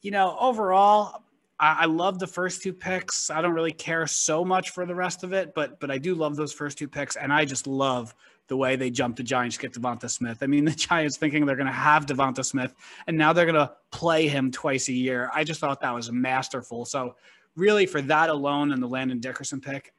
you 0.00 0.10
know, 0.10 0.36
overall, 0.40 1.22
I, 1.60 1.82
I 1.82 1.84
love 1.84 2.18
the 2.18 2.26
first 2.26 2.62
two 2.62 2.72
picks. 2.72 3.30
I 3.30 3.40
don't 3.40 3.52
really 3.52 3.72
care 3.72 4.06
so 4.06 4.44
much 4.44 4.70
for 4.70 4.84
the 4.84 4.94
rest 4.94 5.22
of 5.22 5.32
it, 5.32 5.54
but 5.54 5.78
but 5.78 5.90
I 5.90 5.98
do 5.98 6.14
love 6.14 6.34
those 6.34 6.52
first 6.52 6.76
two 6.76 6.88
picks, 6.88 7.14
and 7.14 7.32
I 7.32 7.44
just 7.44 7.66
love 7.66 8.14
the 8.48 8.56
way 8.56 8.76
they 8.76 8.90
jumped 8.90 9.16
the 9.16 9.22
Giants 9.22 9.56
get 9.56 9.72
DeVonta 9.72 10.10
Smith. 10.10 10.38
I 10.42 10.46
mean, 10.46 10.64
the 10.66 10.72
Giants 10.72 11.16
thinking 11.16 11.46
they're 11.46 11.56
going 11.56 11.66
to 11.66 11.72
have 11.72 12.06
DeVonta 12.06 12.44
Smith, 12.44 12.74
and 13.06 13.16
now 13.16 13.32
they're 13.32 13.46
going 13.46 13.54
to 13.54 13.72
play 13.90 14.28
him 14.28 14.50
twice 14.50 14.88
a 14.88 14.92
year. 14.92 15.30
I 15.34 15.44
just 15.44 15.60
thought 15.60 15.80
that 15.80 15.94
was 15.94 16.10
masterful. 16.10 16.84
So, 16.84 17.16
really, 17.56 17.86
for 17.86 18.02
that 18.02 18.30
alone 18.30 18.72
and 18.72 18.82
the 18.82 18.86
Landon 18.86 19.20
Dickerson 19.20 19.60
pick, 19.60 19.92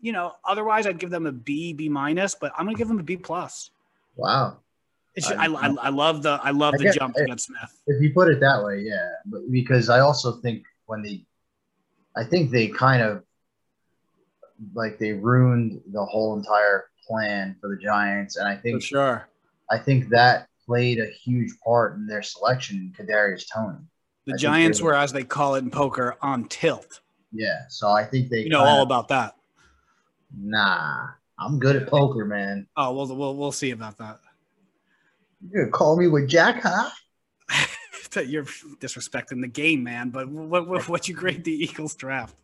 you 0.00 0.12
know, 0.12 0.32
otherwise 0.44 0.86
I'd 0.86 0.98
give 0.98 1.10
them 1.10 1.26
a 1.26 1.32
B, 1.32 1.72
B 1.72 1.88
minus, 1.88 2.34
but 2.34 2.52
I'm 2.56 2.66
going 2.66 2.76
to 2.76 2.78
give 2.78 2.88
them 2.88 2.98
a 2.98 3.02
B 3.02 3.16
plus. 3.16 3.70
Wow. 4.16 4.58
Just, 5.16 5.32
I, 5.32 5.46
I, 5.46 5.74
I, 5.80 5.88
love 5.90 6.22
the 6.22 6.40
I 6.42 6.50
love 6.50 6.74
I 6.74 6.78
the 6.78 6.90
jump 6.90 7.14
to 7.14 7.24
get 7.24 7.38
Smith. 7.38 7.80
If 7.86 8.02
you 8.02 8.12
put 8.12 8.28
it 8.28 8.40
that 8.40 8.64
way, 8.64 8.80
yeah. 8.80 9.08
But 9.26 9.50
because 9.50 9.88
I 9.88 10.00
also 10.00 10.32
think 10.40 10.64
when 10.86 11.02
they, 11.02 11.24
I 12.16 12.24
think 12.24 12.50
they 12.50 12.66
kind 12.66 13.00
of 13.00 13.22
like 14.74 14.98
they 14.98 15.12
ruined 15.12 15.80
the 15.92 16.04
whole 16.04 16.36
entire 16.36 16.86
plan 17.06 17.56
for 17.60 17.68
the 17.68 17.82
Giants, 17.82 18.36
and 18.36 18.48
I 18.48 18.56
think 18.56 18.82
for 18.82 18.86
sure, 18.86 19.28
I 19.70 19.78
think 19.78 20.08
that 20.10 20.48
played 20.66 20.98
a 20.98 21.06
huge 21.06 21.52
part 21.64 21.96
in 21.96 22.06
their 22.06 22.22
selection. 22.22 22.92
Kadarius 22.98 23.44
Toney. 23.52 23.78
The 24.26 24.34
I 24.34 24.36
Giants 24.36 24.80
were, 24.80 24.94
as 24.94 25.12
they 25.12 25.24
call 25.24 25.56
it 25.56 25.64
in 25.64 25.70
poker, 25.70 26.16
on 26.22 26.44
tilt. 26.44 27.00
Yeah, 27.32 27.60
so 27.68 27.90
I 27.90 28.04
think 28.04 28.30
they 28.30 28.40
you 28.40 28.50
know 28.50 28.62
all 28.62 28.82
of, 28.82 28.86
about 28.86 29.08
that. 29.08 29.34
Nah, 30.36 31.08
I'm 31.38 31.58
good 31.58 31.76
at 31.76 31.88
poker, 31.88 32.24
man. 32.24 32.66
Oh, 32.76 32.92
well, 32.92 33.14
we'll 33.14 33.36
we'll 33.36 33.52
see 33.52 33.72
about 33.72 33.98
that. 33.98 34.20
You're 35.50 35.64
gonna 35.64 35.72
call 35.72 35.96
me 35.96 36.08
with 36.08 36.28
Jack, 36.28 36.62
huh? 36.62 36.90
You're 38.26 38.44
disrespecting 38.44 39.40
the 39.40 39.48
game, 39.48 39.82
man. 39.82 40.10
But 40.10 40.28
what 40.28 40.68
what 40.68 40.88
what 40.88 41.08
you 41.08 41.14
grade 41.14 41.44
the 41.44 41.52
Eagles 41.52 41.94
draft? 41.94 42.36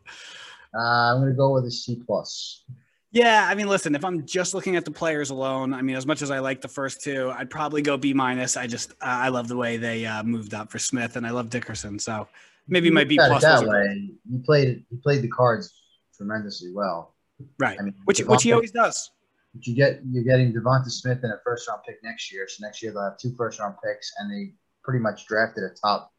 Uh, 0.75 1.13
I'm 1.13 1.21
gonna 1.21 1.33
go 1.33 1.53
with 1.53 1.65
a 1.65 1.71
C 1.71 2.01
plus. 2.05 2.63
Yeah, 3.11 3.45
I 3.49 3.55
mean, 3.55 3.67
listen, 3.67 3.93
if 3.93 4.05
I'm 4.05 4.25
just 4.25 4.53
looking 4.53 4.77
at 4.77 4.85
the 4.85 4.91
players 4.91 5.31
alone, 5.31 5.73
I 5.73 5.81
mean, 5.81 5.97
as 5.97 6.05
much 6.05 6.21
as 6.21 6.31
I 6.31 6.39
like 6.39 6.61
the 6.61 6.69
first 6.69 7.01
two, 7.01 7.29
I'd 7.35 7.49
probably 7.49 7.81
go 7.81 7.97
B 7.97 8.13
minus. 8.13 8.55
I 8.55 8.67
just 8.67 8.91
uh, 8.93 8.95
I 9.01 9.27
love 9.27 9.49
the 9.49 9.57
way 9.57 9.75
they 9.75 10.05
uh, 10.05 10.23
moved 10.23 10.53
up 10.53 10.71
for 10.71 10.79
Smith, 10.79 11.17
and 11.17 11.27
I 11.27 11.31
love 11.31 11.49
Dickerson, 11.49 11.99
so 11.99 12.29
maybe 12.69 12.89
my 12.89 13.03
B 13.03 13.17
plus. 13.17 13.41
That 13.41 13.67
way, 13.67 14.11
you 14.29 14.39
played 14.45 14.85
you 14.89 14.97
played 15.03 15.21
the 15.23 15.27
cards 15.27 15.73
tremendously 16.15 16.71
well. 16.73 17.15
Right. 17.59 17.77
I 17.77 17.83
mean, 17.83 17.95
which 18.05 18.19
which 18.19 18.43
he 18.43 18.53
always 18.53 18.71
does. 18.71 19.11
But 19.53 19.67
you 19.67 19.75
get 19.75 19.99
you're 20.09 20.23
getting 20.23 20.53
DeVonta 20.53 20.89
Smith 20.89 21.19
and 21.23 21.33
a 21.33 21.39
first 21.43 21.67
round 21.67 21.81
pick 21.85 21.97
next 22.03 22.31
year. 22.31 22.47
So 22.47 22.65
next 22.65 22.81
year 22.81 22.93
they'll 22.93 23.03
have 23.03 23.17
two 23.17 23.35
first 23.37 23.59
round 23.59 23.75
picks, 23.83 24.09
and 24.19 24.31
they 24.31 24.53
pretty 24.85 25.01
much 25.01 25.27
drafted 25.27 25.65
a 25.65 25.75
top, 25.75 26.13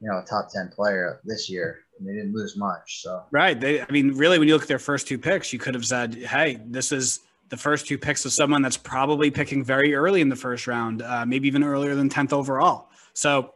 you 0.00 0.08
know, 0.08 0.20
a 0.20 0.24
top 0.24 0.48
ten 0.50 0.70
player 0.74 1.20
this 1.24 1.50
year 1.50 1.83
and 1.98 2.08
they 2.08 2.12
didn't 2.12 2.34
lose 2.34 2.56
much. 2.56 3.02
So 3.02 3.24
right, 3.30 3.58
they. 3.58 3.80
I 3.80 3.90
mean, 3.90 4.14
really, 4.14 4.38
when 4.38 4.48
you 4.48 4.54
look 4.54 4.62
at 4.62 4.68
their 4.68 4.78
first 4.78 5.06
two 5.06 5.18
picks, 5.18 5.52
you 5.52 5.58
could 5.58 5.74
have 5.74 5.84
said, 5.84 6.14
"Hey, 6.14 6.60
this 6.66 6.92
is 6.92 7.20
the 7.48 7.56
first 7.56 7.86
two 7.86 7.98
picks 7.98 8.24
of 8.24 8.32
someone 8.32 8.62
that's 8.62 8.76
probably 8.76 9.30
picking 9.30 9.64
very 9.64 9.94
early 9.94 10.20
in 10.20 10.28
the 10.28 10.36
first 10.36 10.66
round, 10.66 11.02
uh, 11.02 11.24
maybe 11.26 11.46
even 11.46 11.62
earlier 11.62 11.94
than 11.94 12.08
tenth 12.08 12.32
overall." 12.32 12.90
So, 13.12 13.54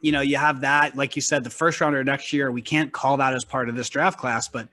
you 0.00 0.12
know, 0.12 0.20
you 0.20 0.36
have 0.36 0.60
that. 0.62 0.96
Like 0.96 1.16
you 1.16 1.22
said, 1.22 1.44
the 1.44 1.50
first 1.50 1.80
rounder 1.80 2.02
next 2.02 2.32
year, 2.32 2.50
we 2.50 2.62
can't 2.62 2.92
call 2.92 3.16
that 3.18 3.34
as 3.34 3.44
part 3.44 3.68
of 3.68 3.76
this 3.76 3.88
draft 3.88 4.18
class, 4.18 4.48
but 4.48 4.68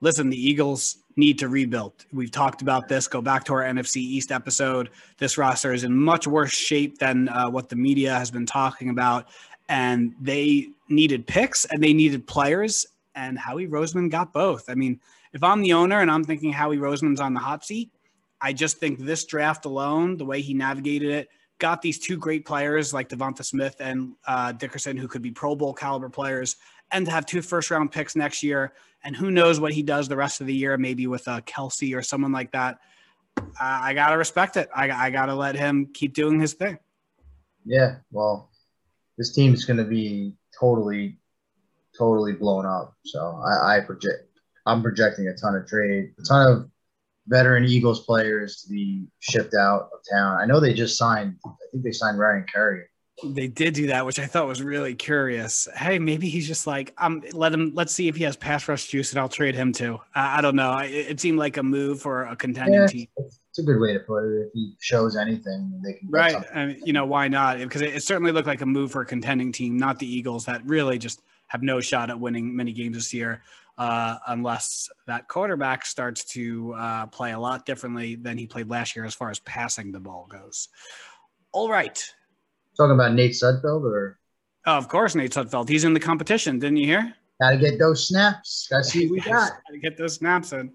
listen, 0.00 0.30
the 0.30 0.36
Eagles 0.36 0.98
need 1.16 1.38
to 1.40 1.48
rebuild. 1.48 2.06
We've 2.12 2.30
talked 2.30 2.62
about 2.62 2.88
this. 2.88 3.08
Go 3.08 3.20
back 3.20 3.44
to 3.44 3.54
our 3.54 3.62
NFC 3.62 3.96
East 3.96 4.30
episode. 4.30 4.90
This 5.18 5.36
roster 5.36 5.72
is 5.72 5.82
in 5.82 5.94
much 5.96 6.28
worse 6.28 6.52
shape 6.52 6.98
than 6.98 7.28
uh, 7.28 7.50
what 7.50 7.68
the 7.68 7.76
media 7.76 8.14
has 8.14 8.30
been 8.30 8.46
talking 8.46 8.88
about 8.88 9.26
and 9.68 10.14
they 10.20 10.68
needed 10.88 11.26
picks 11.26 11.64
and 11.66 11.82
they 11.82 11.92
needed 11.92 12.26
players, 12.26 12.86
and 13.14 13.38
Howie 13.38 13.66
Roseman 13.66 14.10
got 14.10 14.32
both. 14.32 14.68
I 14.68 14.74
mean, 14.74 15.00
if 15.32 15.42
I'm 15.42 15.62
the 15.62 15.72
owner 15.72 16.00
and 16.00 16.10
I'm 16.10 16.24
thinking 16.24 16.52
Howie 16.52 16.78
Roseman's 16.78 17.20
on 17.20 17.34
the 17.34 17.40
hot 17.40 17.64
seat, 17.64 17.90
I 18.40 18.52
just 18.52 18.78
think 18.78 18.98
this 18.98 19.24
draft 19.24 19.64
alone, 19.64 20.16
the 20.16 20.24
way 20.24 20.40
he 20.40 20.54
navigated 20.54 21.10
it, 21.10 21.28
got 21.58 21.82
these 21.82 21.98
two 21.98 22.16
great 22.16 22.44
players 22.46 22.94
like 22.94 23.08
DeVonta 23.08 23.44
Smith 23.44 23.76
and 23.80 24.12
uh, 24.26 24.52
Dickerson, 24.52 24.96
who 24.96 25.08
could 25.08 25.22
be 25.22 25.30
Pro 25.30 25.56
Bowl 25.56 25.74
caliber 25.74 26.08
players, 26.08 26.56
and 26.92 27.04
to 27.04 27.12
have 27.12 27.26
two 27.26 27.42
first 27.42 27.70
round 27.70 27.90
picks 27.90 28.16
next 28.16 28.42
year. 28.42 28.72
And 29.04 29.14
who 29.14 29.30
knows 29.30 29.60
what 29.60 29.72
he 29.72 29.82
does 29.82 30.08
the 30.08 30.16
rest 30.16 30.40
of 30.40 30.46
the 30.46 30.54
year, 30.54 30.76
maybe 30.76 31.06
with 31.06 31.26
uh, 31.28 31.40
Kelce 31.42 31.96
or 31.96 32.02
someone 32.02 32.32
like 32.32 32.50
that. 32.52 32.78
I 33.60 33.94
got 33.94 34.10
to 34.10 34.18
respect 34.18 34.56
it. 34.56 34.68
I, 34.74 34.90
I 34.90 35.10
got 35.10 35.26
to 35.26 35.34
let 35.34 35.54
him 35.54 35.86
keep 35.94 36.14
doing 36.14 36.40
his 36.40 36.54
thing. 36.54 36.78
Yeah. 37.64 37.96
Well, 38.10 38.50
this 39.18 39.34
team 39.34 39.52
is 39.52 39.64
going 39.64 39.76
to 39.76 39.84
be 39.84 40.34
totally, 40.58 41.18
totally 41.98 42.32
blown 42.32 42.64
up. 42.64 42.94
So 43.04 43.42
I, 43.44 43.76
I 43.76 43.80
project, 43.80 44.28
I'm 44.64 44.80
projecting 44.80 45.26
a 45.26 45.34
ton 45.34 45.56
of 45.56 45.66
trade, 45.66 46.14
a 46.18 46.22
ton 46.22 46.52
of 46.52 46.70
veteran 47.26 47.64
Eagles 47.64 48.06
players 48.06 48.62
to 48.62 48.70
be 48.70 49.06
shipped 49.18 49.54
out 49.54 49.90
of 49.92 50.00
town. 50.10 50.38
I 50.40 50.46
know 50.46 50.60
they 50.60 50.72
just 50.72 50.96
signed. 50.96 51.36
I 51.44 51.50
think 51.72 51.84
they 51.84 51.92
signed 51.92 52.18
Ryan 52.18 52.46
Curry. 52.52 52.84
They 53.24 53.48
did 53.48 53.74
do 53.74 53.88
that, 53.88 54.06
which 54.06 54.20
I 54.20 54.26
thought 54.26 54.46
was 54.46 54.62
really 54.62 54.94
curious. 54.94 55.66
Hey, 55.74 55.98
maybe 55.98 56.28
he's 56.28 56.46
just 56.46 56.68
like, 56.68 56.94
um, 56.98 57.20
let 57.32 57.52
him. 57.52 57.72
Let's 57.74 57.92
see 57.92 58.06
if 58.06 58.14
he 58.14 58.22
has 58.22 58.36
pass 58.36 58.68
rush 58.68 58.86
juice, 58.86 59.10
and 59.10 59.18
I'll 59.18 59.28
trade 59.28 59.56
him 59.56 59.72
too. 59.72 59.98
I, 60.14 60.38
I 60.38 60.40
don't 60.40 60.54
know. 60.54 60.78
It, 60.78 60.90
it 60.92 61.20
seemed 61.20 61.36
like 61.36 61.56
a 61.56 61.62
move 61.64 62.00
for 62.00 62.26
a 62.26 62.36
contending 62.36 62.74
Yeah, 62.74 62.86
team, 62.86 63.08
it's 63.16 63.40
a 63.58 63.62
good 63.62 63.80
way 63.80 63.92
to 63.92 64.00
put 64.00 64.24
it. 64.24 64.46
If 64.46 64.52
he 64.52 64.74
shows 64.80 65.16
anything, 65.16 65.80
they 65.84 65.94
can 65.94 66.08
right? 66.10 66.36
I 66.54 66.66
mean, 66.66 66.80
you 66.84 66.92
know, 66.92 67.06
why 67.06 67.28
not? 67.28 67.58
Because 67.58 67.82
it, 67.82 67.94
it 67.94 68.02
certainly 68.02 68.32
looked 68.32 68.46
like 68.46 68.60
a 68.60 68.66
move 68.66 68.90
for 68.92 69.02
a 69.02 69.06
contending 69.06 69.52
team, 69.52 69.76
not 69.76 69.98
the 69.98 70.06
Eagles 70.06 70.44
that 70.46 70.64
really 70.64 70.98
just 70.98 71.22
have 71.48 71.62
no 71.62 71.80
shot 71.80 72.10
at 72.10 72.18
winning 72.18 72.54
many 72.54 72.72
games 72.72 72.96
this 72.96 73.14
year, 73.14 73.42
uh, 73.78 74.16
unless 74.28 74.88
that 75.06 75.28
quarterback 75.28 75.86
starts 75.86 76.24
to 76.24 76.74
uh, 76.74 77.06
play 77.06 77.32
a 77.32 77.38
lot 77.38 77.64
differently 77.64 78.14
than 78.14 78.36
he 78.36 78.46
played 78.46 78.68
last 78.68 78.94
year 78.94 79.04
as 79.04 79.14
far 79.14 79.30
as 79.30 79.38
passing 79.40 79.92
the 79.92 80.00
ball 80.00 80.26
goes. 80.30 80.68
All 81.52 81.70
right. 81.70 82.04
Talking 82.76 82.94
about 82.94 83.14
Nate 83.14 83.32
Sudfeld 83.32 83.82
or 83.82 84.18
Oh, 84.66 84.76
of 84.76 84.88
course, 84.88 85.14
Nate 85.14 85.30
Sudfeld. 85.32 85.68
He's 85.68 85.84
in 85.84 85.94
the 85.94 86.00
competition, 86.00 86.58
didn't 86.58 86.76
you 86.76 86.86
hear? 86.86 87.14
got 87.40 87.50
to 87.50 87.56
get 87.56 87.78
those 87.78 88.06
snaps. 88.08 88.68
Got 88.70 88.78
to 88.78 88.84
see 88.84 89.06
what 89.06 89.12
we 89.12 89.20
got. 89.32 89.52
Gotta 89.66 89.78
get 89.80 89.96
those 89.96 90.14
snaps 90.14 90.52
in. 90.52 90.72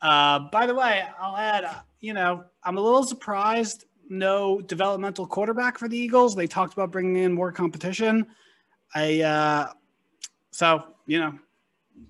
Uh, 0.00 0.40
by 0.50 0.66
the 0.66 0.74
way, 0.74 1.04
I'll 1.18 1.36
add, 1.36 1.64
uh, 1.64 1.74
you 2.02 2.12
know, 2.12 2.44
I'm 2.62 2.76
a 2.76 2.80
little 2.80 3.04
surprised 3.04 3.86
no 4.10 4.60
developmental 4.60 5.26
quarterback 5.26 5.78
for 5.78 5.88
the 5.88 5.96
Eagles. 5.96 6.34
They 6.34 6.46
talked 6.46 6.74
about 6.74 6.90
bringing 6.90 7.16
in 7.16 7.32
more 7.32 7.50
competition. 7.50 8.26
I, 8.94 9.22
uh, 9.22 9.72
so, 10.50 10.82
you 11.06 11.20
know, 11.20 11.38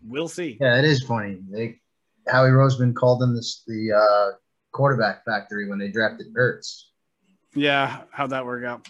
we'll 0.09 0.29
see. 0.29 0.59
Yeah, 0.61 0.79
it 0.79 0.85
is 0.85 1.05
funny. 1.05 1.39
They 1.49 1.79
Howie 2.27 2.51
Roseman 2.51 2.95
called 2.95 3.21
them 3.21 3.37
this 3.37 3.63
the 3.67 3.93
uh, 3.93 4.37
quarterback 4.73 5.25
factory 5.25 5.69
when 5.69 5.79
they 5.79 5.89
drafted 5.89 6.33
Ertz. 6.35 6.85
Yeah, 7.55 8.01
how'd 8.11 8.31
that 8.31 8.47
work 8.47 8.65
out? 8.65 8.89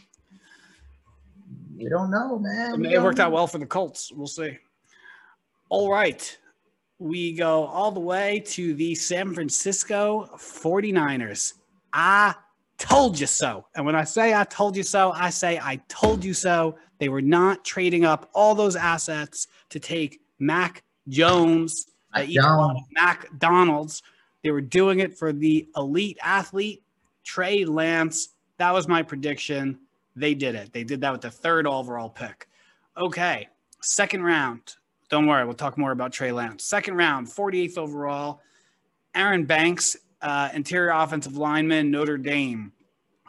We 1.77 1.89
don't 1.89 2.11
know, 2.11 2.39
man. 2.39 2.85
It 2.85 2.93
don't 2.93 3.03
worked 3.03 3.19
out 3.19 3.33
well 3.33 3.49
for 3.49 3.59
the 3.59 3.66
Colts. 3.66 4.12
We'll 4.12 4.27
see. 4.29 4.59
All 5.69 5.91
right. 5.91 6.39
We 7.03 7.33
go 7.33 7.65
all 7.65 7.91
the 7.91 7.99
way 7.99 8.45
to 8.47 8.74
the 8.74 8.95
San 8.95 9.35
Francisco 9.35 10.31
49ers. 10.37 11.55
I 11.93 12.33
told 12.79 13.19
you 13.19 13.27
so. 13.27 13.66
And 13.74 13.85
when 13.85 13.97
I 13.97 14.05
say 14.05 14.35
I 14.35 14.45
told 14.45 14.77
you 14.77 14.85
so, 14.85 15.11
I 15.11 15.31
say 15.31 15.59
I 15.59 15.81
told 15.89 16.24
you 16.24 16.33
so. 16.33 16.77
They 16.99 17.09
were 17.09 17.20
not 17.20 17.65
trading 17.65 18.05
up 18.05 18.31
all 18.35 18.55
those 18.55 18.77
assets 18.77 19.49
to 19.70 19.81
take 19.81 20.20
Mac 20.39 20.85
Jones, 21.09 21.87
Mac 22.15 22.29
eat 22.29 22.39
a 22.39 22.43
lot 22.43 22.74
Jones. 22.77 22.87
of 22.97 23.05
McDonald's. 23.33 24.03
They 24.45 24.53
were 24.53 24.61
doing 24.61 25.01
it 25.01 25.19
for 25.19 25.33
the 25.33 25.69
elite 25.77 26.19
athlete, 26.23 26.85
Trey 27.24 27.65
Lance. 27.65 28.29
That 28.59 28.73
was 28.73 28.87
my 28.87 29.03
prediction. 29.03 29.81
They 30.15 30.35
did 30.35 30.55
it. 30.55 30.73
They 30.73 30.85
did 30.85 31.01
that 31.01 31.11
with 31.11 31.23
the 31.23 31.33
third 31.33 31.66
overall 31.66 32.11
pick. 32.11 32.49
Okay, 32.97 33.49
second 33.81 34.23
round. 34.23 34.77
Don't 35.13 35.27
worry, 35.27 35.45
we'll 35.45 35.53
talk 35.53 35.77
more 35.77 35.93
about 35.93 36.11
Trey 36.11 36.33
Lance. 36.33 36.65
Second 36.65 36.97
round, 36.97 37.27
48th 37.27 37.77
overall. 37.77 38.41
Aaron 39.15 39.45
Banks, 39.45 39.95
uh, 40.23 40.49
interior 40.55 40.89
offensive 40.89 41.37
lineman, 41.37 41.91
Notre 41.91 42.17
Dame. 42.17 42.73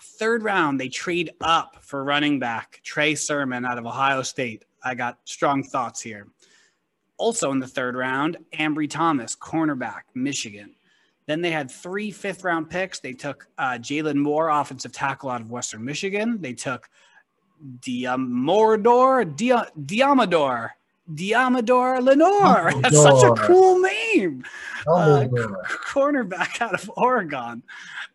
Third 0.02 0.44
round, 0.44 0.80
they 0.80 0.88
trade 0.88 1.32
up 1.42 1.80
for 1.82 2.06
running 2.06 2.40
back 2.40 2.80
Trey 2.86 3.16
Sermon 3.16 3.66
out 3.66 3.78
of 3.78 3.86
Ohio 3.86 4.22
State. 4.22 4.64
I 4.82 4.96
got 4.96 5.20
strong 5.26 5.62
thoughts 5.62 6.00
here. 6.00 6.30
Also 7.18 7.52
in 7.52 7.60
the 7.60 7.68
third 7.68 7.98
round, 7.98 8.38
Ambry 8.58 8.90
Thomas, 8.90 9.36
cornerback, 9.36 10.04
Michigan. 10.16 10.76
Then 11.26 11.42
they 11.42 11.52
had 11.52 11.70
three 11.70 12.12
fifth 12.12 12.46
round 12.46 12.70
picks. 12.70 13.02
They 13.02 13.12
took 13.12 13.46
uh, 13.58 13.72
Jalen 13.72 14.16
Moore, 14.16 14.48
offensive 14.48 14.94
tackle 14.94 15.30
out 15.30 15.42
of 15.42 15.52
Western 15.52 15.84
Michigan. 15.84 16.40
They 16.40 16.54
took 16.54 16.90
Diamordor, 17.82 19.36
Dia, 19.36 19.68
Diamador, 19.78 20.70
Diamador 21.12 22.02
Lenore. 22.02 22.72
That's 22.82 23.02
such 23.02 23.24
a 23.24 23.34
cool 23.34 23.80
name. 23.80 24.44
Uh, 24.88 25.26
cornerback 25.88 26.62
out 26.62 26.74
of 26.74 26.90
Oregon. 26.96 27.64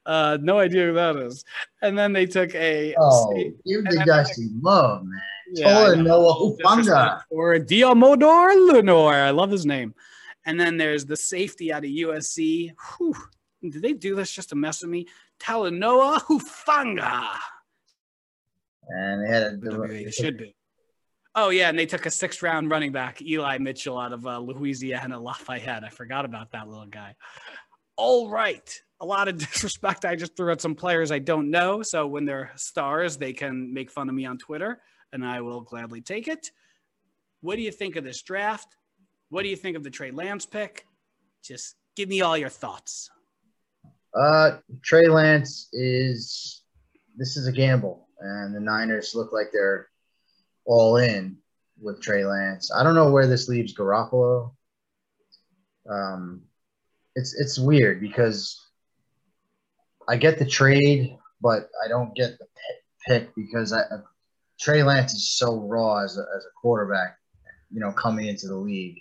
Uh, 0.07 0.39
no 0.41 0.59
idea 0.59 0.87
who 0.87 0.95
that 0.95 1.17
is. 1.17 1.45
And 1.83 1.99
then 1.99 2.13
they 2.13 2.27
took 2.27 2.55
a 2.55 2.95
oh, 2.99 3.31
state- 3.33 3.55
give 3.65 3.85
and 3.85 4.01
the 4.01 4.05
guy 4.05 4.23
some 4.25 4.61
love, 4.63 5.05
man. 5.05 5.21
yeah, 5.53 5.69
I 5.69 5.73
Tola 5.73 5.97
know. 5.97 6.03
Noah 6.03 6.35
Hufanga. 6.35 7.23
or 7.31 7.57
Diamodor 7.59 8.73
Lenore. 8.73 9.15
I 9.15 9.31
love 9.31 9.51
his 9.51 9.67
name. 9.67 9.95
And 10.47 10.59
then 10.59 10.77
there's 10.79 11.05
the 11.05 11.17
safety 11.17 11.73
out 11.73 11.85
of 11.85 11.91
USC. 11.91 12.73
Whew. 12.99 13.15
Did 13.63 13.83
they 13.83 13.93
do 13.93 14.15
this 14.15 14.33
just 14.33 14.51
to 14.51 14.55
mess 14.57 14.83
with 14.83 14.91
me? 14.91 15.07
Talanoa 15.41 16.21
Hufanga. 16.23 17.29
And 18.89 19.23
they 19.25 19.29
had 19.29 19.43
a 19.43 19.83
It 19.83 20.15
should 20.15 20.39
be. 20.39 20.55
Oh 21.41 21.51
yeah, 21.51 21.69
and 21.69 21.79
they 21.79 21.87
took 21.87 22.05
a 22.05 22.11
sixth 22.11 22.43
round 22.43 22.69
running 22.69 22.91
back, 22.91 23.23
Eli 23.23 23.59
Mitchell, 23.59 23.97
out 23.97 24.13
of 24.13 24.27
uh, 24.27 24.41
Louisiana 24.41 25.21
Lafayette. 25.21 25.85
I 25.85 25.89
forgot 25.89 26.25
about 26.25 26.51
that 26.51 26.67
little 26.67 26.87
guy. 26.87 27.15
All 27.95 28.29
right, 28.29 28.83
a 29.01 29.07
lot 29.07 29.29
of 29.29 29.39
disrespect. 29.47 30.05
I 30.05 30.17
just 30.17 30.37
threw 30.37 30.51
out 30.51 30.61
some 30.61 30.75
players 30.75 31.13
I 31.13 31.21
don't 31.21 31.53
know, 31.53 31.81
so 31.81 32.09
when 32.09 32.25
they're 32.25 32.51
stars, 32.57 33.17
they 33.17 33.33
can 33.33 33.73
make 33.73 33.89
fun 33.89 34.09
of 34.09 34.17
me 34.17 34.27
on 34.27 34.37
Twitter, 34.37 34.81
and 35.13 35.25
I 35.25 35.41
will 35.41 35.61
gladly 35.61 36.01
take 36.01 36.27
it. 36.27 36.51
What 37.41 37.55
do 37.55 37.63
you 37.63 37.71
think 37.71 37.95
of 37.95 38.03
this 38.03 38.21
draft? 38.21 38.77
What 39.29 39.45
do 39.45 39.49
you 39.49 39.57
think 39.57 39.77
of 39.77 39.85
the 39.85 39.91
Trey 39.91 40.11
Lance 40.11 40.45
pick? 40.45 40.89
Just 41.45 41.77
give 41.95 42.09
me 42.09 42.21
all 42.21 42.37
your 42.37 42.49
thoughts. 42.49 43.11
Uh, 44.13 44.57
Trey 44.83 45.07
Lance 45.07 45.69
is 45.73 46.63
this 47.17 47.37
is 47.37 47.47
a 47.47 47.53
gamble, 47.53 48.09
and 48.19 48.57
the 48.57 48.61
Niners 48.61 49.13
look 49.15 49.33
like 49.33 49.51
they're 49.53 49.87
all 50.69 50.99
in 50.99 51.39
with 51.81 52.01
Trey 52.03 52.25
Lance. 52.25 52.71
I 52.73 52.85
don't 52.85 52.95
know 52.95 53.11
where 53.11 53.27
this 53.27 53.49
leaves 53.49 53.75
Garoppolo. 53.75 54.53
Um, 55.91 56.43
it's 57.15 57.35
it's 57.41 57.59
weird 57.59 58.01
because 58.01 58.63
I 60.07 60.17
get 60.17 60.39
the 60.39 60.45
trade, 60.45 61.17
but 61.41 61.71
I 61.85 61.89
don't 61.89 62.15
get 62.15 62.39
the 62.39 62.47
pick, 63.07 63.35
because 63.35 63.73
I, 63.73 63.83
Trey 64.61 64.83
Lance 64.83 65.15
is 65.15 65.31
so 65.33 65.61
raw 65.61 66.05
as 66.05 66.19
a, 66.19 66.21
as 66.37 66.45
a 66.45 66.61
quarterback, 66.61 67.17
you 67.71 67.81
know, 67.81 67.93
coming 67.93 68.27
into 68.27 68.47
the 68.47 68.57
league. 68.57 69.01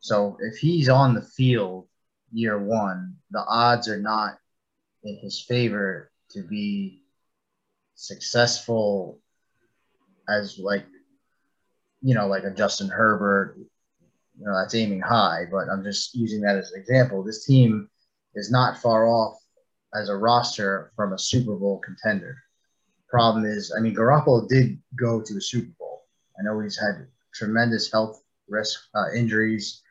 So 0.00 0.36
if 0.40 0.58
he's 0.58 0.88
on 0.88 1.14
the 1.14 1.22
field 1.22 1.88
year 2.32 2.58
one, 2.58 3.16
the 3.30 3.44
odds 3.44 3.88
are 3.88 4.00
not 4.00 4.38
in 5.02 5.18
his 5.20 5.40
favor 5.40 6.12
to 6.30 6.42
be 6.42 7.02
successful 7.94 9.20
as 10.28 10.58
like 10.58 10.86
you 12.02 12.14
know 12.14 12.26
like 12.26 12.44
a 12.44 12.50
Justin 12.50 12.88
Herbert. 12.88 13.56
You 14.38 14.44
know 14.44 14.56
that's 14.58 14.74
aiming 14.74 15.00
high, 15.00 15.44
but 15.50 15.68
I'm 15.70 15.82
just 15.82 16.14
using 16.14 16.40
that 16.42 16.56
as 16.56 16.72
an 16.72 16.80
example. 16.80 17.22
This 17.22 17.46
team 17.46 17.88
is 18.34 18.50
not 18.50 18.78
far 18.78 19.06
off 19.06 19.38
as 19.94 20.08
a 20.08 20.16
roster 20.16 20.92
from 20.94 21.12
a 21.14 21.18
Super 21.18 21.56
Bowl 21.56 21.78
contender. 21.78 22.36
Problem 23.08 23.46
is, 23.46 23.72
I 23.76 23.80
mean, 23.80 23.94
Garoppolo 23.94 24.46
did 24.46 24.78
go 24.98 25.22
to 25.22 25.32
the 25.32 25.40
Super 25.40 25.72
Bowl. 25.78 26.02
I 26.38 26.42
know 26.42 26.60
he's 26.60 26.78
had 26.78 27.06
tremendous 27.32 27.90
health 27.90 28.22
risk 28.48 28.78
uh, 28.94 29.12
injuries 29.14 29.82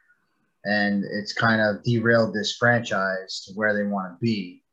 and 0.66 1.04
it's 1.06 1.32
kind 1.32 1.62
of 1.62 1.84
derailed 1.84 2.34
this 2.34 2.58
franchise 2.58 3.46
to 3.46 3.54
where 3.54 3.74
they 3.74 3.84
want 3.84 4.14
to 4.14 4.18
be. 4.20 4.64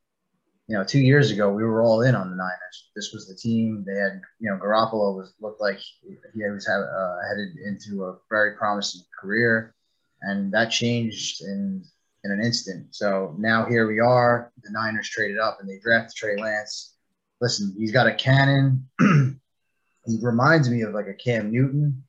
You 0.72 0.78
know, 0.78 0.84
two 0.84 1.00
years 1.00 1.30
ago 1.30 1.52
we 1.52 1.64
were 1.64 1.82
all 1.82 2.00
in 2.00 2.14
on 2.14 2.30
the 2.30 2.36
Niners. 2.36 2.88
This 2.96 3.12
was 3.12 3.28
the 3.28 3.34
team. 3.34 3.84
They 3.86 4.00
had, 4.00 4.22
you 4.40 4.48
know, 4.48 4.56
Garoppolo 4.56 5.14
was 5.14 5.34
looked 5.38 5.60
like 5.60 5.78
he 6.02 6.16
was 6.50 6.66
uh, 6.66 7.18
headed 7.28 7.58
into 7.58 8.06
a 8.06 8.16
very 8.30 8.56
promising 8.56 9.02
career, 9.20 9.74
and 10.22 10.50
that 10.54 10.70
changed 10.70 11.42
in 11.42 11.84
in 12.24 12.30
an 12.32 12.40
instant. 12.40 12.86
So 12.94 13.36
now 13.38 13.66
here 13.66 13.86
we 13.86 14.00
are. 14.00 14.50
The 14.62 14.70
Niners 14.70 15.10
traded 15.10 15.38
up 15.38 15.58
and 15.60 15.68
they 15.68 15.78
drafted 15.78 16.16
Trey 16.16 16.36
Lance. 16.36 16.94
Listen, 17.42 17.74
he's 17.76 17.92
got 17.92 18.06
a 18.06 18.14
cannon. 18.14 18.88
he 18.98 20.18
reminds 20.22 20.70
me 20.70 20.80
of 20.80 20.94
like 20.94 21.06
a 21.06 21.12
Cam 21.12 21.52
Newton. 21.52 22.02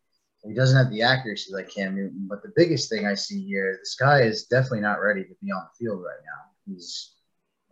He 0.47 0.53
doesn't 0.53 0.77
have 0.77 0.89
the 0.89 1.01
accuracy 1.01 1.51
like 1.53 1.69
Cam 1.69 1.97
Newton, 1.97 2.27
but 2.29 2.41
the 2.41 2.53
biggest 2.55 2.89
thing 2.89 3.05
I 3.05 3.15
see 3.15 3.45
here, 3.45 3.77
this 3.81 3.97
guy 3.99 4.21
is 4.21 4.45
definitely 4.45 4.79
not 4.79 5.01
ready 5.01 5.25
to 5.25 5.35
be 5.41 5.51
on 5.51 5.63
the 5.63 5.85
field 5.85 6.01
right 6.01 6.23
now. 6.23 6.73
He's, 6.73 7.11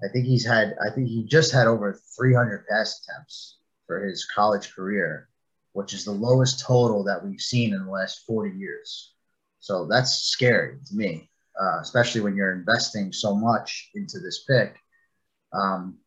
I 0.03 0.07
think 0.07 0.25
he's 0.25 0.45
had, 0.45 0.75
I 0.85 0.93
think 0.93 1.07
he 1.07 1.23
just 1.23 1.51
had 1.51 1.67
over 1.67 1.99
300 2.17 2.65
pass 2.67 3.01
attempts 3.01 3.57
for 3.85 4.03
his 4.03 4.25
college 4.25 4.73
career, 4.73 5.29
which 5.73 5.93
is 5.93 6.05
the 6.05 6.11
lowest 6.11 6.59
total 6.59 7.03
that 7.03 7.23
we've 7.23 7.41
seen 7.41 7.73
in 7.73 7.85
the 7.85 7.91
last 7.91 8.25
40 8.25 8.57
years. 8.57 9.13
So 9.59 9.87
that's 9.87 10.23
scary 10.23 10.79
to 10.87 10.95
me, 10.95 11.29
uh, 11.61 11.79
especially 11.81 12.21
when 12.21 12.35
you're 12.35 12.53
investing 12.53 13.13
so 13.13 13.35
much 13.35 13.91
into 13.93 14.19
this 14.19 14.43
pick. 14.43 14.75
Um, 15.53 15.97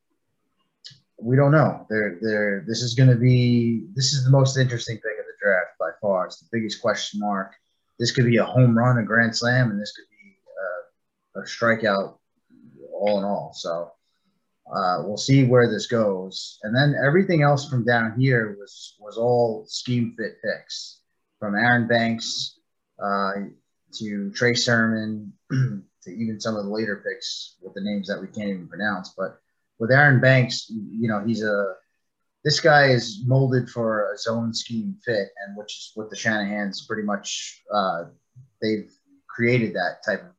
we 1.21 1.37
don't 1.37 1.53
know. 1.53 1.87
They're, 1.89 2.19
they're, 2.21 2.65
this 2.67 2.83
is 2.83 2.95
going 2.95 3.11
to 3.11 3.17
be, 3.17 3.87
this 3.95 4.13
is 4.13 4.25
the 4.25 4.31
most 4.31 4.59
interesting 4.59 4.97
thing 4.97 5.17
of 5.21 5.27
the 5.27 5.33
draft 5.41 5.79
by 5.79 5.91
far. 6.01 6.27
It's 6.27 6.41
the 6.41 6.49
biggest 6.51 6.83
question 6.83 7.21
mark. 7.21 7.53
This 8.01 8.11
could 8.11 8.25
be 8.25 8.39
a 8.39 8.45
home 8.45 8.77
run, 8.77 8.99
a 8.99 9.05
grand 9.05 9.37
slam, 9.37 9.71
and 9.71 9.81
this 9.81 9.93
could 9.93 10.11
be 10.11 10.37
uh, 11.39 11.41
a 11.41 11.45
strikeout 11.45 12.19
all 13.05 13.19
in 13.19 13.25
all. 13.25 13.53
So 13.55 13.93
uh, 14.73 15.03
we'll 15.05 15.17
see 15.17 15.45
where 15.45 15.71
this 15.71 15.87
goes. 15.87 16.59
And 16.63 16.75
then 16.75 16.95
everything 17.05 17.43
else 17.43 17.69
from 17.69 17.85
down 17.85 18.19
here 18.19 18.57
was 18.59 18.97
was 18.99 19.19
all 19.19 19.65
scheme 19.67 20.15
fit 20.17 20.37
picks 20.43 21.01
from 21.39 21.55
Aaron 21.55 21.87
Banks 21.87 22.59
uh, 23.03 23.33
to 23.99 24.31
Trey 24.33 24.55
Sermon 24.55 25.33
to 25.53 26.11
even 26.11 26.41
some 26.41 26.57
of 26.57 26.65
the 26.65 26.71
later 26.71 27.05
picks 27.07 27.57
with 27.63 27.75
the 27.75 27.83
names 27.83 28.09
that 28.09 28.21
we 28.21 28.27
can't 28.27 28.49
even 28.49 28.69
pronounce. 28.69 29.15
But 29.17 29.39
with 29.79 29.91
Aaron 29.91 30.21
Banks, 30.21 30.71
you 30.71 31.09
know, 31.09 31.23
he's 31.25 31.43
a 31.43 31.75
this 32.43 32.61
guy 32.61 32.89
is 32.89 33.23
molded 33.27 33.71
for 33.71 34.13
a 34.13 34.19
zone 34.19 34.53
scheme 34.53 34.97
fit, 35.05 35.29
and 35.45 35.57
which 35.57 35.73
is 35.77 35.91
what 35.95 36.11
the 36.11 36.17
Shanahan's 36.17 36.87
pretty 36.87 37.03
much 37.03 37.63
uh, 37.73 38.05
they've 38.61 38.91
created 39.29 39.75
that 39.75 40.05
type 40.05 40.23
of 40.23 40.33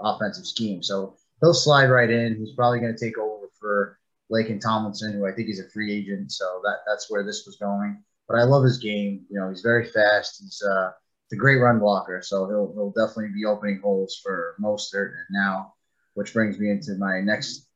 offensive 0.00 0.46
scheme. 0.46 0.82
So 0.82 1.16
he'll 1.40 1.54
slide 1.54 1.86
right 1.86 2.10
in. 2.10 2.36
He's 2.36 2.54
probably 2.54 2.80
going 2.80 2.94
to 2.94 3.04
take 3.04 3.18
over 3.18 3.46
for 3.58 3.98
Laken 4.32 4.60
Tomlinson, 4.60 5.12
who 5.12 5.26
I 5.26 5.32
think 5.32 5.48
he's 5.48 5.60
a 5.60 5.68
free 5.70 5.92
agent. 5.92 6.32
So 6.32 6.60
that 6.64 6.78
that's 6.86 7.10
where 7.10 7.24
this 7.24 7.44
was 7.46 7.56
going. 7.56 8.02
But 8.28 8.38
I 8.38 8.44
love 8.44 8.64
his 8.64 8.78
game. 8.78 9.24
You 9.30 9.40
know, 9.40 9.48
he's 9.48 9.62
very 9.62 9.86
fast. 9.86 10.40
He's 10.40 10.62
uh, 10.62 10.90
a 11.32 11.36
great 11.36 11.56
run 11.56 11.78
blocker. 11.78 12.20
So 12.22 12.46
he'll 12.46 12.72
he'll 12.74 12.90
definitely 12.90 13.32
be 13.34 13.44
opening 13.44 13.80
holes 13.82 14.20
for 14.22 14.54
Mostert. 14.62 15.12
And 15.12 15.26
now, 15.30 15.74
which 16.14 16.32
brings 16.32 16.58
me 16.58 16.70
into 16.70 16.94
my 16.98 17.20
next 17.20 17.68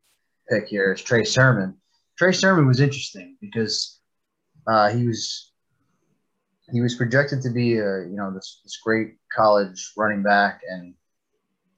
pick 0.51 0.67
here 0.69 0.93
is 0.93 1.03
Trey 1.03 1.25
Sermon. 1.25 1.77
Trey 2.19 2.33
Sermon 2.33 2.67
was 2.67 2.81
interesting 2.81 3.37
because 3.41 4.01
uh, 4.67 4.91
he 4.91 5.07
was 5.07 5.53
he 6.73 6.81
was 6.81 6.95
projected 6.95 7.43
to 7.43 7.51
be 7.51 7.79
a 7.79 8.03
you 8.03 8.17
know 8.17 8.33
this 8.33 8.61
this 8.65 8.79
great 8.83 9.15
college 9.35 9.93
running 9.97 10.23
back 10.23 10.61
and 10.69 10.95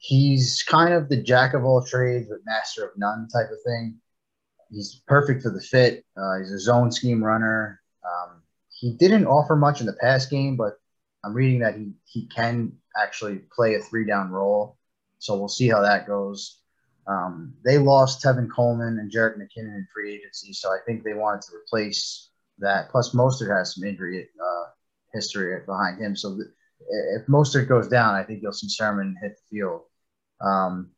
he's 0.06 0.62
kind 0.68 0.92
of 0.92 1.08
the 1.08 1.16
jack 1.16 1.54
of 1.54 1.64
all 1.64 1.82
trades 1.82 2.28
but 2.28 2.38
master 2.44 2.84
of 2.84 2.90
none 2.96 3.26
type 3.32 3.50
of 3.50 3.58
thing. 3.64 3.98
He's 4.70 5.02
perfect 5.06 5.42
for 5.42 5.50
the 5.50 5.60
fit. 5.60 6.04
Uh, 6.16 6.38
he's 6.38 6.50
a 6.50 6.58
zone 6.58 6.92
scheme 6.92 7.22
runner. 7.22 7.80
Um, 8.04 8.42
he 8.68 8.92
didn't 8.92 9.26
offer 9.26 9.56
much 9.56 9.80
in 9.80 9.86
the 9.86 9.94
pass 9.94 10.26
game, 10.26 10.56
but 10.56 10.74
I'm 11.24 11.32
reading 11.32 11.60
that 11.60 11.76
he 11.76 11.92
he 12.04 12.26
can 12.26 12.72
actually 13.00 13.40
play 13.54 13.76
a 13.76 13.80
three 13.80 14.06
down 14.06 14.30
role. 14.30 14.76
So 15.18 15.38
we'll 15.38 15.48
see 15.48 15.68
how 15.68 15.80
that 15.80 16.06
goes. 16.06 16.60
Um, 17.06 17.54
they 17.64 17.78
lost 17.78 18.22
Tevin 18.22 18.48
Coleman 18.54 18.98
and 18.98 19.10
Jerick 19.10 19.36
McKinnon 19.36 19.76
in 19.76 19.86
free 19.92 20.14
agency, 20.14 20.52
so 20.52 20.70
I 20.70 20.78
think 20.86 21.02
they 21.02 21.14
wanted 21.14 21.42
to 21.42 21.56
replace 21.56 22.30
that. 22.58 22.90
Plus, 22.90 23.14
Mostert 23.14 23.56
has 23.56 23.74
some 23.74 23.84
injury 23.84 24.28
uh, 24.42 24.64
history 25.12 25.58
behind 25.66 26.00
him, 26.00 26.16
so 26.16 26.34
th- 26.34 26.48
if 27.16 27.26
Mostert 27.26 27.68
goes 27.68 27.88
down, 27.88 28.14
I 28.14 28.22
think 28.22 28.42
you'll 28.42 28.52
see 28.52 28.68
Sermon 28.68 29.16
hit 29.22 29.36
the 29.36 29.56
field. 29.56 29.82
Um, 30.44 30.90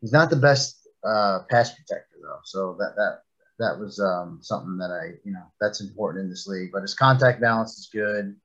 he's 0.00 0.12
not 0.12 0.30
the 0.30 0.36
best 0.36 0.88
uh, 1.04 1.40
pass 1.50 1.74
protector 1.74 2.16
though, 2.22 2.40
so 2.44 2.76
that 2.78 2.94
that 2.96 3.22
that 3.58 3.78
was 3.78 4.00
um, 4.00 4.38
something 4.42 4.78
that 4.78 4.90
I 4.90 5.18
you 5.24 5.32
know 5.32 5.44
that's 5.60 5.80
important 5.80 6.24
in 6.24 6.30
this 6.30 6.46
league. 6.46 6.70
But 6.72 6.82
his 6.82 6.94
contact 6.94 7.40
balance 7.40 7.78
is 7.78 7.88
good. 7.92 8.36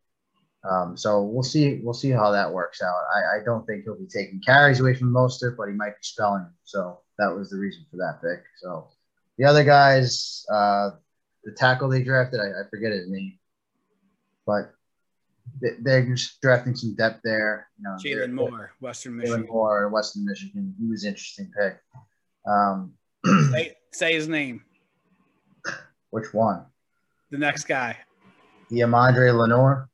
Um, 0.70 0.98
so 0.98 1.24
we'll 1.24 1.44
see. 1.44 1.80
We'll 1.84 1.94
see 1.94 2.10
how 2.10 2.32
that 2.32 2.52
works 2.52 2.82
out. 2.82 3.02
I, 3.16 3.38
I 3.38 3.44
don't 3.46 3.66
think 3.66 3.84
he'll 3.84 4.00
be 4.00 4.08
taking 4.08 4.42
carries 4.42 4.80
away 4.80 4.96
from 4.96 5.14
Mostert, 5.14 5.56
but 5.56 5.70
he 5.70 5.76
might 5.76 5.92
be 5.92 6.04
spelling. 6.04 6.42
Him. 6.42 6.54
So 6.64 7.00
that 7.20 7.34
was 7.34 7.50
the 7.50 7.58
reason 7.58 7.86
for 7.90 7.98
that 7.98 8.22
pick. 8.22 8.44
So 8.62 8.88
the 9.38 9.46
other 9.46 9.64
guys, 9.64 10.46
uh, 10.52 10.92
the 11.44 11.52
tackle 11.52 11.90
they 11.90 12.04
drafted, 12.04 12.40
I, 12.40 12.62
I 12.62 12.70
forget 12.70 12.92
his 12.92 13.10
name, 13.10 13.38
but 14.46 14.74
they're 15.82 16.06
just 16.06 16.41
drafting 16.41 16.76
some 16.76 16.95
depth 16.95 17.22
there. 17.24 17.68
You 17.78 17.84
know, 17.84 17.98
Jalen 18.03 18.34
Moore, 18.34 18.72
Western 18.80 19.18
Michigan. 19.18 19.44
Jalen 19.44 19.48
Moore, 19.48 19.90
Western 19.90 20.26
Michigan. 20.26 20.76
He 20.80 20.88
was 20.88 21.03
an 21.03 21.10
interesting 21.10 21.52
pick. 21.57 21.78
Um, 22.45 22.94
say, 23.52 23.76
say 23.91 24.14
his 24.14 24.28
name. 24.28 24.64
Which 26.10 26.34
one? 26.34 26.65
The 27.32 27.38
next 27.38 27.65
guy. 27.65 27.98
Deamondre 28.72 29.38
Lenore. 29.38 29.90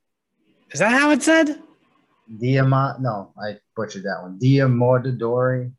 Is 0.72 0.80
that 0.80 0.92
how 0.92 1.12
it 1.12 1.22
said? 1.24 1.60
Diamond. 2.40 3.04
No, 3.04 3.34
I 3.42 3.58
butchered 3.76 4.04
that 4.04 4.22
one. 4.22 4.40
Diamordadori. 4.40 5.72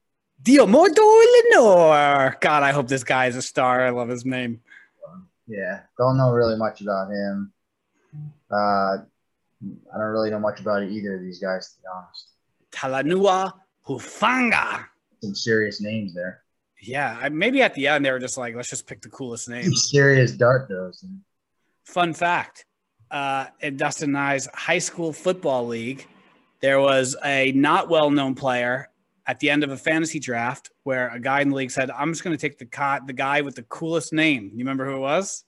Diamordador 0.43 1.25
Lenoir. 1.51 2.37
God, 2.41 2.63
I 2.63 2.73
hope 2.73 2.89
this 2.89 3.05
guy 3.05 3.27
is 3.27 3.37
a 3.37 3.43
star. 3.43 3.85
I 3.85 3.91
love 3.91 4.09
his 4.09 4.25
name. 4.25 4.61
Yeah, 5.47 5.81
don't 5.99 6.17
know 6.17 6.33
really 6.33 6.57
much 6.57 6.81
about 6.81 7.11
him. 7.11 7.53
Uh, 8.51 8.99
I 9.93 9.99
don't 9.99 10.09
really 10.09 10.31
know 10.31 10.39
much 10.39 10.61
about 10.61 10.83
either 10.83 11.17
of 11.17 11.23
these 11.23 11.39
guys, 11.39 11.75
to 11.75 11.81
be 11.81 11.87
honest. 11.95 12.29
Talanoa 12.73 13.53
Hufanga. 13.87 14.87
Some 15.23 15.35
serious 15.35 15.81
names 15.81 16.15
there. 16.15 16.43
Yeah, 16.83 17.19
I, 17.21 17.29
maybe 17.31 17.63
at 17.63 17.75
the 17.75 17.89
end 17.89 18.05
they 18.05 18.11
were 18.11 18.19
just 18.19 18.37
like, 18.37 18.55
let's 18.55 18.69
just 18.69 18.87
pick 18.87 19.01
the 19.01 19.09
coolest 19.09 19.49
names. 19.49 19.91
serious 19.91 20.33
dart 20.33 20.69
those. 20.69 21.05
Fun 21.85 22.13
fact: 22.13 22.67
uh, 23.11 23.47
in 23.61 23.77
Dustin 23.77 24.11
and 24.11 24.19
I's 24.19 24.49
high 24.53 24.79
school 24.79 25.13
football 25.13 25.67
league, 25.67 26.07
there 26.61 26.81
was 26.81 27.17
a 27.25 27.53
not 27.53 27.89
well-known 27.89 28.35
player 28.35 28.89
at 29.27 29.41
the 29.41 29.49
end 29.49 29.65
of 29.65 29.71
a 29.71 29.77
fantasy 29.77 30.19
draft 30.19 30.71
where 30.83 31.09
a 31.09 31.19
guy 31.19 31.41
in 31.41 31.51
the 31.51 31.57
league 31.57 31.71
said, 31.71 31.91
"I'm 31.91 32.13
just 32.13 32.25
going 32.25 32.37
to 32.37 32.41
take 32.41 32.59
the 32.59 32.67
co- 32.67 33.01
the 33.07 33.13
guy 33.13 33.41
with 33.41 33.55
the 33.55 33.63
coolest 33.63 34.13
name." 34.13 34.51
You 34.53 34.59
remember 34.59 34.85
who 34.85 34.97
it 34.97 35.01
was? 35.01 35.45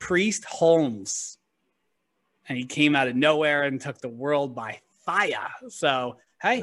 Priest 0.00 0.44
Holmes 0.44 1.38
and 2.52 2.58
he 2.58 2.66
came 2.66 2.94
out 2.94 3.08
of 3.08 3.16
nowhere 3.16 3.62
and 3.62 3.80
took 3.80 3.98
the 3.98 4.10
world 4.10 4.54
by 4.54 4.78
fire. 5.06 5.48
So, 5.70 6.18
hey, 6.42 6.62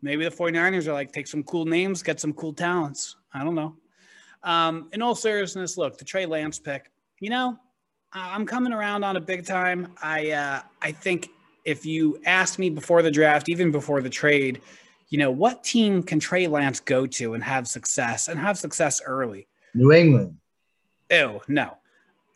maybe 0.00 0.24
the 0.24 0.30
49ers 0.30 0.86
are 0.86 0.94
like, 0.94 1.12
take 1.12 1.26
some 1.26 1.42
cool 1.42 1.66
names, 1.66 2.02
get 2.02 2.18
some 2.18 2.32
cool 2.32 2.54
talents. 2.54 3.16
I 3.34 3.44
don't 3.44 3.54
know. 3.54 3.76
Um, 4.42 4.88
in 4.94 5.02
all 5.02 5.14
seriousness, 5.14 5.76
look, 5.76 5.98
the 5.98 6.04
Trey 6.06 6.24
Lance 6.24 6.58
pick, 6.58 6.90
you 7.20 7.28
know, 7.28 7.58
I'm 8.10 8.46
coming 8.46 8.72
around 8.72 9.04
on 9.04 9.18
a 9.18 9.20
big 9.20 9.44
time. 9.44 9.92
I, 10.02 10.30
uh, 10.30 10.62
I 10.80 10.92
think 10.92 11.28
if 11.66 11.84
you 11.84 12.18
asked 12.24 12.58
me 12.58 12.70
before 12.70 13.02
the 13.02 13.10
draft, 13.10 13.50
even 13.50 13.70
before 13.70 14.00
the 14.00 14.08
trade, 14.08 14.62
you 15.10 15.18
know, 15.18 15.30
what 15.30 15.62
team 15.62 16.02
can 16.02 16.18
Trey 16.18 16.46
Lance 16.46 16.80
go 16.80 17.06
to 17.06 17.34
and 17.34 17.44
have 17.44 17.68
success 17.68 18.28
and 18.28 18.40
have 18.40 18.56
success 18.56 19.02
early? 19.04 19.46
New 19.74 19.92
England. 19.92 20.38
Ew, 21.10 21.42
no. 21.48 21.76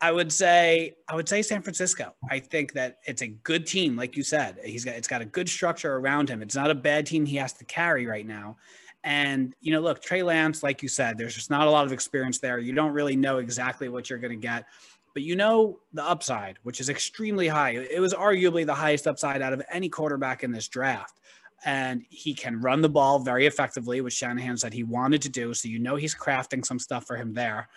I 0.03 0.11
would 0.11 0.33
say 0.33 0.95
I 1.07 1.15
would 1.15 1.29
say 1.29 1.41
San 1.41 1.61
Francisco. 1.61 2.13
I 2.29 2.39
think 2.39 2.73
that 2.73 2.97
it's 3.05 3.21
a 3.21 3.27
good 3.27 3.65
team, 3.65 3.95
like 3.95 4.17
you 4.17 4.23
said. 4.23 4.59
He's 4.61 4.83
got 4.83 4.95
it's 4.95 5.07
got 5.07 5.21
a 5.21 5.25
good 5.25 5.47
structure 5.47 5.95
around 5.95 6.27
him. 6.27 6.41
It's 6.41 6.55
not 6.55 6.69
a 6.69 6.75
bad 6.75 7.05
team 7.05 7.25
he 7.25 7.37
has 7.37 7.53
to 7.53 7.63
carry 7.63 8.05
right 8.05 8.27
now. 8.27 8.57
And 9.05 9.55
you 9.61 9.71
know, 9.71 9.79
look, 9.79 10.01
Trey 10.01 10.21
Lance, 10.21 10.61
like 10.61 10.83
you 10.83 10.89
said, 10.89 11.17
there's 11.17 11.33
just 11.33 11.49
not 11.49 11.67
a 11.67 11.71
lot 11.71 11.85
of 11.85 11.93
experience 11.93 12.39
there. 12.39 12.59
You 12.59 12.73
don't 12.73 12.91
really 12.91 13.15
know 13.15 13.37
exactly 13.37 13.87
what 13.87 14.09
you're 14.09 14.19
going 14.19 14.37
to 14.37 14.47
get, 14.47 14.65
but 15.13 15.23
you 15.23 15.37
know 15.37 15.79
the 15.93 16.03
upside, 16.03 16.59
which 16.63 16.81
is 16.81 16.89
extremely 16.89 17.47
high. 17.47 17.69
It 17.69 18.01
was 18.01 18.13
arguably 18.13 18.65
the 18.65 18.75
highest 18.75 19.07
upside 19.07 19.41
out 19.41 19.53
of 19.53 19.61
any 19.71 19.87
quarterback 19.87 20.43
in 20.43 20.51
this 20.51 20.67
draft. 20.67 21.21
And 21.63 22.03
he 22.09 22.33
can 22.33 22.59
run 22.59 22.81
the 22.81 22.89
ball 22.89 23.19
very 23.19 23.45
effectively, 23.45 24.01
which 24.01 24.15
Shanahan 24.15 24.57
said 24.57 24.73
he 24.73 24.83
wanted 24.83 25.21
to 25.21 25.29
do. 25.29 25.53
So 25.53 25.69
you 25.69 25.79
know 25.79 25.95
he's 25.95 26.13
crafting 26.13 26.65
some 26.65 26.77
stuff 26.77 27.07
for 27.07 27.15
him 27.15 27.33
there. 27.33 27.69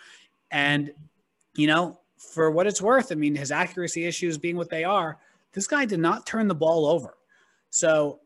And 0.51 0.91
you 1.55 1.67
know, 1.67 1.99
for 2.17 2.51
what 2.51 2.67
it's 2.67 2.81
worth, 2.81 3.11
I 3.11 3.15
mean, 3.15 3.35
his 3.35 3.51
accuracy 3.51 4.05
issues 4.05 4.37
being 4.37 4.57
what 4.57 4.69
they 4.69 4.83
are, 4.83 5.17
this 5.53 5.67
guy 5.67 5.85
did 5.85 5.99
not 5.99 6.25
turn 6.25 6.47
the 6.47 6.55
ball 6.55 6.87
over. 6.87 7.17
So, 7.69 8.19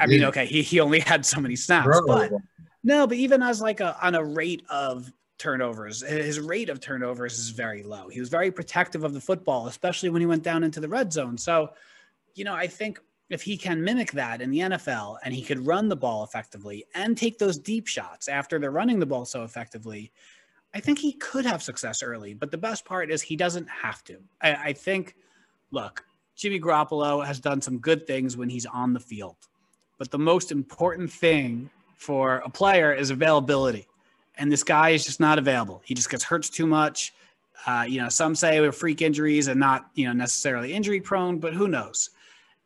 I 0.00 0.06
mean, 0.06 0.24
okay, 0.24 0.46
he, 0.46 0.62
he 0.62 0.80
only 0.80 1.00
had 1.00 1.24
so 1.24 1.40
many 1.40 1.56
snaps, 1.56 2.00
but 2.06 2.32
no, 2.82 3.06
but 3.06 3.16
even 3.16 3.42
as 3.42 3.60
like 3.60 3.80
a 3.80 3.96
on 4.04 4.14
a 4.14 4.24
rate 4.24 4.62
of 4.68 5.10
turnovers, 5.38 6.02
his 6.02 6.40
rate 6.40 6.68
of 6.68 6.80
turnovers 6.80 7.38
is 7.38 7.50
very 7.50 7.82
low. 7.82 8.08
He 8.08 8.20
was 8.20 8.28
very 8.28 8.50
protective 8.50 9.04
of 9.04 9.14
the 9.14 9.20
football, 9.20 9.66
especially 9.66 10.10
when 10.10 10.20
he 10.20 10.26
went 10.26 10.42
down 10.42 10.64
into 10.64 10.80
the 10.80 10.88
red 10.88 11.12
zone. 11.12 11.36
So, 11.38 11.70
you 12.34 12.44
know, 12.44 12.54
I 12.54 12.66
think 12.66 13.00
if 13.30 13.42
he 13.42 13.56
can 13.56 13.82
mimic 13.82 14.12
that 14.12 14.40
in 14.40 14.50
the 14.50 14.60
NFL 14.60 15.16
and 15.24 15.34
he 15.34 15.42
could 15.42 15.66
run 15.66 15.88
the 15.88 15.96
ball 15.96 16.24
effectively 16.24 16.84
and 16.94 17.16
take 17.16 17.38
those 17.38 17.58
deep 17.58 17.86
shots 17.86 18.28
after 18.28 18.58
they're 18.58 18.70
running 18.70 18.98
the 18.98 19.06
ball 19.06 19.24
so 19.24 19.44
effectively, 19.44 20.12
I 20.74 20.80
think 20.80 20.98
he 20.98 21.12
could 21.12 21.46
have 21.46 21.62
success 21.62 22.02
early, 22.02 22.34
but 22.34 22.50
the 22.50 22.58
best 22.58 22.84
part 22.84 23.10
is 23.10 23.22
he 23.22 23.36
doesn't 23.36 23.68
have 23.68 24.02
to. 24.04 24.18
I, 24.42 24.54
I, 24.54 24.72
think, 24.72 25.14
look, 25.70 26.04
Jimmy 26.34 26.58
Garoppolo 26.58 27.24
has 27.24 27.38
done 27.38 27.60
some 27.60 27.78
good 27.78 28.06
things 28.06 28.36
when 28.36 28.48
he's 28.48 28.66
on 28.66 28.92
the 28.92 29.00
field, 29.00 29.36
but 29.98 30.10
the 30.10 30.18
most 30.18 30.50
important 30.50 31.12
thing 31.12 31.70
for 31.96 32.38
a 32.38 32.50
player 32.50 32.92
is 32.92 33.10
availability. 33.10 33.86
And 34.36 34.50
this 34.50 34.64
guy 34.64 34.90
is 34.90 35.04
just 35.04 35.20
not 35.20 35.38
available. 35.38 35.80
He 35.84 35.94
just 35.94 36.10
gets 36.10 36.24
hurt 36.24 36.42
too 36.42 36.66
much. 36.66 37.14
Uh, 37.66 37.84
you 37.88 38.00
know, 38.00 38.08
some 38.08 38.34
say 38.34 38.60
with 38.60 38.74
freak 38.74 39.00
injuries 39.00 39.46
and 39.46 39.60
not, 39.60 39.90
you 39.94 40.06
know, 40.06 40.12
necessarily 40.12 40.72
injury 40.72 41.00
prone, 41.00 41.38
but 41.38 41.54
who 41.54 41.68
knows? 41.68 42.10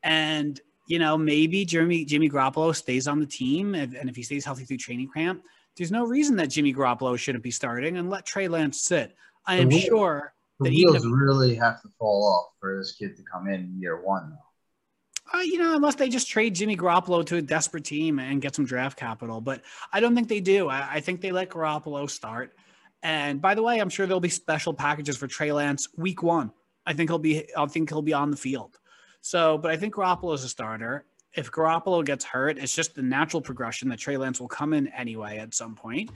And 0.03 0.59
you 0.89 0.99
know, 0.99 1.19
maybe 1.19 1.67
Jimmy 1.67 2.07
Jimmy 2.07 2.31
Garoppolo 2.31 2.75
stays 2.75 3.07
on 3.07 3.21
the 3.21 3.27
team, 3.27 3.75
and, 3.75 3.95
and 3.95 4.09
if 4.09 4.17
he 4.17 4.23
stays 4.23 4.45
healthy 4.45 4.65
through 4.65 4.79
training 4.79 5.11
camp, 5.15 5.43
there's 5.79 5.93
no 5.93 6.05
reason 6.05 6.37
that 6.37 6.49
Jimmy 6.49 6.75
Garoppolo 6.75 7.19
shouldn't 7.19 7.45
be 7.45 7.51
starting 7.51 7.97
and 7.97 8.11
let 8.11 8.27
Trey 8.27 8.49
Lance 8.49 8.83
sit. 8.83 9.15
I 9.47 9.57
am 9.57 9.69
the 9.69 9.81
sure 9.81 10.35
the 10.61 10.65
that 10.65 10.75
wheels 10.75 10.97
even 10.97 11.11
if, 11.11 11.19
really 11.19 11.55
have 11.55 11.81
to 11.83 11.89
fall 11.99 12.27
off 12.27 12.55
for 12.61 12.77
this 12.79 12.93
kid 12.93 13.17
to 13.17 13.23
come 13.23 13.49
in 13.49 13.75
year 13.79 14.03
one, 14.03 14.31
though. 14.31 15.39
Uh, 15.39 15.43
you 15.43 15.59
know, 15.59 15.77
unless 15.77 15.95
they 15.95 16.09
just 16.09 16.29
trade 16.29 16.55
Jimmy 16.55 16.77
Garoppolo 16.77 17.25
to 17.27 17.37
a 17.37 17.43
desperate 17.43 17.85
team 17.85 18.19
and 18.19 18.41
get 18.41 18.55
some 18.55 18.65
draft 18.65 18.99
capital, 18.99 19.41
but 19.41 19.63
I 19.93 20.01
don't 20.01 20.15
think 20.15 20.29
they 20.29 20.41
do. 20.41 20.69
I, 20.69 20.95
I 20.95 21.01
think 21.01 21.21
they 21.21 21.33
let 21.33 21.51
Garoppolo 21.51 22.09
start. 22.09 22.55
And 23.03 23.41
by 23.41 23.55
the 23.55 23.63
way, 23.63 23.79
I'm 23.79 23.91
sure 23.91 24.07
there'll 24.07 24.21
be 24.21 24.31
special 24.31 24.75
packages 24.75 25.17
for 25.17 25.27
Trey 25.27 25.53
Lance 25.53 25.89
week 25.97 26.23
one. 26.23 26.51
I 26.87 26.95
think 26.95 27.11
he'll 27.11 27.19
be. 27.19 27.49
I 27.57 27.67
think 27.67 27.91
he'll 27.91 28.03
be 28.03 28.15
on 28.15 28.31
the 28.31 28.37
field. 28.37 28.79
So, 29.21 29.59
but 29.59 29.71
I 29.71 29.77
think 29.77 29.95
Garoppolo 29.95 30.35
is 30.35 30.45
a 30.45 30.49
starter. 30.49 31.05
If 31.35 31.51
Garoppolo 31.51 32.05
gets 32.05 32.25
hurt, 32.25 32.59
it's 32.59 32.75
just 32.75 32.95
the 32.95 33.03
natural 33.03 33.41
progression 33.41 33.89
that 33.91 33.99
Trey 33.99 34.17
Lance 34.17 34.41
will 34.41 34.49
come 34.49 34.73
in 34.73 34.89
anyway 34.89 35.39
at 35.39 35.55
some 35.55 35.75
point. 35.75 36.11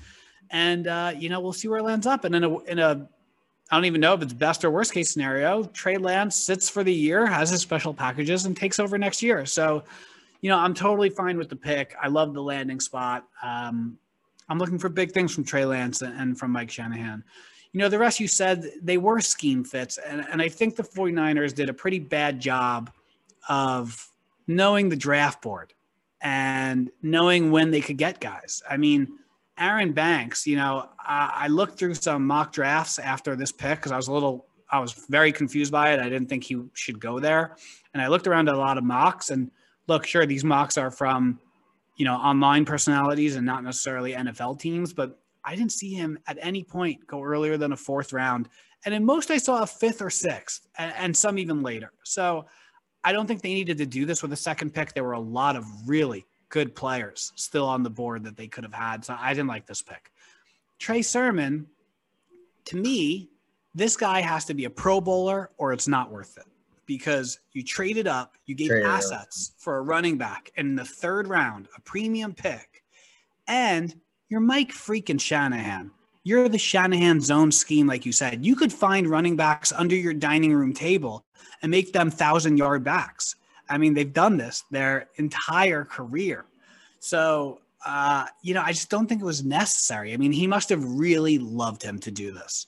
And 0.51 0.87
uh, 0.87 1.13
you 1.17 1.29
know, 1.29 1.41
we'll 1.41 1.53
see 1.53 1.69
where 1.69 1.79
it 1.79 1.85
lands 1.85 2.07
up. 2.07 2.25
And 2.25 2.35
in 2.35 2.45
a 2.45 2.59
in 2.61 2.79
a 2.79 3.09
I 3.71 3.77
don't 3.77 3.85
even 3.87 4.01
know 4.01 4.13
if 4.15 4.23
it's 4.23 4.35
best 4.35 4.65
or 4.65 4.71
worst 4.71 4.93
case 4.93 5.11
scenario. 5.11 5.65
Trey 5.65 5.97
Lance 5.97 6.37
sits 6.37 6.69
for 6.69 6.85
the 6.85 6.93
year, 6.93 7.27
has 7.27 7.51
his 7.51 7.61
special 7.63 7.95
packages, 7.95 8.45
and 8.45 8.55
takes 8.57 8.79
over 8.79 8.99
next 8.99 9.23
year. 9.23 9.47
So, 9.47 9.85
you 10.43 10.51
know, 10.51 10.59
I'm 10.59 10.75
totally 10.75 11.09
fine 11.09 11.39
with 11.39 11.49
the 11.49 11.57
pick. 11.57 11.95
I 12.01 12.09
love 12.09 12.35
the 12.35 12.43
landing 12.43 12.81
spot. 12.81 13.27
Um, 13.43 13.97
I'm 14.51 14.59
looking 14.59 14.79
for 14.79 14.91
big 14.91 15.13
things 15.13 15.35
from 15.35 15.45
Trey 15.45 15.65
Lance 15.65 16.03
and 16.03 16.39
from 16.39 16.51
Mike 16.51 16.71
Shanahan 16.71 17.25
you 17.73 17.81
know, 17.81 17.89
the 17.89 17.99
rest 17.99 18.21
you 18.21 18.29
said 18.29 18.71
they 18.83 18.99
were 18.99 19.21
scheme 19.21 19.65
fits. 19.65 19.99
And, 19.99 20.27
and 20.31 20.43
I 20.43 20.49
think 20.49 20.77
the 20.77 20.83
49ers 20.83 21.55
did 21.55 21.69
a 21.69 21.75
pretty 21.75 21.99
bad 21.99 22.39
job 22.39 22.93
of 23.49 24.12
knowing 24.47 24.89
the 24.89 24.97
draft 24.97 25.43
board 25.43 25.73
and 26.21 26.91
knowing 27.03 27.51
when 27.51 27.71
they 27.71 27.81
could 27.81 27.99
get 27.99 28.21
guys. 28.21 28.63
I 28.69 28.77
mean, 28.77 29.19
Aaron 29.59 29.93
Banks, 29.93 30.47
you 30.47 30.57
know, 30.57 30.89
I, 30.99 31.33
I 31.35 31.49
looked 31.49 31.79
through 31.79 31.95
some 31.95 32.27
mock 32.27 32.53
drafts 32.53 32.99
after 32.99 33.37
this 33.37 33.53
pick 33.53 33.79
because 33.79 33.93
I 33.93 33.97
was 33.97 34.09
a 34.09 34.13
little, 34.13 34.47
I 34.71 34.79
was 34.79 34.93
very 34.93 35.33
confused 35.33 35.73
by 35.73 35.93
it. 35.93 36.01
I 36.01 36.09
didn't 36.09 36.29
think 36.29 36.45
he 36.45 36.63
should 36.75 37.01
go 37.01 37.19
there. 37.19 37.57
And 37.93 38.03
I 38.03 38.09
looked 38.09 38.27
around 38.27 38.49
at 38.49 38.55
a 38.55 38.59
lot 38.59 38.79
of 38.79 38.85
mocks 38.85 39.31
and 39.31 39.51
look, 39.89 40.07
sure, 40.07 40.27
these 40.27 40.45
mocks 40.45 40.79
are 40.79 40.91
from, 40.91 41.39
you 41.97 42.05
know, 42.05 42.15
online 42.15 42.65
personalities 42.65 43.37
and 43.37 43.45
not 43.45 43.63
necessarily 43.65 44.13
NFL 44.13 44.59
teams, 44.59 44.93
but 44.93 45.19
I 45.45 45.57
didn't 45.57 45.73
see 45.73 45.93
him 45.93 46.19
at 46.27 46.39
any 46.41 46.63
point 46.63 47.07
go 47.07 47.23
earlier 47.23 47.57
than 47.57 47.73
a 47.73 47.77
fourth 47.77 48.13
round. 48.13 48.49
And 48.85 48.95
in 48.95 49.05
most, 49.05 49.31
I 49.31 49.39
saw 49.39 49.63
a 49.63 49.67
fifth 49.67 50.03
or 50.03 50.11
sixth, 50.11 50.67
and, 50.79 50.93
and 50.97 51.17
some 51.17 51.39
even 51.39 51.63
later. 51.63 51.93
So 52.05 52.47
I 53.05 53.13
don't 53.13 53.27
think 53.27 53.43
they 53.43 53.55
needed 53.55 53.79
to 53.79 53.87
do 53.87 54.05
this 54.05 54.23
with 54.23 54.33
a 54.33 54.37
second 54.37 54.73
pick. 54.75 54.95
There 54.95 55.05
were 55.05 55.13
a 55.13 55.21
lot 55.21 55.57
of 55.57 55.67
really 55.87 56.25
good 56.49 56.75
players 56.75 57.33
still 57.35 57.67
on 57.67 57.83
the 57.83 57.91
board 57.91 58.25
that 58.25 58.37
they 58.37 58.47
could 58.47 58.65
have 58.65 58.75
had. 58.75 59.05
So 59.05 59.17
I 59.19 59.33
didn't 59.33 59.49
like 59.49 59.67
this 59.67 59.83
pick. 59.83 60.13
Trey 60.79 61.03
Sermon, 61.03 61.67
to 62.67 62.77
me, 62.77 63.31
this 63.75 63.97
guy 63.97 64.21
has 64.21 64.45
to 64.47 64.55
be 64.55 64.67
a 64.67 64.71
pro 64.71 65.01
bowler 65.01 65.51
or 65.57 65.73
it's 65.73 65.89
not 65.89 66.11
worth 66.11 66.37
it 66.37 66.45
because 66.87 67.39
you 67.53 67.63
traded 67.63 68.07
up, 68.07 68.37
you 68.47 68.55
gave 68.55 68.69
Trade 68.69 68.85
assets 68.85 69.53
for 69.57 69.79
a 69.79 69.83
running 69.83 70.19
back 70.19 70.53
in 70.57 70.75
the 70.75 70.85
third 70.85 71.27
round, 71.27 71.69
a 71.77 71.81
premium 71.81 72.35
pick, 72.35 72.83
and 73.49 73.95
you're 74.29 74.41
Mike 74.41 74.73
freaking 74.73 75.21
Shanahan. 75.21 75.91
You're 76.25 76.49
the 76.49 76.59
Shanahan 76.59 77.21
zone 77.21 77.51
scheme, 77.51 77.87
like 77.87 78.07
you 78.07 78.13
said. 78.13 78.45
You 78.45 78.55
could 78.55 78.73
find 78.73 79.09
running 79.09 79.37
backs 79.37 79.73
under 79.73 79.97
your 79.97 80.15
dining 80.15 80.55
room 80.55 80.73
table 80.73 81.25
and 81.63 81.71
make 81.71 81.93
them 81.93 82.11
thousand 82.11 82.57
yard 82.57 82.85
backs. 82.85 83.37
I 83.69 83.79
mean, 83.79 83.95
they've 83.95 84.13
done 84.13 84.37
this 84.37 84.65
their 84.71 85.09
entire 85.17 85.85
career. 85.85 86.45
So, 87.01 87.61
uh, 87.85 88.27
you 88.43 88.55
know, 88.55 88.63
I 88.65 88.73
just 88.73 88.91
don't 88.91 89.09
think 89.09 89.21
it 89.21 89.25
was 89.25 89.45
necessary. 89.45 90.13
I 90.13 90.17
mean, 90.17 90.33
he 90.33 90.47
must 90.47 90.69
have 90.69 90.85
really 90.85 91.39
loved 91.39 91.83
him 91.83 91.99
to 92.01 92.11
do 92.11 92.33
this. 92.33 92.67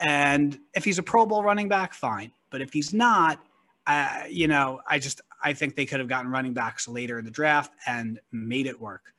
And 0.00 0.58
if 0.74 0.84
he's 0.84 0.98
a 0.98 1.02
Pro 1.02 1.26
Bowl 1.26 1.42
running 1.42 1.68
back, 1.68 1.94
fine. 1.94 2.32
But 2.50 2.60
if 2.60 2.72
he's 2.72 2.92
not, 2.92 3.38
uh, 3.86 4.22
you 4.28 4.48
know, 4.48 4.80
I 4.86 4.98
just 4.98 5.20
I 5.42 5.52
think 5.52 5.76
they 5.76 5.86
could 5.86 6.00
have 6.00 6.08
gotten 6.08 6.30
running 6.30 6.54
backs 6.54 6.88
later 6.88 7.18
in 7.18 7.24
the 7.24 7.30
draft 7.30 7.72
and 7.86 8.18
made 8.32 8.66
it 8.66 8.80
work. 8.80 9.12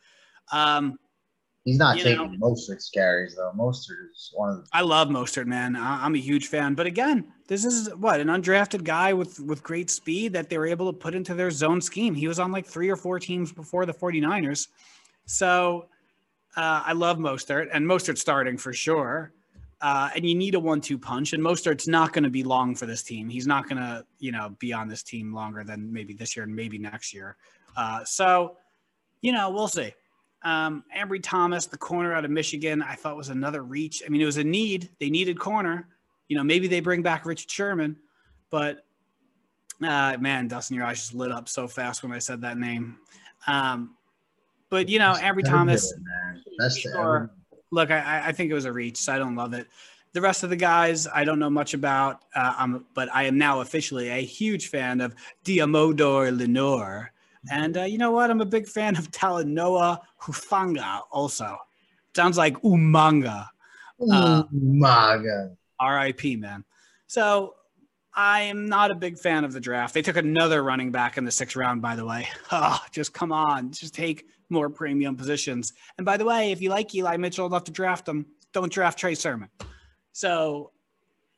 Um, 0.51 0.99
He's 1.67 1.77
not 1.77 1.97
you 1.97 2.03
taking 2.03 2.39
know, 2.39 2.47
Mostert 2.47 2.81
carries 2.93 3.35
though. 3.35 3.51
Mostert 3.53 4.11
is 4.15 4.31
one 4.33 4.51
of 4.51 4.55
the. 4.55 4.69
I 4.71 4.79
love 4.79 5.09
Mostert, 5.09 5.47
man. 5.47 5.75
I'm 5.75 6.15
a 6.15 6.17
huge 6.17 6.47
fan. 6.47 6.75
But 6.75 6.85
again, 6.85 7.25
this 7.49 7.65
is 7.65 7.93
what 7.95 8.21
an 8.21 8.29
undrafted 8.29 8.85
guy 8.85 9.11
with 9.11 9.41
with 9.41 9.63
great 9.63 9.89
speed 9.89 10.31
that 10.31 10.49
they 10.49 10.57
were 10.57 10.65
able 10.65 10.89
to 10.89 10.97
put 10.97 11.13
into 11.13 11.33
their 11.33 11.51
zone 11.51 11.81
scheme. 11.81 12.15
He 12.15 12.25
was 12.25 12.39
on 12.39 12.53
like 12.53 12.65
three 12.65 12.89
or 12.89 12.95
four 12.95 13.19
teams 13.19 13.51
before 13.51 13.85
the 13.85 13.93
49ers. 13.93 14.69
So 15.25 15.87
uh, 16.55 16.83
I 16.85 16.93
love 16.93 17.17
Mostert 17.17 17.67
and 17.73 17.85
Mostert 17.85 18.17
starting 18.17 18.57
for 18.57 18.71
sure. 18.71 19.33
Uh, 19.81 20.09
and 20.15 20.25
you 20.25 20.35
need 20.35 20.55
a 20.55 20.59
one-two 20.59 20.97
punch. 20.97 21.33
And 21.33 21.43
Mostert's 21.43 21.87
not 21.87 22.13
going 22.13 22.23
to 22.23 22.29
be 22.29 22.43
long 22.43 22.75
for 22.75 22.85
this 22.85 23.03
team. 23.03 23.27
He's 23.27 23.45
not 23.45 23.67
going 23.67 23.77
to, 23.77 24.05
you 24.19 24.31
know, 24.31 24.55
be 24.57 24.71
on 24.71 24.87
this 24.87 25.03
team 25.03 25.33
longer 25.33 25.65
than 25.65 25.91
maybe 25.91 26.13
this 26.13 26.33
year 26.33 26.45
and 26.45 26.55
maybe 26.55 26.77
next 26.77 27.13
year. 27.13 27.35
Uh, 27.75 28.05
so, 28.05 28.55
you 29.21 29.33
know, 29.33 29.49
we'll 29.49 29.67
see. 29.67 29.93
Um, 30.43 30.83
Ambry 30.95 31.19
Thomas, 31.21 31.65
the 31.65 31.77
corner 31.77 32.13
out 32.13 32.25
of 32.25 32.31
Michigan, 32.31 32.81
I 32.81 32.95
thought 32.95 33.17
was 33.17 33.29
another 33.29 33.63
reach. 33.63 34.03
I 34.05 34.09
mean, 34.09 34.21
it 34.21 34.25
was 34.25 34.37
a 34.37 34.43
need. 34.43 34.89
They 34.99 35.09
needed 35.09 35.39
corner. 35.39 35.87
You 36.27 36.37
know, 36.37 36.43
maybe 36.43 36.67
they 36.67 36.79
bring 36.79 37.01
back 37.01 37.25
Richard 37.25 37.49
Sherman, 37.49 37.97
but 38.49 38.85
uh, 39.83 40.17
man, 40.19 40.47
Dustin, 40.47 40.75
your 40.75 40.85
eyes 40.85 40.99
just 40.99 41.13
lit 41.13 41.31
up 41.31 41.47
so 41.47 41.67
fast 41.67 42.03
when 42.03 42.11
I 42.11 42.19
said 42.19 42.41
that 42.41 42.57
name. 42.57 42.97
Um, 43.47 43.95
but 44.69 44.89
you 44.89 44.99
know, 44.99 45.13
Ambry 45.13 45.43
Thomas. 45.43 45.93
That's 46.59 46.77
sure. 46.77 47.31
Look, 47.71 47.91
I, 47.91 48.23
I 48.27 48.31
think 48.31 48.51
it 48.51 48.53
was 48.53 48.65
a 48.65 48.71
reach, 48.71 48.97
so 48.97 49.13
I 49.13 49.17
don't 49.17 49.35
love 49.35 49.53
it. 49.53 49.67
The 50.13 50.21
rest 50.21 50.43
of 50.43 50.49
the 50.49 50.55
guys, 50.55 51.07
I 51.07 51.25
don't 51.25 51.37
know 51.37 51.49
much 51.49 51.73
about, 51.73 52.23
uh, 52.33 52.53
um, 52.57 52.85
but 52.93 53.13
I 53.13 53.23
am 53.23 53.37
now 53.37 53.61
officially 53.61 54.09
a 54.09 54.23
huge 54.23 54.69
fan 54.69 55.01
of 55.01 55.13
Diamodor 55.43 56.35
Lenoir. 56.35 57.11
And 57.51 57.77
uh, 57.77 57.83
you 57.83 57.97
know 57.97 58.11
what? 58.11 58.29
I'm 58.29 58.41
a 58.41 58.45
big 58.45 58.67
fan 58.67 58.95
of 58.97 59.11
Talanoa 59.11 59.99
Hufanga 60.21 61.01
also. 61.11 61.57
Sounds 62.15 62.37
like 62.37 62.59
Umanga. 62.61 63.47
Uh, 64.11 64.43
Umanga. 64.53 65.55
RIP, 65.81 66.39
man. 66.39 66.63
So 67.07 67.55
I 68.13 68.41
am 68.41 68.67
not 68.67 68.89
a 68.89 68.95
big 68.95 69.19
fan 69.19 69.43
of 69.43 69.53
the 69.53 69.59
draft. 69.59 69.93
They 69.93 70.01
took 70.01 70.17
another 70.17 70.63
running 70.63 70.91
back 70.91 71.17
in 71.17 71.25
the 71.25 71.31
sixth 71.31 71.55
round, 71.55 71.81
by 71.81 71.95
the 71.95 72.05
way. 72.05 72.27
Oh, 72.51 72.81
just 72.91 73.13
come 73.13 73.31
on. 73.31 73.71
Just 73.71 73.93
take 73.93 74.25
more 74.49 74.69
premium 74.69 75.15
positions. 75.15 75.73
And 75.97 76.05
by 76.05 76.17
the 76.17 76.25
way, 76.25 76.51
if 76.51 76.61
you 76.61 76.69
like 76.69 76.93
Eli 76.95 77.17
Mitchell 77.17 77.45
enough 77.45 77.65
to 77.65 77.71
draft 77.71 78.07
him, 78.07 78.25
don't 78.53 78.71
draft 78.71 78.97
Trey 78.97 79.13
Sermon. 79.13 79.49
So 80.13 80.71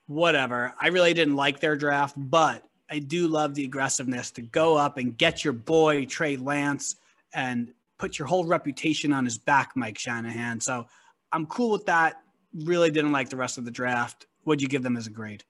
whatever. 0.08 0.74
I 0.80 0.88
really 0.88 1.14
didn't 1.14 1.36
like 1.36 1.60
their 1.60 1.76
draft, 1.76 2.16
but 2.18 2.64
I 2.90 3.00
do 3.00 3.28
love 3.28 3.54
the 3.56 3.66
aggressiveness 3.66 4.32
to 4.32 4.42
go 4.42 4.76
up 4.76 4.98
and 4.98 5.18
get 5.18 5.44
your 5.44 5.54
boy 5.54 6.06
Trey 6.06 6.38
Lance 6.38 6.96
and 7.34 7.72
put 7.98 8.18
your 8.18 8.28
whole 8.28 8.46
reputation 8.46 9.14
on 9.14 9.26
his 9.26 9.38
back, 9.38 9.72
Mike 9.76 9.98
Shanahan. 9.98 10.60
So 10.60 10.88
I'm 11.32 11.46
cool 11.46 11.72
with 11.72 11.86
that. 11.86 12.22
Really 12.54 12.90
didn't 12.90 13.12
like 13.12 13.30
the 13.30 13.38
rest 13.38 13.58
of 13.58 13.66
the 13.66 13.72
draft. 13.72 14.26
What'd 14.44 14.62
you 14.62 14.68
give 14.68 14.82
them 14.82 14.98
as 14.98 15.06
a 15.06 15.12
grade? 15.12 15.44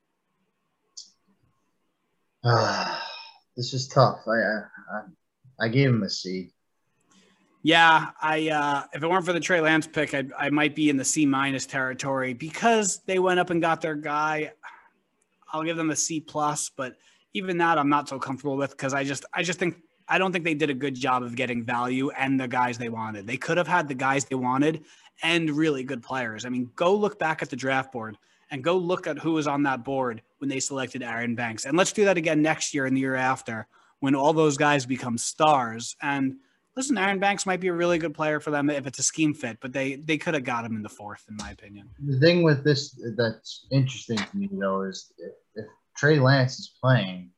Uh, 2.43 2.99
this 3.57 3.73
is 3.73 3.87
tough. 3.87 4.19
I, 4.27 4.31
I 4.31 5.01
I 5.61 5.67
gave 5.67 5.89
him 5.89 6.03
a 6.03 6.09
C. 6.09 6.51
Yeah, 7.61 8.11
I 8.21 8.49
uh, 8.49 8.83
if 8.93 9.03
it 9.03 9.07
weren't 9.07 9.25
for 9.25 9.33
the 9.33 9.39
Trey 9.39 9.61
Lance 9.61 9.87
pick, 9.87 10.13
I 10.13 10.25
I 10.37 10.49
might 10.49 10.75
be 10.75 10.89
in 10.89 10.97
the 10.97 11.05
C 11.05 11.25
minus 11.25 11.65
territory 11.65 12.33
because 12.33 12.99
they 13.05 13.19
went 13.19 13.39
up 13.39 13.49
and 13.49 13.61
got 13.61 13.81
their 13.81 13.95
guy. 13.95 14.53
I'll 15.51 15.63
give 15.63 15.77
them 15.77 15.89
a 15.89 15.95
C 15.95 16.19
plus, 16.19 16.69
but 16.75 16.95
even 17.33 17.57
that 17.59 17.77
I'm 17.77 17.89
not 17.89 18.09
so 18.09 18.19
comfortable 18.19 18.57
with 18.57 18.71
because 18.71 18.93
I 18.93 19.03
just 19.03 19.25
I 19.33 19.43
just 19.43 19.59
think 19.59 19.77
I 20.07 20.17
don't 20.17 20.31
think 20.31 20.43
they 20.43 20.55
did 20.55 20.69
a 20.69 20.73
good 20.73 20.95
job 20.95 21.23
of 21.23 21.35
getting 21.35 21.63
value 21.63 22.09
and 22.11 22.39
the 22.39 22.47
guys 22.47 22.77
they 22.77 22.89
wanted. 22.89 23.27
They 23.27 23.37
could 23.37 23.57
have 23.57 23.67
had 23.67 23.87
the 23.87 23.93
guys 23.93 24.25
they 24.25 24.35
wanted 24.35 24.83
and 25.21 25.51
really 25.51 25.83
good 25.83 26.01
players. 26.01 26.45
I 26.45 26.49
mean, 26.49 26.71
go 26.75 26.95
look 26.95 27.19
back 27.19 27.41
at 27.41 27.49
the 27.49 27.55
draft 27.55 27.91
board 27.91 28.17
and 28.51 28.63
go 28.63 28.77
look 28.77 29.05
at 29.05 29.19
who 29.19 29.33
was 29.33 29.47
on 29.47 29.63
that 29.63 29.83
board 29.83 30.21
when 30.39 30.49
they 30.49 30.59
selected 30.59 31.03
Aaron 31.03 31.35
Banks. 31.35 31.65
And 31.65 31.77
let's 31.77 31.91
do 31.91 32.05
that 32.05 32.17
again 32.17 32.41
next 32.41 32.73
year 32.73 32.85
and 32.85 32.95
the 32.95 33.01
year 33.01 33.15
after 33.15 33.67
when 33.99 34.15
all 34.15 34.33
those 34.33 34.57
guys 34.57 34.85
become 34.85 35.17
stars. 35.17 35.95
And 36.01 36.37
listen, 36.75 36.97
Aaron 36.97 37.19
Banks 37.19 37.45
might 37.45 37.59
be 37.59 37.67
a 37.67 37.73
really 37.73 37.97
good 37.97 38.13
player 38.13 38.39
for 38.39 38.51
them 38.51 38.69
if 38.69 38.87
it's 38.87 38.99
a 38.99 39.03
scheme 39.03 39.33
fit, 39.33 39.57
but 39.61 39.73
they 39.73 39.95
they 39.95 40.17
could 40.17 40.33
have 40.33 40.43
got 40.43 40.65
him 40.65 40.75
in 40.75 40.81
the 40.81 40.89
fourth, 40.89 41.25
in 41.29 41.35
my 41.35 41.51
opinion. 41.51 41.89
The 42.03 42.19
thing 42.19 42.41
with 42.41 42.63
this 42.63 42.99
that's 43.17 43.67
interesting 43.71 44.17
to 44.17 44.37
me 44.37 44.49
though 44.51 44.83
is 44.83 45.11
Trey 45.99 46.17
Lance 46.17 46.59
is 46.59 46.71
playing, 46.81 47.31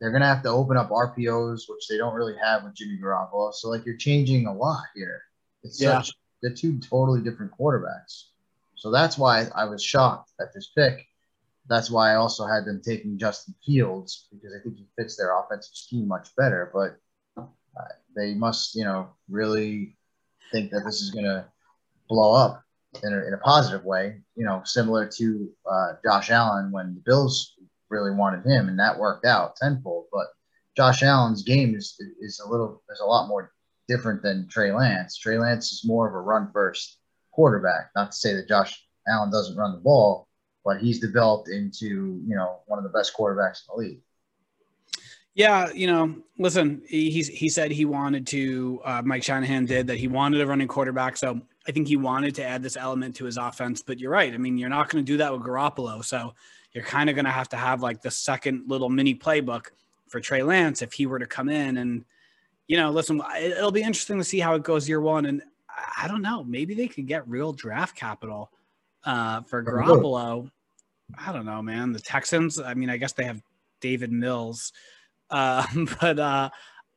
they're 0.00 0.10
gonna 0.10 0.24
have 0.26 0.42
to 0.44 0.48
open 0.48 0.78
up 0.78 0.88
RPOs, 0.88 1.62
which 1.68 1.88
they 1.88 1.98
don't 1.98 2.14
really 2.14 2.36
have 2.42 2.64
with 2.64 2.74
Jimmy 2.74 2.98
Garoppolo. 3.02 3.52
So 3.52 3.68
like 3.68 3.84
you're 3.84 3.96
changing 3.98 4.46
a 4.46 4.54
lot 4.54 4.84
here. 4.94 5.20
It's 5.62 5.78
yeah. 5.78 6.00
such 6.00 6.14
they're 6.40 6.54
two 6.54 6.78
totally 6.78 7.20
different 7.20 7.52
quarterbacks. 7.52 8.28
So 8.76 8.90
that's 8.90 9.18
why 9.18 9.48
I 9.54 9.66
was 9.66 9.82
shocked 9.82 10.30
at 10.40 10.54
this 10.54 10.70
pick. 10.74 11.04
That's 11.68 11.90
why 11.90 12.12
I 12.12 12.14
also 12.14 12.46
had 12.46 12.64
them 12.64 12.80
taking 12.82 13.18
Justin 13.18 13.54
Fields 13.66 14.28
because 14.32 14.54
I 14.58 14.62
think 14.62 14.78
he 14.78 14.86
fits 14.96 15.16
their 15.16 15.36
offensive 15.38 15.74
scheme 15.74 16.08
much 16.08 16.34
better. 16.34 16.70
But 16.72 17.42
uh, 17.42 17.88
they 18.16 18.34
must, 18.34 18.74
you 18.74 18.84
know, 18.84 19.10
really 19.28 19.96
think 20.50 20.70
that 20.70 20.84
this 20.86 21.02
is 21.02 21.10
going 21.10 21.26
to 21.26 21.44
blow 22.08 22.32
up 22.32 22.62
in 23.02 23.12
a, 23.12 23.26
in 23.26 23.34
a 23.34 23.38
positive 23.38 23.84
way. 23.84 24.22
You 24.36 24.46
know, 24.46 24.62
similar 24.64 25.06
to 25.16 25.50
uh, 25.70 25.92
Josh 26.04 26.30
Allen 26.30 26.70
when 26.70 26.94
the 26.94 27.02
Bills 27.04 27.57
really 27.90 28.10
wanted 28.10 28.44
him, 28.44 28.68
and 28.68 28.78
that 28.78 28.98
worked 28.98 29.24
out 29.24 29.56
tenfold. 29.56 30.06
But 30.12 30.26
Josh 30.76 31.02
Allen's 31.02 31.42
game 31.42 31.74
is 31.74 32.00
is 32.20 32.40
a 32.44 32.48
little 32.48 32.82
is 32.90 33.00
a 33.00 33.06
lot 33.06 33.28
more 33.28 33.52
different 33.88 34.22
than 34.22 34.48
Trey 34.48 34.72
Lance. 34.72 35.16
Trey 35.16 35.38
Lance 35.38 35.72
is 35.72 35.84
more 35.84 36.08
of 36.08 36.14
a 36.14 36.20
run 36.20 36.50
first 36.52 36.98
quarterback. 37.32 37.90
Not 37.96 38.12
to 38.12 38.16
say 38.16 38.34
that 38.34 38.48
Josh 38.48 38.84
Allen 39.08 39.30
doesn't 39.30 39.56
run 39.56 39.72
the 39.72 39.80
ball, 39.80 40.28
but 40.64 40.78
he's 40.80 41.00
developed 41.00 41.48
into 41.48 42.22
you 42.26 42.36
know 42.36 42.60
one 42.66 42.78
of 42.78 42.84
the 42.84 42.96
best 42.96 43.16
quarterbacks 43.16 43.62
in 43.62 43.74
the 43.74 43.76
league. 43.76 44.02
Yeah, 45.34 45.70
you 45.72 45.86
know, 45.86 46.16
listen, 46.36 46.82
he 46.88 47.10
he 47.10 47.48
said 47.48 47.70
he 47.70 47.84
wanted 47.84 48.26
to. 48.28 48.80
Uh, 48.84 49.02
Mike 49.04 49.22
Shanahan 49.22 49.66
did 49.66 49.86
that. 49.86 49.96
He 49.96 50.08
wanted 50.08 50.40
a 50.40 50.46
running 50.46 50.66
quarterback, 50.66 51.16
so 51.16 51.40
I 51.66 51.70
think 51.70 51.86
he 51.86 51.96
wanted 51.96 52.34
to 52.36 52.44
add 52.44 52.60
this 52.62 52.76
element 52.76 53.14
to 53.16 53.24
his 53.24 53.36
offense. 53.36 53.80
But 53.80 54.00
you're 54.00 54.10
right. 54.10 54.34
I 54.34 54.36
mean, 54.36 54.58
you're 54.58 54.68
not 54.68 54.88
going 54.88 55.04
to 55.04 55.12
do 55.12 55.18
that 55.18 55.32
with 55.32 55.42
Garoppolo, 55.42 56.04
so 56.04 56.34
you're 56.72 56.84
kind 56.84 57.08
of 57.08 57.16
going 57.16 57.24
to 57.24 57.30
have 57.30 57.48
to 57.50 57.56
have 57.56 57.82
like 57.82 58.02
the 58.02 58.10
second 58.10 58.64
little 58.68 58.88
mini 58.88 59.14
playbook 59.14 59.66
for 60.08 60.20
Trey 60.20 60.42
Lance 60.42 60.82
if 60.82 60.92
he 60.92 61.06
were 61.06 61.18
to 61.18 61.26
come 61.26 61.48
in 61.48 61.78
and, 61.78 62.04
you 62.66 62.76
know, 62.76 62.90
listen, 62.90 63.22
it'll 63.40 63.72
be 63.72 63.82
interesting 63.82 64.18
to 64.18 64.24
see 64.24 64.38
how 64.38 64.54
it 64.54 64.62
goes 64.62 64.88
year 64.88 65.00
one. 65.00 65.26
And 65.26 65.42
I 65.96 66.08
don't 66.08 66.22
know, 66.22 66.44
maybe 66.44 66.74
they 66.74 66.88
could 66.88 67.06
get 67.06 67.26
real 67.28 67.52
draft 67.52 67.96
capital 67.96 68.50
uh, 69.04 69.42
for 69.42 69.62
Garoppolo. 69.64 70.50
I 71.16 71.32
don't 71.32 71.46
know, 71.46 71.62
man. 71.62 71.92
The 71.92 72.00
Texans, 72.00 72.60
I 72.60 72.74
mean, 72.74 72.90
I 72.90 72.98
guess 72.98 73.12
they 73.12 73.24
have 73.24 73.40
Davis 73.80 74.10
Mills. 74.10 74.72
Uh, 75.30 75.66
but 76.00 76.18
uh, 76.18 76.50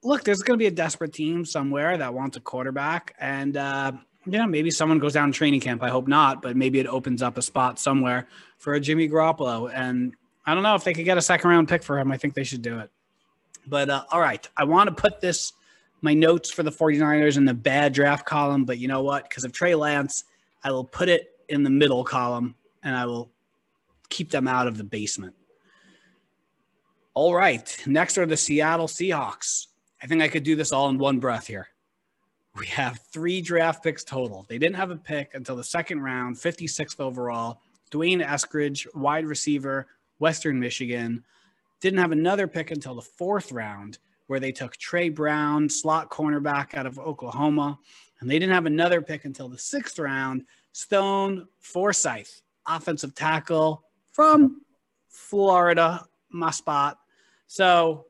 look, 0.04 0.24
there's 0.24 0.42
going 0.42 0.58
to 0.58 0.62
be 0.62 0.68
a 0.68 0.72
desperate 0.72 1.14
team 1.14 1.46
somewhere 1.46 1.98
that 1.98 2.14
wants 2.14 2.38
a 2.38 2.42
quarterback. 2.42 3.16
And, 3.20 3.56
uh, 3.56 3.94
yeah, 4.26 4.46
maybe 4.46 4.70
someone 4.70 5.00
goes 5.00 5.14
down 5.14 5.32
training 5.32 5.62
camp. 5.62 5.82
I 5.82 5.90
hope 5.90 6.08
not, 6.08 6.42
but 6.42 6.56
maybe 6.56 6.80
it 6.80 6.88
opens 6.88 7.22
up 7.22 7.38
a 7.38 7.42
spot 7.42 7.80
somewhere 7.80 8.28
for 8.58 8.74
a 8.74 8.80
Jimmy 8.80 9.10
Garoppolo. 9.10 9.72
And 9.74 10.14
I 10.46 10.54
don't 10.54 10.64
know 10.64 10.76
if 10.76 10.84
they 10.84 10.94
could 10.94 11.06
get 11.06 11.18
a 11.18 11.22
second 11.22 11.50
round 11.50 11.68
pick 11.68 11.82
for 11.84 11.98
him. 11.98 12.12
I 12.12 12.18
think 12.18 12.34
they 12.34 12.44
should 12.44 12.62
do 12.62 12.80
it. 12.80 12.92
But 13.68 13.90
uh, 13.90 14.04
all 14.12 14.20
right, 14.20 14.48
I 14.58 14.64
want 14.64 14.90
to 14.90 14.96
put 14.96 15.22
this 15.22 15.54
my 16.02 16.14
notes 16.14 16.50
for 16.50 16.64
the 16.64 16.72
49ers 16.72 17.38
in 17.38 17.46
the 17.46 17.54
bad 17.54 17.94
draft 17.94 18.26
column, 18.26 18.66
but 18.66 18.80
you 18.80 18.88
know 18.88 19.04
what? 19.04 19.30
Because 19.30 19.44
of 19.44 19.52
Trey 19.52 19.76
Lance, 19.76 20.24
I 20.64 20.72
will 20.72 20.84
put 20.84 21.10
it 21.10 21.40
in 21.50 21.64
the 21.64 21.70
middle 21.70 22.04
column 22.04 22.56
and 22.84 22.96
I 22.96 23.06
will 23.06 23.32
keep 24.10 24.32
them 24.32 24.48
out 24.48 24.68
of 24.68 24.78
the 24.78 24.84
basement. 24.84 25.36
All 27.14 27.36
right, 27.36 27.78
next 27.86 28.18
are 28.18 28.26
the 28.26 28.38
Seattle 28.38 28.88
Seahawks. 28.88 29.68
I 30.02 30.08
think 30.08 30.22
I 30.22 30.28
could 30.28 30.44
do 30.44 30.56
this 30.56 30.72
all 30.72 30.90
in 30.90 30.98
one 30.98 31.20
breath 31.20 31.46
here. 31.46 31.68
We 32.56 32.66
have 32.68 33.00
three 33.12 33.42
draft 33.42 33.84
picks 33.84 34.04
total. 34.04 34.46
They 34.50 34.58
didn't 34.58 34.76
have 34.76 34.92
a 34.92 34.96
pick 34.96 35.34
until 35.34 35.56
the 35.56 35.64
second 35.64 36.02
round, 36.02 36.36
56th 36.36 37.00
overall. 37.00 37.62
D'Wayne 37.92 38.26
Eskridge, 38.26 38.88
wide 38.94 39.26
receiver, 39.26 39.88
Western 40.20 40.60
Michigan. 40.60 41.24
Didn't 41.80 42.00
have 42.00 42.12
another 42.12 42.48
pick 42.48 42.72
until 42.72 42.96
the 42.96 43.02
fourth 43.02 43.52
round, 43.52 44.00
where 44.28 44.40
they 44.40 44.52
took 44.52 44.78
Tre 44.78 45.10
Brown, 45.10 45.70
slot 45.70 46.10
cornerback 46.10 46.74
out 46.74 46.86
of 46.86 47.00
Oklahoma. 47.00 47.80
And 48.20 48.30
they 48.30 48.38
didn't 48.38 48.54
have 48.54 48.66
another 48.66 49.02
pick 49.02 49.26
until 49.26 49.50
the 49.50 49.58
sixth 49.58 49.98
round, 49.98 50.44
Stone 50.74 51.48
Forsythe, 51.60 52.28
offensive 52.68 53.16
tackle 53.16 53.84
from 54.12 54.62
Florida, 55.10 56.06
my 56.30 56.52
spot. 56.52 57.00
So 57.48 58.06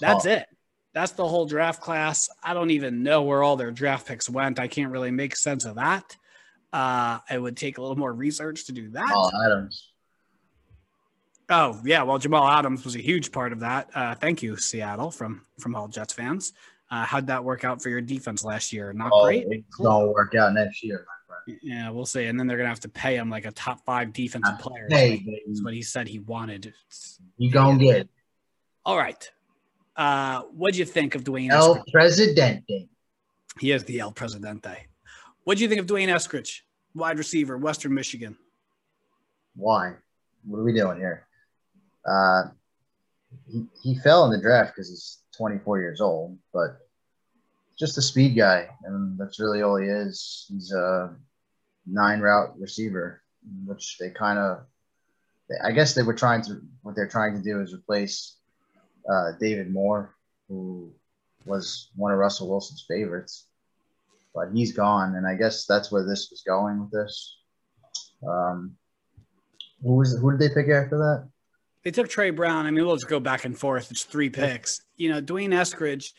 that's 0.00 0.24
it. 0.24 0.46
That's 0.94 1.12
the 1.12 1.26
whole 1.26 1.46
draft 1.46 1.80
class. 1.80 2.28
I 2.42 2.52
don't 2.54 2.70
even 2.70 3.02
know 3.02 3.22
where 3.22 3.42
all 3.42 3.56
their 3.56 3.70
draft 3.70 4.06
picks 4.06 4.28
went. 4.28 4.60
I 4.60 4.68
can't 4.68 4.90
really 4.92 5.10
make 5.10 5.36
sense 5.36 5.64
of 5.64 5.76
that. 5.76 6.16
Uh, 6.72 7.18
it 7.30 7.40
would 7.40 7.56
take 7.56 7.78
a 7.78 7.80
little 7.80 7.96
more 7.96 8.12
research 8.12 8.66
to 8.66 8.72
do 8.72 8.90
that. 8.90 9.08
Jamal 9.08 9.32
Adams. 9.44 9.88
Oh 11.48 11.80
yeah, 11.84 12.02
well 12.02 12.18
Jamal 12.18 12.46
Adams 12.48 12.84
was 12.84 12.94
a 12.94 13.00
huge 13.02 13.32
part 13.32 13.52
of 13.52 13.60
that. 13.60 13.90
Uh, 13.94 14.14
thank 14.14 14.42
you, 14.42 14.56
Seattle, 14.56 15.10
from 15.10 15.42
from 15.58 15.74
all 15.74 15.88
Jets 15.88 16.14
fans. 16.14 16.52
Uh, 16.90 17.04
how'd 17.04 17.26
that 17.26 17.42
work 17.42 17.64
out 17.64 17.82
for 17.82 17.88
your 17.88 18.00
defense 18.00 18.44
last 18.44 18.72
year? 18.72 18.92
Not 18.92 19.10
Oh, 19.12 19.24
great. 19.24 19.46
It's 19.50 19.76
gonna 19.76 20.08
work 20.08 20.34
out 20.34 20.52
next 20.54 20.82
year. 20.82 21.06
Yeah, 21.62 21.90
we'll 21.90 22.06
see. 22.06 22.26
And 22.26 22.38
then 22.38 22.46
they're 22.46 22.56
gonna 22.56 22.68
have 22.68 22.80
to 22.80 22.88
pay 22.88 23.16
him 23.16 23.28
like 23.28 23.44
a 23.44 23.50
top 23.52 23.84
five 23.84 24.12
defensive 24.12 24.58
player. 24.58 24.86
Hey, 24.88 25.24
That's 25.46 25.62
what 25.62 25.74
he 25.74 25.82
said 25.82 26.06
he 26.06 26.20
wanted. 26.20 26.72
You 27.38 27.50
gonna 27.50 27.78
get 27.78 28.08
all 28.84 28.96
right. 28.96 29.30
Uh, 29.96 30.42
what'd 30.52 30.76
you 30.76 30.84
think 30.84 31.14
of 31.14 31.24
Dwayne? 31.24 31.50
El 31.50 31.76
Eskridge? 31.76 31.92
Presidente. 31.92 32.88
He 33.60 33.72
is 33.72 33.84
the 33.84 34.00
El 34.00 34.12
Presidente. 34.12 34.86
What'd 35.44 35.60
you 35.60 35.68
think 35.68 35.80
of 35.80 35.86
D'Wayne 35.86 36.08
Eskridge, 36.08 36.60
wide 36.94 37.18
receiver, 37.18 37.58
Western 37.58 37.92
Michigan? 37.94 38.36
Why? 39.56 39.94
What 40.44 40.58
are 40.58 40.64
we 40.64 40.72
doing 40.72 40.98
here? 40.98 41.26
Uh, 42.06 42.44
he, 43.50 43.64
he 43.82 43.98
fell 43.98 44.24
in 44.24 44.30
the 44.30 44.40
draft 44.40 44.74
because 44.74 44.88
he's 44.88 45.18
24 45.36 45.80
years 45.80 46.00
old, 46.00 46.38
but 46.52 46.78
just 47.78 47.98
a 47.98 48.02
speed 48.02 48.36
guy, 48.36 48.68
and 48.84 49.18
that's 49.18 49.40
really 49.40 49.62
all 49.62 49.76
he 49.76 49.88
is. 49.88 50.46
He's 50.48 50.72
a 50.72 51.14
nine 51.86 52.20
route 52.20 52.58
receiver, 52.58 53.22
which 53.66 53.98
they 53.98 54.10
kind 54.10 54.38
of, 54.38 54.60
I 55.64 55.72
guess 55.72 55.94
they 55.94 56.02
were 56.02 56.14
trying 56.14 56.42
to. 56.42 56.60
What 56.82 56.94
they're 56.94 57.08
trying 57.08 57.34
to 57.34 57.42
do 57.42 57.60
is 57.60 57.74
replace 57.74 58.36
uh, 59.10 59.32
David 59.40 59.72
Moore, 59.72 60.14
who 60.48 60.92
was 61.44 61.90
one 61.96 62.12
of 62.12 62.18
Russell 62.18 62.48
Wilson's 62.48 62.84
favorites, 62.88 63.46
but 64.34 64.48
he's 64.54 64.72
gone, 64.72 65.16
and 65.16 65.26
I 65.26 65.34
guess 65.34 65.66
that's 65.66 65.90
where 65.90 66.04
this 66.04 66.30
was 66.30 66.42
going 66.46 66.80
with 66.80 66.90
this. 66.90 67.38
Um, 68.26 68.76
who 69.82 69.96
was 69.96 70.16
who 70.18 70.30
did 70.36 70.40
they 70.40 70.54
pick 70.54 70.70
after 70.70 70.98
that? 70.98 71.28
They 71.84 71.90
took 71.90 72.08
Tre 72.08 72.30
Brown. 72.30 72.66
I 72.66 72.70
mean, 72.70 72.86
we'll 72.86 72.96
just 72.96 73.08
go 73.08 73.18
back 73.18 73.44
and 73.44 73.58
forth. 73.58 73.90
It's 73.90 74.04
three 74.04 74.30
picks. 74.30 74.80
You 74.96 75.10
know, 75.10 75.20
D'Wayne 75.20 75.50
Eskridge, 75.50 76.12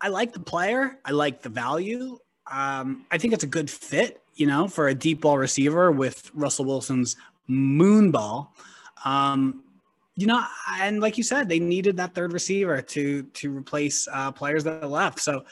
I 0.00 0.08
like 0.08 0.32
the 0.32 0.40
player. 0.40 0.98
I 1.04 1.12
like 1.12 1.42
the 1.42 1.48
value. 1.48 2.18
Um, 2.50 3.06
I 3.10 3.18
think 3.18 3.32
it's 3.32 3.44
a 3.44 3.48
good 3.48 3.70
fit, 3.70 4.20
you 4.34 4.46
know, 4.46 4.68
for 4.68 4.88
a 4.88 4.94
deep 4.94 5.20
ball 5.20 5.38
receiver 5.38 5.92
with 5.92 6.30
Russell 6.34 6.64
Wilson's 6.64 7.16
moon 7.46 8.10
ball. 8.10 8.54
Um, 9.04 9.63
you 10.16 10.26
know, 10.26 10.44
and 10.80 11.00
like 11.00 11.18
you 11.18 11.24
said, 11.24 11.48
they 11.48 11.58
needed 11.58 11.96
that 11.96 12.14
third 12.14 12.32
receiver 12.32 12.80
to 12.80 13.22
to 13.22 13.56
replace 13.56 14.06
uh, 14.12 14.30
players 14.30 14.64
that 14.64 14.88
left. 14.88 15.20
So 15.20 15.44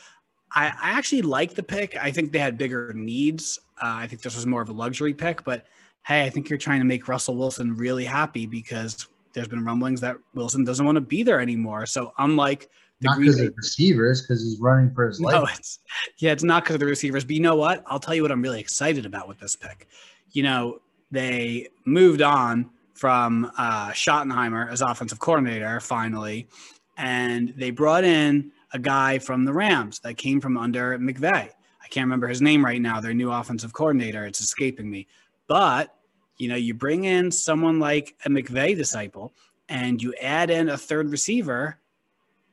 I, 0.55 0.67
I 0.67 0.91
actually 0.91 1.23
like 1.23 1.55
the 1.55 1.63
pick. 1.63 1.97
I 1.97 2.11
think 2.11 2.33
they 2.33 2.39
had 2.39 2.59
bigger 2.59 2.93
needs. 2.95 3.59
Uh, 3.83 3.97
I 3.99 4.07
think 4.07 4.23
this 4.23 4.37
was 4.37 4.47
more 4.47 4.63
of 4.63 4.69
a 4.69 4.73
luxury 4.73 5.15
pick, 5.15 5.43
but 5.45 5.67
hey, 6.05 6.25
I 6.25 6.31
think 6.31 6.49
you're 6.49 6.59
trying 6.59 6.81
to 6.81 6.85
make 6.85 7.09
Russell 7.09 7.37
Wilson 7.37 7.75
really 7.77 8.05
happy 8.05 8.47
because 8.47 9.09
there's 9.33 9.49
been 9.49 9.65
rumblings 9.65 10.01
that 10.03 10.17
Wilson 10.35 10.65
doesn't 10.65 10.85
want 10.85 10.97
to 10.97 11.01
be 11.01 11.23
there 11.23 11.41
anymore. 11.41 11.87
So 11.87 12.13
unlike 12.19 12.69
the 13.01 13.09
Not 13.09 13.19
because 13.19 13.41
of 13.41 13.55
receivers, 13.57 14.23
because 14.23 14.43
he's 14.43 14.61
running 14.61 14.95
for 14.95 15.09
his 15.09 15.21
life. 15.21 15.35
no, 15.35 15.47
it's 15.47 15.81
yeah, 16.19 16.33
it's 16.33 16.45
not 16.45 16.63
because 16.63 16.75
of 16.75 16.81
the 16.81 16.87
receivers. 16.87 17.25
But 17.25 17.35
you 17.35 17.43
know 17.43 17.57
what? 17.57 17.83
I'll 17.87 17.99
tell 17.99 18.15
you 18.15 18.23
what 18.23 18.31
I'm 18.31 18.43
really 18.43 18.61
excited 18.61 19.07
about 19.07 19.27
with 19.27 19.41
this 19.41 19.57
pick. 19.57 19.89
You 20.31 20.45
know, 20.45 20.81
they 21.11 21.69
moved 21.85 22.23
on 22.23 22.71
from 22.95 23.51
uh, 23.57 23.91
Schottenheimer 23.91 24.71
as 24.71 24.81
offensive 24.81 25.19
coordinator 25.19 25.81
finally, 25.81 26.49
and 26.97 27.53
they 27.57 27.71
brought 27.71 28.05
in 28.05 28.53
a 28.73 28.79
guy 28.79 29.19
from 29.19 29.45
the 29.45 29.53
Rams 29.53 29.99
that 30.01 30.17
came 30.17 30.41
from 30.41 30.57
under 30.57 30.99
McVay. 30.99 31.49
I 31.83 31.89
can't 31.89 32.07
remember 32.07 32.29
his 32.29 32.43
name 32.43 32.65
right 32.65 32.81
now. 32.81 33.01
Their 33.01 33.15
new 33.15 33.31
offensive 33.31 33.73
coordinator. 33.73 34.25
It's 34.27 34.41
escaping 34.41 34.91
me. 34.91 35.07
But 35.47 35.95
you 36.39 36.49
know, 36.49 36.57
you 36.57 36.75
bring 36.75 37.05
in 37.05 37.31
someone 37.31 37.79
like 37.79 38.17
a 38.25 38.29
McVay 38.29 38.77
disciple, 38.77 39.33
and 39.69 40.03
you 40.03 40.15
add 40.21 40.51
in 40.51 40.71
a 40.71 40.79
third 40.79 41.11
receiver. 41.11 41.79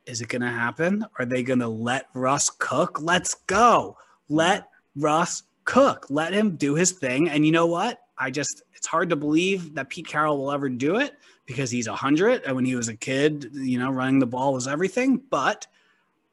Is 0.06 0.22
it 0.22 0.30
going 0.30 0.42
to 0.42 0.50
happen? 0.50 1.06
Are 1.18 1.26
they 1.26 1.44
going 1.44 1.60
to 1.60 1.68
let 1.68 2.08
Russ 2.14 2.50
cook? 2.50 3.00
Let's 3.02 3.36
go. 3.48 3.98
Let 4.28 4.68
Russ 4.96 5.44
cook. 5.66 6.08
Let 6.10 6.34
him 6.34 6.56
do 6.56 6.76
his 6.76 6.94
thing. 6.94 7.30
And 7.30 7.46
you 7.46 7.52
know 7.52 7.68
what? 7.68 8.00
I 8.20 8.30
just, 8.32 8.64
it's 8.76 8.86
hard 8.88 9.10
to 9.10 9.16
believe 9.16 9.76
that 9.76 9.90
Pete 9.90 10.08
Carroll 10.08 10.38
will 10.38 10.52
ever 10.52 10.68
do 10.70 10.98
it 10.98 11.14
because 11.46 11.72
he's 11.72 11.88
100. 11.88 12.44
And 12.46 12.56
when 12.56 12.66
he 12.66 12.76
was 12.76 12.90
a 12.90 12.96
kid, 12.96 13.50
you 13.54 13.80
know, 13.80 13.90
running 13.92 14.20
the 14.20 14.26
ball 14.28 14.54
was 14.54 14.68
everything. 14.68 15.22
But 15.30 15.66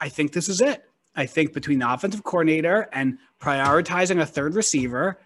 I 0.01 0.09
think 0.09 0.33
this 0.33 0.49
is 0.49 0.61
it. 0.61 0.85
I 1.15 1.27
think 1.27 1.53
between 1.55 1.79
the 1.79 1.91
offensive 1.91 2.25
coordinator 2.25 2.89
and 2.93 3.19
prioritizing 3.41 4.21
a 4.21 4.27
third 4.27 4.55
receiver, 4.55 5.19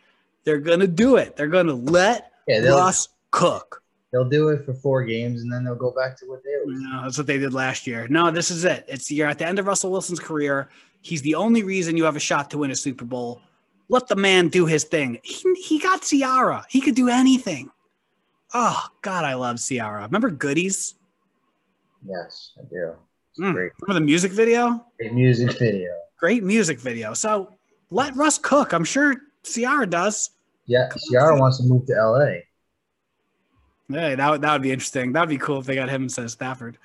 they're 0.44 0.60
going 0.60 0.80
to 0.80 0.86
do 0.86 1.16
it. 1.16 1.36
They're 1.36 1.48
going 1.48 1.66
to 1.66 1.74
let 1.74 2.30
Yeah, 2.46 2.60
Russ 2.68 3.08
cook. 3.30 3.82
they'll 4.12 4.28
do 4.28 4.50
it 4.50 4.64
for 4.64 4.74
four 4.74 5.04
games 5.04 5.42
and 5.42 5.52
then 5.52 5.64
they'll 5.64 5.74
go 5.74 5.90
back 5.90 6.16
to 6.18 6.26
what 6.26 6.42
they 6.44 6.50
always 6.62 6.80
No, 6.80 7.02
that's 7.02 7.18
what 7.18 7.26
they 7.26 7.38
did 7.38 7.54
last 7.54 7.86
year. 7.86 8.06
No, 8.08 8.30
this 8.30 8.50
is 8.50 8.64
it. 8.64 8.84
It's 8.86 9.10
you're 9.10 9.28
at 9.28 9.38
the 9.38 9.46
end 9.46 9.58
of 9.58 9.66
Russell 9.66 9.90
Wilson's 9.90 10.20
career. 10.20 10.68
He's 11.00 11.22
the 11.22 11.34
only 11.34 11.62
reason 11.62 11.96
you 11.96 12.04
have 12.04 12.16
a 12.16 12.20
shot 12.20 12.50
to 12.50 12.58
win 12.58 12.70
a 12.70 12.76
Super 12.76 13.04
Bowl. 13.04 13.40
Let 13.90 14.06
the 14.06 14.14
man 14.16 14.48
do 14.48 14.66
his 14.66 14.84
thing. 14.84 15.18
He, 15.24 15.52
he 15.54 15.78
got 15.80 16.02
Ciara. 16.02 16.64
He 16.68 16.80
could 16.80 16.94
do 16.94 17.08
anything. 17.08 17.70
Oh 18.54 18.86
God, 19.02 19.24
I 19.24 19.34
love 19.34 19.58
Ciara. 19.60 20.02
Remember 20.04 20.30
Goodies? 20.30 20.94
Yes, 22.06 22.52
I 22.58 22.62
do. 22.70 22.92
It's 23.30 23.40
Mm. 23.40 23.52
Great, 23.52 23.72
Remember 23.82 24.00
the 24.00 24.06
music 24.06 24.32
video? 24.32 24.84
great 24.98 25.12
music 25.12 25.58
video. 25.58 25.90
Great 26.18 26.42
music 26.44 26.78
video. 26.78 27.14
So 27.14 27.52
let 27.90 28.14
Russ 28.16 28.38
cook. 28.38 28.72
I'm 28.72 28.84
sure 28.84 29.16
Ciara 29.42 29.86
does. 29.86 30.30
Yeah, 30.66 30.88
Ciara 31.10 31.38
wants 31.38 31.58
to 31.58 31.64
move 31.64 31.86
to 31.86 31.92
LA. 31.94 32.42
Hey, 33.88 34.14
that 34.14 34.30
would, 34.30 34.42
that 34.42 34.52
would 34.52 34.62
be 34.62 34.70
interesting. 34.70 35.12
That 35.12 35.20
would 35.20 35.28
be 35.28 35.38
cool 35.38 35.58
if 35.58 35.66
they 35.66 35.74
got 35.74 35.88
him 35.88 36.04
instead 36.04 36.24
of 36.24 36.30
Stafford. 36.30 36.78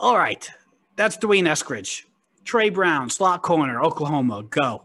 All 0.00 0.16
right. 0.16 0.48
That's 0.96 1.16
D'Wayne 1.18 1.44
Eskridge. 1.46 2.04
Tre 2.44 2.70
Brown, 2.70 3.10
slot 3.10 3.42
corner, 3.42 3.82
Oklahoma. 3.82 4.42
Go. 4.44 4.84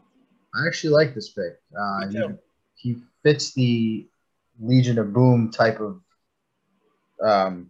I 0.55 0.67
actually 0.67 0.91
like 0.91 1.13
this 1.13 1.29
pick. 1.29 1.59
Uh, 1.77 2.07
he, 2.07 2.19
he 2.75 3.01
fits 3.23 3.53
the 3.53 4.07
Legion 4.59 4.97
of 4.97 5.13
Boom 5.13 5.51
type 5.51 5.79
of 5.79 6.01
um, 7.23 7.69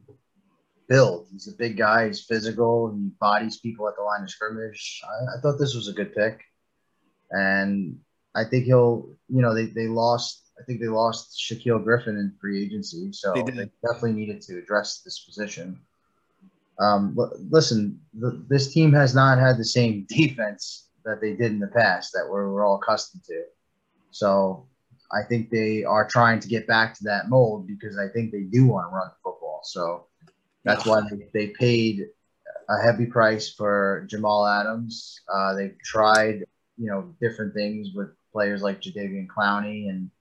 build. 0.87 1.27
He's 1.31 1.47
a 1.47 1.55
big 1.57 1.77
guy. 1.77 2.07
He's 2.07 2.21
physical. 2.21 2.93
He 2.93 3.09
bodies 3.19 3.57
people 3.57 3.87
at 3.87 3.95
the 3.95 4.03
line 4.03 4.23
of 4.23 4.29
scrimmage. 4.29 5.01
I, 5.03 5.37
I 5.37 5.41
thought 5.41 5.57
this 5.57 5.75
was 5.75 5.87
a 5.87 5.93
good 5.93 6.13
pick, 6.15 6.41
and 7.31 7.99
I 8.35 8.43
think 8.43 8.65
he'll. 8.65 9.09
You 9.29 9.41
know, 9.41 9.53
they, 9.53 9.65
they 9.65 9.87
lost. 9.87 10.43
I 10.59 10.63
think 10.63 10.79
they 10.79 10.87
lost 10.87 11.39
Shaquill 11.39 11.83
Griffin 11.83 12.17
in 12.17 12.33
free 12.39 12.63
agency, 12.63 13.11
so 13.11 13.33
They 13.33 13.43
they, 13.51 13.71
definitely 13.83 14.13
needed 14.13 14.41
to 14.43 14.57
address 14.57 15.01
this 15.03 15.19
position. 15.19 15.79
Um, 16.79 17.15
listen, 17.49 17.99
the, 18.13 18.43
this 18.47 18.73
team 18.73 18.93
has 18.93 19.13
not 19.15 19.39
had 19.39 19.57
the 19.57 19.65
same 19.65 20.05
defense 20.09 20.86
that 21.07 21.21
they 21.21 21.33
did 21.33 21.51
in 21.51 21.59
the 21.59 21.67
past 21.67 22.11
that 22.13 22.27
we're, 22.29 22.51
we're 22.51 22.65
all 22.65 22.79
accustomed 22.81 23.23
to. 23.23 23.43
So 24.11 24.67
I 25.11 25.23
think 25.27 25.49
they 25.49 25.83
are 25.83 26.07
trying 26.07 26.39
to 26.41 26.47
get 26.47 26.67
back 26.67 26.93
to 26.95 27.03
that 27.05 27.29
mold 27.29 27.67
because 27.67 27.97
I 27.97 28.09
think 28.09 28.31
they 28.31 28.43
do 28.43 28.67
want 28.67 28.89
to 28.89 28.95
run 28.95 29.09
football. 29.23 29.61
So 29.63 30.07
that's 30.63 30.85
why 30.85 31.01
they, 31.09 31.29
they 31.33 31.53
paid 31.53 32.05
a 32.69 32.81
heavy 32.81 33.05
price 33.05 33.53
for 33.53 34.05
Jamal 34.09 34.45
Adams. 34.45 35.21
Uh, 35.33 35.55
they've 35.55 35.77
tried, 35.83 36.43
you 36.77 36.89
know, 36.89 37.15
different 37.21 37.53
things 37.53 37.89
with 37.95 38.09
players 38.33 38.61
like 38.61 38.81
Jadeveon 38.81 39.27
Clowney, 39.27 39.89
and 39.89 40.11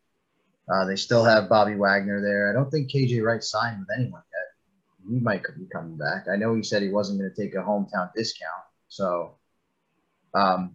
uh, 0.72 0.84
they 0.84 0.96
still 0.96 1.24
have 1.24 1.48
Bobby 1.48 1.74
Wagner 1.74 2.20
there. 2.22 2.50
I 2.50 2.52
don't 2.52 2.70
think 2.70 2.90
KJ 2.90 3.22
Wright 3.24 3.42
signed 3.42 3.80
with 3.80 3.88
anyone 3.98 4.22
yet. 4.32 5.12
He 5.12 5.20
might 5.20 5.42
be 5.42 5.66
coming 5.72 5.96
back. 5.96 6.26
I 6.32 6.36
know 6.36 6.54
he 6.54 6.62
said 6.62 6.82
he 6.82 6.90
wasn't 6.90 7.18
going 7.20 7.32
to 7.32 7.42
take 7.42 7.54
a 7.54 7.58
hometown 7.58 8.10
discount. 8.14 8.62
So 8.88 9.35
um, 10.36 10.74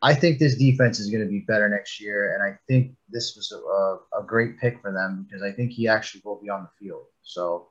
I 0.00 0.14
think 0.14 0.38
this 0.38 0.56
defense 0.56 1.00
is 1.00 1.10
going 1.10 1.24
to 1.24 1.30
be 1.30 1.40
better 1.40 1.68
next 1.68 2.00
year, 2.00 2.34
and 2.34 2.42
I 2.42 2.56
think 2.68 2.94
this 3.08 3.34
was 3.34 3.50
a, 3.52 4.20
a 4.20 4.22
great 4.22 4.58
pick 4.58 4.80
for 4.80 4.92
them 4.92 5.26
because 5.26 5.42
I 5.42 5.50
think 5.50 5.72
he 5.72 5.88
actually 5.88 6.22
will 6.24 6.40
be 6.40 6.50
on 6.50 6.62
the 6.62 6.70
field. 6.78 7.06
So 7.22 7.68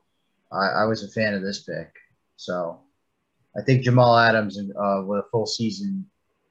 I, 0.52 0.82
I 0.82 0.84
was 0.84 1.02
a 1.02 1.08
fan 1.08 1.34
of 1.34 1.42
this 1.42 1.62
pick. 1.62 1.90
So 2.36 2.80
I 3.56 3.62
think 3.62 3.82
Jamal 3.82 4.18
Adams 4.18 4.58
uh, 4.58 5.02
with 5.06 5.20
a 5.20 5.28
full 5.30 5.46
season, 5.46 6.04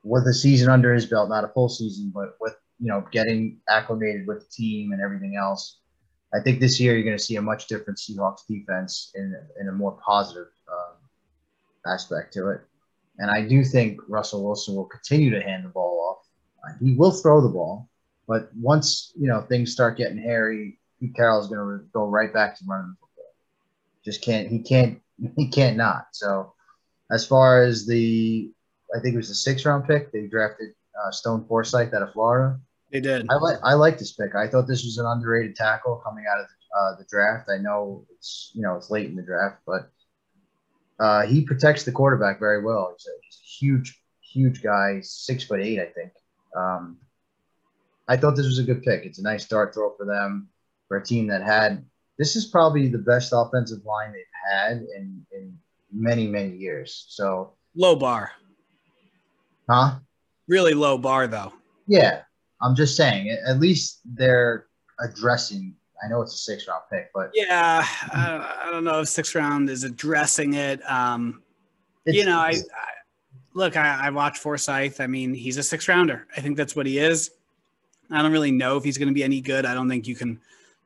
with 0.03 0.26
a 0.27 0.34
season 0.34 0.69
under 0.69 0.93
his 0.93 1.06
belt, 1.06 1.30
not 1.30 1.43
a 1.43 1.50
full 1.50 1.69
season, 1.69 2.11
but 2.14 2.38
with 2.42 2.56
you 2.80 2.88
know 2.88 3.06
getting 3.11 3.59
acclimated 3.69 4.26
with 4.26 4.40
the 4.40 4.50
team 4.51 4.93
and 4.93 5.01
everything 5.01 5.35
else. 5.35 5.80
I 6.34 6.40
think 6.40 6.59
this 6.59 6.80
year 6.80 6.95
you're 6.95 7.06
going 7.06 7.17
to 7.17 7.24
see 7.24 7.35
a 7.35 7.42
much 7.42 7.67
different 7.67 8.00
Seahawks 8.00 8.48
defense 8.48 9.11
in 9.14 9.35
in 9.59 9.67
a 9.67 9.72
more 9.72 10.00
positive 10.03 10.51
um, 10.72 10.95
aspect 11.85 12.34
to 12.34 12.50
it. 12.50 12.61
And 13.20 13.32
I 13.32 13.42
do 13.42 13.64
think 13.64 14.00
Russell 14.08 14.46
Wilson 14.46 14.76
will 14.76 14.86
continue 14.86 15.30
to 15.32 15.42
hand 15.42 15.66
the 15.66 15.70
ball 15.70 16.10
off. 16.10 16.28
Uh, 16.64 16.78
he 16.84 16.94
will 16.94 17.12
throw 17.12 17.42
the 17.42 17.50
ball, 17.50 17.90
but 18.28 18.50
once 18.56 19.12
you 19.16 19.28
know 19.28 19.42
things 19.42 19.72
start 19.72 19.98
getting 19.98 20.18
hairy, 20.18 20.80
Pete 21.00 21.16
Carroll's 21.16 21.48
going 21.48 21.80
to 21.80 21.86
go 21.94 22.06
right 22.06 22.34
back 22.34 22.58
to 22.58 22.66
running 22.68 22.90
the 22.90 22.96
football. 23.00 23.34
Just 24.04 24.22
can't 24.22 24.48
he 24.48 24.60
can't 24.60 25.02
he 25.36 25.48
can't 25.48 25.78
not. 25.78 26.08
So 26.12 26.54
as 27.12 27.26
far 27.26 27.64
as 27.64 27.86
the 27.86 28.52
I 28.96 29.00
think 29.00 29.14
it 29.14 29.18
was 29.18 29.30
the 29.30 29.36
sixth 29.36 29.66
round 29.66 29.88
pick, 29.88 30.12
they 30.12 30.28
drafted 30.28 30.70
uh, 31.00 31.12
Stone 31.12 31.46
Forsythe 31.48 31.94
out 31.94 32.02
of 32.02 32.14
Florida. 32.14 32.60
They 32.92 33.02
did. 33.02 33.26
I 33.30 33.36
like 33.36 33.58
I 33.64 33.74
like 33.74 33.98
this 33.98 34.14
pick. 34.14 34.36
I 34.36 34.48
thought 34.48 34.68
this 34.68 34.86
was 34.86 34.98
an 34.98 35.06
underrated 35.06 35.56
tackle 35.56 36.02
coming 36.06 36.26
out 36.32 36.40
of 36.40 36.48
the, 36.48 36.78
uh, 36.78 36.98
the 36.98 37.06
draft. 37.10 37.50
I 37.50 37.58
know 37.58 38.06
it's 38.12 38.52
you 38.54 38.62
know 38.62 38.76
it's 38.76 38.90
late 38.90 39.08
in 39.10 39.16
the 39.16 39.24
draft, 39.24 39.58
but 39.66 39.92
uh, 41.00 41.26
he 41.26 41.42
protects 41.45 41.84
the 41.84 41.92
quarterback 41.92 42.40
very 42.40 42.64
well. 42.64 42.93
He's 42.98 43.06
a, 43.08 43.11
he's 43.24 43.40
a 43.40 43.48
huge 43.66 44.01
huge 44.22 44.61
guy, 44.61 44.95
He's 44.95 45.11
six 45.11 45.43
foot 45.43 45.61
eight, 45.61 45.80
I 45.80 45.85
think. 45.85 46.11
Um, 46.56 46.98
I 48.08 48.17
thought 48.17 48.35
this 48.35 48.45
was 48.45 48.59
a 48.59 48.64
good 48.64 48.84
pick. 48.84 49.06
It's 49.06 49.19
a 49.19 49.24
nice 49.24 49.45
dart 49.48 49.74
throw 49.74 49.93
for 49.98 50.06
them 50.06 50.50
for 50.88 50.98
a 50.98 51.03
team 51.03 51.27
that 51.27 51.42
had 51.43 51.84
this 52.17 52.35
is 52.35 52.45
probably 52.45 52.88
the 52.88 52.98
best 52.98 53.32
offensive 53.35 53.84
line 53.85 54.11
they've 54.11 54.51
had 54.51 54.77
in 54.95 55.26
in 55.32 55.58
many 55.93 56.27
many 56.27 56.56
years. 56.56 57.06
So, 57.09 57.53
Low 57.76 57.95
bar. 57.95 58.32
huh? 59.69 59.95
Really 60.48 60.74
low 60.74 60.98
bar, 60.98 61.27
though. 61.27 61.53
Yeah, 61.88 62.22
I'm 62.61 62.76
just 62.76 62.95
saying. 62.95 63.30
at- 63.30 63.40
At 63.48 63.59
least 63.59 64.00
they're 64.06 64.66
addressing. 65.00 65.76
I 66.03 66.08
know 66.08 66.22
it's 66.22 66.34
a 66.34 66.38
six 66.38 66.67
round 66.67 66.84
pick, 66.92 67.11
but 67.14 67.32
Yeah. 67.34 67.84
I, 68.11 68.66
I 68.67 68.72
don't 68.72 68.84
know 68.84 69.01
if 69.01 69.08
six 69.08 69.34
round 69.35 69.69
is 69.69 69.84
addressing 69.84 70.53
it. 70.53 70.82
Um, 70.90 71.42
you 72.06 72.26
know, 72.26 72.40
I, 72.40 72.50
I 72.51 72.88
look, 73.53 73.76
I, 73.76 74.08
I 74.08 74.09
watched 74.11 74.38
Forsythe. 74.38 75.01
I 75.01 75.08
mean, 75.08 75.34
he's 75.34 75.58
a 75.58 75.64
six 75.64 75.88
rounder. 75.88 76.27
I 76.35 76.42
think 76.42 76.58
that's 76.58 76.76
what 76.76 76.85
he 76.85 77.00
is. 77.00 77.32
I 78.11 78.22
don't 78.22 78.32
really 78.32 78.51
know 78.51 78.77
if 78.77 78.84
he's 78.84 78.98
going 78.98 79.09
to 79.09 79.14
be 79.14 79.24
any 79.24 79.42
good. 79.42 79.66
I 79.66 79.74
don't 79.74 79.90
think 79.90 80.08
you 80.08 80.16
can 80.16 80.40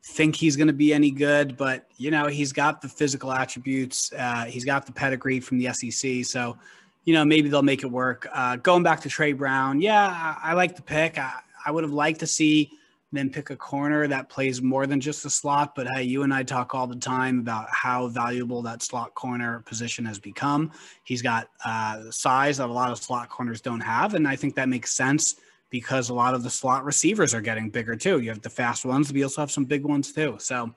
think 0.04 0.36
he's 0.36 0.56
going 0.56 0.68
to 0.68 0.74
be 0.74 0.94
any 0.94 1.12
good, 1.12 1.56
but 1.58 1.86
you 1.98 2.10
know, 2.10 2.28
he's 2.28 2.52
got 2.52 2.82
the 2.82 2.90
physical 2.90 3.32
attributes. 3.32 4.12
Uh, 4.14 4.46
he's 4.46 4.66
got 4.66 4.86
the 4.86 4.92
pedigree 4.92 5.40
from 5.40 5.60
the 5.60 5.72
SEC. 5.74 6.26
So, 6.26 6.58
you 7.04 7.14
know, 7.14 7.24
maybe 7.24 7.50
they'll 7.50 7.62
make 7.62 7.84
it 7.84 7.92
work. 7.92 8.28
Uh, 8.34 8.56
going 8.56 8.82
back 8.82 9.02
to 9.02 9.10
Tre 9.10 9.34
Brown, 9.34 9.82
yeah, 9.82 10.38
I, 10.44 10.52
I 10.52 10.54
like 10.54 10.76
the 10.76 10.82
pick. 10.82 11.20
I, 11.20 11.34
I 11.64 11.72
would 11.72 11.84
have 11.84 11.94
liked 11.94 12.22
to 12.22 12.28
see 12.28 12.72
them 13.12 13.30
pick 13.30 13.50
a 13.50 13.56
corner 13.56 14.08
that 14.08 14.30
plays 14.30 14.62
more 14.62 14.88
than 14.88 15.02
just 15.02 15.24
the 15.24 15.30
slot. 15.30 15.76
But 15.76 15.88
hey, 15.94 16.04
you 16.04 16.24
and 16.24 16.34
I 16.34 16.44
talk 16.44 16.74
all 16.74 16.88
the 16.88 16.96
time 16.96 17.40
about 17.40 17.68
how 17.72 18.08
valuable 18.08 18.62
that 18.62 18.82
slot 18.82 19.14
corner 19.16 19.60
position 19.66 20.06
has 20.06 20.20
become. 20.20 20.72
He's 21.04 21.22
got 21.22 21.50
uh, 21.66 22.10
size 22.10 22.58
that 22.58 22.70
a 22.70 22.74
lot 22.74 22.92
of 22.92 22.98
slot 22.98 23.30
corners 23.30 23.62
don't 23.62 23.82
have, 23.82 24.14
and 24.14 24.28
I 24.28 24.36
think 24.36 24.56
that 24.56 24.70
makes 24.70 24.94
sense 24.94 25.36
because 25.72 26.10
a 26.10 26.14
lot 26.14 26.34
of 26.34 26.44
the 26.44 26.50
slot 26.50 26.86
receivers 26.86 27.34
are 27.34 27.42
getting 27.42 27.70
bigger 27.70 27.96
too. 27.96 28.20
You 28.20 28.30
have 28.30 28.42
the 28.42 28.50
fast 28.50 28.86
ones, 28.86 29.08
but 29.08 29.16
you 29.16 29.24
also 29.24 29.42
have 29.42 29.52
some 29.52 29.66
big 29.66 29.84
ones 29.84 30.12
too. 30.12 30.36
So, 30.40 30.74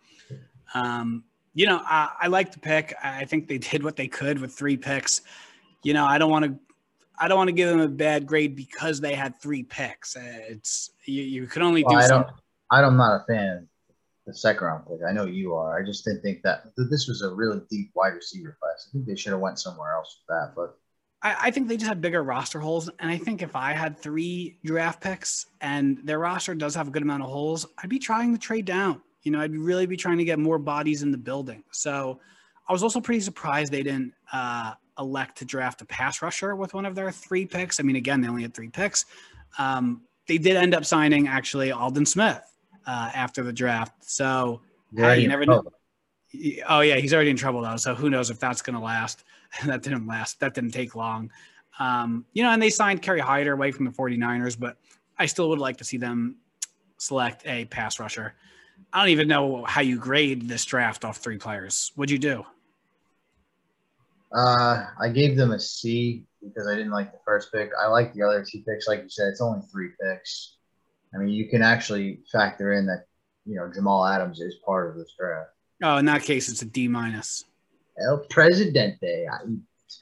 um, 0.73 1.25
you 1.53 1.67
know, 1.67 1.81
I, 1.85 2.11
I 2.23 2.27
like 2.29 2.53
the 2.53 2.61
pick. 2.61 2.95
I 3.03 3.25
think 3.25 3.49
they 3.49 3.59
did 3.59 3.83
what 3.83 3.97
they 3.97 4.09
could 4.09 4.39
with 4.39 4.53
three 4.53 4.77
picks. 4.77 5.23
You 5.83 5.93
know, 5.93 6.07
I 6.07 6.17
don't 6.17 6.31
want 6.31 6.45
to. 6.47 6.59
I 7.19 7.29
don't 7.29 7.39
want 7.39 7.49
to 7.49 7.53
give 7.53 7.69
them 7.69 7.81
a 7.81 7.89
bad 7.89 8.27
grade 8.27 8.57
because 8.57 9.01
they 9.01 9.15
had 9.15 9.41
three 9.41 9.63
picks. 9.63 10.17
Uh, 10.17 10.21
It's 10.49 10.91
you, 11.05 11.23
you 11.23 11.47
can 11.47 11.63
only 11.63 11.85
Well, 11.85 11.95
do 11.95 12.01
I 12.01 12.07
so 12.07 12.09
don't. 12.09 12.29
I'm 12.71 12.97
not 12.97 13.21
a 13.23 13.25
fan 13.25 13.57
of 13.59 13.65
the 14.27 14.35
second 14.35 14.67
round 14.67 14.87
pick. 14.87 14.99
I 15.09 15.13
know 15.13 15.27
you 15.27 15.55
are. 15.55 15.79
I 15.79 15.85
just 15.85 16.05
didn't 16.05 16.23
think 16.23 16.43
that 16.43 16.65
that 16.77 16.89
this 16.91 17.07
was 17.07 17.23
a 17.23 17.33
really 17.33 17.61
deep 17.71 17.91
wide 17.95 18.15
receiver 18.15 18.57
class. 18.61 18.89
I 18.89 18.93
think 18.93 19.07
they 19.07 19.17
should 19.17 19.33
have 19.33 19.41
went 19.41 19.59
somewhere 19.59 19.95
else 19.95 20.19
with 20.21 20.37
that. 20.37 20.53
But 20.57 20.77
I, 21.23 21.49
I 21.49 21.51
think 21.51 21.69
they 21.69 21.77
just 21.77 21.89
had 21.89 22.01
bigger 22.01 22.23
roster 22.23 22.59
holes. 22.59 22.91
And 22.99 23.11
I 23.11 23.19
think 23.19 23.43
if 23.43 23.55
I 23.55 23.73
had 23.73 23.99
three 23.99 24.59
draft 24.65 25.01
picks 25.01 25.47
and 25.61 25.99
their 26.05 26.19
roster 26.19 26.55
does 26.55 26.75
have 26.75 26.89
a 26.89 26.91
good 26.91 27.03
amount 27.03 27.23
of 27.23 27.29
holes, 27.29 27.67
I'd 27.79 27.91
be 27.91 27.99
trying 27.99 28.33
to 28.33 28.39
trade 28.39 28.65
down. 28.65 29.03
You 29.23 29.31
know, 29.33 29.41
I'd 29.41 29.55
really 29.57 29.87
be 29.87 29.97
trying 29.97 30.19
to 30.19 30.25
get 30.25 30.39
more 30.39 30.59
bodies 30.59 31.03
in 31.03 31.11
the 31.11 31.19
building. 31.19 31.63
So 31.71 32.21
I 32.69 32.73
was 32.73 32.83
also 32.83 33.01
pretty 33.01 33.21
surprised 33.21 33.73
they 33.73 33.83
didn't 33.83 34.13
uh, 34.33 34.75
elect 34.99 35.39
to 35.39 35.45
draft 35.45 35.83
a 35.83 35.85
pass 35.85 36.23
rusher 36.23 36.57
with 36.57 36.75
one 36.75 36.87
of 36.87 36.95
their 36.95 37.11
three 37.11 37.47
picks. 37.47 37.81
I 37.81 37.83
mean, 37.83 37.97
again, 37.97 38.21
they 38.21 38.29
only 38.29 38.43
had 38.43 38.55
three 38.55 38.69
picks. 38.69 39.07
Um, 39.59 40.03
they 40.27 40.39
did 40.39 40.57
end 40.57 40.75
up 40.75 40.85
signing 40.85 41.29
actually 41.29 41.73
Aldon 41.73 42.07
Smith 42.07 42.43
uh, 42.87 43.11
after 43.15 43.43
the 43.43 43.53
draft. 43.53 44.05
So 44.05 44.61
Hey, 44.97 45.21
you 45.21 45.29
never 45.29 45.45
know. 45.45 45.65
Oh 46.69 46.81
yeah, 46.81 46.97
he's 46.97 47.15
already 47.15 47.31
in 47.31 47.37
trouble 47.37 47.63
though. 47.63 47.77
So 47.77 47.95
who 47.95 48.11
knows 48.11 48.31
if 48.31 48.39
that's 48.39 48.63
going 48.63 48.77
to 48.77 48.83
last? 48.83 49.25
that 49.67 49.83
didn't 49.83 50.07
last. 50.07 50.41
That 50.41 50.55
didn't 50.55 50.73
take 50.73 50.95
long. 50.95 51.31
Um, 51.79 52.25
you 52.33 52.43
know, 52.43 52.51
and 52.51 52.63
they 52.63 52.71
signed 52.71 53.03
Kerry 53.03 53.21
Hyder 53.21 53.53
away 53.53 53.73
from 53.73 53.85
the 53.85 53.91
49ers, 53.91 54.59
but 54.59 54.77
I 55.19 55.27
still 55.27 55.49
would 55.49 55.59
like 55.59 55.77
to 55.79 55.85
see 55.85 55.97
them 55.97 56.37
select 56.99 57.43
a 57.47 57.65
pass 57.67 57.99
rusher. 57.99 58.35
I 58.93 59.01
don't 59.01 59.09
even 59.09 59.29
know 59.29 59.65
how 59.65 59.81
you 59.81 59.99
grade 59.99 60.49
this 60.49 60.65
draft 60.65 61.05
off 61.05 61.19
three 61.19 61.39
players. 61.39 61.93
What'd 61.97 62.11
you 62.11 62.19
do? 62.19 62.45
Uh, 64.35 64.87
I 65.01 65.09
gave 65.11 65.37
them 65.37 65.53
a 65.53 65.61
C 65.61 66.25
because 66.43 66.67
I 66.67 66.75
didn't 66.75 66.93
like 66.93 67.13
the 67.13 67.19
first 67.25 67.53
pick. 67.53 67.71
I 67.81 67.87
like 67.87 68.13
the 68.15 68.23
other 68.23 68.45
two 68.45 68.63
picks. 68.69 68.89
Like 68.89 69.03
you 69.03 69.09
said, 69.09 69.29
it's 69.29 69.41
only 69.41 69.61
three 69.71 69.91
picks. 70.01 70.57
I 71.15 71.19
mean, 71.19 71.29
you 71.29 71.49
can 71.49 71.63
actually 71.63 72.21
factor 72.33 72.73
in 72.73 72.87
that 72.87 73.07
you 73.47 73.57
know 73.57 73.71
Jamal 73.73 74.05
Adams 74.07 74.41
is 74.41 74.57
part 74.67 74.91
of 74.91 74.97
this 74.97 75.15
draft. 75.19 75.51
Oh, 75.83 75.97
in 75.99 76.05
that 76.07 76.23
case, 76.23 76.49
it's 76.49 76.63
a 76.63 76.67
D 76.67 76.89
minus. 76.89 77.45
El 77.99 78.19
Presidente. 78.31 79.27
I, 79.27 79.37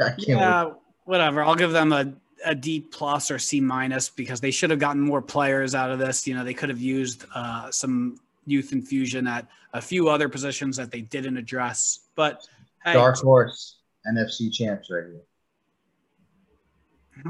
I 0.03 0.09
can't 0.09 0.19
wait. 0.19 0.29
Yeah, 0.29 0.71
whatever. 1.05 1.43
I'll 1.43 1.55
give 1.55 1.73
them 1.73 1.93
a, 1.93 2.15
a 2.45 2.55
D 2.55 2.81
plus 2.81 3.31
or 3.31 3.39
C 3.39 3.61
minus 3.61 4.09
because 4.09 4.41
they 4.41 4.51
should 4.51 4.71
have 4.71 4.79
gotten 4.79 5.03
more 5.03 5.21
players 5.21 5.75
out 5.75 5.91
of 5.91 5.99
this. 5.99 6.27
You 6.27 6.35
know, 6.35 6.45
they 6.45 6.55
could 6.55 6.71
have 6.71 6.81
used 6.81 7.27
uh, 7.35 7.71
some 7.71 8.19
youth 8.47 8.73
infusion 8.73 9.27
at 9.27 9.47
a 9.75 9.81
few 9.81 10.09
other 10.09 10.29
positions 10.29 10.77
that 10.77 10.91
they 10.91 11.03
didn't 11.03 11.37
address. 11.37 12.01
But 12.15 12.47
hey, 12.85 12.95
Dark 12.95 13.19
horse, 13.19 13.79
NFC 14.07 14.53
champs 14.53 14.89
right 14.91 15.05
here. 15.05 15.23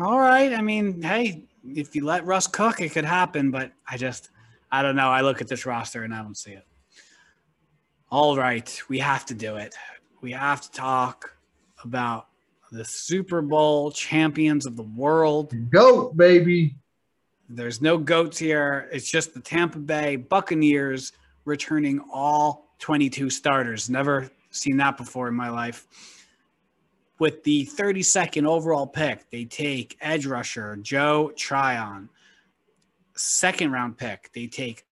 all 0.03 0.19
right. 0.19 0.53
I 0.53 0.63
mean, 0.63 1.03
hey, 1.03 1.45
if 1.65 1.95
you 1.95 2.05
let 2.05 2.25
Russ 2.25 2.47
cook, 2.47 2.81
it 2.81 2.91
could 2.91 3.05
happen. 3.05 3.51
But 3.51 3.73
I 3.87 3.97
just, 3.97 4.31
I 4.71 4.83
don't 4.83 4.97
know. 4.97 5.09
I 5.09 5.21
look 5.21 5.41
at 5.41 5.49
this 5.49 5.67
roster 5.67 6.03
and 6.03 6.15
I 6.15 6.23
don't 6.23 6.37
see 6.37 6.53
it. 6.53 6.67
All 8.11 8.37
right, 8.37 8.83
we 8.91 8.99
have 8.99 9.25
to 9.27 9.35
do 9.35 9.57
it. 9.57 9.75
We 10.21 10.33
have 10.33 10.61
to 10.61 10.71
talk 10.71 11.35
about 11.83 12.27
the 12.71 12.85
Super 12.85 13.41
Bowl 13.41 13.91
champions 13.91 14.67
of 14.67 14.77
the 14.77 14.83
world. 14.83 15.55
Goat, 15.71 16.17
baby. 16.17 16.77
There's 17.49 17.81
no 17.81 17.99
goats 17.99 18.39
here. 18.39 18.89
It's 18.93 19.11
just 19.11 19.33
the 19.35 19.41
Tampa 19.41 19.79
Bay 19.79 20.17
Buccaneers 20.17 21.13
returning 21.45 22.01
all 22.13 22.75
22 22.79 23.31
starters. 23.31 23.89
Never 23.89 24.31
seen 24.51 24.77
that 24.77 24.97
before 24.97 25.29
in 25.29 25.35
my 25.35 25.49
life. 25.49 25.87
With 27.23 27.45
the 27.45 27.67
32nd 27.67 28.49
overall 28.49 28.85
pick, 28.85 29.31
they 29.31 29.45
take 29.45 29.97
edge 30.01 30.27
rusher 30.27 30.75
Joe 30.83 31.31
Tryon. 31.37 32.09
Second 33.15 33.71
round 33.71 33.97
pick, 33.97 34.33
they 34.35 34.49
take 34.49 34.85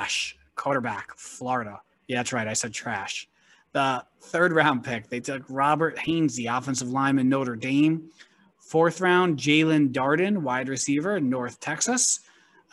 Ash, 0.00 0.36
quarterback, 0.56 1.16
Florida. 1.16 1.80
Yeah, 2.08 2.16
that's 2.16 2.32
right. 2.32 2.48
I 2.48 2.54
said 2.54 2.72
trash. 2.72 3.28
The 3.74 4.04
third 4.20 4.52
round 4.52 4.82
pick, 4.82 5.08
they 5.08 5.20
took 5.20 5.44
Robert 5.48 5.96
Hainsey, 5.98 6.52
offensive 6.52 6.88
lineman, 6.88 7.28
Notre 7.28 7.54
Dame. 7.54 8.10
Fourth 8.58 9.00
round, 9.00 9.38
Jaelon 9.38 9.92
Darden, 9.92 10.38
wide 10.38 10.68
receiver, 10.68 11.20
North 11.20 11.60
Texas. 11.60 12.22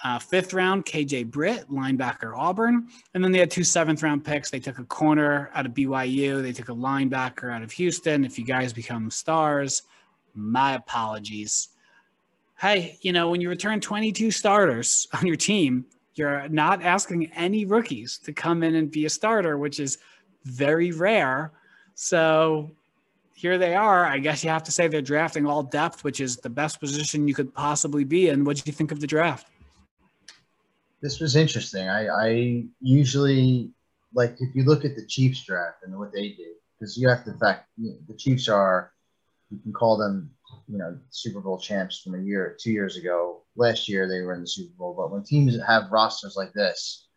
Uh, 0.04 0.20
fifth 0.20 0.54
round, 0.54 0.86
KJ 0.86 1.32
Britt, 1.32 1.70
linebacker, 1.70 2.38
Auburn. 2.38 2.90
And 3.14 3.24
then 3.24 3.32
they 3.32 3.40
had 3.40 3.50
two 3.50 3.64
seventh 3.64 4.04
round 4.04 4.26
picks. 4.26 4.52
They 4.52 4.60
took 4.60 4.78
a 4.78 4.84
corner 4.84 5.50
out 5.54 5.66
of 5.66 5.74
BYU. 5.74 6.42
They 6.42 6.52
took 6.52 6.68
a 6.68 6.74
linebacker 6.74 7.54
out 7.54 7.64
of 7.64 7.72
Houston. 7.72 8.26
If 8.26 8.38
you 8.38 8.44
guys 8.44 8.74
become 8.74 9.10
stars, 9.10 9.84
my 10.36 10.74
apologies. 10.74 11.70
Hey, 12.60 12.98
you 13.02 13.14
know, 13.14 13.30
when 13.30 13.40
you 13.40 13.48
return 13.48 13.80
22 13.80 14.30
starters 14.32 15.08
on 15.14 15.26
your 15.26 15.38
team, 15.38 15.86
you're 16.16 16.50
not 16.50 16.84
asking 16.84 17.32
any 17.34 17.66
rookies 17.66 18.20
to 18.20 18.34
come 18.34 18.62
in 18.62 18.76
and 18.76 18.92
be 18.92 19.06
a 19.06 19.10
starter, 19.10 19.58
which 19.58 19.80
is 19.80 19.98
very 20.44 20.92
rare. 20.92 21.54
So 21.96 22.72
here 23.34 23.58
they 23.58 23.74
are. 23.74 24.06
I 24.06 24.20
guess 24.20 24.44
you 24.44 24.50
have 24.50 24.64
to 24.64 24.72
say 24.72 24.88
they're 24.88 25.02
drafting 25.02 25.46
all 25.46 25.64
depth, 25.64 26.04
which 26.04 26.20
is 26.20 26.38
the 26.38 26.50
best 26.50 26.80
position 26.80 27.28
you 27.28 27.34
could 27.34 27.54
possibly 27.54 28.04
be 28.04 28.30
in. 28.30 28.44
What 28.44 28.58
do 28.58 28.64
you 28.66 28.74
think 28.74 28.92
of 28.92 29.00
the 29.00 29.08
draft? 29.08 29.48
This 31.04 31.20
was 31.20 31.36
interesting. 31.36 31.90
I, 31.90 32.08
I 32.08 32.64
usually 32.80 33.72
like 34.14 34.38
if 34.40 34.56
you 34.56 34.64
look 34.64 34.86
at 34.86 34.96
the 34.96 35.06
Chiefs 35.06 35.44
draft 35.44 35.80
and 35.84 36.00
what 36.00 36.14
they 36.14 36.30
did, 36.30 36.56
because 36.80 36.98
you 36.98 37.10
have 37.10 37.26
to 37.26 37.34
fact 37.34 37.68
you 37.78 37.90
know, 37.92 37.98
the 38.08 38.16
Chiefs 38.16 38.48
are 38.48 38.94
you 39.52 39.60
can 39.60 39.74
call 39.74 39.98
them 39.98 40.32
you 40.70 40.78
know 40.78 40.98
Super 41.10 41.42
Bowl 41.42 41.60
champs 41.60 42.02
from 42.02 42.16
a 42.16 42.24
year 42.24 42.56
two 42.58 42.72
years 42.72 42.96
ago. 42.96 43.42
Last 43.58 43.90
year 43.90 44.08
they 44.08 44.22
were 44.22 44.34
in 44.34 44.40
the 44.40 44.48
Super 44.48 44.74
Bowl, 44.78 44.94
but 44.98 45.12
when 45.12 45.24
teams 45.24 45.60
have 45.68 45.92
rosters 45.92 46.38
like 46.38 46.54
this, 46.54 47.10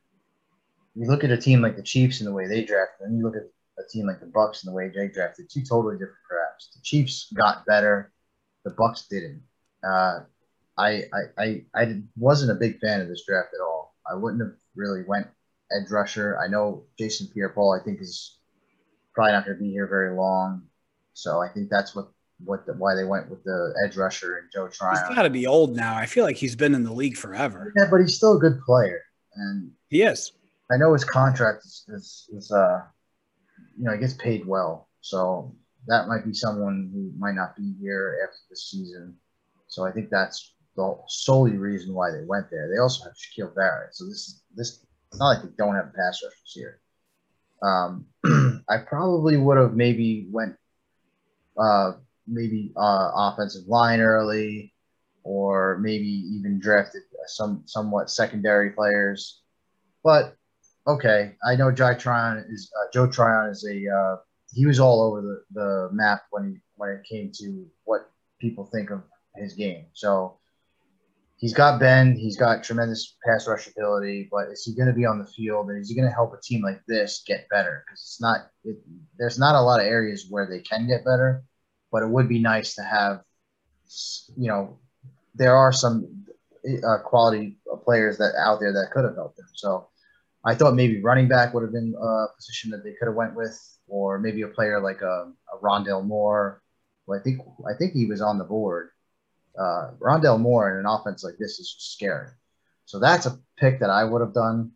you 0.96 1.06
look 1.06 1.22
at 1.22 1.30
a 1.30 1.38
team 1.38 1.62
like 1.62 1.76
the 1.76 1.82
Chiefs 1.82 2.18
and 2.18 2.26
the 2.26 2.32
way 2.32 2.48
they 2.48 2.64
drafted, 2.64 3.06
and 3.06 3.16
you 3.16 3.22
look 3.22 3.36
at 3.36 3.48
a 3.78 3.88
team 3.88 4.08
like 4.08 4.18
the 4.18 4.26
Bucks 4.26 4.64
and 4.64 4.72
the 4.72 4.76
way 4.76 4.90
they 4.92 5.06
drafted, 5.06 5.48
two 5.48 5.62
totally 5.62 5.94
different 5.94 6.26
drafts. 6.28 6.70
The 6.74 6.82
Chiefs 6.82 7.32
got 7.36 7.64
better, 7.66 8.10
the 8.64 8.70
Bucks 8.72 9.06
didn't. 9.08 9.42
Uh, 9.88 10.20
I, 10.76 11.04
I 11.12 11.20
I 11.38 11.64
I 11.74 12.02
wasn't 12.16 12.50
a 12.50 12.54
big 12.54 12.80
fan 12.80 13.00
of 13.00 13.08
this 13.08 13.24
draft 13.26 13.50
at 13.54 13.62
all. 13.62 13.75
I 14.10 14.14
wouldn't 14.14 14.42
have 14.42 14.54
really 14.74 15.02
went 15.06 15.26
edge 15.72 15.90
rusher. 15.90 16.38
I 16.38 16.48
know 16.48 16.84
Jason 16.98 17.28
Pierre-Paul. 17.32 17.78
I 17.80 17.84
think 17.84 18.00
is 18.00 18.38
probably 19.14 19.32
not 19.32 19.44
going 19.44 19.56
to 19.56 19.62
be 19.62 19.70
here 19.70 19.86
very 19.86 20.14
long, 20.14 20.62
so 21.14 21.40
I 21.40 21.48
think 21.48 21.70
that's 21.70 21.94
what 21.94 22.08
what 22.44 22.66
the, 22.66 22.74
why 22.74 22.94
they 22.94 23.04
went 23.04 23.30
with 23.30 23.42
the 23.44 23.74
edge 23.84 23.96
rusher 23.96 24.36
and 24.36 24.50
Joe 24.52 24.68
Tryon. 24.68 24.96
He's 25.08 25.16
got 25.16 25.22
to 25.22 25.30
be 25.30 25.46
old 25.46 25.74
now. 25.74 25.96
I 25.96 26.06
feel 26.06 26.24
like 26.24 26.36
he's 26.36 26.54
been 26.54 26.74
in 26.74 26.84
the 26.84 26.92
league 26.92 27.16
forever. 27.16 27.72
Yeah, 27.76 27.86
but 27.90 28.00
he's 28.00 28.16
still 28.16 28.36
a 28.36 28.38
good 28.38 28.60
player, 28.60 29.02
and 29.34 29.70
He 29.88 30.02
is. 30.02 30.32
I 30.70 30.76
know 30.76 30.92
his 30.92 31.04
contract 31.04 31.64
is, 31.64 31.84
is, 31.88 32.28
is 32.32 32.50
uh, 32.50 32.82
you 33.78 33.84
know, 33.84 33.92
he 33.92 33.98
gets 33.98 34.14
paid 34.14 34.46
well. 34.46 34.88
So 35.00 35.54
that 35.86 36.08
might 36.08 36.24
be 36.24 36.34
someone 36.34 36.90
who 36.92 37.12
might 37.18 37.34
not 37.34 37.56
be 37.56 37.74
here 37.80 38.18
after 38.24 38.38
the 38.50 38.56
season. 38.56 39.14
So 39.68 39.84
I 39.84 39.92
think 39.92 40.10
that's 40.10 40.54
the 40.76 40.96
solely 41.08 41.56
reason 41.56 41.94
why 41.94 42.10
they 42.10 42.24
went 42.24 42.50
there. 42.50 42.70
They 42.70 42.78
also 42.78 43.04
have 43.04 43.14
Shaquille 43.14 43.54
Barrett. 43.54 43.94
So 43.94 44.04
this 44.04 44.28
is 44.28 44.42
this 44.54 44.86
it's 45.10 45.18
not 45.18 45.28
like 45.28 45.42
they 45.42 45.48
don't 45.56 45.74
have 45.74 45.94
pass 45.94 46.22
rushers 46.22 46.52
here. 46.52 46.80
Um, 47.62 48.06
I 48.68 48.78
probably 48.78 49.36
would 49.36 49.56
have 49.56 49.74
maybe 49.74 50.28
went 50.30 50.56
uh, 51.58 51.92
maybe 52.26 52.72
uh, 52.76 53.10
offensive 53.14 53.66
line 53.66 54.00
early, 54.00 54.74
or 55.22 55.78
maybe 55.80 56.06
even 56.06 56.60
drafted 56.60 57.02
some 57.26 57.62
somewhat 57.66 58.10
secondary 58.10 58.70
players. 58.70 59.42
But 60.04 60.36
okay, 60.86 61.32
I 61.46 61.56
know 61.56 61.72
Joe 61.72 61.94
Tryon 61.94 62.44
is 62.48 62.70
uh, 62.78 62.90
Joe 62.92 63.06
Tryon 63.10 63.50
is 63.50 63.64
a 63.64 63.88
uh, 63.88 64.16
he 64.52 64.66
was 64.66 64.78
all 64.78 65.02
over 65.02 65.22
the, 65.22 65.42
the 65.52 65.88
map 65.92 66.24
when 66.30 66.50
he 66.50 66.60
when 66.76 66.90
it 66.90 67.04
came 67.08 67.30
to 67.40 67.66
what 67.84 68.10
people 68.38 68.66
think 68.66 68.90
of 68.90 69.02
his 69.36 69.54
game. 69.54 69.86
So 69.94 70.38
he's 71.36 71.54
got 71.54 71.78
bend, 71.78 72.18
he's 72.18 72.36
got 72.36 72.64
tremendous 72.64 73.16
pass 73.24 73.46
rush 73.46 73.68
ability, 73.68 74.28
but 74.30 74.48
is 74.48 74.64
he 74.64 74.74
going 74.74 74.88
to 74.88 74.94
be 74.94 75.04
on 75.04 75.18
the 75.18 75.26
field 75.26 75.68
and 75.68 75.80
is 75.80 75.88
he 75.88 75.94
going 75.94 76.08
to 76.08 76.14
help 76.14 76.32
a 76.32 76.40
team 76.42 76.62
like 76.62 76.80
this 76.86 77.22
get 77.26 77.48
better? 77.48 77.84
Because 77.86 78.00
it's 78.00 78.20
not 78.20 78.50
it, 78.64 78.76
there's 79.18 79.38
not 79.38 79.54
a 79.54 79.60
lot 79.60 79.80
of 79.80 79.86
areas 79.86 80.26
where 80.28 80.46
they 80.46 80.60
can 80.60 80.86
get 80.86 81.04
better, 81.04 81.42
but 81.92 82.02
it 82.02 82.08
would 82.08 82.28
be 82.28 82.38
nice 82.38 82.74
to 82.74 82.82
have 82.82 83.22
you 84.36 84.48
know 84.48 84.78
there 85.34 85.54
are 85.54 85.72
some 85.72 86.24
uh, 86.84 86.98
quality 87.04 87.58
players 87.84 88.18
that 88.18 88.34
out 88.36 88.58
there 88.58 88.72
that 88.72 88.90
could 88.92 89.04
have 89.04 89.14
helped 89.14 89.36
them. 89.36 89.46
So 89.54 89.88
I 90.44 90.54
thought 90.54 90.74
maybe 90.74 91.02
running 91.02 91.28
back 91.28 91.54
would 91.54 91.62
have 91.62 91.72
been 91.72 91.94
a 92.00 92.26
position 92.36 92.70
that 92.70 92.82
they 92.82 92.94
could 92.98 93.06
have 93.06 93.14
went 93.14 93.34
with, 93.34 93.58
or 93.88 94.18
maybe 94.18 94.42
a 94.42 94.48
player 94.48 94.80
like 94.80 95.02
a, 95.02 95.32
a 95.52 95.58
Rondale 95.62 96.04
Moore. 96.04 96.62
Well, 97.06 97.18
I 97.18 97.22
think 97.22 97.40
I 97.68 97.76
think 97.76 97.92
he 97.92 98.06
was 98.06 98.20
on 98.20 98.38
the 98.38 98.44
board. 98.44 98.90
Uh, 99.58 99.90
Rondale 99.98 100.40
Moore 100.40 100.72
in 100.72 100.78
an 100.78 100.86
offense 100.86 101.24
like 101.24 101.38
this 101.38 101.58
is 101.58 101.74
scary. 101.78 102.28
So 102.84 102.98
that's 102.98 103.26
a 103.26 103.38
pick 103.56 103.80
that 103.80 103.90
I 103.90 104.04
would 104.04 104.20
have 104.20 104.34
done. 104.34 104.72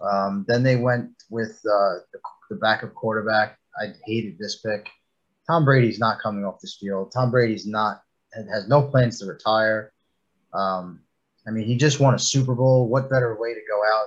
Um, 0.00 0.44
then 0.46 0.62
they 0.62 0.76
went 0.76 1.10
with 1.30 1.58
uh, 1.64 2.00
the, 2.12 2.20
the 2.50 2.56
backup 2.56 2.94
quarterback. 2.94 3.58
I 3.80 3.92
hated 4.04 4.38
this 4.38 4.60
pick. 4.60 4.88
Tom 5.46 5.64
Brady's 5.64 5.98
not 5.98 6.20
coming 6.20 6.44
off 6.44 6.60
this 6.60 6.76
field. 6.80 7.12
Tom 7.12 7.30
Brady's 7.30 7.66
not 7.66 8.02
has 8.52 8.68
no 8.68 8.82
plans 8.82 9.18
to 9.20 9.26
retire. 9.26 9.92
Um, 10.52 11.00
I 11.46 11.50
mean, 11.50 11.64
he 11.64 11.76
just 11.76 12.00
won 12.00 12.14
a 12.14 12.18
Super 12.18 12.54
Bowl. 12.54 12.88
What 12.88 13.08
better 13.08 13.36
way 13.40 13.54
to 13.54 13.60
go 13.68 13.80
out 13.94 14.06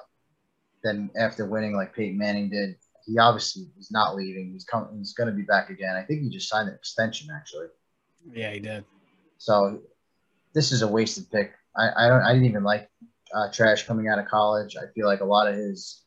than 0.83 1.09
after 1.17 1.45
winning 1.45 1.75
like 1.75 1.95
Peyton 1.95 2.17
Manning 2.17 2.49
did? 2.49 2.75
He 3.05 3.17
obviously 3.17 3.63
is 3.79 3.91
not 3.91 4.15
leaving. 4.15 4.51
He's 4.51 4.65
coming. 4.65 4.97
He's 4.97 5.13
going 5.13 5.29
to 5.29 5.35
be 5.35 5.43
back 5.43 5.69
again. 5.69 5.95
I 5.95 6.03
think 6.03 6.21
he 6.21 6.29
just 6.29 6.49
signed 6.49 6.69
an 6.69 6.75
extension 6.75 7.29
actually. 7.35 7.67
Yeah, 8.33 8.51
he 8.51 8.59
did. 8.59 8.83
So 9.39 9.81
this 10.53 10.71
is 10.71 10.83
a 10.83 10.87
wasted 10.87 11.31
pick. 11.31 11.53
I, 11.75 12.05
I 12.05 12.07
don't. 12.07 12.21
I 12.21 12.33
didn't 12.33 12.45
even 12.45 12.63
like 12.63 12.89
uh, 13.33 13.51
Trash 13.51 13.87
coming 13.87 14.07
out 14.07 14.19
of 14.19 14.27
college. 14.27 14.75
I 14.77 14.91
feel 14.93 15.07
like 15.07 15.21
a 15.21 15.25
lot 15.25 15.47
of 15.47 15.55
his 15.55 16.03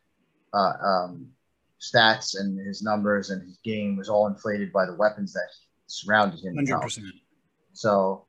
uh, 0.55 0.73
um, 0.85 1.29
stats 1.81 2.39
and 2.39 2.59
his 2.65 2.83
numbers 2.83 3.31
and 3.31 3.43
his 3.43 3.59
game 3.65 3.97
was 3.97 4.09
all 4.09 4.27
inflated 4.27 4.73
by 4.73 4.87
the 4.87 4.95
weapons 4.95 5.33
that 5.33 5.49
surrounded 5.87 6.41
him. 6.41 6.55
Hundred 6.55 6.81
percent. 6.81 7.07
So, 7.73 8.27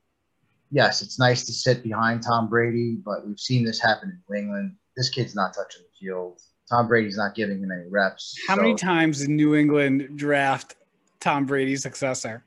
yes, 0.72 1.02
it's 1.02 1.20
nice 1.20 1.46
to 1.46 1.52
sit 1.52 1.84
behind 1.84 2.24
Tom 2.24 2.48
Brady, 2.48 2.96
but 3.04 3.28
we've 3.28 3.40
seen 3.40 3.66
this 3.66 3.80
happen 3.80 4.10
in 4.10 4.22
New 4.30 4.40
England. 4.42 4.76
This 4.96 5.10
kid's 5.10 5.36
not 5.36 5.54
touching 5.54 5.82
the 5.82 6.06
field. 6.08 6.40
Tom 6.70 6.88
Brady's 6.88 7.18
not 7.18 7.36
giving 7.36 7.62
him 7.62 7.72
any 7.72 7.90
reps. 7.90 8.40
How 8.48 8.56
So, 8.56 8.62
many 8.62 8.76
times 8.76 9.20
did 9.20 9.30
New 9.30 9.54
England 9.54 10.18
draft 10.18 10.78
Tom 11.20 11.46
Brady's 11.46 11.84
successor? 11.84 12.46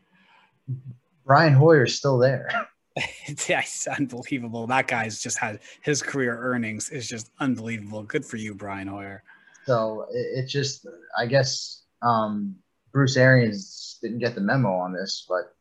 Brian 1.26 1.52
Hoyer's 1.52 1.94
still 1.94 2.18
there. 2.18 2.48
It's, 3.26 3.86
unbelievable. 3.86 4.66
That 4.66 4.86
guy's 4.86 5.20
just 5.20 5.38
had 5.38 5.60
his 5.82 6.02
career 6.02 6.38
earnings 6.38 6.88
is 6.88 7.06
just 7.06 7.30
unbelievable. 7.40 8.02
Good 8.04 8.24
for 8.24 8.38
you, 8.38 8.54
Brian 8.54 8.88
Hoyer. 8.88 9.22
So 9.66 10.06
it, 10.10 10.44
it 10.44 10.46
just, 10.46 10.86
I 11.18 11.26
guess, 11.26 11.82
um, 12.02 12.56
Bruce 12.92 13.16
Arians 13.16 13.98
didn't 14.00 14.20
get 14.20 14.34
the 14.34 14.40
memo 14.40 14.72
on 14.72 14.94
this, 14.94 15.26
but 15.28 15.54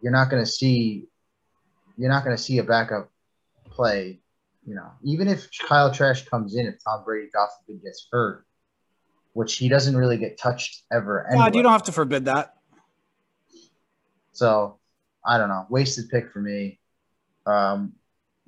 you're 0.00 0.12
not 0.12 0.30
going 0.30 0.42
to 0.42 0.50
see, 0.50 1.08
you're 1.98 2.08
not 2.08 2.24
going 2.24 2.36
to 2.36 2.42
see 2.42 2.58
a 2.58 2.64
backup 2.64 3.10
play. 3.66 4.20
You 4.66 4.76
know, 4.76 4.92
even 5.02 5.28
if 5.28 5.50
Kyle 5.68 5.92
Trash 5.92 6.24
comes 6.24 6.56
in, 6.56 6.66
if 6.66 6.76
Tom 6.82 7.04
Brady, 7.04 7.28
God 7.34 7.48
forbid, 7.66 7.82
gets 7.82 8.06
hurt, 8.10 8.46
which 9.34 9.56
he 9.56 9.68
doesn't 9.68 9.94
really 9.94 10.16
get 10.16 10.38
touched 10.38 10.84
ever. 10.90 11.28
Anyway. 11.30 11.50
You 11.52 11.62
don't 11.62 11.72
have 11.72 11.82
to 11.82 11.92
forbid 11.92 12.24
that. 12.24 12.54
So 14.34 14.78
I 15.24 15.38
don't 15.38 15.48
know. 15.48 15.66
Wasted 15.70 16.10
pick 16.10 16.30
for 16.30 16.40
me. 16.40 16.78
Um, 17.46 17.94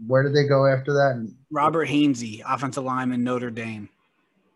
where 0.07 0.23
did 0.23 0.35
they 0.35 0.47
go 0.47 0.67
after 0.67 0.93
that? 0.93 1.33
Robert 1.51 1.89
Hainsey, 1.89 2.43
offensive 2.47 2.85
lineman, 2.85 3.25
Notre 3.25 3.51
Dame. 3.51 3.89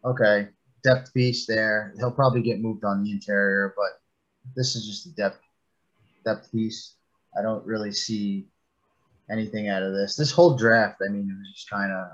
Okay, 0.05 0.49
depth 0.85 1.15
piece 1.15 1.47
there. 1.47 1.95
He'll 1.99 2.11
probably 2.11 2.43
get 2.43 2.61
moved 2.61 2.85
on 2.85 3.03
the 3.03 3.11
interior, 3.11 3.75
but 3.77 4.01
this 4.55 4.77
is 4.77 4.87
just 4.87 5.07
a 5.07 5.11
depth 5.11 5.41
depth 6.25 6.53
piece. 6.53 6.97
I 7.39 7.43
don't 7.43 7.65
really 7.65 7.93
see 7.93 8.47
anything 9.31 9.69
out 9.69 9.83
of 9.83 9.93
this. 9.93 10.17
This 10.17 10.33
whole 10.33 10.57
draft, 10.57 11.01
I 11.07 11.13
mean, 11.13 11.31
it 11.31 11.39
was 11.39 11.53
just 11.55 11.71
kind 11.71 11.93
of. 11.93 12.07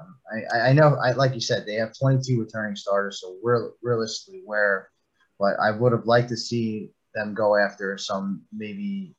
I, 0.52 0.70
I 0.70 0.72
know, 0.72 0.96
I 1.02 1.12
like 1.12 1.34
you 1.34 1.40
said, 1.40 1.64
they 1.66 1.74
have 1.74 1.96
22 1.98 2.38
returning 2.40 2.76
starters, 2.76 3.20
so 3.20 3.36
we're 3.42 3.70
realistically 3.82 4.42
where. 4.44 4.90
But 5.38 5.58
I 5.60 5.70
would 5.70 5.92
have 5.92 6.06
liked 6.06 6.30
to 6.30 6.36
see 6.36 6.90
them 7.16 7.34
go 7.34 7.56
after 7.56 7.98
some 7.98 8.42
maybe 8.52 9.16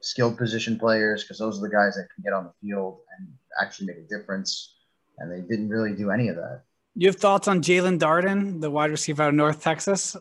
skilled 0.00 0.38
position 0.38 0.78
players 0.78 1.24
because 1.24 1.38
those 1.38 1.58
are 1.58 1.62
the 1.62 1.74
guys 1.74 1.96
that 1.96 2.06
can 2.14 2.22
get 2.22 2.32
on 2.32 2.44
the 2.44 2.52
field 2.62 3.00
and 3.18 3.28
actually 3.60 3.86
make 3.86 3.96
a 3.96 4.08
difference. 4.08 4.76
And 5.18 5.32
they 5.32 5.40
didn't 5.40 5.68
really 5.68 5.96
do 5.96 6.12
any 6.12 6.28
of 6.28 6.36
that. 6.36 6.62
You 6.94 7.08
have 7.08 7.16
thoughts 7.16 7.48
on 7.48 7.60
Jaelon 7.60 7.98
Darden, 7.98 8.60
the 8.60 8.70
wide 8.70 8.90
receiver 8.90 9.24
out 9.24 9.30
of 9.30 9.34
North 9.34 9.62
Texas? 9.62 10.16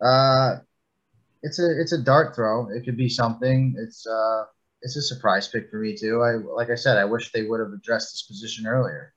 Uh, 0.00 0.56
it's 1.42 1.58
a 1.58 1.80
it's 1.80 1.92
a 1.92 1.98
dart 1.98 2.34
throw. 2.34 2.68
It 2.70 2.84
could 2.84 2.96
be 2.96 3.08
something. 3.08 3.74
It's 3.78 4.06
uh 4.06 4.44
it's 4.82 4.96
a 4.96 5.02
surprise 5.02 5.48
pick 5.48 5.70
for 5.70 5.78
me 5.78 5.96
too. 5.96 6.22
I 6.22 6.32
like 6.32 6.70
I 6.70 6.74
said, 6.74 6.96
I 6.96 7.04
wish 7.04 7.32
they 7.32 7.44
would 7.44 7.60
have 7.60 7.72
addressed 7.72 8.12
this 8.12 8.22
position 8.22 8.66
earlier. 8.66 9.14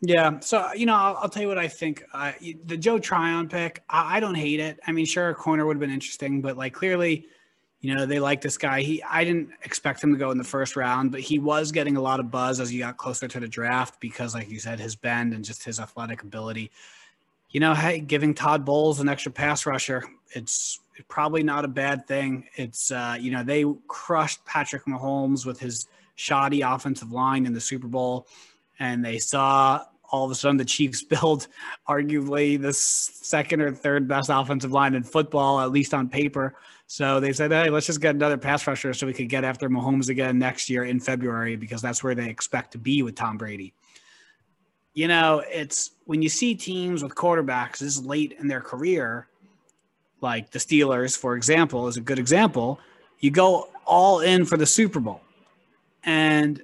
Yeah. 0.00 0.40
So, 0.40 0.72
you 0.74 0.86
know, 0.86 0.94
I'll, 0.94 1.16
I'll 1.22 1.28
tell 1.28 1.42
you 1.42 1.48
what 1.48 1.58
I 1.58 1.68
think. 1.68 2.04
Uh, 2.12 2.32
the 2.66 2.76
Joe 2.76 2.98
Tryon 2.98 3.48
pick, 3.48 3.82
I, 3.88 4.16
I, 4.16 4.20
don't 4.20 4.34
hate 4.34 4.60
it. 4.60 4.78
I 4.86 4.92
mean, 4.92 5.06
sure, 5.06 5.30
a 5.30 5.34
corner 5.34 5.64
would 5.64 5.76
have 5.76 5.80
been 5.80 5.90
interesting, 5.90 6.42
but 6.42 6.56
like 6.56 6.74
clearly, 6.74 7.26
you 7.80 7.94
know, 7.94 8.04
they 8.04 8.18
like 8.18 8.40
this 8.40 8.58
guy. 8.58 8.82
He, 8.82 9.02
I 9.02 9.24
didn't 9.24 9.50
expect 9.62 10.02
him 10.02 10.12
to 10.12 10.18
go 10.18 10.30
in 10.30 10.38
the 10.38 10.44
first 10.44 10.76
round, 10.76 11.12
but 11.12 11.20
he 11.20 11.38
was 11.38 11.72
getting 11.72 11.96
a 11.96 12.00
lot 12.00 12.20
of 12.20 12.30
buzz 12.30 12.60
as 12.60 12.68
he 12.70 12.78
got 12.78 12.96
closer 12.96 13.28
to 13.28 13.40
the 13.40 13.48
draft 13.48 14.00
because, 14.00 14.34
like 14.34 14.50
you 14.50 14.58
said, 14.58 14.80
his 14.80 14.96
bend 14.96 15.32
and 15.32 15.44
just 15.44 15.64
his 15.64 15.80
athletic 15.80 16.22
ability. 16.22 16.70
You 17.50 17.60
know, 17.60 17.74
hey, 17.74 18.00
giving 18.00 18.34
Todd 18.34 18.64
Bowles 18.64 19.00
an 19.00 19.08
extra 19.08 19.32
pass 19.32 19.66
rusher, 19.66 20.04
it's 20.32 20.80
probably 21.08 21.42
not 21.42 21.64
a 21.64 21.68
bad 21.68 22.06
thing. 22.06 22.48
It's, 22.56 22.90
uh, 22.90 23.16
you 23.18 23.30
know, 23.30 23.42
they 23.42 23.64
crushed 23.88 24.44
Patrick 24.44 24.84
Mahomes 24.84 25.46
with 25.46 25.60
his 25.60 25.86
shoddy 26.16 26.62
offensive 26.62 27.12
line 27.12 27.46
in 27.46 27.52
the 27.52 27.60
Super 27.60 27.86
Bowl 27.86 28.26
and 28.78 29.04
they 29.04 29.18
saw 29.18 29.84
all 30.10 30.24
of 30.24 30.30
a 30.30 30.34
sudden 30.34 30.56
the 30.56 30.64
Chiefs 30.64 31.02
build 31.14 31.48
arguably 31.88 32.60
the 32.60 32.72
second 32.72 33.60
or 33.60 33.72
third 33.72 34.08
best 34.08 34.30
offensive 34.32 34.72
line 34.72 34.94
in 34.94 35.02
football, 35.02 35.60
at 35.60 35.70
least 35.70 35.94
on 35.94 36.08
paper. 36.08 36.54
So 36.88 37.18
they 37.18 37.32
said, 37.32 37.50
hey, 37.50 37.68
let's 37.68 37.86
just 37.86 38.00
get 38.00 38.14
another 38.14 38.38
pass 38.38 38.66
rusher 38.66 38.94
so 38.94 39.06
we 39.06 39.12
could 39.12 39.28
get 39.28 39.42
after 39.42 39.68
Mahomes 39.68 40.08
again 40.08 40.38
next 40.38 40.70
year 40.70 40.84
in 40.84 41.00
February 41.00 41.56
because 41.56 41.82
that's 41.82 42.04
where 42.04 42.14
they 42.14 42.28
expect 42.28 42.72
to 42.72 42.78
be 42.78 43.02
with 43.02 43.16
Tom 43.16 43.36
Brady. 43.36 43.74
You 44.94 45.08
know, 45.08 45.42
it's 45.50 45.90
when 46.04 46.22
you 46.22 46.28
see 46.28 46.54
teams 46.54 47.02
with 47.02 47.14
quarterbacks 47.14 47.78
this 47.78 48.00
late 48.02 48.36
in 48.38 48.46
their 48.46 48.60
career, 48.60 49.26
like 50.20 50.50
the 50.50 50.58
Steelers, 50.58 51.18
for 51.18 51.36
example, 51.36 51.88
is 51.88 51.96
a 51.96 52.00
good 52.00 52.18
example. 52.18 52.78
You 53.18 53.30
go 53.30 53.68
all 53.84 54.20
in 54.20 54.44
for 54.44 54.56
the 54.56 54.64
Super 54.64 55.00
Bowl. 55.00 55.20
And 56.04 56.62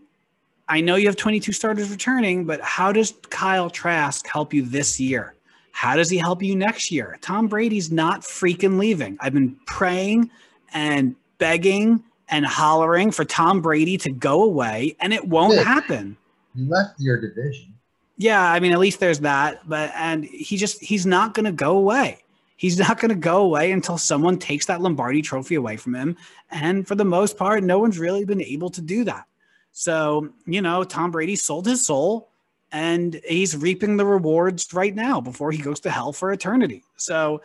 I 0.72 0.80
know 0.80 0.96
you 0.96 1.06
have 1.06 1.16
22 1.16 1.52
starters 1.52 1.90
returning, 1.90 2.46
but 2.46 2.58
how 2.62 2.92
does 2.92 3.12
Kyle 3.28 3.68
Trask 3.68 4.26
help 4.26 4.54
you 4.54 4.62
this 4.62 4.98
year? 4.98 5.34
How 5.72 5.96
does 5.96 6.08
he 6.08 6.16
help 6.16 6.42
you 6.42 6.56
next 6.56 6.90
year? 6.90 7.18
Tom 7.20 7.46
Brady's 7.46 7.92
not 7.92 8.22
freaking 8.22 8.78
leaving. 8.78 9.18
I've 9.20 9.34
been 9.34 9.54
praying 9.66 10.30
and 10.72 11.14
begging 11.36 12.02
and 12.30 12.46
hollering 12.46 13.10
for 13.10 13.26
Tom 13.26 13.60
Brady 13.60 13.98
to 13.98 14.10
go 14.10 14.44
away, 14.44 14.96
and 14.98 15.12
it 15.12 15.28
won't 15.28 15.58
happen. 15.62 16.16
You 16.54 16.70
left 16.70 16.98
your 16.98 17.20
division. 17.20 17.74
Yeah, 18.16 18.42
I 18.42 18.58
mean, 18.58 18.72
at 18.72 18.78
least 18.78 18.98
there's 18.98 19.20
that. 19.20 19.68
But 19.68 19.92
and 19.94 20.24
he 20.24 20.56
just 20.56 20.80
he's 20.80 21.04
not 21.04 21.34
going 21.34 21.44
to 21.44 21.52
go 21.52 21.76
away. 21.76 22.22
He's 22.56 22.78
not 22.78 22.98
going 22.98 23.10
to 23.10 23.14
go 23.14 23.42
away 23.42 23.72
until 23.72 23.98
someone 23.98 24.38
takes 24.38 24.64
that 24.66 24.80
Lombardi 24.80 25.20
trophy 25.20 25.56
away 25.56 25.76
from 25.76 25.94
him. 25.94 26.16
And 26.50 26.88
for 26.88 26.94
the 26.94 27.04
most 27.04 27.36
part, 27.36 27.62
no 27.62 27.78
one's 27.78 27.98
really 27.98 28.24
been 28.24 28.40
able 28.40 28.70
to 28.70 28.80
do 28.80 29.04
that. 29.04 29.26
So, 29.72 30.28
you 30.46 30.62
know, 30.62 30.84
Tom 30.84 31.10
Brady 31.10 31.34
sold 31.34 31.66
his 31.66 31.84
soul 31.84 32.28
and 32.70 33.20
he's 33.26 33.56
reaping 33.56 33.96
the 33.96 34.06
rewards 34.06 34.72
right 34.72 34.94
now 34.94 35.20
before 35.20 35.50
he 35.50 35.58
goes 35.58 35.80
to 35.80 35.90
hell 35.90 36.12
for 36.12 36.32
eternity. 36.32 36.84
So, 36.96 37.40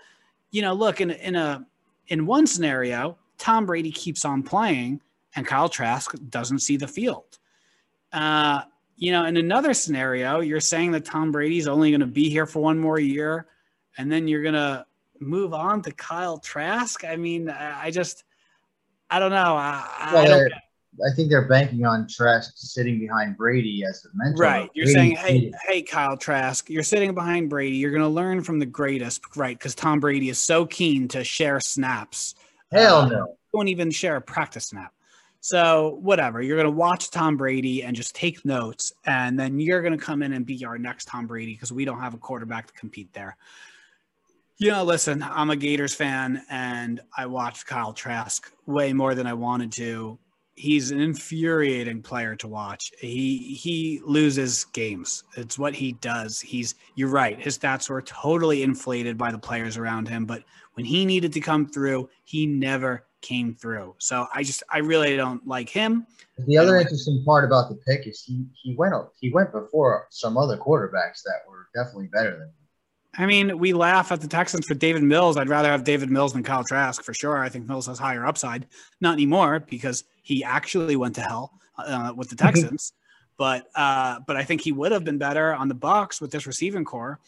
you 0.52 0.62
know, 0.62 0.74
look 0.74 1.02
in 1.02 1.12
in 1.12 1.36
a 1.36 1.66
in 2.10 2.26
one 2.26 2.46
scenario, 2.46 3.18
Tom 3.38 3.66
Brady 3.66 3.92
keeps 3.92 4.26
on 4.26 4.44
playing 4.44 5.02
and 5.36 5.48
Kyle 5.48 5.70
Trask 5.70 6.16
doesn't 6.30 6.60
see 6.60 6.78
the 6.78 6.88
field. 6.88 7.40
Uh, 8.14 8.62
you 8.98 9.12
know, 9.12 9.26
in 9.26 9.38
another 9.38 9.74
scenario, 9.74 10.40
you're 10.40 10.60
saying 10.60 10.92
that 10.92 11.06
Tom 11.06 11.32
Brady's 11.32 11.68
only 11.68 11.92
going 11.92 12.02
to 12.02 12.08
be 12.08 12.30
here 12.30 12.46
for 12.46 12.62
one 12.62 12.80
more 12.80 13.00
year 13.00 13.48
and 13.98 14.12
then 14.12 14.28
you're 14.28 14.42
going 14.42 14.54
to 14.54 14.86
move 15.20 15.54
on 15.54 15.82
to 15.84 15.92
Kyle 15.92 16.38
Trask. 16.38 17.04
I 17.06 17.16
mean, 17.16 17.50
I 17.50 17.92
just 17.92 18.24
I 19.10 19.20
don't 19.20 19.32
know. 19.32 19.56
I, 19.56 20.10
well, 20.14 20.24
I 20.24 20.28
don't 20.28 20.52
I 21.06 21.14
think 21.16 21.30
they're 21.30 21.48
banking 21.48 21.86
on 21.86 22.08
Trask 22.08 22.54
sitting 22.56 23.00
behind 23.00 23.38
Brady 23.38 23.84
as 23.88 24.02
the 24.02 24.10
mentor. 24.16 24.42
Right. 24.44 24.70
You're 24.74 24.86
Brady 24.86 25.16
saying, 25.16 25.16
hey, 25.16 25.52
hey, 25.68 25.82
Kyle 25.82 26.18
Trask, 26.18 26.70
you're 26.70 26.84
sitting 26.84 27.14
behind 27.14 27.50
Brady. 27.50 27.78
You're 27.78 27.92
going 27.92 28.02
to 28.02 28.08
learn 28.08 28.42
from 28.42 28.60
the 28.60 28.66
greatest, 28.66 29.22
right? 29.36 29.58
Because 29.58 29.76
Tom 29.76 30.00
Brady 30.00 30.30
is 30.30 30.40
so 30.40 30.66
keen 30.66 31.08
to 31.10 31.24
share 31.24 31.60
snaps. 31.60 32.36
hell 32.72 33.02
Uh, 33.02 33.10
no. 33.10 33.38
Won't 33.54 33.70
even 33.70 33.92
share 33.92 34.16
a 34.18 34.22
practice 34.22 34.68
snap. 34.68 34.94
So 35.40 36.00
whatever, 36.02 36.42
you're 36.42 36.58
going 36.58 36.66
to 36.66 36.78
watch 36.78 37.12
Tom 37.12 37.38
Brady 37.38 37.84
and 37.84 37.96
just 37.96 38.16
take 38.16 38.44
notes, 38.44 38.92
and 39.06 39.40
then 39.40 39.60
you're 39.60 39.82
going 39.82 39.98
to 39.98 40.04
come 40.04 40.22
in 40.22 40.34
and 40.34 40.46
be 40.46 40.66
our 40.66 40.78
next 40.78 41.06
Tom 41.06 41.28
Brady 41.28 41.54
because 41.54 41.72
we 41.72 41.86
don't 41.86 42.00
have 42.00 42.14
a 42.14 42.18
quarterback 42.18 42.68
to 42.68 42.74
compete 42.74 43.14
there. 43.14 43.38
You 44.58 44.72
know, 44.72 44.84
listen, 44.84 45.24
I'm 45.24 45.52
a 45.52 45.56
Gators 45.56 45.94
fan, 45.94 46.42
and 46.50 47.00
I 47.16 47.28
watched 47.28 47.68
Kyle 47.68 47.94
Trask 47.94 48.52
way 48.66 48.92
more 48.92 49.14
than 49.14 49.28
I 49.28 49.36
wanted 49.36 49.72
to 49.74 50.18
he's 50.58 50.90
an 50.92 51.00
infuriating 51.00 52.02
player 52.02 52.36
to 52.36 52.48
watch. 52.48 52.92
He 53.00 53.38
he 53.38 54.02
loses 54.04 54.66
games. 54.66 55.24
It's 55.38 55.58
what 55.58 55.74
he 55.74 55.94
does. 55.94 56.42
He's 56.42 56.76
you're 56.96 57.10
right. 57.10 57.40
His 57.40 57.58
stats 57.58 57.90
were 57.90 58.02
totally 58.02 58.64
inflated 58.64 59.18
by 59.18 59.32
the 59.32 59.38
players 59.38 59.78
around 59.78 60.10
him, 60.10 60.26
but 60.26 60.44
when 60.74 60.86
he 60.86 61.06
needed 61.06 61.32
to 61.34 61.40
come 61.40 61.68
through, 61.68 62.10
he 62.26 62.46
never 62.46 63.06
came 63.22 63.54
through. 63.54 63.96
So 64.00 64.28
I 64.34 64.44
just 64.44 64.64
I 64.70 64.80
really 64.80 65.16
don't 65.16 65.48
like 65.48 65.70
him. 65.70 66.06
The 66.46 66.58
other 66.58 66.78
interesting 66.78 67.24
part 67.24 67.46
about 67.46 67.70
the 67.70 67.76
pick 67.88 68.08
is 68.08 68.24
he 68.24 68.46
he 68.62 68.76
went 68.76 68.94
he 69.22 69.32
went 69.32 69.52
before 69.52 70.08
some 70.10 70.38
other 70.38 70.58
quarterbacks 70.58 71.22
that 71.24 71.42
were 71.48 71.68
definitely 71.74 72.10
better 72.12 72.32
than 72.32 72.48
him. 72.48 72.67
I 73.18 73.26
mean, 73.26 73.58
we 73.58 73.74
laugh 73.74 74.12
at 74.12 74.22
the 74.22 74.28
Texans 74.28 74.66
for 74.66 74.76
Davis 74.76 75.02
Mills. 75.02 75.38
I'd 75.38 75.50
rather 75.50 75.70
have 75.70 75.84
Davis 75.84 76.10
Mills 76.10 76.34
than 76.34 76.44
Kyle 76.44 76.64
Trask 76.64 77.04
for 77.04 77.14
sure. 77.14 77.40
I 77.40 77.50
think 77.50 77.68
Mills 77.68 77.88
has 77.88 77.98
higher 77.98 78.26
upside. 78.26 78.68
Not 79.02 79.14
anymore 79.14 79.66
because 79.68 80.04
he 80.22 80.44
actually 80.44 80.96
went 80.96 81.16
to 81.16 81.22
hell 81.22 81.54
uh, 81.80 82.14
with 82.16 82.30
the 82.30 82.36
Texans. 82.36 82.94
but 83.38 83.68
uh, 83.76 84.20
but 84.28 84.36
I 84.36 84.44
think 84.44 84.62
he 84.62 84.72
would 84.72 84.92
have 84.92 85.04
been 85.04 85.18
better 85.18 85.54
on 85.54 85.68
the 85.68 85.76
Bucks 85.76 86.22
with 86.22 86.32
this 86.32 86.46
receiving 86.46 86.86
corps. 86.86 87.20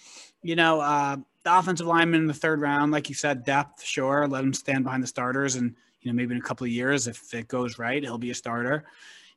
You 0.43 0.55
know, 0.55 0.79
uh, 0.79 1.17
the 1.43 1.57
offensive 1.57 1.87
lineman 1.87 2.21
in 2.21 2.27
the 2.27 2.33
third 2.33 2.61
round, 2.61 2.91
like 2.91 3.09
you 3.09 3.15
said, 3.15 3.43
depth. 3.43 3.83
Sure, 3.83 4.27
let 4.27 4.43
him 4.43 4.53
stand 4.53 4.83
behind 4.83 5.01
the 5.01 5.07
starters, 5.07 5.55
and 5.55 5.75
you 6.01 6.11
know 6.11 6.15
maybe 6.15 6.35
in 6.35 6.41
a 6.41 6.43
couple 6.43 6.65
of 6.65 6.71
years, 6.71 7.07
if 7.07 7.33
it 7.33 7.47
goes 7.47 7.79
right, 7.79 8.03
he'll 8.03 8.17
be 8.17 8.31
a 8.31 8.35
starter. 8.35 8.85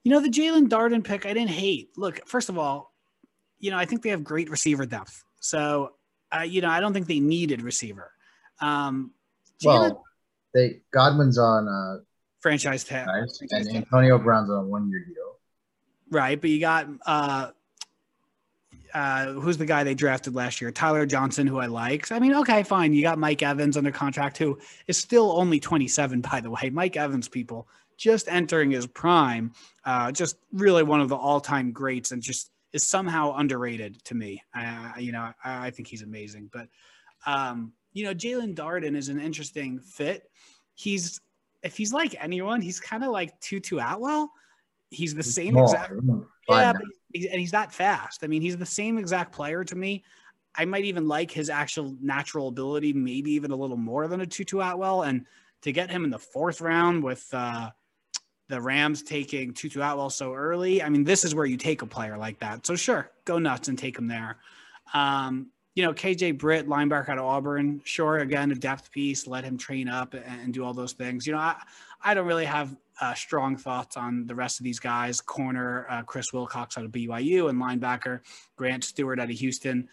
You 0.02 0.10
know, 0.10 0.20
the 0.20 0.28
Jaelon 0.28 0.68
Darden 0.68 1.04
pick, 1.04 1.26
I 1.26 1.32
didn't 1.32 1.50
hate. 1.50 1.90
Look, 1.96 2.26
first 2.26 2.48
of 2.48 2.58
all, 2.58 2.92
you 3.58 3.70
know, 3.70 3.78
I 3.78 3.84
think 3.84 4.02
they 4.02 4.10
have 4.10 4.24
great 4.24 4.50
receiver 4.50 4.84
depth. 4.84 5.22
So 5.40 5.92
uh, 6.36 6.40
you 6.42 6.60
know, 6.60 6.68
I 6.70 6.80
don't 6.80 6.92
think 6.92 7.06
they 7.06 7.20
needed 7.20 7.62
receiver. 7.62 8.10
Um, 8.60 9.12
Jaelon, 9.62 9.64
Well, 9.90 10.04
they 10.54 10.80
Godwin's 10.92 11.38
on 11.38 11.68
uh 11.68 11.98
franchise 12.40 12.84
tag, 12.84 13.08
and. 13.08 13.76
Antonio 13.76 14.18
Brown's 14.18 14.50
on 14.50 14.64
a 14.64 14.66
one 14.66 14.88
year 14.90 15.04
deal. 15.04 15.36
right? 16.10 16.40
But 16.40 16.50
you 16.50 16.60
got 16.60 16.88
uh, 17.06 17.50
uh, 18.94 19.32
who's 19.32 19.56
the 19.56 19.66
guy 19.66 19.84
they 19.84 19.94
drafted 19.94 20.34
last 20.34 20.60
year? 20.60 20.70
Tyler 20.70 21.06
Johnson, 21.06 21.46
who 21.46 21.58
I 21.58 21.66
like. 21.66 22.06
So, 22.06 22.14
I 22.14 22.18
mean, 22.18 22.34
okay, 22.34 22.62
fine. 22.62 22.92
You 22.92 23.02
got 23.02 23.18
Mike 23.18 23.42
Evans 23.42 23.76
under 23.76 23.90
contract, 23.90 24.36
who 24.38 24.58
is 24.86 24.98
still 24.98 25.32
only 25.32 25.58
27, 25.60 26.20
by 26.20 26.40
the 26.40 26.50
way. 26.50 26.70
Mike 26.70 26.96
Evans, 26.96 27.28
people, 27.28 27.66
just 27.96 28.28
entering 28.28 28.70
his 28.70 28.86
prime, 28.86 29.52
uh, 29.84 30.12
just 30.12 30.36
really 30.52 30.82
one 30.82 31.00
of 31.00 31.08
the 31.08 31.16
all-time 31.16 31.72
greats, 31.72 32.12
and 32.12 32.22
just 32.22 32.50
is 32.72 32.84
somehow 32.84 33.34
underrated 33.36 34.02
to 34.04 34.14
me. 34.14 34.42
Uh, 34.54 34.92
you 34.98 35.12
know, 35.12 35.32
I, 35.44 35.66
I 35.66 35.70
think 35.70 35.88
he's 35.88 36.02
amazing. 36.02 36.50
But 36.52 36.68
um, 37.26 37.72
you 37.92 38.04
know, 38.04 38.14
Jaelon 38.14 38.54
Darden 38.54 38.96
is 38.96 39.08
an 39.08 39.20
interesting 39.20 39.78
fit. 39.80 40.30
He's 40.74 41.20
if 41.62 41.76
he's 41.76 41.92
like 41.92 42.16
anyone, 42.20 42.60
he's 42.60 42.80
kind 42.80 43.04
of 43.04 43.10
like 43.10 43.38
Tutu 43.40 43.78
Atwell. 43.78 44.32
He's 44.90 45.14
the 45.14 45.22
same 45.22 45.52
Small, 45.52 45.64
exact 45.64 45.92
yeah, 46.48 46.72
but 46.72 46.82
he's, 47.12 47.26
and 47.26 47.40
he's 47.40 47.52
that 47.52 47.72
fast. 47.72 48.24
I 48.24 48.26
mean, 48.26 48.42
he's 48.42 48.56
the 48.56 48.66
same 48.66 48.98
exact 48.98 49.32
player 49.32 49.64
to 49.64 49.74
me. 49.74 50.04
I 50.54 50.64
might 50.64 50.84
even 50.84 51.08
like 51.08 51.30
his 51.30 51.48
actual 51.48 51.96
natural 52.00 52.48
ability, 52.48 52.92
maybe 52.92 53.32
even 53.32 53.52
a 53.52 53.56
little 53.56 53.76
more 53.76 54.06
than 54.06 54.20
a 54.20 54.26
Tutu 54.26 54.58
Atwell. 54.58 55.02
And 55.02 55.24
to 55.62 55.72
get 55.72 55.90
him 55.90 56.04
in 56.04 56.10
the 56.10 56.18
fourth 56.18 56.60
round 56.60 57.02
with 57.02 57.26
uh, 57.32 57.70
the 58.52 58.60
Rams 58.60 59.02
taking 59.02 59.54
Tutu 59.54 59.80
Atwell 59.80 60.10
so 60.10 60.34
early, 60.34 60.82
I 60.82 60.90
mean, 60.90 61.04
this 61.04 61.24
is 61.24 61.34
where 61.34 61.46
you 61.46 61.56
take 61.56 61.80
a 61.80 61.86
player 61.86 62.18
like 62.18 62.38
that. 62.40 62.66
So 62.66 62.76
sure, 62.76 63.10
go 63.24 63.38
nuts 63.38 63.68
and 63.68 63.78
take 63.78 63.96
him 63.96 64.06
there. 64.06 64.36
Um, 64.92 65.46
you 65.74 65.82
know, 65.82 65.94
KJ 65.94 66.36
Britt, 66.36 66.68
linebacker 66.68 67.08
out 67.08 67.16
of 67.16 67.24
Auburn, 67.24 67.80
sure, 67.84 68.18
again, 68.18 68.52
a 68.52 68.54
depth 68.54 68.90
piece, 68.92 69.26
let 69.26 69.42
him 69.42 69.56
train 69.56 69.88
up 69.88 70.12
and, 70.12 70.22
and 70.26 70.52
do 70.52 70.62
all 70.64 70.74
those 70.74 70.92
things. 70.92 71.26
You 71.26 71.32
know, 71.32 71.38
I, 71.38 71.56
I 72.04 72.12
don't 72.12 72.26
really 72.26 72.44
have 72.44 72.76
uh, 73.00 73.14
strong 73.14 73.56
thoughts 73.56 73.96
on 73.96 74.26
the 74.26 74.34
rest 74.34 74.60
of 74.60 74.64
these 74.64 74.78
guys. 74.78 75.22
Corner 75.22 75.86
uh, 75.88 76.02
Chris 76.02 76.34
Wilcox 76.34 76.76
out 76.76 76.84
of 76.84 76.90
BYU 76.92 77.48
and 77.48 77.58
linebacker 77.58 78.20
Grant 78.56 78.82
Stuard 78.82 79.18
out 79.18 79.30
of 79.30 79.36
Houston. 79.38 79.88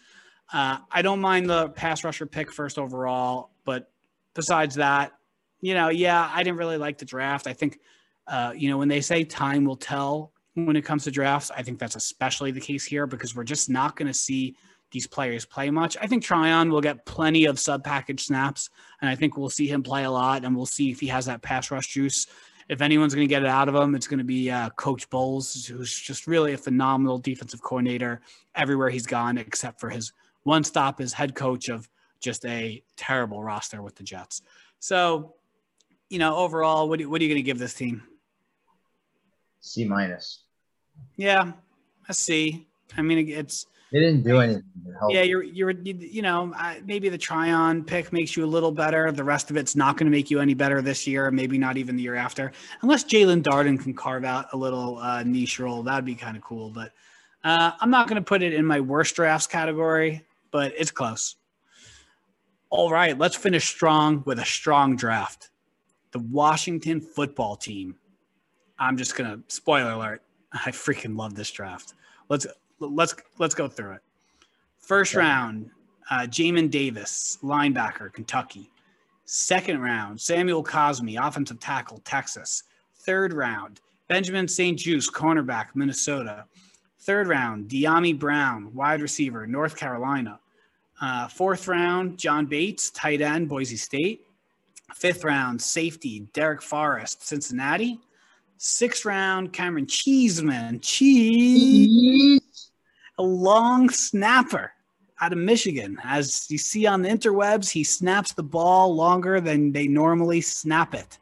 Uh, 0.52 0.80
I 0.90 1.00
don't 1.00 1.22
mind 1.22 1.48
the 1.48 1.70
pass 1.70 2.04
rusher 2.04 2.26
pick 2.26 2.52
first 2.52 2.78
overall, 2.78 3.52
but 3.64 3.90
besides 4.34 4.74
that, 4.74 5.12
you 5.62 5.72
know, 5.72 5.88
yeah, 5.88 6.30
I 6.30 6.42
didn't 6.42 6.58
really 6.58 6.76
like 6.76 6.98
the 6.98 7.06
draft. 7.06 7.46
I 7.46 7.54
think, 7.54 7.78
uh, 8.30 8.52
you 8.56 8.70
know, 8.70 8.78
when 8.78 8.88
they 8.88 9.00
say 9.00 9.24
time 9.24 9.64
will 9.64 9.76
tell 9.76 10.32
when 10.54 10.76
it 10.76 10.82
comes 10.82 11.04
to 11.04 11.10
drafts, 11.10 11.50
I 11.50 11.62
think 11.62 11.78
that's 11.78 11.96
especially 11.96 12.52
the 12.52 12.60
case 12.60 12.84
here 12.84 13.06
because 13.06 13.34
we're 13.34 13.44
just 13.44 13.68
not 13.68 13.96
going 13.96 14.06
to 14.06 14.14
see 14.14 14.56
these 14.92 15.06
players 15.06 15.44
play 15.44 15.70
much. 15.70 15.96
I 16.00 16.06
think 16.06 16.22
Tryon 16.22 16.70
will 16.70 16.80
get 16.80 17.04
plenty 17.06 17.44
of 17.44 17.58
sub 17.58 17.84
package 17.84 18.24
snaps, 18.24 18.70
and 19.00 19.10
I 19.10 19.14
think 19.14 19.36
we'll 19.36 19.50
see 19.50 19.66
him 19.66 19.82
play 19.82 20.04
a 20.04 20.10
lot, 20.10 20.44
and 20.44 20.56
we'll 20.56 20.66
see 20.66 20.90
if 20.90 21.00
he 21.00 21.08
has 21.08 21.26
that 21.26 21.42
pass 21.42 21.70
rush 21.70 21.88
juice. 21.88 22.26
If 22.68 22.82
anyone's 22.82 23.14
going 23.14 23.26
to 23.26 23.32
get 23.32 23.42
it 23.42 23.48
out 23.48 23.68
of 23.68 23.74
him, 23.74 23.96
it's 23.96 24.06
going 24.06 24.18
to 24.18 24.24
be 24.24 24.48
uh, 24.48 24.70
Coach 24.70 25.10
Bowles, 25.10 25.66
who's 25.66 25.92
just 25.92 26.28
really 26.28 26.52
a 26.52 26.58
phenomenal 26.58 27.18
defensive 27.18 27.60
coordinator 27.62 28.20
everywhere 28.54 28.90
he's 28.90 29.06
gone, 29.06 29.38
except 29.38 29.80
for 29.80 29.90
his 29.90 30.12
one 30.44 30.62
stop 30.62 31.00
as 31.00 31.12
head 31.12 31.34
coach 31.34 31.68
of 31.68 31.88
just 32.20 32.44
a 32.46 32.82
terrible 32.96 33.42
roster 33.42 33.82
with 33.82 33.96
the 33.96 34.04
Jets. 34.04 34.42
So, 34.78 35.34
you 36.08 36.18
know, 36.18 36.36
overall, 36.36 36.88
what, 36.88 37.00
what 37.06 37.20
are 37.20 37.24
you 37.24 37.30
going 37.30 37.42
to 37.42 37.46
give 37.46 37.58
this 37.58 37.74
team? 37.74 38.02
C 39.60 39.84
minus. 39.84 40.44
Yeah, 41.16 41.52
a 42.08 42.14
C. 42.14 42.66
I 42.96 43.02
mean, 43.02 43.28
it's 43.28 43.66
They 43.92 44.00
didn't 44.00 44.22
do 44.22 44.40
anything. 44.40 44.62
to 44.84 45.14
yeah, 45.14 45.22
you're 45.22 45.42
you're 45.42 45.70
you, 45.70 45.94
you 45.94 46.22
know 46.22 46.52
maybe 46.84 47.08
the 47.08 47.18
Tryon 47.18 47.84
pick 47.84 48.12
makes 48.12 48.36
you 48.36 48.44
a 48.44 48.46
little 48.46 48.72
better. 48.72 49.10
The 49.12 49.24
rest 49.24 49.50
of 49.50 49.56
it's 49.56 49.76
not 49.76 49.96
going 49.96 50.10
to 50.10 50.16
make 50.16 50.30
you 50.30 50.40
any 50.40 50.54
better 50.54 50.82
this 50.82 51.06
year. 51.06 51.30
Maybe 51.30 51.58
not 51.58 51.76
even 51.76 51.96
the 51.96 52.02
year 52.02 52.16
after, 52.16 52.52
unless 52.82 53.04
Jaelon 53.04 53.42
Darden 53.42 53.80
can 53.80 53.94
carve 53.94 54.24
out 54.24 54.46
a 54.52 54.56
little 54.56 54.98
uh, 54.98 55.22
niche 55.22 55.60
role. 55.60 55.82
That'd 55.82 56.04
be 56.04 56.14
kind 56.14 56.36
of 56.36 56.42
cool. 56.42 56.70
But 56.70 56.92
uh, 57.44 57.72
I'm 57.80 57.90
not 57.90 58.08
going 58.08 58.20
to 58.20 58.26
put 58.26 58.42
it 58.42 58.52
in 58.52 58.64
my 58.66 58.80
worst 58.80 59.16
drafts 59.16 59.46
category, 59.46 60.24
but 60.50 60.72
it's 60.76 60.90
close. 60.90 61.36
All 62.68 62.90
right, 62.90 63.18
let's 63.18 63.36
finish 63.36 63.68
strong 63.68 64.22
with 64.26 64.38
a 64.38 64.44
strong 64.44 64.94
draft. 64.96 65.50
The 66.12 66.20
Washington 66.20 67.00
football 67.00 67.56
team. 67.56 67.96
I'm 68.80 68.96
just 68.96 69.14
gonna 69.14 69.38
spoiler 69.46 69.92
alert. 69.92 70.22
I 70.52 70.70
freaking 70.70 71.16
love 71.16 71.34
this 71.34 71.50
draft. 71.50 71.94
Let's 72.28 72.46
let's 72.80 73.14
let's 73.38 73.54
go 73.54 73.68
through 73.68 73.92
it. 73.92 74.00
First 74.78 75.14
round, 75.14 75.70
uh, 76.10 76.20
Jamin 76.22 76.70
Davis, 76.70 77.38
linebacker, 77.42 78.12
Kentucky. 78.12 78.70
Second 79.26 79.80
round, 79.80 80.20
Samuel 80.20 80.64
Cosmi, 80.64 81.16
offensive 81.24 81.60
tackle, 81.60 82.00
Texas. 82.04 82.64
Third 82.96 83.32
round, 83.32 83.80
Benjamin 84.08 84.48
St-Juste, 84.48 85.12
cornerback, 85.12 85.66
Minnesota. 85.74 86.46
Third 86.98 87.28
round, 87.28 87.68
Dyami 87.68 88.18
Brown, 88.18 88.74
wide 88.74 89.00
receiver, 89.00 89.46
North 89.46 89.76
Carolina. 89.76 90.40
Uh, 91.00 91.28
fourth 91.28 91.68
round, 91.68 92.18
John 92.18 92.46
Bates, 92.46 92.90
tight 92.90 93.20
end, 93.20 93.48
Boise 93.48 93.76
State. 93.76 94.26
Fifth 94.94 95.22
round, 95.22 95.62
safety, 95.62 96.26
Darrick 96.34 96.60
Forrest, 96.60 97.24
Cincinnati. 97.24 98.00
Sixth 98.62 99.06
round, 99.06 99.54
Cameron 99.54 99.86
Cheeseman, 99.86 100.80
Cheese, 100.80 102.42
a 103.16 103.22
long 103.22 103.88
snapper 103.88 104.74
out 105.18 105.32
of 105.32 105.38
Michigan. 105.38 105.96
As 106.04 106.46
you 106.50 106.58
see 106.58 106.84
on 106.84 107.00
the 107.00 107.08
interwebs, 107.08 107.70
he 107.70 107.82
snaps 107.82 108.34
the 108.34 108.42
ball 108.42 108.94
longer 108.94 109.40
than 109.40 109.72
they 109.72 109.88
normally 109.88 110.42
snap 110.42 110.92
it. 110.92 111.18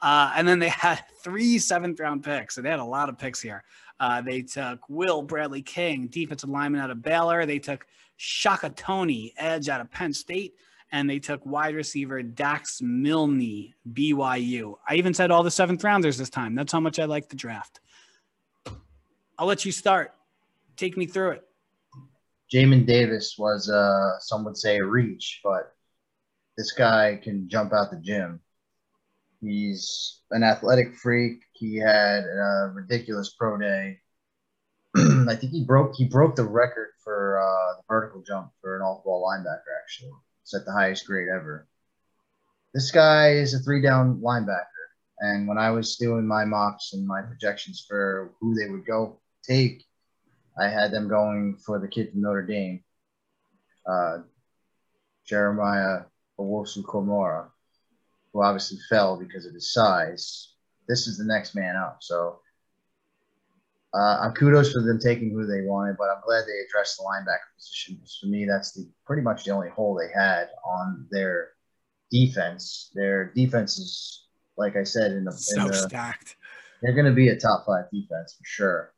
Uh, 0.00 0.32
and 0.34 0.48
then 0.48 0.60
they 0.60 0.70
had 0.70 1.04
three 1.22 1.58
seventh 1.58 2.00
round 2.00 2.24
picks. 2.24 2.54
So 2.54 2.62
they 2.62 2.70
had 2.70 2.80
a 2.80 2.84
lot 2.84 3.10
of 3.10 3.18
picks 3.18 3.42
here. 3.42 3.64
Uh, 4.00 4.22
they 4.22 4.40
took 4.40 4.80
Will 4.88 5.20
Bradley 5.20 5.60
King, 5.60 6.06
defensive 6.06 6.48
lineman 6.48 6.80
out 6.80 6.90
of 6.90 7.02
Baylor. 7.02 7.44
They 7.44 7.58
took 7.58 7.86
Shaka 8.16 8.70
Toney, 8.70 9.34
edge 9.36 9.68
out 9.68 9.82
of 9.82 9.90
Penn 9.90 10.14
State. 10.14 10.54
And 10.90 11.08
they 11.08 11.18
took 11.18 11.44
wide 11.44 11.74
receiver 11.74 12.22
Dax 12.22 12.80
Milne, 12.80 13.74
BYU. 13.92 14.76
I 14.88 14.94
even 14.94 15.12
said 15.12 15.30
all 15.30 15.42
the 15.42 15.50
seventh 15.50 15.84
rounders 15.84 16.16
this 16.16 16.30
time. 16.30 16.54
That's 16.54 16.72
how 16.72 16.80
much 16.80 16.98
I 16.98 17.04
like 17.04 17.28
the 17.28 17.36
draft. 17.36 17.80
I'll 19.38 19.46
let 19.46 19.64
you 19.64 19.72
start. 19.72 20.14
Take 20.76 20.96
me 20.96 21.06
through 21.06 21.32
it. 21.32 21.44
Jamin 22.52 22.86
Davis 22.86 23.36
was, 23.38 23.68
uh, 23.68 24.18
some 24.20 24.44
would 24.44 24.56
say, 24.56 24.78
a 24.78 24.84
reach, 24.84 25.40
but 25.44 25.74
this 26.56 26.72
guy 26.72 27.20
can 27.22 27.48
jump 27.48 27.72
out 27.72 27.90
the 27.90 27.98
gym. 27.98 28.40
He's 29.40 30.20
an 30.30 30.42
athletic 30.42 30.96
freak. 30.96 31.42
He 31.52 31.76
had 31.76 32.24
a 32.24 32.72
ridiculous 32.74 33.34
pro 33.38 33.56
day. 33.58 34.00
I 34.96 35.36
think 35.36 35.52
he 35.52 35.64
broke 35.64 35.94
he 35.94 36.06
broke 36.06 36.34
the 36.34 36.44
record 36.44 36.88
for 37.04 37.38
uh, 37.40 37.76
the 37.76 37.82
vertical 37.88 38.22
jump 38.22 38.50
for 38.60 38.76
an 38.76 38.82
off-ball 38.82 39.28
linebacker. 39.28 39.78
Actually, 39.82 40.12
at 40.54 40.64
the 40.64 40.72
highest 40.72 41.06
grade 41.06 41.28
ever. 41.28 41.66
This 42.74 42.90
guy 42.90 43.32
is 43.32 43.54
a 43.54 43.58
three-down 43.60 44.20
linebacker, 44.20 44.66
and 45.20 45.48
when 45.48 45.58
I 45.58 45.70
was 45.70 45.96
doing 45.96 46.26
my 46.26 46.44
mocks 46.44 46.92
and 46.92 47.06
my 47.06 47.22
projections 47.22 47.84
for 47.88 48.32
who 48.40 48.54
they 48.54 48.68
would 48.68 48.86
go 48.86 49.20
take, 49.42 49.84
I 50.60 50.68
had 50.68 50.90
them 50.90 51.08
going 51.08 51.56
for 51.64 51.78
the 51.78 51.88
kid 51.88 52.10
from 52.10 52.22
Notre 52.22 52.42
Dame, 52.42 52.84
uh, 53.86 54.18
Jeremiah 55.24 56.02
Owusu-Koramoah, 56.38 57.48
who 58.32 58.42
obviously 58.42 58.78
fell 58.88 59.16
because 59.16 59.46
of 59.46 59.54
his 59.54 59.72
size. 59.72 60.54
This 60.88 61.06
is 61.06 61.16
the 61.18 61.24
next 61.24 61.54
man 61.54 61.76
up. 61.76 61.98
So 62.00 62.40
uh, 63.98 64.20
I'm 64.20 64.32
kudos 64.32 64.72
for 64.72 64.82
them 64.82 65.00
taking 65.00 65.30
who 65.30 65.44
they 65.44 65.62
wanted, 65.62 65.96
but 65.98 66.08
I'm 66.08 66.22
glad 66.24 66.44
they 66.46 66.60
addressed 66.66 66.98
the 66.98 67.02
linebacker 67.02 67.56
position. 67.56 67.96
Because 67.96 68.18
for 68.20 68.26
me, 68.28 68.46
that's 68.46 68.72
the 68.72 68.88
pretty 69.04 69.22
much 69.22 69.44
the 69.44 69.50
only 69.50 69.70
hole 69.70 69.94
they 69.96 70.12
had 70.16 70.50
on 70.64 71.08
their 71.10 71.50
defense. 72.10 72.92
Their 72.94 73.32
defense 73.34 73.76
is, 73.78 74.26
like 74.56 74.76
I 74.76 74.84
said, 74.84 75.12
in 75.12 75.24
the, 75.24 75.54
in 75.56 75.66
the 75.66 75.72
stacked. 75.72 76.36
they're 76.80 76.92
going 76.92 77.06
to 77.06 77.12
be 77.12 77.28
a 77.28 77.36
top 77.36 77.66
five 77.66 77.86
defense 77.92 78.36
for 78.38 78.44
sure. 78.44 78.94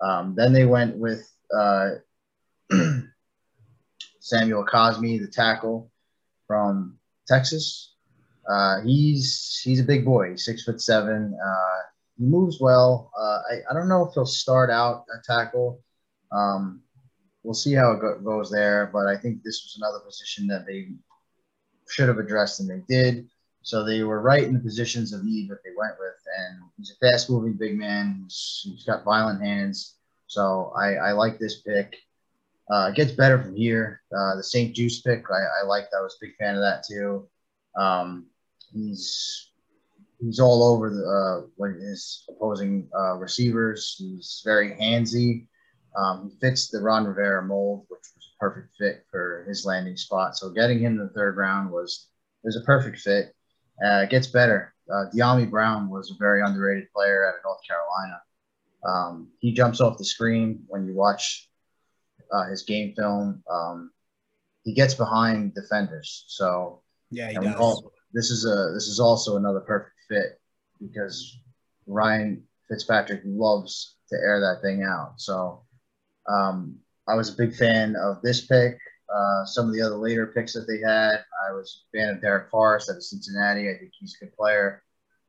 Um, 0.00 0.34
then 0.36 0.52
they 0.52 0.64
went 0.64 0.96
with 0.96 1.30
uh, 1.56 1.90
Samuel 4.18 4.64
Cosmi, 4.64 5.20
the 5.20 5.28
tackle 5.28 5.92
from 6.48 6.98
Texas. 7.28 7.94
Uh, 8.50 8.80
he's 8.80 9.60
he's 9.62 9.80
a 9.80 9.84
big 9.84 10.04
boy. 10.04 10.30
He's 10.30 10.44
six 10.44 10.64
foot 10.64 10.80
seven. 10.80 11.38
Uh, 11.40 11.80
he 12.18 12.24
moves 12.24 12.60
well. 12.60 13.10
Uh, 13.18 13.40
I, 13.50 13.54
I 13.70 13.74
don't 13.74 13.88
know 13.88 14.06
if 14.06 14.14
he'll 14.14 14.26
start 14.26 14.70
out 14.70 15.04
at 15.14 15.24
tackle. 15.24 15.80
Um, 16.32 16.82
we'll 17.42 17.54
see 17.54 17.74
how 17.74 17.92
it 17.92 18.00
go- 18.00 18.20
goes 18.20 18.50
there. 18.50 18.90
But 18.92 19.06
I 19.06 19.16
think 19.16 19.42
this 19.42 19.62
was 19.64 19.76
another 19.78 20.00
position 20.04 20.46
that 20.48 20.66
they 20.66 20.88
should 21.88 22.08
have 22.08 22.18
addressed 22.18 22.60
and 22.60 22.70
they 22.70 22.82
did. 22.88 23.28
So 23.62 23.84
they 23.84 24.02
were 24.02 24.20
right 24.20 24.44
in 24.44 24.52
the 24.52 24.60
positions 24.60 25.12
of 25.12 25.24
need 25.24 25.48
that 25.50 25.62
they 25.64 25.70
went 25.76 25.94
with. 25.98 26.14
And 26.38 26.58
he's 26.76 26.92
a 26.92 27.10
fast 27.10 27.30
moving 27.30 27.54
big 27.54 27.78
man. 27.78 28.20
He's, 28.24 28.60
he's 28.64 28.84
got 28.84 29.04
violent 29.04 29.42
hands. 29.42 29.94
So 30.26 30.72
I, 30.76 30.94
I 30.94 31.12
like 31.12 31.38
this 31.38 31.62
pick. 31.62 31.96
Uh, 32.70 32.88
it 32.90 32.96
gets 32.96 33.12
better 33.12 33.42
from 33.42 33.54
here. 33.54 34.00
Uh, 34.16 34.36
the 34.36 34.42
St-Juste 34.42 35.04
pick, 35.04 35.24
I, 35.30 35.62
I 35.62 35.66
liked. 35.66 35.94
I 35.96 36.02
was 36.02 36.14
a 36.14 36.24
big 36.24 36.34
fan 36.36 36.54
of 36.54 36.62
that 36.62 36.84
too. 36.88 37.28
Um, 37.76 38.26
he's 38.72 39.50
he's 40.24 40.40
all 40.40 40.62
over 40.62 40.90
the 40.90 41.04
uh, 41.04 41.46
when 41.56 41.74
his 41.80 42.24
opposing 42.28 42.88
uh, 42.96 43.14
receivers. 43.16 43.94
He's 43.98 44.42
very 44.44 44.70
handsy. 44.72 45.46
Um, 45.96 46.30
he 46.30 46.38
fits 46.40 46.68
the 46.68 46.80
Ron 46.80 47.04
Rivera 47.06 47.42
mold, 47.44 47.86
which 47.88 48.00
was 48.16 48.32
a 48.34 48.38
perfect 48.40 48.74
fit 48.76 49.04
for 49.10 49.44
his 49.48 49.64
landing 49.64 49.96
spot. 49.96 50.36
So 50.36 50.50
getting 50.50 50.80
him 50.80 50.92
in 50.92 50.98
the 50.98 51.12
third 51.12 51.36
round 51.36 51.70
was 51.70 52.08
was 52.42 52.56
a 52.56 52.62
perfect 52.64 52.98
fit. 52.98 53.34
Uh, 53.84 54.02
it 54.02 54.10
gets 54.10 54.26
better. 54.26 54.74
Uh, 54.90 55.06
Dyami 55.14 55.48
Brown 55.50 55.88
was 55.88 56.10
a 56.10 56.14
very 56.18 56.42
underrated 56.42 56.92
player 56.94 57.26
out 57.26 57.34
of 57.36 57.40
North 57.44 57.60
Carolina. 57.66 58.20
Um, 58.86 59.28
he 59.40 59.52
jumps 59.52 59.80
off 59.80 59.96
the 59.98 60.04
screen 60.04 60.64
when 60.68 60.86
you 60.86 60.94
watch 60.94 61.48
uh, 62.32 62.44
his 62.50 62.62
game 62.62 62.94
film. 62.94 63.42
Um, 63.50 63.90
he 64.64 64.74
gets 64.74 64.94
behind 64.94 65.54
defenders. 65.54 66.24
So 66.28 66.82
Yeah, 67.10 67.30
he 67.30 67.36
does. 67.36 67.54
all- 67.56 67.92
this 68.12 68.30
is 68.30 68.44
a 68.44 68.70
this 68.72 68.86
is 68.86 69.00
also 69.00 69.36
another 69.36 69.58
perfect 69.60 69.93
fit 70.08 70.40
because 70.80 71.38
Ryan 71.86 72.42
Fitzpatrick 72.68 73.22
loves 73.24 73.96
to 74.08 74.16
air 74.16 74.40
that 74.40 74.62
thing 74.62 74.82
out. 74.82 75.14
So 75.16 75.62
um, 76.28 76.76
I 77.08 77.14
was 77.14 77.30
a 77.30 77.36
big 77.36 77.54
fan 77.54 77.96
of 77.96 78.22
this 78.22 78.46
pick. 78.46 78.78
Uh, 79.14 79.44
some 79.44 79.68
of 79.68 79.74
the 79.74 79.82
other 79.82 79.96
later 79.96 80.26
picks 80.34 80.54
that 80.54 80.66
they 80.66 80.78
had, 80.78 81.22
I 81.46 81.52
was 81.52 81.84
a 81.94 81.98
fan 81.98 82.14
of 82.14 82.20
Darrick 82.20 82.50
Forrest 82.50 82.90
out 82.90 82.96
of 82.96 83.02
Cincinnati. 83.04 83.68
I 83.68 83.78
think 83.78 83.92
he's 83.98 84.16
a 84.20 84.24
good 84.24 84.34
player. 84.34 84.82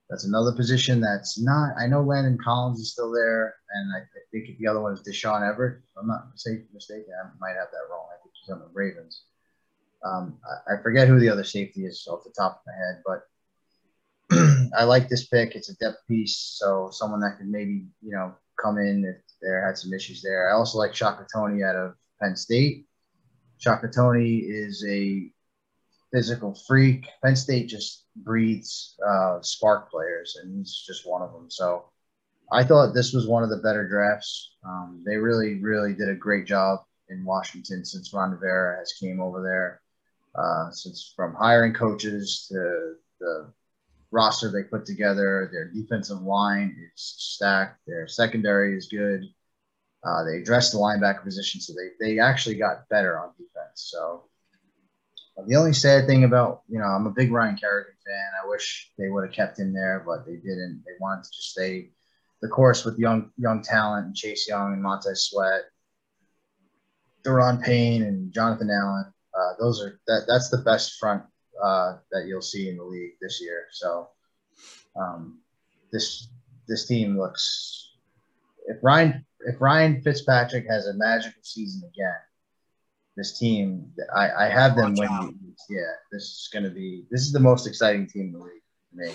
That's 0.09 0.25
another 0.25 0.53
position 0.53 1.01
that's 1.01 1.39
not. 1.39 1.73
I 1.79 1.87
know 1.87 2.01
Landon 2.01 2.37
Collins 2.43 2.79
is 2.79 2.91
still 2.91 3.11
there, 3.11 3.55
and 3.73 3.91
I, 3.93 3.99
I 3.99 4.21
think 4.31 4.57
the 4.57 4.67
other 4.67 4.81
one 4.81 4.93
is 4.93 5.01
Deshaun 5.01 5.47
Everett. 5.47 5.81
I'm 5.97 6.07
not 6.07 6.31
mistake- 6.31 6.71
mistaken. 6.73 7.11
I 7.21 7.27
might 7.39 7.57
have 7.57 7.71
that 7.71 7.89
wrong. 7.91 8.07
I 8.13 8.21
think 8.21 8.33
he's 8.39 8.53
on 8.53 8.59
the 8.59 8.69
Ravens. 8.71 9.23
Um, 10.05 10.37
I, 10.69 10.75
I 10.75 10.81
forget 10.83 11.07
who 11.07 11.19
the 11.19 11.29
other 11.29 11.43
safety 11.43 11.85
is 11.85 12.07
off 12.09 12.23
the 12.23 12.33
top 12.37 12.61
of 12.61 12.67
my 12.67 12.73
head, 12.73 13.01
but 13.05 13.23
I 14.77 14.83
like 14.83 15.09
this 15.09 15.27
pick. 15.27 15.55
It's 15.55 15.69
a 15.69 15.75
depth 15.75 16.07
piece, 16.07 16.57
so 16.59 16.89
someone 16.91 17.19
that 17.21 17.37
could 17.37 17.47
maybe 17.47 17.85
you 18.01 18.11
know 18.11 18.33
come 18.61 18.77
in 18.77 19.05
if 19.05 19.21
there 19.41 19.65
had 19.65 19.77
some 19.77 19.93
issues 19.93 20.21
there. 20.21 20.49
I 20.49 20.53
also 20.53 20.77
like 20.77 20.95
Shaka 20.95 21.25
Toney 21.33 21.63
out 21.63 21.75
of 21.75 21.95
Penn 22.21 22.35
State. 22.35 22.85
Shaka 23.57 23.87
Toney 23.87 24.37
is 24.37 24.85
a 24.87 25.31
physical 26.11 26.57
freak. 26.67 27.07
Penn 27.23 27.35
State 27.35 27.67
just 27.67 28.05
breeds 28.15 28.95
uh, 29.05 29.41
spark 29.41 29.91
players, 29.91 30.37
and 30.41 30.57
he's 30.57 30.83
just 30.85 31.07
one 31.07 31.21
of 31.21 31.31
them. 31.33 31.49
So 31.49 31.85
I 32.51 32.63
thought 32.63 32.93
this 32.93 33.13
was 33.13 33.27
one 33.27 33.43
of 33.43 33.49
the 33.49 33.57
better 33.57 33.87
drafts. 33.87 34.55
Um, 34.65 35.03
they 35.05 35.17
really, 35.17 35.55
really 35.61 35.93
did 35.93 36.09
a 36.09 36.15
great 36.15 36.45
job 36.45 36.79
in 37.09 37.25
Washington 37.25 37.83
since 37.85 38.13
Ron 38.13 38.31
Rivera 38.31 38.77
has 38.77 38.93
came 38.93 39.19
over 39.19 39.41
there. 39.41 39.81
Uh, 40.35 40.69
since 40.71 41.13
from 41.15 41.33
hiring 41.33 41.73
coaches 41.73 42.47
to 42.49 42.95
the 43.21 43.53
roster 44.15 44.49
they 44.49 44.63
put 44.63 44.85
together, 44.85 45.49
their 45.51 45.69
defensive 45.69 46.21
line 46.21 46.75
is 46.79 47.15
stacked. 47.17 47.81
Their 47.85 48.07
secondary 48.07 48.77
is 48.77 48.87
good. 48.87 49.25
Uh, 50.03 50.23
they 50.23 50.37
addressed 50.37 50.71
the 50.71 50.77
linebacker 50.77 51.23
position, 51.23 51.59
so 51.59 51.73
they 51.73 51.89
they 51.99 52.19
actually 52.19 52.55
got 52.55 52.87
better 52.89 53.19
on 53.19 53.31
defense. 53.37 53.91
So 53.91 54.23
the 55.45 55.55
only 55.55 55.73
sad 55.73 56.07
thing 56.07 56.23
about 56.23 56.61
you 56.69 56.79
know 56.79 56.85
I'm 56.85 57.07
a 57.07 57.11
big 57.11 57.31
Ryan 57.31 57.57
Kerrigan 57.57 57.95
fan. 58.05 58.29
I 58.41 58.47
wish 58.47 58.91
they 58.97 59.09
would 59.09 59.25
have 59.25 59.35
kept 59.35 59.59
him 59.59 59.73
there, 59.73 60.01
but 60.05 60.25
they 60.25 60.37
didn't. 60.37 60.83
They 60.85 60.93
wanted 60.99 61.25
to 61.25 61.31
just 61.31 61.51
stay 61.51 61.89
the 62.41 62.47
course 62.47 62.85
with 62.85 62.97
young 62.97 63.31
young 63.37 63.61
talent 63.63 64.05
and 64.05 64.15
Chase 64.15 64.47
Young 64.47 64.73
and 64.73 64.81
Montez 64.81 65.29
Sweat, 65.29 65.63
Daron 67.25 67.61
Payne 67.61 68.03
and 68.03 68.31
Jonathan 68.31 68.69
Allen. 68.69 69.11
Uh, 69.37 69.53
those 69.59 69.81
are 69.81 69.99
that 70.07 70.21
that's 70.27 70.49
the 70.49 70.59
best 70.59 70.99
front 70.99 71.23
uh, 71.61 71.97
that 72.11 72.25
you'll 72.27 72.41
see 72.41 72.69
in 72.69 72.77
the 72.77 72.83
league 72.83 73.13
this 73.21 73.41
year. 73.41 73.67
So 73.71 74.09
um, 74.95 75.39
this 75.91 76.27
this 76.67 76.85
team 76.85 77.17
looks 77.17 77.93
if 78.67 78.77
Ryan 78.83 79.25
if 79.41 79.61
Ryan 79.61 80.01
Fitzpatrick 80.01 80.65
has 80.67 80.87
a 80.87 80.93
magical 80.93 81.41
season 81.41 81.83
again, 81.93 82.15
this 83.15 83.37
team 83.37 83.91
I, 84.15 84.45
I 84.45 84.49
have 84.49 84.75
them 84.75 84.95
Watch 84.95 85.09
winning. 85.09 85.39
Yeah, 85.69 85.81
this 86.11 86.23
is 86.23 86.49
going 86.51 86.63
to 86.63 86.71
be 86.71 87.05
this 87.11 87.21
is 87.21 87.31
the 87.31 87.39
most 87.39 87.67
exciting 87.67 88.07
team 88.07 88.27
in 88.27 88.33
the 88.33 88.39
league 88.39 88.61
to 88.91 88.97
me. 88.97 89.13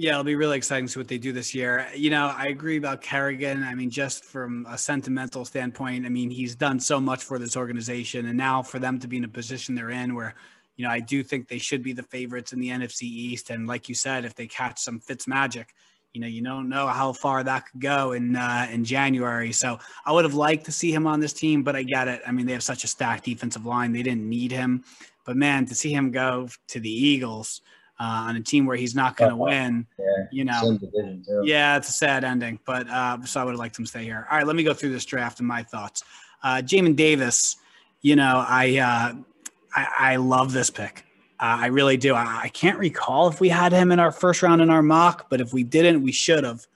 Yeah, 0.00 0.12
it'll 0.12 0.22
be 0.22 0.36
really 0.36 0.56
exciting 0.56 0.86
to 0.86 0.92
see 0.92 1.00
what 1.00 1.08
they 1.08 1.18
do 1.18 1.32
this 1.32 1.56
year. 1.56 1.88
You 1.92 2.10
know, 2.10 2.26
I 2.26 2.46
agree 2.46 2.76
about 2.76 3.02
Kerrigan. 3.02 3.64
I 3.64 3.74
mean, 3.74 3.90
just 3.90 4.24
from 4.24 4.64
a 4.70 4.78
sentimental 4.78 5.44
standpoint, 5.44 6.06
I 6.06 6.08
mean, 6.08 6.30
he's 6.30 6.54
done 6.54 6.78
so 6.78 7.00
much 7.00 7.24
for 7.24 7.36
this 7.40 7.56
organization. 7.56 8.26
And 8.26 8.38
now 8.38 8.62
for 8.62 8.78
them 8.78 9.00
to 9.00 9.08
be 9.08 9.16
in 9.16 9.24
a 9.24 9.28
position 9.28 9.74
they're 9.74 9.90
in 9.90 10.14
where, 10.14 10.36
you 10.78 10.84
know, 10.86 10.90
I 10.90 11.00
do 11.00 11.22
think 11.24 11.48
they 11.48 11.58
should 11.58 11.82
be 11.82 11.92
the 11.92 12.04
favorites 12.04 12.52
in 12.52 12.60
the 12.60 12.68
NFC 12.68 13.02
East. 13.02 13.50
And 13.50 13.66
like 13.66 13.88
you 13.88 13.96
said, 13.96 14.24
if 14.24 14.34
they 14.36 14.46
catch 14.46 14.78
some 14.78 15.00
Fitz 15.00 15.26
magic, 15.26 15.74
you 16.14 16.20
know, 16.20 16.28
you 16.28 16.40
don't 16.40 16.68
know 16.68 16.86
how 16.86 17.12
far 17.12 17.42
that 17.42 17.66
could 17.70 17.80
go 17.80 18.12
in 18.12 18.36
uh, 18.36 18.68
in 18.70 18.84
January. 18.84 19.50
So 19.52 19.78
I 20.06 20.12
would 20.12 20.24
have 20.24 20.34
liked 20.34 20.64
to 20.66 20.72
see 20.72 20.92
him 20.92 21.04
on 21.06 21.18
this 21.18 21.32
team, 21.32 21.64
but 21.64 21.74
I 21.74 21.82
get 21.82 22.06
it. 22.06 22.22
I 22.26 22.30
mean, 22.30 22.46
they 22.46 22.52
have 22.52 22.62
such 22.62 22.84
a 22.84 22.86
stacked 22.86 23.24
defensive 23.24 23.66
line; 23.66 23.92
they 23.92 24.04
didn't 24.04 24.26
need 24.28 24.52
him. 24.52 24.84
But 25.26 25.36
man, 25.36 25.66
to 25.66 25.74
see 25.74 25.92
him 25.92 26.10
go 26.12 26.48
to 26.68 26.80
the 26.80 26.90
Eagles 26.90 27.60
uh, 28.00 28.04
on 28.28 28.36
a 28.36 28.40
team 28.40 28.64
where 28.64 28.76
he's 28.76 28.94
not 28.94 29.16
going 29.16 29.30
to 29.30 29.34
Uh-huh. 29.34 29.44
win, 29.50 29.86
Yeah, 29.98 30.04
you 30.30 30.44
know, 30.44 30.62
same 30.62 30.78
division 30.78 31.24
too. 31.26 31.42
yeah, 31.44 31.76
it's 31.76 31.88
a 31.88 31.92
sad 31.92 32.22
ending, 32.24 32.60
but 32.64 32.88
uh, 32.88 33.18
so 33.24 33.40
I 33.40 33.44
would 33.44 33.50
have 33.50 33.58
liked 33.58 33.78
him 33.78 33.84
to 33.84 33.90
stay 33.90 34.04
here. 34.04 34.26
All 34.30 34.38
right, 34.38 34.46
let 34.46 34.54
me 34.56 34.62
go 34.62 34.72
through 34.72 34.92
this 34.92 35.04
draft 35.04 35.40
and 35.40 35.48
my 35.48 35.62
thoughts. 35.64 36.04
Uh, 36.42 36.62
Jamin 36.64 36.94
Davis, 36.96 37.56
you 38.00 38.14
know, 38.16 38.44
I, 38.48 38.78
uh, 38.78 39.22
I 39.74 39.86
I 39.98 40.16
love 40.16 40.52
this 40.52 40.70
pick. 40.70 41.04
Uh, 41.40 41.58
I 41.60 41.66
really 41.66 41.96
do. 41.96 42.14
I, 42.14 42.40
I 42.44 42.48
can't 42.48 42.78
recall 42.78 43.28
if 43.28 43.40
we 43.40 43.48
had 43.48 43.72
him 43.72 43.92
in 43.92 44.00
our 44.00 44.10
first 44.10 44.42
round 44.42 44.60
in 44.60 44.70
our 44.70 44.82
mock, 44.82 45.30
but 45.30 45.40
if 45.40 45.52
we 45.52 45.62
didn't, 45.62 46.02
we 46.02 46.10
should 46.10 46.42
have, 46.42 46.66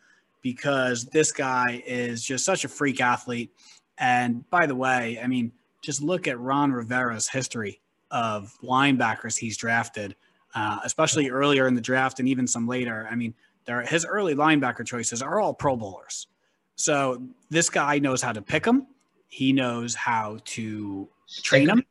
because 0.41 1.07
this 1.07 1.33
guy 1.33 1.83
is 1.85 2.23
just 2.23 2.45
such 2.45 2.65
a 2.65 2.69
freak 2.69 3.01
athlete. 3.01 3.51
And 3.99 4.49
by 4.51 4.67
the 4.67 4.75
way, 4.75 5.19
I 5.23 5.27
mean, 5.27 5.53
just 5.83 6.01
look 6.01 6.29
at 6.29 6.39
Ron 6.39 6.71
Rivera's 6.73 7.29
history 7.29 7.81
of 8.13 8.57
linebackers 8.63 9.37
he's 9.37 9.57
drafted, 9.57 10.15
uh, 10.55 10.79
especially 10.85 11.29
earlier 11.31 11.67
in 11.67 11.75
the 11.75 11.81
draft 11.81 12.21
and 12.21 12.29
even 12.29 12.47
some 12.47 12.69
later. 12.69 13.09
I 13.11 13.17
mean, 13.17 13.35
there, 13.65 13.83
his 13.83 14.05
early 14.05 14.35
linebacker 14.35 14.87
choices 14.87 15.23
are 15.23 15.41
all 15.41 15.55
Pro 15.55 15.77
Bowlers. 15.77 16.29
So 16.77 17.23
this 17.51 17.69
guy 17.69 17.99
knows 17.99 18.23
how 18.23 18.33
to 18.33 18.43
pick 18.43 18.65
them. 18.65 18.87
He 19.29 19.53
knows 19.53 19.95
how 19.95 20.39
to 20.45 21.09
train 21.43 21.67
them, 21.67 21.85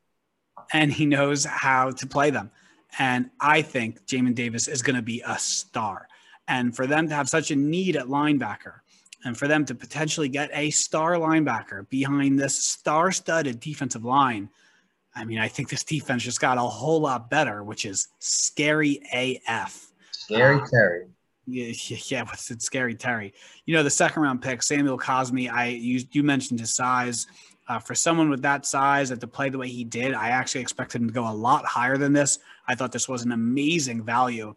and 0.74 0.92
he 0.92 1.06
knows 1.06 1.46
how 1.46 1.92
to 1.92 2.08
play 2.08 2.30
them. 2.30 2.52
And 3.00 3.30
I 3.40 3.62
think 3.62 4.06
Jamin 4.06 4.36
Davis 4.36 4.68
is 4.68 4.82
going 4.82 4.96
to 4.96 5.02
be 5.02 5.22
a 5.26 5.38
star. 5.40 6.08
And 6.48 6.76
for 6.76 6.88
them 6.88 7.08
to 7.08 7.16
have 7.16 7.30
such 7.30 7.52
a 7.52 7.56
need 7.56 7.96
at 7.96 8.08
linebacker, 8.08 8.80
and 9.24 9.38
for 9.38 9.48
them 9.48 9.66
to 9.66 9.76
potentially 9.76 10.30
get 10.30 10.50
a 10.54 10.72
star 10.72 11.14
linebacker 11.14 11.88
behind 11.90 12.40
this 12.40 12.64
star-studded 12.64 13.60
defensive 13.60 14.04
line, 14.04 14.50
I 15.16 15.26
mean, 15.26 15.38
I 15.40 15.48
think 15.48 15.70
this 15.70 15.84
defense 15.84 16.24
just 16.24 16.42
got 16.42 16.58
a 16.58 16.62
whole 16.62 17.02
lot 17.02 17.30
better, 17.30 17.64
which 17.64 17.86
is 17.86 18.08
scary 18.20 19.02
AF. 19.14 19.92
Scary 20.12 20.60
Uh, 20.60 20.68
Terry. 20.68 21.06
Yeah, 21.48 21.74
yeah, 21.88 21.98
yeah, 22.06 22.24
what's 22.24 22.50
it? 22.52 22.62
Scary 22.62 22.96
Terry. 22.96 23.34
You 23.66 23.76
know, 23.76 23.84
the 23.84 23.90
second 23.90 24.24
round 24.24 24.42
pick, 24.42 24.64
Samuel 24.64 24.98
Cosmi. 24.98 25.52
I 25.52 25.68
you 25.68 26.02
you 26.12 26.24
mentioned 26.24 26.60
his 26.60 26.74
size. 26.74 27.28
Uh, 27.72 27.80
for 27.80 27.96
someone 27.96 28.30
with 28.30 28.42
that 28.42 28.66
size 28.66 29.12
and 29.12 29.22
to 29.22 29.28
play 29.28 29.48
the 29.48 29.58
way 29.58 29.70
he 29.70 29.86
did, 29.86 30.14
I 30.14 30.28
actually 30.28 30.60
expected 30.60 31.00
him 31.00 31.08
to 31.08 31.14
go 31.14 31.26
a 31.26 31.32
lot 31.32 31.64
higher 31.64 31.96
than 31.98 32.12
this. 32.12 32.40
I 32.68 32.76
thought 32.76 32.92
this 32.92 33.08
was 33.08 33.24
an 33.24 33.32
amazing 33.32 34.04
value. 34.04 34.54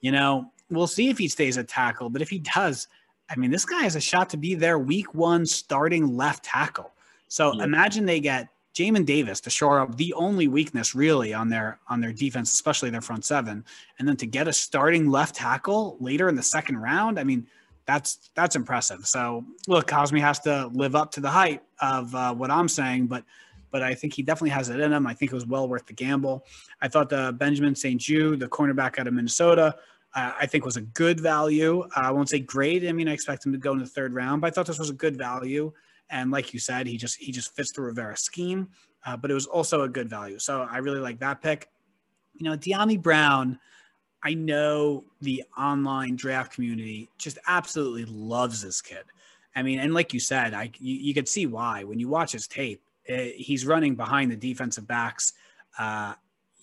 You 0.00 0.10
know, 0.10 0.50
we'll 0.68 0.88
see 0.88 1.08
if 1.08 1.16
he 1.16 1.28
stays 1.28 1.58
at 1.58 1.68
tackle, 1.68 2.10
but 2.10 2.22
if 2.22 2.28
he 2.28 2.40
does, 2.40 2.88
I 3.30 3.36
mean, 3.36 3.52
this 3.52 3.64
guy 3.64 3.82
has 3.82 3.94
a 3.94 4.00
shot 4.00 4.28
to 4.30 4.36
be 4.36 4.56
their 4.56 4.80
week 4.80 5.14
one 5.14 5.46
starting 5.46 6.16
left 6.16 6.44
tackle. 6.44 6.90
So 7.28 7.54
Yeah. 7.54 7.62
imagine 7.62 8.04
they 8.04 8.18
get 8.18 8.48
Jamin 8.74 9.06
Davis 9.06 9.40
to 9.42 9.50
shore 9.50 9.78
up 9.78 9.96
the 9.96 10.12
only 10.14 10.48
weakness 10.48 10.92
really 10.92 11.32
on 11.32 11.48
their 11.48 11.78
on 11.88 12.00
their 12.00 12.12
defense, 12.12 12.52
especially 12.52 12.90
their 12.90 13.00
front 13.00 13.24
seven, 13.24 13.64
and 14.00 14.08
then 14.08 14.16
to 14.16 14.26
get 14.26 14.48
a 14.48 14.52
starting 14.52 15.08
left 15.08 15.36
tackle 15.36 15.96
later 16.00 16.28
in 16.28 16.34
the 16.34 16.42
second 16.42 16.78
round. 16.78 17.16
I 17.20 17.22
mean, 17.22 17.46
that's 17.86 18.30
that's 18.34 18.56
impressive. 18.56 19.06
So 19.06 19.44
look, 19.68 19.86
Cosmi 19.86 20.20
has 20.20 20.40
to 20.40 20.66
live 20.68 20.94
up 20.94 21.10
to 21.12 21.20
the 21.20 21.30
hype 21.30 21.62
of 21.80 22.14
uh, 22.14 22.34
what 22.34 22.50
I'm 22.50 22.68
saying, 22.68 23.06
but 23.06 23.24
but 23.70 23.82
I 23.82 23.94
think 23.94 24.14
he 24.14 24.22
definitely 24.22 24.50
has 24.50 24.68
it 24.68 24.80
in 24.80 24.92
him. 24.92 25.06
I 25.06 25.14
think 25.14 25.32
it 25.32 25.34
was 25.34 25.46
well 25.46 25.68
worth 25.68 25.86
the 25.86 25.92
gamble. 25.92 26.44
I 26.80 26.88
thought 26.88 27.08
the 27.08 27.34
Benjamin 27.38 27.74
St-Juste, 27.74 28.40
the 28.40 28.48
cornerback 28.48 28.98
out 28.98 29.06
of 29.06 29.14
Minnesota, 29.14 29.76
uh, 30.14 30.32
I 30.38 30.46
think 30.46 30.64
was 30.64 30.76
a 30.76 30.82
good 30.82 31.20
value. 31.20 31.82
Uh, 31.82 31.88
I 32.00 32.10
won't 32.10 32.28
say 32.28 32.38
great. 32.38 32.88
I 32.88 32.92
mean, 32.92 33.08
I 33.08 33.12
expect 33.12 33.44
him 33.44 33.52
to 33.52 33.58
go 33.58 33.72
in 33.72 33.78
the 33.78 33.86
third 33.86 34.14
round, 34.14 34.40
but 34.40 34.46
I 34.46 34.50
thought 34.50 34.66
this 34.66 34.78
was 34.78 34.90
a 34.90 34.94
good 34.94 35.16
value. 35.16 35.72
And 36.08 36.30
like 36.30 36.54
you 36.54 36.60
said, 36.60 36.86
he 36.86 36.96
just 36.96 37.16
he 37.18 37.32
just 37.32 37.54
fits 37.54 37.72
the 37.72 37.82
Rivera 37.82 38.16
scheme. 38.16 38.68
Uh, 39.04 39.16
but 39.16 39.30
it 39.30 39.34
was 39.34 39.46
also 39.46 39.82
a 39.82 39.88
good 39.88 40.08
value. 40.08 40.38
So 40.38 40.66
I 40.68 40.78
really 40.78 41.00
like 41.00 41.20
that 41.20 41.42
pick. 41.42 41.68
You 42.34 42.50
know, 42.50 42.56
Dyami 42.56 43.00
Brown. 43.00 43.58
I 44.22 44.34
know 44.34 45.04
the 45.20 45.44
online 45.56 46.16
draft 46.16 46.52
community 46.52 47.08
just 47.18 47.38
absolutely 47.46 48.04
loves 48.06 48.62
this 48.62 48.80
kid. 48.80 49.04
I 49.54 49.62
mean, 49.62 49.78
and 49.78 49.94
like 49.94 50.12
you 50.12 50.20
said, 50.20 50.52
I 50.52 50.70
you, 50.78 50.96
you 50.96 51.14
could 51.14 51.28
see 51.28 51.46
why 51.46 51.84
when 51.84 51.98
you 51.98 52.08
watch 52.08 52.32
his 52.32 52.46
tape. 52.46 52.82
eh, 53.08 53.32
he's 53.36 53.64
running 53.66 53.94
behind 53.94 54.30
the 54.30 54.36
defensive 54.36 54.86
backs. 54.86 55.32
Uh, 55.78 56.14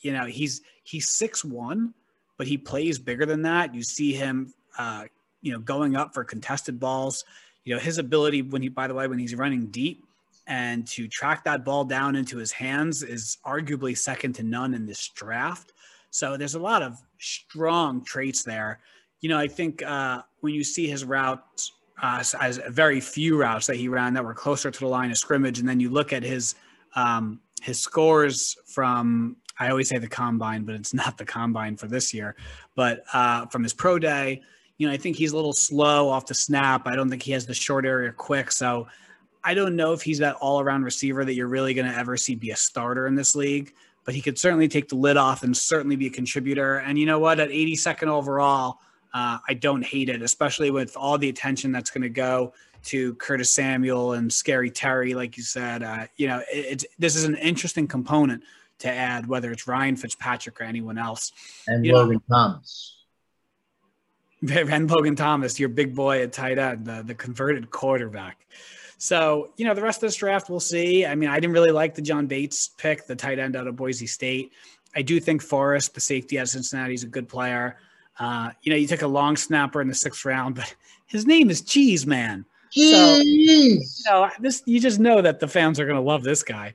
you 0.01 0.11
know, 0.11 0.25
he's 0.25 0.61
he's 0.83 1.09
six 1.09 1.43
one, 1.45 1.93
but 2.37 2.47
he 2.47 2.57
plays 2.57 2.99
bigger 2.99 3.25
than 3.25 3.41
that. 3.43 3.73
You 3.73 3.83
see 3.83 4.13
him, 4.13 4.53
uh, 4.77 5.05
you 5.41 5.53
know, 5.53 5.59
going 5.59 5.95
up 5.95 6.13
for 6.13 6.23
contested 6.23 6.79
balls. 6.79 7.25
You 7.63 7.75
know, 7.75 7.79
his 7.79 7.97
ability 7.97 8.41
when 8.41 8.61
he, 8.61 8.69
by 8.69 8.87
the 8.87 8.93
way, 8.93 9.07
when 9.07 9.19
he's 9.19 9.35
running 9.35 9.67
deep 9.67 10.03
and 10.47 10.85
to 10.87 11.07
track 11.07 11.45
that 11.45 11.63
ball 11.63 11.85
down 11.85 12.15
into 12.15 12.37
his 12.37 12.51
hands 12.51 13.01
is 13.01 13.37
arguably 13.45 13.97
second 13.97 14.33
to 14.33 14.43
none 14.43 14.73
in 14.73 14.85
this 14.85 15.07
draft. 15.09 15.71
So 16.13 16.37
there's 16.37 16.53
a 16.53 16.59
lot 16.59 16.83
of 16.83 17.01
strong 17.17 18.05
traits 18.05 18.43
there. 18.43 18.79
You 19.21 19.29
know, 19.29 19.39
I 19.39 19.47
think 19.47 19.81
uh, 19.81 20.21
when 20.41 20.53
you 20.53 20.63
see 20.63 20.87
his 20.87 21.03
routes, 21.03 21.71
uh, 22.01 22.23
as- 22.39 22.61
very 22.69 23.01
few 23.01 23.35
routes 23.35 23.65
that 23.65 23.77
he 23.77 23.87
ran 23.87 24.13
that 24.13 24.23
were 24.23 24.35
closer 24.35 24.69
to 24.69 24.79
the 24.79 24.87
line 24.87 25.09
of 25.09 25.17
scrimmage, 25.17 25.57
and 25.57 25.67
then 25.67 25.79
you 25.79 25.89
look 25.89 26.13
at 26.13 26.21
his 26.21 26.53
um, 26.95 27.39
his 27.63 27.79
scores 27.79 28.55
from 28.67 29.37
I 29.59 29.69
always 29.69 29.89
say 29.89 29.97
the 29.97 30.07
combine, 30.07 30.65
but 30.65 30.75
it's 30.75 30.93
not 31.03 31.17
the 31.17 31.25
combine 31.25 31.77
for 31.77 31.87
this 31.87 32.13
year, 32.13 32.35
but 32.75 33.03
uh, 33.13 33.47
from 33.47 33.63
his 33.63 33.73
pro 33.73 33.97
day. 33.97 34.41
You 34.77 34.87
know, 34.87 34.93
I 34.93 34.97
think 34.97 35.17
he's 35.17 35.31
a 35.31 35.35
little 35.35 35.53
slow 35.53 36.09
off 36.09 36.27
the 36.27 36.35
snap. 36.35 36.87
I 36.87 36.95
don't 36.95 37.09
think 37.09 37.23
he 37.23 37.31
has 37.31 37.47
the 37.47 37.53
short 37.55 37.85
area 37.85 38.11
quick. 38.11 38.51
So 38.51 38.87
I 39.43 39.55
don't 39.55 39.75
know 39.75 39.93
if 39.93 40.03
he's 40.03 40.19
that 40.19 40.35
all 40.35 40.59
around 40.59 40.83
receiver 40.83 41.25
that 41.25 41.33
you're 41.33 41.47
really 41.47 41.73
going 41.73 41.89
to 41.89 41.97
ever 41.97 42.17
see 42.17 42.35
be 42.35 42.51
a 42.51 42.55
starter 42.55 43.07
in 43.07 43.15
this 43.15 43.35
league, 43.35 43.73
but 44.05 44.15
he 44.15 44.21
could 44.21 44.37
certainly 44.37 44.67
take 44.67 44.89
the 44.89 44.95
lid 44.95 45.17
off 45.17 45.43
and 45.43 45.55
certainly 45.55 45.95
be 45.95 46.07
a 46.07 46.09
contributor. 46.11 46.77
And 46.77 46.97
you 46.97 47.05
know 47.05 47.19
what? 47.19 47.39
At 47.39 47.49
82nd 47.49 48.07
overall, 48.07 48.79
uh, 49.13 49.37
I 49.47 49.53
don't 49.53 49.83
hate 49.83 50.09
it, 50.09 50.21
especially 50.21 50.71
with 50.71 50.97
all 50.97 51.17
the 51.17 51.29
attention 51.29 51.71
that's 51.71 51.89
going 51.89 52.01
to 52.01 52.09
go 52.09 52.53
to 52.85 53.15
Curtis 53.15 53.49
Samuel 53.49 54.13
and 54.13 54.31
Scary 54.31 54.69
Terry, 54.69 55.13
like 55.13 55.37
you 55.37 55.43
said. 55.43 55.83
Uh, 55.83 56.07
you 56.17 56.27
know, 56.27 56.39
it, 56.51 56.65
it's 56.65 56.85
this 56.99 57.15
is 57.15 57.23
an 57.23 57.35
interesting 57.35 57.87
component 57.87 58.43
to 58.79 58.89
add, 58.89 59.27
whether 59.27 59.51
it's 59.51 59.67
Ryan 59.67 59.95
Fitzpatrick 59.95 60.59
or 60.59 60.63
anyone 60.65 60.97
else. 60.97 61.31
and 61.67 61.85
you 61.85 61.93
know- 61.93 61.99
Logan 61.99 62.21
Thomas. 62.29 62.97
and 64.51 64.91
Logan 64.91 65.15
Thomas, 65.15 65.57
your 65.57 65.69
big 65.69 65.95
boy 65.95 66.21
at 66.21 66.33
tight 66.33 66.57
end, 66.57 66.85
the, 66.85 67.01
the 67.05 67.15
converted 67.15 67.69
quarterback. 67.69 68.45
So, 69.03 69.49
you 69.57 69.65
know, 69.65 69.73
the 69.73 69.81
rest 69.81 69.97
of 69.97 70.07
this 70.07 70.15
draft, 70.15 70.49
we'll 70.49 70.61
see. 70.61 71.05
I 71.05 71.13
mean, 71.13 71.27
I 71.27 71.37
didn't 71.37 71.51
really 71.51 71.71
like 71.71 71.93
the 71.93 72.01
John 72.01 72.25
Bates 72.25 72.69
pick, 72.69 73.05
the 73.05 73.17
tight 73.17 73.37
end 73.37 73.57
out 73.57 73.67
of 73.67 73.75
Boise 73.75 74.07
State. 74.07 74.53
I 74.95 75.01
do 75.01 75.19
think 75.19 75.41
Forrest, 75.41 75.93
the 75.93 75.99
safety 75.99 76.37
at 76.37 76.47
Cincinnati, 76.47 76.93
is 76.93 77.03
a 77.03 77.07
good 77.07 77.27
player. 77.27 77.75
Uh, 78.17 78.51
you 78.61 78.69
know, 78.69 78.77
you 78.77 78.87
took 78.87 79.01
a 79.01 79.07
long 79.07 79.35
snapper 79.35 79.81
in 79.81 79.89
the 79.89 79.93
sixth 79.93 80.23
round, 80.23 80.55
but 80.55 80.73
his 81.05 81.25
name 81.25 81.49
is 81.49 81.59
Cheese 81.59 82.07
Man. 82.07 82.45
Jeez. 82.73 83.25
You 83.25 83.81
know, 84.07 84.29
this 84.39 84.63
you 84.65 84.79
just 84.79 85.01
know 85.01 85.21
that 85.21 85.41
the 85.41 85.49
fans 85.49 85.81
are 85.81 85.85
going 85.85 85.97
to 85.97 86.01
love 86.01 86.23
this 86.23 86.41
guy. 86.41 86.73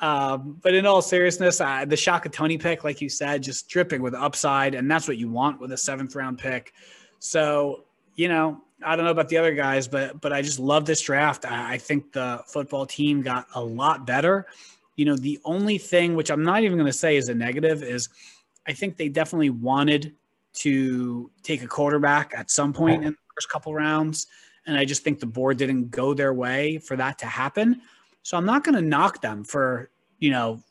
Um, 0.00 0.58
but 0.60 0.74
in 0.74 0.84
all 0.84 1.00
seriousness, 1.00 1.60
uh, 1.60 1.84
the 1.84 1.96
Shaka 1.96 2.28
Toney 2.28 2.58
pick, 2.58 2.82
like 2.82 3.00
you 3.00 3.08
said, 3.08 3.40
just 3.40 3.68
dripping 3.68 4.02
with 4.02 4.14
upside, 4.14 4.74
and 4.74 4.90
that's 4.90 5.06
what 5.06 5.16
you 5.16 5.30
want 5.30 5.60
with 5.60 5.70
a 5.70 5.76
seventh 5.76 6.16
round 6.16 6.38
pick. 6.38 6.72
So, 7.20 7.84
you 8.16 8.26
know, 8.26 8.62
I 8.82 8.96
don't 8.96 9.04
know 9.04 9.10
about 9.10 9.28
the 9.28 9.38
other 9.38 9.54
guys, 9.54 9.88
but 9.88 10.20
but 10.20 10.32
I 10.32 10.42
just 10.42 10.58
love 10.58 10.86
this 10.86 11.00
draft. 11.00 11.44
I, 11.44 11.74
I 11.74 11.78
think 11.78 12.12
the 12.12 12.42
football 12.46 12.86
team 12.86 13.22
got 13.22 13.46
a 13.54 13.62
lot 13.62 14.06
better. 14.06 14.46
You 14.96 15.04
know, 15.04 15.16
the 15.16 15.38
only 15.44 15.78
thing 15.78 16.14
which 16.14 16.30
I'm 16.30 16.44
not 16.44 16.62
even 16.62 16.76
going 16.76 16.86
to 16.86 16.92
say 16.92 17.16
is 17.16 17.28
a 17.28 17.34
negative 17.34 17.82
is 17.82 18.08
I 18.66 18.72
think 18.72 18.96
they 18.96 19.08
definitely 19.08 19.50
wanted 19.50 20.14
to 20.54 21.30
take 21.42 21.62
a 21.62 21.66
quarterback 21.66 22.32
at 22.36 22.50
some 22.50 22.72
point 22.72 23.04
in 23.04 23.12
the 23.12 23.18
first 23.34 23.48
couple 23.48 23.72
rounds. 23.74 24.26
And 24.66 24.76
I 24.76 24.84
just 24.84 25.02
think 25.02 25.20
the 25.20 25.26
board 25.26 25.56
didn't 25.56 25.90
go 25.90 26.14
their 26.14 26.34
way 26.34 26.78
for 26.78 26.96
that 26.96 27.18
to 27.20 27.26
happen. 27.26 27.80
So 28.22 28.36
I'm 28.36 28.44
not 28.44 28.64
going 28.64 28.74
to 28.74 28.82
knock 28.82 29.22
them 29.22 29.44
for, 29.44 29.90
you 30.18 30.30
know, 30.30 30.62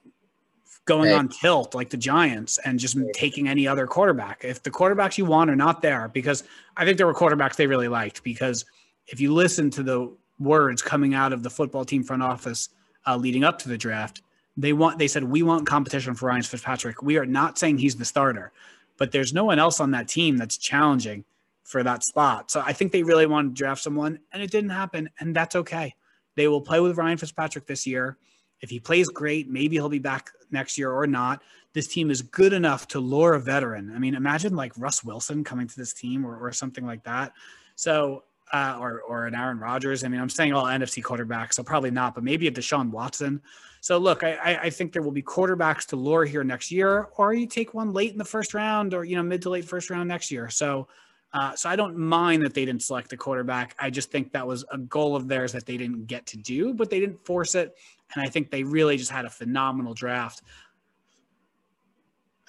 going 0.88 1.10
Hey. 1.10 1.16
on 1.16 1.28
tilt 1.28 1.76
like 1.76 1.90
the 1.90 1.98
Giants 1.98 2.58
and 2.66 2.80
just 2.80 2.98
taking 3.14 3.48
any 3.48 3.68
other 3.68 3.86
quarterback. 3.86 4.44
If 4.44 4.64
the 4.64 4.72
quarterbacks 4.72 5.18
you 5.18 5.26
want 5.26 5.50
are 5.50 5.56
not 5.56 5.82
there, 5.82 6.08
because 6.08 6.44
I 6.76 6.86
think 6.86 6.98
there 6.98 7.06
were 7.06 7.14
quarterbacks 7.14 7.56
they 7.56 7.68
really 7.68 7.88
liked. 7.88 8.24
Because 8.24 8.66
if 9.08 9.20
you 9.20 9.34
listen 9.34 9.70
to 9.72 9.84
the 9.84 10.12
words 10.40 10.82
coming 10.82 11.14
out 11.14 11.34
of 11.34 11.44
the 11.44 11.50
football 11.50 11.86
team 11.86 12.04
front 12.04 12.24
office 12.24 12.70
uh, 13.06 13.16
leading 13.16 13.44
up 13.44 13.60
to 13.60 13.70
the 13.70 13.78
draft, 13.78 14.22
they 14.56 14.74
want 14.74 14.98
they 14.98 15.08
said 15.08 15.24
we 15.24 15.44
want 15.44 15.68
competition 15.68 16.16
for 16.16 16.28
Ryan 16.28 16.42
Fitzpatrick. 16.42 17.04
We 17.04 17.18
are 17.18 17.26
not 17.26 17.60
saying 17.60 17.78
he's 17.78 17.96
the 17.96 18.06
starter, 18.06 18.52
but 18.98 19.12
there's 19.12 19.34
no 19.34 19.46
one 19.46 19.60
else 19.60 19.80
on 19.80 19.92
that 19.92 20.08
team 20.08 20.38
that's 20.38 20.58
challenging 20.58 21.24
for 21.64 21.84
that 21.84 22.04
spot. 22.04 22.50
So 22.50 22.64
I 22.66 22.74
think 22.74 22.92
they 22.92 23.04
really 23.04 23.28
wanted 23.28 23.50
to 23.50 23.54
draft 23.56 23.82
someone, 23.84 24.20
and 24.32 24.42
it 24.42 24.50
didn't 24.50 24.70
happen, 24.72 25.10
and 25.20 25.36
that's 25.36 25.56
okay. 25.56 25.94
They 26.36 26.48
will 26.48 26.62
play 26.62 26.80
with 26.80 26.98
Ryan 26.98 27.18
Fitzpatrick 27.18 27.68
this 27.68 27.86
year. 27.86 28.18
If 28.62 28.70
he 28.70 28.80
plays 28.80 29.08
great, 29.10 29.50
maybe 29.50 29.76
he'll 29.76 29.90
be 29.90 30.00
back 30.00 30.32
next 30.52 30.78
year 30.78 30.92
or 30.92 31.08
not. 31.08 31.42
This 31.74 31.88
team 31.88 32.10
is 32.10 32.22
good 32.22 32.54
enough 32.54 32.88
to 32.90 33.00
lure 33.00 33.34
a 33.34 33.40
veteran. 33.40 33.92
I 33.96 34.00
mean, 34.00 34.16
imagine 34.16 34.56
like 34.56 34.74
Russ 34.78 35.04
Wilson 35.04 35.44
coming 35.44 35.68
to 35.68 35.76
this 35.76 35.94
team 35.94 36.26
or, 36.26 36.38
or 36.38 36.52
something 36.52 36.86
like 36.86 37.04
that. 37.04 37.34
So, 37.76 38.24
uh, 38.54 38.78
or 38.80 39.02
or 39.02 39.26
an 39.26 39.36
Aaron 39.36 39.60
Rodgers. 39.60 40.04
I 40.04 40.08
mean, 40.08 40.22
I'm 40.22 40.30
saying 40.30 40.54
all 40.54 40.66
NFC 40.66 41.04
quarterbacks, 41.04 41.56
so 41.56 41.64
probably 41.64 41.92
not, 41.92 42.16
but 42.16 42.24
maybe 42.24 42.48
a 42.48 42.52
Deshaun 42.52 42.90
Watson. 42.90 43.42
So 43.82 43.98
look, 43.98 44.24
I, 44.24 44.60
I 44.64 44.70
think 44.70 44.92
there 44.92 45.02
will 45.02 45.12
be 45.12 45.22
quarterbacks 45.22 45.86
to 45.88 45.96
lure 45.96 46.26
here 46.26 46.44
next 46.44 46.72
year, 46.72 47.10
or 47.18 47.34
you 47.34 47.46
take 47.46 47.74
one 47.74 47.94
late 47.94 48.12
in 48.12 48.18
the 48.18 48.26
first 48.26 48.54
round, 48.54 48.94
or 48.94 49.04
you 49.04 49.16
know 49.16 49.24
mid 49.24 49.42
to 49.44 49.50
late 49.50 49.66
first 49.66 49.90
round 49.90 50.08
next 50.08 50.32
year. 50.32 50.50
So, 50.50 50.88
uh, 51.34 51.56
so 51.56 51.70
I 51.70 51.76
don't 51.76 51.98
mind 51.98 52.44
that 52.44 52.54
they 52.54 52.66
didn't 52.66 52.84
select 52.84 53.10
the 53.10 53.18
quarterback. 53.18 53.76
I 53.80 53.90
just 53.90 54.12
think 54.12 54.32
that 54.32 54.48
was 54.48 54.66
a 54.72 54.78
goal 54.78 55.16
of 55.16 55.28
theirs 55.28 55.52
that 55.52 55.66
they 55.66 55.78
didn't 55.78 56.08
get 56.08 56.26
to 56.28 56.38
do, 56.38 56.74
but 56.74 56.90
they 56.90 57.00
didn't 57.00 57.20
force 57.20 57.54
it, 57.54 57.76
and 58.16 58.24
I 58.26 58.30
think 58.30 58.52
they 58.52 58.64
really 58.64 58.98
just 58.98 59.12
had 59.12 59.26
a 59.26 59.30
phenomenal 59.30 59.94
draft. 59.94 60.42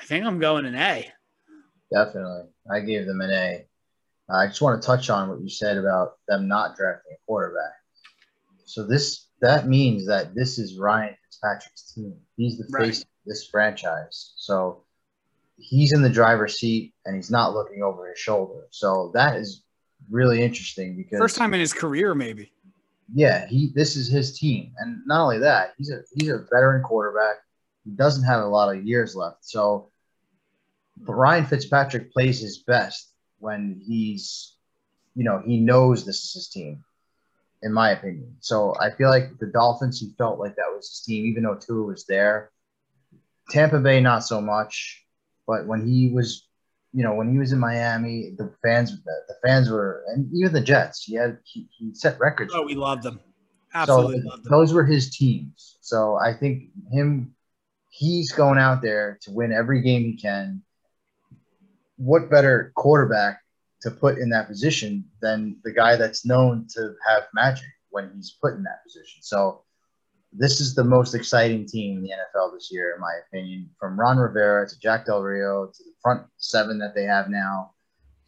I 0.01 0.05
think 0.05 0.25
I'm 0.25 0.39
going 0.39 0.65
an 0.67 0.75
A. 0.75 1.11
Definitely. 1.93 2.51
I 2.71 2.81
gave 2.81 3.07
them 3.07 3.21
an 3.21 3.31
A. 3.31 3.65
I 4.31 4.47
just 4.47 4.61
want 4.61 4.81
to 4.81 4.87
touch 4.87 5.11
on 5.11 5.29
what 5.31 5.41
you 5.41 5.49
said 5.49 5.79
about 5.79 6.19
them 6.29 6.47
not 6.49 6.77
drafting 6.77 7.13
a 7.13 7.27
quarterback. 7.27 7.73
So 8.67 8.87
this 8.87 9.27
that 9.41 9.67
means 9.69 10.07
that 10.07 10.35
this 10.35 10.59
is 10.59 10.77
Ryan 10.77 11.15
Fitzpatrick's 11.25 11.95
team. 11.95 12.15
He's 12.37 12.59
the 12.59 12.67
Right. 12.71 12.87
face 12.87 13.01
of 13.03 13.07
this 13.25 13.49
franchise. 13.49 14.35
So 14.37 14.85
he's 15.57 15.93
in 15.93 16.03
the 16.03 16.11
driver's 16.11 16.59
seat 16.59 16.95
and 17.07 17.17
he's 17.17 17.31
not 17.31 17.55
looking 17.55 17.83
over 17.83 18.09
his 18.09 18.19
shoulder. 18.19 18.67
So 18.71 19.11
that 19.15 19.37
is 19.37 19.65
really 20.11 20.43
interesting 20.43 20.97
because 20.97 21.19
First 21.19 21.37
time 21.37 21.55
in 21.55 21.61
his 21.61 21.73
career, 21.73 22.15
maybe. 22.15 22.53
Yeah, 23.15 23.47
he 23.47 23.73
this 23.75 23.97
is 23.97 24.09
his 24.09 24.39
team, 24.39 24.73
and 24.79 25.01
not 25.07 25.23
only 25.23 25.39
that, 25.39 25.75
he's 25.79 25.91
a 25.91 26.03
he's 26.15 26.29
a 26.29 26.39
veteran 26.53 26.83
quarterback. 26.83 27.37
He 27.85 27.91
doesn't 27.91 28.25
have 28.25 28.43
a 28.43 28.49
lot 28.49 28.75
of 28.75 28.85
years 28.85 29.17
left, 29.17 29.45
so 29.45 29.91
but 31.01 31.15
Ryan 31.15 31.47
Fitzpatrick 31.47 32.13
plays 32.13 32.41
his 32.41 32.59
best 32.59 33.13
when 33.39 33.81
he's, 33.85 34.55
you 35.15 35.25
know, 35.25 35.43
he 35.45 35.61
knows 35.61 36.05
this 36.05 36.25
is 36.25 36.33
his 36.33 36.49
team, 36.49 36.85
in 37.63 37.73
my 37.73 37.91
opinion. 37.91 38.37
So 38.41 38.75
I 38.81 38.91
feel 38.91 39.09
like 39.09 39.39
the 39.39 39.47
Dolphins, 39.47 40.01
he 40.01 40.15
felt 40.19 40.39
like 40.39 40.57
that 40.57 40.73
was 40.75 40.89
his 40.89 41.03
team, 41.03 41.27
even 41.27 41.45
though 41.45 41.55
Tua 41.55 41.85
was 41.85 42.05
there. 42.07 42.51
Tampa 43.51 43.79
Bay, 43.79 44.01
not 44.01 44.25
so 44.25 44.41
much, 44.41 45.05
but 45.47 45.67
when 45.67 45.87
he 45.87 46.11
was, 46.11 46.48
you 46.93 47.03
know, 47.05 47.15
when 47.15 47.31
he 47.31 47.39
was 47.39 47.53
in 47.53 47.59
Miami, 47.59 48.35
the 48.37 48.55
fans, 48.63 48.93
the, 48.93 49.13
the 49.29 49.35
fans 49.45 49.69
were, 49.71 50.03
and 50.09 50.31
even 50.35 50.53
the 50.53 50.61
Jets, 50.61 51.05
he 51.05 51.15
had 51.15 51.39
he, 51.45 51.69
he 51.79 51.95
set 51.95 52.19
records. 52.19 52.53
Oh, 52.55 52.63
we 52.65 52.75
loved 52.75 53.03
them. 53.03 53.21
Absolutely 53.75 54.23
So 54.23 54.29
loved 54.29 54.45
them. 54.45 54.51
those 54.51 54.73
were 54.73 54.85
his 54.85 55.15
teams. 55.15 55.77
So 55.81 56.17
I 56.17 56.33
think 56.33 56.71
him, 56.91 57.35
he's 57.91 58.33
going 58.33 58.59
out 58.59 58.81
there 58.83 59.19
to 59.23 59.31
win 59.31 59.53
every 59.53 59.83
game 59.83 60.03
he 60.03 60.17
can. 60.17 60.63
What 61.97 62.31
better 62.31 62.73
quarterback 62.75 63.41
to 63.83 63.91
put 63.91 64.19
in 64.19 64.31
that 64.31 64.49
position 64.49 65.05
than 65.21 65.59
the 65.65 65.73
guy 65.73 65.97
that's 65.97 66.25
known 66.25 66.67
to 66.75 66.95
have 67.07 67.25
magic 67.35 67.67
when 67.91 68.11
he's 68.15 68.35
put 68.41 68.55
in 68.55 68.63
that 68.63 68.83
position? 68.85 69.21
So 69.21 69.63
this 70.39 70.61
is 70.61 70.75
the 70.75 70.85
most 70.85 71.15
exciting 71.15 71.67
team 71.67 71.99
in 71.99 72.03
the 72.05 72.11
NFL 72.11 72.55
this 72.55 72.69
year, 72.71 72.95
in 72.95 73.01
my 73.01 73.13
opinion. 73.27 73.69
From 73.79 73.99
Ron 73.99 74.19
Rivera 74.19 74.69
to 74.69 74.79
Jack 74.79 75.07
Del 75.07 75.23
Rio 75.23 75.67
to 75.67 75.85
the 75.85 75.93
front 76.01 76.23
seven 76.37 76.79
that 76.79 76.95
they 76.95 77.05
have 77.05 77.29
now, 77.29 77.73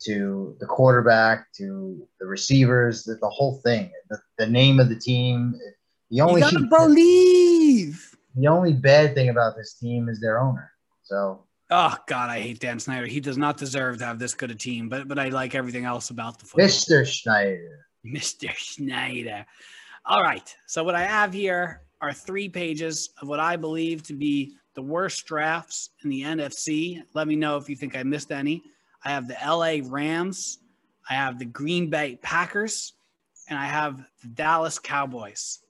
to 0.02 0.56
the 0.60 0.66
quarterback 0.66 1.46
to 1.58 2.06
the 2.18 2.26
receivers, 2.26 3.04
the, 3.04 3.14
the 3.14 3.28
whole 3.28 3.60
thing, 3.64 3.90
the, 4.08 4.18
the 4.38 4.46
name 4.46 4.80
of 4.80 4.88
the 4.88 4.98
team. 4.98 5.52
The 5.52 6.16
You 6.16 6.24
only 6.24 6.40
gotta 6.40 6.60
believe. 6.60 8.16
the 8.34 8.48
only 8.48 8.72
bad 8.72 9.14
thing 9.14 9.28
about 9.28 9.56
this 9.56 9.74
team 9.74 10.08
is 10.08 10.20
their 10.20 10.40
owner. 10.40 10.70
So 11.02 11.44
Oh 11.72 11.96
God, 12.08 12.30
I 12.30 12.40
hate 12.40 12.58
Dan 12.58 12.80
Snyder. 12.80 13.06
He 13.06 13.20
does 13.20 13.38
not 13.38 13.56
deserve 13.56 13.98
to 13.98 14.04
have 14.04 14.18
this 14.18 14.34
good 14.34 14.50
a 14.50 14.56
team, 14.56 14.88
but 14.88 15.06
but 15.06 15.18
I 15.18 15.28
like 15.28 15.54
everything 15.54 15.84
else 15.84 16.10
about 16.10 16.40
the 16.40 16.46
football. 16.46 16.66
Mr. 16.66 17.06
Schneider. 17.06 17.86
Mr. 18.04 18.50
Schneider. 18.50 19.46
All 20.04 20.22
right. 20.22 20.54
So 20.66 20.82
what 20.82 20.96
I 20.96 21.02
have 21.02 21.32
here 21.32 21.82
are 22.00 22.12
three 22.12 22.48
pages 22.48 23.10
of 23.20 23.28
what 23.28 23.40
I 23.40 23.56
believe 23.56 24.02
to 24.04 24.14
be 24.14 24.54
the 24.74 24.82
worst 24.82 25.26
drafts 25.26 25.90
in 26.02 26.10
the 26.10 26.22
NFC. 26.22 27.02
Let 27.14 27.28
me 27.28 27.36
know 27.36 27.56
if 27.56 27.68
you 27.68 27.76
think 27.76 27.96
I 27.96 28.02
missed 28.02 28.32
any. 28.32 28.62
I 29.04 29.10
have 29.10 29.28
the 29.28 29.36
LA 29.44 29.78
Rams, 29.84 30.58
I 31.08 31.14
have 31.14 31.38
the 31.38 31.44
Green 31.44 31.90
Bay 31.90 32.18
Packers, 32.22 32.94
and 33.48 33.58
I 33.58 33.66
have 33.66 33.98
the 34.22 34.28
Dallas 34.28 34.78
Cowboys. 34.78 35.60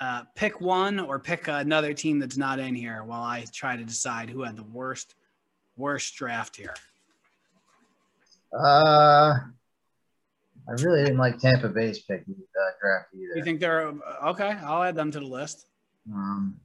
Uh, 0.00 0.24
pick 0.34 0.60
one 0.60 0.98
or 0.98 1.18
pick 1.18 1.48
another 1.48 1.94
team 1.94 2.18
that's 2.18 2.36
not 2.36 2.58
in 2.58 2.74
here 2.74 3.04
while 3.04 3.22
I 3.22 3.44
try 3.52 3.76
to 3.76 3.84
decide 3.84 4.28
who 4.28 4.42
had 4.42 4.56
the 4.56 4.64
worst 4.64 5.14
worst 5.76 6.14
draft 6.16 6.56
here. 6.56 6.74
Uh, 8.52 9.34
I 10.68 10.72
really 10.82 11.02
didn't 11.04 11.18
like 11.18 11.38
Tampa 11.38 11.68
Bay's 11.68 12.00
pick 12.00 12.22
uh, 12.28 12.70
draft 12.80 13.08
either. 13.14 13.36
You 13.36 13.44
think 13.44 13.60
they're 13.60 13.92
okay? 14.24 14.56
I'll 14.62 14.82
add 14.82 14.94
them 14.94 15.10
to 15.12 15.20
the 15.20 15.26
list. 15.26 15.66
Um, 16.10 16.58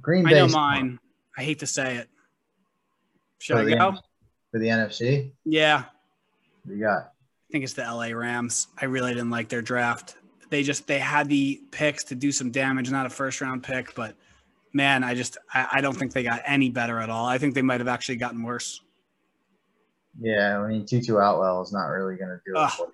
Green 0.00 0.26
I 0.26 0.30
Bay 0.30 0.36
know 0.36 0.48
mine. 0.48 0.98
I 1.36 1.42
hate 1.42 1.58
to 1.60 1.66
say 1.66 1.96
it. 1.96 2.08
Should 3.38 3.56
For 3.56 3.62
I 3.62 3.74
go? 3.74 3.98
for 4.50 4.58
the 4.58 4.66
NFC. 4.66 5.30
Yeah, 5.44 5.84
We 6.66 6.78
got 6.78 6.98
I 6.98 7.52
think 7.52 7.64
it's 7.64 7.72
the 7.72 7.82
LA 7.82 8.08
Rams. 8.08 8.68
I 8.80 8.84
really 8.86 9.12
didn't 9.12 9.30
like 9.30 9.48
their 9.48 9.62
draft. 9.62 10.16
They 10.50 10.62
just 10.62 10.86
they 10.86 10.98
had 10.98 11.28
the 11.28 11.60
picks 11.70 12.04
to 12.04 12.14
do 12.14 12.32
some 12.32 12.50
damage, 12.50 12.90
not 12.90 13.06
a 13.06 13.10
first 13.10 13.40
round 13.40 13.62
pick, 13.62 13.94
but 13.94 14.16
man, 14.72 15.04
I 15.04 15.14
just 15.14 15.38
I, 15.54 15.68
I 15.74 15.80
don't 15.80 15.96
think 15.96 16.12
they 16.12 16.22
got 16.22 16.42
any 16.44 16.70
better 16.70 16.98
at 16.98 17.08
all. 17.10 17.26
I 17.26 17.38
think 17.38 17.54
they 17.54 17.62
might 17.62 17.80
have 17.80 17.88
actually 17.88 18.16
gotten 18.16 18.42
worse. 18.42 18.80
yeah. 20.20 20.58
I 20.60 20.66
mean, 20.68 20.84
Tutu 20.86 21.16
Atwell 21.16 21.62
is 21.62 21.72
not 21.72 21.86
really 21.86 22.16
going 22.16 22.30
to 22.30 22.40
do 22.44 22.52
it. 22.54 22.58
Ugh. 22.58 22.88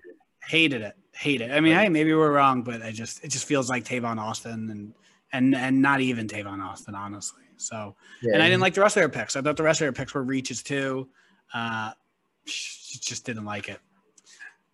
Hated 0.47 0.81
it. 0.81 0.95
Hate 1.13 1.41
it. 1.41 1.51
I 1.51 1.59
mean, 1.59 1.75
hey, 1.75 1.89
maybe 1.89 2.13
we're 2.13 2.31
wrong, 2.31 2.61
but 2.61 2.81
I 2.81 2.91
just 2.91 3.23
it 3.23 3.29
just 3.29 3.45
feels 3.45 3.69
like 3.69 3.83
Tavon 3.83 4.17
Austin 4.17 4.69
and 4.69 4.93
and 5.33 5.55
and 5.55 5.81
not 5.81 5.99
even 5.99 6.27
Tavon 6.27 6.63
Austin, 6.63 6.95
honestly. 6.95 7.43
So 7.57 7.95
Yeah, 8.21 8.33
and 8.33 8.43
I 8.43 8.47
didn't 8.47 8.61
like 8.61 8.73
the 8.73 8.81
rest 8.81 8.95
of 8.97 9.01
their 9.01 9.09
picks. 9.09 9.35
I 9.35 9.41
thought 9.41 9.57
the 9.57 9.63
rest 9.63 9.81
of 9.81 9.85
their 9.85 9.93
picks 9.93 10.13
were 10.13 10.23
reaches 10.23 10.63
too. 10.63 11.09
Uh, 11.53 11.91
just 12.45 13.25
didn't 13.25 13.45
like 13.45 13.67
it. 13.69 13.79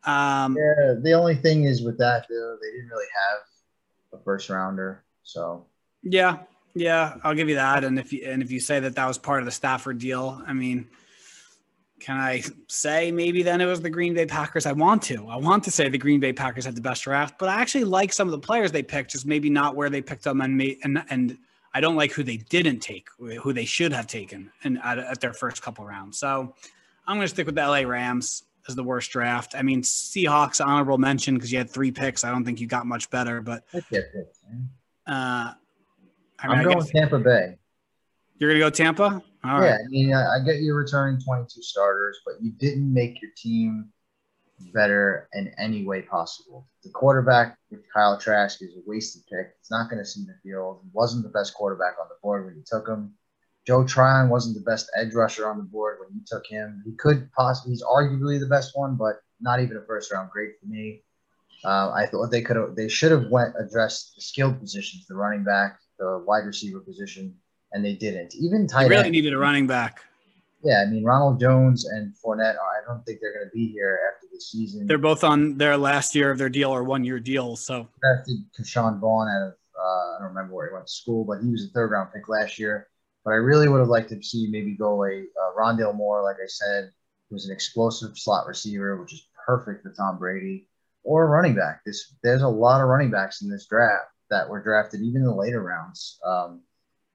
Um, 0.06 0.58
Yeah, 0.58 0.96
the 1.02 1.14
only 1.14 1.36
thing 1.36 1.64
is 1.64 1.82
with 1.82 1.98
that 2.00 2.26
though, 2.30 2.58
they 2.62 2.72
didn't 2.72 2.90
really 2.90 3.08
have 3.30 4.20
a 4.20 4.24
first 4.24 4.50
rounder. 4.50 5.04
So 5.24 5.66
Yeah, 6.04 6.40
yeah, 6.76 7.16
I'll 7.24 7.36
give 7.36 7.50
you 7.50 7.56
that. 7.56 7.84
And 7.84 7.98
if 7.98 8.12
you 8.12 8.26
and 8.26 8.42
if 8.42 8.52
you 8.52 8.60
say 8.60 8.80
that 8.80 8.96
that 8.96 9.08
was 9.08 9.18
part 9.18 9.40
of 9.40 9.46
the 9.46 9.52
Stafford 9.52 10.00
deal, 10.00 10.42
I 10.46 10.54
mean, 10.54 10.88
can 12.04 12.18
I 12.18 12.44
say 12.68 13.12
maybe 13.12 13.44
then 13.44 13.62
it 13.62 13.66
was 13.66 13.80
the 13.82 13.90
Green 13.90 14.14
Bay 14.14 14.26
Packers? 14.26 14.66
I 14.66 14.74
want 14.74 15.02
to. 15.04 15.26
I 15.30 15.38
want 15.38 15.64
to 15.64 15.72
say 15.72 15.88
the 15.88 15.98
Green 15.98 16.20
Bay 16.20 16.34
Packers 16.34 16.66
had 16.66 16.76
the 16.76 16.82
best 16.82 17.04
draft, 17.04 17.40
but 17.40 17.48
I 17.48 17.62
actually 17.62 17.86
like 17.86 18.12
some 18.12 18.28
of 18.28 18.34
the 18.34 18.40
players 18.40 18.74
they 18.74 18.84
picked, 18.84 19.12
just 19.12 19.26
maybe 19.26 19.50
not 19.50 19.78
where 19.78 19.90
they 19.90 20.02
picked 20.02 20.26
them, 20.26 20.42
and 20.42 20.62
and 20.84 21.02
and 21.10 21.38
I 21.74 21.80
don't 21.80 21.96
like 21.96 22.12
who 22.12 22.22
they 22.24 22.38
didn't 22.38 22.82
take, 22.82 23.08
who 23.18 23.54
they 23.54 23.64
should 23.64 23.94
have 23.94 24.06
taken, 24.06 24.52
and 24.66 24.80
at, 24.84 25.00
at 25.00 25.22
their 25.22 25.34
first 25.34 25.62
couple 25.62 25.86
rounds. 25.86 26.18
So 26.18 26.54
I'm 27.08 27.16
going 27.16 27.26
to 27.26 27.30
stick 27.30 27.46
with 27.46 27.56
the 27.56 27.66
LA 27.66 27.80
Rams 27.88 28.44
as 28.68 28.76
the 28.76 28.84
worst 28.84 29.12
draft. 29.12 29.56
I 29.58 29.62
mean, 29.62 29.82
Seahawks 29.82 30.64
honorable 30.66 30.98
mention 30.98 31.36
because 31.36 31.54
you 31.54 31.58
had 31.58 31.70
three 31.70 31.92
picks. 31.92 32.26
I 32.26 32.32
don't 32.32 32.44
think 32.44 32.60
you 32.60 32.68
got 32.68 32.86
much 32.86 33.10
better, 33.10 33.42
but 33.42 33.64
I 33.74 33.80
get 33.90 34.04
it, 34.14 34.36
man. 34.50 34.70
uh, 35.08 35.12
I 35.14 35.56
I'm 36.44 36.50
mean, 36.50 36.60
I 36.60 36.64
going 36.64 36.80
guess 36.80 36.90
Tampa 36.92 37.20
Bay. 37.20 37.58
you're 38.40 38.50
going 38.50 38.60
to 38.60 38.66
go 38.66 38.70
Tampa. 38.70 39.24
All 39.46 39.60
right. 39.60 39.68
yeah, 39.68 39.76
I 39.76 39.88
mean, 39.90 40.14
I, 40.14 40.36
I 40.36 40.40
get 40.40 40.62
you 40.62 40.74
returning 40.74 41.20
22 41.20 41.62
starters, 41.62 42.20
but 42.26 42.36
you 42.42 42.52
didn't 42.52 42.92
make 42.94 43.22
your 43.22 43.32
team 43.36 43.90
better 44.74 45.28
in 45.34 45.54
any 45.58 45.84
way 45.84 46.02
possible. 46.02 46.68
The 46.84 46.90
quarterback 46.90 47.58
with 47.70 47.82
Kyle 47.94 48.18
Trask 48.18 48.62
is 48.62 48.76
a 48.76 48.82
wasted 48.86 49.24
pick. 49.30 49.54
He's 49.60 49.72
not 49.72 49.90
going 49.90 50.02
to 50.02 50.06
see 50.06 50.24
the 50.24 50.36
field. 50.44 50.80
He 50.84 50.90
wasn't 50.94 51.24
the 51.24 51.30
best 51.30 51.54
quarterback 51.54 51.96
on 52.00 52.08
the 52.08 52.16
board 52.22 52.46
when 52.46 52.56
you 52.56 52.64
took 52.66 52.88
him. 52.88 53.14
Joe 53.66 53.86
Tryon 53.86 54.30
wasn't 54.30 54.56
the 54.56 54.70
best 54.70 54.90
edge 54.96 55.14
rusher 55.14 55.50
on 55.50 55.58
the 55.58 55.64
board 55.64 56.00
when 56.00 56.10
you 56.14 56.22
took 56.26 56.46
him. 56.48 56.82
He 56.86 56.94
could 56.94 57.32
possibly, 57.32 57.74
he's 57.74 57.84
arguably 57.84 58.40
the 58.40 58.48
best 58.48 58.72
one, 58.76 58.96
but 58.96 59.22
not 59.40 59.62
even 59.62 59.78
a 59.78 59.82
first 59.82 60.12
round 60.12 60.30
grade 60.32 60.52
for 60.60 60.68
me. 60.68 61.02
Uh, 61.64 61.92
I 61.92 62.08
thought 62.08 62.30
they 62.30 62.42
could 62.42 62.58
have, 62.58 62.76
they 62.76 62.90
should 62.90 63.12
have 63.12 63.28
went 63.30 63.56
addressed 63.58 64.16
the 64.16 64.22
skilled 64.22 64.60
positions, 64.60 65.06
the 65.08 65.16
running 65.16 65.46
back, 65.46 65.80
the 65.98 66.22
wide 66.28 66.46
receiver 66.46 66.82
position, 66.82 67.36
and 67.74 67.84
they 67.84 67.94
didn't. 67.94 68.36
Even 68.36 68.68
tight 68.68 68.84
You 68.84 68.90
really 68.90 69.04
end. 69.06 69.12
needed 69.12 69.34
a 69.34 69.38
running 69.38 69.68
back. 69.68 70.04
Yeah, 70.64 70.82
I 70.82 70.90
mean 70.90 71.04
Ronald 71.04 71.40
Jones 71.40 71.86
and 71.86 72.14
Fournette. 72.24 72.56
I 72.56 72.86
don't 72.88 73.06
think 73.06 73.20
they're 73.20 73.34
going 73.34 73.46
to 73.46 73.54
be 73.54 73.68
here 73.68 74.00
after 74.14 74.28
the 74.34 74.40
season. 74.40 74.88
They're 74.88 74.98
both 74.98 75.24
on 75.24 75.58
their 75.58 75.76
last 75.76 76.16
year 76.16 76.32
of 76.32 76.38
their 76.38 76.50
deal 76.50 76.72
or 76.72 76.84
one 76.84 77.04
year 77.04 77.20
deal. 77.20 77.58
So 77.58 77.88
drafted 78.02 78.38
Ke'Shawn 78.58 79.00
Vaughn 79.00 79.28
out 79.28 79.48
of 79.48 79.54
uh, 79.78 80.16
I 80.16 80.18
don't 80.20 80.30
remember 80.30 80.56
where 80.56 80.70
he 80.70 80.74
went 80.74 80.88
to 80.88 80.94
school, 80.94 81.26
but 81.26 81.42
he 81.42 81.50
was 81.50 81.66
a 81.66 81.74
third 81.74 81.92
round 81.92 82.14
pick 82.14 82.30
last 82.30 82.58
year. 82.58 82.88
But 83.26 83.32
I 83.32 83.36
really 83.36 83.68
would 83.68 83.80
have 83.80 83.90
liked 83.90 84.10
to 84.10 84.22
see 84.22 84.48
maybe 84.50 84.76
go 84.76 85.04
a 85.06 85.22
uh, 85.22 85.58
Rondale 85.58 85.96
Moore, 85.96 86.24
like 86.24 86.38
I 86.42 86.48
said, 86.48 86.92
who's 87.30 87.46
an 87.46 87.54
explosive 87.54 88.18
slot 88.18 88.48
receiver, 88.48 89.02
which 89.02 89.14
is 89.14 89.28
perfect 89.46 89.84
for 89.84 89.92
Tom 89.92 90.18
Brady, 90.18 90.68
or 91.04 91.26
a 91.26 91.28
running 91.28 91.56
back. 91.56 91.84
This 91.86 92.14
there's 92.24 92.42
a 92.42 92.48
lot 92.48 92.82
of 92.82 92.88
running 92.88 93.12
backs 93.12 93.42
in 93.42 93.50
this 93.50 93.66
draft 93.66 94.08
that 94.30 94.48
were 94.48 94.62
drafted 94.62 95.02
even 95.02 95.22
in 95.22 95.28
the 95.28 95.36
later 95.36 95.62
rounds. 95.62 96.20
Um, 96.26 96.62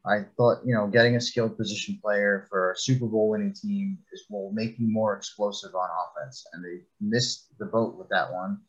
I 0.09 0.25
thought, 0.37 0.59
you 0.65 0.75
know, 0.75 0.87
getting 0.87 1.17
a 1.17 1.21
skilled 1.21 1.57
position 1.57 1.99
player 2.03 2.47
for 2.49 2.73
a 2.73 2.77
Super 2.77 3.07
Bowl 3.07 3.29
winning 3.29 3.53
team 3.53 3.99
is 4.13 4.25
will 4.31 4.51
make 4.53 4.79
you 4.79 4.89
more 4.89 5.15
explosive 5.15 5.75
on 5.75 5.89
offense. 5.89 6.47
And 6.53 6.65
they 6.65 6.85
missed 7.01 7.49
the 7.59 7.67
boat 7.67 7.97
with 7.97 8.09
that 8.09 8.33
one 8.33 8.61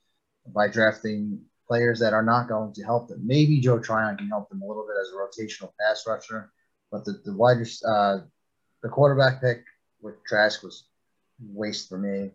by 0.53 0.67
drafting 0.67 1.39
players 1.67 1.99
that 1.99 2.13
are 2.13 2.23
not 2.23 2.49
going 2.49 2.73
to 2.73 2.83
help 2.83 3.07
them. 3.07 3.21
Maybe 3.25 3.61
Joe 3.61 3.79
Tryon 3.79 4.17
can 4.17 4.27
help 4.27 4.49
them 4.49 4.61
a 4.61 4.65
little 4.65 4.85
bit 4.85 4.97
as 5.01 5.11
a 5.11 5.15
rotational 5.15 5.71
pass 5.79 6.03
rusher, 6.05 6.51
but 6.91 7.05
the 7.05 7.21
the 7.23 7.33
wide 7.33 7.57
uh, 7.87 8.19
the 8.83 8.89
quarterback 8.89 9.39
pick 9.39 9.63
with 10.01 10.15
Trask 10.25 10.61
was 10.63 10.87
waste 11.39 11.87
for 11.87 11.97
me. 11.97 12.31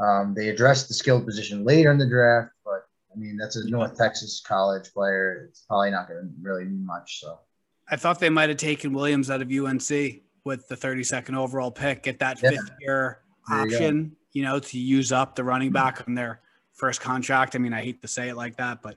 Um, 0.00 0.34
they 0.34 0.48
addressed 0.48 0.88
the 0.88 0.94
skilled 0.94 1.26
position 1.26 1.64
later 1.64 1.92
in 1.92 1.98
the 1.98 2.08
draft, 2.08 2.52
but 2.64 2.88
I 3.14 3.18
mean 3.18 3.36
that's 3.36 3.56
a 3.56 3.68
North 3.68 3.96
Texas 3.96 4.42
college 4.44 4.92
player. 4.92 5.46
It's 5.48 5.60
probably 5.68 5.90
not 5.90 6.08
going 6.08 6.20
to 6.20 6.30
really 6.40 6.64
mean 6.64 6.84
much. 6.84 7.20
So. 7.20 7.38
I 7.90 7.96
thought 7.96 8.18
they 8.20 8.30
might 8.30 8.48
have 8.48 8.58
taken 8.58 8.92
Williams 8.92 9.30
out 9.30 9.42
of 9.42 9.50
UNC 9.50 10.22
with 10.44 10.66
the 10.68 10.76
32nd 10.76 11.36
overall 11.36 11.70
pick, 11.70 12.02
get 12.04 12.18
that 12.20 12.42
Yeah. 12.42 12.50
fifth 12.50 12.70
year 12.80 13.22
There 13.48 13.58
you 13.58 13.64
option, 13.74 14.16
you, 14.32 14.42
know, 14.42 14.58
to 14.58 14.78
use 14.78 15.12
up 15.12 15.34
the 15.34 15.44
running 15.44 15.72
back 15.72 16.06
on 16.06 16.14
their 16.14 16.40
first 16.72 17.00
contract. 17.00 17.54
I 17.56 17.58
mean, 17.58 17.72
I 17.72 17.82
hate 17.82 18.00
to 18.02 18.08
say 18.08 18.28
it 18.28 18.36
like 18.36 18.56
that, 18.56 18.80
but 18.82 18.96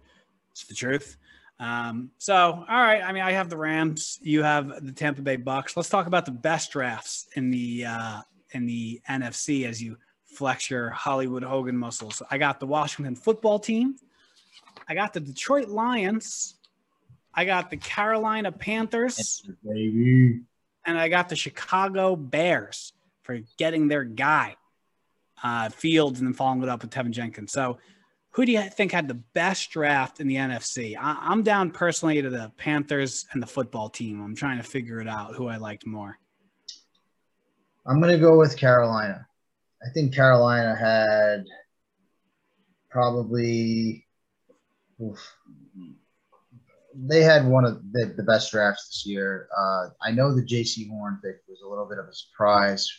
it's 0.52 0.64
the 0.66 0.76
truth. 0.76 1.18
Um, 1.60 2.12
so, 2.18 2.36
all 2.36 2.82
right. 2.82 3.02
I 3.04 3.12
mean, 3.12 3.24
I 3.24 3.32
have 3.32 3.50
the 3.50 3.58
Rams. 3.58 4.20
You 4.22 4.44
have 4.44 4.86
the 4.86 4.92
Tampa 4.92 5.22
Bay 5.22 5.36
Bucks. 5.38 5.76
Let's 5.78 5.90
talk 5.90 6.08
about 6.08 6.26
the 6.26 6.32
best 6.32 6.72
drafts 6.72 7.28
in 7.36 7.50
the 7.52 7.86
uh, 7.86 8.22
in 8.52 8.66
the 8.66 9.02
NFC 9.10 9.66
as 9.68 9.82
you 9.82 9.98
flex 10.24 10.70
your 10.70 10.90
Hollywood 10.90 11.44
Hogan 11.44 11.78
muscles. 11.78 12.22
I 12.30 12.38
got 12.38 12.60
the 12.60 12.68
Washington 12.68 13.16
Football 13.16 13.60
Team. 13.60 13.96
I 14.88 14.94
got 14.96 15.14
the 15.14 15.20
Detroit 15.20 15.68
Lions. 15.70 16.56
I 17.34 17.46
got 17.46 17.70
the 17.70 17.78
Carolina 17.78 18.52
Panthers 18.52 19.44
Baby. 19.64 20.42
and 20.86 20.98
I 20.98 21.10
got 21.10 21.30
the 21.30 21.36
Chicago 21.36 22.16
Bears 22.16 22.94
for 23.24 23.40
getting 23.58 23.88
their 23.88 24.04
guy, 24.04 24.56
uh, 25.44 25.70
Fields, 25.70 26.20
and 26.20 26.28
then 26.28 26.34
following 26.34 26.62
it 26.64 26.70
up 26.70 26.82
with 26.82 26.92
Teven 26.92 27.12
Jenkins. 27.12 27.52
So, 27.52 27.80
who 28.32 28.46
do 28.46 28.52
you 28.52 28.62
think 28.64 28.92
had 28.92 29.08
the 29.08 29.14
best 29.14 29.70
draft 29.72 30.20
in 30.20 30.28
the 30.28 30.36
NFC? 30.38 30.96
I- 30.96 31.20
I'm 31.30 31.44
down 31.44 31.70
personally 31.72 32.22
to 32.22 32.30
the 32.30 32.52
Panthers 32.58 33.26
and 33.32 33.42
the 33.42 33.48
football 33.48 33.90
team. 33.90 34.22
I'm 34.24 34.36
trying 34.36 34.58
to 34.58 34.64
figure 34.64 35.00
it 35.00 35.08
out 35.08 35.36
who 35.36 35.48
I 35.48 35.58
liked 35.58 35.86
more. 35.86 36.18
I'm 37.86 38.00
gonna 38.02 38.18
go 38.18 38.38
with 38.38 38.58
Carolina. 38.58 39.28
I 39.86 39.90
think 39.94 40.14
Carolina 40.16 40.76
had 40.76 41.44
probably 42.90 44.08
oof, 45.02 45.20
they 46.96 47.22
had 47.22 47.48
one 47.48 47.66
of 47.66 47.82
the, 47.92 48.14
the 48.16 48.24
best 48.24 48.52
drafts 48.52 48.88
this 48.88 49.06
year. 49.06 49.48
Uh, 49.58 49.90
I 50.02 50.12
know 50.12 50.34
the 50.34 50.46
Jaycee 50.46 50.90
Horn 50.90 51.20
pick 51.24 51.38
was 51.48 51.62
a 51.62 51.68
little 51.68 51.86
bit 51.86 52.00
of 52.00 52.08
a 52.08 52.14
surprise 52.14 52.92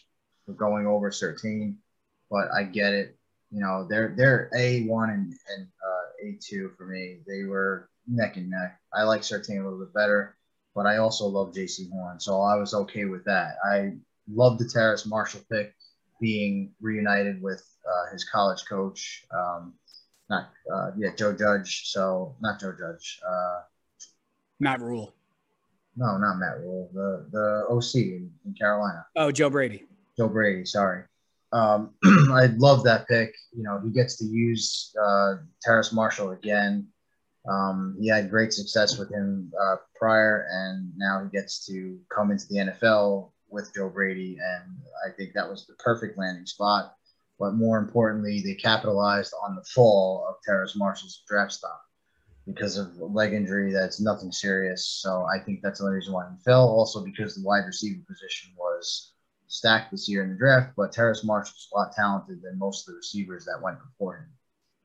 for 0.46 0.52
going 0.52 0.86
over 0.86 1.10
13, 1.10 1.76
but 2.30 2.48
I 2.56 2.64
get 2.64 2.92
it. 2.92 3.16
You 3.50 3.60
know, 3.60 3.86
they're 3.88 4.14
they're 4.16 4.50
A 4.56 4.82
one 4.84 5.10
and 5.10 5.32
and 5.56 5.66
uh, 5.86 6.26
A 6.28 6.38
two 6.42 6.72
for 6.76 6.86
me. 6.86 7.18
They 7.26 7.44
were 7.44 7.88
neck 8.08 8.36
and 8.36 8.50
neck. 8.50 8.80
I 8.92 9.04
like 9.04 9.20
Surtain 9.20 9.60
a 9.60 9.64
little 9.64 9.78
bit 9.78 9.94
better, 9.94 10.36
but 10.74 10.86
I 10.86 10.96
also 10.96 11.26
love 11.26 11.54
Jaycee 11.54 11.90
Horn, 11.92 12.18
so 12.18 12.40
I 12.40 12.56
was 12.56 12.74
okay 12.74 13.04
with 13.04 13.24
that. 13.26 13.56
I 13.64 13.92
love 14.32 14.58
the 14.58 14.68
Terrace 14.68 15.06
Marshall 15.06 15.42
pick 15.50 15.72
being 16.20 16.72
reunited 16.80 17.40
with 17.42 17.64
uh, 17.86 18.12
his 18.12 18.24
college 18.24 18.64
coach. 18.68 19.24
Um, 19.32 19.74
not 20.28 20.48
uh, 20.72 20.90
yeah, 20.96 21.10
Joe 21.16 21.32
Judge. 21.32 21.92
So 21.92 22.34
not 22.40 22.60
Joe 22.60 22.72
Judge. 22.76 23.20
Uh, 23.24 23.60
Matt 24.60 24.80
Rhule. 24.80 25.14
no, 25.96 26.16
not 26.18 26.38
Matt 26.38 26.58
Rhule. 26.60 26.90
The 26.92 27.26
the 27.30 27.66
OC 27.70 27.94
in, 27.96 28.30
in 28.46 28.54
Carolina, 28.54 29.04
Oh, 29.16 29.30
Joe 29.30 29.50
Brady. 29.50 29.84
Joe 30.16 30.28
Brady. 30.28 30.64
Sorry. 30.64 31.02
Um, 31.52 31.90
I 32.32 32.46
love 32.56 32.82
that 32.84 33.06
pick. 33.08 33.32
You 33.56 33.62
know, 33.62 33.80
he 33.84 33.90
gets 33.90 34.16
to 34.18 34.24
use 34.24 34.94
uh, 35.00 35.34
Terrace 35.62 35.92
Marshall 35.92 36.32
again. 36.32 36.88
Um, 37.48 37.96
he 38.00 38.08
had 38.08 38.30
great 38.30 38.52
success 38.52 38.98
with 38.98 39.12
him 39.12 39.52
uh, 39.60 39.76
prior, 39.96 40.46
and 40.50 40.90
now 40.96 41.22
he 41.22 41.28
gets 41.36 41.64
to 41.66 41.98
come 42.14 42.30
into 42.30 42.46
the 42.48 42.56
NFL 42.56 43.30
with 43.50 43.72
Joe 43.74 43.88
Brady, 43.90 44.38
and 44.42 44.64
I 45.06 45.10
think 45.16 45.32
that 45.34 45.48
was 45.48 45.66
the 45.66 45.74
perfect 45.74 46.16
landing 46.18 46.46
spot. 46.46 46.94
But 47.38 47.52
more 47.54 47.78
importantly, 47.78 48.40
they 48.40 48.54
capitalized 48.54 49.34
on 49.46 49.54
the 49.56 49.62
fall 49.74 50.24
of 50.28 50.36
Terrace 50.44 50.74
Marshall's 50.74 51.22
draft 51.28 51.52
stock 51.52 51.82
because 52.46 52.76
of 52.76 52.96
leg 52.98 53.32
injury 53.32 53.72
that's 53.72 54.00
nothing 54.00 54.30
serious. 54.30 54.86
So 54.86 55.26
I 55.32 55.38
think 55.38 55.60
that's 55.62 55.78
the 55.78 55.86
only 55.86 55.96
reason 55.96 56.12
why 56.12 56.24
he 56.30 56.42
fell. 56.44 56.68
Also 56.68 57.04
because 57.04 57.34
the 57.34 57.46
wide 57.46 57.64
receiver 57.66 58.02
position 58.06 58.52
was 58.56 59.12
stacked 59.48 59.90
this 59.90 60.08
year 60.08 60.22
in 60.22 60.30
the 60.30 60.36
draft, 60.36 60.72
but 60.76 60.92
Terrace 60.92 61.24
Marshall's 61.24 61.68
a 61.72 61.76
lot 61.76 61.92
talented 61.92 62.42
than 62.42 62.58
most 62.58 62.86
of 62.86 62.92
the 62.92 62.96
receivers 62.96 63.44
that 63.44 63.62
went 63.62 63.78
before 63.78 64.16
him. 64.16 64.26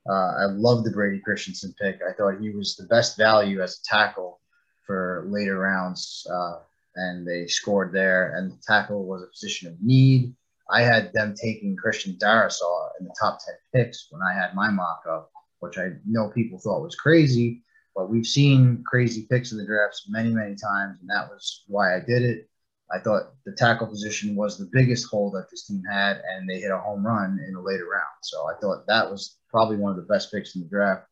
Uh, 0.10 0.44
I 0.44 0.46
love 0.46 0.84
the 0.84 0.92
Brady 0.92 1.20
Christensen 1.20 1.74
pick. 1.80 2.00
I 2.08 2.14
thought 2.14 2.40
he 2.40 2.50
was 2.50 2.76
the 2.76 2.88
best 2.88 3.18
value 3.18 3.62
as 3.62 3.80
a 3.80 3.84
tackle 3.84 4.40
for 4.86 5.26
later 5.28 5.60
rounds, 5.60 6.26
uh, 6.32 6.60
and 6.96 7.28
they 7.28 7.48
scored 7.48 7.92
there. 7.92 8.36
And 8.36 8.52
the 8.52 8.62
tackle 8.66 9.06
was 9.06 9.22
a 9.22 9.28
position 9.28 9.68
of 9.68 9.82
need. 9.82 10.34
I 10.72 10.82
had 10.82 11.12
them 11.14 11.36
taking 11.40 11.76
Christian 11.76 12.14
Darrisaw 12.14 12.90
in 13.00 13.06
the 13.06 13.16
top 13.20 13.40
10 13.46 13.56
picks 13.74 14.08
when 14.10 14.22
I 14.22 14.34
had 14.34 14.56
my 14.56 14.70
mock 14.70 15.04
up, 15.10 15.32
which 15.60 15.78
I 15.78 15.90
know 16.06 16.30
people 16.30 16.60
thought 16.60 16.84
was 16.84 16.96
crazy, 16.96 17.64
but 17.96 18.10
we've 18.10 18.26
seen 18.26 18.84
crazy 18.86 19.28
picks 19.30 19.52
in 19.52 19.58
the 19.58 19.66
drafts 19.66 20.08
many, 20.10 20.32
many 20.34 20.56
times, 20.56 20.98
and 21.02 21.10
that 21.10 21.30
was 21.30 21.64
why 21.68 21.96
I 21.96 22.00
did 22.00 22.24
it. 22.24 22.50
I 22.92 23.00
thought 23.00 23.34
the 23.46 23.52
tackle 23.52 23.88
position 23.88 24.36
was 24.36 24.58
the 24.58 24.70
biggest 24.72 25.08
hole 25.08 25.30
that 25.32 25.50
this 25.52 25.68
team 25.68 25.84
had, 25.90 26.22
and 26.32 26.50
they 26.50 26.60
hit 26.60 26.72
a 26.72 26.78
home 26.78 27.06
run 27.06 27.40
in 27.48 27.54
the 27.54 27.62
later 27.62 27.86
round. 27.86 28.06
So 28.22 28.48
I 28.50 28.60
thought 28.60 28.88
that 28.88 29.10
was 29.10 29.38
probably 29.50 29.78
one 29.78 29.92
of 29.92 29.98
the 29.98 30.12
best 30.14 30.32
picks 30.32 30.56
in 30.56 30.62
the 30.62 30.68
draft. 30.68 31.06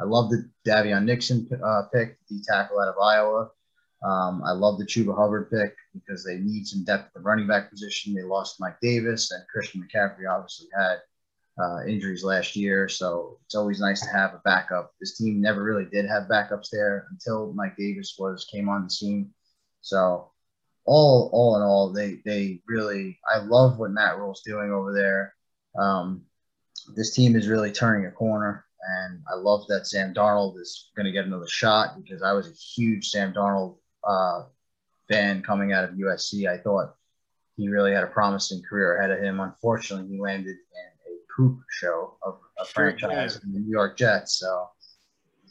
I 0.00 0.04
love 0.04 0.30
the 0.30 0.50
Daviyon 0.66 1.04
Nixon 1.04 1.48
uh, 1.64 1.82
pick, 1.92 2.18
the 2.28 2.42
tackle 2.46 2.80
out 2.80 2.88
of 2.88 2.98
Iowa. 2.98 3.50
Um, 4.02 4.42
I 4.44 4.50
love 4.50 4.78
the 4.78 4.84
Chuba 4.84 5.16
Hubbard 5.16 5.48
pick 5.50 5.76
because 5.94 6.24
they 6.24 6.38
need 6.38 6.66
some 6.66 6.84
depth 6.84 7.06
at 7.06 7.14
the 7.14 7.20
running 7.20 7.46
back 7.46 7.70
position. 7.70 8.14
They 8.14 8.22
lost 8.22 8.60
Mike 8.60 8.80
Davis, 8.82 9.30
and 9.30 9.44
Christian 9.48 9.82
McCaffrey 9.82 10.28
obviously 10.28 10.66
had 10.76 10.96
uh, 11.58 11.84
injuries 11.86 12.24
last 12.24 12.56
year, 12.56 12.88
so 12.88 13.38
it's 13.44 13.54
always 13.54 13.80
nice 13.80 14.00
to 14.00 14.10
have 14.10 14.34
a 14.34 14.40
backup. 14.44 14.94
This 15.00 15.18
team 15.18 15.40
never 15.40 15.62
really 15.62 15.84
did 15.84 16.06
have 16.06 16.28
backups 16.28 16.70
there 16.70 17.08
until 17.10 17.52
Mike 17.52 17.76
Davis 17.76 18.16
was 18.18 18.46
came 18.50 18.68
on 18.68 18.84
the 18.84 18.90
scene. 18.90 19.32
So 19.82 20.30
all 20.84 21.30
all 21.32 21.56
in 21.56 21.62
all, 21.62 21.92
they 21.92 22.20
they 22.24 22.60
really 22.66 23.18
I 23.32 23.38
love 23.38 23.78
what 23.78 23.90
Matt 23.90 24.18
Rhule's 24.18 24.42
doing 24.42 24.72
over 24.72 24.92
there. 24.94 25.34
Um, 25.78 26.22
this 26.94 27.14
team 27.14 27.36
is 27.36 27.48
really 27.48 27.70
turning 27.70 28.06
a 28.06 28.10
corner, 28.10 28.64
and 28.82 29.22
I 29.30 29.36
love 29.36 29.66
that 29.68 29.86
Sam 29.86 30.14
Darnold 30.14 30.58
is 30.60 30.90
going 30.96 31.06
to 31.06 31.12
get 31.12 31.26
another 31.26 31.48
shot 31.48 31.96
because 32.02 32.22
I 32.22 32.32
was 32.32 32.48
a 32.48 32.52
huge 32.52 33.08
Sam 33.08 33.32
Darnold 33.32 33.76
uh, 34.04 34.44
fan 35.08 35.42
coming 35.42 35.72
out 35.72 35.84
of 35.84 35.90
USC. 35.90 36.48
I 36.48 36.58
thought 36.58 36.94
he 37.56 37.68
really 37.68 37.92
had 37.92 38.04
a 38.04 38.08
promising 38.08 38.62
career 38.62 38.96
ahead 38.96 39.10
of 39.10 39.22
him. 39.22 39.40
Unfortunately, 39.40 40.08
he 40.08 40.20
landed 40.20 40.56
in 40.56 40.91
poop 41.36 41.60
show 41.70 42.16
of 42.22 42.38
a 42.58 42.64
Sure 42.64 42.96
franchise 42.96 43.40
in 43.42 43.52
the 43.52 43.60
New 43.60 43.70
York 43.70 43.96
Jets. 43.96 44.38
So 44.38 44.68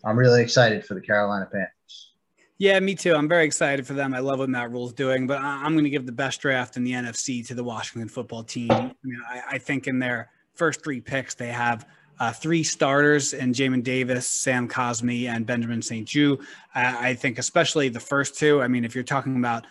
I'm 0.03 0.17
really 0.17 0.41
excited 0.41 0.85
for 0.85 0.93
the 0.93 1.01
Carolina 1.01 1.47
Panthers. 1.51 2.11
Yeah, 2.57 2.79
me 2.79 2.93
too. 2.93 3.15
I'm 3.15 3.27
very 3.27 3.45
excited 3.45 3.87
for 3.87 3.93
them. 3.93 4.13
I 4.13 4.19
love 4.19 4.37
what 4.37 4.49
Matt 4.49 4.71
Rhule's 4.71 4.93
doing, 4.93 5.25
but 5.25 5.39
I'm 5.41 5.73
going 5.73 5.83
to 5.83 5.89
give 5.89 6.05
the 6.05 6.11
best 6.11 6.41
draft 6.41 6.77
in 6.77 6.83
the 6.83 6.91
NFC 6.91 7.45
to 7.47 7.55
the 7.55 7.63
Washington 7.63 8.07
football 8.07 8.43
team. 8.43 8.69
I, 8.69 8.93
mean, 9.03 9.21
I, 9.27 9.41
I 9.53 9.57
think 9.57 9.87
in 9.87 9.97
their 9.97 10.29
first 10.53 10.83
three 10.83 11.01
picks, 11.01 11.33
they 11.33 11.47
have 11.47 11.87
uh, 12.19 12.31
three 12.31 12.61
starters 12.61 13.33
in 13.33 13.51
Jamin 13.51 13.81
Davis, 13.81 14.27
Sam 14.27 14.67
Cosmi, 14.67 15.27
and 15.27 15.43
Benjamin 15.43 15.81
St-Juste. 15.81 16.39
I, 16.75 17.09
I 17.09 17.13
think 17.15 17.39
especially 17.39 17.89
the 17.89 17.99
first 17.99 18.37
two. 18.37 18.61
I 18.61 18.67
mean, 18.67 18.85
if 18.85 18.93
you're 18.93 19.03
talking 19.03 19.37
about 19.37 19.65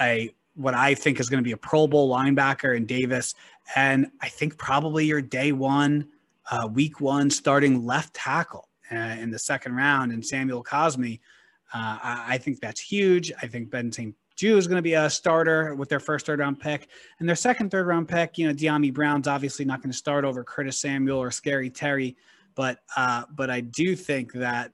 a 0.00 0.32
what 0.56 0.74
I 0.74 0.94
think 0.94 1.20
is 1.20 1.28
going 1.28 1.42
to 1.42 1.46
be 1.46 1.52
a 1.52 1.56
Pro 1.56 1.86
Bowl 1.86 2.10
linebacker 2.10 2.76
in 2.76 2.86
Davis, 2.86 3.34
and 3.74 4.10
I 4.20 4.28
think 4.28 4.58
probably 4.58 5.06
your 5.06 5.22
day 5.22 5.52
one, 5.52 6.08
uh, 6.50 6.68
week 6.72 7.00
one 7.00 7.30
starting 7.30 7.84
left 7.84 8.14
tackle 8.14 8.68
uh, 8.90 9.16
in 9.18 9.30
the 9.30 9.38
second 9.38 9.74
round, 9.74 10.12
and 10.12 10.24
Samuel 10.24 10.64
Cosmi. 10.64 11.20
Uh, 11.74 11.98
I, 12.02 12.24
I 12.28 12.38
think 12.38 12.60
that's 12.60 12.80
huge. 12.80 13.32
I 13.42 13.46
think 13.46 13.70
Ben 13.70 13.90
St. 13.92 14.14
Jew 14.36 14.58
is 14.58 14.66
going 14.66 14.76
to 14.76 14.82
be 14.82 14.94
a 14.94 15.08
starter 15.08 15.74
with 15.74 15.88
their 15.88 15.98
first 15.98 16.26
third 16.26 16.40
round 16.40 16.60
pick. 16.60 16.88
And 17.18 17.28
their 17.28 17.36
second 17.36 17.70
third 17.70 17.86
round 17.86 18.06
pick, 18.06 18.36
you 18.38 18.46
know, 18.46 18.54
Dyami 18.54 18.92
Brown's 18.92 19.26
obviously 19.26 19.64
not 19.64 19.80
going 19.82 19.90
to 19.90 19.96
start 19.96 20.24
over 20.24 20.44
Curtis 20.44 20.78
Samuel 20.78 21.18
or 21.18 21.30
Scary 21.30 21.70
Terry. 21.70 22.16
But 22.54 22.80
uh, 22.96 23.24
but 23.34 23.50
I 23.50 23.60
do 23.60 23.96
think 23.96 24.32
that 24.32 24.72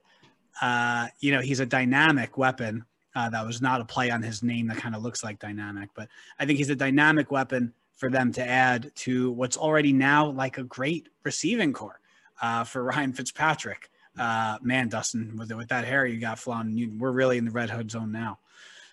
uh, 0.61 1.09
you 1.20 1.33
know 1.33 1.41
he's 1.41 1.61
a 1.61 1.67
dynamic 1.67 2.36
weapon. 2.36 2.85
Uh, 3.15 3.28
that 3.28 3.47
was 3.47 3.60
not 3.60 3.81
a 3.81 3.84
play 3.84 4.10
on 4.10 4.23
his 4.23 4.42
name 4.42 4.66
that 4.68 4.78
kind 4.78 4.94
of 4.94 5.02
looks 5.02 5.23
like 5.23 5.39
dynamic, 5.39 5.91
but 5.94 6.08
I 6.39 6.47
think 6.47 6.58
he's 6.58 6.70
a 6.70 6.76
dynamic 6.76 7.31
weapon 7.31 7.73
for 7.97 8.10
them 8.10 8.32
to 8.32 8.47
add 8.47 8.91
to 8.97 9.31
what's 9.32 9.57
already 9.57 9.92
now 9.92 10.31
like 10.31 10.58
a 10.58 10.65
great 10.65 11.08
receiving 11.24 11.73
corps 11.73 12.00
uh, 12.41 12.65
for 12.65 12.84
Ryan 12.84 13.12
Fitzpatrick. 13.12 13.91
Uh, 14.18 14.58
man, 14.62 14.89
Dustin, 14.89 15.36
with, 15.39 15.52
with 15.52 15.68
that 15.68 15.84
hair 15.84 16.07
you 16.07 16.20
got, 16.20 16.39
Flan, 16.39 16.76
you, 16.76 16.91
we're 16.99 17.12
really 17.12 17.39
in 17.39 17.44
the 17.44 17.50
red 17.50 17.70
hood 17.70 17.91
zone 17.91 18.12
now. 18.12 18.39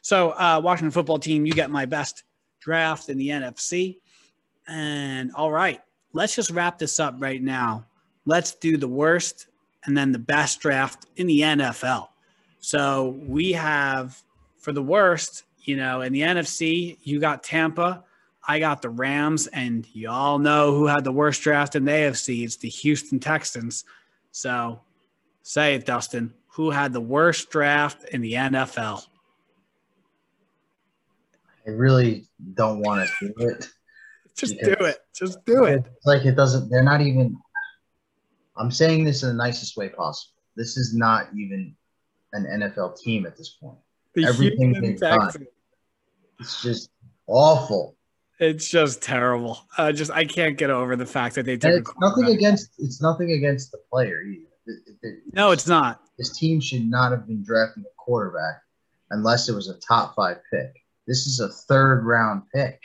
So, 0.01 0.31
uh, 0.31 0.61
Washington 0.63 0.91
football 0.91 1.19
team, 1.19 1.45
you 1.45 1.53
get 1.53 1.69
my 1.69 1.85
best 1.85 2.23
draft 2.59 3.09
in 3.09 3.17
the 3.17 3.29
NFC. 3.29 3.97
And 4.67 5.31
all 5.33 5.51
right, 5.51 5.81
let's 6.13 6.35
just 6.35 6.51
wrap 6.51 6.77
this 6.77 6.99
up 6.99 7.15
right 7.17 7.41
now. 7.41 7.85
Let's 8.25 8.53
do 8.53 8.77
the 8.77 8.87
worst 8.87 9.47
and 9.85 9.97
then 9.97 10.11
the 10.11 10.19
best 10.19 10.59
draft 10.59 11.07
in 11.15 11.27
the 11.27 11.41
NFL. 11.41 12.09
So 12.59 13.17
we 13.25 13.53
have 13.53 14.21
for 14.57 14.73
the 14.73 14.81
worst, 14.81 15.43
you 15.63 15.77
know, 15.77 16.01
in 16.01 16.13
the 16.13 16.21
NFC, 16.21 16.97
you 17.03 17.19
got 17.19 17.43
Tampa, 17.43 18.03
I 18.47 18.59
got 18.59 18.81
the 18.81 18.89
Rams, 18.89 19.47
and 19.47 19.87
y'all 19.93 20.39
know 20.39 20.73
who 20.73 20.87
had 20.87 21.03
the 21.03 21.11
worst 21.11 21.41
draft 21.41 21.75
in 21.75 21.85
the 21.85 21.91
AFC. 21.91 22.43
It's 22.43 22.57
the 22.57 22.69
Houston 22.69 23.19
Texans. 23.19 23.85
So 24.31 24.81
say 25.43 25.75
it, 25.75 25.85
Dustin. 25.85 26.33
Who 26.53 26.71
had 26.71 26.91
the 26.91 26.99
worst 27.01 27.51
draft 27.51 28.05
in 28.09 28.21
the 28.21 28.33
NFL? 28.33 29.05
I 31.67 31.69
really 31.69 32.25
don't 32.55 32.79
want 32.79 33.07
to 33.07 33.27
do 33.27 33.33
it. 33.47 33.67
Just 34.35 34.59
do 34.63 34.73
it. 34.73 34.97
Just 35.13 35.45
do 35.45 35.65
it. 35.65 35.85
It's 35.85 36.05
like 36.05 36.25
it 36.25 36.35
doesn't. 36.35 36.69
They're 36.69 36.83
not 36.83 37.01
even. 37.01 37.37
I'm 38.57 38.71
saying 38.71 39.03
this 39.03 39.23
in 39.23 39.29
the 39.29 39.35
nicest 39.35 39.77
way 39.77 39.89
possible. 39.89 40.33
This 40.55 40.75
is 40.75 40.93
not 40.93 41.27
even 41.37 41.75
an 42.33 42.45
NFL 42.45 42.99
team 42.99 43.25
at 43.25 43.37
this 43.37 43.49
point. 43.49 43.77
The 44.15 44.25
Everything 44.25 44.73
they've 44.73 44.99
done. 44.99 45.47
It's 46.39 46.61
just 46.61 46.89
awful. 47.27 47.95
It's 48.39 48.67
just 48.69 49.01
terrible. 49.01 49.59
Uh, 49.77 49.91
just 49.91 50.11
I 50.11 50.23
can't 50.25 50.57
get 50.57 50.69
over 50.69 50.95
the 50.95 51.05
fact 51.05 51.35
that 51.35 51.45
they 51.45 51.57
took. 51.57 51.71
It's 51.81 51.91
nothing 51.99 52.25
against. 52.27 52.71
It's 52.77 53.01
nothing 53.01 53.31
against 53.33 53.71
the 53.71 53.79
player 53.91 54.21
either. 54.21 54.45
It- 54.65 54.83
it- 54.87 54.97
it- 55.01 55.33
No, 55.33 55.51
it's 55.51 55.67
not. 55.67 56.01
This 56.17 56.37
team 56.37 56.61
should 56.61 56.87
not 56.89 57.11
have 57.11 57.27
been 57.27 57.43
drafting 57.43 57.83
a 57.83 57.93
quarterback 57.97 58.61
unless 59.11 59.49
it 59.49 59.53
was 59.55 59.67
a 59.69 59.77
top 59.79 60.15
five 60.15 60.37
pick. 60.51 60.73
This 61.07 61.25
is 61.27 61.39
a 61.39 61.49
third 61.49 62.05
round 62.05 62.43
pick. 62.53 62.79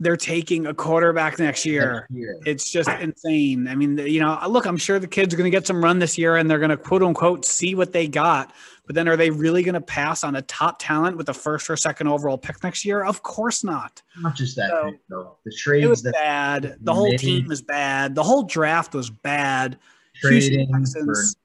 They're 0.00 0.16
taking 0.16 0.66
a 0.66 0.74
quarterback 0.74 1.38
next 1.40 1.66
year. 1.66 2.06
next 2.08 2.10
year. 2.12 2.40
It's 2.46 2.70
just 2.70 2.88
insane. 2.88 3.66
I 3.66 3.74
mean, 3.74 3.98
you 3.98 4.20
know, 4.20 4.38
look, 4.48 4.64
I'm 4.64 4.76
sure 4.76 4.98
the 4.98 5.08
kids 5.08 5.34
are 5.34 5.36
going 5.36 5.50
to 5.50 5.56
get 5.56 5.66
some 5.66 5.82
run 5.82 5.98
this 5.98 6.16
year 6.16 6.36
and 6.36 6.48
they're 6.48 6.60
going 6.60 6.70
to 6.70 6.76
quote 6.76 7.02
unquote 7.02 7.44
see 7.44 7.74
what 7.74 7.92
they 7.92 8.06
got. 8.06 8.52
But 8.86 8.94
then 8.94 9.08
are 9.08 9.16
they 9.16 9.30
really 9.30 9.62
going 9.62 9.74
to 9.74 9.80
pass 9.80 10.24
on 10.24 10.36
a 10.36 10.42
top 10.42 10.78
talent 10.78 11.16
with 11.16 11.26
the 11.26 11.34
first 11.34 11.68
or 11.68 11.76
second 11.76 12.06
overall 12.06 12.38
pick 12.38 12.62
next 12.62 12.84
year? 12.84 13.04
Of 13.04 13.22
course 13.22 13.62
not. 13.64 14.00
Not 14.20 14.34
just 14.36 14.56
that 14.56 14.70
So, 14.70 14.84
pick 14.90 15.00
though. 15.10 15.36
The 15.44 15.80
It 15.82 15.86
was 15.88 16.02
that 16.04 16.12
bad. 16.14 16.76
The 16.80 16.94
whole 16.94 17.12
team 17.18 17.48
was 17.48 17.60
bad. 17.60 18.14
The 18.14 18.22
whole 18.22 18.44
draft 18.44 18.94
was 18.94 19.10
bad. 19.10 19.78
Trading 20.20 20.68
for, 20.68 20.78
Texans, 20.78 21.36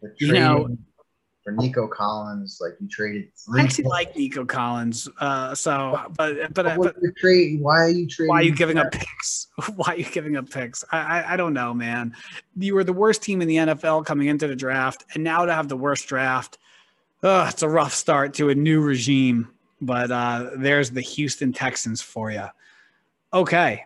for 0.00 0.14
you 0.18 0.26
trading 0.28 0.42
know- 0.42 0.76
for 1.44 1.52
Nico 1.52 1.86
Collins, 1.86 2.58
like 2.60 2.72
you 2.80 2.88
traded. 2.88 3.28
I 3.54 3.60
actually 3.60 3.84
like 3.84 4.16
Nico 4.16 4.46
Collins. 4.46 5.08
Uh, 5.20 5.54
so, 5.54 6.00
but 6.16 6.54
but, 6.54 6.54
But 6.54 6.76
but 6.78 6.96
you're. 7.02 7.60
Why 7.60 7.80
are 7.80 7.88
you 7.90 8.08
trading? 8.08 8.30
why 8.30 8.40
are 8.40 8.42
you 8.42 8.54
giving 8.54 8.78
up 8.78 8.90
picks? 8.90 9.48
Why 9.76 9.92
are 9.92 9.96
you 9.96 10.04
giving 10.04 10.36
up 10.36 10.50
picks? 10.50 10.84
I, 10.90 10.98
I 10.98 11.34
I 11.34 11.36
don't 11.36 11.52
know, 11.52 11.74
man. 11.74 12.16
You 12.56 12.74
were 12.74 12.82
the 12.82 12.92
worst 12.92 13.22
team 13.22 13.42
in 13.42 13.46
the 13.46 13.56
NFL 13.56 14.06
coming 14.06 14.26
into 14.28 14.48
the 14.48 14.56
draft, 14.56 15.04
and 15.14 15.22
now 15.22 15.44
to 15.44 15.52
have 15.52 15.68
the 15.68 15.76
worst 15.76 16.08
draft, 16.08 16.58
uh, 17.22 17.46
it's 17.52 17.62
a 17.62 17.68
rough 17.68 17.94
start 17.94 18.34
to 18.34 18.48
a 18.48 18.54
new 18.54 18.80
regime. 18.80 19.50
But 19.80 20.10
uh, 20.10 20.50
there's 20.56 20.90
the 20.90 21.02
Houston 21.02 21.52
Texans 21.52 22.00
for 22.00 22.30
you. 22.30 22.46
Okay, 23.32 23.84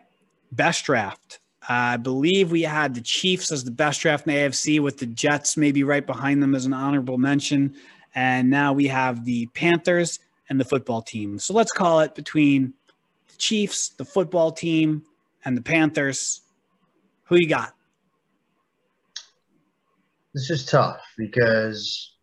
best 0.53 0.85
draft. 0.85 1.41
I 1.69 1.99
believe 1.99 2.51
we 2.51 2.63
had 2.63 2.95
the 2.95 3.03
Chiefs 3.03 3.53
as 3.53 3.63
the 3.63 3.71
best 3.71 4.01
draft 4.01 4.27
in 4.27 4.33
the 4.33 4.41
AFC, 4.41 4.81
with 4.81 4.97
the 4.99 5.07
Jets 5.07 5.57
maybe 5.59 5.85
right 5.85 6.07
behind 6.07 6.43
them 6.43 6.55
as 6.55 6.65
an 6.65 6.73
honorable 6.73 7.19
mention, 7.19 7.75
and 8.15 8.49
now 8.49 8.73
we 8.73 8.89
have 8.89 9.27
the 9.27 9.47
Panthers 9.49 10.19
and 10.49 10.59
the 10.59 10.65
football 10.65 11.03
team. 11.03 11.39
So 11.39 11.53
let's 11.53 11.71
call 11.71 12.01
it 12.01 12.15
between 12.15 12.73
the 13.29 13.37
Chiefs, 13.37 13.91
the 13.91 14.05
football 14.05 14.51
team, 14.51 15.03
and 15.45 15.57
the 15.57 15.63
Panthers. 15.63 16.41
Who 17.25 17.37
you 17.37 17.49
got? 17.49 17.75
This 20.33 20.49
is 20.49 20.65
tough 20.65 21.01
because 21.19 22.15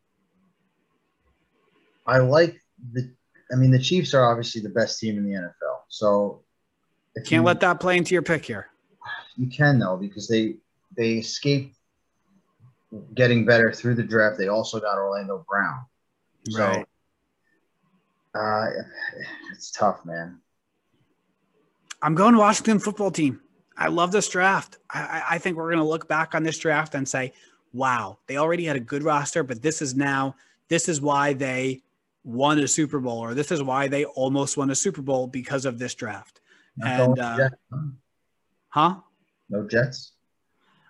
I 2.07 2.17
like 2.17 2.59
the. 2.93 3.14
I 3.51 3.57
mean, 3.57 3.69
the 3.69 3.80
Chiefs 3.80 4.15
are 4.15 4.25
obviously 4.25 4.61
the 4.61 4.69
best 4.69 4.99
team 4.99 5.19
in 5.19 5.24
the 5.24 5.33
NFL. 5.33 5.82
So 5.90 6.41
Can't 7.15 7.32
you, 7.32 7.41
let 7.43 7.59
that 7.59 7.80
play 7.80 7.98
into 7.98 8.15
your 8.15 8.24
pick 8.24 8.43
here. 8.43 8.69
You 9.35 9.47
can 9.47 9.80
though 9.80 9.97
because 9.97 10.27
they 10.27 10.55
they 10.95 11.14
escaped 11.14 11.75
getting 13.14 13.45
better 13.45 13.72
through 13.72 13.95
the 13.95 14.03
draft. 14.03 14.38
They 14.38 14.47
also 14.47 14.80
got 14.80 14.97
Orlando 14.97 15.45
Brown. 15.47 15.85
So, 16.49 16.59
Right. 16.59 16.85
uh, 18.35 18.83
it's 19.51 19.72
tough, 19.72 20.05
man. 20.05 20.39
I'm 22.01 22.15
going 22.15 22.38
Washington 22.38 22.80
football 22.80 23.11
team. 23.11 23.41
I 23.77 23.88
love 23.88 24.11
this 24.11 24.30
draft. 24.30 24.77
I, 24.89 25.23
I- 25.31 25.38
think 25.39 25.57
we're 25.57 25.72
going 25.72 25.83
to 25.83 25.89
look 25.89 26.07
back 26.07 26.35
on 26.35 26.43
this 26.43 26.57
draft 26.57 26.95
and 26.95 27.07
say, 27.07 27.33
wow, 27.73 28.19
they 28.27 28.38
already 28.38 28.64
had 28.65 28.77
a 28.77 28.80
good 28.81 29.03
roster, 29.03 29.43
but 29.43 29.61
this 29.61 29.81
is 29.81 29.95
now, 29.95 30.35
this 30.69 30.88
is 30.88 31.01
why 31.01 31.33
they 31.33 31.81
won 32.23 32.57
a 32.59 32.67
Super 32.67 32.99
Bowl, 32.99 33.19
or 33.19 33.33
this 33.33 33.51
is 33.51 33.61
why 33.61 33.88
they 33.88 34.05
almost 34.05 34.55
won 34.55 34.69
a 34.69 34.75
Super 34.75 35.01
Bowl 35.01 35.27
because 35.27 35.65
of 35.65 35.77
this 35.80 35.93
draft. 35.93 36.39
Not 36.77 36.99
And, 36.99 37.19
uh, 37.19 37.49
huh? 38.69 38.95
No 39.49 39.67
Jets. 39.67 40.11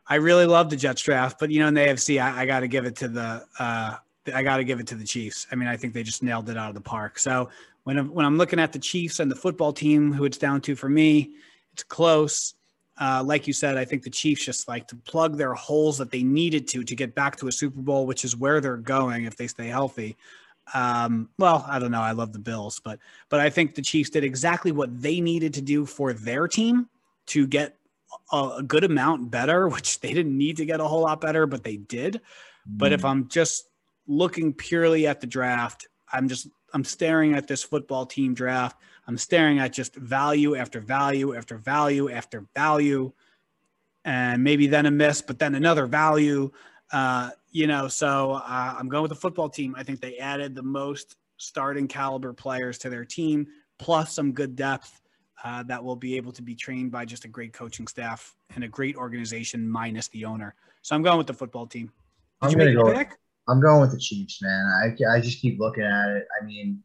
I 0.08 0.16
really 0.16 0.46
love 0.46 0.70
the 0.70 0.76
Jets 0.76 1.02
draft, 1.02 1.40
but 1.40 1.50
you 1.50 1.60
know, 1.60 1.68
in 1.68 1.74
the 1.74 1.82
AFC, 1.82 2.22
I, 2.22 2.42
I 2.42 2.46
got 2.46 2.60
to 2.60 2.68
give 2.68 2.86
it 2.86 2.96
to 2.98 3.08
the, 3.08 3.46
uh, 3.58 3.96
I 4.34 4.44
got 4.44 4.58
to 4.58 4.64
give 4.64 4.80
it 4.80 4.88
to 4.88 4.96
the 4.96 5.04
Chiefs. 5.04 5.48
I 5.52 5.56
mean, 5.56 5.68
I 5.68 5.78
think 5.78 5.94
they 5.94 6.04
just 6.04 6.22
nailed 6.22 6.50
it 6.50 6.58
out 6.58 6.70
of 6.70 6.76
the 6.76 6.82
park. 6.82 7.18
So 7.18 7.50
when 7.84 7.98
I'm, 7.98 8.14
when 8.14 8.26
I'm 8.26 8.38
looking 8.38 8.60
at 8.60 8.72
the 8.72 8.80
Chiefs 8.80 9.20
and 9.20 9.30
the 9.30 9.36
football 9.36 9.74
team, 9.74 10.14
who 10.14 10.26
it's 10.26 10.38
down 10.38 10.62
to 10.62 10.76
for 10.76 10.90
me, 10.90 11.32
it's 11.74 11.84
close. 11.84 12.54
Uh, 13.00 13.24
like 13.26 13.48
you 13.48 13.54
said, 13.54 13.78
I 13.78 13.86
think 13.86 14.04
the 14.04 14.10
Chiefs 14.10 14.46
just 14.46 14.68
like 14.68 14.88
to 14.88 14.96
plug 14.96 15.38
their 15.38 15.54
holes 15.54 15.98
that 15.98 16.12
they 16.12 16.24
needed 16.24 16.68
to 16.70 16.84
to 16.84 16.96
get 16.96 17.14
back 17.14 17.36
to 17.38 17.48
a 17.48 17.52
Super 17.52 17.82
Bowl, 17.82 18.06
which 18.06 18.24
is 18.24 18.38
where 18.38 18.62
they're 18.62 18.78
going 18.78 19.26
if 19.26 19.36
they 19.36 19.48
stay 19.48 19.68
healthy. 19.68 20.16
Um, 20.74 21.30
well, 21.38 21.66
I 21.68 21.78
don't 21.78 21.92
know. 21.92 22.02
I 22.02 22.14
love 22.14 22.32
the 22.32 22.40
Bills, 22.40 22.80
but 22.84 23.00
but 23.30 23.40
I 23.40 23.50
think 23.50 23.76
the 23.76 23.82
Chiefs 23.82 24.10
did 24.12 24.24
exactly 24.24 24.72
what 24.72 25.02
they 25.02 25.20
needed 25.20 25.54
to 25.56 25.62
do 25.62 25.86
for 25.86 26.14
their 26.14 26.48
team 26.48 26.88
to 27.28 27.46
get 27.46 27.76
a, 28.32 28.64
good 28.64 28.84
amount 28.84 29.32
better, 29.32 29.68
which 29.70 30.00
they 30.00 30.14
didn't 30.14 30.38
need 30.38 30.58
to 30.58 30.66
get 30.66 30.80
a 30.80 30.88
whole 30.88 31.02
lot 31.02 31.22
better, 31.22 31.46
but 31.46 31.64
they 31.64 31.78
did. 31.78 32.22
But 32.66 32.94
if 32.94 33.06
I'm 33.06 33.28
just 33.28 33.70
looking 34.08 34.54
purely 34.54 35.06
at 35.06 35.22
the 35.22 35.28
draft, 35.28 35.88
I'm 36.12 36.28
just 36.28 36.48
I'm 36.74 36.84
staring 36.84 37.36
at 37.36 37.48
this 37.48 37.64
football 37.64 38.06
team 38.06 38.34
draft. 38.34 38.78
I'm 39.08 39.18
staring 39.18 39.60
at 39.60 39.72
just 39.72 39.96
value 39.96 40.56
after 40.56 40.80
value 40.80 41.36
after 41.36 41.58
value 41.58 42.10
after 42.10 42.46
value, 42.56 43.12
and 44.04 44.44
maybe 44.44 44.68
then 44.68 44.88
a 44.88 44.92
miss, 44.92 45.22
but 45.22 45.38
then 45.38 45.56
another 45.56 45.86
value. 45.86 46.52
Uh, 46.92 47.30
you 47.52 47.68
know, 47.68 47.88
so 47.88 48.34
uh, 48.34 48.76
I'm 48.78 48.90
going 48.90 49.04
with 49.04 49.10
the 49.10 49.16
football 49.16 49.50
team. 49.50 49.76
I 49.78 49.84
think 49.84 50.02
they 50.02 50.18
added 50.18 50.56
the 50.56 50.64
most 50.64 51.18
starting 51.38 51.88
caliber 51.88 52.34
players 52.34 52.78
to 52.80 52.90
their 52.90 53.06
team, 53.06 53.48
plus 53.78 54.14
some 54.14 54.32
good 54.32 54.56
depth 54.56 55.02
uh, 55.46 55.62
that 55.64 55.82
will 55.82 55.96
be 55.96 56.18
able 56.18 56.32
to 56.32 56.42
be 56.42 56.56
trained 56.56 56.92
by 56.92 57.06
just 57.06 57.24
a 57.24 57.28
great 57.28 57.54
coaching 57.54 57.88
staff 57.88 58.36
and 58.56 58.64
a 58.64 58.68
great 58.68 58.96
organization 58.96 59.70
minus 59.70 60.08
the 60.08 60.26
owner. 60.26 60.56
So 60.82 60.96
I'm 60.96 61.04
going 61.04 61.20
with 61.20 61.28
the 61.28 61.34
football 61.34 61.68
team. 61.68 61.92
Did 62.42 62.52
I'm 62.54 62.58
make 62.58 62.74
your 62.74 62.86
go. 62.86 62.94
pick? 62.94 63.12
I'm 63.48 63.62
going 63.62 63.80
with 63.80 63.92
the 63.92 64.00
Chiefs, 64.00 64.42
man. 64.42 64.66
I, 64.84 65.16
I 65.16 65.22
just 65.22 65.40
keep 65.40 65.60
looking 65.60 65.84
at 65.84 66.10
it. 66.10 66.26
I 66.42 66.44
mean, 66.44 66.84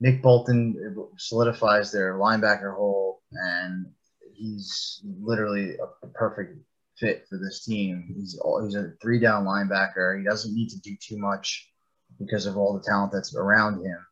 Nick 0.00 0.22
Bolton 0.22 0.96
solidifies 1.18 1.92
their 1.92 2.14
linebacker 2.14 2.74
hole, 2.74 3.22
and 3.30 3.86
he's 4.34 5.02
literally 5.20 5.76
a 6.02 6.06
perfect 6.08 6.58
fit 6.98 7.26
for 7.28 7.38
this 7.38 7.64
team. 7.64 8.12
He's 8.16 8.36
all, 8.38 8.64
he's 8.64 8.74
a 8.74 8.92
three 9.00 9.20
down 9.20 9.44
linebacker. 9.44 10.18
He 10.18 10.24
doesn't 10.24 10.52
need 10.52 10.70
to 10.70 10.80
do 10.80 10.96
too 11.00 11.16
much 11.16 11.70
because 12.18 12.46
of 12.46 12.56
all 12.56 12.74
the 12.74 12.82
talent 12.82 13.12
that's 13.12 13.36
around 13.36 13.84
him. 13.84 14.06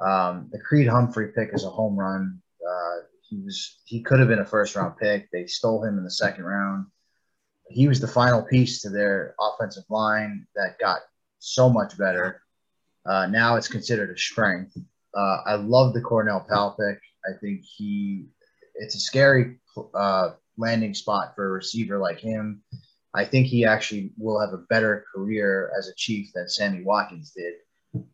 Um, 0.00 0.48
the 0.50 0.58
Creed 0.58 0.88
Humphrey 0.88 1.30
pick 1.36 1.50
is 1.52 1.64
a 1.64 1.70
home 1.70 1.96
run. 1.96 2.40
Uh, 2.66 2.96
he 3.34 3.44
was 3.44 3.78
he 3.84 4.02
could 4.02 4.18
have 4.18 4.28
been 4.28 4.40
a 4.40 4.44
first 4.44 4.76
round 4.76 4.96
pick. 4.96 5.28
They 5.30 5.46
stole 5.46 5.84
him 5.84 5.98
in 5.98 6.04
the 6.04 6.10
second 6.10 6.44
round. 6.44 6.86
He 7.68 7.88
was 7.88 8.00
the 8.00 8.08
final 8.08 8.42
piece 8.42 8.82
to 8.82 8.90
their 8.90 9.34
offensive 9.40 9.84
line 9.88 10.46
that 10.54 10.78
got 10.78 11.00
so 11.38 11.68
much 11.68 11.96
better. 11.98 12.42
Uh, 13.06 13.26
now 13.26 13.56
it's 13.56 13.68
considered 13.68 14.10
a 14.10 14.18
strength. 14.18 14.76
Uh, 15.16 15.38
I 15.46 15.54
love 15.54 15.94
the 15.94 16.00
Cornell 16.00 16.44
Powell 16.48 16.76
pick. 16.78 17.00
I 17.26 17.38
think 17.40 17.62
he, 17.62 18.26
it's 18.74 18.94
a 18.94 19.00
scary 19.00 19.56
uh, 19.94 20.30
landing 20.56 20.94
spot 20.94 21.34
for 21.34 21.46
a 21.46 21.52
receiver 21.52 21.98
like 21.98 22.18
him. 22.18 22.62
I 23.14 23.24
think 23.24 23.46
he 23.46 23.64
actually 23.64 24.12
will 24.18 24.40
have 24.40 24.52
a 24.52 24.64
better 24.68 25.04
career 25.14 25.70
as 25.78 25.88
a 25.88 25.94
Chief 25.94 26.32
than 26.34 26.48
Sammy 26.48 26.82
Watkins 26.82 27.32
did. 27.34 27.54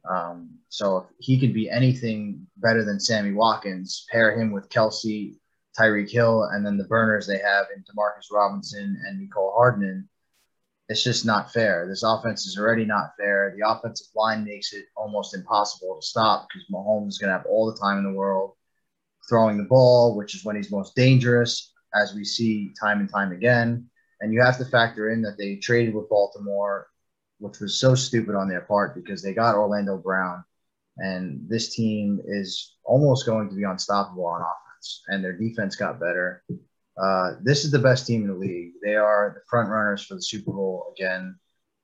Um, 0.09 0.51
so 0.69 0.99
if 0.99 1.05
he 1.19 1.39
could 1.39 1.55
be 1.55 1.71
anything 1.71 2.47
better 2.57 2.85
than 2.85 3.01
Sammy 3.01 3.33
Watkins, 3.33 4.07
pair 4.11 4.39
him 4.39 4.53
with 4.53 4.69
Kelce, 4.69 5.39
Tyreek 5.79 6.11
Hill, 6.11 6.45
and 6.53 6.65
then 6.65 6.77
the 6.77 6.85
burners 6.85 7.27
they 7.27 7.39
have 7.39 7.67
in 7.75 7.83
Demarcus 7.83 8.33
Robinson 8.33 9.01
and 9.07 9.21
Mecole 9.21 9.55
Hardman, 9.55 10.09
it's 10.89 11.05
just 11.05 11.25
not 11.25 11.53
fair. 11.53 11.87
This 11.89 12.03
offense 12.03 12.47
is 12.47 12.59
already 12.59 12.85
not 12.85 13.13
fair. 13.17 13.55
The 13.57 13.69
offensive 13.69 14.09
line 14.17 14.45
makes 14.45 14.73
it 14.73 14.87
almost 14.97 15.35
impossible 15.35 15.99
to 16.01 16.07
stop 16.07 16.49
because 16.49 16.69
Mahomes 16.69 17.11
is 17.11 17.19
going 17.19 17.29
to 17.29 17.37
have 17.37 17.47
all 17.47 17.71
the 17.71 17.79
time 17.79 17.99
in 17.99 18.05
the 18.05 18.19
world 18.19 18.55
throwing 19.29 19.57
the 19.57 19.65
ball, 19.65 20.17
which 20.17 20.35
is 20.35 20.45
when 20.45 20.57
he's 20.57 20.73
most 20.73 20.97
dangerous, 20.97 21.73
as 21.95 22.15
we 22.15 22.25
see 22.25 22.73
time 22.81 22.99
and 22.99 23.09
time 23.09 23.31
again. 23.31 23.89
And 24.21 24.33
you 24.33 24.43
have 24.43 24.59
to 24.59 24.65
factor 24.65 25.11
in 25.11 25.23
that 25.23 25.39
they 25.39 25.57
traded 25.57 25.95
with 25.95 26.09
Baltimore, 26.09 26.89
which 27.41 27.59
was 27.59 27.79
so 27.79 27.95
stupid 27.95 28.35
on 28.35 28.49
their 28.49 28.61
part 28.61 28.95
because 28.95 29.23
they 29.23 29.35
got 29.35 29.57
Orlando 29.57 29.97
Brown. 29.97 30.45
And 30.99 31.49
this 31.49 31.75
team 31.75 32.21
is 32.25 32.77
almost 32.85 33.27
going 33.27 33.49
to 33.49 33.55
be 33.57 33.65
unstoppable 33.65 34.27
on 34.27 34.43
offense, 34.43 35.03
and 35.09 35.25
their 35.25 35.33
defense 35.33 35.75
got 35.75 35.99
better. 35.99 36.43
Uh, 37.01 37.33
this 37.43 37.65
is 37.65 37.71
the 37.71 37.79
best 37.79 38.07
team 38.07 38.23
in 38.23 38.29
the 38.29 38.35
league. 38.35 38.73
They 38.83 38.97
are 38.97 39.33
the 39.35 39.41
front 39.49 39.71
runners 39.71 40.05
for 40.05 40.15
the 40.15 40.23
Super 40.23 40.53
Bowl 40.53 40.93
again. 40.95 41.39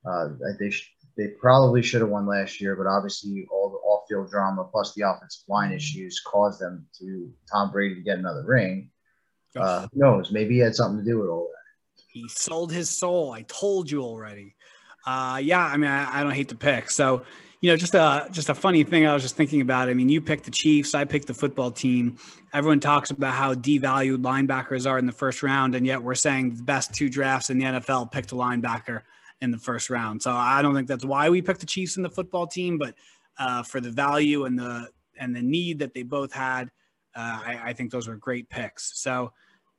Uh, 0.04 0.28
they 0.58 0.70
sh- 0.70 0.92
they 1.16 1.28
probably 1.40 1.82
should 1.82 2.02
have 2.02 2.10
won 2.10 2.26
last 2.26 2.60
year, 2.60 2.76
but 2.76 2.86
obviously 2.86 3.46
all 3.50 3.70
the 3.70 3.76
off-field 3.76 4.30
drama 4.30 4.64
plus 4.70 4.92
the 4.92 5.02
offensive 5.02 5.44
line 5.48 5.72
issues 5.72 6.20
caused 6.20 6.60
them 6.60 6.86
to 6.98 7.32
Tom 7.50 7.72
Brady 7.72 7.94
to 7.94 8.02
get 8.02 8.18
another 8.18 8.44
ring. 8.44 8.90
Uh, 9.56 9.86
who 9.92 10.00
knows? 10.00 10.30
Maybe 10.30 10.56
he 10.56 10.60
had 10.60 10.74
something 10.74 11.02
to 11.02 11.10
do 11.10 11.18
with 11.18 11.30
all 11.30 11.48
that. 11.48 12.02
He 12.12 12.28
sold 12.28 12.70
his 12.70 12.90
soul. 12.90 13.32
I 13.32 13.42
told 13.42 13.90
you 13.90 14.02
already. 14.02 14.55
Uh, 15.06 15.40
yeah, 15.42 15.64
I 15.64 15.76
mean, 15.76 15.90
I, 15.90 16.20
I 16.20 16.22
don't 16.22 16.32
hate 16.32 16.48
the 16.48 16.56
pick. 16.56 16.90
So, 16.90 17.22
you 17.60 17.70
know, 17.70 17.76
just 17.76 17.94
a 17.94 18.28
just 18.32 18.48
a 18.48 18.54
funny 18.54 18.84
thing. 18.84 19.06
I 19.06 19.14
was 19.14 19.22
just 19.22 19.36
thinking 19.36 19.60
about. 19.60 19.88
I 19.88 19.94
mean, 19.94 20.08
you 20.08 20.20
picked 20.20 20.44
the 20.44 20.50
Chiefs. 20.50 20.94
I 20.94 21.04
picked 21.04 21.26
the 21.26 21.34
football 21.34 21.70
team. 21.70 22.18
Everyone 22.52 22.80
talks 22.80 23.10
about 23.10 23.34
how 23.34 23.54
devalued 23.54 24.18
linebackers 24.18 24.88
are 24.88 24.98
in 24.98 25.06
the 25.06 25.12
first 25.12 25.42
round, 25.42 25.74
and 25.74 25.86
yet 25.86 26.02
we're 26.02 26.14
saying 26.14 26.56
the 26.56 26.62
best 26.62 26.92
two 26.92 27.08
drafts 27.08 27.50
in 27.50 27.58
the 27.58 27.64
NFL 27.64 28.12
picked 28.12 28.32
a 28.32 28.34
linebacker 28.34 29.02
in 29.40 29.50
the 29.50 29.58
first 29.58 29.90
round. 29.90 30.22
So 30.22 30.32
I 30.32 30.62
don't 30.62 30.74
think 30.74 30.88
that's 30.88 31.04
why 31.04 31.28
we 31.30 31.42
picked 31.42 31.60
the 31.60 31.66
Chiefs 31.66 31.96
in 31.96 32.02
the 32.02 32.10
football 32.10 32.46
team, 32.46 32.78
but 32.78 32.94
uh, 33.38 33.62
for 33.62 33.80
the 33.80 33.90
value 33.90 34.44
and 34.44 34.58
the 34.58 34.88
and 35.18 35.34
the 35.34 35.42
need 35.42 35.78
that 35.78 35.94
they 35.94 36.02
both 36.02 36.32
had, 36.32 36.70
uh, 37.14 37.40
I, 37.44 37.60
I 37.66 37.72
think 37.72 37.90
those 37.90 38.08
were 38.08 38.16
great 38.16 38.48
picks. 38.50 39.00
So 39.00 39.32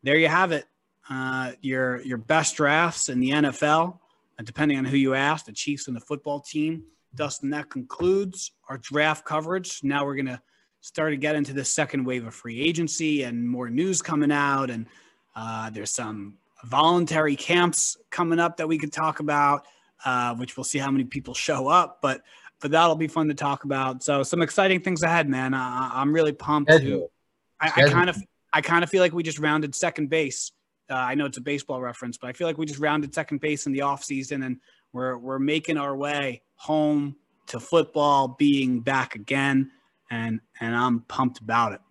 there 0.04 0.18
you 0.18 0.28
have 0.28 0.52
it. 0.52 0.66
Uh, 1.10 1.52
your 1.62 2.02
your 2.02 2.18
best 2.18 2.56
drafts 2.56 3.10
in 3.10 3.20
the 3.20 3.32
NFL, 3.32 4.00
depending 4.44 4.78
on 4.78 4.86
who 4.86 4.98
you 4.98 5.14
ask, 5.14 5.46
the 5.46 5.54
Chiefs 5.54 5.88
and 5.88 5.96
the 5.96 6.02
football 6.02 6.40
team. 6.40 6.84
Dustin, 7.16 7.50
that 7.52 7.70
concludes 7.70 8.52
our 8.70 8.78
draft 8.78 9.26
coverage. 9.26 9.80
Now 9.84 10.06
we're 10.06 10.16
gonna 10.16 10.42
start 10.82 11.14
to 11.14 11.18
get 11.18 11.36
into 11.36 11.54
the 11.54 11.66
second 11.66 12.06
wave 12.06 12.26
of 12.26 12.36
free 12.36 12.62
agency 12.62 13.24
and 13.24 13.48
more 13.48 13.70
news 13.70 14.02
coming 14.02 14.32
out, 14.32 14.70
and 14.70 14.86
uh, 15.36 15.70
there's 15.70 15.92
some 15.92 16.36
voluntary 16.66 17.36
camps 17.36 17.98
coming 18.10 18.40
up 18.40 18.58
that 18.58 18.68
we 18.68 18.78
could 18.78 18.92
talk 18.92 19.20
about, 19.20 19.66
uh, 20.06 20.36
which 20.36 20.58
we'll 20.58 20.64
see 20.64 20.80
how 20.80 20.92
many 20.92 21.04
people 21.04 21.34
show 21.34 21.68
up, 21.68 22.00
but 22.02 22.22
but 22.60 22.72
that'll 22.72 22.96
be 22.96 23.08
fun 23.08 23.28
to 23.28 23.36
talk 23.36 23.64
about. 23.64 24.04
So 24.04 24.24
some 24.24 24.42
exciting 24.42 24.82
things 24.82 25.04
ahead, 25.04 25.30
man. 25.30 25.54
I, 25.54 25.92
I'm 25.94 26.12
really 26.12 26.32
pumped. 26.32 26.72
To, 26.72 27.08
I, 27.60 27.72
I 27.76 27.90
kind 27.90 28.10
of 28.10 28.18
I 28.52 28.62
kind 28.62 28.84
of 28.84 28.90
feel 28.90 29.02
like 29.02 29.14
we 29.14 29.24
just 29.24 29.40
rounded 29.40 29.76
second 29.76 30.10
base. 30.10 30.52
Uh, 30.90 30.96
I 30.96 31.16
know 31.16 31.26
it's 31.26 31.38
a 31.38 31.42
baseball 31.42 31.82
reference, 31.82 32.18
but 32.18 32.28
I 32.28 32.34
feel 32.34 32.48
like 32.48 32.58
we 32.58 32.66
just 32.66 32.80
rounded 32.80 33.14
second 33.14 33.42
base 33.42 33.66
in 33.66 33.72
the 33.72 33.80
offseason 33.80 34.46
and 34.46 34.58
we're 34.94 35.18
we're 35.18 35.40
making 35.40 35.78
our 35.78 35.96
way 35.96 36.42
home 36.56 37.16
to 37.48 37.60
football 37.60 38.30
being 38.40 38.80
back 38.80 39.16
again 39.16 39.72
and 40.12 40.40
and 40.60 40.76
I'm 40.76 41.02
pumped 41.02 41.40
about 41.40 41.74
it. 41.74 41.82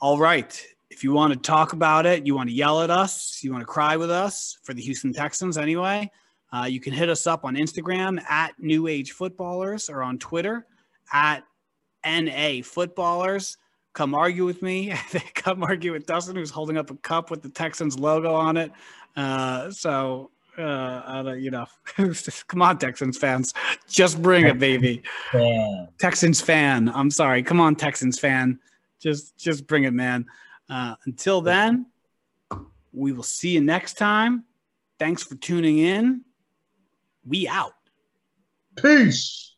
All 0.00 0.18
right. 0.18 0.64
If 0.90 1.02
you 1.02 1.12
want 1.12 1.32
to 1.32 1.38
talk 1.38 1.72
about 1.72 2.06
it, 2.06 2.26
you 2.26 2.36
want 2.36 2.48
to 2.48 2.54
yell 2.54 2.82
at 2.82 2.90
us, 2.90 3.40
you 3.42 3.50
want 3.50 3.62
to 3.62 3.66
cry 3.66 3.96
with 3.96 4.10
us 4.10 4.58
for 4.62 4.74
the 4.74 4.82
Houston 4.82 5.12
Texans 5.12 5.58
anyway, 5.58 6.10
uh, 6.54 6.66
you 6.66 6.78
can 6.78 6.92
hit 6.92 7.08
us 7.08 7.26
up 7.26 7.44
on 7.44 7.56
Instagram 7.56 8.22
at 8.30 8.52
New 8.60 8.86
Age 8.86 9.10
Footballers 9.10 9.88
or 9.88 10.02
on 10.04 10.18
Twitter 10.18 10.66
at 11.12 11.42
NA 12.06 12.62
Footballers. 12.62 13.56
Come 13.94 14.14
argue 14.14 14.44
with 14.44 14.60
me. 14.60 14.92
Come 15.34 15.62
argue 15.62 15.92
with 15.92 16.04
Dustin, 16.04 16.36
who's 16.36 16.50
holding 16.50 16.76
up 16.76 16.90
a 16.90 16.96
cup 16.96 17.30
with 17.30 17.42
the 17.42 17.48
Texans 17.48 17.98
logo 17.98 18.34
on 18.34 18.56
it. 18.56 18.72
Uh, 19.16 19.70
so, 19.70 20.30
uh, 20.58 21.02
I 21.06 21.22
don't, 21.22 21.40
you 21.40 21.50
know, 21.50 21.66
come 22.46 22.62
on, 22.62 22.78
Texans 22.78 23.18
fans, 23.18 23.54
just 23.88 24.20
bring 24.20 24.46
it, 24.46 24.58
baby. 24.58 25.02
Man. 25.32 25.88
Texans 25.98 26.40
fan. 26.40 26.88
I'm 26.88 27.10
sorry. 27.10 27.42
Come 27.42 27.60
on, 27.60 27.76
Texans 27.76 28.18
fan. 28.18 28.58
Just 29.00 29.36
just 29.36 29.66
bring 29.66 29.84
it, 29.84 29.92
man. 29.92 30.26
Uh, 30.68 30.94
until 31.06 31.40
then, 31.40 31.86
we 32.92 33.12
will 33.12 33.22
see 33.22 33.50
you 33.50 33.60
next 33.60 33.94
time. 33.94 34.44
Thanks 34.98 35.22
for 35.22 35.34
tuning 35.34 35.78
in. 35.78 36.22
We 37.26 37.48
out. 37.48 37.74
Peace. 38.76 39.53